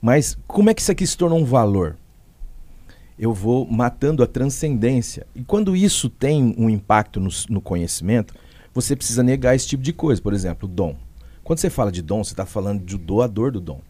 Mas 0.00 0.36
como 0.46 0.68
é 0.68 0.74
que 0.74 0.82
isso 0.82 0.92
aqui 0.92 1.06
se 1.06 1.16
tornou 1.16 1.38
um 1.38 1.44
valor? 1.44 1.96
Eu 3.18 3.32
vou 3.32 3.66
matando 3.66 4.22
a 4.22 4.26
transcendência. 4.26 5.26
E 5.34 5.42
quando 5.42 5.74
isso 5.74 6.10
tem 6.10 6.54
um 6.58 6.68
impacto 6.68 7.18
no, 7.18 7.30
no 7.48 7.60
conhecimento, 7.60 8.34
você 8.74 8.94
precisa 8.94 9.22
negar 9.22 9.54
esse 9.54 9.66
tipo 9.66 9.82
de 9.82 9.92
coisa. 9.92 10.20
Por 10.20 10.34
exemplo, 10.34 10.68
dom. 10.68 10.96
Quando 11.42 11.58
você 11.60 11.70
fala 11.70 11.90
de 11.90 12.02
dom, 12.02 12.22
você 12.22 12.32
está 12.32 12.44
falando 12.44 12.82
do 12.82 12.98
doador 12.98 13.50
do 13.50 13.60
dom. 13.60 13.80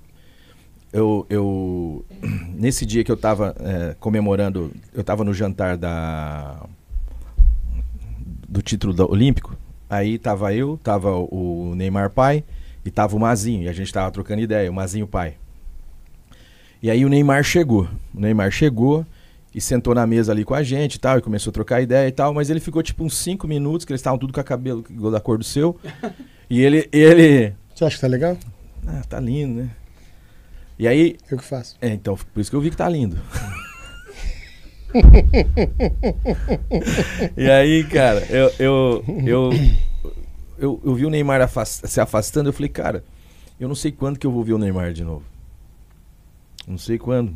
Eu, 0.95 1.27
eu 1.29 2.05
nesse 2.55 2.87
dia 2.87 3.03
que 3.03 3.11
eu 3.11 3.17
estava 3.17 3.53
comemorando, 3.99 4.71
eu 4.95 5.01
estava 5.01 5.25
no 5.25 5.35
jantar 5.35 5.77
da 5.77 6.65
do 8.49 8.63
título 8.63 8.95
da- 8.95 9.05
olímpico. 9.05 9.57
Aí 9.91 10.19
tava 10.19 10.55
eu, 10.55 10.79
tava 10.83 11.11
o 11.11 11.75
Neymar 11.75 12.11
pai 12.11 12.45
e 12.85 12.91
tava 12.93 13.17
o 13.17 13.19
Mazinho, 13.19 13.65
e 13.65 13.69
a 13.69 13.73
gente 13.73 13.93
tava 13.93 14.09
trocando 14.13 14.41
ideia, 14.41 14.71
o 14.71 14.75
Mazinho 14.75 15.07
pai. 15.09 15.35
E 16.81 16.89
aí 16.89 17.05
o 17.05 17.09
Neymar 17.09 17.43
chegou. 17.43 17.89
O 18.15 18.21
Neymar 18.21 18.53
chegou 18.53 19.05
e 19.53 19.61
sentou 19.61 19.95
na 19.97 20.07
mesa 20.07 20.31
ali 20.31 20.45
com 20.45 20.55
a 20.55 20.63
gente 20.63 20.95
e 20.95 21.01
tal, 21.01 21.19
e 21.19 21.23
começou 21.23 21.51
a 21.51 21.55
trocar 21.55 21.81
ideia 21.83 22.07
e 22.07 22.13
tal, 22.13 22.33
mas 22.33 22.51
ele 22.51 22.61
ficou 22.61 22.83
tipo 22.83 23.03
uns 23.03 23.17
5 23.19 23.49
minutos, 23.49 23.85
que 23.85 23.93
eles 23.93 24.01
estavam 24.01 24.19
tudo 24.19 24.33
com 24.33 24.41
a 24.41 24.45
cabelo 24.45 24.85
igual 24.89 25.11
da 25.11 25.21
cor 25.21 25.39
do 25.39 25.45
seu. 25.45 25.77
e 26.49 26.61
ele, 26.61 26.89
ele. 26.93 27.53
Você 27.75 27.85
acha 27.85 27.97
que 27.97 28.01
tá 28.01 28.07
legal? 28.07 28.37
Ah, 28.87 29.03
tá 29.09 29.19
lindo, 29.19 29.63
né? 29.63 29.71
E 30.79 30.89
aí. 30.89 31.17
Eu 31.31 31.39
que 31.39 31.45
faço. 31.45 31.77
É, 31.81 31.89
então, 31.89 32.17
por 32.17 32.41
isso 32.41 32.51
que 32.51 32.57
eu 32.57 32.61
vi 32.61 32.71
que 32.71 32.77
tá 32.77 32.89
lindo. 32.89 33.17
e 37.37 37.51
aí, 37.51 37.85
cara, 37.85 38.21
eu, 38.31 38.51
eu, 38.59 39.05
eu, 39.27 39.51
eu, 40.59 40.81
eu 40.85 40.95
vi 40.95 41.07
o 41.07 41.11
Neymar 41.11 41.41
afas- 41.41 41.83
se 41.85 42.01
afastando, 42.01 42.49
eu 42.49 42.53
falei, 42.53 42.69
cara, 42.69 43.05
eu 43.59 43.69
não 43.69 43.75
sei 43.75 43.93
quando 43.93 44.19
que 44.19 44.27
eu 44.27 44.31
vou 44.31 44.45
ver 44.45 44.55
o 44.55 44.59
Neymar 44.59 44.93
de 44.93 45.05
novo. 45.05 45.25
Não 46.67 46.79
sei 46.79 46.99
quando. 46.99 47.35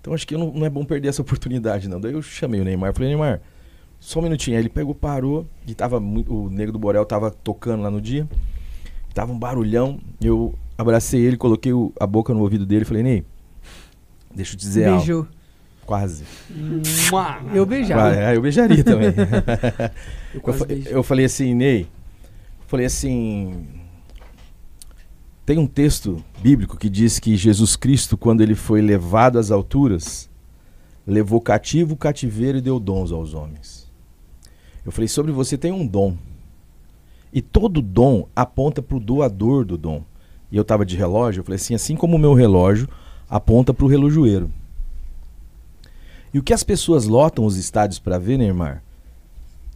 Então 0.00 0.12
acho 0.12 0.26
que 0.26 0.36
não, 0.36 0.50
não 0.52 0.66
é 0.66 0.70
bom 0.70 0.84
perder 0.84 1.08
essa 1.08 1.22
oportunidade, 1.22 1.88
não. 1.88 2.00
Daí 2.00 2.12
eu 2.12 2.22
chamei 2.22 2.60
o 2.60 2.64
Neymar, 2.64 2.92
falei, 2.92 3.08
Neymar, 3.08 3.40
só 4.00 4.18
um 4.18 4.22
minutinho. 4.22 4.56
Aí 4.56 4.62
ele 4.62 4.68
pegou, 4.68 4.94
parou, 4.94 5.46
e 5.66 5.74
tava 5.74 6.00
muito, 6.00 6.34
o 6.34 6.50
Nego 6.50 6.72
do 6.72 6.78
Borel 6.78 7.04
tava 7.06 7.30
tocando 7.30 7.82
lá 7.82 7.90
no 7.90 8.00
dia. 8.00 8.28
Tava 9.14 9.32
um 9.32 9.38
barulhão, 9.38 10.00
eu 10.20 10.54
abracei 10.82 11.20
ele, 11.20 11.36
coloquei 11.36 11.72
o- 11.72 11.92
a 11.98 12.06
boca 12.06 12.32
no 12.34 12.40
ouvido 12.40 12.66
dele 12.66 12.82
e 12.82 12.84
falei, 12.84 13.02
Ney, 13.02 13.24
deixa 14.34 14.54
eu 14.54 14.58
te 14.58 14.60
dizer 14.66 14.84
algo. 14.86 14.98
Beijou. 14.98 15.26
Quase. 15.86 16.24
Mua! 17.10 17.40
Eu 17.52 17.66
beijava. 17.66 18.02
Vai, 18.14 18.24
ah, 18.26 18.34
eu 18.34 18.40
beijaria 18.42 18.84
também. 18.84 19.08
Eu 20.32 20.38
eu, 20.38 20.40
quase 20.40 20.82
eu 20.86 21.02
falei 21.02 21.24
assim, 21.26 21.54
Ney, 21.54 21.86
falei 22.66 22.86
assim, 22.86 23.66
tem 25.44 25.58
um 25.58 25.66
texto 25.66 26.24
bíblico 26.40 26.76
que 26.78 26.88
diz 26.88 27.18
que 27.18 27.36
Jesus 27.36 27.76
Cristo, 27.76 28.16
quando 28.16 28.40
ele 28.42 28.54
foi 28.54 28.80
levado 28.80 29.38
às 29.38 29.50
alturas, 29.50 30.30
levou 31.06 31.40
cativo 31.40 31.94
o 31.94 31.96
cativeiro 31.96 32.58
e 32.58 32.60
deu 32.62 32.78
dons 32.80 33.10
aos 33.12 33.34
homens. 33.34 33.90
Eu 34.86 34.92
falei, 34.92 35.08
sobre 35.08 35.32
você 35.32 35.58
tem 35.58 35.72
um 35.72 35.86
dom. 35.86 36.16
E 37.32 37.42
todo 37.42 37.82
dom 37.82 38.28
aponta 38.34 38.80
para 38.80 38.96
o 38.96 39.00
doador 39.00 39.64
do 39.64 39.76
dom. 39.76 40.04
E 40.52 40.56
eu 40.56 40.62
estava 40.62 40.84
de 40.84 40.94
relógio, 40.98 41.40
eu 41.40 41.44
falei 41.44 41.56
assim, 41.56 41.74
assim 41.74 41.96
como 41.96 42.16
o 42.16 42.18
meu 42.18 42.34
relógio 42.34 42.86
aponta 43.28 43.72
para 43.72 43.86
o 43.86 43.88
relojoeiro. 43.88 44.52
E 46.32 46.38
o 46.38 46.42
que 46.42 46.52
as 46.52 46.62
pessoas 46.62 47.06
lotam 47.06 47.46
os 47.46 47.56
estádios 47.56 47.98
para 47.98 48.18
ver, 48.18 48.36
Neymar, 48.36 48.82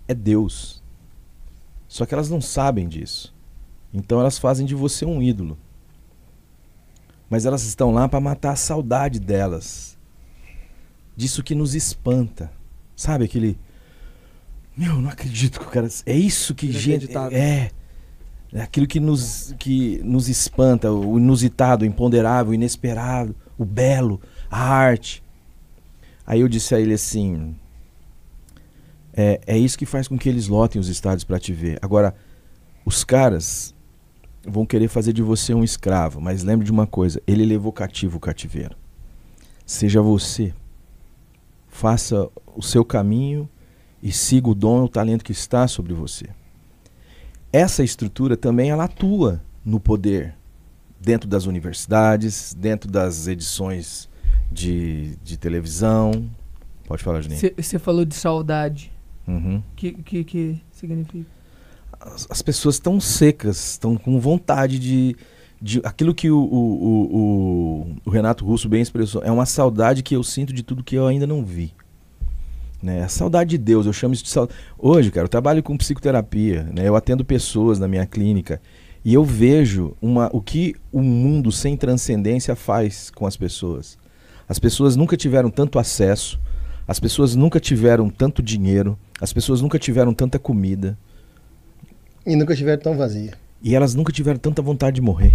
é 0.06 0.12
Deus. 0.12 0.82
Só 1.88 2.04
que 2.04 2.12
elas 2.12 2.28
não 2.28 2.42
sabem 2.42 2.86
disso. 2.86 3.34
Então 3.92 4.20
elas 4.20 4.38
fazem 4.38 4.66
de 4.66 4.74
você 4.74 5.06
um 5.06 5.22
ídolo. 5.22 5.56
Mas 7.30 7.46
elas 7.46 7.64
estão 7.64 7.90
lá 7.90 8.06
para 8.06 8.20
matar 8.20 8.52
a 8.52 8.56
saudade 8.56 9.18
delas. 9.18 9.96
Disso 11.16 11.42
que 11.42 11.54
nos 11.54 11.74
espanta. 11.74 12.52
Sabe 12.94 13.24
aquele. 13.24 13.58
Meu, 14.76 15.00
não 15.00 15.08
acredito 15.08 15.58
que 15.58 15.66
o 15.66 15.70
cara. 15.70 15.88
É 16.04 16.14
isso 16.14 16.54
que 16.54 16.70
gente. 16.70 17.08
É 17.32 17.70
aquilo 18.62 18.86
que 18.86 18.98
nos, 18.98 19.54
que 19.58 20.00
nos 20.02 20.28
espanta, 20.28 20.90
o 20.90 21.18
inusitado, 21.18 21.84
o 21.84 21.86
imponderável, 21.86 22.52
o 22.52 22.54
inesperado, 22.54 23.34
o 23.58 23.64
belo, 23.64 24.20
a 24.50 24.60
arte. 24.60 25.22
Aí 26.26 26.40
eu 26.40 26.48
disse 26.48 26.74
a 26.74 26.80
ele 26.80 26.94
assim: 26.94 27.54
é, 29.12 29.40
é 29.46 29.58
isso 29.58 29.78
que 29.78 29.86
faz 29.86 30.08
com 30.08 30.18
que 30.18 30.28
eles 30.28 30.48
lotem 30.48 30.80
os 30.80 30.88
estádios 30.88 31.24
para 31.24 31.38
te 31.38 31.52
ver. 31.52 31.78
Agora, 31.82 32.14
os 32.84 33.02
caras 33.02 33.74
vão 34.46 34.66
querer 34.66 34.88
fazer 34.88 35.12
de 35.12 35.22
você 35.22 35.52
um 35.52 35.64
escravo, 35.64 36.20
mas 36.20 36.42
lembre 36.42 36.64
de 36.64 36.72
uma 36.72 36.86
coisa: 36.86 37.20
ele 37.26 37.44
levou 37.44 37.72
cativo 37.72 38.18
o 38.18 38.20
cativeiro. 38.20 38.76
Seja 39.64 40.00
você. 40.00 40.54
Faça 41.68 42.28
o 42.54 42.62
seu 42.62 42.84
caminho 42.84 43.48
e 44.02 44.12
siga 44.12 44.48
o 44.48 44.54
dom 44.54 44.82
e 44.82 44.84
o 44.84 44.88
talento 44.88 45.24
que 45.24 45.32
está 45.32 45.68
sobre 45.68 45.92
você. 45.92 46.26
Essa 47.52 47.82
estrutura 47.82 48.36
também 48.36 48.70
ela 48.70 48.84
atua 48.84 49.42
no 49.64 49.80
poder 49.80 50.34
dentro 51.00 51.28
das 51.28 51.46
universidades, 51.46 52.54
dentro 52.54 52.90
das 52.90 53.26
edições 53.26 54.08
de, 54.50 55.16
de 55.22 55.36
televisão. 55.36 56.28
Pode 56.86 57.02
falar, 57.02 57.20
Juninho. 57.20 57.40
Você 57.56 57.78
falou 57.78 58.04
de 58.04 58.14
saudade. 58.14 58.92
Uhum. 59.26 59.58
O 59.58 59.74
que, 59.74 59.92
que, 59.92 60.24
que 60.24 60.60
significa? 60.70 61.26
as, 62.00 62.26
as 62.30 62.42
pessoas 62.42 62.76
estão 62.76 63.00
secas, 63.00 63.72
estão 63.72 63.96
com 63.96 64.20
vontade 64.20 64.78
de, 64.78 65.16
de. 65.60 65.80
Aquilo 65.84 66.14
que 66.14 66.30
o, 66.30 66.38
o, 66.38 67.16
o- 67.16 67.96
o 68.04 68.10
Renato 68.10 68.44
Russo 68.44 68.68
bem 68.68 68.80
expressou, 68.82 69.22
é 69.24 69.30
uma 69.30 69.46
saudade 69.46 70.02
que 70.02 70.14
eu 70.14 70.22
sinto 70.22 70.52
de 70.52 70.62
tudo 70.62 70.84
que 70.84 70.94
eu 70.94 71.06
ainda 71.06 71.26
não 71.26 71.44
vi. 71.44 71.72
Né? 72.86 73.02
A 73.02 73.08
saudade 73.08 73.50
de 73.50 73.58
Deus, 73.58 73.84
eu 73.84 73.92
chamo 73.92 74.14
isso 74.14 74.22
de 74.22 74.30
saudade. 74.30 74.56
Hoje, 74.78 75.10
cara, 75.10 75.24
eu 75.24 75.28
trabalho 75.28 75.60
com 75.60 75.76
psicoterapia, 75.76 76.62
né? 76.72 76.86
eu 76.86 76.94
atendo 76.94 77.24
pessoas 77.24 77.80
na 77.80 77.88
minha 77.88 78.06
clínica 78.06 78.60
e 79.04 79.12
eu 79.12 79.24
vejo 79.24 79.96
uma, 80.00 80.30
o 80.32 80.40
que 80.40 80.76
o 80.92 81.02
mundo 81.02 81.50
sem 81.50 81.76
transcendência 81.76 82.54
faz 82.54 83.10
com 83.10 83.26
as 83.26 83.36
pessoas. 83.36 83.98
As 84.48 84.60
pessoas 84.60 84.94
nunca 84.94 85.16
tiveram 85.16 85.50
tanto 85.50 85.80
acesso, 85.80 86.38
as 86.86 87.00
pessoas 87.00 87.34
nunca 87.34 87.58
tiveram 87.58 88.08
tanto 88.08 88.40
dinheiro, 88.40 88.96
as 89.20 89.32
pessoas 89.32 89.60
nunca 89.60 89.80
tiveram 89.80 90.14
tanta 90.14 90.38
comida. 90.38 90.96
E 92.24 92.36
nunca 92.36 92.52
estiver 92.52 92.76
tão 92.76 92.96
vazia. 92.96 93.32
E 93.60 93.74
elas 93.74 93.96
nunca 93.96 94.12
tiveram 94.12 94.38
tanta 94.38 94.62
vontade 94.62 94.94
de 94.94 95.00
morrer. 95.00 95.32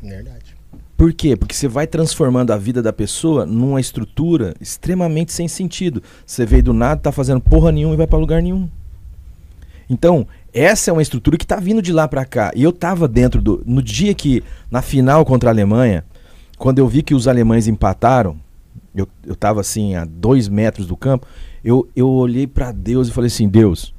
Verdade. 0.00 0.55
Por 0.96 1.12
quê? 1.12 1.36
Porque 1.36 1.54
você 1.54 1.68
vai 1.68 1.86
transformando 1.86 2.52
a 2.52 2.56
vida 2.56 2.82
da 2.82 2.92
pessoa 2.92 3.44
numa 3.44 3.80
estrutura 3.80 4.54
extremamente 4.60 5.32
sem 5.32 5.46
sentido. 5.46 6.02
Você 6.24 6.46
veio 6.46 6.62
do 6.62 6.72
nada, 6.72 7.00
tá 7.00 7.12
fazendo 7.12 7.40
porra 7.40 7.70
nenhuma 7.70 7.94
e 7.94 7.98
vai 7.98 8.06
pra 8.06 8.18
lugar 8.18 8.42
nenhum. 8.42 8.68
Então, 9.90 10.26
essa 10.54 10.90
é 10.90 10.92
uma 10.92 11.02
estrutura 11.02 11.36
que 11.36 11.46
tá 11.46 11.56
vindo 11.56 11.82
de 11.82 11.92
lá 11.92 12.08
pra 12.08 12.24
cá. 12.24 12.50
E 12.56 12.62
eu 12.62 12.72
tava 12.72 13.06
dentro 13.06 13.42
do. 13.42 13.62
No 13.66 13.82
dia 13.82 14.14
que, 14.14 14.42
na 14.70 14.80
final 14.80 15.24
contra 15.24 15.50
a 15.50 15.52
Alemanha, 15.52 16.02
quando 16.56 16.78
eu 16.78 16.88
vi 16.88 17.02
que 17.02 17.14
os 17.14 17.28
alemães 17.28 17.68
empataram, 17.68 18.36
eu, 18.94 19.06
eu 19.26 19.36
tava 19.36 19.60
assim, 19.60 19.94
a 19.94 20.04
dois 20.06 20.48
metros 20.48 20.86
do 20.86 20.96
campo, 20.96 21.26
eu, 21.62 21.86
eu 21.94 22.08
olhei 22.08 22.46
pra 22.46 22.72
Deus 22.72 23.08
e 23.08 23.12
falei 23.12 23.28
assim: 23.28 23.48
Deus, 23.48 23.94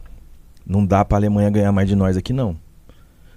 não 0.66 0.84
dá 0.84 1.06
pra 1.06 1.20
Alemanha 1.20 1.52
ganhar 1.52 1.72
mais 1.72 1.88
de 1.88 1.96
nós 1.96 2.18
aqui 2.18 2.34
não. 2.34 2.58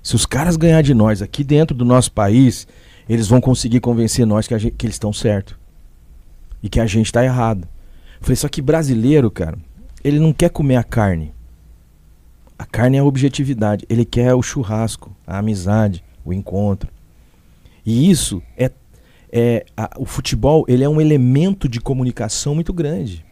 Se 0.02 0.16
os 0.16 0.24
caras 0.24 0.56
ganhar 0.56 0.82
de 0.82 0.94
nós 0.94 1.20
aqui 1.20 1.44
dentro 1.44 1.76
do 1.76 1.84
nosso 1.84 2.10
país, 2.10 2.66
eles 3.12 3.26
vão 3.28 3.40
conseguir 3.40 3.80
convencer 3.80 4.24
nós 4.26 4.46
que, 4.46 4.58
gente- 4.58 4.74
que 4.76 4.86
eles 4.86 4.94
estão 4.94 5.12
certo. 5.12 5.58
E 6.62 6.68
que 6.68 6.78
a 6.78 6.86
gente 6.86 7.06
está 7.06 7.24
errado. 7.24 7.62
Eu 8.18 8.22
Falei, 8.22 8.36
só 8.36 8.48
que 8.48 8.60
brasileiro, 8.62 9.30
cara, 9.30 9.58
ele 10.04 10.18
não 10.18 10.32
quer 10.32 10.50
comer 10.50 10.76
a 10.76 10.84
carne. 10.84 11.32
A 12.58 12.64
carne 12.66 12.98
é 12.98 13.00
a 13.00 13.04
objetividade. 13.04 13.84
Ele 13.88 14.04
quer 14.04 14.34
o 14.34 14.42
churrasco, 14.42 15.14
a 15.26 15.38
amizade, 15.38 16.04
o 16.24 16.32
encontro. 16.32 16.90
E 17.84 18.10
isso 18.10 18.42
é. 18.56 18.70
é 19.32 19.64
a- 19.76 19.90
o 19.98 20.04
futebol 20.04 20.64
ele 20.68 20.84
é 20.84 20.88
um 20.88 21.00
elemento 21.00 21.68
de 21.68 21.80
comunicação 21.80 22.54
muito 22.54 22.72
grande. 22.72 23.24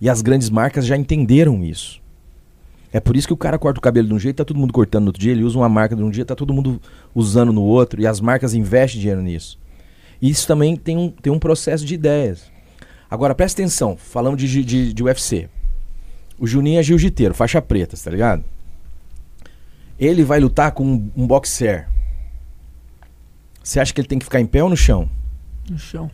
E 0.00 0.08
as 0.08 0.22
grandes 0.22 0.48
marcas 0.48 0.86
já 0.86 0.96
entenderam 0.96 1.62
isso. 1.64 1.99
É 2.92 2.98
por 2.98 3.16
isso 3.16 3.26
que 3.26 3.32
o 3.32 3.36
cara 3.36 3.58
corta 3.58 3.78
o 3.78 3.82
cabelo 3.82 4.08
de 4.08 4.14
um 4.14 4.18
jeito, 4.18 4.36
tá 4.36 4.44
todo 4.44 4.58
mundo 4.58 4.72
cortando 4.72 5.04
no 5.04 5.08
outro 5.10 5.20
dia, 5.20 5.32
ele 5.32 5.44
usa 5.44 5.56
uma 5.56 5.68
marca 5.68 5.94
de 5.94 6.02
um 6.02 6.10
dia, 6.10 6.24
tá 6.24 6.34
todo 6.34 6.52
mundo 6.52 6.80
usando 7.14 7.52
no 7.52 7.62
outro, 7.62 8.00
e 8.00 8.06
as 8.06 8.20
marcas 8.20 8.52
investem 8.52 9.00
dinheiro 9.00 9.22
nisso. 9.22 9.58
Isso 10.20 10.46
também 10.46 10.76
tem 10.76 10.96
um, 10.96 11.08
tem 11.10 11.32
um 11.32 11.38
processo 11.38 11.84
de 11.84 11.94
ideias. 11.94 12.50
Agora, 13.08 13.34
presta 13.34 13.62
atenção, 13.62 13.96
falando 13.96 14.36
de, 14.36 14.64
de, 14.64 14.92
de 14.92 15.02
UFC. 15.02 15.48
O 16.38 16.46
Juninho 16.46 16.80
é 16.80 16.82
jiu-jiteiro, 16.82 17.34
faixa 17.34 17.62
preta, 17.62 17.96
tá 17.96 18.10
ligado? 18.10 18.44
Ele 19.98 20.24
vai 20.24 20.40
lutar 20.40 20.72
com 20.72 20.84
um, 20.84 21.10
um 21.16 21.26
boxer. 21.26 21.88
Você 23.62 23.78
acha 23.78 23.92
que 23.92 24.00
ele 24.00 24.08
tem 24.08 24.18
que 24.18 24.24
ficar 24.24 24.40
em 24.40 24.46
pé 24.46 24.62
ou 24.62 24.70
no 24.70 24.76
chão? 24.76 25.08
No 25.68 25.78
chão. 25.78 26.10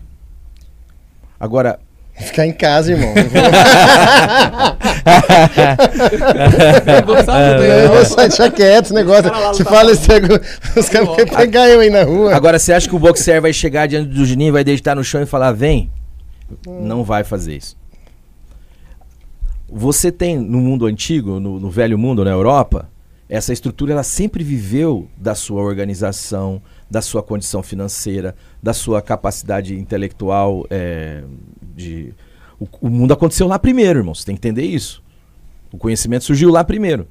Agora, 1.39 1.79
Ficar 2.19 2.47
em 2.47 2.53
casa, 2.53 2.93
irmão. 2.93 3.13
eu 7.85 7.93
vou 7.93 8.05
só 8.05 8.17
deixar 8.17 8.51
quieto 8.51 8.87
esse 8.87 8.95
negócio. 8.95 9.31
Se 9.55 9.63
fala 9.65 9.93
esse 9.93 10.09
negócio, 10.09 10.41
os 10.77 10.89
caras 10.89 11.09
vão 11.09 11.17
pegar 11.17 11.69
eu 11.69 11.81
aí 11.81 11.91
na 11.91 12.05
rua. 12.05 12.35
Agora, 12.35 12.59
você 12.59 12.73
acha 12.73 12.89
que 12.89 12.97
o 12.97 12.99
boxer 12.99 13.43
vai 13.43 13.53
chegar 13.53 13.87
diante 13.87 14.09
do 14.09 14.25
Juninho, 14.25 14.53
vai 14.53 14.65
deitar 14.65 14.97
no 14.97 15.05
chão 15.05 15.21
e 15.21 15.27
falar, 15.27 15.53
vem? 15.53 15.91
Não 16.67 17.05
vai 17.05 17.23
fazer 17.23 17.57
isso. 17.57 17.77
Você 19.69 20.11
tem 20.11 20.39
no 20.39 20.59
mundo 20.59 20.87
antigo, 20.87 21.39
no, 21.39 21.61
no 21.61 21.71
velho 21.71 21.99
mundo, 21.99 22.25
na 22.25 22.31
Europa, 22.31 22.89
essa 23.29 23.53
estrutura 23.53 23.93
ela 23.93 24.05
sempre 24.05 24.45
viveu 24.45 25.09
da 25.17 25.35
sua 25.35 25.61
organização, 25.61 26.63
da 26.89 27.03
sua 27.03 27.23
condição 27.23 27.63
financeira, 27.63 28.35
da 28.63 28.73
sua 28.73 29.03
capacidade 29.03 29.77
intelectual. 29.77 30.65
é, 30.71 31.25
de... 31.77 32.15
o, 32.59 32.67
o 32.81 32.89
mundo 32.89 33.13
aconteceu 33.13 33.47
lá 33.47 33.59
primeiro, 33.59 34.01
irmão. 34.01 34.15
Você 34.15 34.25
tem 34.25 34.35
que 34.35 34.41
entender 34.41 34.65
isso. 34.65 35.03
O 35.71 35.77
conhecimento 35.77 36.25
surgiu 36.25 36.51
lá 36.51 36.65
primeiro. 36.65 37.07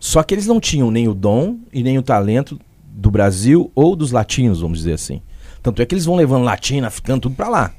Só 0.00 0.22
que 0.22 0.34
eles 0.34 0.46
não 0.46 0.58
tinham 0.58 0.90
nem 0.90 1.06
o 1.06 1.14
dom 1.14 1.58
e 1.72 1.82
nem 1.82 1.96
o 1.96 2.02
talento 2.02 2.58
do 2.84 3.10
Brasil 3.10 3.70
ou 3.74 3.94
dos 3.94 4.10
latinos, 4.10 4.60
vamos 4.60 4.78
dizer 4.78 4.94
assim. 4.94 5.22
Tanto 5.62 5.80
é 5.80 5.86
que 5.86 5.94
eles 5.94 6.06
vão 6.06 6.16
levando 6.16 6.42
latino, 6.42 6.86
africano, 6.86 7.20
tudo 7.20 7.36
pra 7.36 7.48
lá. 7.48 7.74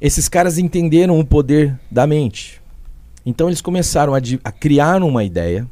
Esses 0.00 0.28
caras 0.28 0.58
entenderam 0.58 1.18
o 1.18 1.24
poder 1.24 1.78
da 1.90 2.06
mente. 2.06 2.60
Então 3.24 3.48
eles 3.48 3.60
começaram 3.60 4.14
a, 4.14 4.18
a 4.44 4.52
criar 4.52 5.02
uma 5.02 5.22
ideia 5.22 5.68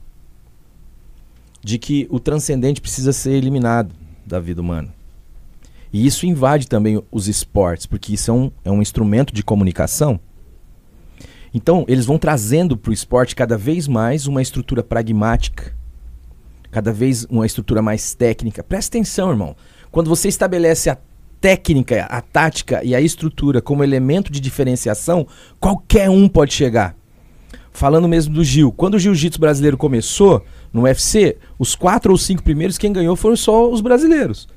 de 1.63 1.79
que 1.79 2.07
o 2.11 2.21
transcendente 2.21 2.81
precisa 2.81 3.13
ser 3.13 3.33
eliminado 3.33 3.93
da 4.25 4.39
vida 4.39 4.61
humana. 4.61 4.95
E 5.93 6.06
isso 6.06 6.27
invade 6.27 6.69
também 6.69 7.02
os 7.10 7.28
esportes, 7.28 7.86
porque 7.86 8.15
isso 8.15 8.31
é 8.31 8.35
um, 8.35 8.51
é 8.65 8.70
um 8.70 8.82
instrumento 8.82 9.35
de 9.35 9.43
comunicação. 9.43 10.20
Então, 11.52 11.85
eles 11.89 12.05
vão 12.05 12.19
trazendo 12.19 12.77
para 12.77 12.90
o 12.90 12.94
esporte 12.94 13.35
cada 13.35 13.56
vez 13.56 13.89
mais 13.89 14.27
uma 14.27 14.43
estrutura 14.43 14.82
pragmática, 14.82 15.74
cada 16.70 16.93
vez 16.93 17.24
uma 17.31 17.47
estrutura 17.47 17.81
mais 17.81 18.15
técnica. 18.15 18.62
Presta 18.62 18.97
atenção, 18.97 19.31
irmão. 19.31 19.56
Quando 19.90 20.09
você 20.09 20.28
estabelece 20.28 20.90
a 20.90 20.98
técnica, 21.40 22.05
a 22.05 22.20
tática 22.20 22.85
e 22.85 22.94
a 22.94 23.01
estrutura 23.01 23.62
como 23.62 23.82
elemento 23.82 24.31
de 24.31 24.40
diferenciação, 24.40 25.27
qualquer 25.59 26.10
um 26.10 26.28
pode 26.28 26.52
chegar. 26.52 26.94
Falando 27.73 28.09
mesmo 28.09 28.35
do 28.35 28.44
Gil, 28.44 28.73
quando 28.73 28.94
o 28.94 28.98
jiu-jitsu 28.98 29.40
brasileiro 29.40 29.77
começou 29.77 30.44
no 30.73 30.82
UFC, 30.82 31.36
os 31.59 31.74
quatro 31.74 32.10
ou 32.12 32.19
cinco 32.19 32.43
primeiros, 32.43 32.77
quem 32.77 32.93
ganhou 32.93 33.15
foram 33.15 33.36
só 33.36 33.70
os 33.70 33.81
brasileiros. 33.81 34.48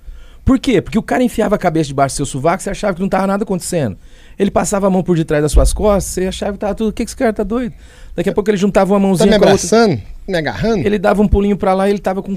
Por 0.51 0.59
quê? 0.59 0.81
Porque 0.81 0.99
o 0.99 1.01
cara 1.01 1.23
enfiava 1.23 1.55
a 1.55 1.57
cabeça 1.57 1.87
debaixo 1.87 2.13
do 2.13 2.17
seu 2.17 2.25
sovaco, 2.25 2.61
você 2.61 2.69
achava 2.69 2.93
que 2.93 2.99
não 2.99 3.05
estava 3.07 3.25
nada 3.25 3.43
acontecendo. 3.43 3.97
Ele 4.37 4.51
passava 4.51 4.85
a 4.85 4.89
mão 4.89 5.01
por 5.01 5.15
detrás 5.15 5.41
das 5.41 5.49
suas 5.53 5.71
costas, 5.71 6.03
você 6.13 6.27
achava 6.27 6.51
que 6.51 6.57
tava 6.59 6.75
tudo. 6.75 6.89
O 6.89 6.91
que, 6.91 7.05
que 7.05 7.09
esse 7.09 7.15
cara 7.15 7.31
tá 7.31 7.41
doido? 7.43 7.73
Daqui 8.13 8.29
a 8.29 8.33
pouco 8.33 8.49
ele 8.49 8.57
juntava 8.57 8.91
uma 8.93 8.99
Tá 8.99 9.07
mãozinha 9.07 9.31
me 9.31 9.39
com 9.39 9.45
a 9.45 9.51
outra. 9.53 9.65
abraçando? 9.65 10.01
Me 10.27 10.37
agarrando? 10.37 10.85
Ele 10.85 10.99
dava 10.99 11.21
um 11.21 11.27
pulinho 11.29 11.55
pra 11.55 11.73
lá 11.73 11.87
e 11.87 11.91
ele 11.91 11.99
tava 11.99 12.21
com 12.21 12.33
um. 12.33 12.35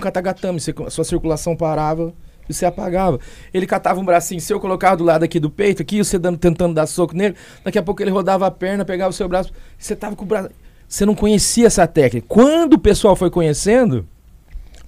Você- 0.52 0.72
a 0.86 0.90
sua 0.90 1.02
circulação 1.02 1.56
parava 1.56 2.14
e 2.48 2.54
você 2.54 2.64
apagava. 2.64 3.18
Ele 3.52 3.66
catava 3.66 3.98
um 3.98 4.04
bracinho 4.04 4.40
seu, 4.40 4.60
colocava 4.60 4.96
do 4.96 5.02
lado 5.02 5.24
aqui 5.24 5.40
do 5.40 5.50
peito, 5.50 5.82
aqui, 5.82 5.98
você 5.98 6.16
dando, 6.16 6.38
tentando 6.38 6.72
dar 6.72 6.86
soco 6.86 7.16
nele. 7.16 7.34
Daqui 7.64 7.80
a 7.80 7.82
pouco 7.82 8.00
ele 8.00 8.12
rodava 8.12 8.46
a 8.46 8.50
perna, 8.52 8.84
pegava 8.84 9.10
o 9.10 9.12
seu 9.12 9.26
braço. 9.28 9.52
Você 9.76 9.96
tava 9.96 10.14
com 10.14 10.22
o 10.24 10.28
braço. 10.28 10.50
Você 10.88 11.04
não 11.04 11.16
conhecia 11.16 11.66
essa 11.66 11.84
técnica. 11.88 12.24
Quando 12.28 12.74
o 12.74 12.78
pessoal 12.78 13.16
foi 13.16 13.28
conhecendo, 13.28 14.06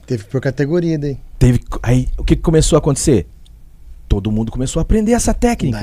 Teve 0.06 0.22
por 0.22 0.40
categoria 0.40 0.96
daí. 0.96 1.18
Teve. 1.38 1.60
Aí 1.82 2.08
o 2.18 2.24
que 2.24 2.36
começou 2.36 2.76
a 2.76 2.78
acontecer? 2.78 3.26
Todo 4.08 4.30
mundo 4.30 4.52
começou 4.52 4.80
a 4.80 4.82
aprender 4.82 5.12
essa 5.12 5.34
técnica. 5.34 5.78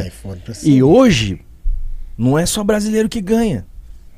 E 0.70 0.82
hoje, 0.84 1.40
Não 2.18 2.38
é 2.38 2.46
só 2.46 2.64
brasileiro 2.64 3.10
que 3.10 3.20
ganha. 3.20 3.66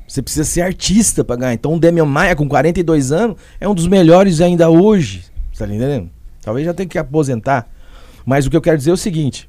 Você 0.06 0.20
precisa 0.22 0.44
ser 0.44 0.60
artista 0.60 1.24
pra 1.24 1.34
ganhar. 1.34 1.54
Então 1.54 1.74
o 1.74 1.80
Demian 1.80 2.04
Maia, 2.04 2.36
com 2.36 2.46
42 2.46 3.10
anos, 3.10 3.36
é 3.58 3.66
um 3.68 3.74
dos 3.74 3.86
melhores 3.88 4.40
ainda 4.42 4.68
hoje. 4.68 5.24
Você 5.52 5.66
tá 5.66 5.74
entendendo? 5.74 6.10
Talvez 6.42 6.64
já 6.66 6.74
tenha 6.74 6.88
que 6.88 6.98
aposentar. 6.98 7.66
Mas 8.24 8.46
o 8.46 8.50
que 8.50 8.56
eu 8.56 8.60
quero 8.60 8.76
dizer 8.76 8.90
é 8.90 8.92
o 8.92 8.96
seguinte: 8.98 9.48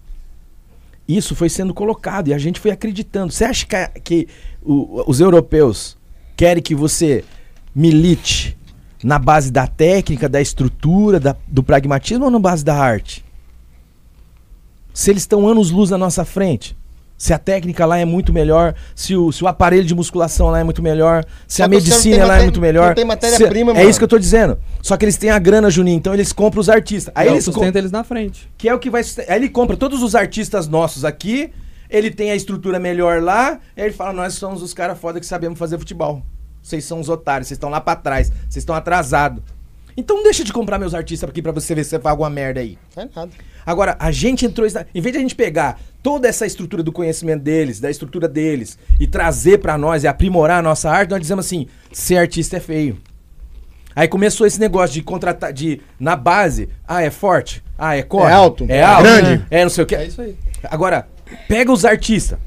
isso 1.08 1.36
foi 1.36 1.50
sendo 1.50 1.74
colocado 1.74 2.30
e 2.30 2.34
a 2.34 2.38
gente 2.38 2.60
foi 2.60 2.72
acreditando. 2.72 3.32
Você 3.34 3.44
acha 3.44 3.66
que, 3.66 4.00
que 4.02 4.28
o- 4.64 5.04
os 5.06 5.20
europeus 5.20 5.98
querem 6.36 6.64
que 6.64 6.74
você 6.74 7.24
milite 7.76 8.58
na 9.08 9.18
base 9.18 9.50
da 9.52 9.66
técnica, 9.66 10.28
da 10.28 10.42
estrutura, 10.42 11.18
da- 11.18 11.36
do 11.48 11.64
pragmatismo 11.64 12.26
ou 12.26 12.30
na 12.32 12.38
base 12.40 12.64
da 12.66 12.76
arte? 12.76 13.24
Se 14.94 15.10
eles 15.12 15.24
estão 15.24 15.48
anos-luz 15.48 15.90
na 15.90 15.98
nossa 15.98 16.26
frente. 16.26 16.76
Se 17.18 17.34
a 17.34 17.40
técnica 17.40 17.84
lá 17.86 17.98
é 17.98 18.04
muito 18.06 18.32
melhor, 18.34 18.76
se 18.94 19.16
o, 19.16 19.32
se 19.32 19.44
o 19.44 19.48
aparelho 19.48 19.86
de 19.86 19.96
musculação 19.96 20.50
lá 20.52 20.60
é 20.60 20.64
muito 20.64 20.84
melhor, 20.84 21.26
se 21.48 21.58
Só 21.58 21.64
a 21.64 21.68
medicina 21.68 22.18
lá 22.18 22.24
é 22.24 22.28
matéria- 22.28 22.44
muito 22.44 22.62
melhor. 22.62 22.94
tem 22.96 23.06
matéria-prima, 23.06 23.74
se- 23.74 23.80
É 23.80 23.86
isso 23.86 23.98
que 23.98 24.04
eu 24.04 24.08
tô 24.10 24.20
dizendo. 24.20 24.58
Só 24.84 24.96
que 24.98 25.06
eles 25.06 25.18
têm 25.18 25.30
a 25.32 25.40
grana, 25.40 25.72
Juninho, 25.72 25.98
então 25.98 26.14
eles 26.14 26.32
compram 26.34 26.60
os 26.62 26.70
artistas. 26.70 27.12
Aí 27.16 27.28
Aí 27.30 27.34
eles 27.34 27.46
sustenta 27.46 27.80
eles 27.80 27.92
na 27.92 28.04
frente. 28.04 28.48
que 28.58 28.68
é 28.70 28.74
o 28.76 28.78
que 28.78 28.90
vai 28.90 29.04
susten- 29.04 29.26
Aí 29.30 29.38
ele 29.40 29.50
compra 29.50 29.76
todos 29.78 30.04
os 30.04 30.14
artistas 30.16 30.68
nossos 30.68 31.04
aqui, 31.06 31.50
ele 31.90 32.12
tem 32.12 32.30
a 32.30 32.36
estrutura 32.36 32.78
melhor 32.78 33.20
lá, 33.24 33.60
aí 33.76 33.86
ele 33.86 33.94
fala: 33.94 34.14
Nós 34.14 34.34
somos 34.36 34.62
os 34.62 34.74
caras 34.74 35.00
foda 35.00 35.20
que 35.20 35.26
sabemos 35.26 35.58
fazer 35.58 35.80
futebol. 35.80 36.22
Vocês 36.68 36.84
são 36.84 37.00
os 37.00 37.08
otários, 37.10 37.48
vocês 37.48 37.56
estão 37.56 37.70
lá 37.70 37.80
pra 37.80 37.96
trás, 37.96 38.30
vocês 38.30 38.58
estão 38.58 38.76
atrasados. 38.76 39.42
Então 39.96 40.22
deixa 40.22 40.44
de 40.44 40.52
comprar 40.54 40.78
meus 40.78 40.94
artistas 40.94 41.28
aqui 41.30 41.42
pra 41.42 41.52
você 41.52 41.74
ver 41.74 41.84
se 41.84 41.92
você 41.92 42.00
faz 42.00 42.12
alguma 42.12 42.30
merda 42.30 42.60
aí. 42.60 42.78
Não 42.96 43.04
é 43.04 43.10
nada. 43.16 43.32
Agora, 43.66 43.96
a 44.00 44.12
gente 44.12 44.46
entrou. 44.46 44.68
Em 44.94 45.02
vez 45.02 45.12
de 45.14 45.18
a 45.18 45.22
gente 45.22 45.34
pegar 45.36 45.80
toda 46.04 46.28
essa 46.28 46.46
estrutura 46.46 46.84
do 46.84 46.92
conhecimento 46.92 47.42
deles, 47.42 47.80
da 47.80 47.90
estrutura 47.90 48.28
deles, 48.28 48.78
e 49.00 49.08
trazer 49.08 49.58
pra 49.60 49.78
nós 49.78 50.04
e 50.04 50.08
aprimorar 50.08 50.60
a 50.60 50.62
nossa 50.62 50.90
arte, 50.90 51.10
nós 51.10 51.20
dizemos 51.22 51.46
assim: 51.46 51.68
ser 51.92 52.18
artista 52.18 52.58
é 52.58 52.60
feio. 52.60 52.98
Aí 53.96 54.08
começou 54.08 54.46
esse 54.46 54.60
negócio 54.60 54.94
de 54.94 55.02
contratar, 55.02 55.52
de 55.52 55.82
na 56.00 56.16
base, 56.16 56.70
ah, 56.88 57.02
é 57.02 57.10
forte, 57.10 57.64
ah, 57.78 57.96
é 57.96 58.04
corte, 58.04 58.30
É 58.32 58.34
alto, 58.36 58.66
é 58.70 58.78
é 58.78 58.84
alto, 58.84 59.04
grande. 59.04 59.46
é 59.50 59.64
não 59.64 59.70
sei 59.72 59.84
o 59.84 59.88
que. 59.88 59.96
É 59.96 60.06
isso 60.06 60.22
aí. 60.22 60.36
Agora, 60.70 61.08
pega 61.48 61.72
os 61.72 61.84
artistas. 61.86 62.38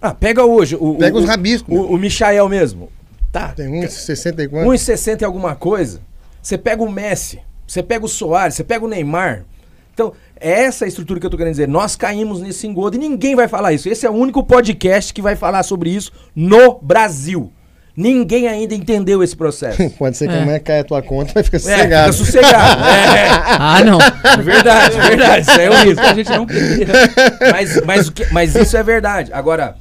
Ah, 0.00 0.14
pega 0.14 0.44
hoje 0.44 0.76
o. 0.80 0.94
Pega 0.94 1.14
o, 1.16 1.18
os 1.18 1.24
o- 1.24 1.28
rabiscos. 1.28 1.76
O, 1.76 1.82
o 1.94 1.98
Michael 1.98 2.48
mesmo. 2.48 2.90
Tá. 3.34 3.48
Tem 3.48 3.84
uns 3.84 3.92
60 3.92 4.44
e 4.44 4.48
quanto? 4.48 4.68
1,60 4.70 5.22
e 5.22 5.24
alguma 5.24 5.56
coisa. 5.56 6.00
Você 6.40 6.56
pega 6.56 6.80
o 6.84 6.88
Messi, 6.90 7.40
você 7.66 7.82
pega 7.82 8.04
o 8.04 8.08
Soares, 8.08 8.54
você 8.54 8.62
pega 8.62 8.84
o 8.84 8.88
Neymar. 8.88 9.44
Então, 9.92 10.12
é 10.40 10.62
essa 10.64 10.84
a 10.84 10.88
estrutura 10.88 11.18
que 11.18 11.26
eu 11.26 11.30
tô 11.30 11.36
querendo 11.36 11.52
dizer. 11.54 11.66
Nós 11.66 11.96
caímos 11.96 12.40
nesse 12.40 12.64
engodo 12.68 12.94
e 12.94 12.98
ninguém 13.00 13.34
vai 13.34 13.48
falar 13.48 13.72
isso. 13.72 13.88
Esse 13.88 14.06
é 14.06 14.10
o 14.10 14.12
único 14.12 14.44
podcast 14.44 15.12
que 15.12 15.20
vai 15.20 15.34
falar 15.34 15.64
sobre 15.64 15.90
isso 15.90 16.12
no 16.34 16.78
Brasil. 16.80 17.52
Ninguém 17.96 18.46
ainda 18.48 18.72
entendeu 18.74 19.20
esse 19.22 19.36
processo. 19.36 19.90
Pode 19.98 20.16
ser 20.16 20.28
que 20.28 20.34
É. 20.34 20.38
amanhã 20.42 20.58
caia 20.60 20.80
a 20.82 20.84
tua 20.84 21.02
conta 21.02 21.30
e 21.30 21.34
vai 21.34 21.42
ficar 21.42 21.56
É, 21.56 21.60
sossegado. 21.60 22.12
fica 22.12 22.24
sossegado. 22.24 22.82
É, 22.84 23.28
Ah, 23.58 23.84
não. 23.84 23.98
é, 24.00 24.42
verdade, 24.42 24.96
verdade. 25.00 25.42
Isso 25.50 25.60
é 25.60 25.70
o 25.70 25.74
risco. 25.84 26.00
A 26.04 26.14
gente 26.14 26.30
não 26.30 26.46
queria. 26.46 26.86
Mas, 27.52 27.82
mas, 27.84 28.12
mas 28.32 28.54
isso 28.54 28.76
é 28.76 28.82
verdade. 28.82 29.32
Agora, 29.32 29.76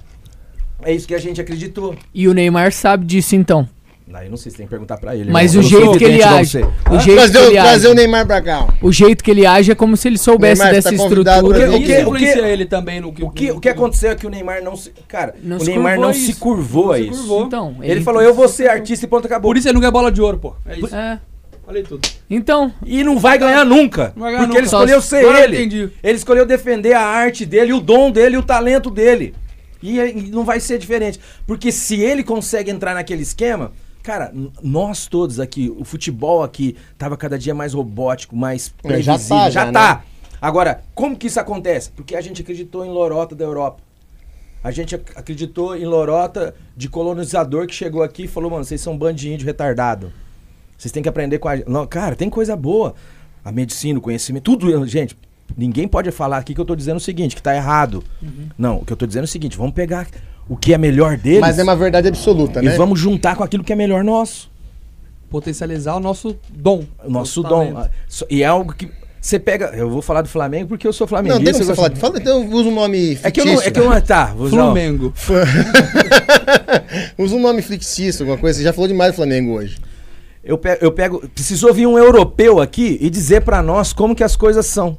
é 0.85 0.93
isso 0.93 1.07
que 1.07 1.15
a 1.15 1.19
gente 1.19 1.39
acreditou. 1.41 1.95
E 2.13 2.27
o 2.27 2.33
Neymar 2.33 2.71
sabe 2.71 3.05
disso 3.05 3.35
então. 3.35 3.67
Aí 4.13 4.27
eu 4.27 4.29
não 4.29 4.37
sei 4.37 4.51
se 4.51 4.57
tem 4.57 4.67
que 4.67 4.69
perguntar 4.69 4.97
pra 4.97 5.15
ele. 5.15 5.31
Mas 5.31 5.55
irmão. 5.55 5.65
o 5.65 5.69
jeito 5.71 5.97
que 5.97 6.03
ele 6.03 6.21
age. 6.21 6.59
O 6.91 6.99
jeito 6.99 7.15
Trazer, 7.17 7.31
que 7.39 7.45
o- 7.45 7.47
ele 7.49 7.55
trazer 7.61 7.87
o. 7.87 7.93
Neymar 7.95 8.27
pra 8.27 8.41
cá. 8.43 8.67
O 8.79 8.91
jeito 8.91 9.23
que 9.23 9.31
ele 9.31 9.43
age 9.43 9.71
é 9.71 9.75
como 9.75 9.97
se 9.97 10.07
ele 10.07 10.19
soubesse 10.19 10.59
Neymar, 10.61 10.75
dessa 10.75 10.89
você 10.91 10.97
tá 10.97 11.03
estrutura. 11.03 11.43
O 11.43 11.73
Isso 11.77 11.85
que- 11.85 11.93
o 11.93 11.99
influencia 12.01 12.33
que- 12.33 12.39
ele 12.47 12.65
também 12.65 13.01
no 13.01 13.11
que 13.11 13.23
O 13.23 13.29
que, 13.31 13.51
o 13.51 13.59
que 13.59 13.69
aconteceu 13.69 14.11
é 14.11 14.15
que 14.15 14.27
o 14.27 14.29
Neymar 14.29 14.61
não 14.63 14.75
se. 14.75 14.91
Cara, 15.07 15.33
Não 15.41 15.57
o 15.57 15.63
Neymar 15.63 15.93
curvou 15.95 16.03
não 16.03 16.09
a 16.09 16.13
se 16.13 16.29
isso. 16.31 16.39
curvou 16.39 16.91
a 16.91 16.97
se 16.97 17.01
isso. 17.07 17.11
curvou. 17.17 17.45
Então, 17.47 17.75
Ele 17.81 18.01
falou, 18.01 18.21
eu 18.21 18.35
vou 18.35 18.47
ser 18.47 18.69
artista 18.69 19.03
e 19.05 19.09
ponto 19.09 19.25
acabou. 19.25 19.49
Por 19.49 19.57
isso 19.57 19.67
ele 19.67 19.73
não 19.73 19.81
ganha 19.81 19.91
bola 19.91 20.11
de 20.11 20.21
ouro, 20.21 20.37
pô. 20.37 20.53
É 20.67 20.77
isso. 20.77 20.93
É. 20.95 21.19
Falei 21.65 21.81
tudo. 21.81 22.07
Então, 22.29 22.71
E 22.85 23.03
não 23.05 23.17
vai 23.17 23.37
ganhar 23.39 23.65
nunca. 23.65 24.11
Não 24.15 24.23
vai 24.23 24.33
ganhar 24.33 24.45
porque 24.45 24.57
ele 24.59 24.65
nunca. 24.65 24.75
escolheu 24.77 25.01
Só- 25.01 25.07
ser 25.07 25.23
eu 25.23 25.33
ele. 25.37 25.55
entendi. 25.57 25.89
Ele 26.03 26.17
escolheu 26.17 26.45
defender 26.45 26.93
a 26.93 27.01
arte 27.01 27.45
dele, 27.45 27.71
o 27.73 27.79
dom 27.79 28.11
dele, 28.11 28.35
o 28.37 28.43
talento 28.43 28.91
dele. 28.91 29.33
E, 29.83 29.99
e 29.99 30.31
não 30.31 30.43
vai 30.45 30.59
ser 30.59 30.77
diferente. 30.79 31.19
Porque 31.45 31.71
se 31.71 31.99
ele 31.99 32.23
consegue 32.23 32.71
entrar 32.71 32.93
naquele 32.93 33.21
esquema, 33.23 33.71
cara, 34.01 34.33
nós 34.61 35.05
todos 35.07 35.39
aqui, 35.39 35.71
o 35.77 35.83
futebol 35.83 36.41
aqui 36.41 36.75
tava 36.97 37.17
cada 37.17 37.37
dia 37.37 37.53
mais 37.53 37.73
robótico, 37.73 38.35
mais 38.35 38.73
É, 38.83 39.01
já 39.01 39.13
previsível. 39.13 39.37
tá, 39.37 39.49
já 39.49 39.65
já, 39.65 39.71
tá. 39.71 39.95
né? 39.97 40.01
Agora, 40.41 40.83
como 40.95 41.15
que 41.17 41.27
isso 41.27 41.39
acontece? 41.39 41.91
Porque 41.91 42.15
a 42.15 42.21
gente 42.21 42.41
acreditou 42.41 42.85
em 42.85 42.89
lorota 42.89 43.35
da 43.35 43.45
Europa. 43.45 43.81
A 44.63 44.71
gente 44.71 44.95
ac- 44.95 45.11
acreditou 45.15 45.75
em 45.75 45.85
lorota 45.85 46.55
de 46.75 46.87
colonizador 46.89 47.67
que 47.67 47.75
chegou 47.75 48.01
aqui 48.03 48.23
e 48.23 48.27
falou, 48.27 48.49
mano, 48.49 48.63
vocês 48.63 48.79
são 48.81 48.93
um 48.93 48.97
bando 48.97 49.15
de 49.19 49.31
índio 49.31 49.45
retardado. 49.45 50.11
Vocês 50.77 50.91
têm 50.91 51.03
que 51.03 51.09
aprender 51.09 51.37
com 51.39 51.47
a 51.49 51.55
gente. 51.57 51.69
Não, 51.69 51.85
Cara, 51.85 52.15
tem 52.15 52.29
coisa 52.29 52.55
boa. 52.55 52.93
A 53.43 53.51
medicina, 53.51 53.99
o 53.99 54.01
conhecimento, 54.01 54.43
tudo. 54.43 54.85
Gente, 54.87 55.17
ninguém 55.57 55.87
pode 55.87 56.11
falar 56.11 56.37
aqui 56.37 56.53
que 56.53 56.61
eu 56.61 56.65
tô 56.65 56.75
dizendo 56.75 56.97
o 56.97 57.01
seguinte, 57.01 57.35
que 57.35 57.41
tá 57.43 57.55
errado. 57.55 58.03
Não, 58.57 58.77
o 58.77 58.85
que 58.85 58.93
eu 58.93 58.97
tô 58.97 59.05
dizendo 59.05 59.23
é 59.23 59.25
o 59.25 59.27
seguinte, 59.27 59.57
vamos 59.57 59.73
pegar 59.73 60.07
o 60.49 60.57
que 60.57 60.73
é 60.73 60.77
melhor 60.77 61.17
deles 61.17 61.39
Mas 61.39 61.57
é 61.57 61.63
uma 61.63 61.75
verdade 61.75 62.07
absoluta, 62.07 62.61
e 62.61 62.65
né? 62.65 62.75
vamos 62.75 62.99
juntar 62.99 63.35
com 63.35 63.43
aquilo 63.43 63.63
que 63.63 63.71
é 63.71 63.75
melhor 63.75 64.03
nosso. 64.03 64.51
Potencializar 65.29 65.95
o 65.95 65.99
nosso 65.99 66.35
dom. 66.53 66.83
O 67.03 67.09
nosso 67.09 67.41
Nosso 67.41 67.43
dom. 67.43 67.73
talento. 67.73 67.91
E 68.29 68.43
é 68.43 68.45
algo 68.45 68.73
que 68.73 68.89
você 69.19 69.39
pega... 69.39 69.67
Eu 69.73 69.89
vou 69.89 70.01
falar 70.01 70.21
do 70.21 70.27
Flamengo 70.27 70.67
porque 70.67 70.85
eu 70.85 70.93
sou 70.93 71.07
flamenguista. 71.07 71.39
Não, 71.39 71.45
tem 71.45 71.53
como 71.53 71.65
você 71.65 71.71
eu 71.71 71.75
falar. 71.75 71.89
gosto- 71.89 72.01
Fala, 72.01 72.19
então 72.19 72.47
usa 72.51 72.69
um 72.69 72.75
nome 72.75 72.97
fictício. 73.15 73.27
É 73.27 73.31
que 73.31 73.41
eu 73.41 73.45
não... 73.45 73.61
É 73.61 73.71
que 73.71 73.79
eu 73.79 73.89
não 73.89 74.01
tá, 74.01 74.25
vou 74.25 74.47
usar- 74.47 74.57
Flamengo. 74.57 75.13
usa 77.17 77.35
um 77.35 77.41
nome 77.41 77.61
fictício, 77.61 78.23
alguma 78.23 78.37
coisa. 78.37 78.57
Você 78.59 78.63
já 78.63 78.73
falou 78.73 78.87
demais 78.87 79.11
do 79.11 79.15
Flamengo 79.15 79.53
hoje. 79.53 79.77
Eu 80.43 80.57
pego, 80.57 80.83
eu 80.83 80.91
pego. 80.91 81.29
Precisou 81.33 81.73
vir 81.73 81.87
um 81.87 81.97
europeu 81.97 82.59
aqui 82.59 82.97
e 82.99 83.09
dizer 83.09 83.41
pra 83.43 83.63
nós 83.63 83.93
como 83.93 84.13
que 84.13 84.23
as 84.23 84.35
coisas 84.35 84.65
são. 84.65 84.97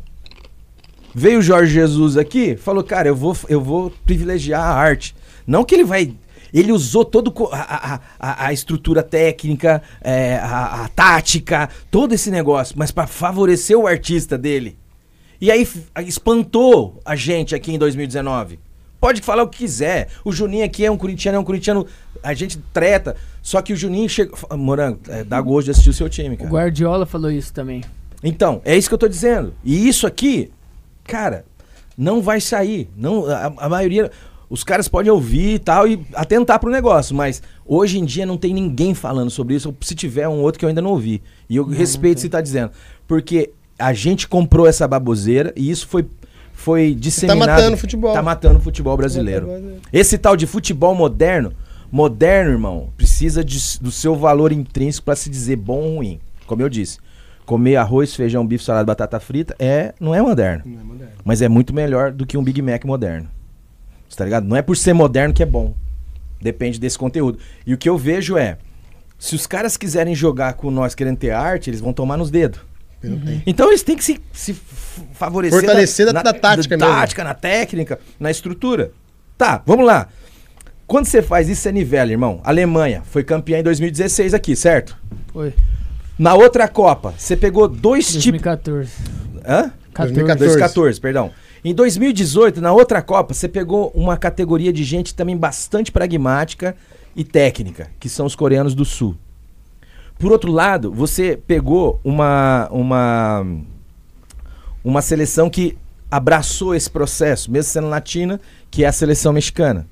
Veio 1.14 1.38
o 1.38 1.42
Jorge 1.42 1.72
Jesus 1.72 2.16
aqui, 2.16 2.56
falou, 2.56 2.82
cara, 2.82 3.08
eu 3.08 3.14
vou, 3.14 3.36
eu 3.48 3.60
vou 3.60 3.92
privilegiar 4.04 4.60
a 4.62 4.74
arte. 4.74 5.14
Não 5.46 5.64
que 5.64 5.74
ele 5.74 5.84
vai. 5.84 6.12
Ele 6.52 6.72
usou 6.72 7.04
todo 7.04 7.30
co- 7.30 7.50
a, 7.52 8.00
a, 8.18 8.46
a, 8.46 8.52
estrutura 8.52 9.02
técnica, 9.02 9.82
é, 10.00 10.36
a, 10.36 10.84
a 10.84 10.88
tática, 10.88 11.68
todo 11.90 12.14
esse 12.14 12.30
negócio, 12.30 12.74
mas 12.78 12.90
pra 12.90 13.06
favorecer 13.06 13.76
o 13.78 13.86
artista 13.86 14.38
dele. 14.38 14.76
E 15.40 15.50
aí 15.50 15.66
espantou 16.06 17.00
a 17.04 17.16
gente 17.16 17.54
aqui 17.54 17.72
em 17.72 17.78
2019. 17.78 18.58
Pode 19.00 19.20
falar 19.20 19.42
o 19.42 19.48
que 19.48 19.58
quiser. 19.58 20.08
O 20.24 20.32
Juninho 20.32 20.64
aqui 20.64 20.84
é 20.84 20.90
um 20.90 20.96
corintiano, 20.96 21.36
é 21.36 21.40
um 21.40 21.44
corintiano. 21.44 21.86
A 22.22 22.32
gente 22.32 22.56
treta. 22.72 23.14
Só 23.42 23.60
que 23.60 23.72
o 23.72 23.76
Juninho 23.76 24.08
chegou. 24.08 24.38
Morango, 24.56 25.00
é, 25.08 25.22
dá 25.22 25.40
gosto 25.40 25.66
de 25.66 25.70
assistir 25.72 25.90
o 25.90 25.92
seu 25.92 26.08
time, 26.08 26.36
o 26.36 26.38
cara. 26.38 26.50
Guardiola 26.50 27.04
falou 27.04 27.30
isso 27.30 27.52
também. 27.52 27.82
Então, 28.22 28.62
é 28.64 28.74
isso 28.74 28.88
que 28.88 28.94
eu 28.94 28.98
tô 28.98 29.06
dizendo. 29.08 29.52
E 29.62 29.86
isso 29.86 30.06
aqui, 30.06 30.50
cara, 31.04 31.44
não 31.96 32.20
vai 32.22 32.40
sair. 32.40 32.88
Não, 32.96 33.26
a, 33.26 33.52
a 33.58 33.68
maioria. 33.68 34.10
Os 34.50 34.62
caras 34.62 34.86
podem 34.86 35.10
ouvir 35.10 35.54
e 35.54 35.58
tal 35.58 35.88
e 35.88 36.00
atentar 36.14 36.60
pro 36.60 36.70
negócio, 36.70 37.14
mas 37.16 37.42
hoje 37.66 37.98
em 37.98 38.04
dia 38.04 38.24
não 38.26 38.36
tem 38.36 38.52
ninguém 38.54 38.94
falando 38.94 39.30
sobre 39.30 39.54
isso. 39.54 39.74
Se 39.80 39.94
tiver 39.94 40.28
um 40.28 40.40
outro 40.42 40.58
que 40.58 40.64
eu 40.64 40.68
ainda 40.68 40.82
não 40.82 40.90
ouvi. 40.90 41.22
E 41.48 41.56
eu 41.56 41.64
respeito 41.66 42.12
o 42.12 42.16
que 42.16 42.20
você 42.22 42.28
tá 42.28 42.40
dizendo. 42.40 42.70
Porque 43.08 43.50
a 43.78 43.92
gente 43.92 44.28
comprou 44.28 44.66
essa 44.66 44.86
baboseira 44.86 45.52
e 45.56 45.70
isso 45.70 45.88
foi, 45.88 46.06
foi 46.52 46.94
disseminado. 46.94 47.48
matando 47.48 47.74
o 47.74 47.78
futebol. 47.78 48.12
Tá 48.12 48.22
matando 48.22 48.58
o 48.58 48.62
futebol 48.62 48.96
brasileiro. 48.96 49.48
Esse 49.92 50.18
tal 50.18 50.36
de 50.36 50.46
futebol 50.46 50.94
moderno, 50.94 51.52
moderno, 51.90 52.50
irmão, 52.50 52.90
precisa 52.96 53.42
de- 53.42 53.78
do 53.80 53.90
seu 53.90 54.14
valor 54.14 54.52
intrínseco 54.52 55.06
pra 55.06 55.16
se 55.16 55.28
dizer 55.30 55.56
bom 55.56 55.80
ou 55.80 55.96
ruim. 55.96 56.20
Como 56.46 56.60
eu 56.62 56.68
disse, 56.68 56.98
comer 57.46 57.76
arroz, 57.76 58.14
feijão, 58.14 58.46
bife, 58.46 58.64
salada, 58.64 58.84
batata 58.84 59.20
frita 59.20 59.54
é 59.58 59.94
não 60.00 60.14
é 60.14 60.20
moderno. 60.22 60.64
Mas 61.24 61.42
é 61.42 61.48
muito 61.48 61.74
melhor 61.74 62.10
do 62.12 62.26
que 62.26 62.36
um 62.38 62.42
Big 62.44 62.60
Mac 62.62 62.84
moderno. 62.84 63.28
Você 64.08 64.16
tá 64.16 64.24
ligado? 64.24 64.46
Não 64.46 64.56
é 64.56 64.62
por 64.62 64.76
ser 64.76 64.92
moderno 64.92 65.34
que 65.34 65.42
é 65.42 65.46
bom. 65.46 65.74
Depende 66.40 66.78
desse 66.78 66.98
conteúdo. 66.98 67.38
E 67.66 67.72
o 67.74 67.78
que 67.78 67.88
eu 67.88 67.96
vejo 67.98 68.36
é, 68.36 68.58
se 69.18 69.34
os 69.34 69.46
caras 69.46 69.76
quiserem 69.76 70.14
jogar 70.14 70.54
com 70.54 70.70
nós 70.70 70.94
querendo 70.94 71.16
ter 71.18 71.30
arte, 71.30 71.70
eles 71.70 71.80
vão 71.80 71.92
tomar 71.92 72.16
nos 72.16 72.30
dedos. 72.30 72.60
Então 73.46 73.68
eles 73.68 73.82
têm 73.82 73.96
que 73.96 74.04
se, 74.04 74.18
se 74.32 74.54
favorecer 75.12 75.58
Fortalecer 75.60 76.06
da- 76.10 76.22
da 76.22 76.32
tática 76.32 76.74
na 76.76 76.86
mesmo. 76.86 77.00
tática, 77.00 77.24
na 77.24 77.34
técnica, 77.34 77.98
na 78.18 78.30
estrutura. 78.30 78.92
Tá, 79.36 79.62
vamos 79.66 79.84
lá. 79.84 80.08
Quando 80.86 81.06
você 81.06 81.20
faz 81.20 81.48
isso, 81.48 81.62
você 81.62 81.72
nivela, 81.72 82.10
irmão. 82.10 82.40
Alemanha 82.44 83.02
foi 83.04 83.22
campeã 83.24 83.58
em 83.58 83.62
2016 83.62 84.32
aqui, 84.32 84.54
certo? 84.56 84.96
Foi. 85.32 85.52
Na 86.18 86.34
outra 86.34 86.68
Copa, 86.68 87.14
você 87.16 87.36
pegou 87.36 87.66
dois 87.66 88.06
tipos. 88.06 88.40
2014. 88.40 88.90
Hã? 89.46 89.72
14. 89.92 90.14
2014. 90.14 90.38
2014, 90.38 91.00
perdão. 91.00 91.30
Em 91.64 91.74
2018, 91.74 92.60
na 92.60 92.72
outra 92.72 93.02
Copa, 93.02 93.34
você 93.34 93.48
pegou 93.48 93.90
uma 93.94 94.16
categoria 94.16 94.72
de 94.72 94.84
gente 94.84 95.14
também 95.14 95.36
bastante 95.36 95.90
pragmática 95.90 96.76
e 97.16 97.24
técnica, 97.24 97.90
que 97.98 98.08
são 98.08 98.26
os 98.26 98.36
coreanos 98.36 98.74
do 98.74 98.84
Sul. 98.84 99.16
Por 100.18 100.30
outro 100.30 100.52
lado, 100.52 100.92
você 100.92 101.36
pegou 101.46 102.00
uma 102.04 102.68
uma 102.70 103.46
uma 104.84 105.02
seleção 105.02 105.48
que 105.48 105.76
abraçou 106.10 106.74
esse 106.74 106.88
processo, 106.90 107.50
mesmo 107.50 107.72
sendo 107.72 107.88
latina, 107.88 108.40
que 108.70 108.84
é 108.84 108.86
a 108.86 108.92
seleção 108.92 109.32
mexicana. 109.32 109.86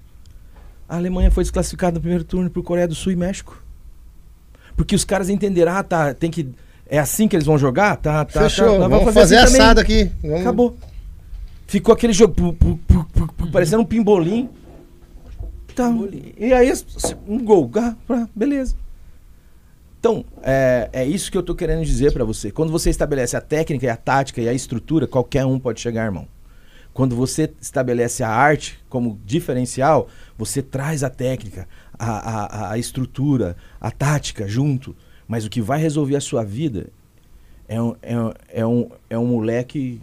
A 0.88 0.96
Alemanha 0.96 1.30
foi 1.30 1.42
desclassificada 1.42 1.94
no 1.94 2.00
primeiro 2.00 2.22
turno 2.22 2.50
por 2.50 2.62
Coreia 2.62 2.86
do 2.86 2.94
Sul 2.94 3.12
e 3.12 3.16
México. 3.16 3.61
Porque 4.76 4.94
os 4.94 5.04
caras 5.04 5.28
entenderam, 5.28 5.72
ah, 5.72 5.82
tá, 5.82 6.14
tem 6.14 6.30
que. 6.30 6.48
É 6.86 6.98
assim 6.98 7.26
que 7.28 7.34
eles 7.36 7.46
vão 7.46 7.56
jogar? 7.58 7.96
Tá, 7.96 8.24
tá. 8.24 8.42
Fechou. 8.42 8.78
tá, 8.78 8.88
vamos, 8.88 9.14
fazer, 9.14 9.36
assim 9.36 9.46
também. 9.46 9.60
assado 9.62 9.80
aqui. 9.80 10.10
Vamos- 10.22 10.40
Acabou. 10.40 10.76
Ficou 11.66 11.94
aquele 11.94 12.12
jogo 12.12 12.34
pu- 12.34 12.52
pu- 12.52 13.04
pu- 13.06 13.50
parecendo 13.50 13.82
um 13.82 13.86
pimbolim. 13.86 14.48
Tá, 15.74 15.90
e 16.36 16.52
aí 16.52 16.70
um 17.26 17.42
gol, 17.42 17.70
ah, 17.76 17.94
beleza. 18.34 18.74
Então, 19.98 20.24
é, 20.42 20.90
é 20.92 21.06
isso 21.06 21.30
que 21.30 21.38
eu 21.38 21.42
tô 21.42 21.54
querendo 21.54 21.84
dizer 21.84 22.12
pra 22.12 22.24
você. 22.24 22.50
Quando 22.50 22.70
você 22.70 22.90
estabelece 22.90 23.36
a 23.36 23.40
técnica 23.40 23.86
e 23.86 23.88
a 23.88 23.96
tática 23.96 24.40
e 24.40 24.48
a 24.48 24.52
estrutura, 24.52 25.06
qualquer 25.06 25.46
um 25.46 25.58
pode 25.58 25.80
chegar, 25.80 26.04
irmão. 26.04 26.26
Quando 26.92 27.16
você 27.16 27.50
estabelece 27.60 28.22
a 28.22 28.28
arte 28.28 28.78
como 28.90 29.18
diferencial, 29.24 30.08
você 30.36 30.60
traz 30.60 31.02
a 31.02 31.08
técnica, 31.08 31.66
a, 32.10 32.44
a, 32.68 32.72
a 32.72 32.78
estrutura, 32.78 33.56
a 33.80 33.90
tática 33.90 34.46
junto. 34.48 34.94
Mas 35.28 35.44
o 35.44 35.50
que 35.50 35.60
vai 35.60 35.78
resolver 35.80 36.16
a 36.16 36.20
sua 36.20 36.44
vida 36.44 36.88
é 37.68 37.80
um, 37.80 37.94
é, 38.02 38.18
um- 38.18 38.32
é 38.48 38.66
um, 38.66 38.88
é 39.10 39.18
um 39.18 39.26
moleque 39.26 40.00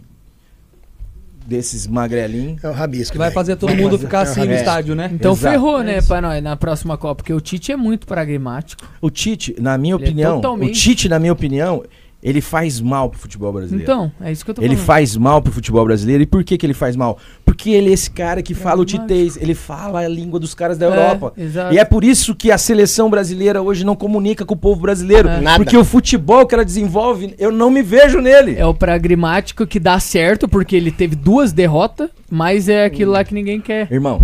desses 1.46 1.86
magrelinhos. 1.86 2.62
É 2.62 2.68
o 2.68 2.72
rabisco. 2.72 3.12
Que 3.12 3.18
vai 3.18 3.28
velho. 3.28 3.34
fazer 3.34 3.56
todo 3.56 3.70
Vai 3.70 3.78
mundo 3.80 3.92
fazer. 3.92 4.04
ficar 4.04 4.18
É 4.18 4.20
o 4.20 4.22
assim 4.30 4.44
no 4.44 4.52
estádio, 4.54 4.94
né? 4.94 5.10
Então 5.12 5.32
Exato. 5.32 5.52
ferrou, 5.52 5.80
É 5.80 5.84
né, 5.84 5.98
isso. 5.98 6.08
pra 6.08 6.20
nós 6.20 6.42
na 6.42 6.56
próxima 6.56 6.96
Copa, 6.98 7.16
porque 7.16 7.32
o 7.32 7.40
Tite 7.40 7.72
é 7.72 7.76
muito 7.76 8.06
pragmático. 8.06 8.86
O 9.00 9.10
Tite, 9.10 9.54
na 9.58 9.76
minha 9.78 9.94
Ele 9.94 10.04
é 10.04 10.06
opinião, 10.08 10.32
o 10.32 10.36
totalmente- 10.36 10.80
Tite, 10.80 11.08
na 11.08 11.18
minha 11.18 11.32
opinião, 11.32 11.82
ele 12.22 12.40
faz 12.42 12.80
mal 12.80 13.08
pro 13.08 13.18
futebol 13.18 13.50
brasileiro. 13.52 13.82
Então, 13.82 14.12
é 14.20 14.30
isso 14.30 14.44
que 14.44 14.50
eu 14.50 14.54
tô 14.54 14.60
Ele 14.60 14.74
falando. 14.74 14.86
faz 14.86 15.16
mal 15.16 15.40
pro 15.40 15.50
futebol 15.52 15.84
brasileiro. 15.86 16.22
E 16.22 16.26
por 16.26 16.44
que, 16.44 16.58
que 16.58 16.66
ele 16.66 16.74
faz 16.74 16.94
mal? 16.94 17.16
Porque 17.46 17.70
ele 17.70 17.88
é 17.88 17.92
esse 17.94 18.10
cara 18.10 18.42
que 18.42 18.52
fala 18.52 18.82
o 18.82 18.84
titez, 18.84 19.38
ele 19.38 19.54
fala 19.54 20.00
a 20.00 20.08
língua 20.08 20.38
dos 20.38 20.52
caras 20.54 20.76
da 20.76 20.86
É, 20.86 20.88
Europa. 20.90 21.32
exato. 21.38 21.74
E 21.74 21.78
é 21.78 21.84
por 21.84 22.04
isso 22.04 22.34
que 22.34 22.50
a 22.52 22.58
seleção 22.58 23.08
brasileira 23.08 23.62
hoje 23.62 23.84
não 23.84 23.96
comunica 23.96 24.44
com 24.44 24.52
o 24.52 24.56
povo 24.56 24.82
brasileiro. 24.82 25.28
É. 25.28 25.40
Nada. 25.40 25.56
Porque 25.64 25.76
o 25.76 25.84
futebol 25.84 26.46
que 26.46 26.54
ela 26.54 26.64
desenvolve, 26.64 27.34
eu 27.38 27.50
não 27.50 27.70
me 27.70 27.82
vejo 27.82 28.20
nele. 28.20 28.54
É 28.56 28.66
o 28.66 28.74
pragmático 28.74 29.66
que 29.66 29.80
dá 29.80 29.98
certo, 29.98 30.46
porque 30.46 30.76
ele 30.76 30.90
teve 30.92 31.16
duas 31.16 31.52
derrotas, 31.52 32.10
mas 32.30 32.68
é 32.68 32.84
aquilo 32.84 33.12
lá 33.12 33.24
que 33.24 33.32
ninguém 33.32 33.60
quer. 33.62 33.90
Irmão, 33.90 34.20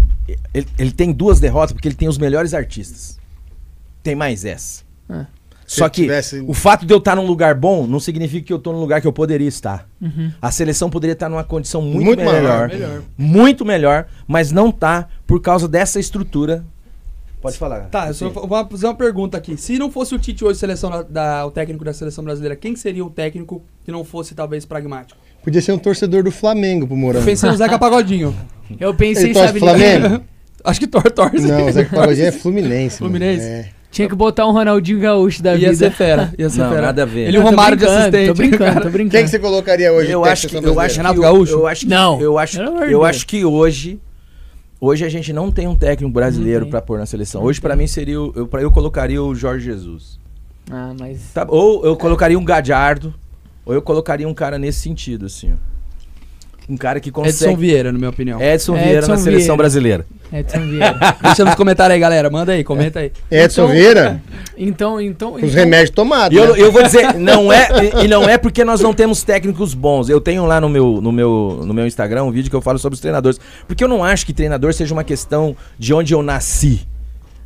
ele, 0.52 0.66
ele 0.78 0.93
tem 0.93 1.12
duas 1.12 1.40
derrotas 1.40 1.73
porque 1.73 1.89
ele 1.89 1.94
tem 1.94 2.09
os 2.09 2.18
melhores 2.18 2.52
artistas. 2.52 3.18
Tem 4.02 4.14
mais 4.14 4.44
essa. 4.44 4.85
É. 5.09 5.24
Se 5.66 5.78
Só 5.78 5.88
que 5.88 6.02
tivesse- 6.02 6.44
o 6.47 6.55
fato 6.55 6.86
de 6.86 6.94
eu 6.94 6.98
estar 6.98 7.16
num 7.16 7.26
lugar 7.26 7.55
bom 7.55 7.86
não 7.88 7.98
significa 7.98 8.47
que 8.47 8.52
eu 8.52 8.59
tô 8.59 8.72
num 8.72 8.78
lugar 8.80 9.01
que 9.01 9.06
eu 9.06 9.12
poderia 9.12 9.48
estar. 9.48 9.88
Uhum. 10.01 10.30
A 10.40 10.51
seleção 10.52 10.88
poderia 10.88 11.14
estar 11.14 11.28
numa 11.28 11.43
condição 11.43 11.82
muito, 11.82 12.05
Muito 12.06 12.18
melhor, 12.20 12.32
maior. 12.43 12.68
Melhor. 12.68 13.02
Muito 13.18 13.64
melhor, 13.64 14.06
mas 14.28 14.52
não 14.52 14.70
tá 14.70 15.09
por 15.26 15.40
causa 15.43 15.66
dessa 15.66 15.98
estrutura. 15.98 16.64
Pode 17.43 17.59
falar. 17.59 17.80
Tá, 17.90 18.09
eu 18.09 18.14
só 18.14 18.28
vou 18.30 18.68
fazer 18.68 18.86
uma 18.86 18.94
pergunta 18.94 19.36
aqui. 19.36 19.56
Se 19.56 19.78
não 19.78 19.90
fosse 19.90 20.14
o 20.14 20.18
Tite 20.18 20.44
hoje, 20.44 20.59
seleção 20.59 20.88
da, 20.90 21.02
da- 21.02 21.47
o 21.47 21.51
técnico 21.51 21.84
da 21.84 21.93
seleção 21.93 22.22
brasileira, 22.24 22.56
quem 22.56 22.74
seria 22.76 23.05
o 23.05 23.10
técnico 23.10 23.62
que 23.84 23.90
não 23.93 24.05
fosse 24.05 24.34
talvez 24.34 24.64
pragmático? 24.64 25.18
Podia 25.44 25.60
ser 25.60 25.72
um 25.72 25.78
torcedor 25.78 26.22
do 26.24 26.30
Flamengo 26.30 26.86
pro 26.86 26.97
Morango. 26.97 27.24
Pensei 27.24 27.48
no 27.51 27.56
Zeca 27.56 27.78
Pagodinho. 27.78 28.34
Eu 28.80 28.94
pensei, 28.94 29.26
Ele 29.26 29.32
torce 29.34 29.47
sabe, 29.48 29.59
Flamengo? 29.60 30.24
Acho 30.64 30.80
que 30.80 30.86
tor 30.88 31.09
torce. 31.12 31.38
Não, 31.47 31.66
o 31.66 31.72
Zé 31.72 31.84
Pagodinho 31.84 32.26
é 32.26 32.32
Fluminense. 32.32 33.01
mano. 33.02 33.12
Fluminense? 33.14 33.44
É. 33.47 33.68
tinha 33.97 34.09
que 34.10 34.14
botar 34.14 34.47
um 34.47 34.52
Ronaldinho 34.52 35.01
Gaúcho 35.01 35.43
da 35.43 35.52
Ia 35.52 35.70
vida. 35.70 35.74
ser 35.74 35.90
fera. 35.90 36.31
Ia 36.39 36.51
ser 36.51 36.59
Não, 36.60 36.68
fera. 36.68 36.82
nada 36.82 37.02
a 37.02 37.06
ver. 37.06 37.28
Ele 37.28 37.39
e 37.39 37.40
o 37.40 37.43
Romário 37.43 37.78
de 37.78 37.86
assistente. 37.86 38.27
Tô 38.28 38.35
brincando, 38.35 38.74
tô 38.74 38.81
Quem 38.82 38.90
brincando. 38.90 39.24
que 39.24 39.31
você 39.31 39.39
colocaria 39.39 39.90
hoje? 39.90 40.10
Eu 40.10 40.23
acho, 40.23 40.48
que, 40.48 40.56
eu, 40.56 40.78
acho 40.78 40.97
Renato 40.98 41.18
Gaúcho? 41.18 41.52
eu 41.55 41.66
acho 41.66 41.81
que 41.81 41.90
Não. 41.90 42.20
eu 42.20 42.39
acho, 42.39 42.59
Pelo 42.59 42.68
amor 42.68 42.86
de 42.86 42.93
eu 42.93 43.05
acho 43.06 43.27
que 43.27 43.43
hoje 43.43 43.98
hoje 44.78 45.02
a 45.02 45.09
gente 45.09 45.32
não 45.32 45.51
tem 45.51 45.66
um 45.66 45.74
técnico 45.74 46.12
brasileiro 46.12 46.66
pra 46.66 46.82
pôr 46.82 46.98
na 46.98 47.06
seleção. 47.06 47.43
Hoje 47.43 47.59
pra 47.59 47.74
mim 47.74 47.86
seria 47.86 48.20
o, 48.20 48.35
eu 48.36 48.47
para 48.47 48.60
eu 48.60 48.70
colocaria 48.70 49.23
o 49.23 49.35
Jorge 49.35 49.64
Jesus. 49.64 50.20
Ah, 50.70 50.93
mas... 51.01 51.32
Tá? 51.32 51.47
Ou 51.48 51.82
eu 51.86 51.97
colocaria 51.97 52.39
um 52.39 52.44
Gadiardo, 52.44 53.14
ou 53.64 53.73
eu 53.73 53.81
colocaria 53.81 54.28
um 54.28 54.35
cara 54.35 54.59
nesse 54.59 54.81
sentido 54.81 55.24
assim, 55.24 55.55
ó. 55.55 55.56
Um 56.68 56.76
cara 56.76 56.98
que 56.98 57.10
Edson 57.10 57.22
consegue 57.22 57.55
Vieira, 57.56 57.93
na 57.93 57.98
minha 57.98 58.10
opinião. 58.10 58.40
Edson 58.40 58.74
Edson 58.74 58.84
Vieira 58.84 59.06
na 59.06 59.16
seleção 59.16 59.40
Vieira. 59.47 59.56
brasileira. 59.56 60.06
Edson 60.32 60.60
Vieira. 60.66 61.16
Deixa 61.22 61.44
nos 61.44 61.55
comentários 61.55 61.94
aí, 61.94 62.01
galera. 62.01 62.28
Manda 62.28 62.52
aí, 62.52 62.64
comenta 62.64 62.98
aí. 63.01 63.12
Edson 63.30 63.62
Então- 63.64 63.74
Vieira, 63.74 64.22
Então, 64.59 65.01
então... 65.01 65.30
com 65.32 65.38
então 65.38 65.48
os 65.48 65.55
remédios 65.55 65.90
tomados. 65.90 66.36
Eu, 66.36 66.55
né? 66.55 66.60
eu 66.60 66.72
vou 66.72 66.82
dizer, 66.82 67.14
não 67.18 67.52
é, 67.52 67.68
e 68.05 68.09
não 68.09 68.28
é 68.28 68.36
porque 68.36 68.64
nós 68.64 68.80
não 68.80 68.93
temos 68.93 69.22
técnicos 69.22 69.74
bons. 69.74 70.09
Eu 70.09 70.20
tenho 70.20 70.44
lá 70.44 70.60
no 70.60 70.68
meu, 70.68 71.01
no, 71.01 71.12
meu, 71.12 71.62
no 71.64 71.72
meu 71.72 71.86
Instagram 71.86 72.24
um 72.24 72.32
vídeo 72.32 72.51
que 72.51 72.56
eu 72.56 72.60
falo 72.62 72.78
sobre 72.80 72.94
os 72.94 73.01
treinadores. 73.01 73.38
Porque 73.68 73.84
eu 73.84 73.88
não 73.88 74.02
acho 74.02 74.26
que 74.26 74.32
treinador 74.32 74.74
seja 74.74 74.93
uma 74.93 75.05
questão 75.05 75.56
de 75.78 75.94
onde 75.94 76.14
eu 76.14 76.22
nasci. 76.22 76.80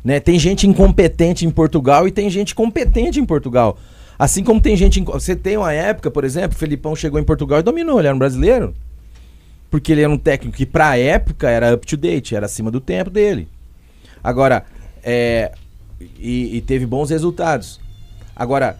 Né? 0.03 0.19
Tem 0.19 0.39
gente 0.39 0.65
incompetente 0.65 1.45
em 1.45 1.51
Portugal 1.51 2.07
e 2.07 2.11
tem 2.11 2.27
gente 2.27 2.55
competente 2.55 3.19
em 3.19 3.25
Portugal. 3.25 3.77
Assim 4.17 4.43
como 4.43 4.59
tem 4.59 4.75
gente. 4.75 4.99
Você 5.01 5.35
tem 5.35 5.57
uma 5.57 5.71
época, 5.71 6.09
por 6.09 6.23
exemplo, 6.23 6.55
o 6.55 6.59
Felipão 6.59 6.95
chegou 6.95 7.19
em 7.19 7.23
Portugal 7.23 7.59
e 7.59 7.63
dominou, 7.63 7.99
ele 7.99 8.07
era 8.07 8.15
um 8.15 8.19
brasileiro. 8.19 8.73
Porque 9.71 9.91
ele 9.91 10.01
era 10.01 10.11
um 10.11 10.17
técnico 10.17 10.55
que, 10.57 10.65
pra 10.65 10.97
época, 10.97 11.49
era 11.49 11.73
up 11.73 11.87
to 11.87 11.97
date, 11.97 12.35
era 12.35 12.45
acima 12.45 12.69
do 12.69 12.79
tempo 12.79 13.09
dele. 13.09 13.47
Agora, 14.23 14.65
é, 15.03 15.53
e, 16.19 16.57
e 16.57 16.61
teve 16.61 16.85
bons 16.85 17.09
resultados. 17.09 17.79
Agora, 18.35 18.77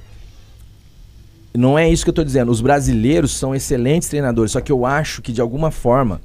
não 1.54 1.78
é 1.80 1.90
isso 1.90 2.04
que 2.04 2.10
eu 2.10 2.14
tô 2.14 2.24
dizendo. 2.24 2.52
Os 2.52 2.62
brasileiros 2.62 3.32
são 3.38 3.56
excelentes 3.56 4.10
treinadores, 4.10 4.52
só 4.52 4.62
que 4.62 4.72
eu 4.72 4.86
acho 4.86 5.22
que 5.22 5.32
de 5.32 5.42
alguma 5.42 5.72
forma, 5.72 6.22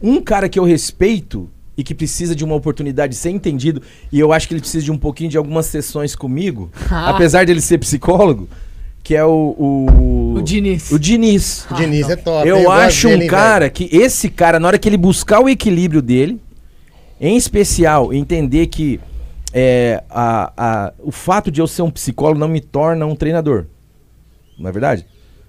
um 0.00 0.20
cara 0.22 0.48
que 0.48 0.58
eu 0.58 0.64
respeito 0.64 1.50
e 1.76 1.82
que 1.82 1.94
precisa 1.94 2.36
de 2.36 2.44
uma 2.44 2.54
oportunidade 2.54 3.14
de 3.14 3.18
ser 3.18 3.30
entendido, 3.30 3.82
e 4.12 4.20
eu 4.20 4.32
acho 4.32 4.46
que 4.46 4.54
ele 4.54 4.60
precisa 4.60 4.84
de 4.84 4.92
um 4.92 4.98
pouquinho 4.98 5.28
de 5.28 5.36
algumas 5.36 5.66
sessões 5.66 6.14
comigo, 6.14 6.70
Ah. 6.88 7.10
apesar 7.10 7.44
dele 7.46 7.60
ser 7.60 7.78
psicólogo, 7.78 8.48
que 9.04 9.14
é 9.14 9.22
o 9.22 9.54
o, 9.58 10.34
O 10.38 10.42
Diniz. 10.42 10.90
o 10.90 10.98
Diniz. 10.98 11.66
O 11.70 11.74
Diniz 11.74 12.08
é 12.08 12.16
top. 12.16 12.48
Eu 12.48 12.62
gosto 12.62 12.70
acho 12.72 13.08
dele, 13.08 13.24
um 13.24 13.28
cara 13.28 13.68
que 13.68 13.88
esse 13.92 14.30
cara, 14.30 14.58
na 14.58 14.66
hora 14.66 14.78
que 14.78 14.88
ele 14.88 14.96
buscar 14.96 15.40
o 15.40 15.48
equilíbrio 15.48 16.00
dele, 16.00 16.40
em 17.20 17.36
especial 17.36 18.14
entender 18.14 18.66
que 18.68 18.98
é, 19.52 20.02
a, 20.08 20.52
a, 20.56 20.92
o 20.98 21.12
fato 21.12 21.50
de 21.50 21.60
eu 21.60 21.66
ser 21.66 21.82
um 21.82 21.90
psicólogo 21.90 22.40
não 22.40 22.48
me 22.48 22.60
torna 22.60 23.04
um 23.04 23.14
treinador. 23.14 23.66
Não 24.58 24.70
é 24.70 24.72
verdade? 24.72 25.06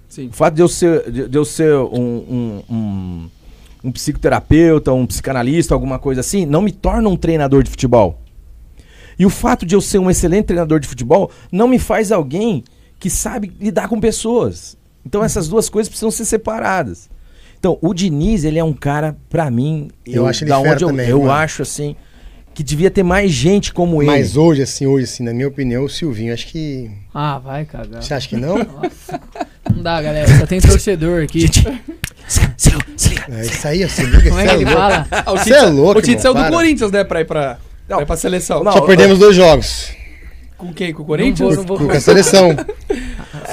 Sim. 0.09 0.27
O 0.27 0.33
fato 0.33 0.53
de 0.53 0.61
eu 0.61 0.67
ser, 0.67 1.09
de, 1.09 1.29
de 1.29 1.37
eu 1.37 1.45
ser 1.45 1.73
um, 1.75 1.83
um, 1.89 2.63
um, 2.69 3.29
um 3.85 3.91
psicoterapeuta, 3.91 4.91
um 4.91 5.07
psicanalista, 5.07 5.73
alguma 5.73 5.97
coisa 5.97 6.19
assim, 6.19 6.45
não 6.45 6.61
me 6.61 6.73
torna 6.73 7.07
um 7.07 7.15
treinador 7.15 7.63
de 7.63 7.69
futebol. 7.69 8.19
E 9.17 9.25
o 9.25 9.29
fato 9.29 9.65
de 9.65 9.73
eu 9.73 9.79
ser 9.81 9.97
um 9.97 10.09
excelente 10.09 10.47
treinador 10.47 10.81
de 10.81 10.87
futebol 10.89 11.31
não 11.49 11.69
me 11.69 11.79
faz 11.79 12.11
alguém 12.11 12.65
que 12.99 13.09
sabe 13.09 13.51
lidar 13.59 13.87
com 13.87 13.99
pessoas. 13.99 14.77
Então 15.05 15.23
essas 15.23 15.47
duas 15.47 15.69
coisas 15.69 15.87
precisam 15.89 16.11
ser 16.11 16.25
separadas. 16.25 17.09
Então, 17.59 17.77
o 17.81 17.93
Diniz, 17.93 18.43
ele 18.43 18.59
é 18.59 18.63
um 18.63 18.73
cara, 18.73 19.15
pra 19.29 19.49
mim, 19.49 19.89
Eu 20.05 20.27
acho 20.27 20.43
ele 20.43 20.49
da 20.49 20.59
onde 20.59 20.83
eu, 20.83 20.89
também, 20.89 21.09
eu 21.09 21.19
mano. 21.19 21.31
acho 21.31 21.61
assim 21.63 21.95
que 22.53 22.63
devia 22.63 22.89
ter 22.91 23.03
mais 23.03 23.31
gente 23.31 23.73
como 23.73 24.01
ele. 24.01 24.09
Mas 24.11 24.37
hoje, 24.37 24.61
assim, 24.61 24.85
hoje, 24.85 25.03
assim, 25.05 25.23
na 25.23 25.33
minha 25.33 25.47
opinião, 25.47 25.83
o 25.83 25.89
Silvinho, 25.89 26.33
acho 26.33 26.47
que. 26.47 26.89
Ah, 27.13 27.37
vai 27.39 27.65
cagar. 27.65 28.01
Você 28.01 28.13
acha 28.13 28.29
que 28.29 28.37
não? 28.37 28.57
Não 29.75 29.81
dá, 29.83 30.01
galera. 30.01 30.27
Só 30.39 30.45
tem 30.45 30.61
torcedor 30.61 31.23
aqui. 31.23 31.47
Se 32.57 32.69
liga, 32.69 32.85
se 32.97 33.09
liga. 33.09 33.25
É 33.29 33.41
isso 33.41 33.67
aí, 33.67 33.83
assim, 33.83 34.03
liga, 34.03 34.29
Como 34.29 34.39
é 34.39 34.47
que 34.47 34.53
ele 34.53 34.65
louco. 34.65 34.79
fala? 34.79 35.07
O 35.27 35.37
Você 35.37 35.53
é 35.53 35.61
louco, 35.63 35.99
O 35.99 36.01
Tite 36.01 36.21
saiu 36.21 36.33
do 36.33 36.39
para. 36.39 36.51
Corinthians, 36.51 36.91
né, 36.91 37.03
pra 37.03 37.21
ir 37.21 37.25
pra, 37.25 37.41
pra, 37.87 37.95
Não. 37.95 38.01
ir 38.01 38.05
pra 38.05 38.15
seleção. 38.15 38.63
Não, 38.63 38.71
Só 38.71 38.81
perdemos 38.81 39.19
dois 39.19 39.35
jogos. 39.35 39.89
Com 40.57 40.73
quem? 40.73 40.93
Com 40.93 40.99
o 40.99 41.01
Não 41.01 41.07
Corinthians? 41.07 41.55
vou, 41.55 41.65
não 41.65 41.77
vou. 41.77 41.87
Com 41.87 41.91
a 41.91 41.99
seleção. 41.99 42.55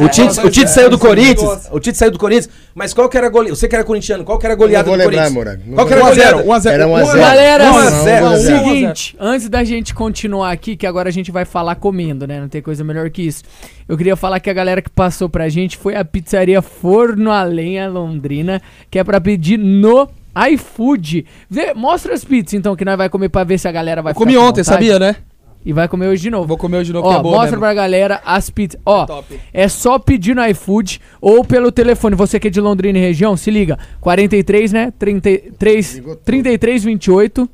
O 0.00 0.08
Tite, 0.08 0.40
o 0.40 0.48
Tite 0.50 0.64
é, 0.64 0.66
saiu 0.68 0.88
do 0.88 0.96
você 0.96 1.06
Corinthians. 1.06 1.68
O 1.70 1.78
Tite 1.78 1.98
saiu 1.98 2.10
do 2.10 2.18
Corinthians. 2.18 2.48
Mas 2.74 2.94
qual 2.94 3.10
que 3.10 3.18
era 3.18 3.26
a 3.26 3.30
goleada? 3.30 3.54
Você 3.54 3.68
que 3.68 3.74
era 3.74 3.84
corintiano, 3.84 4.24
qual 4.24 4.38
que 4.38 4.46
era 4.46 4.54
a 4.54 4.56
goleada 4.56 4.88
Não 4.90 4.96
do 4.96 5.04
Corinthians? 5.04 5.34
Não 5.66 5.74
Qual 5.74 5.86
que 5.86 5.92
era 5.92 6.02
a 6.02 6.08
goleada? 6.08 6.30
zero, 6.36 6.48
um 6.48 6.52
a 6.52 6.58
zero. 6.58 6.74
Era 6.74 6.88
um 6.88 6.96
a 6.96 7.02
Um 7.02 7.06
zero. 7.06 7.18
Galera, 7.18 7.64
Um 7.72 7.76
a 7.76 7.90
zero, 7.90 8.08
é 8.08 8.22
o 8.22 8.24
um 8.30 8.32
a 8.32 8.36
zero. 8.38 8.64
seguinte, 8.64 9.16
antes 9.20 9.48
da 9.50 9.64
gente 9.64 9.92
continuar 9.92 10.50
aqui, 10.50 10.76
que 10.76 10.86
agora 10.86 11.10
a 11.10 11.12
gente 11.12 11.30
vai 11.30 11.44
falar 11.44 11.74
comendo, 11.74 12.26
né? 12.26 12.40
Não 12.40 12.48
tem 12.48 12.62
coisa 12.62 12.82
melhor 12.82 13.10
que 13.10 13.20
isso. 13.22 13.42
Eu 13.86 13.98
queria 13.98 14.16
falar 14.16 14.40
que 14.40 14.48
a 14.48 14.54
galera 14.54 14.80
que 14.80 14.88
passou 14.88 15.28
pra 15.28 15.46
gente 15.50 15.76
foi 15.76 15.94
a 15.94 16.04
pizzaria 16.04 16.62
Forno 16.62 17.30
a 17.30 17.42
Lenha 17.42 17.86
Londrina, 17.88 18.62
que 18.90 18.98
é 18.98 19.04
pra 19.04 19.20
pedir 19.20 19.58
no 19.58 20.08
iFood. 20.52 21.26
Vê, 21.50 21.74
mostra 21.74 22.14
as 22.14 22.24
pizzas 22.24 22.54
então 22.54 22.74
que 22.74 22.84
nós 22.84 22.96
vai 22.96 23.10
comer 23.10 23.28
pra 23.28 23.44
ver 23.44 23.58
se 23.58 23.68
a 23.68 23.72
galera 23.72 24.00
vai 24.00 24.12
Eu 24.12 24.16
comi 24.16 24.36
ontem, 24.36 24.62
vontade. 24.62 24.64
sabia, 24.66 24.98
né? 24.98 25.16
E 25.64 25.72
vai 25.72 25.86
comer 25.88 26.08
hoje 26.08 26.22
de 26.22 26.30
novo. 26.30 26.46
Vou 26.46 26.56
comer 26.56 26.78
hoje 26.78 26.86
de 26.88 26.92
novo, 26.92 27.08
que 27.08 27.14
Ó, 27.14 27.18
é 27.18 27.22
boa 27.22 27.32
mostra 27.36 27.50
mesmo. 27.52 27.60
pra 27.60 27.74
galera 27.74 28.20
as 28.24 28.50
pizzas. 28.50 28.80
Ó, 28.84 29.06
Top. 29.06 29.38
é 29.52 29.68
só 29.68 29.98
pedir 29.98 30.34
no 30.34 30.44
iFood 30.46 31.00
ou 31.20 31.44
pelo 31.44 31.70
telefone. 31.70 32.16
Você 32.16 32.40
que 32.40 32.48
é 32.48 32.50
de 32.50 32.60
Londrina 32.60 32.98
e 32.98 33.00
região, 33.02 33.36
se 33.36 33.50
liga. 33.50 33.78
43, 34.00 34.72
né? 34.72 34.92
33, 34.98 35.94
Ligou 35.94 36.14
tudo. 36.16 36.24
33 36.24 36.84
28. 36.84 37.48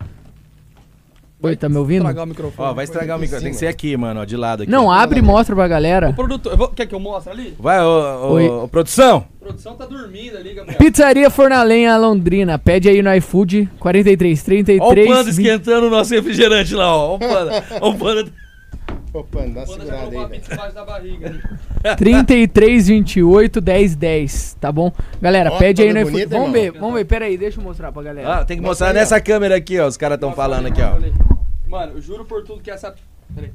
Oi, 1.41 1.55
tá 1.55 1.69
me 1.69 1.77
ouvindo? 1.77 1.99
Estragar 2.01 2.25
o 2.25 2.27
microfone. 2.27 2.69
Ó, 2.69 2.75
vai 2.75 2.85
estragar 2.85 3.17
o 3.17 3.21
microfone. 3.21 3.45
Tem 3.45 3.53
que 3.53 3.59
ser 3.59 3.69
aqui, 3.69 3.97
mano, 3.97 4.21
ó, 4.21 4.25
de 4.25 4.37
lado 4.37 4.65
aqui. 4.65 4.73
Não, 4.73 4.91
abre 4.91 5.21
e 5.21 5.23
mostra 5.23 5.55
pra 5.55 5.69
galera. 5.69 6.11
O 6.11 6.15
produtor, 6.15 6.53
eu 6.53 6.59
vou- 6.59 6.69
quer 6.69 6.85
que 6.87 6.95
eu 6.95 6.99
mostre 6.99 7.33
ali? 7.33 7.55
Vai, 7.61 7.81
ô, 7.81 7.87
ô, 8.27 8.33
Oi. 8.33 8.49
ô, 8.49 8.67
produção. 8.69 9.25
produção 9.39 9.77
tá 9.77 9.87
dormindo 9.87 10.37
ali, 10.37 10.53
Gabriel. 10.55 10.77
Pizzaria 10.79 11.31
Fornalenha 11.31 11.97
Londrina. 11.97 12.59
Pede 12.59 12.89
aí 12.89 13.01
no 13.03 13.15
iFood 13.15 13.69
43 13.79 14.43
33 14.43 14.81
Olha 14.81 15.05
o 15.05 15.07
panda 15.07 15.23
20. 15.31 15.33
esquentando 15.33 15.87
o 15.87 15.91
nosso 15.91 16.13
refrigerante 16.13 16.75
lá, 16.75 16.95
ó. 16.97 17.13
Olha 17.13 17.15
o 17.15 17.19
panda. 17.21 17.65
Olha 17.81 17.85
o 17.95 17.95
panda. 17.99 18.49
Ô, 19.11 19.25
Pano, 19.25 19.55
dá 19.55 19.61
uma 19.61 19.67
Quando 19.67 19.79
já 19.79 19.85
segurada 19.87 20.01
colocou 20.05 20.21
a 20.21 20.25
aí, 20.27 20.31
pizza 20.33 20.49
velho. 20.49 20.59
embaixo 20.61 20.75
da 20.75 20.85
barriga. 20.85 21.27
ali. 21.29 21.97
33 21.97 22.89
28 22.89 23.61
10 23.61 23.97
10, 23.97 24.57
tá 24.61 24.71
bom? 24.71 24.93
Galera, 25.21 25.51
Ó, 25.51 25.57
pede 25.59 25.81
aí 25.83 25.93
no 25.95 26.01
iFood. 26.01 26.27
Vamos 26.27 26.49
irmão. 26.49 26.53
ver, 26.53 26.71
vamos 26.73 26.95
ver. 26.95 27.05
Pera 27.07 27.25
aí, 27.25 27.39
deixa 27.39 27.59
eu 27.59 27.65
mostrar 27.65 27.91
pra 27.91 28.03
galera. 28.03 28.29
Ah, 28.35 28.45
tem 28.45 28.59
que 28.59 28.63
Mostra 28.63 28.87
mostrar 28.87 28.89
aí, 28.89 28.95
nessa 28.95 29.19
câmera 29.19 29.57
aqui, 29.57 29.81
ó. 29.81 29.87
Os 29.87 29.97
caras 29.97 30.17
estão 30.17 30.33
falando 30.35 30.67
aqui, 30.67 30.83
ó. 30.83 30.93
Mano, 31.69 31.93
eu 31.97 32.01
juro 32.01 32.25
por 32.25 32.43
tudo 32.45 32.63
que 32.63 32.71
essa. 32.71 32.95
Peraí. 33.35 33.53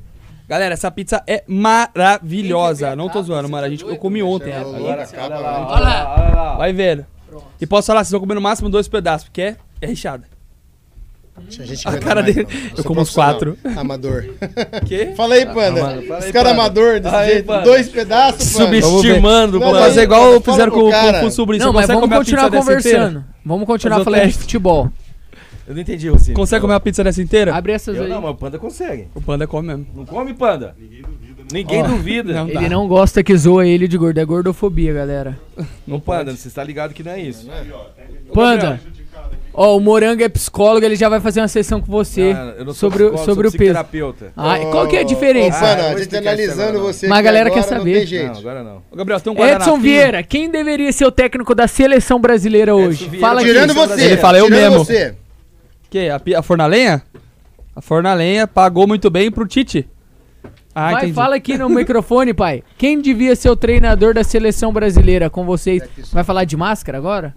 Galera, 0.47 0.73
essa 0.73 0.91
pizza 0.91 1.23
é 1.25 1.43
maravilhosa. 1.47 2.95
Não 2.95 3.09
tô 3.09 3.21
zoando, 3.23 3.49
mano. 3.49 3.65
A 3.65 3.69
gente, 3.69 3.83
eu 3.83 3.97
comi 3.97 4.21
ontem 4.21 4.51
Olha 4.51 4.59
ela. 4.59 4.77
lá, 4.77 4.77
olha 4.79 4.95
lá. 4.95 5.07
Olha 5.17 5.39
lá. 5.39 6.15
Olha 6.15 6.35
lá. 6.35 6.55
Vai 6.57 6.73
vendo. 6.73 7.05
E 7.59 7.65
posso 7.65 7.87
falar, 7.87 8.03
vocês 8.03 8.11
vão 8.11 8.19
comer 8.19 8.35
no 8.35 8.41
máximo 8.41 8.69
dois 8.69 8.87
pedaços, 8.87 9.27
porque 9.27 9.41
é, 9.41 9.55
é 9.81 9.87
recheada. 9.87 10.25
Tinha 11.49 11.65
gente 11.65 11.81
que 11.81 11.87
A 11.87 11.91
aguenta 11.91 12.05
cara 12.05 12.21
mais, 12.21 12.35
dele. 12.35 12.47
não. 12.47 12.69
Eu 12.69 12.75
sou 12.75 12.85
como 12.85 13.01
uns 13.01 13.11
profissional. 13.11 13.55
quatro. 13.55 13.57
Amador. 13.79 14.25
Quê? 14.85 15.13
Fala 15.17 15.33
aí, 15.33 15.45
Panda. 15.47 15.81
Mano, 15.81 16.01
fala 16.03 16.19
aí, 16.19 16.25
Os 16.27 16.31
caras 16.31 16.33
Panda. 16.33 16.49
amador 16.51 16.99
desse 16.99 17.15
Aí, 17.15 17.31
jeito. 17.31 17.45
Panda. 17.47 17.63
Dois 17.63 17.89
pedaços, 17.89 18.53
Panda. 18.53 18.65
Subestimando, 18.81 19.59
Vou 19.59 19.73
não, 19.73 19.79
fazer 19.79 20.03
igual 20.03 20.21
fala 20.21 20.41
fizeram 20.41 20.71
pro 20.71 20.81
com, 20.81 20.85
com, 20.85 20.91
cara. 20.91 21.19
com 21.21 21.25
o 21.25 21.31
sobrinho. 21.31 21.63
Não, 21.65 21.71
Você 21.71 21.75
mas 21.75 21.85
consegue 21.87 22.01
vamos 22.01 22.17
continuar 22.17 22.51
conversando. 22.51 23.25
Vamos 23.43 23.65
continuar 23.65 24.03
falando 24.03 24.27
de 24.27 24.33
futebol. 24.33 24.91
Eu 25.67 25.73
não 25.75 25.81
entendi, 25.81 26.09
Rocinho. 26.09 26.35
Consegue 26.35 26.61
comer 26.61 26.73
a 26.73 26.79
pizza 26.79 27.03
dessa 27.03 27.21
inteira? 27.21 27.55
Abre 27.55 27.71
essas 27.71 27.95
Eu 27.95 28.03
aí. 28.03 28.09
não, 28.09 28.21
mas 28.21 28.31
o 28.31 28.35
panda 28.35 28.59
consegue. 28.59 29.07
O 29.15 29.21
panda 29.21 29.47
come 29.47 29.67
mesmo. 29.69 29.87
Não 29.95 30.05
come, 30.05 30.33
panda? 30.33 30.75
Ninguém 31.51 31.83
Ó, 31.83 31.87
duvida. 31.87 32.33
não. 32.33 32.49
Ele 32.49 32.69
não 32.69 32.87
gosta 32.87 33.23
que 33.23 33.35
zoa 33.37 33.65
ele 33.65 33.87
de 33.87 33.97
gordo. 33.97 34.17
É 34.19 34.25
gordofobia, 34.25 34.93
galera. 34.93 35.37
Não, 35.87 35.99
panda, 35.99 36.35
você 36.35 36.47
está 36.47 36.63
ligado 36.63 36.93
que 36.93 37.03
não 37.03 37.11
é 37.11 37.21
isso. 37.21 37.47
Panda. 38.33 38.79
Ó, 39.55 39.77
o 39.77 39.79
Morango 39.79 40.23
é 40.23 40.27
psicólogo, 40.29 40.83
ele 40.83 40.95
já 40.95 41.07
vai 41.07 41.19
fazer 41.19 41.39
uma 41.39 41.47
sessão 41.47 41.79
com 41.79 41.85
você 41.91 42.35
eu 42.57 42.65
não 42.65 42.73
sou 42.73 42.89
sobre, 42.89 43.03
o- 43.03 43.11
psicólogo, 43.11 43.25
sobre 43.25 43.49
sou 43.49 43.55
o 43.55 43.59
peso. 43.59 43.73
psicoterapeuta. 43.83 44.33
Ah, 44.35 44.57
qual 44.71 44.87
que 44.87 44.95
é 44.95 45.01
a 45.01 45.03
diferença? 45.03 45.57
Ô, 45.57 45.61
Pana, 45.61 45.73
Ah, 45.73 45.77
eu 45.77 45.79
a 45.79 45.89
vou 45.89 45.89
gente 45.91 46.01
explicar 46.01 46.33
isso 46.33 46.41
analisando 46.51 46.77
agora, 46.79 46.93
você 46.93 47.07
Mas 47.07 47.15
a 47.15 47.19
aqui 47.19 47.25
galera 47.25 47.49
quer 47.51 47.59
agora, 47.59 47.71
Não 47.75 47.77
saber. 47.79 47.97
tem 47.99 48.07
jeito. 48.07 48.31
Não, 48.31 48.39
agora 48.39 48.63
não. 48.63 48.81
Ô, 48.91 48.95
Gabriel, 48.95 49.19
tem 49.19 49.31
um 49.33 49.45
Edson? 49.45 49.77
Vieira, 49.79 50.23
quem 50.23 50.49
deveria 50.49 50.91
ser 50.91 51.05
o 51.05 51.11
técnico 51.11 51.53
da 51.53 51.67
seleção 51.67 52.19
brasileira 52.19 52.73
hoje? 52.73 53.07
Vieira, 53.07 53.27
Fala 53.27 53.41
aqui. 53.41 53.49
Tirando 53.51 53.73
você. 53.75 54.03
Ele 54.03 54.17
fala, 54.17 54.37
eu 54.39 54.45
tirando 54.45 54.59
mesmo. 54.59 54.83
você. 54.85 55.15
Que? 55.93 56.09
A, 56.09 56.19
a 56.39 56.41
fornalenha? 56.41 57.03
A 57.75 57.79
fornalenha 57.79 58.47
pagou 58.47 58.87
muito 58.87 59.11
bem 59.11 59.29
pro 59.31 59.45
Tite. 59.45 59.87
Ah, 60.73 60.89
Vai, 60.89 61.03
entendi. 61.03 61.13
fala 61.13 61.35
aqui 61.35 61.55
no 61.55 61.69
microfone, 61.69 62.33
pai. 62.33 62.63
Quem 62.79 62.99
devia 62.99 63.35
ser 63.35 63.51
o 63.51 63.55
treinador 63.55 64.11
da 64.11 64.23
seleção 64.23 64.73
brasileira 64.73 65.29
com 65.29 65.45
vocês? 65.45 65.83
Vai 66.11 66.23
falar 66.23 66.45
de 66.45 66.57
máscara 66.57 66.97
agora? 66.97 67.35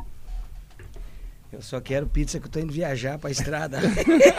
Eu 1.52 1.60
só 1.60 1.82
quero 1.82 2.06
pizza 2.06 2.40
que 2.40 2.46
eu 2.46 2.50
tô 2.50 2.58
indo 2.58 2.72
viajar 2.72 3.18
pra 3.18 3.30
estrada. 3.30 3.78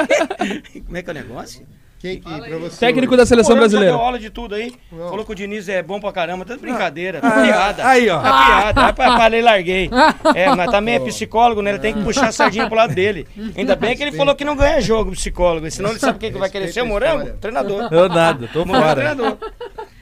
Como 0.83 0.97
é 0.97 1.03
que 1.03 1.09
é 1.11 1.13
o 1.13 1.15
negócio? 1.15 1.63
Quem 1.99 2.19
que 2.19 2.29
pra 2.29 2.57
você? 2.59 2.79
Técnico 2.79 3.17
da 3.17 3.25
seleção 3.25 3.55
Pô, 3.55 3.59
brasileira. 3.61 3.91
Já 3.91 3.97
deu 3.97 4.05
aula 4.05 4.19
de 4.19 4.29
tudo 4.29 4.53
aí. 4.53 4.73
Não. 4.91 5.09
Falou 5.09 5.25
que 5.25 5.31
o 5.31 5.35
Diniz 5.35 5.67
é 5.67 5.81
bom 5.81 5.99
pra 5.99 6.11
caramba. 6.11 6.45
Tudo 6.45 6.59
brincadeira. 6.61 7.19
Tá 7.19 7.31
piada. 7.41 7.87
Aí, 7.87 8.07
ó. 8.09 8.21
Tá 8.21 8.45
piada. 8.45 8.85
Aí 8.85 8.93
pa- 8.93 9.17
falei, 9.17 9.41
larguei. 9.41 9.89
É, 10.35 10.53
mas 10.55 10.69
também 10.69 10.95
é 10.95 10.99
psicólogo, 10.99 11.61
né? 11.61 11.71
Ele 11.71 11.79
tem 11.79 11.93
que 11.93 12.03
puxar 12.03 12.27
a 12.27 12.31
sardinha 12.31 12.67
pro 12.67 12.75
lado 12.75 12.93
dele. 12.93 13.27
Ainda 13.55 13.75
bem 13.75 13.95
que 13.97 14.03
ele 14.03 14.11
falou 14.11 14.35
que 14.35 14.45
não 14.45 14.55
ganha 14.55 14.79
jogo, 14.79 15.11
psicólogo. 15.11 15.69
Senão 15.71 15.89
ele 15.89 15.99
sabe 15.99 16.19
quem 16.19 16.31
que 16.31 16.37
vai 16.37 16.49
querer 16.49 16.67
ser 16.71 16.81
o 16.81 16.85
morango? 16.85 17.31
Treinador. 17.39 17.87
Eu 17.91 18.07
nada, 18.09 18.47
tô 18.53 18.63
Morango 18.65 18.85
é 18.85 18.87
fora. 18.89 18.95
treinador. 19.15 19.37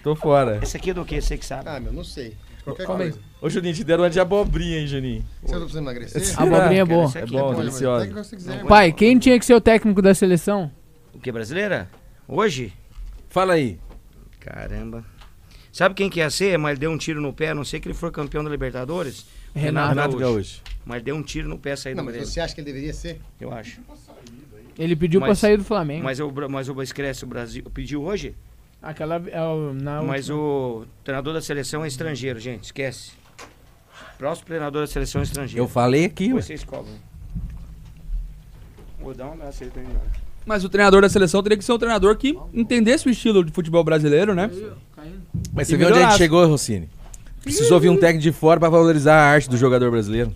Tô 0.04 0.16
fora. 0.16 0.60
Esse 0.62 0.76
aqui 0.78 0.90
é 0.90 0.94
do 0.94 1.06
quê? 1.06 1.22
Você 1.22 1.38
que 1.38 1.46
sabe. 1.46 1.64
Ah, 1.70 1.80
meu, 1.80 1.94
não 1.94 2.04
sei. 2.04 2.34
Qualquer 2.64 2.84
aí. 2.90 2.96
coisa. 2.98 3.20
Ô, 3.42 3.50
Juninho, 3.50 3.74
te 3.76 3.84
deram 3.84 4.04
uma 4.04 4.10
de 4.10 4.20
abobrinha, 4.20 4.80
hein, 4.80 4.88
Juninho? 4.88 5.24
Você 5.44 5.54
não 5.54 5.62
precisa 5.62 5.80
emagrecer? 5.82 6.34
A 6.40 6.44
abobrinha 6.44 6.82
é 6.82 6.86
boa. 6.86 7.12
É 7.16 7.20
aqui. 7.20 7.32
bom, 7.32 7.54
deliciosa. 7.54 8.06
o 8.06 8.60
que. 8.62 8.68
Pai, 8.68 8.92
quem 8.92 9.18
tinha 9.20 9.38
que 9.40 9.46
ser 9.46 9.54
o 9.54 9.62
técnico 9.62 10.02
da 10.02 10.14
seleção? 10.14 10.70
O 11.16 11.20
que, 11.20 11.32
brasileira? 11.32 11.90
Hoje? 12.28 12.74
Fala 13.30 13.54
aí. 13.54 13.80
Caramba. 14.40 15.04
Sabe 15.72 15.96
quem 15.96 16.10
que 16.10 16.20
ia 16.20 16.30
ser? 16.30 16.58
Mas 16.58 16.72
ele 16.72 16.80
deu 16.82 16.92
um 16.92 16.98
tiro 16.98 17.20
no 17.22 17.34
pé, 17.34 17.50
a 17.50 17.56
não 17.56 17.66
sei 17.66 17.80
que 17.80 17.88
ele 17.88 17.96
for 17.96 18.12
campeão 18.12 18.44
da 18.44 18.50
Libertadores. 18.50 19.26
Renato. 19.54 19.90
Renato 19.90 20.18
Gaúcho. 20.18 20.62
Mas 20.86 21.02
deu 21.04 21.16
um 21.16 21.24
tiro 21.24 21.48
no 21.50 21.58
pé 21.58 21.76
sair 21.76 21.96
Não, 21.96 22.04
do 22.04 22.06
mas 22.06 22.14
Grêmio, 22.16 22.30
você 22.32 22.40
acha 22.40 22.54
que 22.54 22.62
ele 22.62 22.66
deveria 22.66 22.94
ser? 22.94 23.20
eu 23.40 23.52
acho. 23.52 23.80
Ele 24.78 24.96
pediu 24.96 25.20
pra 25.22 25.30
Mas- 25.30 25.40
sair 25.40 25.58
do 25.58 25.64
Flamengo. 25.64 26.04
Mas 26.04 26.20
o, 26.20 26.32
mas 26.50 26.68
o 26.70 26.82
esquece 26.82 27.24
o 27.24 27.28
Brasil. 27.28 27.64
Pediu 27.74 28.04
hoje? 28.04 28.36
Aquela. 28.82 29.16
é 29.16 29.74
na 29.82 30.02
Mas 30.04 30.30
o 30.30 30.86
treinador 31.04 31.34
da 31.34 31.42
seleção 31.42 31.84
é 31.84 31.88
estrangeiro, 31.88 32.40
gente. 32.40 32.66
Esquece. 32.66 33.14
Próximo 34.18 34.46
treinador 34.48 34.82
da 34.82 34.88
seleção 34.88 35.22
é 35.22 35.24
estrangeiro. 35.24 35.64
Eu 35.64 35.68
falei 35.68 36.06
aqui, 36.06 36.34
ué. 36.34 36.42
Vocês 36.42 36.64
cobram. 36.64 36.94
Vou 39.00 39.14
dar 39.14 39.28
um 39.28 39.34
abraço 39.34 39.64
aí 39.64 39.70
pra 39.70 39.82
ele. 39.82 39.92
Mas 40.46 40.64
o 40.64 40.70
treinador 40.70 41.02
da 41.02 41.10
seleção 41.10 41.42
teria 41.42 41.58
que 41.58 41.64
ser 41.66 41.72
um 41.74 41.78
treinador 41.78 42.16
que 42.16 42.38
entendesse 42.54 43.08
o 43.08 43.10
estilo 43.10 43.44
de 43.44 43.52
futebol 43.52 43.84
brasileiro, 43.84 44.36
né? 44.36 44.50
Mas 45.54 45.68
você 45.68 45.76
viu 45.78 45.88
onde 45.88 45.94
a 45.94 45.96
gente 45.96 46.04
melhorasse. 46.04 46.18
chegou, 46.18 46.48
Rossini? 46.48 46.90
Precisou 47.42 47.80
vir 47.80 47.90
um 47.90 47.98
técnico 47.98 48.22
de 48.24 48.32
fora 48.32 48.60
pra 48.60 48.70
valorizar 48.70 49.16
a 49.16 49.24
arte 49.26 49.50
do 49.50 49.58
jogador 49.58 49.90
brasileiro. 49.92 50.32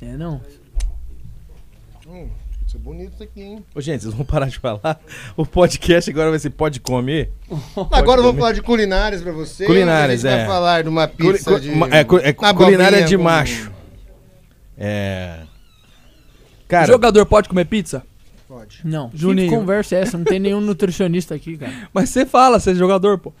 É, 0.00 0.16
não. 0.16 0.40
Hum, 2.08 2.28
isso 2.66 2.76
é 2.76 2.80
bonito 2.80 3.12
isso 3.14 3.22
aqui, 3.22 3.40
hein? 3.40 3.64
Ô, 3.74 3.80
gente, 3.80 4.02
vocês 4.02 4.12
vão 4.14 4.24
parar 4.26 4.46
de 4.46 4.58
falar? 4.58 5.00
O 5.36 5.46
podcast 5.46 6.10
agora 6.10 6.30
vai 6.30 6.38
ser 6.40 6.50
Pode 6.50 6.80
Comer? 6.80 7.30
Agora 7.92 8.18
eu 8.18 8.24
vou 8.24 8.32
comer. 8.32 8.40
falar 8.40 8.52
de 8.52 8.62
culinárias 8.62 9.22
pra 9.22 9.30
vocês. 9.32 9.66
Culinárias, 9.68 10.24
a 10.24 10.28
gente 10.30 10.36
é. 10.40 10.44
vai 10.44 10.54
falar 10.54 10.82
de 10.82 10.88
uma 10.88 11.06
Culi- 11.06 11.32
pizza 11.38 11.50
cu- 11.52 11.60
de... 11.60 11.70
é, 11.90 12.04
cu- 12.04 12.18
é 12.18 12.34
uma 12.36 12.54
culinária 12.54 12.98
abobrinha 12.98 13.06
de 13.06 13.16
com- 13.16 13.22
macho. 13.22 13.70
É. 14.76 15.40
Cara, 16.66 16.86
Jogador 16.86 17.24
pode 17.26 17.48
comer 17.48 17.66
pizza? 17.66 18.02
Pode. 18.52 18.80
Não. 18.84 19.10
Juninho. 19.14 19.48
Que 19.48 19.56
conversa 19.56 19.96
é 19.96 20.00
essa? 20.00 20.18
Não 20.18 20.26
tem 20.26 20.38
nenhum 20.38 20.60
nutricionista 20.60 21.34
aqui, 21.34 21.56
cara. 21.56 21.72
Mas 21.90 22.10
você 22.10 22.26
fala, 22.26 22.60
você 22.60 22.72
é 22.72 22.74
jogador, 22.74 23.16
pô. 23.16 23.32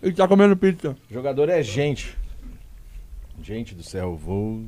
Ele 0.00 0.12
tá 0.12 0.28
comendo 0.28 0.56
pizza. 0.56 0.96
jogador 1.10 1.48
é 1.48 1.60
gente. 1.60 2.16
Gente 3.42 3.74
do 3.74 3.82
céu, 3.82 4.14
vou. 4.14 4.62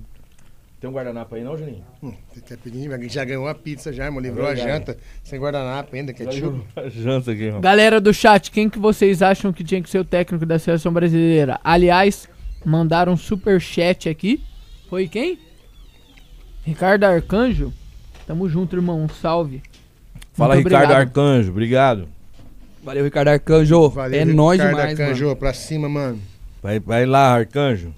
Tem 0.81 0.91
um 0.91 0.93
guardanapo 0.93 1.33
aí 1.37 1.45
não, 1.45 1.57
Juninho? 1.57 1.85
Hum, 2.03 2.13
você 2.29 2.41
tá 2.41 2.57
pedindo, 2.61 3.09
já 3.09 3.25
ganhou 3.25 3.47
a 3.47 3.55
pizza 3.55 3.93
já, 3.93 4.07
irmão. 4.07 4.21
Livrou 4.21 4.47
a 4.47 4.55
verdade. 4.55 4.69
janta. 4.69 4.99
Sem 5.23 5.39
guardanapo 5.39 5.95
ainda, 5.95 6.13
ketchup. 6.13 6.61
Janta 6.91 7.31
aqui, 7.31 7.43
irmão. 7.45 7.61
Galera 7.61 8.01
do 8.01 8.13
chat, 8.13 8.51
quem 8.51 8.69
que 8.69 8.81
vocês 8.81 9.23
acham 9.23 9.53
que 9.53 9.63
tinha 9.63 9.81
que 9.81 9.89
ser 9.89 10.01
o 10.01 10.05
técnico 10.05 10.45
da 10.45 10.59
seleção 10.59 10.93
brasileira? 10.93 11.61
Aliás, 11.63 12.29
mandaram 12.65 13.13
um 13.13 13.17
super 13.17 13.61
chat 13.61 14.09
aqui. 14.09 14.43
Foi 14.89 15.07
quem? 15.07 15.39
Ricardo 16.65 17.05
Arcanjo. 17.05 17.73
Tamo 18.31 18.49
junto, 18.49 18.77
irmão. 18.77 19.03
Um 19.03 19.09
salve. 19.09 19.61
Fala, 20.35 20.55
Muito 20.55 20.69
Ricardo 20.69 20.85
obrigado. 20.85 21.01
Arcanjo, 21.09 21.51
obrigado. 21.51 22.09
Valeu, 22.85 23.03
Ricardo 23.03 23.27
Arcanjo. 23.27 23.89
Valeu, 23.89 24.21
é 24.21 24.25
nóis 24.25 24.61
Ricardo 24.61 24.77
demais, 24.77 25.01
Arcanjo, 25.01 25.25
mano. 25.25 25.37
pra 25.37 25.53
cima, 25.53 25.89
mano. 25.89 26.21
Vai, 26.63 26.79
vai 26.79 27.07
lá, 27.07 27.35
Arcanjo. 27.35 27.93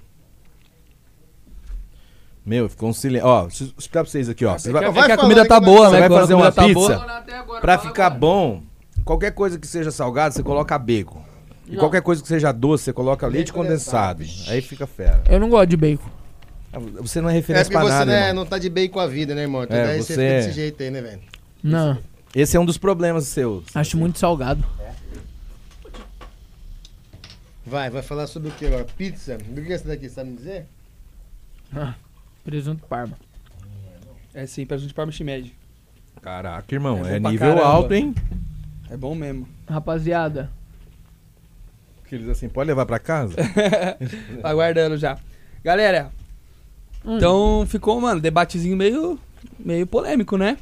Meu, 2.43 2.67
ficou 2.67 2.89
um 2.89 2.93
silêncio. 2.93 3.27
Ó, 3.27 3.43
deixa 3.43 3.63
eu 3.65 3.67
explicar 3.77 4.01
pra 4.03 4.09
vocês 4.11 4.27
aqui, 4.27 4.43
ó. 4.43 4.57
Você 4.57 4.71
vai, 4.71 4.83
É 4.83 4.89
Vai 4.89 5.05
que 5.05 5.11
a 5.11 5.15
falando 5.17 5.21
comida 5.21 5.47
tá 5.47 5.59
boa, 5.59 5.85
que 5.85 5.91
você 5.91 5.99
né? 5.99 6.09
vai 6.09 6.19
fazer 6.19 6.33
uma 6.33 6.51
tá 6.51 6.63
pizza? 6.65 6.95
boa- 7.45 7.61
pra 7.61 7.77
ficar 7.77 8.09
bom, 8.09 8.63
qualquer 9.05 9.33
coisa 9.33 9.59
que 9.59 9.67
seja 9.67 9.91
salgado, 9.91 10.33
você 10.33 10.41
coloca 10.41 10.75
bacon. 10.79 11.21
E 11.67 11.77
qualquer 11.77 12.01
coisa 12.01 12.23
que 12.23 12.27
seja 12.27 12.51
doce, 12.51 12.85
você 12.85 12.91
coloca 12.93 13.27
leite 13.27 13.35
Leite 13.35 13.53
condensado. 13.53 14.23
condensado. 14.23 14.51
Aí 14.51 14.61
fica 14.63 14.87
fera. 14.87 15.21
Eu 15.29 15.39
não 15.39 15.47
gosto 15.47 15.67
de 15.69 15.77
bacon. 15.77 16.09
Você 17.01 17.21
não 17.21 17.29
é 17.29 17.33
É 17.33 17.35
referência 17.35 17.65
porque 17.65 17.75
pra 17.77 17.83
você 17.83 17.99
nada, 17.99 18.11
né, 18.11 18.27
irmão. 18.29 18.43
não 18.43 18.49
tá 18.49 18.57
de 18.57 18.69
bem 18.69 18.89
com 18.89 18.99
a 18.99 19.07
vida, 19.07 19.35
né, 19.35 19.41
irmão? 19.43 19.63
Então 19.63 19.77
É, 19.77 19.85
daí 19.87 19.97
você- 20.01 20.13
você 20.15 20.21
fica 20.21 20.35
desse 20.47 20.51
jeito 20.51 20.81
aí, 20.83 20.89
né, 20.91 21.01
velho? 21.01 21.21
Não. 21.61 21.97
Esse 22.35 22.57
é 22.57 22.59
um 22.59 22.65
dos 22.65 22.77
problemas 22.77 23.25
seus. 23.27 23.63
Acho 23.75 23.95
muito 23.97 24.17
salgado. 24.17 24.63
Vai, 27.65 27.89
vai 27.89 28.01
falar 28.01 28.27
sobre 28.27 28.49
o 28.49 28.51
que 28.51 28.65
agora? 28.65 28.83
Pizza? 28.97 29.37
Do 29.37 29.61
que 29.61 29.71
é 29.71 29.75
essa 29.75 29.87
daqui, 29.87 30.09
sabe 30.09 30.31
me 30.31 30.35
dizer? 30.37 30.65
Presunto 32.43 32.85
parma. 32.87 33.17
É 34.33 34.45
sim, 34.45 34.65
presunto 34.65 34.93
parma 34.93 35.11
chimed. 35.11 35.53
Caraca, 36.21 36.73
irmão, 36.75 37.05
É 37.05 37.15
é, 37.15 37.19
nível 37.19 37.39
caramba. 37.55 37.65
alto, 37.65 37.93
hein? 37.93 38.13
É 38.89 38.97
bom 38.97 39.15
mesmo. 39.15 39.47
Rapaziada, 39.67 40.49
Aqueles 42.05 42.27
assim, 42.29 42.47
pode 42.47 42.67
levar 42.67 42.85
pra 42.85 42.99
casa? 42.99 43.35
Tá 43.35 43.97
aguardando 44.49 44.97
já. 44.97 45.17
Galera, 45.63 46.11
Hum. 47.05 47.17
então 47.17 47.65
ficou, 47.67 47.99
mano, 47.99 48.21
debatezinho 48.21 48.77
meio, 48.77 49.19
meio 49.59 49.85
polêmico, 49.87 50.37
né? 50.37 50.57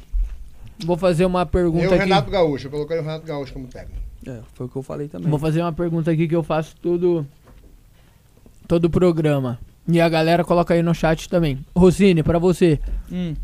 vou 0.84 0.96
fazer 0.96 1.24
uma 1.24 1.46
pergunta 1.46 1.84
Eu, 1.84 1.90
o 1.90 1.94
aqui. 1.94 2.02
Renato 2.04 2.30
Gaúcho. 2.30 2.66
Eu 2.66 2.70
coloquei 2.72 2.98
o 2.98 3.02
Renato 3.02 3.24
Gaúcho 3.24 3.52
como 3.52 3.68
técnico. 3.68 4.00
É, 4.26 4.40
foi 4.54 4.66
o 4.66 4.68
que 4.68 4.76
eu 4.76 4.82
falei 4.82 5.06
também. 5.08 5.30
Vou 5.30 5.38
fazer 5.38 5.60
uma 5.60 5.72
pergunta 5.72 6.10
aqui 6.10 6.26
que 6.26 6.34
eu 6.34 6.42
faço 6.42 6.74
todo 6.82 7.24
todo 8.66 8.86
o 8.86 8.90
programa. 8.90 9.58
E 9.86 10.00
a 10.00 10.08
galera 10.08 10.42
coloca 10.44 10.74
aí 10.74 10.82
no 10.82 10.94
chat 10.94 11.28
também. 11.28 11.64
Rosine, 11.76 12.22
pra 12.22 12.38
você, 12.38 12.80
Hum. 13.10 13.34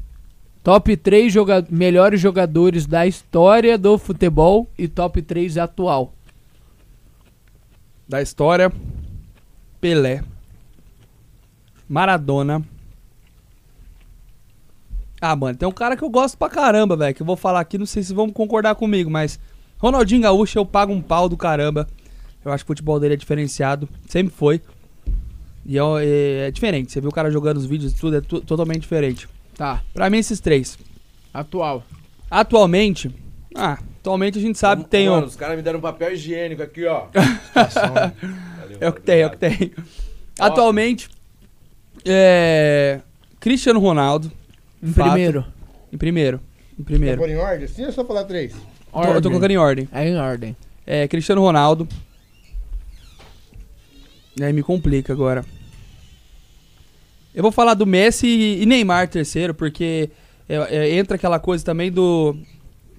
top 0.64 0.96
3 0.96 1.32
joga 1.32 1.64
melhores 1.70 2.20
jogadores 2.20 2.86
da 2.86 3.06
história 3.06 3.76
do 3.78 3.98
futebol 3.98 4.68
e 4.76 4.88
top 4.88 5.20
3 5.22 5.58
atual. 5.58 6.12
Da 8.08 8.20
história. 8.22 8.72
Pelé. 9.80 10.22
Maradona. 11.88 12.62
Ah, 15.20 15.34
mano, 15.34 15.56
tem 15.58 15.68
um 15.68 15.72
cara 15.72 15.96
que 15.96 16.02
eu 16.04 16.10
gosto 16.10 16.38
pra 16.38 16.48
caramba, 16.48 16.96
velho. 16.96 17.14
Que 17.14 17.22
eu 17.22 17.26
vou 17.26 17.36
falar 17.36 17.60
aqui, 17.60 17.76
não 17.76 17.86
sei 17.86 18.02
se 18.02 18.14
vão 18.14 18.30
concordar 18.30 18.74
comigo, 18.74 19.10
mas. 19.10 19.38
Ronaldinho 19.78 20.22
Gaúcho, 20.22 20.58
eu 20.58 20.66
pago 20.66 20.92
um 20.92 21.00
pau 21.02 21.28
do 21.28 21.36
caramba. 21.36 21.86
Eu 22.44 22.52
acho 22.52 22.64
que 22.64 22.68
o 22.68 22.74
futebol 22.74 22.98
dele 23.00 23.14
é 23.14 23.16
diferenciado. 23.16 23.88
Sempre 24.08 24.32
foi. 24.34 24.60
E 25.66 25.78
é, 25.78 25.82
é- 25.82 26.48
é 26.48 26.50
diferente. 26.50 26.90
Você 26.92 27.00
viu 27.00 27.10
o 27.10 27.12
cara 27.12 27.30
jogando 27.30 27.58
os 27.58 27.66
vídeos 27.66 27.92
e 27.92 27.96
tudo, 27.96 28.16
é 28.16 28.20
totalmente 28.20 28.80
diferente. 28.80 29.28
Tá. 29.56 29.82
Pra 29.92 30.08
mim, 30.08 30.18
esses 30.18 30.40
três. 30.40 30.78
Atual. 31.34 31.82
Atualmente. 32.30 33.10
Ah, 33.54 33.78
atualmente 34.00 34.38
a 34.38 34.40
gente 34.40 34.58
sabe 34.58 34.84
que 34.84 34.90
tem 34.90 35.08
Mano, 35.08 35.22
um. 35.24 35.26
os 35.26 35.34
caras 35.36 35.56
me 35.56 35.62
deram 35.62 35.78
um 35.78 35.82
papel 35.82 36.12
higiênico 36.12 36.62
aqui, 36.62 36.84
ó. 36.86 37.06
É 38.80 38.88
o 38.88 38.92
que 38.92 39.00
tem, 39.02 39.20
é 39.20 39.26
o 39.26 39.30
que 39.30 39.36
tem. 39.36 39.72
Atualmente. 40.38 41.08
É. 42.04 43.00
Cristiano 43.40 43.80
Ronaldo. 43.80 44.30
Em 44.82 44.92
Fato. 44.92 45.10
primeiro. 45.10 45.44
Em 45.92 45.96
primeiro. 45.98 46.40
Em 46.78 46.82
primeiro. 46.82 47.18
pôr 47.18 47.28
em 47.28 47.36
ordem 47.36 47.64
assim 47.64 47.84
ou 47.84 47.92
só 47.92 48.04
falar 48.04 48.24
três? 48.24 48.54
Tô- 48.92 49.02
eu 49.02 49.20
tô 49.22 49.28
colocando 49.28 49.50
em 49.50 49.56
ordem. 49.58 49.88
É 49.92 50.08
em 50.08 50.16
ordem. 50.16 50.56
É, 50.86 51.06
Cristiano 51.08 51.40
Ronaldo. 51.42 51.86
E 54.38 54.44
aí 54.44 54.52
me 54.52 54.62
complica 54.62 55.12
agora. 55.12 55.44
Eu 57.34 57.42
vou 57.42 57.52
falar 57.52 57.74
do 57.74 57.86
Messi 57.86 58.26
e 58.60 58.66
Neymar 58.66 59.08
terceiro, 59.08 59.52
porque 59.54 60.10
é, 60.48 60.56
é, 60.76 60.94
entra 60.96 61.16
aquela 61.16 61.38
coisa 61.38 61.64
também 61.64 61.90
do. 61.90 62.36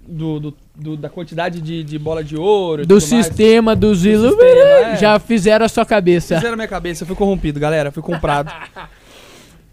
do, 0.08 0.40
do- 0.40 0.58
do- 0.76 0.98
da 0.98 1.10
quantidade 1.10 1.60
de, 1.62 1.84
de 1.84 1.98
bola 2.00 2.24
de 2.24 2.38
ouro. 2.38 2.86
Do 2.86 3.00
tudo 3.00 3.12
mais. 3.12 3.26
sistema 3.26 3.76
dos 3.76 4.00
sistema, 4.02 4.36
é. 4.94 4.98
Já 4.98 5.20
fizeram 5.20 5.66
a 5.66 5.70
sua 5.70 5.86
cabeça. 5.86 6.36
Fizeram 6.36 6.56
minha 6.56 6.68
cabeça, 6.68 7.04
eu 7.04 7.08
fui 7.08 7.16
corrompido, 7.16 7.60
galera. 7.60 7.92
Fui 7.92 8.04
comprado. 8.04 8.52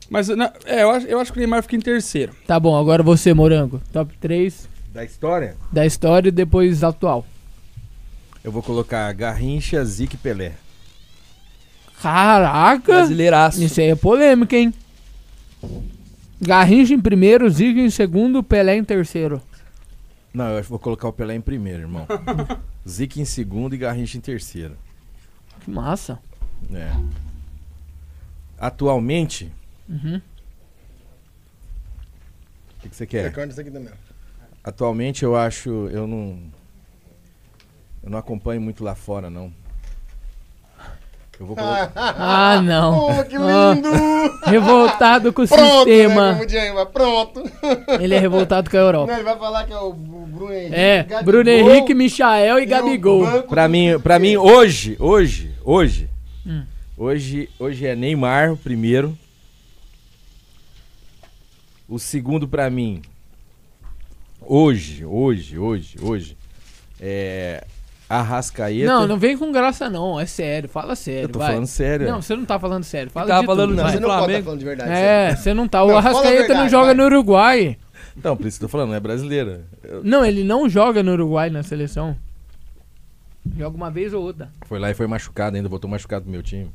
Mas 0.08 0.28
na- 0.28 0.52
é, 0.64 0.82
eu, 0.82 0.90
acho, 0.90 1.06
eu 1.06 1.20
acho 1.20 1.32
que 1.32 1.38
o 1.38 1.40
Neymar 1.40 1.62
fica 1.62 1.76
em 1.76 1.80
terceiro. 1.80 2.32
Tá 2.46 2.58
bom, 2.60 2.76
agora 2.78 3.02
você, 3.02 3.34
Morango. 3.34 3.80
Top 3.92 4.16
3 4.18 4.68
Da 4.92 5.04
história? 5.04 5.56
da 5.72 5.84
história 5.84 6.28
e 6.28 6.32
depois 6.32 6.84
atual. 6.84 7.26
Eu 8.44 8.52
vou 8.52 8.62
colocar 8.62 9.12
Garrincha, 9.12 9.84
Zico 9.84 10.14
e 10.14 10.18
Pelé. 10.18 10.52
Caraca! 12.00 12.92
Brasileiraço. 12.92 13.62
Isso 13.62 13.80
aí 13.80 13.88
é 13.88 13.96
polêmica, 13.96 14.56
hein? 14.56 14.72
Garrincha 16.40 16.94
em 16.94 17.00
primeiro, 17.00 17.48
Zico 17.50 17.80
em 17.80 17.90
segundo, 17.90 18.42
Pelé 18.42 18.76
em 18.76 18.84
terceiro. 18.84 19.42
Não, 20.32 20.44
eu 20.50 20.54
acho 20.58 20.64
que 20.64 20.70
vou 20.70 20.78
colocar 20.78 21.08
o 21.08 21.12
Pelé 21.12 21.34
em 21.34 21.40
primeiro, 21.40 21.80
irmão. 21.82 22.06
Zico 22.88 23.18
em 23.18 23.24
segundo 23.24 23.74
e 23.74 23.78
Garrincha 23.78 24.18
em 24.18 24.20
terceiro. 24.20 24.76
Que 25.64 25.70
massa. 25.70 26.20
É. 26.72 26.92
Atualmente, 28.58 29.50
Uhum. 29.88 30.20
o 32.78 32.80
que, 32.82 32.88
que 32.88 32.96
você 32.96 33.06
quer? 33.06 33.24
Recorda 33.24 33.52
isso 33.52 33.60
aqui 33.60 33.70
também. 33.70 33.92
Atualmente 34.64 35.24
eu 35.24 35.36
acho, 35.36 35.70
eu 35.92 36.06
não 36.06 36.38
eu 38.02 38.10
não 38.10 38.18
acompanho 38.18 38.60
muito 38.60 38.82
lá 38.82 38.94
fora 38.94 39.30
não. 39.30 39.52
Eu 41.38 41.46
vou 41.46 41.54
colocar 41.56 41.92
Ah, 41.94 42.60
não. 42.62 43.08
Oh, 43.10 43.24
que 43.24 43.36
lindo! 43.36 43.90
revoltado 44.46 45.32
com 45.32 45.42
o 45.42 45.48
Pronto, 45.48 45.62
né, 45.62 45.76
sistema. 45.78 46.32
como 46.32 46.46
diz 46.46 46.56
aí, 46.56 46.86
Pronto. 46.86 47.42
Ele 48.00 48.14
é 48.14 48.18
revoltado 48.18 48.70
com 48.70 48.76
a 48.76 48.80
Europa. 48.80 49.06
Não, 49.12 49.14
ele 49.18 49.24
vai 49.24 49.38
falar 49.38 49.64
que 49.64 49.72
é 49.72 49.78
o 49.78 49.92
Bruno 49.92 50.52
Henrique. 50.52 50.74
É, 50.74 51.02
Gabigol 51.02 51.24
Bruno 51.24 51.50
Henrique, 51.50 51.94
Michael 51.94 52.58
e 52.58 52.64
o 52.64 52.68
Gabigol. 52.68 53.42
Pra 53.44 53.68
mim, 53.68 53.98
para 54.00 54.18
mim 54.18 54.36
hoje, 54.36 54.96
hoje, 54.98 55.54
hoje. 55.62 56.08
Hum. 56.46 56.64
Hoje, 56.96 57.50
hoje 57.58 57.86
é 57.86 57.94
Neymar 57.94 58.52
o 58.52 58.56
primeiro. 58.56 59.16
O 61.88 61.98
segundo 61.98 62.48
pra 62.48 62.68
mim 62.68 63.00
hoje, 64.40 65.04
hoje, 65.04 65.58
hoje, 65.58 65.96
hoje 66.00 66.36
é 67.00 67.64
Arrascaeta. 68.08 68.86
Não, 68.86 69.06
não 69.06 69.18
vem 69.18 69.36
com 69.36 69.50
graça 69.52 69.88
não, 69.90 70.18
é 70.18 70.26
sério, 70.26 70.68
fala 70.68 70.94
sério, 70.94 71.22
Eu 71.24 71.28
tô 71.28 71.38
vai. 71.38 71.48
falando 71.48 71.66
sério. 71.66 72.08
Não, 72.08 72.22
você 72.22 72.36
não 72.36 72.44
tá 72.44 72.58
falando 72.58 72.84
sério, 72.84 73.10
fala 73.10 73.26
tava 73.26 73.40
de 73.40 73.46
falando 73.46 73.68
tudo, 73.70 73.82
Não, 73.82 73.90
você 73.90 74.00
não 74.00 74.08
pode 74.08 74.32
estar 74.32 74.44
falando 74.44 74.58
de 74.60 74.64
verdade. 74.64 74.90
É, 74.90 74.94
sério. 74.94 75.36
você 75.42 75.54
não 75.54 75.68
tá. 75.68 75.82
O 75.84 75.88
Não, 75.88 75.96
Arrascaeta 75.98 76.30
não 76.38 76.46
verdade, 76.46 76.70
joga 76.70 76.86
vai. 76.86 76.94
no 76.94 77.04
Uruguai. 77.04 77.78
Então, 78.16 78.36
por 78.36 78.46
isso 78.46 78.58
que 78.58 78.64
eu 78.64 78.68
tô 78.68 78.72
falando, 78.72 78.88
não 78.90 78.96
é 78.96 79.00
brasileira. 79.00 79.64
Eu- 79.82 80.02
Não, 80.02 80.24
ele 80.24 80.42
não 80.42 80.68
joga 80.68 81.02
no 81.02 81.12
Uruguai 81.12 81.50
na 81.50 81.62
seleção. 81.62 82.16
Joga 83.56 83.76
uma 83.76 83.90
vez 83.90 84.12
ou 84.14 84.22
outra. 84.22 84.50
Foi 84.66 84.78
lá 84.78 84.90
e 84.90 84.94
foi 84.94 85.06
machucado 85.06 85.56
ainda, 85.56 85.68
voltou 85.68 85.88
machucado 85.90 86.22
pro 86.24 86.32
meu 86.32 86.42
time. 86.42 86.70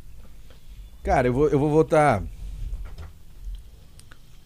Cara, 1.04 1.28
eu 1.28 1.34
vou, 1.34 1.50
eu 1.50 1.58
vou 1.60 1.70
votar. 1.70 2.22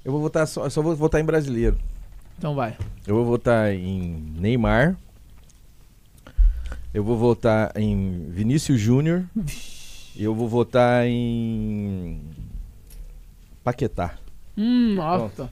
Eu 0.05 0.11
vou 0.11 0.21
votar 0.21 0.47
só, 0.47 0.69
só 0.69 0.81
vou 0.81 0.95
votar 0.95 1.19
em 1.19 1.25
brasileiro. 1.25 1.77
Então 2.37 2.53
vai. 2.53 2.75
Eu 3.07 3.15
vou 3.15 3.25
votar 3.25 3.73
em 3.73 4.23
Neymar. 4.37 4.95
Eu 6.93 7.03
vou 7.03 7.17
votar 7.17 7.71
em 7.75 8.27
Vinícius 8.29 8.79
Júnior. 8.79 9.23
E 10.15 10.23
eu 10.23 10.33
vou 10.33 10.47
votar 10.47 11.05
em 11.07 12.21
Paquetá. 13.63 14.13
Hum, 14.57 14.93
nossa. 14.95 15.49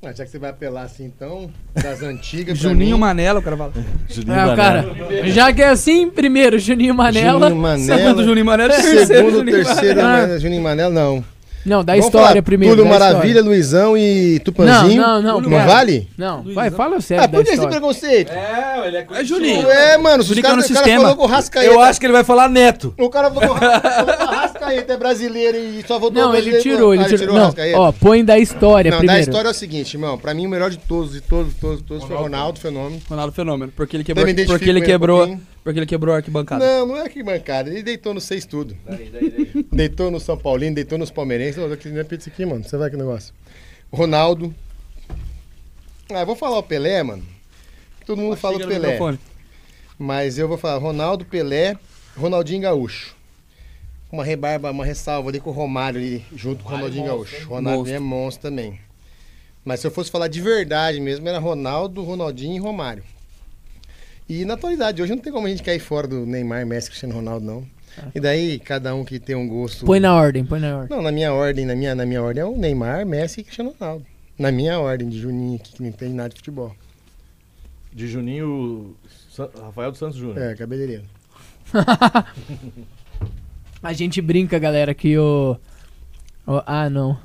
Ah, 0.00 0.12
já 0.12 0.24
que 0.24 0.30
você 0.30 0.38
vai 0.38 0.50
apelar 0.50 0.84
assim, 0.84 1.04
então, 1.06 1.50
das 1.74 2.00
antigas. 2.02 2.56
Juninho 2.56 2.94
mim, 2.96 3.00
Manela, 3.00 3.40
o 3.40 3.42
cara 3.42 3.56
fala. 3.56 3.72
Juninho 4.08 4.32
É, 4.32 4.44
Mané. 4.46 4.56
cara, 4.56 4.86
já 5.30 5.52
que 5.52 5.60
é 5.60 5.68
assim, 5.68 6.08
primeiro 6.08 6.56
Juninho 6.58 6.94
Manela. 6.94 7.48
Juninho 7.48 7.60
Manela. 7.60 7.98
Segundo 8.00 8.24
Juninho 8.24 8.46
Manela, 8.46 8.72
terceiro 8.72 9.06
Segundo, 9.06 9.38
Juninho 9.38 9.56
terceiro, 9.64 10.00
Manela. 10.00 10.20
Manela, 10.20 10.38
Juninho 10.40 10.62
Manela, 10.62 10.90
não. 10.94 11.24
Não, 11.66 11.84
da 11.84 11.92
Vamos 11.92 12.06
história 12.06 12.28
falar 12.28 12.42
primeiro. 12.42 12.76
Da 12.82 12.84
Maravilha, 12.88 13.26
história. 13.28 13.42
Luizão 13.42 13.96
e 13.98 14.38
Tupanzinho. 14.40 15.02
Não, 15.02 15.20
não, 15.22 15.40
não. 15.40 15.50
Não 15.50 15.66
vale? 15.66 16.08
Não, 16.16 16.36
Luizão. 16.36 16.54
vai, 16.54 16.70
fala 16.70 17.00
sério 17.00 17.24
Ah, 17.24 17.28
por 17.28 17.44
que 17.44 17.50
esse 17.50 17.66
preconceito? 17.66 18.32
É, 18.32 18.86
ele 18.86 18.96
é 18.96 19.06
É 19.10 19.24
Juninho. 19.24 19.70
É, 19.70 19.98
mano, 19.98 20.20
os 20.22 20.26
Juninho 20.26 20.42
cara, 20.44 20.56
no 20.56 20.62
o 20.62 20.64
cara 20.66 20.74
sistema. 20.76 21.00
falou 21.02 21.16
com 21.16 21.22
o 21.24 21.26
Rascaeta. 21.26 21.66
Eu 21.72 21.80
acho 21.80 22.00
que 22.00 22.06
ele 22.06 22.12
vai 22.12 22.24
falar 22.24 22.48
neto. 22.48 22.94
O 22.98 23.10
cara 23.10 23.30
falou 23.30 23.48
com 23.56 23.64
o 23.64 23.68
Rascaeta 23.68 24.47
é 24.72 24.96
brasileiro 24.96 25.56
e 25.58 25.82
só 25.86 25.98
votou 25.98 26.22
Não, 26.22 26.34
ele 26.34 26.60
tirou, 26.60 26.94
ele 26.94 27.02
Ah, 27.04 27.08
tirou. 27.08 27.34
o 27.34 27.38
Não, 27.38 27.44
Rascaeta. 27.46 27.78
ó, 27.78 27.92
põe 27.92 28.24
da 28.24 28.38
história 28.38 28.90
Não, 28.90 28.98
da 28.98 29.00
primeiro. 29.00 29.22
história 29.22 29.48
é 29.48 29.50
o 29.50 29.54
seguinte, 29.54 29.94
irmão. 29.94 30.16
Pra 30.18 30.34
mim, 30.34 30.46
o 30.46 30.48
melhor 30.48 30.70
de 30.70 30.78
todos, 30.78 31.12
de 31.12 31.20
todos, 31.20 31.54
todos, 31.54 31.82
todos, 31.82 32.04
foi 32.04 32.16
o 32.16 32.20
Ronaldo, 32.20 32.58
fenômeno. 32.60 33.00
Ronaldo 33.08 33.32
Fenômeno. 33.32 33.72
Porque 33.74 33.96
ele 33.96 34.04
quebrou, 34.04 34.26
Também 34.26 34.46
porque 34.46 34.68
ele 34.68 34.80
um 34.80 34.84
quebrou, 34.84 35.18
pouquinho. 35.18 35.46
porque 35.64 35.78
ele 35.78 35.86
quebrou 35.86 36.14
a 36.14 36.18
arquibancada. 36.18 36.64
Não, 36.64 36.86
não 36.86 36.96
é 36.96 37.08
que 37.08 37.22
bancada. 37.22 37.70
Ele 37.70 37.82
deitou 37.82 38.12
no 38.14 38.20
seis 38.20 38.44
tudo. 38.46 38.76
Deitou 39.72 40.10
no 40.10 40.20
São 40.20 40.36
Paulino, 40.36 40.74
deitou 40.74 40.98
nos 40.98 41.10
palmeirenses. 41.10 41.56
Não 41.56 42.00
é 42.00 42.04
pizza 42.04 42.30
aqui, 42.30 42.44
mano. 42.46 42.64
Você 42.64 42.76
vai 42.76 42.90
que 42.90 42.96
negócio. 42.96 43.32
Ronaldo. 43.92 44.54
Ah, 46.10 46.20
eu 46.20 46.26
vou 46.26 46.36
falar 46.36 46.58
o 46.58 46.62
Pelé, 46.62 47.02
mano. 47.02 47.22
Todo 48.06 48.20
mundo 48.22 48.36
fala 48.36 48.56
o 48.56 48.66
Pelé. 48.66 48.98
Mas 49.98 50.38
eu 50.38 50.48
vou 50.48 50.56
falar 50.56 50.78
Ronaldo, 50.78 51.24
Pelé, 51.24 51.76
Ronaldinho 52.16 52.62
Gaúcho. 52.62 53.14
Uma 54.10 54.24
rebarba, 54.24 54.70
uma 54.70 54.84
ressalva 54.84 55.28
ali 55.28 55.38
com 55.38 55.50
o 55.50 55.52
Romário 55.52 56.00
ali, 56.00 56.24
junto 56.34 56.64
com 56.64 56.70
o 56.70 56.76
Ronaldinho 56.76 57.06
Gaúcho. 57.06 57.46
Ronaldo 57.46 57.78
Monstro. 57.78 57.94
é 57.94 57.98
monstro 57.98 58.50
também. 58.50 58.80
Mas 59.64 59.80
se 59.80 59.86
eu 59.86 59.90
fosse 59.90 60.10
falar 60.10 60.28
de 60.28 60.40
verdade 60.40 60.98
mesmo, 60.98 61.28
era 61.28 61.38
Ronaldo, 61.38 62.02
Ronaldinho 62.02 62.56
e 62.56 62.58
Romário. 62.58 63.02
E 64.26 64.44
na 64.44 64.54
atualidade, 64.54 65.02
hoje 65.02 65.14
não 65.14 65.20
tem 65.20 65.32
como 65.32 65.46
a 65.46 65.50
gente 65.50 65.62
cair 65.62 65.78
fora 65.78 66.06
do 66.06 66.24
Neymar, 66.24 66.66
Messi, 66.66 66.88
Cristiano 66.88 67.14
Ronaldo, 67.14 67.44
não. 67.44 67.66
E 68.14 68.20
daí, 68.20 68.58
cada 68.58 68.94
um 68.94 69.04
que 69.04 69.18
tem 69.18 69.34
um 69.34 69.48
gosto. 69.48 69.84
Põe 69.84 70.00
na 70.00 70.14
ordem, 70.14 70.44
põe 70.44 70.60
na 70.60 70.78
ordem. 70.78 70.96
Não, 70.96 71.02
na 71.02 71.10
minha 71.12 71.32
ordem, 71.32 71.66
na 71.66 71.74
minha, 71.74 71.94
na 71.94 72.06
minha 72.06 72.22
ordem 72.22 72.42
é 72.42 72.46
o 72.46 72.56
Neymar, 72.56 73.04
Messi 73.04 73.40
e 73.40 73.44
Cristiano 73.44 73.74
Ronaldo. 73.78 74.06
Na 74.38 74.52
minha 74.52 74.78
ordem 74.78 75.08
de 75.08 75.18
Juninho 75.18 75.56
aqui, 75.56 75.72
que 75.72 75.82
não 75.82 75.88
entende 75.88 76.14
nada 76.14 76.28
de 76.30 76.36
futebol. 76.36 76.74
De 77.92 78.06
Juninho. 78.06 78.94
Rafael 79.60 79.90
dos 79.90 79.98
Santos 79.98 80.16
Júnior. 80.16 80.38
É, 80.38 80.54
cabeleireiro. 80.54 81.04
A 83.82 83.92
gente 83.92 84.20
brinca, 84.20 84.58
galera, 84.58 84.92
que 84.94 85.16
o. 85.18 85.56
o- 86.46 86.62
ah, 86.66 86.88
não. 86.90 87.18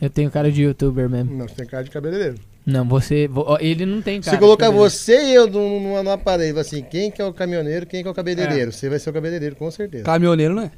Eu 0.00 0.10
tenho 0.10 0.30
cara 0.30 0.50
de 0.52 0.62
youtuber 0.62 1.08
mesmo. 1.08 1.34
Não, 1.36 1.48
você 1.48 1.54
tem 1.54 1.66
cara 1.66 1.84
de 1.84 1.90
cabeleireiro. 1.90 2.34
Não, 2.66 2.84
você. 2.86 3.28
vo- 3.28 3.56
Ele 3.60 3.86
não 3.86 4.02
tem 4.02 4.20
cara. 4.20 4.30
Se 4.32 4.36
de 4.36 4.40
colocar 4.40 4.66
cabeleireiro. 4.66 4.90
você 4.90 5.24
e 5.24 5.34
eu 5.34 5.46
num, 5.46 5.80
num, 5.80 6.02
num 6.02 6.10
aparelho, 6.10 6.58
assim, 6.58 6.82
quem 6.82 7.10
que 7.10 7.22
é 7.22 7.24
o 7.24 7.32
caminhoneiro, 7.32 7.86
quem 7.86 8.02
que 8.02 8.08
é 8.08 8.10
o 8.10 8.14
cabeleireiro? 8.14 8.72
Você 8.72 8.88
vai 8.88 8.98
ser 8.98 9.10
o 9.10 9.12
cabeleireiro, 9.12 9.54
com 9.56 9.70
certeza. 9.70 10.04
Caminhoneiro, 10.04 10.54
não 10.54 10.64
é? 10.64 10.70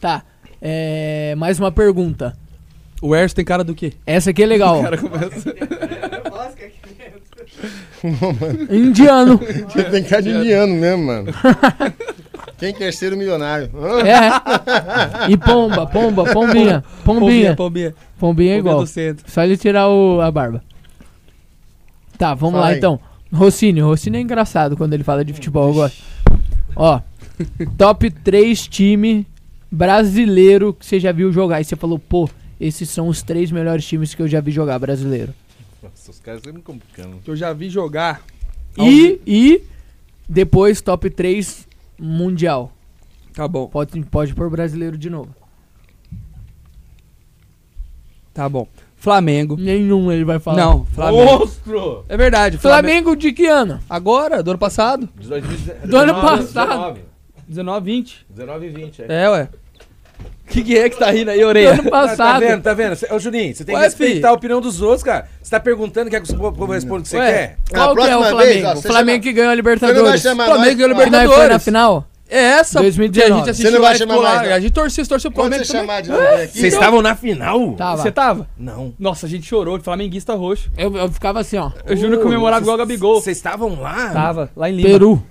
Tá. 0.00 0.22
É, 0.60 1.34
mais 1.36 1.58
uma 1.58 1.70
pergunta. 1.72 2.36
O 3.00 3.14
Erso 3.14 3.34
tem 3.36 3.44
cara 3.44 3.62
do 3.64 3.74
quê? 3.74 3.92
Essa 4.04 4.30
aqui 4.30 4.42
é 4.42 4.46
legal. 4.46 4.78
ó. 4.78 4.82
cara 4.82 4.98
começa. 4.98 5.54
Indiano. 8.70 9.38
Você 9.38 9.84
tem 9.84 10.04
cara 10.04 10.22
de 10.22 10.30
indiano 10.30 10.74
mesmo, 10.74 11.04
mano. 11.04 11.32
quem 12.64 12.72
quer 12.74 12.92
ser 12.92 13.12
o 13.12 13.16
milionário? 13.16 13.70
Hã? 13.74 14.00
É. 14.06 15.30
E 15.30 15.36
pomba, 15.36 15.86
pomba, 15.86 16.24
pombinha. 16.32 16.82
Pombinha. 17.04 17.54
Pombinha. 17.54 17.56
Pombinha 17.56 17.88
é 17.88 17.94
Pombinha 18.18 18.56
igual. 18.56 18.80
do 18.80 18.86
centro. 18.86 19.30
Só 19.30 19.42
ele 19.42 19.56
tirar 19.56 19.88
o, 19.88 20.20
a 20.20 20.30
barba. 20.30 20.62
Tá, 22.16 22.32
vamos 22.32 22.54
Fala 22.54 22.66
lá 22.66 22.70
aí. 22.72 22.78
então. 22.78 22.98
Rossini. 23.32 23.80
Rossini 23.80 24.18
é 24.18 24.20
engraçado 24.20 24.76
quando 24.76 24.94
ele 24.94 25.04
fala 25.04 25.24
de 25.24 25.32
futebol, 25.34 25.68
eu 25.68 25.74
gosto. 25.74 26.02
Ó, 26.74 27.00
top 27.76 28.10
3 28.10 28.66
time 28.68 29.26
brasileiro 29.70 30.72
que 30.72 30.86
você 30.86 30.98
já 30.98 31.12
viu 31.12 31.32
jogar. 31.32 31.60
E 31.60 31.64
você 31.64 31.76
falou, 31.76 31.98
pô, 31.98 32.30
esses 32.58 32.88
são 32.88 33.08
os 33.08 33.22
três 33.22 33.50
melhores 33.50 33.84
times 33.86 34.14
que 34.14 34.22
eu 34.22 34.28
já 34.28 34.40
vi 34.40 34.52
jogar 34.52 34.78
brasileiro. 34.78 35.34
Nossa, 35.82 36.10
os 36.10 36.20
caras 36.20 36.40
estão 36.40 36.54
me 36.54 36.62
complicando. 36.62 37.16
Que 37.22 37.30
eu 37.30 37.36
já 37.36 37.52
vi 37.52 37.68
jogar. 37.68 38.22
E, 38.78 39.20
e 39.26 39.62
depois 40.28 40.80
top 40.80 41.10
3 41.10 41.66
mundial. 41.98 42.72
Tá 43.32 43.48
bom, 43.48 43.66
Pode, 43.66 44.00
pode 44.04 44.34
pôr 44.34 44.48
brasileiro 44.48 44.96
de 44.96 45.10
novo. 45.10 45.34
tá 48.32 48.48
bom. 48.48 48.66
Flamengo. 48.96 49.56
Nenhum 49.58 50.10
ele 50.10 50.24
vai 50.24 50.38
falar. 50.38 50.56
Não, 50.56 50.84
Flamengo. 50.86 51.38
Monstro! 51.38 52.04
É 52.08 52.16
verdade. 52.16 52.56
Flamengo 52.56 53.14
de 53.14 53.32
que 53.32 53.46
ano? 53.46 53.78
Agora, 53.88 54.42
do 54.42 54.50
ano 54.52 54.58
passado. 54.58 55.08
De 55.18 55.28
2019, 55.28 55.86
Do 55.88 55.96
ano 55.98 56.14
passado. 56.14 57.00
19, 57.46 57.84
20. 57.92 58.26
19 58.30 58.66
e 58.66 58.70
20, 58.70 59.02
é. 59.02 59.24
É, 59.24 59.30
ué. 59.30 59.48
O 60.46 60.50
que, 60.54 60.62
que 60.62 60.76
é 60.78 60.88
que 60.90 60.98
tá 60.98 61.10
rindo 61.10 61.30
aí, 61.30 61.42
orelha? 61.44 61.72
ano 61.72 61.84
Tá, 61.84 61.90
passado. 61.90 62.32
tá 62.34 62.38
vendo, 62.38 62.62
tá 62.62 62.74
vendo? 62.74 62.96
Ô, 63.10 63.18
Juninho, 63.18 63.54
você 63.54 63.64
tem 63.64 63.74
que 63.74 63.80
Ué, 63.80 63.86
respeitar 63.86 64.28
fi. 64.28 64.32
a 64.32 64.32
opinião 64.32 64.60
dos 64.60 64.82
outros, 64.82 65.02
cara. 65.02 65.26
Você 65.42 65.50
tá 65.50 65.58
perguntando, 65.58 66.10
quer 66.10 66.20
que 66.20 66.32
o 66.32 66.36
povo 66.52 66.72
responda 66.72 67.00
o 67.00 67.02
que 67.02 67.08
você 67.08 67.16
Ué. 67.16 67.32
quer? 67.32 67.58
Qual 67.72 67.96
que 67.96 68.02
é 68.02 68.16
o 68.16 68.20
Flamengo? 68.24 68.38
vez, 68.38 68.64
ó, 68.64 68.72
o 68.74 68.82
Flamengo 68.82 69.08
chama- 69.10 69.18
que 69.22 69.32
ganhou 69.32 69.50
a 69.50 69.54
Você 69.54 69.62
não 69.62 69.64
vai 69.64 69.74
Libertadores. 69.74 70.22
chamar 70.22 70.44
Flamengo 70.44 70.64
nós? 70.66 70.74
ganhou 70.76 70.88
Que 70.90 70.94
nós 70.94 71.02
foi 71.02 71.10
na 71.10 71.22
Libertadores. 71.22 71.64
final? 71.64 72.08
É 72.28 72.38
essa. 72.42 72.80
2019. 72.80 73.32
A 73.32 73.36
gente 73.38 73.50
assistiu 73.50 73.70
Você 73.70 73.74
não 73.76 73.82
vai 73.82 73.92
a 73.92 73.96
chamar 73.98 74.16
mais, 74.20 74.48
não. 74.48 74.54
A 74.54 74.60
gente 74.60 74.72
torcia, 74.72 75.06
torceu 75.06 75.30
pro 75.30 75.40
Flamengo 75.42 75.64
você 75.64 75.72
também. 75.72 75.86
chamar 75.86 76.00
de 76.02 76.10
novo 76.10 76.22
aqui... 76.22 76.58
Vocês 76.58 76.72
estavam 76.74 77.02
na 77.02 77.14
final? 77.14 77.72
Tava. 77.72 78.02
Você 78.02 78.10
tava? 78.12 78.48
Não. 78.58 78.94
Nossa, 78.98 79.26
a 79.26 79.28
gente 79.28 79.46
chorou 79.46 79.76
de 79.78 79.84
flamenguista 79.84 80.34
roxo. 80.34 80.70
Eu, 80.76 80.94
eu 80.96 81.08
ficava 81.10 81.40
assim, 81.40 81.58
ó. 81.58 81.70
Eu 81.86 81.96
juro 81.96 82.16
que 82.16 82.22
comemorava 82.22 82.62
igual 82.62 82.76
o 82.76 82.78
Gabigol. 82.78 83.20
Vocês 83.20 83.36
estavam 83.36 83.80
lá? 83.80 84.10
Tava, 84.10 84.50
lá 84.56 84.68
em 84.70 84.76
Lima. 84.76 84.88
Peru. 84.88 85.22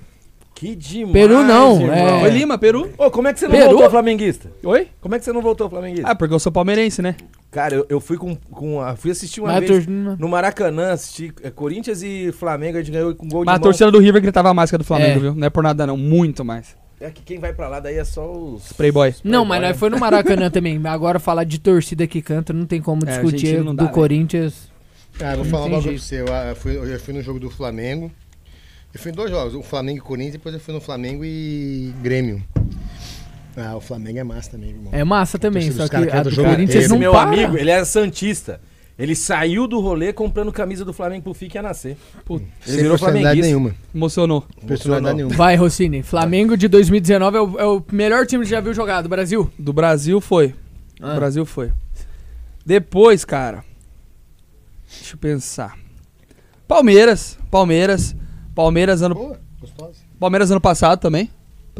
Que 0.55 0.75
demais. 0.75 1.11
Peru 1.13 1.43
não, 1.43 1.81
irmão. 1.81 1.93
é- 1.93 2.19
Foi 2.21 2.29
Lima, 2.29 2.57
Peru. 2.57 2.89
Ô, 2.97 3.09
como 3.11 3.27
é 3.27 3.33
que 3.33 3.39
você 3.39 3.47
não 3.47 3.55
Peru? 3.55 3.69
voltou 3.71 3.89
flamenguista? 3.89 4.51
Oi? 4.63 4.87
Como 5.01 5.15
é 5.15 5.19
que 5.19 5.25
você 5.25 5.33
não 5.33 5.41
voltou 5.41 5.69
flamenguista? 5.69 6.09
Ah, 6.09 6.15
porque 6.15 6.33
eu 6.33 6.39
sou 6.39 6.51
palmeirense, 6.51 7.01
né? 7.01 7.15
Cara, 7.51 7.75
eu, 7.75 7.85
eu 7.89 7.99
fui 7.99 8.17
com, 8.17 8.35
com 8.35 8.81
a, 8.81 8.95
fui 8.95 9.11
assistir 9.11 9.41
uma 9.41 9.47
Mas 9.47 9.57
a 9.57 9.59
vez 9.59 9.71
torcida- 9.71 10.15
no 10.19 10.27
Maracanã, 10.29 10.91
assisti 10.93 11.33
é, 11.43 11.49
Corinthians 11.51 12.01
e 12.01 12.31
Flamengo, 12.31 12.77
a 12.77 12.81
gente 12.81 12.91
ganhou 12.91 13.13
com 13.15 13.27
gol 13.27 13.41
de 13.41 13.45
Mas 13.45 13.55
a 13.55 13.59
mão. 13.59 13.63
torcida 13.63 13.91
do 13.91 13.99
River 13.99 14.21
gritava 14.21 14.49
a 14.49 14.53
máscara 14.53 14.81
do 14.83 14.85
Flamengo, 14.87 15.17
É. 15.17 15.19
viu? 15.19 15.35
Não 15.35 15.45
é 15.47 15.49
por 15.49 15.61
nada 15.63 15.85
não, 15.85 15.97
muito 15.97 16.43
mais. 16.45 16.75
É 17.01 17.09
que 17.09 17.21
quem 17.21 17.37
vai 17.39 17.51
pra 17.53 17.67
lá 17.67 17.79
daí 17.81 17.97
é 17.97 18.05
só 18.05 18.31
os... 18.31 18.71
Playboy. 18.73 19.13
Não, 19.23 19.43
mas 19.43 19.61
nós 19.61 19.77
foi 19.77 19.89
no 19.89 19.99
Maracanã 19.99 20.49
também. 20.51 20.79
Agora 20.85 21.19
falar 21.19 21.43
de 21.43 21.59
torcida 21.59 22.07
que 22.07 22.21
canta, 22.21 22.53
não 22.53 22.65
tem 22.65 22.81
como 22.81 23.01
É, 23.05 23.07
discutir 23.07 23.61
não 23.63 23.75
dá, 23.75 23.83
do 23.83 23.87
né? 23.89 23.93
Corinthians. 23.93 24.71
Ah, 25.19 25.35
vou 25.35 25.43
Não 25.43 25.51
falar 25.51 25.63
tem 25.65 25.73
uma 25.73 25.81
coisa 25.81 25.81
pra 25.81 25.81
jeito. 25.91 26.01
você. 26.03 26.21
Eu, 26.21 26.25
ah, 26.33 26.55
fui, 26.55 26.77
eu 26.77 26.87
já 26.89 26.97
fui 26.97 27.13
no 27.13 27.21
jogo 27.21 27.39
do 27.39 27.49
Flamengo. 27.49 28.09
Eu 28.93 28.99
fui 28.99 29.11
em 29.11 29.15
dois 29.15 29.29
jogos, 29.31 29.55
o 29.55 29.63
Flamengo 29.63 29.97
e 29.97 30.01
Corinthians, 30.01 30.33
depois 30.33 30.53
eu 30.53 30.61
fui 30.61 30.73
no 30.73 30.79
Flamengo 30.81 31.25
e 31.25 31.93
Grêmio. 32.01 32.43
Ah, 33.55 33.75
o 33.75 33.81
Flamengo 33.81 34.19
é 34.19 34.23
massa 34.23 34.51
também, 34.51 34.69
irmão. 34.69 34.89
É 34.93 35.03
massa 35.03 35.37
também, 35.39 35.71
só 35.71 35.87
que 35.87 35.95
a 35.95 36.23
do 36.23 36.29
o 36.29 36.31
jogo 36.31 36.49
Corinthians 36.49 36.87
não 36.87 36.95
Esse 36.95 36.97
meu 36.97 37.11
para. 37.11 37.29
amigo, 37.29 37.57
ele 37.57 37.69
era 37.69 37.85
santista. 37.85 38.59
Ele 38.97 39.15
saiu 39.15 39.67
do 39.67 39.79
rolê 39.79 40.13
comprando 40.13 40.51
camisa 40.51 40.85
do 40.85 40.93
Flamengo 40.93 41.23
pro 41.23 41.33
FIC 41.33 41.55
ia 41.55 41.63
nascer. 41.63 41.97
Puta, 42.23 42.45
Ele 42.45 42.51
Sem 42.65 42.75
virou 42.77 42.91
personalidade 42.91 43.41
nenhuma. 43.41 43.75
emocionou. 43.93 44.45
Personalidade 44.67 45.15
nenhuma. 45.15 45.35
Vai, 45.35 45.55
Rossini. 45.55 46.03
Flamengo 46.03 46.55
de 46.55 46.67
2019 46.67 47.37
é 47.37 47.41
o, 47.41 47.59
é 47.59 47.65
o 47.65 47.83
melhor 47.91 48.27
time 48.27 48.43
que 48.43 48.49
já 48.51 48.61
viu 48.61 48.71
jogar 48.73 49.01
do 49.01 49.09
Brasil. 49.09 49.51
Do 49.57 49.73
Brasil 49.73 50.21
foi. 50.21 50.53
Ah. 51.01 51.13
Do 51.13 51.15
Brasil 51.19 51.43
foi. 51.43 51.71
Depois, 52.63 53.25
cara. 53.25 53.65
Deixa 54.87 55.15
eu 55.15 55.17
pensar. 55.17 55.75
Palmeiras. 56.67 57.37
Palmeiras. 57.49 58.15
Palmeiras 58.55 59.01
ano, 59.01 59.15
Boa. 59.15 59.37
Palmeiras 60.19 60.51
ano 60.51 60.61
passado 60.61 60.99
também. 60.99 61.29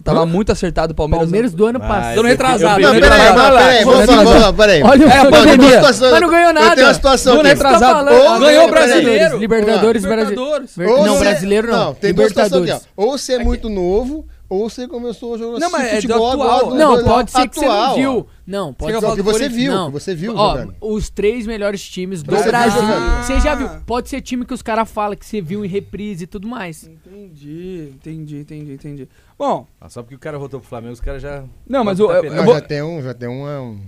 Tava 0.04 0.26
muito 0.26 0.52
acertado 0.52 0.91
o 0.91 0.95
Palmeiras. 0.95 1.28
Palmeiras 1.28 1.54
do 1.54 1.66
ano 1.68 1.78
Vai, 1.78 1.88
passado. 1.88 2.16
Eu- 2.18 2.24
retrasado, 2.24 2.82
Não, 2.82 2.91
peraí, 2.94 3.02
peraí, 3.02 3.84
vamos 3.86 4.00
retrasado. 4.00 4.24
vamos 4.28 4.41
lá, 4.41 4.54
peraí. 4.54 4.82
Olha 4.84 5.06
o 5.06 5.10
É, 5.10 5.14
a 5.14 5.16
Eu 5.18 5.22
tenho 5.22 5.28
uma 5.30 5.38
pandemia. 5.38 5.70
situação- 5.76 6.12
Mas 6.12 6.22
não 6.22 6.30
ganhou 6.30 6.50
Eu 6.50 6.54
tenho 6.56 6.68
nada. 6.70 6.82
uma 6.84 6.94
situação 6.95 7.34
aqui. 7.40 7.48
retrasado. 7.48 8.10
Ah, 8.10 8.40
ganhou 8.40 8.68
o 8.68 8.72
brasileiro. 8.72 9.38
Libertadores. 9.38 10.04
Libertadores. 10.04 10.76
Não, 10.76 11.20
brasileiro 11.20 11.68
não. 11.72 11.78
Não, 11.86 11.94
tem 11.94 12.12
duas 12.12 12.30
situações 12.30 12.70
aqui, 12.72 12.84
ó. 12.98 13.04
Ou 13.04 13.18
você 13.20 13.34
é 13.34 13.40
muito 13.44 13.70
novo, 13.70 14.26
ou 14.54 14.70
você 14.70 14.88
começou 14.88 15.36
a 15.36 15.38
jogar 15.38 15.60
Não, 15.60 15.72
mas 15.72 15.84
é 15.86 15.90
do 15.90 15.96
futebol 16.02 16.32
atual. 16.32 16.60
agora. 16.60 16.76
Não, 16.76 17.04
pode 17.04 17.32
ser 17.32 17.48
que 17.50 17.56
você 17.56 17.66
não 17.66 17.72
atual, 17.74 17.96
viu. 17.96 18.28
Não, 18.46 18.74
pode 18.74 19.00
ser 19.00 19.16
que 19.16 19.22
você 19.22 19.50
viu, 19.50 19.72
Não. 19.74 19.86
que 19.88 19.92
você 19.94 20.16
viu 20.16 20.36
Ó, 20.36 20.50
jogando. 20.58 20.76
os 20.82 21.10
três 21.10 21.48
melhores 21.48 21.82
times 21.88 22.22
do 22.24 22.32
Você 22.32 22.44
viu 22.44 22.52
Brasil. 22.52 22.82
jogando. 22.82 23.24
Você 23.24 23.40
já 23.40 23.56
viu? 23.56 23.70
Pode 23.86 24.10
ser 24.10 24.22
time 24.22 24.46
que 24.46 24.54
os 24.54 24.62
caras 24.62 24.90
falam 24.92 25.16
que 25.18 25.26
você 25.26 25.42
viu 25.42 25.64
em 25.64 25.68
reprise 25.68 26.26
e 26.26 26.28
tudo 26.28 26.48
mais. 26.48 26.84
Entendi, 26.88 27.94
entendi, 27.96 28.38
entendi, 28.40 28.74
entendi. 28.74 29.10
Bom, 29.38 29.66
Ah, 29.82 29.90
só 29.90 30.02
porque 30.02 30.16
o 30.16 30.20
cara 30.20 30.38
voltou 30.38 30.60
pro 30.60 30.70
Flamengo, 30.70 30.94
os 30.94 31.02
caras 31.02 31.22
já... 31.22 31.44
não, 31.68 31.84
mas 31.84 31.98
Tá 31.98 32.04
eu, 32.04 32.12
eu, 32.12 32.22
pegando. 32.22 32.38
eu 32.38 32.40
Não, 32.42 32.46
vou... 32.46 32.54
já 32.56 32.62
tem 32.62 32.82
um, 32.84 33.02
já 33.02 33.14
tem 33.14 33.30
uma... 33.30 33.62
Um... 33.62 33.80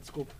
Desculpa. 0.00 0.32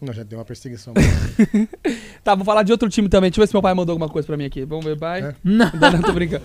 Não, 0.00 0.12
já 0.12 0.24
tem 0.24 0.38
uma 0.38 0.44
perseguição. 0.44 0.92
Tá, 2.22 2.34
vou 2.34 2.44
falar 2.44 2.64
de 2.64 2.72
outro 2.72 2.88
time 2.88 3.08
também. 3.08 3.30
Deixa 3.30 3.40
eu 3.40 3.42
ver 3.44 3.48
se 3.48 3.54
meu 3.54 3.62
pai 3.62 3.72
mandou 3.72 3.92
alguma 3.92 4.08
coisa 4.10 4.26
pra 4.26 4.36
mim 4.36 4.44
aqui. 4.44 4.64
Vamos 4.64 4.84
ver, 4.84 4.98
pai. 4.98 5.22
É. 5.22 5.34
Não. 5.44 5.70
Não, 5.72 5.90
não, 5.92 6.02
tô 6.02 6.12
brincando. 6.12 6.42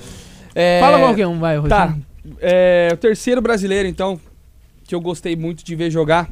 É, 0.54 0.80
Fala 0.80 1.00
qualquer 1.00 1.26
um, 1.28 1.40
vai, 1.40 1.60
Tá. 1.68 1.98
É, 2.40 2.90
o 2.94 2.98
terceiro 2.98 3.42
brasileiro, 3.42 3.88
então, 3.88 4.20
que 4.84 4.94
eu 4.94 5.02
gostei 5.02 5.36
muito 5.36 5.64
de 5.64 5.76
ver 5.76 5.90
jogar, 5.90 6.30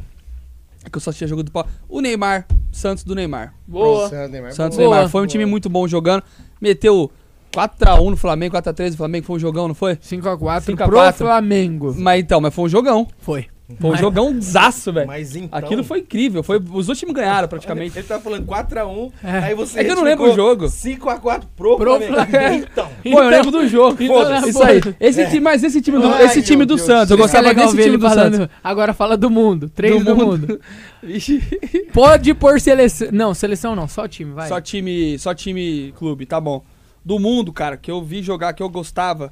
é 0.85 0.89
que 0.89 0.97
eu 0.97 1.01
só 1.01 1.11
tinha 1.11 1.27
jogo 1.27 1.43
do 1.43 1.51
pau. 1.51 1.67
O 1.87 2.01
Neymar, 2.01 2.45
Santos 2.71 3.03
do 3.03 3.15
Neymar. 3.15 3.53
Boa. 3.67 4.09
Neymar, 4.27 4.53
Santos 4.53 4.77
Boa. 4.77 4.89
Neymar. 4.89 5.09
Foi 5.09 5.21
um 5.21 5.23
Boa. 5.23 5.31
time 5.31 5.45
muito 5.45 5.69
bom 5.69 5.87
jogando. 5.87 6.23
Meteu 6.61 7.11
4x1 7.51 8.09
no 8.09 8.17
Flamengo, 8.17 8.55
4x3 8.55 8.91
no 8.91 8.97
Flamengo. 8.97 9.25
Foi 9.25 9.35
um 9.35 9.39
jogão, 9.39 9.67
não 9.67 9.75
foi? 9.75 9.95
5x4 9.95 10.61
5 10.61 10.83
a 10.83 10.85
pro 10.85 10.95
4. 10.95 11.17
Flamengo. 11.17 11.95
Mas 11.97 12.21
então, 12.21 12.39
mas 12.39 12.53
foi 12.53 12.65
um 12.65 12.69
jogão. 12.69 13.07
Foi. 13.19 13.47
Um 13.81 13.89
Mas- 13.89 13.99
jogão 13.99 14.35
zaço, 14.41 14.91
velho. 14.91 15.05
Mas 15.05 15.35
então... 15.35 15.59
Aquilo 15.59 15.83
foi 15.83 15.99
incrível. 15.99 16.41
Foi, 16.41 16.57
os 16.73 16.87
dois 16.87 16.97
times 16.97 17.13
ganharam 17.13 17.47
praticamente. 17.47 17.95
Ele 17.99 18.07
tá 18.07 18.19
falando 18.19 18.43
4x1, 18.47 19.11
É. 19.23 19.31
aí 19.37 19.53
você 19.53 19.79
É 19.79 19.83
que 19.83 19.91
eu 19.91 19.95
não 19.95 20.03
lembro 20.03 20.31
o 20.31 20.35
jogo. 20.35 20.65
5x4 20.65 21.43
pro, 21.55 21.77
Pro. 21.77 21.99
Então, 22.51 22.89
Pô, 23.03 23.21
eu 23.21 23.29
lembro 23.29 23.51
do 23.51 23.67
jogo. 23.67 23.95
Foda-se. 24.07 24.49
Isso 24.49 24.63
aí. 24.63 24.81
Esse 24.99 25.25
time, 25.27 25.39
mas 25.41 25.63
esse 25.63 25.81
time 25.81 25.99
do, 25.99 26.07
Ai, 26.07 26.25
esse 26.25 26.41
time 26.41 26.65
do 26.65 26.75
Deus. 26.75 26.81
Santos. 26.87 27.11
Eu 27.11 27.17
é 27.17 27.19
gostava 27.19 27.47
legal 27.47 27.65
desse 27.65 27.75
ver 27.77 27.83
time 27.83 27.95
ele 27.95 28.01
do 28.01 28.09
falando. 28.09 28.35
Santos. 28.37 28.55
Agora 28.63 28.91
fala 28.93 29.15
do 29.15 29.29
mundo. 29.29 29.69
Três 29.69 29.99
do, 29.99 30.03
Do 30.03 30.15
mundo. 30.15 30.47
mundo. 30.47 30.61
Pode 31.93 32.33
pôr 32.33 32.59
seleção. 32.59 33.09
Não, 33.11 33.33
seleção 33.35 33.75
não, 33.75 33.87
só 33.87 34.07
time, 34.07 34.31
vai. 34.33 34.47
Só 34.47 34.59
time, 34.59 35.17
só 35.19 35.33
time 35.33 35.93
clube, 35.97 36.25
tá 36.25 36.41
bom. 36.41 36.63
Do 37.05 37.19
mundo, 37.19 37.53
cara, 37.53 37.77
que 37.77 37.91
eu 37.91 38.01
vi 38.03 38.23
jogar, 38.23 38.53
que 38.53 38.63
eu 38.63 38.69
gostava. 38.69 39.31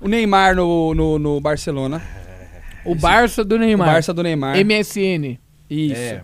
O 0.00 0.08
Neymar 0.08 0.54
no, 0.56 0.92
no, 0.94 1.18
no 1.18 1.40
Barcelona. 1.40 2.02
O 2.84 2.94
Barça 2.94 3.44
do 3.44 3.54
O 3.56 3.58
Neymar. 3.58 3.86
Barça 3.88 4.12
do 4.14 4.22
Neymar. 4.22 4.56
MSN. 4.64 5.38
Isso. 5.70 5.94
é, 6.00 6.22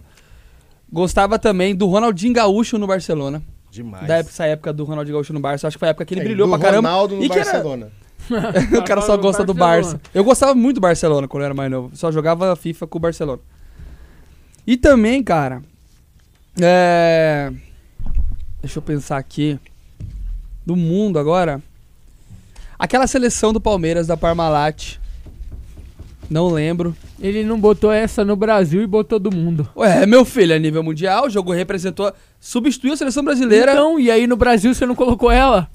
Gostava 0.92 1.38
também 1.38 1.74
do 1.74 1.86
Ronaldinho 1.86 2.34
Gaúcho 2.34 2.76
no 2.78 2.86
Barcelona. 2.86 3.42
demais. 3.70 4.06
Da 4.06 4.16
época, 4.16 4.30
essa 4.32 4.44
época 4.46 4.72
do 4.72 4.84
Ronaldinho 4.84 5.16
Gaúcho 5.16 5.32
no 5.32 5.40
Barça. 5.40 5.68
Acho 5.68 5.76
que 5.76 5.78
foi 5.78 5.88
a 5.88 5.90
época 5.90 6.04
que 6.04 6.14
ele 6.14 6.20
É, 6.20 6.24
brilhou 6.24 6.48
pra 6.48 6.58
caramba. 6.58 6.88
Ronaldo 6.88 7.16
no 7.16 7.24
E 7.24 7.28
que 7.28 7.38
era- 7.38 7.44
Barcelona. 7.52 7.92
o 8.78 8.82
cara 8.84 9.00
só 9.00 9.16
gosta 9.16 9.44
do. 9.44 9.54
Barça. 9.54 10.00
Eu 10.14 10.22
gostava 10.22 10.54
muito 10.54 10.76
do 10.76 10.80
Barcelona 10.80 11.26
quando 11.26 11.42
eu 11.42 11.46
era 11.46 11.54
mais 11.54 11.70
novo. 11.70 11.90
Só 11.96 12.10
jogava 12.12 12.54
FIFA 12.56 12.86
com 12.86 12.98
o 12.98 13.00
Barcelona. 13.00 13.40
E 14.66 14.76
também, 14.76 15.22
cara. 15.22 15.62
É. 16.60 17.50
Deixa 18.60 18.78
eu 18.78 18.82
pensar 18.82 19.16
aqui. 19.16 19.58
Do 20.66 20.76
mundo 20.76 21.18
agora. 21.18 21.60
Aquela 22.78 23.06
seleção 23.06 23.52
do 23.52 23.60
Palmeiras 23.60 24.06
da 24.06 24.16
Parmalat. 24.16 24.96
Não 26.30 26.48
lembro. 26.48 26.96
Ele 27.20 27.42
não 27.42 27.58
botou 27.58 27.90
essa 27.90 28.24
no 28.24 28.36
Brasil 28.36 28.80
e 28.80 28.86
botou 28.86 29.18
do 29.18 29.34
mundo. 29.34 29.68
Ué, 29.76 30.06
meu 30.06 30.24
filho, 30.24 30.52
é 30.52 30.58
nível 30.60 30.82
mundial. 30.82 31.26
O 31.26 31.30
jogo 31.30 31.52
representou. 31.52 32.12
Substituiu 32.38 32.92
a 32.92 32.96
seleção 32.96 33.24
brasileira. 33.24 33.72
Então, 33.72 33.98
e 33.98 34.10
aí 34.10 34.28
no 34.28 34.36
Brasil 34.36 34.72
você 34.72 34.86
não 34.86 34.94
colocou 34.94 35.30
ela? 35.30 35.68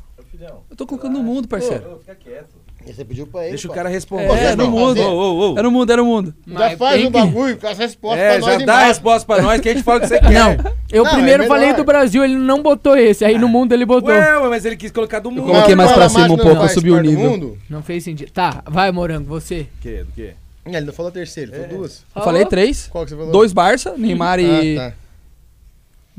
Eu 0.70 0.76
tô 0.78 0.86
colocando 0.86 1.14
no 1.14 1.24
mundo, 1.24 1.48
parceiro. 1.48 2.00
Fica 2.00 2.16
quieto. 2.16 2.66
Você 2.86 3.04
pediu 3.04 3.26
pra 3.26 3.42
ele. 3.42 3.50
Deixa 3.52 3.68
o 3.68 3.70
pô. 3.70 3.76
cara 3.76 3.90
responder. 3.90 4.26
É, 4.26 4.56
no 4.56 4.70
mundo. 4.70 5.02
Ô, 5.02 5.10
ô, 5.10 5.54
ô. 5.54 5.58
É 5.60 5.64
no 5.64 5.72
mundo, 5.72 5.92
é 5.92 5.96
no 5.96 6.06
mundo. 6.06 6.36
Já 6.48 6.54
Mas 6.54 6.78
faz 6.78 6.96
tem 6.98 7.08
um 7.08 7.10
bagulho 7.10 7.58
com 7.58 7.68
as 7.68 7.78
respostas 7.78 8.20
É, 8.20 8.38
pra 8.38 8.42
já 8.42 8.58
nós 8.58 8.66
dá 8.66 8.76
a 8.76 8.86
resposta 8.86 9.26
pra 9.26 9.42
nós 9.42 9.60
que 9.60 9.70
a 9.70 9.74
gente 9.74 9.84
fala 9.84 9.98
o 9.98 10.02
que 10.02 10.08
você 10.08 10.20
quer. 10.22 10.32
Não. 10.32 10.56
Eu 10.92 11.04
Não, 11.04 11.14
primeiro 11.14 11.44
é 11.44 11.48
falei 11.48 11.74
do 11.74 11.84
Brasil, 11.84 12.24
ele 12.24 12.36
não 12.36 12.62
botou 12.62 12.96
esse. 12.96 13.26
Aí 13.26 13.40
no 13.40 13.48
mundo 13.48 13.74
ele 13.74 13.86
botou. 13.86 14.12
Ué, 14.12 14.38
ué, 14.38 14.50
mas 14.50 14.66
ele 14.66 14.76
quis 14.76 14.92
colocar 14.92 15.20
do 15.20 15.32
mundo. 15.32 15.48
coloquei 15.48 15.74
mais 15.74 15.92
pra 15.92 16.06
o 16.06 16.10
cima 16.10 16.26
um 16.26 16.28
pouco, 16.28 16.44
não 16.44 16.52
eu 16.52 16.60
faz 16.60 16.74
subi 16.74 16.92
o 16.92 17.02
nível. 17.02 17.32
mundo? 17.32 17.58
Não 17.68 17.82
fez 17.82 18.04
sentido. 18.04 18.32
Tá, 18.32 18.62
vai, 18.68 18.92
Morango, 18.92 19.26
você. 19.28 19.64
Do 19.64 19.70
quê? 19.82 20.04
Do 20.04 20.12
quê? 20.14 20.34
Ele 20.66 20.82
não 20.82 20.94
falou 20.94 21.12
terceiro, 21.12 21.54
ele 21.54 21.64
falou 21.64 21.78
duas. 21.80 22.04
Eu 22.16 22.22
falei 22.24 22.46
três. 22.46 22.88
Qual 22.88 23.04
que 23.04 23.12
você 23.12 23.16
falou? 23.16 23.32
Dois 23.32 23.54
Barça, 23.54 23.96
Neymar 23.98 24.40
e. 24.40 24.78
Ah, 24.78 24.92
tá. 24.92 24.96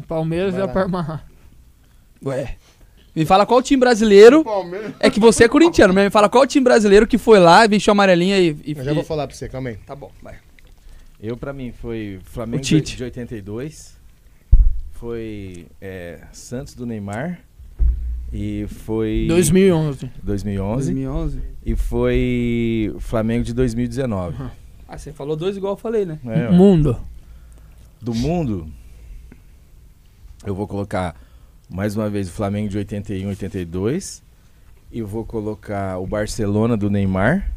Palmeiras 0.06 0.52
Vai 0.52 0.60
e 0.60 0.62
a 0.62 0.66
lá. 0.66 0.72
Parma. 0.72 1.24
Ué. 2.24 2.56
Me 3.14 3.24
fala 3.24 3.46
qual 3.46 3.62
time 3.62 3.80
brasileiro. 3.80 4.44
Palmeiras. 4.44 4.92
É 5.00 5.08
que 5.10 5.18
você 5.18 5.44
é 5.44 5.48
corintiano, 5.48 5.92
mas 5.94 6.04
me 6.04 6.10
fala 6.10 6.28
qual 6.28 6.46
time 6.46 6.62
brasileiro 6.62 7.06
que 7.06 7.16
foi 7.18 7.38
lá, 7.40 7.66
vestiu 7.66 7.90
a 7.90 7.92
amarelinha 7.92 8.38
e. 8.38 8.56
e- 8.64 8.74
Eu 8.76 8.84
já 8.84 8.92
vou 8.92 9.02
falar 9.04 9.26
pra 9.26 9.34
você, 9.34 9.48
calma 9.48 9.70
aí. 9.70 9.76
Tá 9.86 9.96
bom, 9.96 10.12
vai. 10.22 10.36
Eu, 11.20 11.36
pra 11.36 11.52
mim, 11.52 11.72
foi 11.72 12.20
Flamengo 12.24 12.58
O 12.58 12.64
Tite. 12.64 12.96
de 12.96 13.04
82. 13.04 13.96
Foi 14.92 15.66
é, 15.80 16.20
Santos 16.32 16.74
do 16.74 16.84
Neymar. 16.86 17.40
E 18.38 18.66
foi 18.68 19.24
2011. 19.28 20.10
2011 20.22 20.92
2011. 20.92 21.40
e 21.64 21.74
foi 21.74 22.94
Flamengo 22.98 23.42
de 23.42 23.54
2019. 23.54 24.36
Ah, 24.86 24.98
você 24.98 25.10
falou 25.10 25.34
dois 25.34 25.56
igual 25.56 25.72
eu 25.72 25.78
falei, 25.78 26.04
né? 26.04 26.18
É. 26.22 26.50
Mundo. 26.50 27.00
do 27.98 28.14
mundo, 28.14 28.70
eu 30.44 30.54
vou 30.54 30.68
colocar 30.68 31.16
mais 31.66 31.96
uma 31.96 32.10
vez 32.10 32.28
o 32.28 32.32
Flamengo 32.32 32.68
de 32.68 32.76
81, 32.76 33.26
82. 33.30 34.22
E 34.92 35.00
vou 35.00 35.24
colocar 35.24 35.98
o 35.98 36.06
Barcelona 36.06 36.76
do 36.76 36.90
Neymar. 36.90 37.50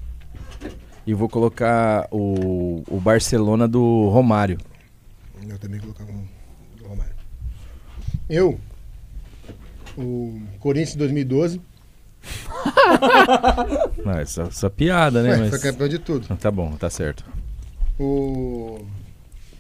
E 1.06 1.14
vou 1.14 1.28
colocar 1.28 2.08
o, 2.10 2.84
o 2.88 3.02
Barcelona 3.02 3.68
do 3.68 4.08
Romário. 4.08 4.58
Eu 5.46 5.60
também 5.60 5.82
colocava 5.82 6.10
do 6.78 6.88
Romário. 6.88 7.14
Eu, 8.30 8.60
o 10.00 10.42
Corinthians 10.60 10.92
de 10.94 10.98
2012, 11.00 11.62
Não, 14.06 14.12
essa, 14.20 14.44
essa 14.44 14.70
piada, 14.70 15.22
né? 15.24 15.32
ué, 15.32 15.38
Mas... 15.38 15.50
foi 15.50 15.60
campeão 15.60 15.88
de 15.88 16.00
tudo. 16.00 16.36
Tá 16.38 16.52
bom, 16.52 16.72
tá 16.78 16.90
certo. 16.90 17.24
O 18.00 18.86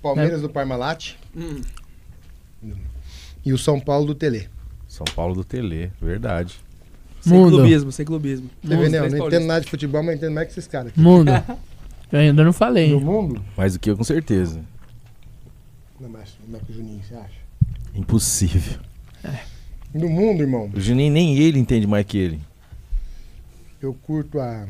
Palmeiras 0.01 0.41
do 0.41 0.49
Parmalat 0.49 1.13
Hum. 1.35 1.61
e 3.45 3.53
o 3.53 3.57
São 3.57 3.79
Paulo 3.79 4.05
do 4.07 4.15
Tele. 4.15 4.49
São 4.87 5.05
Paulo 5.15 5.35
do 5.35 5.43
Tele, 5.43 5.91
verdade. 6.01 6.59
Sem 7.21 7.33
Mundo. 7.33 7.57
clubismo, 7.57 7.91
sem 7.91 8.05
clubismo. 8.05 8.49
Você 8.63 8.77
vê, 8.77 8.89
né? 8.89 8.99
Eu 8.99 9.09
não 9.11 9.27
entendo 9.27 9.45
nada 9.45 9.61
de 9.61 9.69
futebol, 9.69 10.01
mas 10.01 10.15
entendo 10.15 10.33
mais 10.33 10.47
que 10.47 10.53
esses 10.53 10.67
caras 10.67 10.87
aqui. 10.89 10.99
Mundo. 10.99 11.29
Eu 12.11 12.19
ainda 12.19 12.43
não 12.43 12.51
falei. 12.53 12.89
No 12.91 12.99
mundo? 12.99 13.39
Mais 13.55 13.73
do 13.73 13.79
que 13.79 13.87
eu, 13.91 13.95
com 13.95 14.03
certeza. 14.03 14.61
Não, 15.99 16.09
mas 16.09 16.35
não 16.47 16.57
é 16.57 16.61
que 16.63 16.71
o 16.71 16.73
Juninho, 16.75 17.03
você 17.03 17.13
acha? 17.13 17.29
Impossível. 17.93 18.79
No 19.93 20.07
mundo, 20.09 20.41
irmão, 20.41 20.69
O 20.73 20.79
Juninho 20.79 21.11
nem 21.11 21.35
ele 21.37 21.57
entende 21.59 21.87
mais 21.87 22.05
que 22.05 22.17
ele. 22.17 22.39
eu 23.81 23.93
curto 23.93 24.39
a 24.39 24.67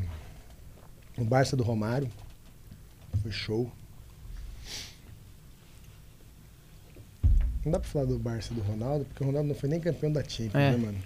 o 1.17 1.23
Barça 1.25 1.57
do 1.57 1.63
Romário. 1.63 2.09
Foi 3.21 3.31
show. 3.31 3.69
Não 7.65 7.71
dá 7.73 7.79
pra 7.79 7.89
falar 7.89 8.05
do 8.05 8.17
Barça 8.17 8.53
do 8.53 8.61
Ronaldo, 8.61 9.03
porque 9.05 9.21
o 9.23 9.27
Ronaldo 9.27 9.49
não 9.49 9.55
foi 9.55 9.67
nem 9.69 9.79
campeão 9.79 10.11
da 10.11 10.23
Champions, 10.23 10.55
É. 10.55 10.71
né, 10.71 10.77
mano? 10.77 10.97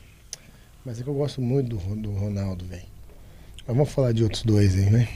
Mas 0.85 0.99
é 0.99 1.03
que 1.03 1.10
eu 1.10 1.14
gosto 1.14 1.41
muito 1.41 1.76
do, 1.76 1.95
do 1.95 2.11
Ronaldo, 2.11 2.65
velho. 2.65 2.84
Mas 3.65 3.76
vamos 3.76 3.90
falar 3.91 4.11
de 4.11 4.23
outros 4.23 4.44
dois 4.44 4.76
aí, 4.77 4.90
né? 4.90 5.07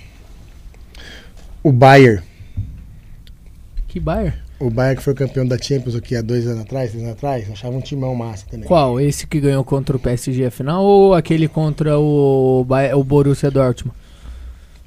O 1.61 1.71
Bayern. 1.71 2.23
Que 3.87 3.99
Bayern? 3.99 4.41
O 4.59 4.71
Bayern 4.71 4.97
que 4.97 5.03
foi 5.03 5.13
campeão 5.13 5.45
da 5.45 5.57
Champions 5.57 5.95
aqui 5.95 6.15
há 6.15 6.21
dois 6.21 6.47
anos 6.47 6.61
atrás, 6.61 6.89
três 6.89 7.03
anos 7.03 7.15
atrás, 7.15 7.51
achava 7.51 7.75
um 7.75 7.81
timão 7.81 8.15
massa 8.15 8.43
também. 8.49 8.65
Qual? 8.67 8.99
Esse 8.99 9.27
que 9.27 9.39
ganhou 9.39 9.63
contra 9.63 9.95
o 9.95 9.99
PSG 9.99 10.45
a 10.45 10.51
final 10.51 10.83
ou 10.83 11.13
aquele 11.13 11.47
contra 11.47 11.99
o, 11.99 12.65
Bay- 12.67 12.91
o 12.93 13.03
Borussia 13.03 13.51
Dortmund? 13.51 13.95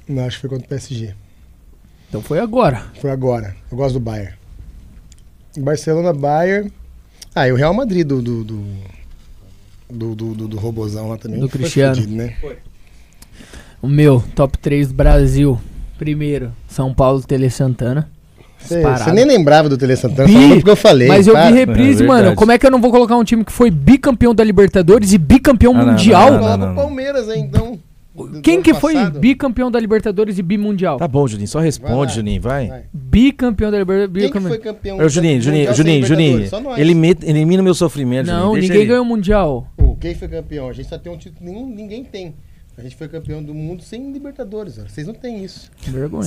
Não, 0.07 0.25
acho 0.25 0.35
que 0.37 0.41
foi 0.41 0.49
contra 0.49 0.65
o 0.65 0.69
PSG. 0.69 1.13
Então 2.09 2.21
foi 2.21 2.39
agora. 2.39 2.83
Foi 2.99 3.09
agora. 3.11 3.55
Eu 3.71 3.77
gosto 3.77 3.93
do 3.93 3.99
Bayern. 4.01 4.33
Barcelona, 5.57 6.11
Bayern. 6.11 6.71
Ah, 7.33 7.47
e 7.47 7.51
o 7.53 7.55
Real 7.55 7.73
Madrid 7.73 8.05
do. 8.05 8.21
do, 8.21 8.43
do, 8.43 8.63
do, 9.89 10.15
do, 10.15 10.33
do- 10.35 10.47
do 10.49 10.57
robozão 10.57 11.07
lá 11.07 11.17
também. 11.17 11.39
Do 11.39 11.47
foi 11.47 11.59
Cristiano. 11.61 11.95
fudido, 11.95 12.13
né? 12.15 12.35
O 13.81 13.87
meu, 13.87 14.21
top 14.35 14.57
3 14.57 14.91
Brasil. 14.91 15.57
Primeiro, 15.97 16.51
São 16.67 16.93
Paulo, 16.93 17.21
Tele 17.23 17.49
Santana. 17.49 18.09
Você 18.65 19.11
nem 19.11 19.25
lembrava 19.25 19.67
do 19.69 19.77
Tele 19.77 19.95
Santana, 19.95 20.27
Bi, 20.27 20.55
porque 20.55 20.69
eu 20.69 20.75
falei. 20.75 21.07
Mas 21.07 21.27
eu 21.27 21.35
vi 21.35 21.51
reprise, 21.53 22.03
É 22.03 22.07
mano. 22.07 22.35
Como 22.35 22.51
é 22.51 22.57
que 22.57 22.65
eu 22.65 22.71
não 22.71 22.79
vou 22.81 22.91
colocar 22.91 23.15
um 23.17 23.23
time 23.23 23.43
que 23.43 23.51
foi 23.51 23.69
bicampeão 23.69 24.33
da 24.33 24.43
Libertadores 24.43 25.13
e 25.13 25.17
bicampeão 25.17 25.73
Ah, 25.75 25.77
não, 25.83 25.85
mundial? 25.93 26.31
não, 26.33 26.39
não, 26.41 26.57
não. 26.57 26.71
o 26.73 26.75
Palmeiras, 26.75 27.27
hein, 27.29 27.45
então. 27.49 27.79
Quem 28.43 28.61
que 28.61 28.73
foi 28.73 28.93
passado. 28.93 29.19
bicampeão 29.19 29.71
da 29.71 29.79
Libertadores 29.79 30.37
e 30.37 30.43
bimundial? 30.43 30.97
Tá 30.97 31.07
bom, 31.07 31.25
Juninho, 31.27 31.47
só 31.47 31.59
Vai 31.59 31.67
responde, 31.67 31.95
lá. 31.95 32.07
Juninho, 32.07 32.41
vai. 32.41 32.67
Vai. 32.67 32.81
Bicampeão 32.93 33.71
da 33.71 33.79
Libertadores. 33.79 34.21
Quem 34.23 34.31
que 34.31 34.37
bicampeão- 34.39 34.49
foi 34.61 34.73
campeão? 34.73 34.97
Ô, 35.05 35.09
Juninho, 35.09 35.41
Juninho, 35.41 35.73
Juninho, 35.73 36.05
Juninho. 36.05 36.45
Elimina, 36.77 37.15
elimina 37.23 37.63
meu 37.63 37.73
sofrimento, 37.73 38.27
Não, 38.27 38.47
Juninho. 38.49 38.61
ninguém 38.61 38.77
ele. 38.77 38.85
ganhou 38.87 39.03
o 39.03 39.07
mundial. 39.07 39.65
Pô, 39.77 39.95
quem 39.99 40.13
foi 40.13 40.27
campeão? 40.27 40.67
A 40.69 40.73
gente 40.73 40.89
só 40.89 40.97
tem 40.97 41.11
um 41.11 41.17
título, 41.17 41.49
nenhum, 41.49 41.65
ninguém 41.67 42.03
tem. 42.03 42.35
A 42.77 42.81
gente 42.81 42.95
foi 42.95 43.07
campeão 43.07 43.43
do 43.43 43.53
mundo 43.53 43.83
sem 43.83 44.11
Libertadores, 44.11 44.79
ó. 44.79 44.87
vocês 44.87 45.05
não 45.05 45.13
têm 45.13 45.43
isso. 45.43 45.69
Vergonha. 45.87 46.25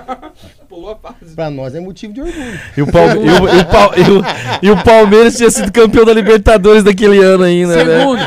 Pulou 0.68 0.90
a 0.92 0.96
fase. 0.96 1.34
Pra 1.34 1.50
nós 1.50 1.74
é 1.74 1.80
motivo 1.80 2.12
de 2.12 2.20
orgulho. 2.22 2.60
E 2.76 2.82
o, 2.82 2.86
Palme- 2.90 3.14
e 3.14 3.28
o- 3.30 3.48
e 3.48 3.60
o 3.60 3.66
Pal- 3.66 3.92
e 3.96 4.00
o- 4.02 4.22
e 4.62 4.70
o 4.70 4.84
Palmeiras 4.84 5.36
tinha 5.36 5.50
sido 5.50 5.70
campeão 5.72 6.04
da 6.04 6.12
Libertadores 6.14 6.82
daquele 6.84 7.18
ano 7.18 7.44
ainda, 7.44 7.84
né? 7.84 7.98
Segundo. 7.98 8.20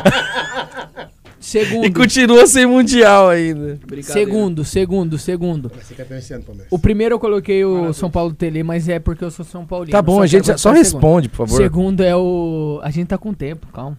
E 1.42 1.44
Segundo. 1.52 1.94
continua 1.94 2.46
sem 2.46 2.66
Mundial 2.68 3.30
ainda. 3.30 3.80
Segundo, 4.04 4.64
segundo, 4.64 5.18
segundo. 5.18 5.70
Vai 5.74 5.84
ser 5.84 5.96
campeão 5.96 6.20
esse 6.20 6.32
ano, 6.34 6.44
Palmeiras. 6.44 6.72
O 6.72 6.78
primeiro 6.78 7.16
eu 7.16 7.20
coloquei 7.20 7.66
o 7.66 7.92
São 7.94 8.12
Paulo 8.12 8.34
Tele, 8.34 8.62
mas 8.62 8.88
é 8.88 9.00
porque 9.00 9.24
eu 9.24 9.32
sou 9.32 9.44
São 9.44 9.66
Paulino. 9.66 9.92
Tá 9.92 10.02
bom, 10.02 10.20
a 10.20 10.24
que 10.24 10.28
gente 10.28 10.46
só 10.46 10.58
segundo. 10.58 10.78
responde, 10.78 11.30
por 11.30 11.38
favor. 11.48 11.58
Segundo 11.58 12.04
é 12.04 12.16
o. 12.16 12.80
A 12.84 12.92
gente 12.92 13.08
tá 13.08 13.18
com 13.18 13.34
tempo, 13.34 13.66
calma. 13.74 13.98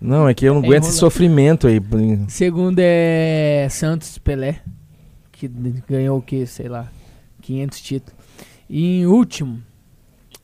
Não, 0.00 0.28
é 0.28 0.34
que 0.34 0.44
eu 0.44 0.54
não 0.54 0.62
É 0.62 0.66
aguento 0.66 0.84
esse 0.84 0.92
sofrimento 0.96 1.66
aí. 1.66 1.80
Segundo 2.28 2.78
é 2.80 3.66
Santos 3.70 4.16
Pelé, 4.18 4.60
que 5.32 5.48
ganhou 5.88 6.18
o 6.18 6.22
que, 6.22 6.46
sei 6.46 6.68
lá, 6.68 6.88
500 7.42 7.80
títulos. 7.80 8.18
E 8.70 9.00
em 9.00 9.06
último, 9.06 9.60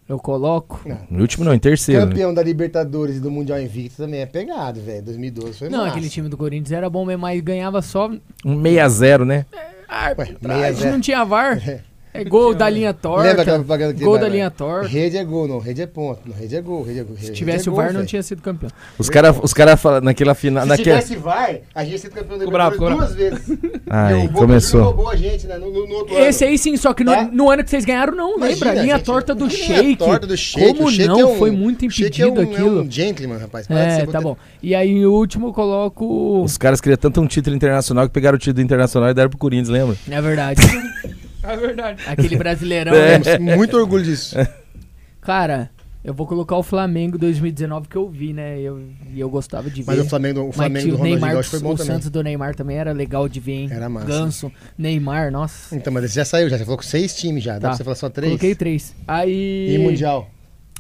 eu 0.09 0.19
coloco. 0.19 0.81
No 1.09 1.21
último 1.21 1.45
não, 1.45 1.55
em 1.55 1.59
terceiro. 1.59 2.03
né? 2.03 2.09
Campeão 2.09 2.35
da 2.35 2.43
Libertadores 2.43 3.17
e 3.17 3.21
do 3.21 3.31
Mundial 3.31 3.61
Invicto 3.61 3.99
também 3.99 4.21
é 4.21 4.27
pegado, 4.27 4.81
velho. 4.81 5.03
2012 5.05 5.59
foi 5.59 5.69
Não, 5.69 5.79
massa. 5.81 5.91
aquele 5.93 6.09
time 6.09 6.29
do 6.29 6.37
Corinthians 6.37 6.73
era 6.73 6.91
bom 6.91 7.05
mesmo, 7.05 7.23
mas 7.23 7.41
ganhava 7.41 7.81
só. 7.81 8.11
Um 8.45 8.61
6x0, 8.61 9.25
né? 9.25 9.47
Ué, 9.55 10.37
A 10.43 10.49
meia 10.49 10.69
gente 10.73 10.81
zero. 10.81 10.93
não 10.93 11.01
tinha 11.01 11.25
VAR. 11.25 11.59
É 11.69 11.81
gol 12.23 12.55
da 12.55 12.71
linha 12.71 12.95
torta. 12.95 13.25
Lembra 13.25 13.43
aquela 13.43 13.59
propaganda 13.59 13.95
que 13.95 14.05
Gol 14.05 14.13
vai, 14.13 14.21
da 14.21 14.27
vai? 14.29 14.37
linha 14.37 14.51
torta. 14.51 14.87
Rede 14.87 15.17
é 15.17 15.25
gol, 15.25 15.49
não. 15.49 15.59
Rede 15.59 15.83
é 15.83 15.87
ponto. 15.87 16.21
Não, 16.27 16.37
rede 16.37 16.55
é 16.55 16.61
gol. 16.61 16.83
Rede 16.85 17.01
é 17.01 17.03
gol. 17.03 17.17
Se 17.19 17.33
tivesse 17.33 17.69
o 17.69 17.75
VAR, 17.75 17.93
não 17.93 18.05
tinha 18.05 18.23
sido 18.23 18.41
campeão. 18.43 18.71
Os 18.99 19.11
caras 19.11 19.37
os 19.43 19.53
cara 19.53 19.77
falam 19.77 20.01
naquela 20.03 20.35
final. 20.35 20.63
Se 20.63 20.69
Naquela... 20.69 21.01
tivesse 21.03 21.17
VAR, 21.21 21.57
a 21.75 21.83
gente 21.83 21.93
ia 21.93 21.99
ser 21.99 22.11
campeão 22.11 22.39
da 22.39 22.45
Libertadores 22.45 22.75
ficou 22.79 22.97
duas 22.97 23.15
vezes. 23.15 23.59
Ai, 23.91 24.27
E 24.27 24.29
começou. 24.29 24.83
roubou 24.85 25.09
a 25.11 25.17
gente, 25.17 25.47
né? 25.47 25.57
No, 25.59 25.73
no- 25.73 25.89
no 25.89 25.95
outro 25.97 26.17
Esse 26.19 26.45
ano. 26.45 26.53
aí 26.53 26.59
sim, 26.59 26.77
só 26.77 26.93
que 26.95 27.03
no, 27.03 27.11
Tá? 27.13 27.29
no 27.33 27.51
ano 27.51 27.65
que 27.65 27.71
vocês 27.71 27.85
ganharam, 27.85 28.15
não, 28.15 28.37
Imagina, 28.37 28.67
lembra? 28.71 28.83
Linha 28.83 28.97
gente, 28.97 29.07
torta 29.07 29.35
do 29.35 29.47
linha 29.47 29.59
Shake. 29.67 29.97
torta 29.97 30.27
do 30.27 30.37
Sheik. 30.37 30.75
Como 30.79 30.91
Sheik 30.91 31.09
não? 31.09 31.21
é 31.21 31.27
um- 31.27 31.37
Foi 31.39 31.51
muito 31.51 31.91
Sheik 31.91 32.21
impedido 32.21 32.41
é 32.41 32.45
um, 32.45 32.53
aquilo. 32.53 32.79
É 32.79 32.83
um 32.83 32.91
gentleman, 32.91 33.39
rapaz. 33.39 33.67
É, 33.71 34.07
tá 34.07 34.21
bom. 34.21 34.37
E 34.63 34.75
aí, 34.75 34.91
em 34.91 35.07
último, 35.07 35.49
eu 35.49 35.53
coloco. 35.53 36.43
Os 36.45 36.57
caras 36.59 36.81
queriam 36.81 36.97
tanto 36.97 37.21
um 37.21 37.27
título 37.27 37.57
internacional 37.57 38.07
que 38.07 38.13
pegaram 38.13 38.37
o 38.37 38.39
título 38.39 38.63
internacional 38.63 39.11
e 39.11 39.15
deram 39.15 39.31
pro 39.31 39.39
Corinthians, 39.39 39.69
lembra? 39.69 39.97
É 40.11 40.21
verdade. 40.21 40.61
É 41.47 41.57
verdade. 41.57 42.03
Aquele 42.07 42.37
brasileirão. 42.37 42.95
É. 42.95 43.19
né? 43.39 43.57
Muito 43.57 43.77
orgulho 43.77 44.03
disso. 44.03 44.37
Cara, 45.21 45.71
eu 46.03 46.13
vou 46.13 46.27
colocar 46.27 46.57
o 46.57 46.63
Flamengo 46.63 47.17
2019 47.17 47.89
que 47.89 47.97
eu 47.97 48.09
vi, 48.09 48.33
né? 48.33 48.61
E 48.61 48.65
eu, 48.65 48.81
eu 49.17 49.31
gostava 49.31 49.71
de 49.71 49.83
ver. 49.83 49.93
Mas 49.97 50.01
o 50.05 50.09
Flamengo, 50.09 50.41
o 50.43 50.47
Mas 50.49 50.57
Flamengo 50.57 50.87
do 50.89 50.95
o 50.95 50.97
Ronaldinho 50.97 51.15
Neymar, 51.21 51.33
Gaúcho 51.35 51.51
foi 51.51 51.61
bom 51.61 51.73
o 51.73 51.77
também. 51.77 51.93
Santos 51.95 52.11
do 52.11 52.23
Neymar 52.23 52.55
também 52.55 52.77
era 52.77 52.93
legal 52.93 53.29
de 53.29 53.41
ver, 53.41 53.53
hein? 53.53 53.69
Era 53.71 53.89
massa. 53.89 54.07
Ganso, 54.07 54.53
Neymar, 54.77 55.31
nossa. 55.33 55.75
Então, 55.75 55.93
mas 55.93 56.05
esse 56.05 56.15
já 56.15 56.25
saiu, 56.25 56.49
já. 56.49 56.59
Você 56.59 56.65
falou 56.65 56.77
com 56.79 56.83
seis 56.85 57.15
times 57.17 57.43
já. 57.43 57.55
Dá 57.55 57.61
Tá. 57.61 57.69
pra 57.69 57.77
você 57.77 57.85
falar 57.85 57.97
só 57.97 58.11
três? 58.11 58.31
Coloquei 58.33 58.55
três. 58.55 58.95
Aí. 59.09 59.75
E 59.75 59.79
Mundial? 59.79 60.31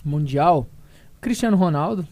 Mundial. 0.04 0.66
Cristiano 1.20 1.56
Ronaldo. 1.56 2.06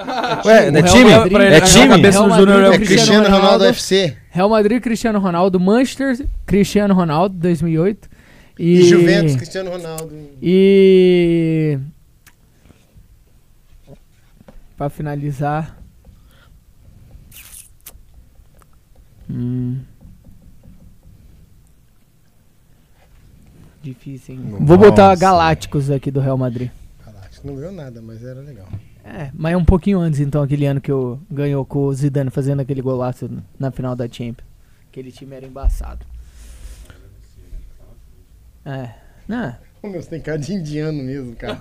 Ué, 0.46 0.68
é 0.68 0.70
Real 0.70 0.84
time? 0.84 1.10
É 1.10 1.60
time? 1.60 1.86
Madrid- 1.88 2.48
é 2.48 2.68
o 2.68 2.72
É 2.72 2.78
Cristiano 2.78 2.86
Cristiano 2.86 3.24
Ronaldo 3.24 3.40
Ronaldo. 3.46 3.64
FC. 3.66 4.16
Real 4.30 4.48
Madrid, 4.48 4.82
Cristiano 4.82 5.18
Ronaldo. 5.18 5.60
Manchester, 5.60 6.26
Cristiano 6.46 6.94
Ronaldo, 6.94 7.34
2008. 7.36 8.08
E, 8.58 8.80
E 8.80 8.82
Juventus, 8.84 9.36
Cristiano 9.36 9.70
Ronaldo. 9.70 10.14
E. 10.42 11.78
Pra 14.76 14.88
finalizar. 14.90 15.76
Hum. 19.28 19.78
Difícil, 23.82 24.34
hein? 24.34 24.56
Vou 24.60 24.76
botar 24.76 25.08
Nossa. 25.10 25.20
Galácticos 25.20 25.90
aqui 25.90 26.10
do 26.10 26.20
Real 26.20 26.36
Madrid. 26.36 26.70
Galáctico. 27.04 27.46
Não 27.46 27.56
ganhou 27.56 27.72
nada, 27.72 28.02
mas 28.02 28.22
era 28.22 28.40
legal. 28.40 28.68
É, 29.12 29.30
mas 29.34 29.56
um 29.56 29.64
pouquinho 29.64 29.98
antes, 29.98 30.20
então, 30.20 30.40
aquele 30.42 30.66
ano 30.66 30.80
que 30.80 30.90
eu 30.90 31.18
ganhou 31.30 31.64
com 31.64 31.80
o 31.86 31.92
Zidane 31.94 32.30
fazendo 32.30 32.60
aquele 32.60 32.80
golaço 32.80 33.28
na 33.58 33.70
final 33.72 33.96
da 33.96 34.04
Champions. 34.08 34.48
Aquele 34.88 35.10
time 35.10 35.34
era 35.34 35.44
embaçado. 35.46 36.06
É. 38.64 38.90
Não, 39.26 39.54
Ô, 39.82 39.88
meu, 39.88 40.02
você 40.02 40.10
tem 40.10 40.20
cara 40.20 40.36
de 40.36 40.52
indiano 40.52 41.02
mesmo, 41.02 41.34
cara. 41.36 41.58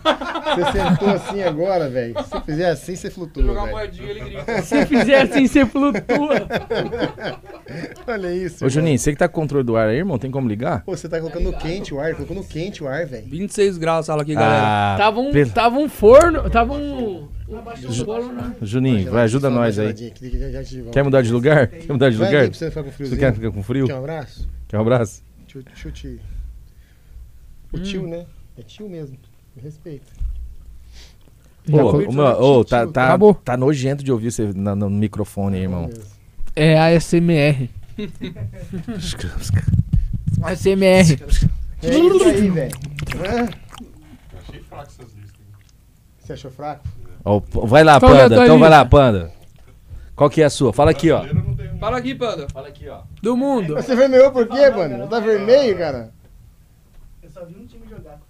Você 0.54 0.72
sentou 0.74 1.08
assim 1.10 1.42
agora, 1.42 1.90
velho. 1.90 2.14
Se 2.22 2.30
você 2.30 2.42
fizer 2.42 2.70
assim, 2.70 2.96
você 2.98 3.10
flutua, 3.10 3.44
Jogar 3.44 3.64
uma 3.64 3.72
moedinha, 3.72 4.10
ele 4.10 4.20
grita. 4.20 4.62
se 4.62 4.86
fizer 4.86 5.22
assim, 5.22 5.48
você 5.48 5.66
flutua. 5.66 6.48
Olha 8.06 8.34
isso. 8.34 8.66
Ô. 8.66 8.70
Juninho, 8.70 9.00
você 9.00 9.14
que 9.14 9.18
tá 9.18 9.30
com 9.30 9.38
o 9.40 9.42
controle 9.42 9.64
do 9.64 9.78
ar 9.78 9.88
aí, 9.88 9.98
irmão, 10.00 10.18
tem 10.20 10.30
como 10.30 10.50
ligar? 10.50 10.84
Pô, 10.84 10.98
você 10.98 11.08
tá 11.08 11.18
colocando 11.20 11.54
quente 11.54 11.94
o 11.94 12.00
ar, 12.02 12.14
colocou 12.14 12.36
no 12.36 12.44
quente 12.44 12.84
o 12.84 12.90
ar, 12.90 13.06
velho. 13.06 13.26
26 13.26 13.78
graus 13.78 14.00
a 14.02 14.04
sala 14.08 14.24
aqui, 14.24 14.34
galera. 14.36 14.64
Ah, 14.96 14.98
Tava 14.98 15.20
um, 15.22 15.32
pelo- 15.32 15.52
tava 15.52 15.78
um 15.78 15.88
forno, 15.88 16.50
tava 16.50 16.74
um, 16.74 17.26
Juninho, 18.62 19.12
vai, 19.12 19.24
ajuda 19.24 19.50
nós 19.50 19.80
aí. 19.80 19.94
Quer 20.92 21.04
mudar 21.04 21.22
de 21.22 21.32
lugar? 21.32 21.68
Quer 21.68 21.92
mudar 21.92 22.10
de 22.10 22.18
Vai 22.18 22.28
lugar? 22.28 22.42
aqui 22.44 22.50
pra 22.52 22.60
você 22.60 22.70
ficar 22.70 22.84
com 22.84 22.90
Você 22.90 22.96
friozinho. 22.96 23.20
quer 23.20 23.34
ficar 23.34 23.52
com 23.52 23.64
frio? 23.64 23.88
Quer 23.88 23.96
um 23.96 24.00
abraço? 24.00 24.48
Quer 24.68 24.78
um 24.78 24.82
abraço? 24.82 25.24
Tio, 25.48 25.64
tio, 25.64 25.92
tio. 25.92 26.20
O 27.72 27.80
tio, 27.80 28.08
né? 28.08 28.26
É 28.58 28.62
tio 28.62 28.90
mesmo. 28.90 29.18
Me 29.56 29.62
respeita. 29.64 30.06
Ô, 31.72 32.12
meu, 32.12 32.26
ô, 32.26 32.64
tá, 32.66 32.86
tá, 32.88 33.08
Acabou. 33.08 33.34
tá 33.34 33.56
nojento 33.58 34.04
de 34.04 34.12
ouvir 34.12 34.32
você 34.32 34.52
na- 34.56 34.76
no 34.76 34.90
microfone 34.90 35.58
aí, 35.58 35.64
irmão. 35.64 35.90
É 36.56 36.78
ASMR. 36.80 37.70
ASMR. 40.44 41.18
É 41.82 41.98
isso 41.98 42.24
aí, 42.26 42.50
velho. 42.50 42.76
Hã? 43.24 43.48
Você 46.20 46.34
achou 46.34 46.52
fraco? 46.52 46.86
Ó, 47.24 47.42
vai 47.66 47.84
lá, 47.84 47.94
é 47.94 47.96
a 47.96 48.00
Panda. 48.00 48.44
Então 48.44 48.60
vai 48.60 48.70
lá? 48.70 48.86
Panda. 48.86 49.32
Qual 50.16 50.30
que 50.30 50.42
é 50.42 50.46
a 50.46 50.50
sua? 50.50 50.74
Fala 50.74 50.92
aqui, 50.92 51.12
ó. 51.12 51.24
Fala 51.80 51.98
aqui, 51.98 52.14
Panda. 52.14 52.48
Fala 52.52 52.68
aqui, 52.68 52.90
ó. 52.90 53.00
Do 53.22 53.38
mundo. 53.38 53.76
Você 53.76 53.96
vermelhou 53.96 54.32
por 54.32 54.48
quê, 54.48 54.70
mano? 54.70 55.08
Tá 55.08 55.20
vermelho, 55.20 55.78
cara? 55.78 56.12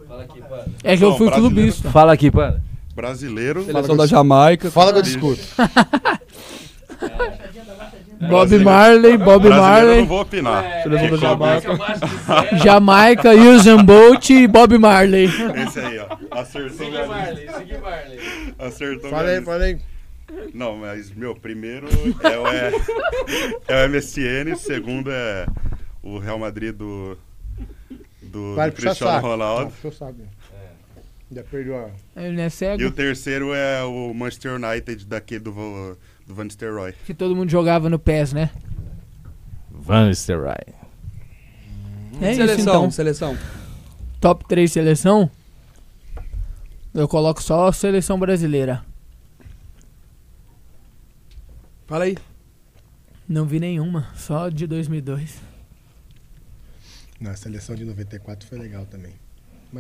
Fala 0.07 0.23
aqui, 0.23 0.41
Panda. 0.41 0.65
É 0.83 0.97
que 0.97 1.03
eu 1.03 1.15
fui 1.15 1.27
brasileiro. 1.27 1.55
clubista. 1.55 1.89
Fala 1.89 2.13
aqui, 2.13 2.29
Panda. 2.29 2.61
Brasileiro. 2.95 3.63
Seleção 3.63 3.95
da 3.97 4.05
Jamaica. 4.05 4.69
Fala 4.69 4.91
que 4.91 4.99
eu 4.99 5.03
discuto. 5.03 5.41
Bob 8.27 8.59
Marley, 8.59 9.17
Bob 9.17 9.43
Brasileiro 9.43 9.55
eu 9.55 9.61
Marley, 9.61 9.97
não 9.99 10.05
vou 10.05 10.21
opinar. 10.21 10.83
Seleção 10.83 11.09
da 11.11 11.17
Jamaica. 11.17 12.57
Jamaica, 12.57 13.33
Usain 13.33 13.83
Bolt 13.83 14.29
e 14.29 14.45
Bob 14.47 14.77
Marley. 14.77 15.29
Esse 15.65 15.79
aí, 15.79 15.99
ó. 15.99 16.39
Acertou 16.39 16.89
minha 16.89 17.31
lista. 17.31 17.63
Acertou 18.59 19.09
Fala 19.09 19.23
minha 19.23 19.33
aí, 19.33 19.37
lista. 19.39 19.51
fala 19.51 19.63
aí. 19.63 19.79
Não, 20.53 20.77
mas, 20.77 21.09
meu, 21.11 21.35
primeiro 21.35 21.87
é 22.23 22.37
o, 22.37 22.47
é, 22.47 22.71
é 23.67 23.85
o 23.85 23.89
MSN, 23.89 24.55
segundo 24.57 25.09
é 25.09 25.47
o 26.03 26.19
Real 26.19 26.37
Madrid 26.37 26.75
do, 26.75 27.17
do, 28.21 28.53
Vai 28.55 28.69
do 28.69 28.75
Cristiano 28.75 29.13
saco. 29.13 29.27
Ronaldo. 29.27 29.71
Puxou 29.71 29.91
saco. 29.91 30.19
Já 31.31 31.43
perdeu 31.43 31.77
a... 31.77 31.89
Ele 32.19 32.35
não 32.35 32.41
é 32.41 32.45
E 32.45 32.47
o 32.47 32.51
cego. 32.51 32.91
terceiro 32.91 33.53
é 33.53 33.83
o 33.83 34.13
Manchester 34.13 34.53
United 34.55 35.05
daquele 35.05 35.41
do, 35.41 35.97
do 36.27 36.33
Van 36.35 36.43
Nistelrooy. 36.45 36.93
Que 37.05 37.13
todo 37.13 37.35
mundo 37.35 37.49
jogava 37.49 37.87
no 37.89 37.97
PES, 37.99 38.33
né? 38.33 38.49
Van 39.71 40.07
Nistelrooy. 40.07 40.55
É 42.21 42.31
isso 42.31 42.35
seleção, 42.41 42.61
então. 42.63 42.91
seleção. 42.91 43.37
Top 44.19 44.45
3 44.47 44.71
seleção. 44.71 45.29
Eu 46.93 47.07
coloco 47.07 47.41
só 47.41 47.67
a 47.67 47.73
seleção 47.73 48.19
brasileira. 48.19 48.83
Fala 51.85 52.05
aí. 52.05 52.17
Não 53.27 53.45
vi 53.45 53.59
nenhuma, 53.59 54.11
só 54.15 54.49
de 54.49 54.65
2002. 54.65 55.39
Na 57.19 57.35
seleção 57.35 57.75
de 57.75 57.85
94 57.85 58.47
foi 58.47 58.57
legal 58.57 58.85
também. 58.85 59.13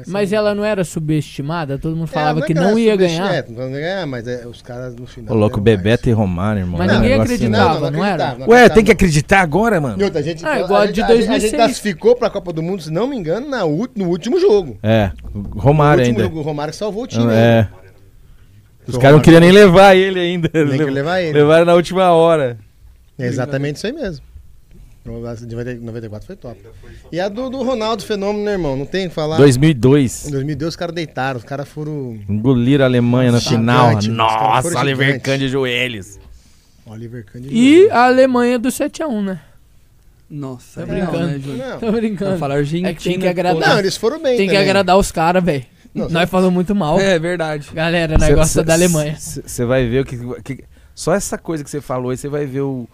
Mas 0.07 0.31
ela 0.31 0.53
não 0.53 0.63
era 0.63 0.83
subestimada? 0.83 1.79
Todo 1.79 1.95
mundo 1.95 2.09
É, 2.09 2.13
falava 2.13 2.39
é 2.41 2.43
que 2.43 2.53
ela 2.55 2.69
não 2.69 2.77
ia 2.77 2.95
ganhar. 2.95 3.33
É, 3.33 3.43
não 3.49 3.69
ia 3.71 3.79
ganhar, 3.79 4.05
mas 4.05 4.27
é, 4.27 4.45
os 4.45 4.61
caras 4.61 4.95
no 4.95 5.07
final. 5.07 5.35
Ô, 5.35 5.39
louco, 5.39 5.59
Bebeto 5.59 6.07
e 6.07 6.11
Romário, 6.11 6.61
irmão. 6.61 6.77
Mas 6.77 6.91
É 6.91 6.93
um 6.93 6.99
ninguém 6.99 7.17
né? 7.17 7.23
acreditava. 7.23 7.91
não 7.91 8.05
era? 8.05 8.13
acreditava, 8.13 8.39
não 8.39 8.47
Ué, 8.47 8.55
acreditava, 8.57 8.69
tem 8.75 8.83
que 8.83 8.89
não. 8.91 8.93
acreditar 8.93 9.41
agora, 9.41 9.81
mano. 9.81 9.99
E 9.99 10.03
outra, 10.03 10.19
a 10.19 10.23
gente, 10.23 10.45
Ah, 10.45 10.59
igual 10.59 10.81
a 10.81 10.85
gente- 10.85 10.95
de 10.95 11.01
a 11.01 11.05
gente- 11.07 11.13
A 11.13 11.17
2006. 11.17 11.41
gente 11.51 11.55
classificou 11.55 12.15
pra 12.15 12.29
Copa 12.29 12.53
do 12.53 12.61
Mundo, 12.61 12.83
se 12.83 12.91
não 12.91 13.07
me 13.07 13.15
engano, 13.17 13.49
na, 13.49 13.61
no 13.61 14.07
último 14.07 14.39
jogo. 14.39 14.77
É, 14.83 15.11
Romário 15.55 16.03
ainda. 16.03 16.21
jogo, 16.23 16.39
o 16.39 16.41
Romário 16.43 16.73
salvou 16.73 17.03
o 17.03 17.07
time. 17.07 17.25
É. 17.33 17.59
ainda. 17.67 17.79
Os 18.87 18.97
caras 18.97 19.13
não 19.15 19.21
queriam 19.21 19.39
nem 19.41 19.51
levar 19.51 19.95
ele 19.95 20.19
ainda. 20.19 20.49
Nem 20.53 20.77
que 20.77 20.83
levar 20.85 21.19
ele. 21.21 21.33
Levaram 21.33 21.65
na 21.65 21.73
última 21.73 22.11
hora. 22.11 22.57
É 23.17 23.25
exatamente 23.25 23.75
isso 23.77 23.85
aí 23.87 23.93
mesmo. 23.93 24.23
A 25.27 25.33
de 25.35 25.55
90 25.55 25.75
94 25.81 26.27
foi 26.27 26.35
top. 26.35 26.59
E 27.11 27.19
a 27.19 27.27
do, 27.29 27.49
do 27.49 27.63
Ronaldo 27.63 28.03
Fenômeno, 28.03 28.45
né, 28.45 28.51
irmão? 28.53 28.75
Não 28.77 28.85
tem 28.85 29.05
o 29.05 29.09
que 29.09 29.15
falar. 29.15 29.37
2002. 29.37 30.27
Em 30.27 30.31
2002 30.31 30.69
os 30.69 30.75
caras 30.75 30.95
deitaram, 30.95 31.37
os 31.37 31.43
caras 31.43 31.67
foram. 31.67 32.19
Engoliram 32.29 32.83
a 32.83 32.87
Alemanha 32.87 33.31
na 33.31 33.41
final. 33.41 33.91
Nossa, 34.09 34.79
Oliver. 34.79 35.19
Kahn 35.21 35.37
de 35.37 35.47
joelhos. 35.49 36.19
Oliver 36.85 37.25
Kahn 37.25 37.41
de 37.41 37.49
E 37.49 37.75
joelho. 37.77 37.93
a 37.93 38.05
Alemanha 38.05 38.57
do 38.59 38.69
7x1, 38.69 39.23
né? 39.23 39.39
Nossa, 40.29 40.81
legal, 40.85 41.11
brincando. 41.11 41.53
né? 41.55 41.67
Não, 41.71 41.79
Tô 41.79 41.91
brincando. 41.91 42.37
Falar 42.37 42.55
Argentina. 42.57 42.89
É 42.89 42.93
que 42.93 43.03
tem 43.03 43.19
que 43.19 43.27
agradar. 43.27 43.69
não, 43.69 43.79
eles 43.79 43.97
foram 43.97 44.21
bem. 44.21 44.37
Tem 44.37 44.47
que 44.47 44.53
também. 44.53 44.69
agradar 44.69 44.97
os 44.97 45.11
caras, 45.11 45.43
velho. 45.43 45.65
Nós 45.93 46.29
falamos 46.29 46.53
muito 46.53 46.75
mal. 46.75 46.99
É 46.99 47.17
verdade. 47.17 47.67
Galera, 47.73 48.15
nós 48.17 48.33
gosta 48.35 48.63
da 48.63 48.73
Alemanha. 48.73 49.15
Você 49.17 49.65
vai 49.65 49.87
ver 49.87 50.01
o 50.01 50.05
que, 50.05 50.17
que- 50.43 50.63
Só 50.99 51.13
essa 51.13 51.37
coisa 51.37 51.63
que 51.63 51.69
você 51.69 51.79
falou 51.79 52.11
aí, 52.11 52.17
você 52.17 52.27
vai 52.27 52.45
ver 52.45 52.59
o. 52.59 52.85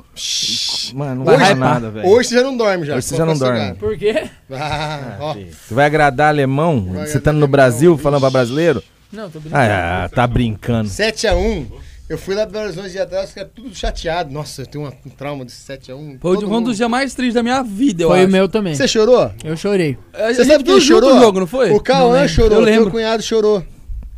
Mano, 0.94 1.26
não 1.26 1.34
Hoje- 1.34 1.44
vai 1.44 1.56
nada, 1.56 1.90
velho. 1.90 2.08
Hoje 2.08 2.30
você 2.30 2.36
já 2.36 2.44
não 2.44 2.56
dorme 2.56 2.86
já. 2.86 2.96
Hoje 2.98 3.08
você 3.08 3.18
já 3.18 3.26
não 3.26 3.36
dorme. 3.36 3.74
Por 3.74 3.98
quê? 3.98 4.30
Ah, 4.52 5.18
ó. 5.20 5.34
Você 5.34 5.74
vai 5.74 5.88
agradar 5.88 6.28
alemão? 6.30 6.86
Vai 6.94 7.08
Você 7.08 7.20
tá 7.20 7.32
no 7.34 7.38
alemão, 7.40 7.50
Brasil 7.50 7.92
vixe. 7.94 8.04
falando 8.04 8.22
pra 8.22 8.30
brasileiro? 8.30 8.84
Não, 9.12 9.28
tô 9.28 9.40
brincando. 9.40 9.64
Ah, 9.64 10.08
tá 10.14 10.28
brincando. 10.28 10.88
7x1. 10.88 11.66
Eu 12.08 12.20
fui 12.20 12.36
lá 12.36 12.44
para 12.44 12.52
Belo 12.52 12.66
Horizonte 12.66 12.92
de 12.92 13.00
atrás, 13.00 13.30
fiquei 13.30 13.46
tudo 13.46 13.74
chateado. 13.74 14.32
Nossa, 14.32 14.62
eu 14.62 14.68
tenho 14.68 14.84
uma- 14.84 14.94
um 15.04 15.10
trauma 15.10 15.44
desse 15.44 15.62
7x1. 15.66 16.20
Foi 16.22 16.38
um 16.38 16.48
mundo- 16.48 16.66
dos 16.66 16.78
dias 16.78 16.88
mais 16.88 17.16
tristes 17.16 17.34
da 17.34 17.42
minha 17.42 17.64
vida, 17.64 18.04
eu 18.04 18.10
Foi 18.10 18.20
acho. 18.20 18.28
o 18.28 18.32
meu 18.32 18.48
também. 18.48 18.76
Você 18.76 18.88
chorou? 18.88 19.32
Eu 19.44 19.58
chorei. 19.58 19.98
Você 20.28 20.46
sabe 20.46 20.64
quem 20.64 20.80
junto 20.80 20.86
chorou? 21.06 21.18
o 21.18 21.20
jogo, 21.20 21.40
não 21.40 21.48
foi? 21.48 21.72
O 21.72 21.80
Cauã 21.80 22.28
chorou, 22.28 22.60
Eu 22.60 22.64
lembro. 22.64 22.84
teu 22.84 22.92
cunhado 22.92 23.24
chorou. 23.24 23.64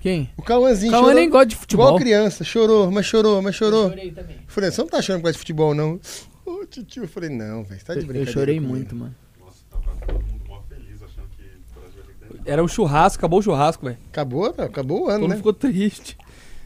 Quem? 0.08 0.30
O 0.38 0.42
Cauãzinho 0.42 0.92
Cauã 0.92 1.04
chorou. 1.08 1.20
nem 1.20 1.30
gosta 1.30 1.46
de 1.48 1.54
Igual 1.56 1.62
futebol. 1.62 1.96
criança, 2.00 2.44
chorou, 2.44 2.90
mas 2.92 3.06
chorou, 3.06 3.42
mas 3.42 3.56
chorou. 3.56 3.90
chorei 3.90 4.12
também. 4.12 4.36
Eu 4.38 4.42
falei, 4.48 4.72
você 4.72 4.82
não 4.82 4.88
tá 4.88 5.02
chorando 5.02 5.22
por 5.22 5.26
causa 5.26 5.34
de 5.34 5.40
futebol, 5.40 5.74
não? 5.74 6.00
Ô, 6.46 6.66
tio, 6.66 7.04
eu 7.04 7.08
falei, 7.10 7.30
não, 7.30 7.64
velho, 7.64 7.80
você 7.80 7.86
tá 7.86 7.94
de 7.94 8.00
Eu, 8.00 8.04
eu 8.04 8.08
brincadeira. 8.08 8.32
chorei 8.32 8.56
comigo. 8.56 8.74
muito, 8.74 8.96
mano. 8.96 9.16
Nossa, 9.40 9.58
tava 9.70 9.84
todo 10.06 10.24
mundo 10.26 10.42
mó 10.48 10.60
feliz 10.70 11.02
achando 11.04 11.28
que 11.36 11.44
o 11.44 11.80
Brasil 11.82 12.00
ia 12.08 12.30
ganhar. 12.30 12.44
Era 12.54 12.64
um 12.64 12.68
churrasco, 12.70 13.20
acabou 13.20 13.40
o 13.40 13.42
churrasco, 13.42 13.86
velho. 13.86 13.98
Acabou, 14.10 14.46
acabou 14.58 14.98
o 14.98 15.02
Todo 15.02 15.10
ano, 15.12 15.20
mundo 15.24 15.30
né? 15.32 15.36
ficou 15.38 15.52
triste. 15.54 16.18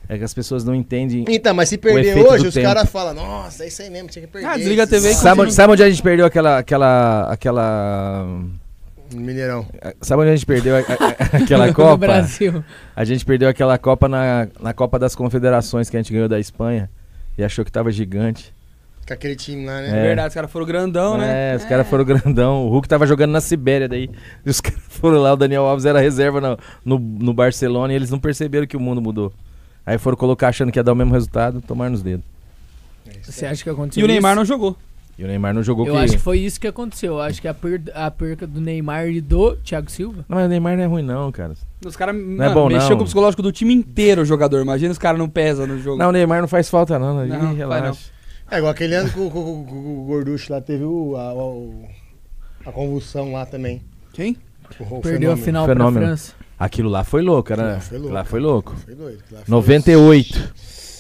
É 0.07 0.17
que 0.17 0.23
as 0.23 0.33
pessoas 0.33 0.63
não 0.63 0.75
entendem. 0.75 1.23
Então, 1.29 1.53
mas 1.53 1.69
se 1.69 1.77
perder 1.77 2.17
hoje, 2.17 2.45
os 2.45 2.53
caras 2.55 2.89
falam, 2.89 3.13
nossa, 3.13 3.63
é 3.63 3.67
isso 3.69 3.81
aí 3.81 3.89
mesmo, 3.89 4.09
tinha 4.09 4.25
que 4.27 4.31
perder. 4.31 4.47
Ah, 4.47 4.57
desliga 4.57 4.83
a 4.83 4.87
TV 4.87 5.09
e 5.09 5.13
Sabe? 5.13 5.21
Sabe, 5.23 5.41
onde- 5.41 5.53
sabe 5.53 5.73
onde 5.73 5.83
a 5.83 5.89
gente 5.89 6.03
perdeu 6.03 6.25
aquela. 6.25 6.57
aquela. 6.59 7.31
aquela. 7.31 8.27
Mineirão. 9.14 9.65
Sabe 10.01 10.22
onde 10.22 10.31
a 10.31 10.35
gente 10.35 10.45
perdeu 10.45 10.75
a- 10.75 10.80
a- 10.80 11.38
aquela 11.38 11.67
No 11.67 11.73
Copa? 11.73 11.98
Brasil. 11.98 12.64
A 12.95 13.03
gente 13.03 13.25
perdeu 13.25 13.49
aquela 13.49 13.77
Copa 13.77 14.07
na, 14.07 14.48
na 14.59 14.73
Copa 14.73 14.98
das 14.99 15.15
Confederações 15.15 15.90
que 15.90 15.98
a 15.98 15.99
gente 16.01 16.11
ganhou 16.14 16.30
da 16.30 16.40
Espanha. 16.40 16.90
E 17.38 17.43
achou 17.43 17.64
que 17.65 17.72
tava 17.72 17.91
gigante. 17.91 18.53
Com 19.07 19.14
aquele 19.14 19.35
time 19.35 19.65
lá, 19.65 19.81
né? 19.81 19.90
É. 19.90 20.01
verdade, 20.03 20.27
os 20.30 20.33
caras 20.33 20.51
foram 20.51 20.65
grandão, 20.65 21.17
né? 21.17 21.53
É, 21.53 21.56
os 21.56 21.64
caras 21.65 21.88
foram 21.88 22.06
grandão. 22.06 22.65
O 22.67 22.69
Hulk 22.69 22.88
tava 22.88 23.07
jogando 23.07 23.31
na 23.31 23.41
Sibéria 23.41 23.88
daí. 23.90 24.09
E 24.45 24.49
os 24.49 24.59
caras 24.61 24.80
foram 24.90 25.19
lá, 25.19 25.33
o 25.33 25.35
Daniel 25.35 25.64
Alves 25.65 25.85
era 25.85 25.99
reserva 25.99 26.40
no, 26.40 26.57
no, 26.85 26.99
no 26.99 27.33
Barcelona 27.33 27.93
e 27.93 27.95
eles 27.95 28.11
não 28.11 28.19
perceberam 28.19 28.67
que 28.67 28.77
o 28.77 28.80
mundo 28.80 29.01
mudou. 29.01 29.33
Aí 29.85 29.98
foram 29.98 30.15
colocar 30.15 30.49
achando 30.49 30.72
que 30.72 30.77
ia 30.77 30.83
dar 30.83 30.93
o 30.93 30.95
mesmo 30.95 31.14
resultado, 31.14 31.61
tomaram 31.61 31.91
nos 31.91 32.03
dedos. 32.03 32.23
Você 33.23 33.45
acha 33.45 33.64
que 33.64 33.69
aconteceu 33.69 34.01
E 34.01 34.03
o 34.03 34.07
Neymar 34.07 34.31
isso? 34.33 34.38
não 34.40 34.45
jogou. 34.45 34.77
E 35.22 35.24
o 35.24 35.27
Neymar 35.27 35.53
não 35.53 35.61
jogou 35.61 35.85
Eu 35.85 35.93
que... 35.93 36.00
acho 36.00 36.14
que 36.14 36.19
foi 36.19 36.40
isso 36.40 36.59
que 36.59 36.66
aconteceu. 36.66 37.14
Eu 37.14 37.22
acho 37.22 37.40
que 37.40 37.48
a, 37.48 37.53
per 37.53 37.80
a 37.93 38.09
perca 38.09 38.48
do 38.48 38.59
Neymar 38.59 39.08
e 39.08 39.22
do 39.22 39.56
Thiago 39.58 39.91
Silva. 39.91 40.25
Não, 40.27 40.35
mas 40.35 40.48
o 40.48 40.50
Neymar 40.50 40.75
não 40.75 40.83
é 40.83 40.88
ruim 40.88 41.03
não, 41.03 41.32
cara. 41.32 41.53
Os 41.85 41.95
caras 41.95 42.16
é 42.16 42.50
bom, 42.53 42.67
mexeu 42.67 42.90
não. 42.90 42.98
com 42.98 43.03
o 43.03 43.06
psicológico 43.06 43.43
do 43.43 43.51
time 43.51 43.72
inteiro, 43.72 44.24
o 44.24 44.25
jogador. 44.25 44.59
Imagina 44.64 44.91
os 44.91 44.98
caras 44.98 45.19
não 45.19 45.30
pesam 45.30 45.67
no 45.67 45.77
jogo. 45.80 45.98
Não, 46.00 46.09
o 46.09 46.11
Neymar 46.11 46.41
não 46.41 46.48
faz 46.48 46.72
falta 46.72 46.98
não. 46.98 47.24
Não, 47.24 47.40
faz 47.40 47.56
relaxa. 47.58 48.00
É 48.50 48.58
igual 48.58 48.72
aquele 48.72 48.95
ano 48.95 49.11
que 49.11 49.19
o, 49.19 49.30
com 49.30 49.40
o 50.01 50.06
Gorducho 50.08 50.51
lá 50.51 50.59
teve 50.59 50.83
o, 50.85 51.16
a, 51.16 51.33
o- 51.35 51.85
a 52.66 52.72
convulsão 52.72 53.32
lá 53.32 53.45
também. 53.45 53.80
Quem? 54.14 54.35
O, 54.80 54.95
o 54.95 55.01
Perdeu 55.01 55.32
a 55.33 55.38
fenômeno. 55.38 55.45
final 55.45 55.66
Fenômeno. 55.67 56.00
pra 56.00 56.08
França. 56.08 56.33
Aquilo 56.58 56.90
lá 56.90 57.03
foi 57.03 57.22
louco, 57.22 57.53
lá 57.56 57.80
foi 57.80 57.98
louco. 58.00 58.14
lá 58.14 58.24
foi 58.25 58.40
louco. 58.40 58.75
Foi 58.83 58.95
doido. 58.95 59.19
lá 59.32 59.40
foi- 59.41 59.51
98. 59.56 60.51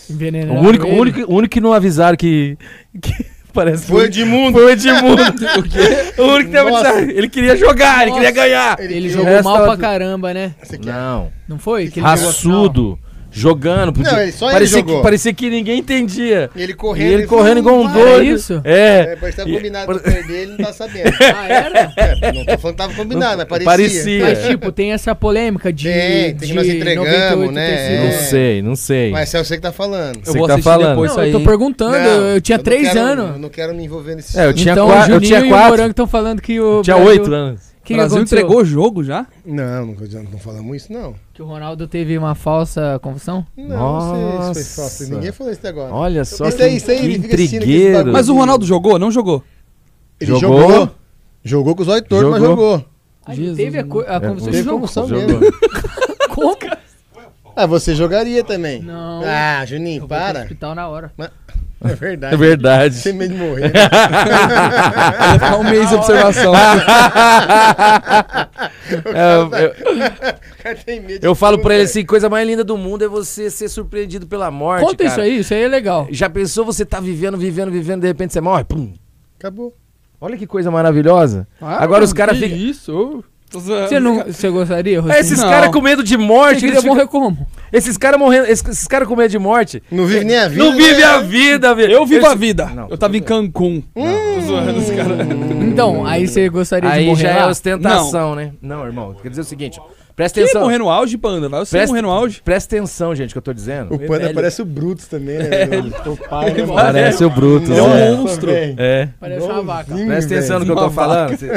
O 0.09 0.13
Envenenaram 0.13 0.61
único, 0.61 0.87
o 0.87 0.93
único, 0.93 1.19
o 1.31 1.35
único 1.35 1.51
que 1.53 1.61
não 1.61 1.73
avisaram 1.73 2.17
que. 2.17 2.57
que 3.01 3.13
parece 3.51 3.85
Foi 3.85 4.03
o 4.03 4.05
Edmundo. 4.05 4.53
Foi 4.57 4.65
o 4.65 4.69
Edmundo. 4.69 5.23
o 5.59 5.63
quê? 5.63 6.13
O 6.17 6.23
único 6.23 6.49
que 6.49 6.55
tava 6.55 6.69
Nossa. 6.69 7.01
Ele 7.01 7.29
queria 7.29 7.55
jogar, 7.55 8.01
ele 8.01 8.11
Nossa. 8.11 8.21
queria 8.21 8.31
ganhar. 8.43 8.79
Ele 8.79 8.93
queria- 8.93 9.09
jogou 9.09 9.43
mal 9.43 9.63
pra 9.63 9.77
caramba, 9.77 10.33
né? 10.33 10.53
Não. 10.83 11.31
Não 11.47 11.59
foi? 11.59 11.89
Que 11.89 11.99
ele 11.99 12.07
jogou. 12.17 12.99
Jogando. 13.31 13.93
podia- 13.93 14.11
Não, 14.11 14.19
ele- 14.21 14.31
só 14.31 14.45
ele 14.47 14.53
parecia, 14.53 14.77
jogou. 14.79 14.97
que, 14.97 15.03
parecia 15.03 15.33
que 15.33 15.49
ninguém 15.49 15.79
entendia. 15.79 16.49
Ele 16.55 16.73
E 16.73 16.75
correndo. 16.75 17.11
ele 17.13 17.25
correndo 17.27 17.57
igual 17.59 17.79
um 17.79 17.91
doido. 17.91 18.23
isso? 18.23 18.61
É. 18.63 18.99
É, 19.11 19.15
parece 19.15 19.31
que 19.31 19.37
tava 19.37 19.49
E- 19.49 19.53
combinado 19.53 19.85
pra 19.85 19.99
perder, 20.11 20.33
ele 20.41 20.51
não 20.51 20.57
tá 20.57 20.73
sabendo. 20.73 21.11
Ah, 21.33 21.47
era? 21.47 21.93
É, 21.95 22.31
não 22.33 22.45
tô 22.45 22.57
falando 22.57 22.75
que 22.75 22.83
tava 22.83 22.93
combinado, 22.93 23.37
mas 23.37 23.63
parecia. 23.63 23.65
Parecia. 23.65 24.23
Mas, 24.25 24.45
tipo, 24.47 24.71
tem 24.71 24.91
essa 24.91 25.15
polêmica 25.15 25.71
de. 25.71 25.85
Tem, 25.89 26.23
tem 26.23 26.35
que 26.35 26.45
de 26.47 26.53
nós 26.53 26.67
entregamos, 26.67 27.53
né? 27.53 27.99
Não 28.01 28.07
É. 28.07 28.11
sei, 28.11 28.61
não 28.61 28.75
sei. 28.75 29.11
Mas 29.11 29.33
é 29.33 29.43
você 29.43 29.55
que 29.55 29.61
tá 29.61 29.71
falando. 29.71 30.15
Você 30.23 30.29
Eu 30.29 30.33
que 30.33 30.39
vou 30.39 30.47
tá 30.47 30.53
assistir 30.55 30.69
falando. 30.69 30.89
depois 30.89 31.09
Não, 31.11 31.15
isso 31.15 31.19
aí. 31.21 31.31
eu 31.31 31.39
tô 31.39 31.45
perguntando, 31.45 31.91
Não, 31.97 32.27
eu 32.27 32.41
tinha 32.41 32.57
não 32.57 32.63
três 32.65 32.87
quero- 32.89 32.99
anos. 32.99 33.29
Eu 33.35 33.39
não 33.39 33.49
quero 33.49 33.73
me 33.73 33.83
envolver 33.85 34.15
nesse 34.15 34.37
É, 34.37 34.45
eu 34.45 34.53
tinha 34.53 34.73
então, 34.73 34.87
quatro- 34.87 35.13
o 35.13 35.15
eu 35.15 35.21
tinha 35.21 35.39
Juninho 35.39 35.55
e 35.55 35.59
o. 35.59 35.67
Morango 35.69 35.89
estão 35.91 36.07
falando 36.07 36.41
que 36.41 36.59
o. 36.59 36.81
Tinha 36.81 36.97
oito 36.97 37.33
anos. 37.33 37.70
Que 37.83 37.93
o 37.93 37.97
Brasil 37.97 38.17
aconteceu? 38.17 38.37
entregou 38.39 38.61
o 38.61 38.65
jogo 38.65 39.03
já? 39.03 39.25
Não, 39.45 39.85
não, 39.87 40.23
não 40.31 40.39
falamos 40.39 40.75
isso, 40.77 40.93
não. 40.93 41.15
Que 41.33 41.41
o 41.41 41.45
Ronaldo 41.45 41.87
teve 41.87 42.17
uma 42.17 42.35
falsa 42.35 42.99
confusão? 43.01 43.45
Não, 43.57 43.67
não 43.67 44.53
sei 44.53 44.63
se 44.63 44.79
Nossa. 44.79 44.83
foi 44.83 44.83
falso. 44.83 45.13
Ninguém 45.15 45.31
falou 45.31 45.51
isso 45.51 45.59
até 45.59 45.69
agora. 45.69 45.93
Olha 45.93 46.23
só 46.25 46.47
Isso 46.47 46.57
que, 46.57 46.63
aí, 46.63 46.75
isso 46.77 46.91
aí, 46.91 46.99
que 47.19 47.27
intrigueiro. 47.27 48.11
Mas 48.13 48.29
o 48.29 48.35
Ronaldo 48.35 48.65
jogou? 48.65 48.97
Não 48.99 49.11
jogou? 49.11 49.43
Ele 50.19 50.35
Jogou. 50.37 50.69
jogou. 50.69 50.89
Jogou 51.43 51.75
com 51.75 51.81
os 51.81 51.87
olhos 51.87 52.07
tortos, 52.07 52.29
mas 52.29 52.41
Jogou. 52.41 52.85
Ah, 53.25 53.33
Jesus, 53.35 53.57
teve 53.57 53.79
a, 53.79 53.83
co- 53.83 54.01
a 54.01 54.15
É, 54.15 54.19
confusão 54.19 54.45
Teve 54.45 54.57
de 54.57 54.63
jogo? 54.63 54.71
convulsão 54.75 55.07
Jogou. 55.07 55.27
mesmo. 55.39 55.57
Como? 56.35 56.57
Ah, 57.55 57.65
você 57.67 57.93
jogaria 57.95 58.43
também. 58.43 58.81
Não. 58.81 59.21
Ah, 59.25 59.65
Juninho, 59.65 59.97
Eu 59.97 59.99
vou 60.01 60.07
para. 60.09 60.41
hospital 60.41 60.73
na 60.75 60.87
hora. 60.87 61.11
É 61.83 61.95
verdade. 61.95 62.33
É 62.33 62.37
verdade. 62.37 62.95
Sem 62.95 63.13
medo 63.13 63.33
de 63.33 63.39
morrer. 63.39 63.71
Vai 63.73 65.33
ficar 65.39 65.57
um 65.57 65.63
mês 65.63 65.89
de 65.89 65.95
observação. 65.95 66.53
É, 69.13 69.35
eu- 69.35 69.51
eu- 69.55 69.73
cara 70.61 70.75
tem 70.85 70.99
medo 70.99 71.19
de 71.19 71.25
Eu 71.25 71.33
falo 71.33 71.59
pra 71.59 71.73
ele 71.75 71.83
assim, 71.83 72.05
coisa 72.05 72.29
mais 72.29 72.45
linda 72.47 72.63
do 72.63 72.77
mundo 72.77 73.03
é 73.03 73.07
você 73.07 73.49
ser 73.49 73.69
surpreendido 73.69 74.27
pela 74.27 74.51
morte, 74.51 74.85
Conta 74.85 75.03
isso 75.03 75.15
cara. 75.15 75.27
aí, 75.27 75.39
isso 75.39 75.53
aí 75.53 75.63
é 75.63 75.67
legal. 75.67 76.07
Já 76.11 76.29
pensou 76.29 76.65
você 76.65 76.85
tá 76.85 76.99
vivendo, 76.99 77.37
vivendo, 77.37 77.71
vivendo, 77.71 78.01
de 78.01 78.07
repente 78.07 78.33
você 78.33 78.41
morre? 78.41 78.63
Pum. 78.65 78.93
Acabou. 79.39 79.73
Olha 80.19 80.37
que 80.37 80.45
coisa 80.45 80.69
maravilhosa. 80.69 81.47
Ah, 81.61 81.81
Agora 81.83 82.03
os 82.03 82.13
caras 82.13 82.37
que 82.37 82.43
ficam... 82.49 82.57
Isso. 82.57 83.23
Você, 83.51 83.99
não, 83.99 84.23
você 84.25 84.49
gostaria, 84.49 85.01
Rocinho? 85.01 85.19
Esses 85.19 85.41
caras 85.41 85.71
com 85.71 85.81
medo 85.81 86.03
de 86.03 86.15
Você 86.15 86.23
morte, 86.23 86.55
queria 86.59 86.69
eles 86.73 86.81
ficam- 86.81 86.95
morrer 86.95 87.07
como? 87.07 87.47
Esses 87.71 87.97
caras 87.97 88.19
morrendo, 88.19 88.45
esses, 88.47 88.67
esses 88.67 88.87
caras 88.87 89.07
com 89.07 89.15
medo 89.15 89.29
de 89.29 89.39
morte, 89.39 89.81
Não 89.91 90.05
vive 90.05 90.25
nem 90.25 90.37
a 90.37 90.47
vida. 90.47 90.63
não 90.63 90.75
vive 90.75 90.97
né? 91.01 91.03
a 91.03 91.19
vida, 91.19 91.75
velho. 91.75 91.93
Eu 91.93 92.05
vivo 92.05 92.21
Eles- 92.21 92.31
a 92.31 92.35
vida. 92.35 92.65
Não, 92.67 92.89
eu 92.89 92.97
tava 92.97 93.15
em 93.17 93.21
Cancún. 93.21 93.81
Tô 93.93 94.41
zoando 94.41 94.79
os 94.79 94.89
caras. 94.91 95.17
Então, 95.61 96.05
aí 96.05 96.27
você 96.27 96.49
gostaria 96.49 96.89
de 96.89 96.95
Aí 96.97 97.05
morrer 97.05 97.21
já 97.21 97.29
é 97.29 97.45
ostentação, 97.45 98.35
né? 98.35 98.51
Não, 98.61 98.85
irmão, 98.85 99.15
quer 99.21 99.29
dizer 99.29 99.41
o 99.41 99.45
seguinte, 99.45 99.79
presta 100.15 100.35
Quem 100.39 100.43
atenção. 100.43 100.61
morrer 100.63 100.77
no 100.77 100.89
auge, 100.89 101.17
Panda? 101.17 101.47
Vai 101.49 101.59
você 101.65 101.71
Presta- 101.77 101.87
morrer 101.91 102.01
no 102.01 102.09
auge. 102.09 102.41
Presta 102.41 102.75
atenção, 102.75 103.15
gente, 103.15 103.31
que 103.31 103.37
eu 103.37 103.41
tô 103.41 103.53
dizendo. 103.53 103.93
O 103.95 103.99
Panda 103.99 104.19
velho. 104.23 104.33
parece 104.35 104.61
o 104.61 104.65
Brutus 104.65 105.07
também, 105.07 105.37
né? 105.37 105.49
velho? 105.65 105.93
O 106.05 106.17
pai, 106.29 106.51
né, 106.53 106.59
mano? 106.61 106.73
Parece 106.75 107.23
o 107.25 107.29
Brutus, 107.29 107.69
É 107.69 107.81
um 107.81 107.95
é. 107.95 108.11
monstro. 108.15 108.51
velho. 108.51 108.75
É. 108.77 109.09
Parece 109.19 109.45
uma 109.45 109.61
vaca. 109.63 109.83
Igualzinho, 109.83 110.07
Presta 110.09 110.35
atenção 110.35 110.59
no 110.59 110.65
que 110.65 110.71
eu 110.71 110.75
tô 110.75 110.89
falando. 110.91 111.37
Cê- 111.37 111.47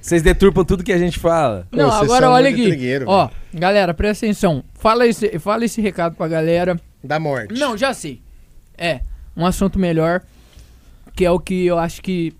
Vocês 0.00 0.22
deturpam 0.22 0.64
tudo 0.64 0.84
que 0.84 0.92
a 0.92 0.98
gente 0.98 1.18
fala. 1.18 1.66
Não, 1.72 1.90
vocês 1.90 2.02
agora 2.04 2.26
são 2.26 2.32
olha 2.34 2.50
muito 2.50 2.72
aqui. 2.72 3.00
Ó, 3.06 3.28
galera, 3.54 3.92
presta 3.94 4.26
atenção. 4.26 4.62
Fala 4.74 5.06
esse, 5.06 5.38
fala 5.38 5.64
esse 5.64 5.80
recado 5.80 6.14
pra 6.16 6.28
galera. 6.28 6.78
Da 7.02 7.18
morte. 7.18 7.58
Não, 7.58 7.76
já 7.76 7.92
sei. 7.94 8.20
É, 8.78 9.00
um 9.36 9.44
assunto 9.46 9.78
melhor, 9.78 10.22
que 11.16 11.24
é 11.24 11.30
o 11.30 11.38
que 11.38 11.66
eu 11.66 11.78
acho 11.78 12.00
que 12.02 12.32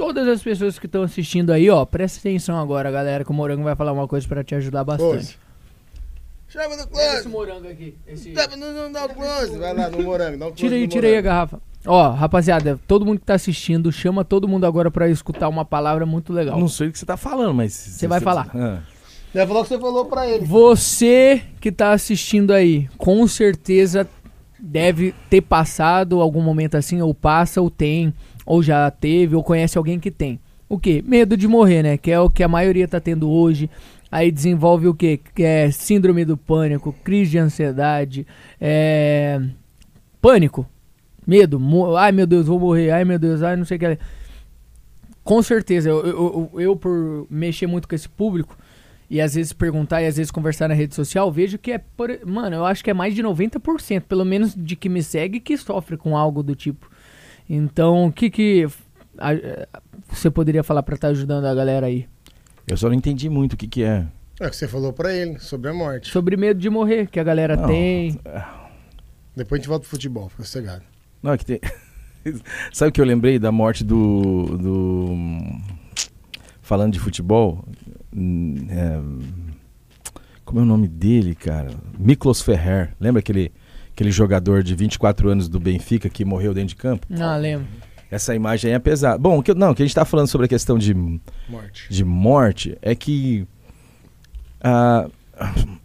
todas 0.00 0.26
as 0.26 0.42
pessoas 0.42 0.78
que 0.78 0.86
estão 0.86 1.02
assistindo 1.02 1.52
aí, 1.52 1.68
ó, 1.68 1.84
presta 1.84 2.20
atenção 2.20 2.58
agora, 2.58 2.90
galera, 2.90 3.22
que 3.22 3.30
o 3.30 3.34
Morango 3.34 3.62
vai 3.62 3.76
falar 3.76 3.92
uma 3.92 4.08
coisa 4.08 4.26
pra 4.26 4.42
te 4.42 4.54
ajudar 4.54 4.82
bastante. 4.82 5.10
Close. 5.10 5.36
Chama 6.48 6.74
no 6.74 6.86
Pega 6.88 7.02
esse 7.02 7.12
close. 7.12 7.28
morango 7.28 7.68
aqui. 7.68 7.94
Esse... 8.08 8.34
Chama 8.34 8.56
no, 8.56 8.72
no, 8.72 8.92
dá 8.92 9.04
o 9.04 9.08
close. 9.10 9.58
Vai 9.58 9.74
lá 9.74 9.90
no 9.90 10.02
morango. 10.02 10.38
Dá 10.38 10.46
um 10.46 10.48
close 10.48 10.54
Tira 10.54 10.74
aí, 10.74 10.88
tira 10.88 11.06
aí 11.06 11.16
a 11.18 11.20
garrafa. 11.20 11.60
Ó, 11.86 12.10
rapaziada, 12.12 12.80
todo 12.88 13.04
mundo 13.04 13.20
que 13.20 13.26
tá 13.26 13.34
assistindo, 13.34 13.92
chama 13.92 14.24
todo 14.24 14.48
mundo 14.48 14.64
agora 14.64 14.90
pra 14.90 15.06
escutar 15.06 15.50
uma 15.50 15.66
palavra 15.66 16.06
muito 16.06 16.32
legal. 16.32 16.58
Não 16.58 16.66
sei 16.66 16.88
o 16.88 16.92
que 16.92 16.98
você 16.98 17.04
tá 17.04 17.18
falando, 17.18 17.52
mas. 17.52 17.74
Você 17.74 18.08
vai 18.08 18.20
falar. 18.20 18.50
Já 19.34 19.46
falou 19.46 19.60
o 19.60 19.64
que 19.64 19.68
você 19.68 19.78
falou 19.78 20.06
pra 20.06 20.26
ele. 20.26 20.46
Você 20.46 21.42
que 21.60 21.70
tá 21.70 21.92
assistindo 21.92 22.52
aí, 22.54 22.88
com 22.96 23.28
certeza 23.28 24.08
deve 24.58 25.14
ter 25.28 25.42
passado 25.42 26.20
algum 26.20 26.40
momento 26.40 26.76
assim, 26.76 27.00
ou 27.00 27.14
passa, 27.14 27.60
ou 27.60 27.70
tem, 27.70 28.12
ou 28.50 28.62
já 28.64 28.90
teve, 28.90 29.36
ou 29.36 29.44
conhece 29.44 29.78
alguém 29.78 30.00
que 30.00 30.10
tem. 30.10 30.40
O 30.68 30.76
quê? 30.76 31.02
Medo 31.06 31.36
de 31.36 31.46
morrer, 31.46 31.82
né? 31.84 31.96
Que 31.96 32.10
é 32.10 32.18
o 32.18 32.28
que 32.28 32.42
a 32.42 32.48
maioria 32.48 32.88
tá 32.88 32.98
tendo 32.98 33.30
hoje. 33.30 33.70
Aí 34.10 34.30
desenvolve 34.32 34.88
o 34.88 34.94
quê? 34.94 35.20
Que 35.34 35.44
é 35.44 35.70
síndrome 35.70 36.24
do 36.24 36.36
pânico, 36.36 36.92
crise 37.04 37.30
de 37.30 37.38
ansiedade, 37.38 38.26
é... 38.60 39.40
pânico, 40.20 40.66
medo. 41.24 41.60
mo- 41.60 41.94
Ai 41.96 42.10
meu 42.10 42.26
Deus, 42.26 42.46
vou 42.48 42.58
morrer. 42.58 42.90
Ai 42.90 43.04
meu 43.04 43.20
Deus, 43.20 43.40
ai 43.40 43.54
não 43.56 43.64
sei 43.64 43.76
o 43.76 43.80
que. 43.80 43.98
Com 45.22 45.40
certeza, 45.42 45.88
eu, 45.88 46.04
eu, 46.04 46.50
eu, 46.54 46.60
eu, 46.60 46.76
por 46.76 47.26
mexer 47.30 47.68
muito 47.68 47.86
com 47.86 47.94
esse 47.94 48.08
público, 48.08 48.56
e 49.08 49.20
às 49.20 49.34
vezes 49.34 49.52
perguntar 49.52 50.02
e 50.02 50.06
às 50.06 50.16
vezes 50.16 50.30
conversar 50.32 50.66
na 50.68 50.74
rede 50.74 50.94
social, 50.94 51.30
vejo 51.30 51.56
que 51.56 51.70
é, 51.70 51.78
por, 51.78 52.10
mano, 52.26 52.56
eu 52.56 52.64
acho 52.64 52.82
que 52.82 52.90
é 52.90 52.94
mais 52.94 53.14
de 53.14 53.22
90%, 53.22 54.00
pelo 54.08 54.24
menos 54.24 54.54
de 54.56 54.74
que 54.74 54.88
me 54.88 55.02
segue, 55.04 55.38
que 55.38 55.56
sofre 55.56 55.96
com 55.96 56.16
algo 56.16 56.42
do 56.42 56.56
tipo. 56.56 56.89
Então, 57.52 58.06
o 58.06 58.12
que 58.12 58.30
que 58.30 58.66
a- 59.18 59.32
a- 59.32 59.80
você 60.08 60.30
poderia 60.30 60.62
falar 60.62 60.84
pra 60.84 60.94
estar 60.94 61.08
ajudando 61.08 61.46
a 61.46 61.54
galera 61.54 61.86
aí? 61.86 62.06
Eu 62.66 62.76
só 62.76 62.86
não 62.88 62.94
entendi 62.94 63.28
muito 63.28 63.54
o 63.54 63.56
que, 63.56 63.66
que 63.66 63.82
é. 63.82 64.06
É 64.38 64.46
o 64.46 64.50
que 64.50 64.56
você 64.56 64.68
falou 64.68 64.92
pra 64.92 65.12
ele, 65.12 65.38
sobre 65.40 65.68
a 65.68 65.74
morte. 65.74 66.10
Sobre 66.10 66.36
medo 66.36 66.60
de 66.60 66.70
morrer, 66.70 67.08
que 67.08 67.18
a 67.18 67.24
galera 67.24 67.56
Não. 67.56 67.66
tem. 67.66 68.18
Depois 69.36 69.58
a 69.58 69.62
gente 69.62 69.68
volta 69.68 69.82
pro 69.82 69.90
futebol, 69.90 70.28
fica 70.28 70.44
sossegado. 70.44 70.82
Não, 71.22 71.32
é 71.32 71.38
que 71.38 71.44
tem. 71.44 71.60
Sabe 72.72 72.90
o 72.90 72.92
que 72.92 73.00
eu 73.00 73.04
lembrei 73.04 73.38
da 73.38 73.50
morte 73.50 73.82
do. 73.82 74.44
do... 74.56 75.16
Falando 76.62 76.92
de 76.92 77.00
futebol? 77.00 77.64
hum, 78.14 78.54
é, 78.70 79.00
Como 80.44 80.60
é 80.60 80.62
o 80.62 80.66
nome 80.66 80.86
dele, 80.88 81.34
cara? 81.34 81.70
Miklos 81.98 82.40
Ferrer. 82.42 82.94
Lembra 83.00 83.18
aquele, 83.20 83.52
aquele 84.00 84.10
jogador 84.10 84.62
de 84.62 84.74
24 84.74 85.28
anos 85.28 85.46
do 85.46 85.60
Benfica 85.60 86.08
que 86.08 86.24
morreu 86.24 86.54
dentro 86.54 86.70
de 86.70 86.76
campo? 86.76 87.06
Não, 87.08 87.38
lembro. 87.38 87.66
Essa 88.10 88.34
imagem 88.34 88.70
aí 88.70 88.74
é 88.74 88.78
pesada. 88.78 89.18
Bom, 89.18 89.38
o 89.38 89.42
que, 89.42 89.52
não, 89.52 89.72
o 89.72 89.74
que 89.74 89.82
a 89.82 89.86
gente 89.86 89.94
tá 89.94 90.06
falando 90.06 90.26
sobre 90.26 90.46
a 90.46 90.48
questão 90.48 90.78
de, 90.78 90.94
Morte. 90.94 91.86
de 91.90 92.02
morte 92.02 92.78
é 92.80 92.94
que 92.94 93.46
ah, 94.62 95.06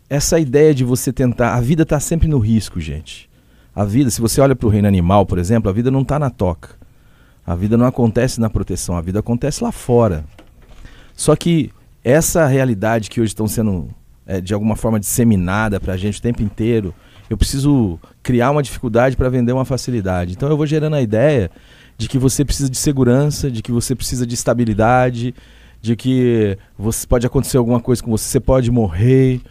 essa 0.09 0.39
ideia 0.39 0.73
de 0.73 0.85
você 0.85 1.11
tentar. 1.11 1.55
A 1.55 1.61
vida 1.61 1.83
está 1.83 1.99
sempre 1.99 2.27
no 2.27 2.39
risco, 2.39 2.79
gente. 2.79 3.29
A 3.75 3.83
vida, 3.83 4.09
se 4.09 4.21
você 4.21 4.39
olha 4.39 4.55
para 4.55 4.65
o 4.65 4.69
reino 4.69 4.87
animal, 4.87 5.25
por 5.25 5.37
exemplo, 5.37 5.69
a 5.69 5.73
vida 5.73 5.91
não 5.91 6.01
está 6.01 6.17
na 6.17 6.29
toca. 6.29 6.69
A 7.45 7.53
vida 7.53 7.75
não 7.75 7.85
acontece 7.85 8.39
na 8.39 8.49
proteção, 8.49 8.95
a 8.97 9.01
vida 9.01 9.19
acontece 9.19 9.61
lá 9.61 9.73
fora. 9.73 10.23
Só 11.13 11.35
que 11.35 11.69
essa 12.03 12.47
realidade 12.47 13.09
que 13.09 13.19
hoje 13.19 13.31
estão 13.31 13.47
sendo 13.47 13.89
eh, 14.25 14.39
de 14.39 14.53
alguma 14.53 14.75
forma 14.75 14.99
disseminada 14.99 15.79
para 15.79 15.93
a 15.93 15.97
gente 15.97 16.17
o 16.17 16.21
tempo 16.21 16.41
inteiro, 16.41 16.93
eu 17.29 17.37
preciso 17.37 17.99
criar 18.21 18.51
uma 18.51 18.61
dificuldade 18.61 19.15
para 19.15 19.29
vender 19.29 19.51
uma 19.51 19.65
facilidade. 19.65 20.33
Então 20.33 20.49
eu 20.49 20.57
vou 20.57 20.65
gerando 20.65 20.95
a 20.95 21.01
ideia 21.01 21.49
de 21.97 22.07
que 22.07 22.17
você 22.17 22.43
precisa 22.43 22.69
de 22.69 22.77
segurança, 22.77 23.49
de 23.49 23.61
que 23.61 23.71
você 23.71 23.95
precisa 23.95 24.25
de 24.25 24.35
estabilidade, 24.35 25.33
de 25.81 25.95
que 25.95 26.57
você 26.77 27.05
pode 27.07 27.25
acontecer 27.25 27.57
alguma 27.57 27.79
coisa 27.79 28.03
com 28.03 28.11
você, 28.11 28.25
você 28.25 28.39
pode 28.39 28.69
morrer. 28.71 29.41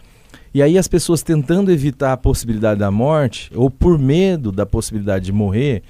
E 0.53 0.62
aí 0.62 0.78
as 0.78 0.86
pessoas 0.86 1.23
tentando 1.23 1.73
evitar 1.73 2.12
a 2.12 2.17
possibilidade 2.17 2.78
da 2.78 2.91
morte, 2.91 3.51
ou 3.55 3.70
por 3.70 3.99
medo 3.99 4.53
da 4.53 4.67
possibilidade 4.67 5.25
de 5.25 5.33
morrer, 5.33 5.83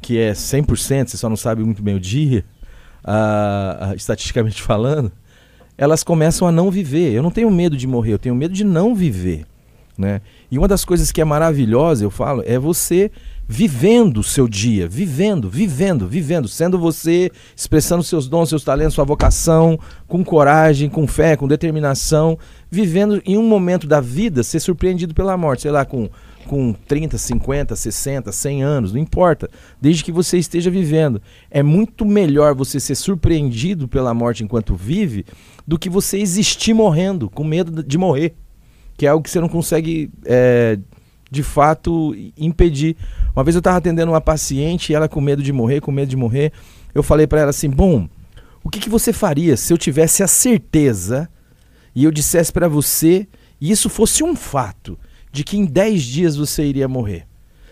que 0.00 0.18
é 0.18 0.32
100%, 0.32 1.08
você 1.08 1.16
só 1.16 1.28
não 1.28 1.36
sabe 1.36 1.62
muito 1.62 1.82
bem 1.82 1.94
o 1.94 2.00
dia, 2.00 2.44
ah, 3.04 3.92
estatisticamente 3.94 4.60
falando, 4.62 5.12
elas 5.76 6.02
começam 6.02 6.48
a 6.48 6.52
não 6.52 6.70
viver. 6.70 7.12
Eu 7.12 7.22
não 7.22 7.30
tenho 7.30 7.50
medo 7.50 7.76
de 7.76 7.86
morrer, 7.86 8.14
eu 8.14 8.18
tenho 8.18 8.34
medo 8.34 8.52
de 8.52 8.64
não 8.64 8.94
viver. 8.94 9.46
Né? 9.98 10.20
E 10.48 10.56
uma 10.56 10.68
das 10.68 10.84
coisas 10.84 11.10
que 11.10 11.20
é 11.20 11.24
maravilhosa, 11.24 12.04
eu 12.04 12.10
falo, 12.10 12.44
é 12.46 12.56
você 12.56 13.10
vivendo 13.48 14.18
o 14.18 14.22
seu 14.22 14.46
dia, 14.46 14.86
vivendo, 14.86 15.50
vivendo, 15.50 16.06
vivendo, 16.06 16.46
sendo 16.46 16.78
você, 16.78 17.32
expressando 17.56 18.04
seus 18.04 18.28
dons, 18.28 18.48
seus 18.48 18.62
talentos, 18.62 18.94
sua 18.94 19.04
vocação, 19.04 19.76
com 20.06 20.22
coragem, 20.22 20.88
com 20.88 21.04
fé, 21.06 21.34
com 21.34 21.48
determinação, 21.48 22.38
vivendo 22.70 23.20
em 23.26 23.36
um 23.36 23.42
momento 23.42 23.88
da 23.88 24.00
vida, 24.00 24.44
ser 24.44 24.60
surpreendido 24.60 25.14
pela 25.14 25.36
morte, 25.36 25.62
sei 25.62 25.72
lá, 25.72 25.84
com, 25.84 26.08
com 26.46 26.72
30, 26.72 27.18
50, 27.18 27.74
60, 27.74 28.30
100 28.30 28.62
anos, 28.62 28.92
não 28.92 29.00
importa, 29.00 29.50
desde 29.80 30.04
que 30.04 30.12
você 30.12 30.38
esteja 30.38 30.70
vivendo. 30.70 31.20
É 31.50 31.62
muito 31.62 32.04
melhor 32.04 32.54
você 32.54 32.78
ser 32.78 32.94
surpreendido 32.94 33.88
pela 33.88 34.14
morte 34.14 34.44
enquanto 34.44 34.76
vive 34.76 35.24
do 35.66 35.76
que 35.76 35.90
você 35.90 36.18
existir 36.18 36.72
morrendo, 36.72 37.28
com 37.28 37.42
medo 37.42 37.82
de 37.82 37.98
morrer 37.98 38.36
que 38.98 39.06
é 39.06 39.08
algo 39.08 39.22
que 39.22 39.30
você 39.30 39.40
não 39.40 39.48
consegue, 39.48 40.10
é, 40.24 40.76
de 41.30 41.42
fato, 41.44 42.14
impedir. 42.36 42.96
Uma 43.34 43.44
vez 43.44 43.54
eu 43.54 43.60
estava 43.60 43.78
atendendo 43.78 44.10
uma 44.10 44.20
paciente 44.20 44.90
e 44.90 44.94
ela 44.94 45.08
com 45.08 45.20
medo 45.20 45.40
de 45.40 45.52
morrer, 45.52 45.80
com 45.80 45.92
medo 45.92 46.08
de 46.08 46.16
morrer, 46.16 46.52
eu 46.92 47.02
falei 47.02 47.24
para 47.24 47.40
ela 47.40 47.50
assim: 47.50 47.70
bom, 47.70 48.08
o 48.64 48.68
que, 48.68 48.80
que 48.80 48.90
você 48.90 49.12
faria 49.12 49.56
se 49.56 49.72
eu 49.72 49.78
tivesse 49.78 50.24
a 50.24 50.26
certeza 50.26 51.30
e 51.94 52.02
eu 52.02 52.10
dissesse 52.10 52.52
para 52.52 52.66
você, 52.66 53.28
e 53.60 53.70
isso 53.70 53.88
fosse 53.88 54.24
um 54.24 54.34
fato, 54.34 54.98
de 55.32 55.44
que 55.44 55.56
em 55.56 55.64
10 55.64 56.02
dias 56.02 56.36
você 56.36 56.64
iria 56.64 56.88
morrer? 56.88 57.24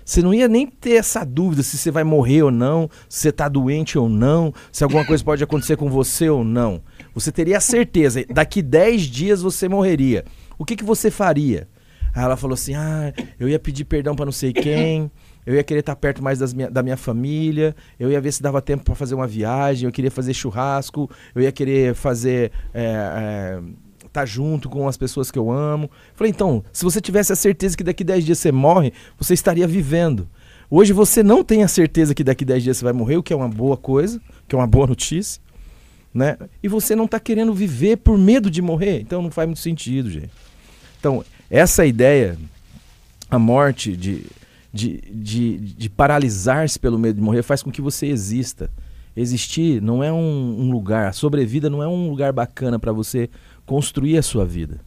Você 0.04 0.22
não 0.22 0.32
ia 0.32 0.46
nem 0.46 0.68
ter 0.68 0.92
essa 0.92 1.24
dúvida 1.24 1.64
se 1.64 1.76
você 1.76 1.90
vai 1.90 2.04
morrer 2.04 2.44
ou 2.44 2.52
não, 2.52 2.88
se 3.08 3.22
você 3.22 3.28
está 3.30 3.48
doente 3.48 3.98
ou 3.98 4.08
não, 4.08 4.54
se 4.70 4.84
alguma 4.84 5.04
coisa 5.04 5.24
pode 5.24 5.42
acontecer 5.42 5.76
com 5.76 5.90
você 5.90 6.30
ou 6.30 6.44
não. 6.44 6.80
Você 7.12 7.32
teria 7.32 7.58
a 7.58 7.60
certeza, 7.60 8.24
daqui 8.32 8.62
10 8.62 9.02
dias 9.02 9.42
você 9.42 9.68
morreria. 9.68 10.24
O 10.58 10.64
que, 10.64 10.76
que 10.76 10.84
você 10.84 11.10
faria? 11.10 11.68
Aí 12.14 12.24
ela 12.24 12.36
falou 12.36 12.54
assim: 12.54 12.74
ah, 12.74 13.12
eu 13.38 13.48
ia 13.48 13.58
pedir 13.58 13.84
perdão 13.84 14.16
para 14.16 14.24
não 14.24 14.32
sei 14.32 14.52
quem, 14.52 15.10
eu 15.44 15.54
ia 15.54 15.62
querer 15.62 15.80
estar 15.80 15.94
perto 15.94 16.22
mais 16.24 16.38
das 16.38 16.54
minha, 16.54 16.70
da 16.70 16.82
minha 16.82 16.96
família, 16.96 17.76
eu 18.00 18.10
ia 18.10 18.20
ver 18.20 18.32
se 18.32 18.42
dava 18.42 18.62
tempo 18.62 18.84
para 18.84 18.94
fazer 18.94 19.14
uma 19.14 19.26
viagem, 19.26 19.86
eu 19.86 19.92
queria 19.92 20.10
fazer 20.10 20.32
churrasco, 20.32 21.10
eu 21.34 21.42
ia 21.42 21.52
querer 21.52 21.94
fazer. 21.94 22.50
É, 22.72 23.60
é, 23.62 23.86
estar 24.16 24.24
junto 24.24 24.70
com 24.70 24.88
as 24.88 24.96
pessoas 24.96 25.30
que 25.30 25.38
eu 25.38 25.50
amo. 25.50 25.90
Falei, 26.14 26.30
então, 26.30 26.64
se 26.72 26.84
você 26.84 27.02
tivesse 27.02 27.34
a 27.34 27.36
certeza 27.36 27.76
que 27.76 27.84
daqui 27.84 28.02
10 28.02 28.24
dias 28.24 28.38
você 28.38 28.50
morre, 28.50 28.94
você 29.18 29.34
estaria 29.34 29.66
vivendo. 29.66 30.26
Hoje 30.70 30.94
você 30.94 31.22
não 31.22 31.44
tem 31.44 31.62
a 31.62 31.68
certeza 31.68 32.14
que 32.14 32.24
daqui 32.24 32.42
10 32.42 32.62
dias 32.62 32.76
você 32.78 32.84
vai 32.84 32.94
morrer, 32.94 33.18
o 33.18 33.22
que 33.22 33.32
é 33.32 33.36
uma 33.36 33.48
boa 33.48 33.76
coisa, 33.76 34.18
que 34.48 34.54
é 34.54 34.58
uma 34.58 34.66
boa 34.66 34.86
notícia. 34.86 35.40
Né? 36.14 36.38
E 36.62 36.68
você 36.68 36.96
não 36.96 37.04
está 37.04 37.20
querendo 37.20 37.52
viver 37.52 37.98
por 37.98 38.16
medo 38.16 38.50
de 38.50 38.62
morrer. 38.62 39.00
Então 39.00 39.20
não 39.20 39.30
faz 39.30 39.46
muito 39.46 39.60
sentido, 39.60 40.10
gente. 40.10 40.30
Então, 40.98 41.24
essa 41.50 41.86
ideia, 41.86 42.36
a 43.30 43.38
morte 43.38 43.96
de, 43.96 44.26
de, 44.72 45.00
de, 45.10 45.58
de 45.58 45.88
paralisar-se 45.88 46.78
pelo 46.78 46.98
medo 46.98 47.16
de 47.16 47.22
morrer, 47.22 47.42
faz 47.42 47.62
com 47.62 47.70
que 47.70 47.80
você 47.80 48.06
exista. 48.06 48.70
Existir 49.16 49.80
não 49.80 50.04
é 50.04 50.12
um, 50.12 50.56
um 50.58 50.70
lugar, 50.70 51.08
a 51.08 51.12
sobrevida 51.12 51.70
não 51.70 51.82
é 51.82 51.88
um 51.88 52.10
lugar 52.10 52.32
bacana 52.32 52.78
para 52.78 52.92
você 52.92 53.30
construir 53.64 54.18
a 54.18 54.22
sua 54.22 54.44
vida. 54.44 54.78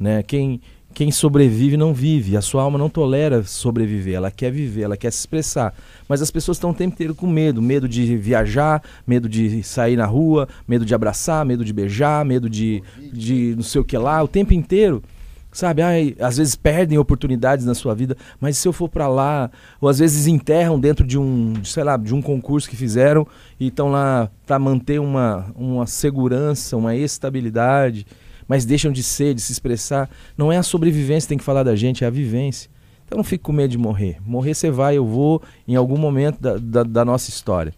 Né? 0.00 0.22
Quem, 0.22 0.60
quem 0.94 1.10
sobrevive 1.10 1.76
não 1.76 1.92
vive, 1.92 2.36
a 2.36 2.40
sua 2.40 2.62
alma 2.62 2.78
não 2.78 2.88
tolera 2.88 3.42
sobreviver, 3.42 4.14
ela 4.14 4.30
quer 4.30 4.50
viver, 4.50 4.82
ela 4.82 4.96
quer 4.96 5.12
se 5.12 5.18
expressar. 5.18 5.74
Mas 6.08 6.22
as 6.22 6.30
pessoas 6.30 6.56
estão 6.56 6.70
o 6.70 6.74
tempo 6.74 6.94
inteiro 6.94 7.14
com 7.14 7.26
medo, 7.26 7.60
medo 7.60 7.86
de 7.86 8.16
viajar, 8.16 8.82
medo 9.06 9.28
de 9.28 9.62
sair 9.62 9.96
na 9.96 10.06
rua, 10.06 10.48
medo 10.66 10.86
de 10.86 10.94
abraçar, 10.94 11.44
medo 11.44 11.64
de 11.64 11.72
beijar, 11.72 12.24
medo 12.24 12.48
de, 12.48 12.82
de 13.12 13.54
não 13.54 13.62
sei 13.62 13.80
o 13.80 13.84
que 13.84 13.98
lá, 13.98 14.22
o 14.22 14.28
tempo 14.28 14.54
inteiro. 14.54 15.02
Sabe, 15.50 15.80
ai, 15.80 16.14
às 16.20 16.36
vezes 16.36 16.54
perdem 16.54 16.98
oportunidades 16.98 17.64
na 17.64 17.74
sua 17.74 17.94
vida, 17.94 18.16
mas 18.38 18.58
se 18.58 18.68
eu 18.68 18.72
for 18.72 18.88
para 18.88 19.08
lá, 19.08 19.50
ou 19.80 19.88
às 19.88 19.98
vezes 19.98 20.26
enterram 20.26 20.78
dentro 20.78 21.06
de 21.06 21.18
um, 21.18 21.54
sei 21.64 21.82
lá, 21.82 21.96
de 21.96 22.14
um 22.14 22.20
concurso 22.20 22.68
que 22.68 22.76
fizeram 22.76 23.26
e 23.58 23.68
estão 23.68 23.90
lá 23.90 24.30
para 24.46 24.58
manter 24.58 25.00
uma, 25.00 25.46
uma 25.56 25.86
segurança, 25.86 26.76
uma 26.76 26.94
estabilidade, 26.94 28.06
mas 28.46 28.64
deixam 28.66 28.92
de 28.92 29.02
ser, 29.02 29.34
de 29.34 29.40
se 29.40 29.50
expressar. 29.50 30.08
Não 30.36 30.52
é 30.52 30.58
a 30.58 30.62
sobrevivência 30.62 31.26
que 31.26 31.30
tem 31.30 31.38
que 31.38 31.44
falar 31.44 31.62
da 31.62 31.74
gente, 31.74 32.04
é 32.04 32.06
a 32.06 32.10
vivência. 32.10 32.70
Então 33.06 33.16
não 33.16 33.24
fique 33.24 33.42
com 33.42 33.52
medo 33.52 33.70
de 33.70 33.78
morrer. 33.78 34.18
Morrer 34.24 34.54
você 34.54 34.70
vai, 34.70 34.98
eu 34.98 35.06
vou, 35.06 35.42
em 35.66 35.76
algum 35.76 35.96
momento 35.96 36.38
da, 36.40 36.58
da, 36.58 36.82
da 36.82 37.04
nossa 37.06 37.30
história. 37.30 37.72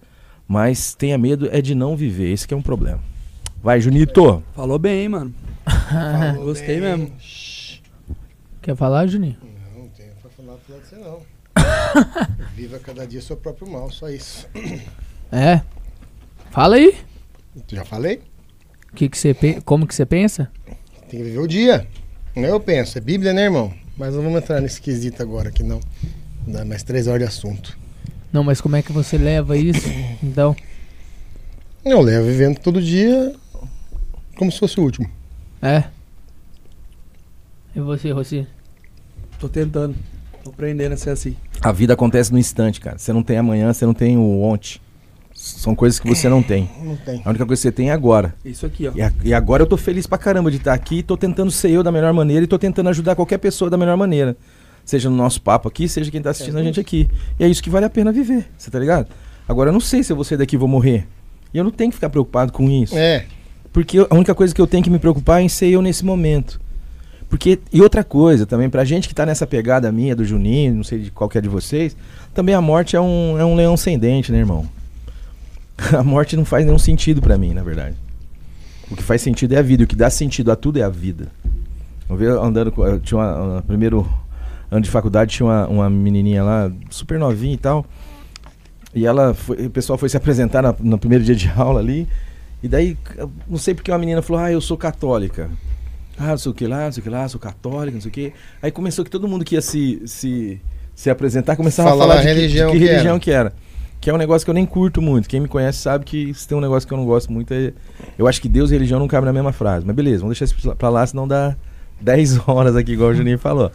Mas 0.46 0.92
tenha 0.94 1.16
medo 1.16 1.48
é 1.52 1.62
de 1.62 1.72
não 1.74 1.96
viver, 1.96 2.32
esse 2.32 2.48
que 2.48 2.52
é 2.52 2.56
um 2.56 2.62
problema. 2.62 2.98
Vai, 3.62 3.80
Junito! 3.80 4.42
Falou 4.56 4.78
bem, 4.78 5.02
hein, 5.02 5.08
mano. 5.08 5.34
Gostei 6.42 6.80
bem. 6.80 6.96
mesmo. 6.96 7.12
Quer 8.62 8.76
falar, 8.76 9.06
Juninho? 9.06 9.36
Não, 9.42 9.82
não 9.82 9.88
tenho 9.88 10.12
pra 10.20 10.30
falar 10.30 10.56
pra 10.58 10.76
você 10.76 10.96
não. 10.96 11.20
Viva 12.54 12.78
cada 12.78 13.06
dia 13.06 13.20
seu 13.20 13.36
próprio 13.36 13.68
mal, 13.70 13.90
só 13.90 14.08
isso. 14.08 14.46
É. 15.32 15.62
Fala 16.50 16.76
aí. 16.76 16.96
Já 17.68 17.84
falei? 17.84 18.20
Que 18.94 19.08
que 19.08 19.16
você 19.18 19.34
como 19.64 19.86
que 19.86 19.94
você 19.94 20.04
pensa? 20.04 20.50
Tem 21.08 21.18
que 21.20 21.24
viver 21.24 21.38
o 21.38 21.46
dia. 21.46 21.86
Não 22.36 22.44
é 22.44 22.50
eu 22.50 22.60
penso, 22.60 22.98
é 22.98 23.00
Bíblia, 23.00 23.32
né, 23.32 23.44
irmão? 23.44 23.72
Mas 23.96 24.14
não 24.14 24.22
vamos 24.22 24.42
entrar 24.42 24.60
nesse 24.60 24.80
quesito 24.80 25.22
agora 25.22 25.48
aqui, 25.48 25.62
não. 25.62 25.80
Dá 26.46 26.64
mais 26.64 26.82
três 26.82 27.06
horas 27.06 27.20
de 27.20 27.26
assunto. 27.28 27.76
Não, 28.32 28.44
mas 28.44 28.60
como 28.60 28.76
é 28.76 28.82
que 28.82 28.92
você 28.92 29.16
leva 29.18 29.56
isso? 29.56 29.88
Então, 30.22 30.54
Eu 31.84 32.00
levo 32.00 32.26
vivendo 32.26 32.58
todo 32.58 32.80
dia 32.80 33.34
como 34.36 34.52
se 34.52 34.58
fosse 34.58 34.78
o 34.78 34.82
último. 34.82 35.10
é. 35.62 35.84
E 37.74 37.80
você, 37.80 38.10
Rossi? 38.10 38.46
Tô 39.38 39.48
tentando. 39.48 39.94
Tô 40.44 40.50
aprendendo 40.50 40.92
a 40.92 40.96
ser 40.96 41.10
assim. 41.10 41.36
A 41.60 41.72
vida 41.72 41.92
acontece 41.94 42.32
no 42.32 42.38
instante, 42.38 42.80
cara. 42.80 42.98
Você 42.98 43.12
não 43.12 43.22
tem 43.22 43.36
amanhã, 43.38 43.72
você 43.72 43.84
não 43.86 43.94
tem 43.94 44.16
o 44.16 44.42
ontem. 44.42 44.80
São 45.32 45.74
coisas 45.74 45.98
que 45.98 46.08
você 46.08 46.28
não 46.28 46.42
tem. 46.42 46.68
Não 46.82 46.96
tem. 46.96 47.22
A 47.24 47.28
única 47.30 47.46
coisa 47.46 47.60
que 47.60 47.68
você 47.68 47.72
tem 47.72 47.90
é 47.90 47.92
agora. 47.92 48.34
Isso 48.44 48.66
aqui, 48.66 48.88
ó. 48.88 48.92
E, 48.94 49.00
a- 49.02 49.12
e 49.24 49.32
agora 49.32 49.62
eu 49.62 49.66
tô 49.66 49.76
feliz 49.76 50.06
pra 50.06 50.18
caramba 50.18 50.50
de 50.50 50.58
estar 50.58 50.74
aqui, 50.74 51.02
tô 51.02 51.16
tentando 51.16 51.50
ser 51.50 51.70
eu 51.70 51.82
da 51.82 51.90
melhor 51.92 52.12
maneira 52.12 52.44
e 52.44 52.46
tô 52.46 52.58
tentando 52.58 52.88
ajudar 52.90 53.14
qualquer 53.14 53.38
pessoa 53.38 53.70
da 53.70 53.76
melhor 53.78 53.96
maneira. 53.96 54.36
Seja 54.84 55.08
no 55.08 55.16
nosso 55.16 55.40
papo 55.40 55.68
aqui, 55.68 55.88
seja 55.88 56.10
quem 56.10 56.20
tá 56.20 56.30
assistindo 56.30 56.58
a 56.58 56.62
gente 56.62 56.80
aqui. 56.80 57.08
E 57.38 57.44
é 57.44 57.48
isso 57.48 57.62
que 57.62 57.70
vale 57.70 57.86
a 57.86 57.90
pena 57.90 58.10
viver, 58.12 58.48
você 58.58 58.70
tá 58.70 58.78
ligado? 58.78 59.08
Agora 59.48 59.68
eu 59.70 59.72
não 59.72 59.80
sei 59.80 60.02
se 60.02 60.12
eu 60.12 60.16
vou 60.16 60.24
sair 60.24 60.38
daqui 60.38 60.56
e 60.56 60.58
vou 60.58 60.68
morrer. 60.68 61.06
E 61.54 61.58
eu 61.58 61.64
não 61.64 61.70
tenho 61.70 61.90
que 61.90 61.96
ficar 61.96 62.10
preocupado 62.10 62.52
com 62.52 62.68
isso. 62.68 62.96
É, 62.96 63.24
Porque 63.72 63.98
eu- 64.00 64.06
a 64.10 64.14
única 64.14 64.34
coisa 64.34 64.54
que 64.54 64.60
eu 64.60 64.66
tenho 64.66 64.82
que 64.82 64.90
me 64.90 64.98
preocupar 64.98 65.40
é 65.40 65.44
em 65.44 65.48
ser 65.48 65.68
eu 65.68 65.80
nesse 65.80 66.04
momento. 66.04 66.60
Porque, 67.30 67.58
e 67.72 67.80
outra 67.80 68.02
coisa 68.04 68.44
também, 68.44 68.68
pra 68.68 68.84
gente 68.84 69.08
que 69.08 69.14
tá 69.14 69.24
nessa 69.24 69.46
pegada 69.46 69.90
minha, 69.92 70.14
do 70.16 70.24
Juninho, 70.24 70.74
não 70.74 70.84
sei 70.84 70.98
de 70.98 71.10
qual 71.12 71.30
que 71.30 71.38
é 71.38 71.40
de 71.40 71.48
vocês, 71.48 71.96
também 72.34 72.54
a 72.54 72.60
morte 72.60 72.96
é 72.96 73.00
um, 73.00 73.38
é 73.38 73.44
um 73.44 73.54
leão 73.54 73.76
sem 73.76 73.96
dente, 73.98 74.30
né, 74.32 74.38
irmão? 74.38 74.66
A 75.96 76.02
morte 76.02 76.36
não 76.36 76.44
faz 76.44 76.66
nenhum 76.66 76.78
sentido 76.78 77.22
pra 77.22 77.38
mim, 77.38 77.54
na 77.54 77.62
verdade. 77.62 77.96
O 78.90 78.96
que 78.96 79.02
faz 79.02 79.22
sentido 79.22 79.54
é 79.54 79.58
a 79.58 79.62
vida, 79.62 79.84
o 79.84 79.86
que 79.86 79.94
dá 79.96 80.10
sentido 80.10 80.50
a 80.50 80.56
tudo 80.56 80.78
é 80.78 80.82
a 80.82 80.88
vida. 80.90 81.28
Eu 82.08 82.16
vi 82.16 82.26
andando 82.26 82.74
eu 82.84 82.98
Tinha 83.00 83.18
uma. 83.18 83.56
no 83.56 83.62
primeiro 83.62 84.06
ano 84.70 84.80
de 84.80 84.90
faculdade 84.90 85.32
tinha 85.34 85.46
uma, 85.46 85.66
uma 85.68 85.88
menininha 85.90 86.42
lá, 86.42 86.70
super 86.90 87.18
novinha 87.18 87.54
e 87.54 87.56
tal. 87.56 87.86
E 88.94 89.06
ela 89.06 89.32
foi, 89.32 89.66
o 89.66 89.70
pessoal 89.70 89.96
foi 89.96 90.08
se 90.08 90.16
apresentar 90.16 90.60
na- 90.62 90.74
no 90.80 90.98
primeiro 90.98 91.22
dia 91.24 91.34
de 91.36 91.48
aula 91.56 91.78
ali. 91.80 92.08
E 92.62 92.66
daí, 92.68 92.98
não 93.48 93.56
sei 93.56 93.72
porque 93.74 93.90
uma 93.92 93.98
menina 93.98 94.20
falou: 94.20 94.42
Ah, 94.42 94.50
eu 94.52 94.60
sou 94.60 94.76
católica. 94.76 95.48
Ah, 96.22 96.28
não 96.32 96.38
sei 96.38 96.52
o 96.52 96.54
que 96.54 96.66
lá, 96.66 96.84
não 96.84 96.92
sei 96.92 97.00
o 97.00 97.04
que 97.04 97.08
lá, 97.10 97.26
sou 97.28 97.40
católica, 97.40 97.94
não 97.94 98.00
sei 98.02 98.10
o 98.10 98.12
que. 98.12 98.32
Aí 98.62 98.70
começou 98.70 99.04
que 99.04 99.10
todo 99.10 99.26
mundo 99.26 99.44
que 99.44 99.54
ia 99.54 99.62
se, 99.62 100.02
se, 100.06 100.60
se 100.94 101.08
apresentar 101.08 101.56
começava 101.56 101.88
Falar 101.88 102.04
a 102.04 102.08
falar 102.08 102.14
a 102.14 102.22
de 102.22 102.28
que- 102.28 102.34
religião 102.34 102.70
de 102.70 102.78
que, 102.78 102.84
que 102.84 102.90
religião 102.90 103.12
era. 103.14 103.20
que 103.20 103.30
era. 103.30 103.52
Que 104.00 104.08
é 104.10 104.14
um 104.14 104.18
negócio 104.18 104.44
que 104.46 104.50
eu 104.50 104.54
nem 104.54 104.64
curto 104.66 105.00
muito. 105.02 105.28
Quem 105.28 105.40
me 105.40 105.48
conhece 105.48 105.78
sabe 105.78 106.04
que 106.04 106.32
se 106.34 106.46
tem 106.48 106.56
um 106.56 106.60
negócio 106.60 106.86
que 106.86 106.92
eu 106.94 106.98
não 106.98 107.04
gosto 107.06 107.32
muito 107.32 107.52
é. 107.52 107.72
Eu 108.18 108.26
acho 108.28 108.40
que 108.40 108.48
Deus 108.48 108.70
e 108.70 108.74
religião 108.74 108.98
não 109.00 109.08
cabem 109.08 109.26
na 109.26 109.32
mesma 109.32 109.52
frase. 109.52 109.84
Mas 109.86 109.94
beleza, 109.96 110.20
vamos 110.22 110.38
deixar 110.38 110.54
isso 110.56 110.74
pra 110.76 110.88
lá, 110.88 111.06
senão 111.06 111.26
dá 111.28 111.54
10 112.00 112.40
horas 112.48 112.76
aqui, 112.76 112.92
igual 112.92 113.10
o 113.10 113.14
Juninho 113.14 113.38
falou. 113.38 113.70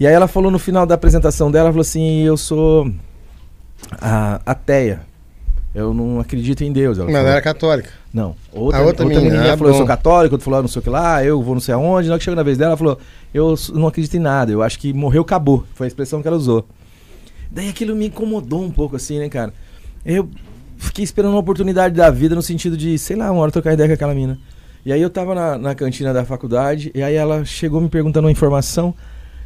E 0.00 0.06
aí 0.06 0.12
ela 0.12 0.26
falou 0.26 0.50
no 0.50 0.58
final 0.58 0.84
da 0.86 0.94
apresentação 0.94 1.50
dela, 1.50 1.64
ela 1.66 1.72
falou 1.72 1.82
assim, 1.82 2.20
eu 2.22 2.36
sou 2.36 2.90
a, 4.00 4.40
ateia. 4.44 5.00
Eu 5.74 5.92
não 5.92 6.20
acredito 6.20 6.62
em 6.62 6.72
Deus. 6.72 6.98
Ela 6.98 7.06
mas 7.06 7.14
ela 7.14 7.24
falou. 7.24 7.32
era 7.32 7.42
católica. 7.42 7.90
Não. 8.12 8.36
Outra, 8.52 8.80
A 8.80 8.82
outra 8.84 9.04
menina, 9.04 9.24
menininha 9.24 9.54
ah, 9.54 9.56
falou, 9.56 9.72
eu 9.72 9.76
sou 9.76 9.82
bom. 9.82 9.88
católico, 9.88 10.34
outro 10.36 10.44
falou, 10.44 10.62
não 10.62 10.68
sei 10.68 10.78
o 10.78 10.82
que 10.82 10.90
lá, 10.90 11.24
eu 11.24 11.42
vou 11.42 11.54
não 11.54 11.60
sei 11.60 11.74
aonde. 11.74 12.06
Na 12.06 12.14
hora 12.14 12.18
que 12.18 12.24
chegou 12.24 12.36
na 12.36 12.44
vez 12.44 12.56
dela, 12.56 12.70
ela 12.70 12.76
falou, 12.76 12.98
eu 13.32 13.54
não 13.72 13.88
acredito 13.88 14.14
em 14.14 14.20
nada, 14.20 14.52
eu 14.52 14.62
acho 14.62 14.78
que 14.78 14.92
morreu, 14.92 15.22
acabou. 15.22 15.64
Foi 15.74 15.86
a 15.86 15.88
expressão 15.88 16.22
que 16.22 16.28
ela 16.28 16.36
usou. 16.36 16.64
Daí 17.50 17.68
aquilo 17.68 17.96
me 17.96 18.06
incomodou 18.06 18.62
um 18.62 18.70
pouco 18.70 18.94
assim, 18.94 19.18
né, 19.18 19.28
cara? 19.28 19.52
Eu 20.06 20.28
fiquei 20.76 21.02
esperando 21.02 21.32
uma 21.32 21.40
oportunidade 21.40 21.94
da 21.94 22.08
vida 22.08 22.36
no 22.36 22.42
sentido 22.42 22.76
de, 22.76 22.96
sei 22.96 23.16
lá, 23.16 23.30
uma 23.32 23.42
hora 23.42 23.50
trocar 23.50 23.72
ideia 23.72 23.88
com 23.88 23.94
aquela 23.94 24.14
mina. 24.14 24.38
E 24.86 24.92
aí 24.92 25.00
eu 25.00 25.10
tava 25.10 25.34
na, 25.34 25.58
na 25.58 25.74
cantina 25.74 26.12
da 26.12 26.24
faculdade, 26.24 26.92
e 26.94 27.02
aí 27.02 27.14
ela 27.14 27.44
chegou 27.44 27.80
me 27.80 27.88
perguntando 27.88 28.26
uma 28.26 28.32
informação, 28.32 28.94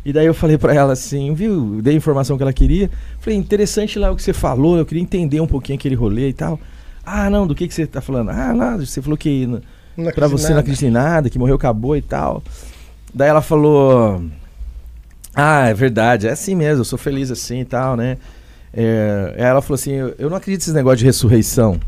e 0.04 0.12
daí 0.12 0.26
eu 0.26 0.34
falei 0.34 0.56
pra 0.56 0.74
ela 0.74 0.92
assim, 0.92 1.34
viu, 1.34 1.80
dei 1.82 1.94
a 1.94 1.96
informação 1.96 2.36
que 2.36 2.42
ela 2.42 2.52
queria. 2.52 2.90
Falei, 3.20 3.38
interessante 3.38 3.98
lá 3.98 4.10
o 4.10 4.16
que 4.16 4.22
você 4.22 4.32
falou, 4.32 4.78
eu 4.78 4.86
queria 4.86 5.02
entender 5.02 5.40
um 5.40 5.46
pouquinho 5.46 5.78
aquele 5.78 5.94
rolê 5.94 6.28
e 6.28 6.32
tal. 6.32 6.58
Ah, 7.04 7.28
não, 7.30 7.46
do 7.46 7.54
que, 7.54 7.66
que 7.66 7.74
você 7.74 7.86
tá 7.86 8.00
falando? 8.00 8.30
Ah, 8.30 8.52
nada, 8.52 8.84
você 8.84 9.00
falou 9.02 9.16
que 9.16 9.48
acredito 10.08 10.28
você 10.28 10.52
não 10.52 10.60
acredita 10.60 10.86
em 10.86 10.90
nada, 10.90 11.30
que 11.30 11.38
morreu, 11.38 11.56
acabou 11.56 11.96
e 11.96 12.02
tal. 12.02 12.42
Daí 13.12 13.28
ela 13.28 13.42
falou: 13.42 14.22
Ah, 15.34 15.68
é 15.68 15.74
verdade, 15.74 16.28
é 16.28 16.30
assim 16.30 16.54
mesmo, 16.54 16.80
eu 16.80 16.84
sou 16.84 16.98
feliz 16.98 17.30
assim 17.30 17.60
e 17.60 17.64
tal, 17.64 17.96
né? 17.96 18.18
É, 18.72 19.34
aí 19.36 19.44
ela 19.44 19.62
falou 19.62 19.74
assim: 19.74 19.92
eu, 19.92 20.30
não 20.30 20.36
acredito 20.36 20.60
nesse 20.60 20.74
negócio 20.74 20.98
de 20.98 21.04
ressurreição. 21.04 21.80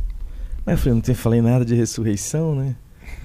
Mas 0.64 0.74
eu 0.74 0.78
falei: 0.78 0.94
Não 0.94 1.00
te 1.00 1.14
falei 1.14 1.40
nada 1.40 1.64
de 1.64 1.74
ressurreição, 1.74 2.54
né? 2.54 2.74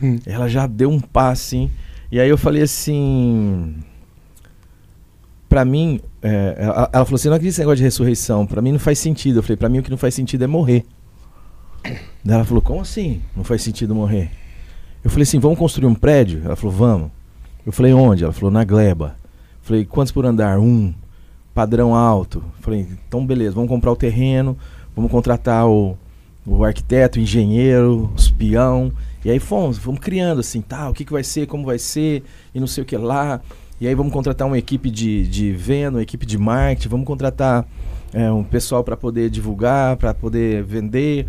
Ela 0.25 0.47
já 0.49 0.67
deu 0.67 0.89
um 0.89 0.99
passo, 0.99 1.55
assim. 1.55 1.71
E 2.11 2.19
aí 2.19 2.29
eu 2.29 2.37
falei 2.37 2.61
assim. 2.61 3.75
Pra 5.47 5.63
mim, 5.63 5.99
é, 6.21 6.55
ela, 6.57 6.89
ela 6.91 7.05
falou 7.05 7.15
assim: 7.15 7.27
não 7.27 7.35
acredito 7.35 7.51
nesse 7.51 7.59
negócio 7.59 7.77
de 7.77 7.83
ressurreição. 7.83 8.45
Pra 8.45 8.61
mim 8.61 8.71
não 8.71 8.79
faz 8.79 8.99
sentido. 8.99 9.39
Eu 9.39 9.43
falei: 9.43 9.57
Pra 9.57 9.69
mim 9.69 9.79
o 9.79 9.83
que 9.83 9.91
não 9.91 9.97
faz 9.97 10.13
sentido 10.13 10.43
é 10.43 10.47
morrer. 10.47 10.83
Daí 12.23 12.35
ela 12.35 12.45
falou: 12.45 12.61
Como 12.61 12.81
assim? 12.81 13.21
Não 13.35 13.43
faz 13.43 13.61
sentido 13.61 13.93
morrer? 13.93 14.31
Eu 15.03 15.09
falei 15.09 15.23
assim: 15.23 15.39
Vamos 15.39 15.59
construir 15.59 15.87
um 15.87 15.95
prédio? 15.95 16.41
Ela 16.43 16.55
falou: 16.55 16.75
Vamos. 16.75 17.11
Eu 17.65 17.71
falei: 17.71 17.93
Onde? 17.93 18.23
Ela 18.23 18.33
falou: 18.33 18.51
Na 18.51 18.63
Gleba. 18.63 19.15
Eu 19.61 19.67
falei: 19.67 19.85
Quantos 19.85 20.11
por 20.11 20.25
andar? 20.25 20.59
Um. 20.59 20.93
Padrão 21.53 21.95
alto. 21.95 22.39
Eu 22.39 22.63
falei: 22.63 22.87
Então, 23.07 23.25
beleza, 23.25 23.55
vamos 23.55 23.69
comprar 23.69 23.91
o 23.91 23.95
terreno, 23.95 24.57
vamos 24.95 25.11
contratar 25.11 25.67
o, 25.67 25.97
o 26.45 26.63
arquiteto, 26.63 27.19
o 27.19 27.21
engenheiro, 27.21 28.11
os 28.15 28.29
peão. 28.29 28.91
E 29.23 29.31
aí 29.31 29.39
fomos, 29.39 29.79
fomos 29.79 29.99
criando 29.99 30.39
assim, 30.39 30.61
tá, 30.61 30.87
o 30.87 30.93
que, 30.93 31.03
que 31.03 31.11
vai 31.11 31.23
ser, 31.23 31.47
como 31.47 31.65
vai 31.65 31.79
ser, 31.79 32.23
e 32.53 32.59
não 32.59 32.67
sei 32.67 32.83
o 32.83 32.85
que 32.85 32.95
lá. 32.95 33.41
E 33.79 33.87
aí 33.87 33.93
vamos 33.93 34.13
contratar 34.13 34.47
uma 34.47 34.57
equipe 34.57 34.89
de, 34.89 35.27
de 35.27 35.51
venda, 35.51 35.97
uma 35.97 36.03
equipe 36.03 36.25
de 36.25 36.37
marketing, 36.37 36.87
vamos 36.87 37.05
contratar 37.05 37.67
é, 38.13 38.31
um 38.31 38.43
pessoal 38.43 38.83
para 38.83 38.95
poder 38.95 39.29
divulgar, 39.29 39.97
para 39.97 40.13
poder 40.13 40.63
vender. 40.63 41.27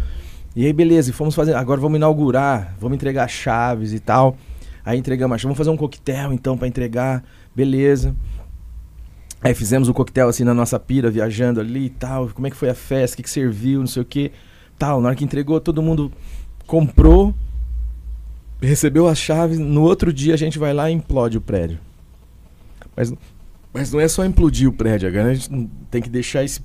E 0.55 0.65
aí, 0.65 0.73
beleza, 0.73 1.11
e 1.11 1.13
fomos 1.13 1.35
fazer. 1.35 1.55
Agora 1.55 1.81
vamos 1.81 1.97
inaugurar, 1.97 2.75
vamos 2.81 2.97
entregar 2.97 3.29
chaves 3.29 3.93
e 3.93 3.99
tal. 3.99 4.37
Aí 4.85 4.97
entregamos 4.99 5.43
vamos 5.43 5.59
fazer 5.59 5.71
um 5.71 5.77
coquetel 5.77 6.33
então 6.33 6.57
para 6.57 6.69
entregar, 6.69 7.25
beleza. 7.55 8.15
Aí 9.43 9.53
fizemos 9.53 9.89
o 9.89 9.95
coquetel 9.95 10.29
assim 10.29 10.45
na 10.45 10.55
nossa 10.55 10.79
pira, 10.79 11.11
viajando 11.11 11.61
ali 11.61 11.87
e 11.87 11.91
tal. 11.91 12.29
Como 12.29 12.47
é 12.47 12.51
que 12.51 12.57
foi 12.57 12.71
a 12.71 12.75
festa? 12.75 13.15
O 13.15 13.17
que, 13.17 13.25
que 13.25 13.31
serviu? 13.31 13.81
Não 13.81 13.87
sei 13.87 14.03
o 14.03 14.05
que. 14.05 14.31
Tal. 14.79 15.01
Na 15.01 15.09
hora 15.09 15.17
que 15.17 15.25
entregou, 15.25 15.61
todo 15.61 15.83
mundo 15.83 16.13
comprou, 16.67 17.35
recebeu 18.63 19.09
as 19.09 19.19
chaves. 19.19 19.59
No 19.59 19.83
outro 19.83 20.13
dia 20.13 20.35
a 20.35 20.39
gente 20.39 20.59
vai 20.59 20.73
lá 20.73 20.89
e 20.89 20.95
implode 20.95 21.37
o 21.37 21.41
prédio. 21.41 21.79
Mas, 22.97 23.13
mas 23.73 23.93
não 23.93 24.01
é 24.01 24.09
só 24.09 24.25
implodir 24.25 24.69
o 24.69 24.73
prédio, 24.73 25.09
agora 25.09 25.31
a 25.31 25.35
gente 25.35 25.69
tem 25.91 26.01
que 26.01 26.09
deixar 26.09 26.43
esse, 26.43 26.61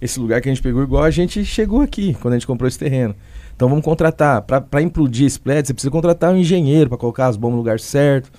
esse 0.00 0.20
lugar 0.20 0.40
que 0.40 0.48
a 0.48 0.52
gente 0.54 0.62
pegou 0.62 0.82
igual 0.82 1.02
a 1.02 1.10
gente 1.10 1.44
chegou 1.44 1.80
aqui, 1.80 2.14
quando 2.14 2.34
a 2.34 2.36
gente 2.38 2.46
comprou 2.46 2.68
esse 2.68 2.78
terreno. 2.78 3.14
Então 3.56 3.68
vamos 3.68 3.84
contratar. 3.84 4.42
Para 4.42 4.82
implodir 4.82 5.26
esse 5.26 5.38
prédio, 5.38 5.68
você 5.68 5.74
precisa 5.74 5.90
contratar 5.90 6.32
um 6.32 6.36
engenheiro 6.36 6.88
para 6.88 6.98
colocar 6.98 7.26
as 7.26 7.36
bombas 7.36 7.54
no 7.54 7.58
lugar 7.58 7.78
certo. 7.78 8.30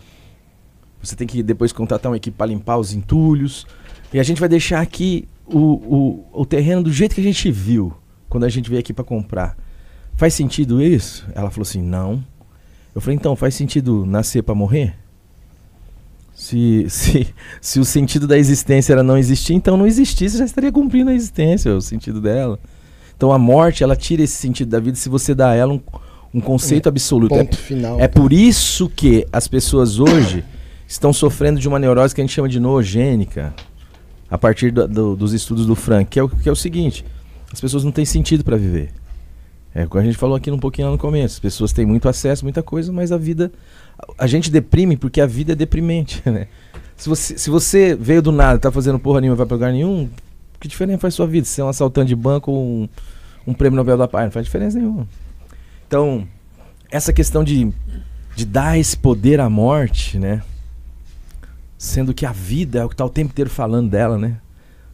Você 1.02 1.16
tem 1.16 1.28
que 1.28 1.42
depois 1.44 1.72
contratar 1.72 2.12
uma 2.12 2.18
equipe 2.18 2.36
para 2.36 2.48
limpar 2.48 2.78
os 2.78 2.94
entulhos. 2.94 3.66
E 4.14 4.20
a 4.20 4.24
gente 4.24 4.40
vai 4.40 4.50
deixar 4.50 4.82
aqui 4.82 5.28
o, 5.46 5.60
o, 5.60 6.42
o 6.42 6.46
terreno 6.46 6.84
do 6.84 6.92
jeito 6.92 7.16
que 7.16 7.22
a 7.22 7.24
gente 7.24 7.52
viu 7.52 7.94
quando 8.28 8.44
a 8.44 8.50
gente 8.50 8.70
veio 8.70 8.80
aqui 8.80 8.94
para 8.94 9.04
comprar. 9.04 9.58
Faz 10.16 10.34
sentido 10.34 10.82
isso? 10.82 11.26
Ela 11.34 11.50
falou 11.50 11.64
assim: 11.64 11.82
não. 11.82 12.24
Eu 12.94 13.02
falei: 13.02 13.16
então, 13.16 13.36
faz 13.36 13.56
sentido 13.56 14.06
nascer 14.06 14.42
para 14.42 14.56
morrer? 14.56 14.96
Se, 16.36 16.86
se, 16.90 17.28
se 17.62 17.80
o 17.80 17.86
sentido 17.86 18.28
da 18.28 18.38
existência 18.38 18.92
era 18.94 19.02
não 19.02 19.18
existir, 19.18 19.54
então 19.54 19.78
não 19.78 19.88
existisse, 19.88 20.38
já 20.38 20.44
estaria 20.46 20.72
cumprindo 20.72 21.10
a 21.10 21.14
existência, 21.14 21.74
o 21.74 21.82
sentido 21.82 22.20
dela. 22.20 22.60
Então 23.16 23.32
a 23.32 23.40
morte, 23.40 23.84
ela 23.84 23.96
tira 23.96 24.22
esse 24.22 24.36
sentido 24.36 24.70
da 24.70 24.80
vida 24.80 24.98
se 24.98 25.08
você 25.08 25.34
dá 25.34 25.52
a 25.52 25.56
ela 25.56 25.74
um, 25.74 25.80
um 26.34 26.42
conceito 26.42 26.90
absoluto. 26.90 27.34
É 27.34 27.38
Ponto 27.46 27.58
final. 27.58 28.00
é 28.02 28.08
por 28.10 28.34
isso 28.34 28.90
que 28.90 29.26
as 29.32 29.48
pessoas 29.48 29.98
hoje 30.00 30.44
estão 30.86 31.14
sofrendo 31.14 31.60
de 31.60 31.68
uma 31.70 31.80
neurose 31.80 32.14
que 32.14 32.20
a 32.20 32.24
gente 32.24 32.34
chama 32.34 32.50
de 32.50 32.60
noogênica, 32.60 33.54
a 34.30 34.38
partir 34.38 34.72
do- 34.72 34.88
do- 34.88 35.16
dos 35.16 35.32
estudos 35.34 35.66
do 35.66 35.74
Frank, 35.76 36.10
que 36.10 36.20
é, 36.20 36.24
o, 36.24 36.28
que 36.28 36.50
é 36.50 36.52
o 36.52 36.56
seguinte: 36.56 37.06
as 37.54 37.62
pessoas 37.62 37.86
não 37.86 37.92
têm 37.94 38.04
sentido 38.04 38.44
para 38.44 38.58
viver. 38.58 38.90
É 39.76 39.84
o 39.84 39.90
que 39.90 39.98
a 39.98 40.02
gente 40.02 40.18
falou 40.18 40.38
aqui 40.38 40.50
um 40.50 40.58
pouquinho 40.58 40.88
lá 40.88 40.94
no 40.94 40.98
começo. 40.98 41.36
As 41.36 41.40
pessoas 41.40 41.74
têm 41.74 41.86
muito 41.86 42.08
acesso, 42.08 42.46
muita 42.46 42.64
coisa, 42.64 42.94
mas 42.94 43.12
a 43.12 43.18
vida. 43.18 43.52
A, 44.18 44.26
gente 44.26 44.50
deprime 44.50 44.96
porque 44.96 45.20
a 45.20 45.26
vida 45.26 45.52
é 45.52 45.56
deprimente, 45.56 46.24
né? 46.32 46.48
Se 46.96 47.10
você, 47.10 47.38
se 47.38 47.50
você 47.50 47.94
veio 47.94 48.22
do 48.22 48.32
nada, 48.32 48.58
tá 48.58 48.72
fazendo 48.72 48.98
porra 48.98 49.20
nenhuma, 49.20 49.36
vai 49.36 49.46
pra 49.46 49.56
lugar 49.56 49.74
nenhum, 49.74 50.10
que 50.62 50.68
diferença 50.70 51.00
faz 51.00 51.14
sua 51.14 51.28
vida? 51.28 51.46
Se 51.46 51.60
é 51.60 51.64
um 51.64 51.68
assaltante 51.68 52.08
de 52.08 52.16
banco 52.16 52.54
ou 52.54 52.66
um, 52.66 52.90
um 53.46 53.54
prêmio 53.54 53.76
Nobel 53.76 53.98
da 53.98 54.08
Paz, 54.08 54.24
não 54.24 54.32
faz 54.32 54.46
diferença 54.46 54.78
nenhuma. 54.80 55.06
Então, 55.86 56.26
essa 56.90 57.12
questão 57.12 57.44
de, 57.44 57.70
de 58.34 58.46
dar 58.46 58.80
esse 58.80 58.96
poder 58.96 59.42
à 59.42 59.50
morte, 59.50 60.18
né? 60.18 60.42
Sendo 61.78 62.14
que 62.14 62.26
a 62.26 62.32
vida 62.32 62.80
é 62.80 62.86
o 62.86 62.88
que 62.88 62.96
tá 62.96 63.04
o 63.04 63.10
tempo 63.10 63.32
inteiro 63.32 63.50
falando 63.50 63.90
dela, 63.90 64.18
né? 64.18 64.38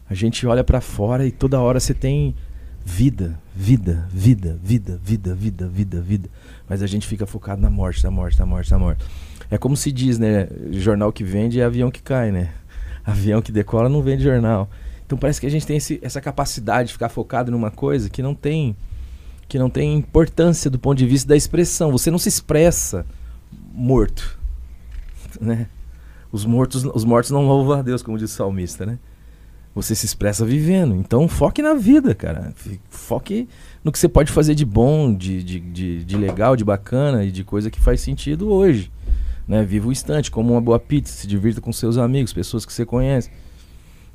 A 0.10 0.16
gente 0.16 0.48
olha 0.48 0.64
pra 0.64 0.82
fora 0.82 1.28
e 1.28 1.32
toda 1.32 1.60
hora 1.60 1.80
você 1.80 1.94
tem 1.94 2.34
vida, 2.86 3.40
vida, 3.56 4.08
vida, 4.12 4.60
vida, 4.64 5.00
vida, 5.04 5.34
vida, 5.36 5.68
vida, 5.68 6.02
vida. 6.02 6.30
Mas 6.68 6.82
a 6.82 6.88
gente 6.88 7.08
fica 7.08 7.26
focado 7.26 7.62
na 7.62 7.70
morte, 7.70 8.04
na 8.04 8.12
morte, 8.12 8.40
na 8.40 8.46
morte, 8.46 8.72
na 8.72 8.80
morte. 8.80 9.06
É 9.50 9.58
como 9.58 9.76
se 9.76 9.92
diz, 9.92 10.18
né? 10.18 10.48
Jornal 10.72 11.12
que 11.12 11.24
vende 11.24 11.60
é 11.60 11.64
avião 11.64 11.92
que 11.92 12.02
cai, 12.02 12.32
né? 12.32 12.52
Avião 13.06 13.42
que 13.42 13.52
decola 13.52 13.90
não 13.90 14.02
vende 14.02 14.24
jornal. 14.24 14.70
Então 15.06 15.18
parece 15.18 15.42
que 15.42 15.48
a 15.48 15.50
gente 15.50 15.66
tem 15.68 15.78
esse- 15.78 16.00
essa 16.02 16.22
capacidade 16.22 16.88
de 16.88 16.94
ficar 16.94 17.10
focado 17.10 17.52
numa 17.52 17.70
coisa 17.72 18.10
que 18.10 18.22
não 18.22 18.34
tem 18.34 18.76
que 19.50 19.60
não 19.60 19.70
tem 19.70 19.94
importância 19.98 20.72
do 20.72 20.80
ponto 20.80 20.98
de 20.98 21.06
vista 21.06 21.28
da 21.28 21.36
expressão. 21.36 21.92
Você 21.92 22.10
não 22.10 22.18
se 22.18 22.30
expressa 22.30 23.06
morto, 23.74 24.40
né? 25.42 25.68
Os 26.32 26.46
mortos, 26.46 26.86
os 26.86 27.04
mortos 27.04 27.32
não 27.32 27.46
louvam 27.46 27.78
a 27.78 27.82
Deus, 27.82 28.02
como 28.02 28.18
diz 28.18 28.32
o 28.32 28.34
salmista, 28.34 28.86
né? 28.86 28.98
Você 29.74 29.96
se 29.96 30.06
expressa 30.06 30.46
vivendo. 30.46 30.96
Então 30.96 31.28
foque 31.28 31.62
na 31.62 31.74
vida, 31.74 32.14
cara. 32.14 32.54
Foque 32.90 33.48
no 33.84 33.92
que 33.92 33.98
você 33.98 34.10
pode 34.10 34.32
fazer 34.32 34.54
de 34.54 34.66
bom, 34.66 35.14
de, 35.14 35.42
de, 35.42 35.60
de, 35.60 36.04
de 36.04 36.18
legal, 36.18 36.56
de 36.56 36.64
bacana 36.64 37.24
e 37.24 37.32
de 37.32 37.44
coisa 37.44 37.72
que 37.72 37.80
faz 37.80 38.02
sentido 38.02 38.50
hoje. 38.50 38.92
Né? 39.48 39.64
Viva 39.64 39.88
o 39.88 39.92
instante, 39.92 40.30
como 40.30 40.54
uma 40.54 40.62
boa 40.62 40.80
pizza, 40.80 41.14
se 41.14 41.28
divirta 41.28 41.62
com 41.62 41.72
seus 41.72 41.98
amigos, 41.98 42.34
pessoas 42.34 42.66
que 42.66 42.74
você 42.74 42.86
conhece. 42.86 43.30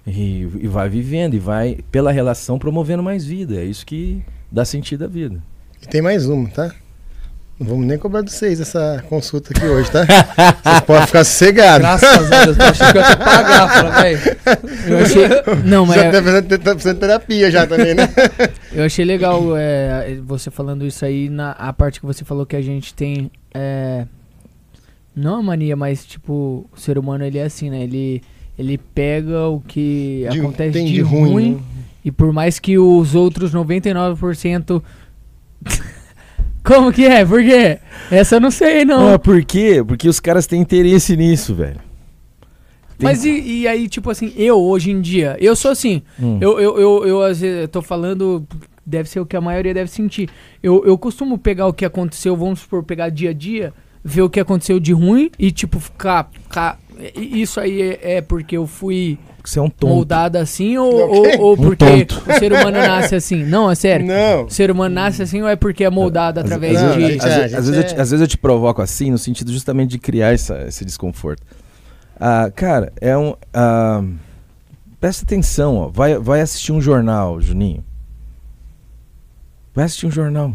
E, 0.06 0.48
e 0.60 0.68
vai 0.68 0.88
vivendo, 0.88 1.34
e 1.34 1.38
vai, 1.38 1.78
pela 1.90 2.12
relação, 2.12 2.58
promovendo 2.58 3.02
mais 3.02 3.24
vida. 3.24 3.56
É 3.56 3.64
isso 3.64 3.84
que 3.84 4.22
dá 4.50 4.64
sentido 4.64 5.04
à 5.04 5.08
vida. 5.08 5.42
E 5.82 5.86
tem 5.86 6.00
mais 6.00 6.26
uma, 6.26 6.48
tá? 6.48 6.74
Não 7.58 7.66
vamos 7.68 7.86
nem 7.86 7.96
cobrar 7.96 8.20
de 8.20 8.30
vocês 8.30 8.60
essa 8.60 9.02
consulta 9.08 9.50
aqui 9.56 9.64
hoje, 9.64 9.90
tá? 9.90 10.04
Vocês 10.04 10.80
podem 10.86 11.06
ficar 11.06 11.24
sossegados. 11.24 11.78
Graças 11.80 12.32
a 12.32 12.44
Deus, 12.44 12.58
eu 12.58 12.64
achei 12.66 12.92
que 12.92 12.98
eu 12.98 13.02
ia 13.02 13.16
pagar, 13.16 13.68
falei, 13.92 14.16
velho. 14.16 14.36
Eu 14.88 14.98
achei. 14.98 15.28
Não, 15.64 15.86
mas 15.86 15.96
Já 15.96 16.02
tá 16.04 16.10
precisando, 16.22 16.48
tá 16.58 16.70
precisando 16.72 16.94
de 16.94 17.00
terapia 17.00 17.50
já 17.50 17.66
também, 17.66 17.94
né? 17.94 18.08
eu 18.72 18.84
achei 18.84 19.04
legal 19.06 19.56
é, 19.56 20.18
você 20.26 20.50
falando 20.50 20.84
isso 20.86 21.02
aí, 21.02 21.30
na 21.30 21.52
a 21.52 21.72
parte 21.72 21.98
que 21.98 22.04
você 22.04 22.24
falou 22.26 22.44
que 22.44 22.56
a 22.56 22.60
gente 22.62 22.92
tem. 22.92 23.30
É, 23.54 24.04
não 25.14 25.36
a 25.36 25.42
mania, 25.42 25.74
mas 25.76 26.04
tipo, 26.04 26.68
o 26.70 26.78
ser 26.78 26.98
humano 26.98 27.24
ele 27.24 27.38
é 27.38 27.44
assim, 27.44 27.70
né? 27.70 27.82
Ele, 27.84 28.22
ele 28.58 28.76
pega 28.76 29.46
o 29.48 29.60
que 29.60 30.26
De- 30.30 30.40
acontece 30.40 30.72
tem 30.72 30.84
de, 30.86 30.92
de 30.92 31.00
ruim, 31.00 31.30
ruim, 31.32 31.54
né? 31.54 31.60
e 32.04 32.12
por 32.12 32.34
mais 32.34 32.58
que 32.58 32.76
os 32.76 33.14
outros 33.14 33.50
99%. 33.54 34.82
Como 36.66 36.92
que 36.92 37.04
é? 37.06 37.24
Por 37.24 37.42
quê? 37.42 37.78
Essa 38.10 38.36
eu 38.36 38.40
não 38.40 38.50
sei, 38.50 38.84
não. 38.84 39.14
Ah, 39.14 39.18
por 39.18 39.42
quê? 39.44 39.82
Porque 39.86 40.08
os 40.08 40.18
caras 40.20 40.46
têm 40.46 40.60
interesse 40.60 41.16
nisso, 41.16 41.54
velho. 41.54 41.76
Tem- 42.98 43.04
Mas 43.08 43.24
e, 43.24 43.40
e 43.60 43.68
aí, 43.68 43.88
tipo 43.88 44.10
assim, 44.10 44.32
eu 44.36 44.58
hoje 44.60 44.90
em 44.90 45.00
dia, 45.00 45.36
eu 45.38 45.54
sou 45.54 45.70
assim, 45.70 46.02
Hum. 46.20 46.38
eu, 46.40 46.58
eu, 46.58 46.78
eu, 46.78 47.06
eu 47.06 47.22
às 47.22 47.40
vezes 47.40 47.60
eu 47.62 47.68
tô 47.68 47.82
falando, 47.82 48.46
deve 48.84 49.08
ser 49.08 49.20
o 49.20 49.26
que 49.26 49.36
a 49.36 49.40
maioria 49.40 49.74
deve 49.74 49.90
sentir. 49.90 50.28
Eu, 50.62 50.82
eu 50.84 50.96
costumo 50.96 51.36
pegar 51.38 51.66
o 51.66 51.72
que 51.74 51.84
aconteceu, 51.84 52.34
vamos 52.36 52.60
supor, 52.60 52.82
pegar 52.82 53.10
dia 53.10 53.30
a 53.30 53.34
dia, 53.34 53.72
ver 54.02 54.22
o 54.22 54.30
que 54.30 54.40
aconteceu 54.40 54.80
de 54.80 54.92
ruim 54.92 55.30
e, 55.38 55.52
tipo, 55.52 55.78
ficar. 55.78 56.30
ficar 56.32 56.78
isso 57.14 57.60
aí 57.60 57.82
é, 57.82 58.16
é 58.16 58.20
porque 58.22 58.56
eu 58.56 58.66
fui 58.66 59.18
Você 59.48 59.58
é 59.58 59.62
um 59.62 59.70
tonto. 59.70 59.86
moldado 59.94 60.38
assim 60.38 60.76
ou, 60.76 60.92
ou, 60.92 61.40
ou 61.40 61.52
Um 61.54 61.56
porque 61.56 62.04
tonto. 62.06 62.22
o 62.28 62.32
ser 62.38 62.52
humano 62.52 62.78
nasce 62.78 63.14
assim? 63.14 63.44
Não, 63.44 63.70
é 63.70 63.74
sério. 63.74 64.04
Não. 64.06 64.44
O 64.46 64.50
ser 64.50 64.70
humano 64.70 64.94
nasce 64.94 65.22
assim 65.22 65.40
ou 65.42 65.48
é 65.48 65.54
porque 65.56 65.84
é 65.84 65.90
moldado 65.90 66.40
Às- 66.40 66.46
através 66.46 66.74
Não, 66.82 66.96
de. 66.96 67.04
às- 67.18 67.24
é- 67.24 67.48
vezes 67.48 67.76
eu 67.76 67.84
te, 67.84 67.94
é- 67.94 68.00
às 68.00 68.10
vezes 68.10 68.20
eu 68.20 68.26
te 68.28 68.36
provoco 68.38 68.82
assim, 68.82 69.10
no 69.10 69.18
sentido 69.18 69.52
justamente 69.52 69.90
de 69.90 69.98
criar 69.98 70.32
essa- 70.34 70.62
esse 70.66 70.84
desconforto. 70.84 71.42
Ah, 72.18 72.50
cara, 72.54 72.92
é 73.00 73.16
um. 73.16 73.34
ah, 73.54 74.02
presta 75.00 75.24
atenção, 75.24 75.76
ó. 75.76 75.88
Vai, 75.88 76.18
vai 76.18 76.40
assistir 76.40 76.72
um 76.72 76.80
jornal, 76.80 77.40
Juninho. 77.40 77.84
Vai 79.74 79.84
assistir 79.84 80.06
um 80.06 80.10
jornal. 80.10 80.54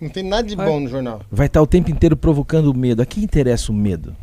Não 0.00 0.08
tem 0.08 0.22
nada 0.22 0.46
de 0.46 0.54
Vai. 0.54 0.64
bom 0.66 0.78
no 0.80 0.88
jornal. 0.88 1.20
Vai 1.30 1.46
estar 1.48 1.60
o 1.60 1.66
tempo 1.66 1.90
inteiro 1.90 2.16
provocando 2.16 2.72
medo. 2.72 3.02
A 3.02 3.06
quem 3.06 3.24
interessa 3.24 3.72
o 3.72 3.74
medo? 3.74 4.14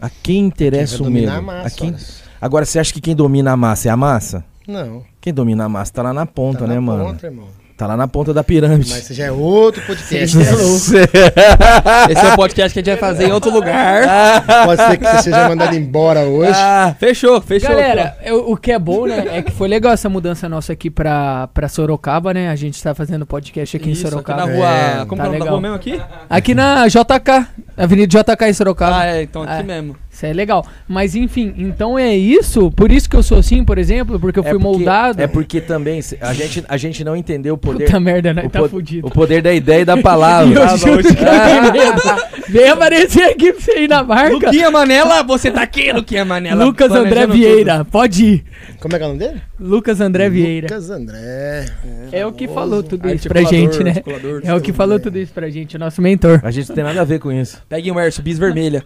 A 0.00 0.08
quem 0.08 0.46
interessa 0.46 0.98
Vai 0.98 1.06
o 1.08 1.10
medo? 1.10 1.30
a 1.30 1.42
massa, 1.42 1.66
a 1.66 1.70
quem... 1.70 1.96
Agora, 2.40 2.64
você 2.64 2.78
acha 2.78 2.92
que 2.92 3.00
quem 3.00 3.14
domina 3.14 3.52
a 3.52 3.56
massa 3.56 3.88
é 3.88 3.90
a 3.90 3.96
massa? 3.96 4.44
Não. 4.66 5.04
Quem 5.20 5.32
domina 5.34 5.64
a 5.64 5.68
massa 5.68 5.92
tá 5.92 6.02
lá 6.02 6.12
na 6.12 6.24
ponta, 6.24 6.60
tá 6.60 6.66
né, 6.66 6.76
na 6.76 6.80
mano? 6.80 7.04
ponta, 7.04 7.26
irmão. 7.26 7.59
Tá 7.80 7.86
lá 7.86 7.96
na 7.96 8.06
ponta 8.06 8.34
da 8.34 8.44
pirâmide. 8.44 8.90
Mas 8.90 9.04
isso 9.04 9.14
já 9.14 9.24
é 9.24 9.32
outro 9.32 9.80
podcast. 9.86 10.36
Você 10.36 10.98
né? 11.00 11.06
Esse 12.10 12.26
é 12.26 12.32
o 12.34 12.36
podcast 12.36 12.74
que 12.74 12.78
a 12.78 12.82
gente 12.82 13.00
vai 13.00 13.10
fazer 13.10 13.28
em 13.28 13.32
outro 13.32 13.50
lugar. 13.50 14.02
Pode 14.66 14.82
ser 14.82 14.98
que 14.98 15.06
você 15.06 15.22
seja 15.22 15.48
mandado 15.48 15.74
embora 15.74 16.20
hoje. 16.20 16.52
Ah, 16.54 16.94
fechou, 17.00 17.40
fechou. 17.40 17.70
Galera, 17.70 18.18
eu- 18.22 18.50
o 18.50 18.56
que 18.58 18.70
é 18.70 18.78
bom, 18.78 19.06
né, 19.06 19.24
é 19.32 19.40
que 19.40 19.50
foi 19.50 19.66
legal 19.66 19.94
essa 19.94 20.10
mudança 20.10 20.46
nossa 20.46 20.74
aqui 20.74 20.90
pra, 20.90 21.48
pra 21.54 21.68
Sorocaba, 21.70 22.34
né? 22.34 22.50
A 22.50 22.54
gente 22.54 22.82
tá 22.82 22.94
fazendo 22.94 23.24
podcast 23.24 23.74
aqui 23.78 23.90
Isso, 23.92 24.02
em 24.02 24.04
aqui 24.08 24.10
Sorocaba. 24.10 24.44
na 24.46 24.52
rua. 24.52 24.68
É, 24.68 25.04
como 25.06 25.16
tá 25.16 25.16
que 25.16 25.20
é 25.20 25.22
o 25.22 25.24
nome 25.24 25.38
da 25.38 25.44
legal. 25.44 25.48
rua 25.48 25.60
mesmo 25.62 25.76
aqui? 25.76 26.02
Aqui 26.28 26.54
na 26.54 26.86
JK, 26.86 27.46
Avenida 27.78 28.06
JK 28.22 28.44
em 28.46 28.52
Sorocaba. 28.52 28.98
Ah, 28.98 29.06
é, 29.06 29.22
então 29.22 29.42
aqui 29.42 29.52
É. 29.54 29.62
mesmo. 29.62 29.96
Isso 30.20 30.26
é 30.26 30.34
legal. 30.34 30.66
Mas 30.86 31.14
enfim, 31.14 31.54
então 31.56 31.98
é 31.98 32.14
isso. 32.14 32.70
Por 32.72 32.92
isso 32.92 33.08
que 33.08 33.16
eu 33.16 33.22
sou 33.22 33.38
assim, 33.38 33.64
por 33.64 33.78
exemplo, 33.78 34.20
porque 34.20 34.38
eu 34.38 34.42
fui 34.42 34.50
É 34.50 34.54
porque- 34.54 34.66
moldado. 34.68 35.22
É 35.22 35.26
porque 35.26 35.62
também 35.62 35.98
a 36.20 36.34
gente, 36.34 36.62
a 36.68 36.76
gente 36.76 37.02
não 37.02 37.16
entendeu 37.16 37.54
o 37.54 37.58
poder. 37.58 37.86
Puta 37.86 37.98
merda, 37.98 38.34
né? 38.34 38.42
o, 38.44 38.50
Tá 38.50 38.58
po- 38.60 38.68
fudido. 38.68 39.06
o 39.06 39.10
poder 39.10 39.40
da 39.40 39.54
ideia 39.54 39.80
e 39.80 39.84
da 39.86 39.96
palavra. 39.96 40.52
Eu 40.60 40.62
Ah, 40.62 40.76
juro 40.76 41.02
que 41.02 41.08
eu 41.08 41.14
tenho 41.14 41.72
medo. 41.72 42.02
Vem 42.50 42.68
aparecer 42.68 43.22
aqui 43.30 43.50
pra 43.52 43.62
você 43.62 43.78
ir 43.84 43.88
na 43.88 44.02
marca. 44.02 44.34
Luquinha 44.34 44.70
Manela, 44.70 45.22
você 45.22 45.50
tá 45.50 45.62
aqui, 45.62 45.90
Luquinha 45.90 46.24
Manela. 46.24 46.64
Lucas 46.66 46.90
André 46.92 47.26
Vieira, 47.26 47.82
pode 47.84 48.24
ir. 48.26 48.44
Como 48.78 48.94
é 48.94 48.98
que 48.98 49.04
é 49.04 49.06
o 49.06 49.08
nome 49.14 49.20
dele? 49.20 49.40
Lucas 49.58 50.00
André 50.02 50.28
Vieira. 50.28 50.66
Lucas 50.68 50.90
André. 50.90 51.64
É 52.12 52.26
o 52.26 52.32
que 52.32 52.46
falou 52.46 52.82
tudo 52.82 53.00
tudo. 53.02 53.14
isso 53.14 53.28
pra 53.28 53.40
Articulador, 53.40 53.72
gente, 53.72 53.84
né? 53.84 54.02
É 54.44 54.54
o 54.54 54.60
que 54.60 54.72
falou 54.72 54.98
tudo 55.00 55.18
isso 55.18 55.32
pra 55.32 55.48
gente, 55.48 55.76
o 55.76 55.78
nosso 55.78 56.02
mentor. 56.02 56.40
A 56.42 56.50
gente 56.50 56.68
não 56.68 56.74
tem 56.74 56.84
nada 56.84 57.00
a 57.00 57.04
ver 57.04 57.20
com 57.20 57.32
isso. 57.32 57.62
Peguem 57.68 57.92
o 57.92 57.98
Erso, 58.00 58.20
bis 58.20 58.38
vermelha. 58.38 58.84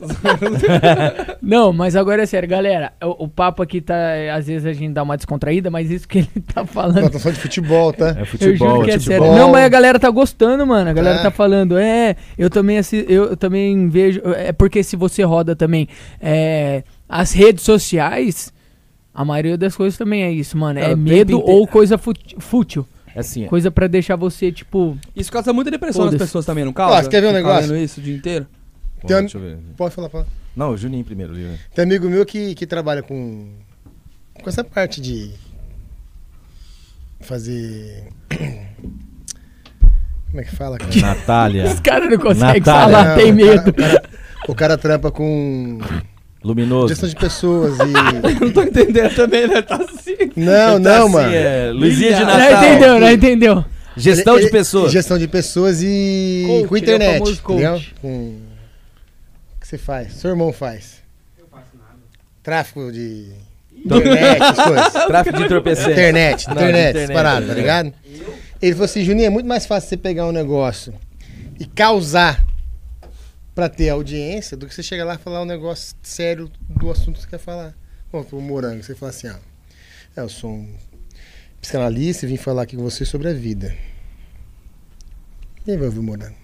Não, 1.42 1.72
mas 1.72 1.96
agora 1.96 2.22
é 2.22 2.26
sério, 2.26 2.48
galera. 2.48 2.92
O, 3.02 3.24
o 3.24 3.28
papo 3.28 3.62
aqui 3.62 3.80
tá. 3.80 3.94
Às 4.34 4.46
vezes 4.46 4.66
a 4.66 4.72
gente 4.72 4.92
dá 4.92 5.02
uma 5.02 5.16
descontraída, 5.16 5.70
mas 5.70 5.90
isso 5.90 6.06
que 6.08 6.18
ele 6.18 6.28
tá 6.54 6.64
falando. 6.64 7.02
Nós 7.02 7.10
tô 7.12 7.18
falando 7.18 7.36
de 7.36 7.42
futebol, 7.42 7.92
tá? 7.92 8.16
É 8.18 8.22
Eu 8.22 8.26
futebol, 8.26 8.68
juro 8.68 8.84
que 8.84 8.90
é 8.90 8.98
futebol. 8.98 9.26
sério. 9.26 9.38
Não, 9.40 9.50
mas 9.52 9.64
a 9.64 9.68
galera 9.68 9.98
tá 9.98 10.10
gostando, 10.10 10.66
mano. 10.66 10.90
A 10.90 10.92
galera 10.92 11.18
É. 11.18 11.22
tá 11.22 11.30
falando. 11.30 11.78
É, 11.78 12.16
eu 12.38 12.48
também 12.50 12.78
assi- 12.78 13.04
eu, 13.08 13.24
eu 13.30 13.36
também 13.36 13.88
vejo. 13.88 14.20
É 14.36 14.52
porque 14.52 14.82
se 14.82 14.96
você 14.96 15.22
roda 15.22 15.54
também 15.56 15.88
é, 16.20 16.82
as 17.08 17.32
redes 17.32 17.64
sociais, 17.64 18.52
a 19.14 19.24
maioria 19.24 19.56
das 19.58 19.76
coisas 19.76 19.98
também 19.98 20.22
é 20.22 20.30
isso, 20.30 20.56
mano. 20.56 20.78
É, 20.78 20.92
É, 20.92 20.96
medo 20.96 21.32
inteiro. 21.32 21.42
ou 21.52 21.66
coisa 21.66 21.98
fútil. 21.98 22.86
Assim, 23.14 23.44
Coisa 23.46 23.72
pra 23.72 23.88
deixar 23.88 24.14
você, 24.14 24.52
tipo. 24.52 24.96
Isso 25.16 25.32
causa 25.32 25.52
muita 25.52 25.68
depressão 25.68 26.04
nas 26.06 26.14
pessoas 26.14 26.46
também, 26.46 26.64
não 26.64 26.72
causa? 26.72 27.02
Você 27.02 27.08
quer 27.10 27.20
ver 27.20 27.26
um 27.26 27.32
negócio? 27.32 27.76
isso 27.76 27.98
o 27.98 28.02
dia 28.02 28.14
inteiro? 28.14 28.46
Tem 29.06 29.16
um- 29.16 29.20
deixa 29.20 29.38
eu 29.38 29.42
ver. 29.42 29.58
Pode 29.76 29.94
falar, 29.94 30.08
fala. 30.08 30.26
Não, 30.56 30.70
o 30.70 30.76
Juninho 30.76 31.04
primeiro, 31.04 31.32
Lívia. 31.32 31.58
Tem 31.74 31.84
amigo 31.84 32.08
meu 32.08 32.24
que, 32.26 32.54
que 32.54 32.66
trabalha 32.66 33.02
com, 33.02 33.48
com 34.42 34.48
essa 34.48 34.64
parte 34.64 35.00
de 35.00 35.30
fazer. 37.20 38.04
Como 40.30 40.40
é 40.40 40.44
que 40.44 40.54
fala, 40.54 40.78
cara? 40.78 40.94
Natália, 41.00 41.64
Os 41.64 41.80
caras 41.80 42.08
não 42.08 42.18
conseguem 42.18 42.60
Natália. 42.60 42.96
falar, 42.96 43.08
Não, 43.08 43.16
tem 43.16 43.32
medo. 43.32 43.70
o, 43.70 43.72
cara, 43.74 44.02
o 44.48 44.54
cara 44.54 44.78
trampa 44.78 45.10
com 45.10 45.80
Luminoso. 46.44 46.88
gestão 46.88 47.08
de 47.08 47.16
pessoas 47.16 47.76
e. 47.80 48.38
Não 48.40 48.52
tô 48.52 48.62
entendendo 48.62 49.12
também, 49.14 49.48
né? 49.48 49.60
Tá 49.60 49.74
assim. 49.76 50.16
Não, 50.36 50.80
tá 50.80 50.98
não, 50.98 51.04
assim, 51.06 51.12
mano. 51.12 51.34
É, 51.34 51.72
Luizinha 51.72 52.14
de 52.14 52.24
Natal. 52.24 52.64
entendeu, 52.64 53.00
já 53.00 53.12
entendeu. 53.12 53.64
Gestão 53.96 54.36
Ele- 54.36 54.44
de 54.46 54.50
pessoas. 54.52 54.92
Gestão 54.92 55.18
de 55.18 55.26
pessoas 55.28 55.82
e 55.82 56.44
Coach, 56.46 56.68
com 56.68 56.76
é 56.76 56.78
internet. 56.78 57.30
entendeu? 57.32 57.82
Com... 58.00 58.36
Você 59.70 59.78
faz? 59.78 60.14
Seu 60.14 60.30
irmão 60.30 60.52
faz. 60.52 61.00
Eu 61.38 61.46
faço 61.46 61.76
nada. 61.78 61.94
Tráfico 62.42 62.90
de 62.90 63.30
internet, 63.72 64.42
essas 64.42 64.64
coisas. 64.64 64.92
Tráfico 65.06 65.36
de 65.38 65.44
entorpecente. 65.44 65.90
Internet, 65.92 66.46
Não, 66.48 66.54
internet, 66.54 66.90
internet, 66.90 67.14
paradas, 67.14 67.48
tá 67.48 67.54
é. 67.54 67.56
ligado? 67.56 67.94
Ele 68.60 68.72
falou 68.72 68.84
assim, 68.86 69.04
Juninho, 69.04 69.26
é 69.26 69.30
muito 69.30 69.46
mais 69.46 69.66
fácil 69.66 69.88
você 69.88 69.96
pegar 69.96 70.26
um 70.26 70.32
negócio 70.32 70.92
e 71.60 71.64
causar 71.66 72.44
pra 73.54 73.68
ter 73.68 73.90
audiência 73.90 74.56
do 74.56 74.66
que 74.66 74.74
você 74.74 74.82
chegar 74.82 75.04
lá 75.04 75.14
e 75.14 75.18
falar 75.18 75.40
um 75.40 75.44
negócio 75.46 75.94
sério 76.02 76.50
do 76.68 76.90
assunto 76.90 77.14
que 77.14 77.22
você 77.22 77.28
quer 77.28 77.38
falar. 77.38 77.72
Bom, 78.10 78.26
o 78.32 78.40
morango, 78.40 78.82
você 78.82 78.96
fala 78.96 79.10
assim, 79.10 79.28
ó. 79.28 79.36
é, 80.16 80.20
Eu 80.20 80.28
sou 80.28 80.50
um 80.50 80.74
psicanalista 81.60 82.26
e 82.26 82.28
vim 82.28 82.36
falar 82.36 82.62
aqui 82.62 82.74
com 82.74 82.82
você 82.82 83.04
sobre 83.04 83.28
a 83.28 83.32
vida. 83.32 83.72
Quem 85.64 85.76
vai 85.76 85.86
ouvir 85.86 86.00
o 86.00 86.02
morango? 86.02 86.34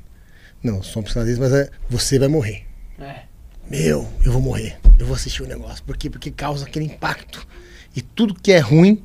Não, 0.63 0.77
eu 0.77 0.83
sou 0.85 1.01
um 1.01 1.05
psicanalista, 1.05 1.43
mas 1.43 1.53
é, 1.53 1.71
você 1.91 2.21
vai 2.21 2.29
morrer. 2.29 2.66
É. 3.01 3.21
Meu, 3.71 4.07
eu 4.25 4.33
vou 4.33 4.41
morrer. 4.41 4.77
Eu 4.99 5.07
vou 5.07 5.15
assistir 5.15 5.43
o 5.43 5.47
negócio. 5.47 5.83
Por 5.85 5.97
quê? 5.97 6.09
Porque 6.09 6.31
causa 6.31 6.65
aquele 6.65 6.85
impacto. 6.85 7.47
E 7.95 8.01
tudo 8.01 8.35
que 8.35 8.53
é 8.53 8.59
ruim 8.59 9.03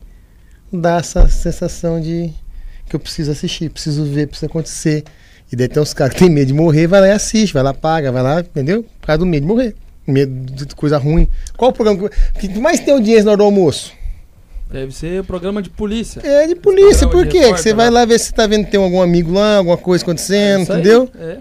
dá 0.72 0.98
essa 0.98 1.28
sensação 1.28 2.00
de 2.00 2.32
que 2.88 2.96
eu 2.96 3.00
preciso 3.00 3.32
assistir, 3.32 3.70
preciso 3.70 4.06
ver, 4.06 4.28
precisa 4.28 4.48
acontecer. 4.48 5.04
E 5.52 5.56
daí 5.56 5.68
tem 5.68 5.82
uns 5.82 5.94
caras 5.94 6.14
que 6.14 6.20
tem 6.20 6.30
medo 6.30 6.48
de 6.48 6.54
morrer, 6.54 6.88
vai 6.88 7.02
lá 7.02 7.08
e 7.08 7.12
assiste, 7.12 7.54
vai 7.54 7.64
lá, 7.64 7.74
paga, 7.74 8.12
vai 8.12 8.24
lá, 8.24 8.40
entendeu? 8.40 8.84
Por 8.84 9.08
causa 9.08 9.20
do 9.20 9.26
medo 9.26 9.42
de 9.44 9.48
morrer. 9.48 9.76
Medo 10.08 10.66
de 10.66 10.76
coisa 10.76 10.98
ruim. 10.98 11.28
Qual 11.58 11.72
o 11.72 11.74
programa 11.74 12.10
que 12.40 12.48
que 12.48 12.60
mais 12.60 12.80
tem 12.80 12.94
audiência 12.94 13.26
na 13.26 13.32
hora 13.32 13.38
do 13.38 13.44
almoço? 13.44 13.94
Deve 14.70 14.94
ser 14.94 15.24
programa 15.26 15.62
de 15.62 15.70
polícia. 15.70 16.22
É 16.24 16.48
de 16.48 16.56
polícia, 16.56 17.08
por 17.08 17.26
quê? 17.26 17.32
Que 17.32 17.38
repórter 17.40 17.64
você 17.64 17.74
vai 17.74 17.90
lá. 17.90 18.06
ver 18.06 18.20
se 18.20 18.34
tá 18.34 18.48
vendo 18.48 18.66
que 18.66 18.72
tem 18.72 18.82
algum 18.82 19.02
amigo 19.02 19.34
lá, 19.34 19.58
alguma 19.58 19.78
coisa 19.78 20.04
acontecendo, 20.04 20.72
aí, 20.72 20.80
entendeu? 20.80 21.10
É. 21.20 21.38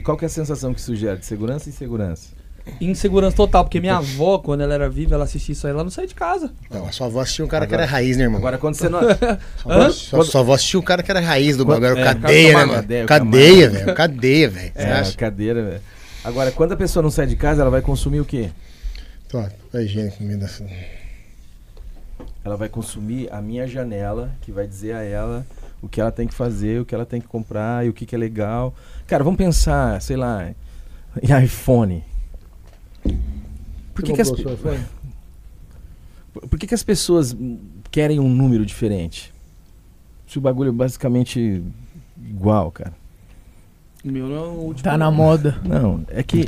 E 0.00 0.02
qual 0.02 0.16
que 0.16 0.24
é 0.24 0.26
a 0.26 0.30
sensação 0.30 0.72
que 0.72 0.80
isso 0.80 0.96
gera? 0.96 1.14
De 1.18 1.26
segurança 1.26 1.68
e 1.68 1.72
insegurança? 1.72 2.28
Insegurança 2.80 3.36
total, 3.36 3.64
porque 3.64 3.78
minha 3.80 3.98
avó, 3.98 4.38
quando 4.38 4.62
ela 4.62 4.72
era 4.72 4.88
viva, 4.88 5.14
ela 5.14 5.24
assistia 5.24 5.52
isso 5.52 5.66
aí, 5.66 5.74
ela 5.74 5.84
não 5.84 5.90
saía 5.90 6.08
de 6.08 6.14
casa. 6.14 6.50
Não, 6.70 6.86
a 6.86 6.92
sua 6.92 7.06
avó 7.06 7.20
assistiu 7.20 7.44
um 7.44 7.48
cara 7.48 7.64
Agora- 7.64 7.76
que 7.78 7.82
era 7.84 7.92
raiz, 7.92 8.16
né, 8.16 8.22
irmão? 8.24 8.38
Agora, 8.38 8.56
quando 8.56 8.76
você 8.76 8.88
não. 8.88 9.00
Sua 9.60 9.74
avó- 9.74 9.90
sua, 9.90 10.24
sua 10.24 10.40
avó 10.40 10.54
assistiu 10.54 10.80
um 10.80 10.82
cara 10.82 11.02
que 11.02 11.10
era 11.10 11.20
raiz 11.20 11.54
do 11.58 11.66
bagulho. 11.66 11.98
é, 11.98 12.02
cadeia, 12.02 12.48
né, 12.48 12.64
mano? 12.64 12.72
cadeia, 12.74 13.04
o 13.04 13.06
Cadeia, 13.06 13.68
camarada. 13.68 13.84
velho. 13.84 13.94
Cadeia, 13.96 14.48
velho. 14.48 14.72
Você 14.74 14.82
É, 14.82 14.92
acha? 14.92 15.16
cadeira, 15.18 15.62
velho. 15.62 15.80
Agora, 16.24 16.50
quando 16.50 16.72
a 16.72 16.76
pessoa 16.76 17.02
não 17.02 17.10
sai 17.10 17.26
de 17.26 17.36
casa, 17.36 17.60
ela 17.60 17.70
vai 17.70 17.82
consumir 17.82 18.20
o 18.20 18.24
quê? 18.24 18.48
Tô, 19.28 19.42
vai 19.70 19.84
higiene 19.84 20.10
comida 20.12 20.46
assim. 20.46 20.66
Ela 22.42 22.56
vai 22.56 22.70
consumir 22.70 23.28
a 23.30 23.40
minha 23.42 23.66
janela, 23.66 24.30
que 24.40 24.50
vai 24.50 24.66
dizer 24.66 24.94
a 24.94 25.02
ela 25.02 25.46
o 25.82 25.88
que 25.88 26.00
ela 26.00 26.12
tem 26.12 26.26
que 26.26 26.34
fazer, 26.34 26.80
o 26.80 26.84
que 26.84 26.94
ela 26.94 27.06
tem 27.06 27.20
que 27.20 27.26
comprar 27.26 27.84
e 27.86 27.88
o 27.88 27.92
que, 27.92 28.04
que 28.06 28.14
é 28.14 28.18
legal. 28.18 28.74
Cara, 29.10 29.24
vamos 29.24 29.38
pensar, 29.38 30.00
sei 30.00 30.16
lá, 30.16 30.54
em 31.20 31.44
iPhone. 31.44 32.04
Por 33.92 34.04
que, 34.04 34.12
que, 34.12 34.20
as, 34.20 34.28
Você 34.28 34.36
comprou 34.36 34.54
o 34.54 34.56
seu 34.56 34.72
iPhone? 34.72 34.86
por 36.48 36.56
que, 36.56 36.66
que 36.68 36.74
as 36.74 36.84
pessoas 36.84 37.36
querem 37.90 38.20
um 38.20 38.28
número 38.28 38.64
diferente? 38.64 39.34
Se 40.28 40.38
o 40.38 40.40
bagulho 40.40 40.68
é 40.68 40.72
basicamente 40.72 41.60
igual, 42.24 42.70
cara. 42.70 42.92
O 44.04 44.12
meu 44.12 44.28
não 44.28 44.36
é 44.36 44.46
o 44.46 44.52
último. 44.52 44.84
Tá 44.84 44.96
na 44.96 45.10
moda. 45.10 45.60
Não, 45.64 46.04
é 46.06 46.22
que. 46.22 46.46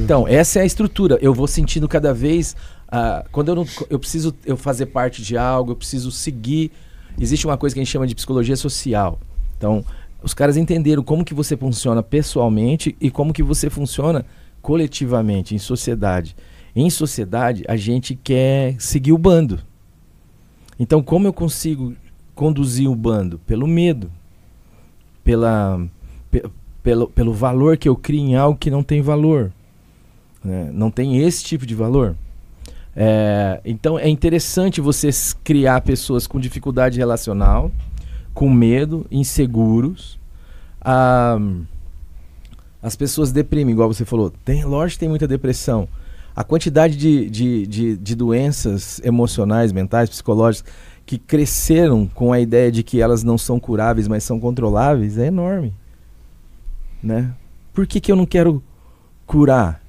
Então, 0.00 0.28
essa 0.28 0.60
é 0.60 0.62
a 0.62 0.64
estrutura. 0.64 1.18
Eu 1.20 1.34
vou 1.34 1.48
sentindo 1.48 1.88
cada 1.88 2.14
vez. 2.14 2.54
ah, 2.86 3.24
quando 3.32 3.48
eu 3.48 3.56
não. 3.56 3.66
Eu 3.90 3.98
preciso 3.98 4.32
eu 4.46 4.56
fazer 4.56 4.86
parte 4.86 5.20
de 5.20 5.36
algo, 5.36 5.72
eu 5.72 5.76
preciso 5.76 6.12
seguir. 6.12 6.70
Existe 7.18 7.44
uma 7.44 7.58
coisa 7.58 7.74
que 7.74 7.80
a 7.80 7.82
gente 7.82 7.90
chama 7.90 8.06
de 8.06 8.14
psicologia 8.14 8.54
social. 8.54 9.18
Então, 9.58 9.84
os 10.24 10.32
caras 10.32 10.56
entenderam 10.56 11.02
como 11.02 11.24
que 11.24 11.34
você 11.34 11.54
funciona 11.56 12.02
pessoalmente 12.02 12.96
e 12.98 13.10
como 13.10 13.32
que 13.32 13.42
você 13.42 13.68
funciona 13.68 14.24
coletivamente, 14.62 15.54
em 15.54 15.58
sociedade. 15.58 16.34
Em 16.74 16.88
sociedade, 16.88 17.62
a 17.68 17.76
gente 17.76 18.16
quer 18.16 18.74
seguir 18.80 19.12
o 19.12 19.18
bando. 19.18 19.60
Então, 20.80 21.02
como 21.02 21.28
eu 21.28 21.32
consigo 21.32 21.94
conduzir 22.34 22.88
o 22.90 22.96
bando? 22.96 23.38
Pelo 23.46 23.66
medo. 23.66 24.10
Pela, 25.22 25.86
pe- 26.30 26.44
pelo, 26.82 27.06
pelo 27.08 27.32
valor 27.34 27.76
que 27.76 27.88
eu 27.88 27.94
crio 27.94 28.20
em 28.20 28.34
algo 28.34 28.58
que 28.58 28.70
não 28.70 28.82
tem 28.82 29.02
valor. 29.02 29.52
né? 30.42 30.70
Não 30.72 30.90
tem 30.90 31.18
esse 31.18 31.44
tipo 31.44 31.66
de 31.66 31.74
valor. 31.74 32.16
É, 32.96 33.60
então 33.64 33.98
é 33.98 34.08
interessante 34.08 34.80
você 34.80 35.10
criar 35.42 35.80
pessoas 35.82 36.26
com 36.26 36.40
dificuldade 36.40 36.98
relacional, 36.98 37.70
com 38.34 38.50
medo, 38.50 39.06
inseguros. 39.10 40.18
Ah, 40.80 41.38
as 42.82 42.96
pessoas 42.96 43.32
deprimem, 43.32 43.72
igual 43.72 43.90
você 43.90 44.04
falou. 44.04 44.30
Tem, 44.44 44.64
lógico 44.64 44.96
que 44.96 45.00
tem 45.00 45.08
muita 45.08 45.26
depressão. 45.26 45.88
A 46.36 46.44
quantidade 46.44 46.96
de, 46.96 47.30
de, 47.30 47.66
de, 47.66 47.96
de 47.96 48.14
doenças 48.14 49.00
emocionais, 49.04 49.72
mentais, 49.72 50.10
psicológicas 50.10 50.70
que 51.06 51.16
cresceram 51.16 52.06
com 52.06 52.32
a 52.32 52.40
ideia 52.40 52.72
de 52.72 52.82
que 52.82 53.00
elas 53.00 53.22
não 53.22 53.38
são 53.38 53.60
curáveis, 53.60 54.08
mas 54.08 54.24
são 54.24 54.40
controláveis, 54.40 55.16
é 55.16 55.26
enorme. 55.26 55.72
Né? 57.02 57.32
Por 57.72 57.86
que, 57.86 58.00
que 58.00 58.10
eu 58.10 58.16
não 58.16 58.26
quero 58.26 58.62
curar? 59.26 59.82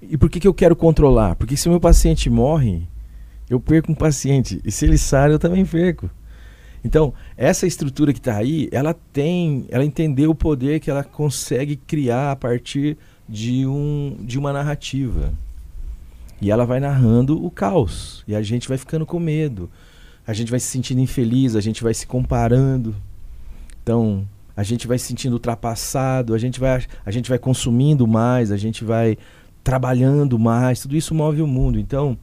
E 0.00 0.16
por 0.16 0.30
que, 0.30 0.38
que 0.38 0.46
eu 0.46 0.54
quero 0.54 0.76
controlar? 0.76 1.34
Porque 1.34 1.56
se 1.56 1.66
o 1.66 1.70
meu 1.70 1.80
paciente 1.80 2.30
morre, 2.30 2.86
eu 3.48 3.58
perco 3.58 3.90
um 3.90 3.94
paciente. 3.94 4.60
E 4.64 4.70
se 4.70 4.84
ele 4.84 4.98
sai, 4.98 5.32
eu 5.32 5.38
também 5.38 5.64
perco. 5.64 6.10
Então, 6.86 7.12
essa 7.36 7.66
estrutura 7.66 8.12
que 8.12 8.20
está 8.20 8.36
aí, 8.36 8.68
ela 8.70 8.94
tem, 9.12 9.66
ela 9.70 9.84
entendeu 9.84 10.30
o 10.30 10.34
poder 10.36 10.78
que 10.78 10.88
ela 10.88 11.02
consegue 11.02 11.74
criar 11.74 12.30
a 12.30 12.36
partir 12.36 12.96
de, 13.28 13.66
um, 13.66 14.16
de 14.20 14.38
uma 14.38 14.52
narrativa. 14.52 15.34
E 16.40 16.48
ela 16.48 16.64
vai 16.64 16.78
narrando 16.78 17.44
o 17.44 17.50
caos. 17.50 18.22
E 18.28 18.36
a 18.36 18.40
gente 18.40 18.68
vai 18.68 18.78
ficando 18.78 19.04
com 19.04 19.18
medo. 19.18 19.68
A 20.24 20.32
gente 20.32 20.48
vai 20.48 20.60
se 20.60 20.68
sentindo 20.68 21.00
infeliz, 21.00 21.56
a 21.56 21.60
gente 21.60 21.82
vai 21.82 21.92
se 21.92 22.06
comparando. 22.06 22.94
Então, 23.82 24.24
a 24.56 24.62
gente 24.62 24.86
vai 24.86 24.96
se 24.96 25.06
sentindo 25.06 25.32
ultrapassado, 25.32 26.34
a 26.34 26.38
gente 26.38 26.60
vai, 26.60 26.84
a 27.04 27.10
gente 27.10 27.28
vai 27.28 27.38
consumindo 27.38 28.06
mais, 28.06 28.52
a 28.52 28.56
gente 28.56 28.84
vai 28.84 29.18
trabalhando 29.64 30.38
mais. 30.38 30.82
Tudo 30.82 30.94
isso 30.94 31.12
move 31.12 31.42
o 31.42 31.48
mundo. 31.48 31.80
Então, 31.80 32.16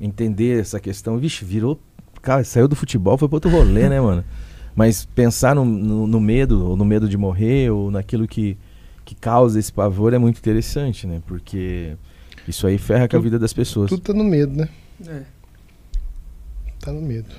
entender 0.00 0.60
essa 0.60 0.80
questão. 0.80 1.18
Vixe, 1.18 1.44
virou. 1.44 1.78
Cara, 2.22 2.44
saiu 2.44 2.68
do 2.68 2.76
futebol, 2.76 3.18
foi 3.18 3.28
para 3.28 3.36
outro 3.36 3.50
rolê, 3.50 3.88
né, 3.88 4.00
mano? 4.00 4.24
Mas 4.74 5.04
pensar 5.04 5.54
no, 5.54 5.64
no, 5.64 6.06
no 6.06 6.20
medo, 6.20 6.70
ou 6.70 6.76
no 6.76 6.84
medo 6.84 7.08
de 7.08 7.16
morrer, 7.16 7.70
ou 7.70 7.90
naquilo 7.90 8.26
que, 8.28 8.56
que 9.04 9.14
causa 9.14 9.58
esse 9.58 9.72
pavor 9.72 10.14
é 10.14 10.18
muito 10.18 10.38
interessante, 10.38 11.06
né? 11.06 11.20
Porque 11.26 11.94
isso 12.46 12.66
aí 12.66 12.78
ferra 12.78 13.08
com 13.08 13.16
a 13.16 13.20
vida 13.20 13.38
das 13.38 13.52
pessoas. 13.52 13.90
Tudo 13.90 14.02
tá 14.02 14.14
no 14.14 14.24
medo, 14.24 14.56
né? 14.56 14.68
É. 15.06 15.22
Tá 16.80 16.92
no 16.92 17.02
medo. 17.02 17.34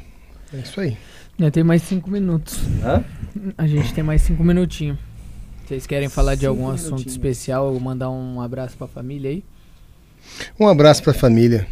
É 0.53 0.57
isso 0.57 0.79
aí. 0.79 0.97
Já 1.39 1.49
tem 1.49 1.63
mais 1.63 1.81
cinco 1.81 2.11
minutos. 2.11 2.59
Hã? 2.83 3.03
A 3.57 3.65
gente 3.65 3.93
tem 3.93 4.03
mais 4.03 4.21
cinco 4.21 4.43
minutinhos. 4.43 4.99
Vocês 5.65 5.87
querem 5.87 6.09
falar 6.09 6.35
de 6.35 6.45
algum 6.45 6.69
assunto 6.69 7.07
especial 7.07 7.73
ou 7.73 7.79
mandar 7.79 8.09
um 8.11 8.41
abraço 8.41 8.77
pra 8.77 8.85
família 8.85 9.31
aí? 9.31 9.43
Um 10.59 10.67
abraço 10.67 11.01
pra 11.01 11.13
família. 11.13 11.67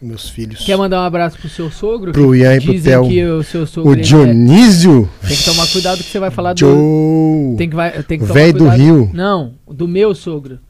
Meus 0.00 0.28
filhos. 0.30 0.64
Quer 0.64 0.76
mandar 0.76 1.00
um 1.02 1.04
abraço 1.04 1.36
pro 1.38 1.48
seu 1.48 1.70
sogro? 1.72 2.12
Pro 2.12 2.34
Ian 2.34 2.56
e 2.56 2.60
pro 2.60 2.80
Theo. 2.80 3.08
que 3.08 3.24
o 3.24 3.42
seu 3.42 3.66
sogro 3.66 3.90
O 3.90 3.94
ele 3.94 4.02
é- 4.02 4.04
Dionísio. 4.04 5.10
tem 5.26 5.36
que 5.36 5.44
tomar 5.44 5.66
cuidado 5.66 5.98
que 5.98 6.04
você 6.04 6.20
vai 6.20 6.30
falar 6.30 6.54
do 6.54 7.54
tem 7.58 7.68
que 7.68 7.74
vai 7.74 7.90
tem 8.04 8.18
que 8.18 8.24
tomar 8.26 8.34
velho 8.34 8.52
do 8.52 8.58
cuidado- 8.60 8.78
Rio. 8.80 9.10
Não, 9.12 9.54
do 9.68 9.88
meu 9.88 10.14
sogro. 10.14 10.60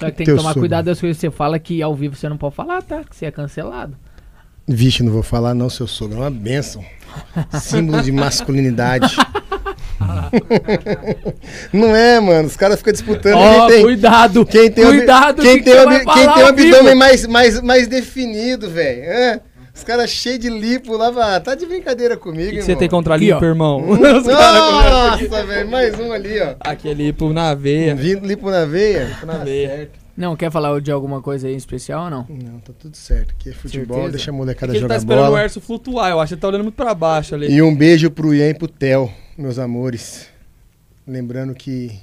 Só 0.00 0.06
que 0.06 0.12
tem 0.16 0.26
que 0.26 0.32
tomar 0.32 0.50
sogro. 0.50 0.60
cuidado 0.60 0.86
das 0.86 0.98
coisas 1.00 1.16
que 1.18 1.20
você 1.20 1.30
fala 1.30 1.58
que 1.58 1.82
ao 1.82 1.94
vivo 1.94 2.14
você 2.16 2.28
não 2.30 2.38
pode 2.38 2.54
falar, 2.54 2.80
tá? 2.82 3.02
Que 3.04 3.14
você 3.14 3.26
é 3.26 3.30
cancelado. 3.30 3.94
Vixe, 4.66 5.02
não 5.02 5.12
vou 5.12 5.22
falar 5.22 5.54
não, 5.54 5.68
seu 5.68 5.86
sogro. 5.86 6.16
É 6.18 6.20
uma 6.20 6.30
bênção. 6.30 6.82
Símbolo 7.60 8.00
de 8.02 8.12
masculinidade. 8.12 9.14
não 11.72 11.94
é, 11.94 12.20
mano. 12.20 12.48
Os 12.48 12.56
caras 12.56 12.78
ficam 12.78 12.92
disputando. 12.92 13.34
Ó, 13.36 13.66
quem 13.66 13.68
tem, 13.76 13.82
cuidado! 13.82 14.46
quem 14.46 14.70
tem, 14.70 14.84
cuidado! 14.86 15.42
quem 15.42 15.58
que 15.58 15.64
tem, 15.64 15.74
que 15.88 16.04
quem 16.04 16.32
tem 16.34 16.42
o 16.44 16.46
abdômen 16.46 16.94
mais, 16.94 17.26
mais, 17.26 17.60
mais 17.60 17.88
definido, 17.88 18.68
velho. 18.70 19.02
Hã? 19.10 19.40
Os 19.74 19.84
caras 19.84 20.10
cheios 20.10 20.40
de 20.40 20.50
lipo 20.50 20.96
lá. 20.96 21.12
ah, 21.36 21.40
Tá 21.40 21.54
de 21.54 21.64
brincadeira 21.64 22.16
comigo, 22.16 22.50
que, 22.50 22.56
irmão. 22.56 22.66
você 22.66 22.74
tem 22.76 22.88
contra 22.88 23.14
Aqui, 23.14 23.30
ó. 23.30 23.34
lipo, 23.34 23.44
irmão? 23.44 23.84
Os 23.88 23.98
caras 24.26 24.60
começam 24.60 25.28
Nossa, 25.30 25.46
velho. 25.46 25.70
Mais 25.70 26.00
um 26.00 26.12
ali, 26.12 26.40
ó. 26.40 26.54
aqui 26.60 26.88
é 26.88 26.94
lipo 26.94 27.32
na 27.32 27.54
veia. 27.54 27.94
Vindo 27.94 28.26
lipo 28.26 28.50
na 28.50 28.64
veia. 28.64 29.16
Na 29.24 29.34
veia. 29.38 29.88
Não, 30.18 30.34
quer 30.34 30.50
falar 30.50 30.80
de 30.80 30.90
alguma 30.90 31.22
coisa 31.22 31.46
aí 31.46 31.54
em 31.54 31.56
especial 31.56 32.06
ou 32.06 32.10
não? 32.10 32.26
Não, 32.28 32.58
tá 32.58 32.72
tudo 32.76 32.96
certo. 32.96 33.30
Aqui 33.30 33.50
é 33.50 33.52
futebol, 33.52 33.98
Certeza? 33.98 34.10
deixa 34.16 34.30
a 34.32 34.34
É 34.34 34.36
molecada 34.36 34.72
que 34.72 34.78
ele 34.78 34.88
tá 34.88 34.94
jogar 34.94 34.96
esperando 34.98 35.24
o 35.26 35.30
bola. 35.30 35.42
Erso 35.44 35.60
flutuar, 35.60 36.10
eu 36.10 36.18
acho 36.18 36.30
que 36.30 36.34
ele 36.34 36.40
tá 36.40 36.48
olhando 36.48 36.64
muito 36.64 36.74
pra 36.74 36.92
baixo 36.92 37.36
ali. 37.36 37.48
E 37.48 37.62
um 37.62 37.72
beijo 37.72 38.10
pro 38.10 38.34
Ian 38.34 38.48
e 38.50 38.54
pro 38.54 38.66
Theo, 38.66 39.08
meus 39.38 39.60
amores. 39.60 40.26
Lembrando 41.06 41.54
que 41.54 42.00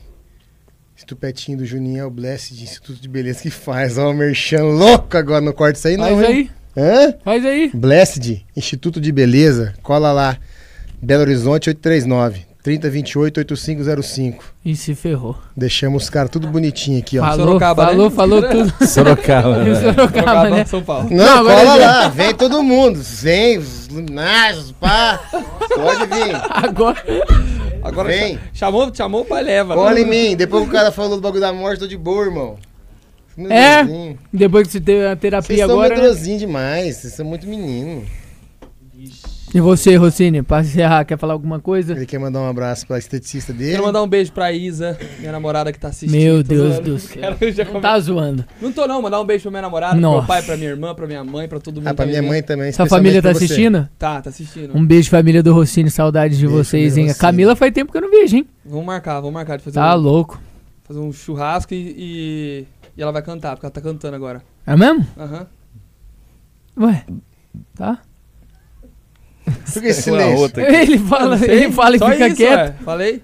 Estupetinho 0.95 1.57
do 1.57 1.65
Juninho 1.65 1.99
é 1.99 2.05
o 2.05 2.09
Blessed 2.09 2.63
Instituto 2.63 3.01
de 3.01 3.09
Beleza 3.09 3.41
que 3.41 3.49
faz. 3.49 3.97
Ó, 3.97 4.09
o 4.09 4.13
merchan 4.13 4.63
louco 4.63 5.17
agora 5.17 5.41
no 5.41 5.53
corte 5.53 5.75
isso 5.75 5.87
aí, 5.89 5.97
não, 5.97 6.05
Faz 6.15 6.21
hein? 6.21 6.49
aí, 6.77 6.81
Hã? 6.81 7.13
faz 7.21 7.45
aí. 7.45 7.69
Blessed 7.73 8.45
Instituto 8.55 9.01
de 9.01 9.11
Beleza, 9.11 9.73
cola 9.83 10.13
lá. 10.13 10.37
Belo 11.01 11.21
Horizonte 11.23 11.69
839 11.69 12.45
3028 12.65 13.37
8505. 13.41 14.43
E 14.65 14.75
se 14.75 14.95
ferrou. 14.95 15.37
Deixamos 15.55 16.03
os 16.05 16.09
caras 16.09 16.31
tudo 16.31 16.47
bonitinho 16.47 16.97
aqui, 16.99 17.19
ó. 17.19 17.21
Falou, 17.23 17.45
Sorocaba, 17.45 17.85
falou, 17.85 18.09
né? 18.09 18.15
falou 18.15 18.41
tudo. 18.49 18.87
Sorocaba. 18.87 19.57
Né? 19.63 19.75
Sorocaba, 19.93 20.49
né? 20.49 20.65
São 20.65 20.81
Paulo. 20.83 21.07
Não, 21.11 21.17
Não, 21.17 21.37
agora 21.41 21.63
cola 21.63 21.77
já- 21.79 21.85
lá, 22.01 22.07
vem 22.09 22.33
todo 22.33 22.63
mundo. 22.63 22.99
Vem, 23.01 23.59
os 23.59 23.87
luminares, 23.87 24.71
pá. 24.79 25.19
Pode 25.75 26.05
vir. 26.07 26.35
Agora, 26.49 26.97
Agora 27.83 28.09
Vem. 28.09 28.35
cha- 28.35 28.65
chamou, 28.65 28.91
chamou 28.95 29.21
o 29.21 29.25
pai 29.25 29.43
leva. 29.43 29.75
Cola 29.75 29.99
em 29.99 30.05
mim. 30.05 30.35
Depois 30.35 30.63
que 30.63 30.69
o 30.69 30.71
cara 30.73 30.91
falou 30.91 31.17
do 31.17 31.21
bagulho 31.21 31.41
da 31.41 31.53
morte, 31.53 31.79
tô 31.81 31.87
de 31.87 31.95
boa, 31.95 32.25
irmão. 32.25 32.57
É? 33.37 33.83
Medrosinho. 33.83 34.17
depois 34.33 34.65
que 34.65 34.73
você 34.73 34.79
teve 34.81 35.05
a 35.05 35.09
Vocês 35.09 35.19
terapia 35.19 35.67
são 35.67 35.75
agora, 35.75 35.89
né? 35.95 36.01
medrosinhos 36.01 36.39
demais, 36.39 36.95
vocês 36.97 37.13
são 37.13 37.25
muito 37.25 37.45
menino. 37.45 38.03
E 39.55 39.61
você, 39.61 39.95
Rossini, 39.95 40.43
pra 40.43 40.59
encerrar, 40.59 41.05
quer 41.05 41.17
falar 41.17 41.31
alguma 41.31 41.61
coisa? 41.61 41.93
Ele 41.93 42.05
quer 42.05 42.19
mandar 42.19 42.41
um 42.41 42.49
abraço 42.49 42.85
pra 42.85 42.97
esteticista 42.99 43.53
dele. 43.53 43.71
Quero 43.71 43.85
mandar 43.85 44.03
um 44.03 44.07
beijo 44.07 44.33
pra 44.33 44.51
Isa, 44.51 44.97
minha 45.17 45.31
namorada 45.31 45.71
que 45.71 45.79
tá 45.79 45.87
assistindo. 45.87 46.11
Meu 46.21 46.43
Deus 46.43 46.73
zoando. 46.73 46.89
do 46.91 46.99
céu. 46.99 47.37
Quero 47.37 47.51
já 47.55 47.63
Não 47.63 47.71
come- 47.71 47.81
tá 47.81 47.97
zoando. 48.01 48.45
Não 48.61 48.71
tô 48.73 48.85
não, 48.85 49.01
mandar 49.01 49.21
um 49.21 49.25
beijo 49.25 49.43
pra 49.43 49.51
minha 49.51 49.61
namorada, 49.61 49.93
pro 49.93 50.01
Nossa. 50.01 50.17
meu 50.17 50.27
pai, 50.27 50.41
pra 50.43 50.57
minha 50.57 50.69
irmã, 50.71 50.93
pra 50.93 51.07
minha 51.07 51.23
mãe, 51.23 51.47
pra 51.47 51.57
todo 51.61 51.77
mundo. 51.77 51.87
Ah, 51.87 51.93
pra 51.93 52.03
que 52.03 52.09
minha 52.11 52.21
vem. 52.21 52.29
mãe 52.31 52.43
também. 52.43 52.69
Sua 52.73 52.85
família 52.85 53.21
tá 53.21 53.29
assistindo? 53.29 53.87
Tá, 53.97 54.21
tá 54.21 54.29
assistindo. 54.29 54.77
Um 54.77 54.85
beijo, 54.85 55.09
família 55.09 55.41
do 55.41 55.53
Rossini. 55.53 55.89
Saudade 55.89 56.37
de 56.37 56.45
Beijo, 56.45 56.57
vocês, 56.63 56.97
hein? 56.97 57.09
A. 57.09 57.15
Camila 57.15 57.55
faz 57.55 57.71
tempo 57.71 57.93
que 57.93 57.97
eu 57.97 58.01
não 58.01 58.11
vejo, 58.11 58.35
hein? 58.35 58.45
Vamos 58.65 58.85
marcar, 58.85 59.21
vamos 59.21 59.33
marcar 59.33 59.55
de 59.57 59.63
fazer, 59.63 59.75
Tá 59.75 59.95
um, 59.95 59.99
louco. 60.01 60.37
fazer 60.83 60.99
um 60.99 61.13
churrasco 61.13 61.73
e, 61.73 61.95
e, 61.97 62.65
e 62.97 63.01
ela 63.01 63.13
vai 63.13 63.21
cantar, 63.21 63.51
porque 63.55 63.65
ela 63.65 63.71
tá 63.71 63.79
cantando 63.79 64.17
agora. 64.17 64.41
É 64.67 64.75
mesmo? 64.75 65.07
Aham. 65.17 65.47
Ué, 66.77 67.05
tá? 67.73 67.99
Por 69.45 69.81
que 69.81 69.87
esse 69.89 70.09
Uma 70.11 70.19
silêncio? 70.21 70.59
Ele 70.59 70.97
fala, 70.99 71.37
sei, 71.37 71.49
ele 71.51 71.71
fala 71.71 71.95
e 71.95 71.99
só 71.99 72.09
fica 72.11 72.27
isso, 72.27 72.35
quieto. 72.37 72.57
ué. 72.59 72.75
Falei? 72.83 73.23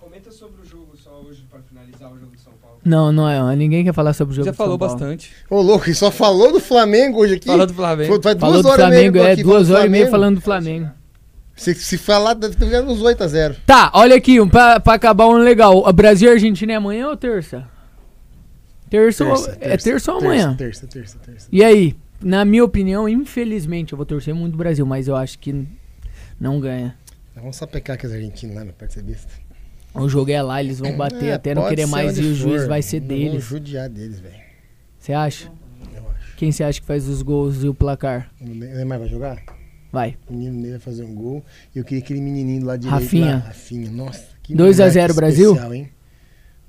Comenta 0.00 0.30
sobre 0.30 0.62
o 0.62 0.64
jogo 0.64 0.92
só 0.96 1.10
hoje 1.28 1.44
pra 1.50 1.60
finalizar 1.60 2.10
o 2.12 2.18
jogo 2.18 2.34
de 2.34 2.40
São 2.42 2.52
Paulo. 2.62 2.78
Não, 2.84 3.12
não 3.12 3.28
é. 3.28 3.54
Ninguém 3.56 3.84
quer 3.84 3.92
falar 3.92 4.12
sobre 4.14 4.32
o 4.32 4.34
jogo 4.36 4.46
Já 4.46 4.52
de 4.52 4.56
falou 4.56 4.72
São 4.72 4.78
Paulo. 4.78 4.94
bastante. 5.00 5.32
Ô, 5.50 5.60
louco, 5.60 5.86
ele 5.86 5.94
só 5.94 6.10
falou 6.10 6.52
do 6.52 6.60
Flamengo 6.60 7.18
hoje 7.20 7.34
aqui. 7.34 7.46
Falou 7.46 7.66
do 7.66 7.74
Flamengo. 7.74 8.08
Foi- 8.12 8.22
Faz 8.22 8.36
duas 8.36 8.48
Falou 8.50 8.62
do 8.62 8.68
horas 8.68 8.86
e 8.86 9.10
meia 9.10 9.22
é. 9.28 9.32
aqui 9.32 9.42
Duas 9.42 9.70
horas 9.70 9.84
e 9.84 9.88
meia 9.88 10.08
falando 10.10 10.36
do 10.36 10.40
Flamengo. 10.40 10.90
Se, 11.56 11.74
se 11.74 11.98
falar, 11.98 12.34
deve 12.34 12.54
ter 12.54 12.82
uns 12.84 13.02
8 13.02 13.24
a 13.24 13.26
0 13.26 13.56
Tá, 13.66 13.90
olha 13.92 14.14
aqui, 14.14 14.40
um, 14.40 14.48
pra, 14.48 14.78
pra 14.78 14.94
acabar 14.94 15.26
um 15.26 15.38
legal. 15.38 15.84
A 15.86 15.92
Brasil 15.92 16.28
e 16.30 16.32
Argentina 16.34 16.72
é 16.72 16.76
amanhã 16.76 17.08
ou 17.08 17.16
terça? 17.16 17.64
Terça, 18.88 19.24
ou- 19.24 19.46
é 19.60 19.76
terça 19.76 20.12
ou 20.12 20.18
amanhã? 20.18 20.54
Terça, 20.56 20.86
terça, 20.86 21.18
terça. 21.18 21.48
E 21.52 21.62
aí, 21.62 21.94
na 22.20 22.44
minha 22.44 22.64
opinião, 22.64 23.08
infelizmente, 23.08 23.92
eu 23.92 23.96
vou 23.96 24.06
torcer 24.06 24.34
muito 24.34 24.52
do 24.52 24.58
Brasil, 24.58 24.84
mas 24.86 25.08
eu 25.08 25.16
acho 25.16 25.38
que 25.38 25.66
não 26.40 26.60
ganha. 26.60 26.96
Vamos 27.34 27.56
sapecar 27.56 27.98
com 27.98 28.06
as 28.06 28.12
argentinas 28.12 28.56
lá, 28.56 28.64
meu 28.64 28.74
besta. 28.78 29.28
O 29.94 30.08
jogo 30.08 30.30
é 30.30 30.42
lá, 30.42 30.62
eles 30.62 30.78
vão 30.80 30.96
bater 30.96 31.26
É, 31.26 31.32
até 31.32 31.54
não 31.54 31.68
querer 31.68 31.86
mais 31.86 32.18
e 32.18 32.22
o 32.22 32.34
juiz 32.34 32.62
for. 32.62 32.68
vai 32.68 32.82
ser 32.82 33.00
Vamos 33.00 33.14
deles. 33.16 33.44
judiar 33.44 33.88
deles, 33.88 34.20
velho. 34.20 34.34
Você 34.98 35.12
acha? 35.12 35.50
Eu 35.94 36.08
acho. 36.10 36.36
Quem 36.36 36.52
você 36.52 36.62
acha 36.64 36.80
que 36.80 36.86
faz 36.86 37.08
os 37.08 37.22
gols 37.22 37.62
e 37.64 37.68
o 37.68 37.74
placar? 37.74 38.30
O 38.40 38.44
Ne- 38.48 38.74
Neymar 38.74 38.98
vai 38.98 39.08
jogar? 39.08 39.42
Vai. 39.90 40.16
O 40.28 40.34
menino 40.34 40.60
Ney 40.60 40.70
vai 40.72 40.80
fazer 40.80 41.02
um 41.04 41.14
gol. 41.14 41.42
E 41.74 41.78
eu 41.78 41.84
queria 41.84 42.02
aquele 42.04 42.20
menininho 42.20 42.64
lado 42.66 42.80
direito 42.80 43.00
Rafinha. 43.02 43.32
lá. 43.36 43.38
Rafinha. 43.38 43.90
Nossa, 43.90 44.26
que 44.42 44.54
2 44.54 44.78
a 44.80 44.82
moleque 44.84 44.94
0 45.00 45.14
Brasil? 45.14 45.50
especial, 45.52 45.74
hein? 45.74 45.88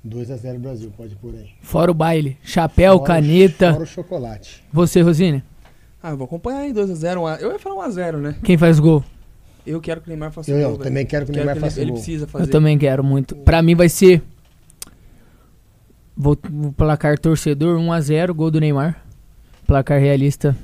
2x0 0.06 0.58
Brasil, 0.58 0.92
pode 0.96 1.14
pôr 1.16 1.34
aí. 1.34 1.50
Fora 1.62 1.90
o 1.90 1.94
baile. 1.94 2.36
Chapéu, 2.42 2.92
Fora 2.94 3.02
o- 3.02 3.06
caneta. 3.06 3.72
Fora 3.72 3.84
o 3.84 3.86
chocolate. 3.86 4.62
Você, 4.72 5.00
Rosine? 5.02 5.42
Ah, 6.02 6.10
eu 6.10 6.16
vou 6.16 6.24
acompanhar 6.24 6.60
aí 6.60 6.72
2x0. 6.72 7.38
Eu 7.40 7.52
ia 7.52 7.58
falar 7.58 7.86
1x0, 7.88 8.16
né? 8.18 8.34
Quem 8.42 8.56
faz 8.56 8.78
gol? 8.80 9.04
Eu 9.66 9.78
quero 9.80 10.00
que 10.00 10.06
o 10.06 10.10
Neymar 10.10 10.32
faça 10.32 10.50
Eu, 10.50 10.56
o 10.56 10.60
eu 10.60 10.68
gol. 10.70 10.78
velho. 10.78 10.88
também 10.90 11.04
quero 11.06 11.26
que 11.26 11.32
o 11.32 11.34
Neymar 11.34 11.54
que 11.54 11.60
faça 11.60 11.76
ele, 11.78 11.84
ele 11.84 11.90
gol. 11.90 11.98
precisa 12.00 12.26
fazer. 12.26 12.44
Eu 12.44 12.50
também 12.50 12.78
quero 12.78 13.04
muito. 13.04 13.36
Pra 13.36 13.60
mim 13.60 13.74
vai 13.74 13.88
ser. 13.90 14.22
Vou 16.16 16.32
o 16.62 16.72
placar 16.72 17.18
torcedor 17.18 17.78
1x0, 17.78 18.32
gol 18.34 18.50
do 18.50 18.60
Neymar. 18.60 19.02
Placar 19.66 20.00
realista 20.00 20.56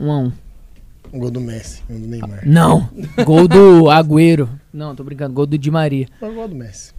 1x1. 0.00 0.32
Um 1.12 1.18
gol 1.20 1.30
do 1.30 1.40
Messi, 1.40 1.82
um 1.88 2.00
do 2.00 2.06
Neymar. 2.06 2.42
Não! 2.44 2.88
Gol 3.24 3.46
do 3.46 3.88
Agüero. 3.88 4.48
Não, 4.72 4.94
tô 4.94 5.04
brincando. 5.04 5.32
Gol 5.34 5.46
do 5.46 5.56
Di 5.56 5.70
Maria. 5.70 6.08
Um 6.20 6.34
gol 6.34 6.48
do 6.48 6.54
Messi. 6.54 6.92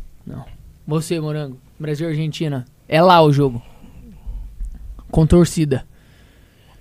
Você, 0.88 1.20
Morango. 1.20 1.58
Brasil 1.80 2.08
e 2.08 2.12
Argentina. 2.12 2.66
É 2.88 3.02
lá 3.02 3.22
o 3.22 3.32
jogo. 3.32 3.62
Com 5.12 5.26
torcida. 5.26 5.86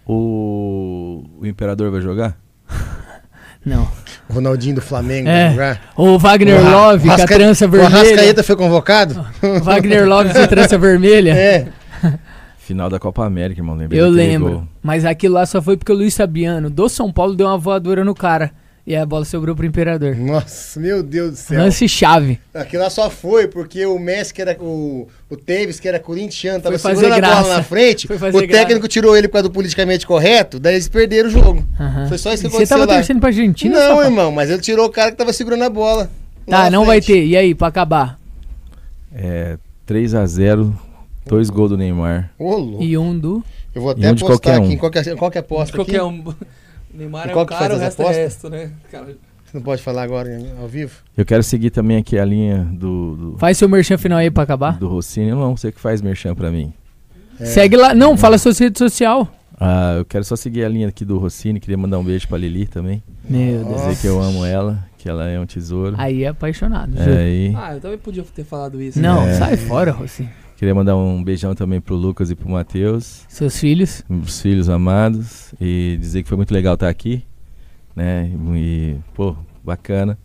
O... 0.07 1.25
o 1.41 1.47
Imperador 1.47 1.91
vai 1.91 2.00
jogar? 2.00 2.36
Não. 3.65 3.89
O 4.28 4.34
Ronaldinho 4.34 4.76
do 4.76 4.81
Flamengo 4.81 5.28
É. 5.28 5.44
vai 5.47 5.50
jogar. 5.52 5.81
O 5.97 6.18
Wagner 6.18 6.60
O 6.60 6.70
Love 6.70 7.08
com 7.08 7.12
a 7.23 7.26
trança 7.26 7.66
O 7.66 7.70
vermelha. 7.70 7.97
Arrascaeta 7.97 8.42
foi 8.42 8.57
convocado? 8.57 9.26
Wagner 9.62 10.08
Love 10.08 10.33
com 10.33 10.41
a 10.41 10.47
trança 10.47 10.78
vermelha. 10.78 11.34
É. 11.36 11.66
Final 12.58 12.91
da 12.91 12.99
Copa 12.99 13.25
América, 13.25 13.60
irmão. 13.60 13.76
Lembrei 13.76 14.00
Eu 14.00 14.08
lembro. 14.08 14.68
Mas 14.83 15.05
aquilo 15.05 15.34
lá 15.34 15.47
só 15.47 15.62
foi 15.62 15.76
porque 15.76 15.92
o 15.92 15.94
Luiz 15.94 16.16
Fabiano, 16.16 16.68
do 16.68 16.89
São 16.89 17.12
Paulo, 17.12 17.36
deu 17.36 17.47
uma 17.47 17.57
voadora 17.57 18.05
no 18.05 18.12
cara. 18.12 18.50
E 18.86 18.94
a 18.94 19.05
bola 19.05 19.24
sobrou 19.24 19.56
pro 19.56 19.66
Imperador. 19.66 20.15
Nossa, 20.15 20.78
meu 20.78 21.02
Deus 21.02 21.31
do 21.32 21.36
céu. 21.36 21.60
Lance 21.60 21.89
chave. 21.89 22.39
Aquilo 22.55 22.84
lá 22.84 22.89
só 22.90 23.10
foi 23.10 23.48
porque 23.48 23.84
o 23.84 23.98
Messi, 23.98 24.32
que 24.32 24.40
era 24.40 24.56
o, 24.60 25.08
o 25.28 25.36
Tevez, 25.36 25.81
que 25.81 25.89
era 25.89 25.98
corintiano, 25.98 26.60
tava 26.62 26.78
segurando 26.78 27.15
a 27.15 27.20
bola 27.20 27.34
graça. 27.42 27.56
na 27.56 27.62
frente. 27.65 28.06
Foi 28.06 28.15
O 28.15 28.18
fazer 28.20 28.47
técnico 28.47 28.74
graça. 28.82 28.89
tirou 28.89 29.16
ele 29.16 29.26
por 29.26 29.32
causa 29.34 29.48
do 29.48 29.52
politicamente 29.52 30.06
correto, 30.06 30.60
daí 30.60 30.74
eles 30.74 30.86
perderam 30.89 31.28
o 31.28 31.32
jogo. 31.32 31.66
Foi 32.08 32.16
só 32.16 32.32
isso 32.32 32.42
que 32.42 32.47
E 32.47 32.50
Você 32.50 32.56
aconteceu 32.58 32.78
tava 32.78 32.89
lá. 32.92 32.94
torcendo 32.98 33.18
pra 33.18 33.28
Argentina? 33.31 33.74
não, 33.76 34.02
irmão, 34.05 34.31
mas 34.31 34.50
ele 34.50 34.60
tirou 34.62 34.86
o 34.86 34.90
cara 34.90 35.10
que 35.10 35.16
tava 35.16 35.32
segurando 35.32 35.65
a 35.65 35.70
bola. 35.70 36.08
Tá, 36.47 36.70
não 36.70 36.84
vai 36.84 37.02
frente. 37.02 37.20
ter. 37.20 37.26
E 37.26 37.36
aí, 37.36 37.56
pra 37.56 37.66
acabar? 37.66 38.20
É 39.12 39.58
3x0, 39.89 40.73
dois 41.26 41.50
gols 41.50 41.70
do 41.70 41.76
Neymar. 41.76 42.31
Ô, 42.39 42.55
louco. 42.56 42.84
E 42.84 42.97
um 42.97 43.18
do. 43.18 43.42
Eu 43.74 43.82
vou 43.82 43.90
E 43.90 43.94
até 43.94 44.08
um 44.08 44.10
apostar 44.12 44.28
qualquer 44.28 44.55
aqui 44.55 44.66
um. 44.68 44.70
em 44.73 44.76
qualquer, 44.76 45.16
qualquer 45.16 45.39
aposta 45.40 45.76
Qualquer 45.76 45.97
aqui. 45.97 46.05
um. 46.05 46.34
Neymar 46.97 47.28
E 47.28 47.31
é 47.31 47.34
que 47.34 47.44
cara, 47.47 47.58
faz 47.68 47.73
o 47.75 47.76
resto 47.78 48.02
é 48.02 48.12
resto, 48.12 48.50
né? 48.50 48.70
Cara, 48.91 49.07
Você 49.44 49.57
não 49.57 49.62
pode 49.62 49.83
falar 49.83 50.02
agora 50.02 50.31
ao 50.60 50.66
vivo? 50.68 50.92
Eu 51.16 51.25
quero 51.25 51.42
seguir 51.42 51.70
também 51.70 51.97
aqui 51.99 52.18
a 52.18 52.25
linha 52.25 52.65
do, 52.73 53.16
do, 53.16 53.39
Faz 53.39 53.58
seu 53.58 53.68
merchan 53.68 53.97
final 53.99 54.18
aí 54.18 54.31
pra 54.31 54.42
acabar. 54.42 54.78
do 54.78 54.89
Rossini. 54.89 55.28
Eu 55.28 55.36
não, 55.36 55.57
você 55.57 55.70
que 55.70 55.81
faz 55.81 56.00
merchan 56.02 56.34
pra 56.34 56.50
mim. 56.50 56.73
É. 57.39 57.44
Segue 57.44 57.76
lá. 57.76 57.94
Não, 57.94 58.16
fala 58.16 58.39
sua 58.39 58.52
rede 58.52 58.78
social. 58.78 59.28
Ah, 59.58 59.94
eu 59.99 60.05
quero 60.05 60.25
só 60.25 60.36
seguir 60.36 60.65
a 60.65 60.68
linha 60.68 60.89
aqui 60.89 61.05
do 61.05 61.18
Rossini. 61.18 61.60
Queria 61.60 61.76
mandar 61.78 61.99
um 61.99 62.05
beijo 62.05 62.26
pra 62.28 62.36
Lili 62.36 62.66
também. 62.66 63.02
Meu 63.28 63.65
Deus. 63.65 63.81
Dizer 63.83 63.97
que 64.00 64.07
eu 64.07 64.20
amo 64.20 64.44
ela, 64.44 64.84
que 64.99 65.08
ela 65.08 65.26
é 65.28 65.39
um 65.41 65.47
tesouro. 65.47 65.94
Aí 65.99 66.25
é 66.25 66.28
apaixonado. 66.28 66.92
É, 67.00 67.28
e 67.28 67.55
ah, 67.57 67.75
eu 67.75 67.81
também 67.81 67.99
podia 67.99 68.23
ter 68.23 68.44
falado 68.44 68.81
isso. 68.83 69.00
Não, 69.00 69.23
É. 69.23 69.34
sai 69.34 69.57
fora, 69.57 69.92
Rossi. 69.92 70.28
Queria 70.56 70.74
mandar 70.74 70.96
um 70.96 71.22
beijão 71.22 71.54
também 71.54 71.80
pro 71.80 71.94
Lucas 71.94 72.30
e 72.30 72.34
pro 72.34 72.48
Matheus, 72.48 73.22
Seus 73.28 73.58
filhos. 73.58 74.02
os 74.08 74.40
filhos 74.40 74.68
amados, 74.68 75.54
e 75.60 75.96
dizer 76.00 76.22
que 76.22 76.28
foi 76.28 76.36
muito 76.36 76.52
legal 76.52 76.74
estar 76.74 76.88
aqui, 76.88 77.24
né? 77.94 78.30
E, 78.54 78.96
pô, 79.14 79.36
bacana. 79.64 80.18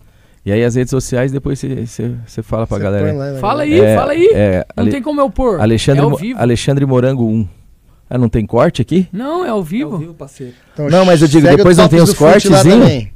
E 0.44 0.52
aí 0.52 0.64
as 0.64 0.74
redes 0.76 0.90
sociais, 0.90 1.32
depois 1.32 1.60
você 1.62 2.42
fala 2.42 2.66
pra 2.66 2.78
Você 2.78 2.84
galera. 2.84 3.14
lá, 3.14 3.32
né? 3.34 3.40
Fala 3.40 3.62
aí, 3.64 3.80
É, 3.80 3.96
fala 3.96 4.12
aí. 4.14 4.30
É, 4.34 4.66
Não 4.76 4.84
Ale- 4.84 4.92
tem 4.92 5.02
como 5.02 5.22
eu 5.22 5.30
pôr. 5.30 5.60
Alexandre, 5.62 6.02
é 6.02 6.04
ao 6.04 6.16
vivo. 6.18 6.40
Alexandre 6.40 6.86
Morango 6.86 7.26
1. 7.28 7.48
Ah, 8.10 8.18
não 8.18 8.28
tem 8.28 8.46
corte 8.46 8.82
aqui? 8.82 9.08
Não, 9.14 9.46
é 9.46 9.50
ao 9.50 9.58
É 9.58 9.60
ao 9.60 9.64
vivo. 9.64 9.98
vivo, 10.00 10.14
parceiro. 10.16 10.54
Então, 10.74 10.90
Não, 10.90 11.06
mas 11.06 11.22
eu 11.22 11.28
digo, 11.28 11.48
depois 11.48 11.78
não 11.78 11.88
tem 11.88 12.02
os 12.02 12.10
do 12.10 12.16
Fute 12.16 12.50
lá 12.50 12.58
cortezinho? 12.58 12.82
também. 12.82 13.14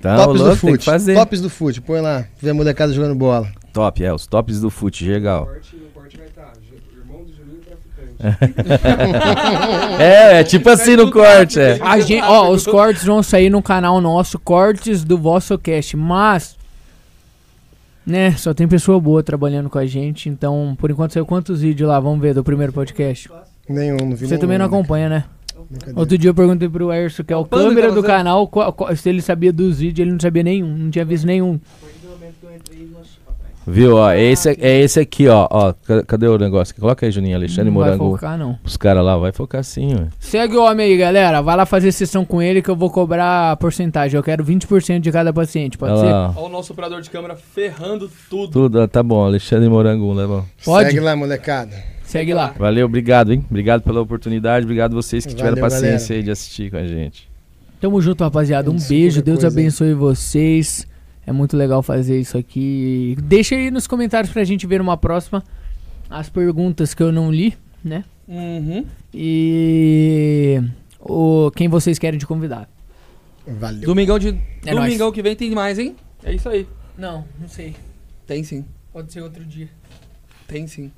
Tá, 0.00 0.16
Tops 0.16 0.38
do 0.40 0.44
louco, 0.46 0.54
que 0.78 0.84
Fute. 0.84 1.14
Tops 1.14 1.40
do 1.40 1.50
Fute, 1.50 1.80
põe 1.82 2.00
lá. 2.00 2.24
Vê 2.40 2.50
a 2.50 2.54
molecada 2.54 2.92
jogando 2.92 3.14
bola. 3.14 3.48
Top, 3.72 4.02
é, 4.02 4.12
os 4.12 4.26
tops 4.26 4.60
do 4.60 4.70
fute, 4.70 5.04
legal. 5.04 5.44
corte, 5.46 5.76
no 5.76 5.86
corte 5.90 6.16
vai 6.16 6.26
estar. 6.26 6.52
Irmão 6.96 7.22
do 7.24 7.30
Juninho 7.32 7.60
traficante. 7.60 8.07
É, 9.98 10.40
é 10.40 10.44
tipo 10.44 10.68
assim 10.68 10.96
no 10.96 11.10
corte, 11.10 11.58
é. 11.60 11.78
A 11.82 11.98
gente, 12.00 12.22
ó, 12.22 12.50
os 12.50 12.66
cortes 12.66 13.04
vão 13.04 13.22
sair 13.22 13.50
no 13.50 13.62
canal 13.62 14.00
nosso, 14.00 14.38
cortes 14.38 15.04
do 15.04 15.16
Vosso 15.18 15.56
Cast, 15.58 15.96
mas 15.96 16.56
né, 18.06 18.32
só 18.32 18.54
tem 18.54 18.66
pessoa 18.66 18.98
boa 19.00 19.22
trabalhando 19.22 19.68
com 19.68 19.78
a 19.78 19.86
gente, 19.86 20.28
então 20.28 20.76
por 20.78 20.90
enquanto 20.90 21.12
saiu 21.12 21.26
quantos 21.26 21.60
vídeos 21.60 21.88
lá, 21.88 21.98
vamos 22.00 22.20
ver 22.20 22.34
do 22.34 22.42
primeiro 22.44 22.72
podcast. 22.72 23.28
Nenhum, 23.68 23.96
não 23.98 24.10
vi 24.10 24.18
Você 24.18 24.26
nenhum, 24.28 24.40
também 24.40 24.58
não 24.58 24.68
né? 24.68 24.74
acompanha, 24.74 25.08
né? 25.08 25.24
Brincadeira. 25.68 26.00
Outro 26.00 26.16
dia 26.16 26.30
eu 26.30 26.34
perguntei 26.34 26.68
pro 26.68 26.90
Erso, 26.92 27.22
que 27.22 27.32
é 27.32 27.36
o 27.36 27.44
câmera 27.44 27.88
que 27.88 27.94
do 27.94 28.02
canal, 28.02 28.46
qual- 28.48 28.72
qual- 28.72 28.96
se 28.96 29.08
ele 29.08 29.20
sabia 29.20 29.52
dos 29.52 29.78
vídeos, 29.80 29.98
ele 30.00 30.12
não 30.12 30.20
sabia 30.20 30.42
nenhum, 30.42 30.74
não 30.74 30.90
tinha 30.90 31.04
visto 31.04 31.26
nenhum. 31.26 31.60
Viu, 33.70 33.96
ó, 33.96 34.10
é 34.10 34.22
esse, 34.22 34.48
é 34.60 34.80
esse 34.80 34.98
aqui, 35.00 35.28
ó, 35.28 35.46
ó. 35.50 35.72
Ca- 35.72 36.02
Cadê 36.04 36.26
o 36.26 36.38
negócio? 36.38 36.74
Coloca 36.74 37.04
aí, 37.06 37.12
Juninho, 37.12 37.36
Alexandre 37.36 37.70
não 37.70 37.78
vai 37.80 37.90
Morango. 37.90 38.10
focar, 38.12 38.38
não. 38.38 38.58
Os 38.64 38.76
caras 38.76 39.04
lá, 39.04 39.16
vai 39.16 39.30
focar 39.32 39.62
sim, 39.62 39.94
ué. 39.94 40.08
Segue 40.18 40.56
o 40.56 40.62
homem 40.64 40.86
aí, 40.86 40.96
galera. 40.96 41.40
Vai 41.42 41.56
lá 41.56 41.66
fazer 41.66 41.92
sessão 41.92 42.24
com 42.24 42.40
ele 42.40 42.62
que 42.62 42.68
eu 42.70 42.76
vou 42.76 42.90
cobrar 42.90 43.52
a 43.52 43.56
porcentagem. 43.56 44.16
Eu 44.16 44.22
quero 44.22 44.44
20% 44.44 45.00
de 45.00 45.12
cada 45.12 45.32
paciente, 45.32 45.76
pode 45.78 45.92
Olha 45.92 46.00
ser? 46.00 46.12
lá, 46.12 46.28
ó. 46.36 46.38
Olha 46.40 46.46
o 46.46 46.48
nosso 46.50 46.72
operador 46.72 47.00
de 47.00 47.10
câmera 47.10 47.36
ferrando 47.36 48.10
tudo. 48.30 48.50
Tudo, 48.52 48.80
ó, 48.80 48.86
tá 48.86 49.02
bom, 49.02 49.24
Alexandre 49.24 49.68
Morango, 49.68 50.14
né, 50.14 50.26
bom? 50.26 50.44
Pode? 50.64 50.86
Segue 50.88 51.00
lá, 51.00 51.14
molecada. 51.14 51.76
Segue 52.04 52.32
lá. 52.32 52.54
Valeu, 52.58 52.86
obrigado, 52.86 53.34
hein? 53.34 53.44
Obrigado 53.50 53.82
pela 53.82 54.00
oportunidade, 54.00 54.64
obrigado 54.64 54.94
vocês 54.94 55.26
que 55.26 55.34
tiveram 55.34 55.56
Valeu, 55.56 55.70
paciência 55.70 56.08
galera. 56.08 56.14
aí 56.14 56.22
de 56.22 56.30
assistir 56.30 56.70
com 56.70 56.78
a 56.78 56.86
gente. 56.86 57.28
Tamo 57.80 58.00
junto, 58.00 58.24
rapaziada. 58.24 58.70
Um 58.70 58.76
beijo. 58.88 59.20
Deus 59.22 59.40
coisa 59.40 59.48
abençoe 59.54 59.92
vocês. 59.94 60.87
É 61.28 61.32
muito 61.32 61.58
legal 61.58 61.82
fazer 61.82 62.18
isso 62.18 62.38
aqui. 62.38 63.14
Deixa 63.22 63.54
aí 63.54 63.70
nos 63.70 63.86
comentários 63.86 64.32
pra 64.32 64.42
gente 64.44 64.66
ver 64.66 64.80
uma 64.80 64.96
próxima 64.96 65.44
as 66.08 66.30
perguntas 66.30 66.94
que 66.94 67.02
eu 67.02 67.12
não 67.12 67.30
li, 67.30 67.54
né? 67.84 68.02
Uhum. 68.26 68.86
E 69.12 70.58
o 70.98 71.50
quem 71.54 71.68
vocês 71.68 71.98
querem 71.98 72.18
de 72.18 72.26
convidado. 72.26 72.66
Valeu. 73.46 73.82
Domingão, 73.82 74.18
de... 74.18 74.40
É 74.64 74.74
Domingão 74.74 75.12
que 75.12 75.20
vem 75.20 75.36
tem 75.36 75.50
mais, 75.50 75.78
hein? 75.78 75.96
É 76.24 76.32
isso 76.32 76.48
aí. 76.48 76.66
Não, 76.96 77.26
não 77.38 77.46
sei. 77.46 77.76
Tem 78.26 78.42
sim. 78.42 78.64
Pode 78.90 79.12
ser 79.12 79.20
outro 79.20 79.44
dia. 79.44 79.68
Tem 80.46 80.66
sim. 80.66 80.90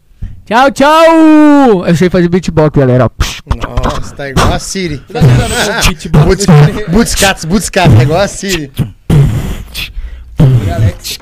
Tchau, 0.46 0.70
tchau! 0.70 1.86
Eu 1.88 1.96
sei 1.96 2.08
fazer 2.08 2.28
beatbox, 2.28 2.78
galera. 2.78 3.10
Nossa, 3.56 4.14
tá 4.14 4.28
igual 4.28 4.52
a 4.52 4.60
Siri. 4.60 4.98
Tá 4.98 5.18
o 5.18 5.88
pitbull? 5.88 6.22
Boots- 6.26 6.46
Bootscats, 6.88 7.44
Bootscats, 7.44 7.96
tá 7.96 8.02
igual 8.04 8.20
a 8.20 8.28
Siri. 8.28 8.70
E 10.66 10.70
Alex. 10.70 11.18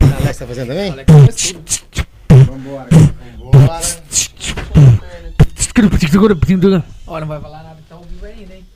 Alex 0.00 0.38
tá 0.38 0.46
fazendo 0.46 0.68
também? 0.68 0.90
Alex 0.92 1.12
faz 1.12 1.52
tudo. 1.52 2.06
Vambora. 2.46 2.88
Vambora. 3.38 3.82
Ó, 7.06 7.18
não 7.20 7.26
vai 7.26 7.40
falar 7.40 7.62
nada, 7.62 7.78
tá 7.88 7.94
ao 7.94 8.02
vivo 8.02 8.24
ainda, 8.26 8.54
hein? 8.54 8.66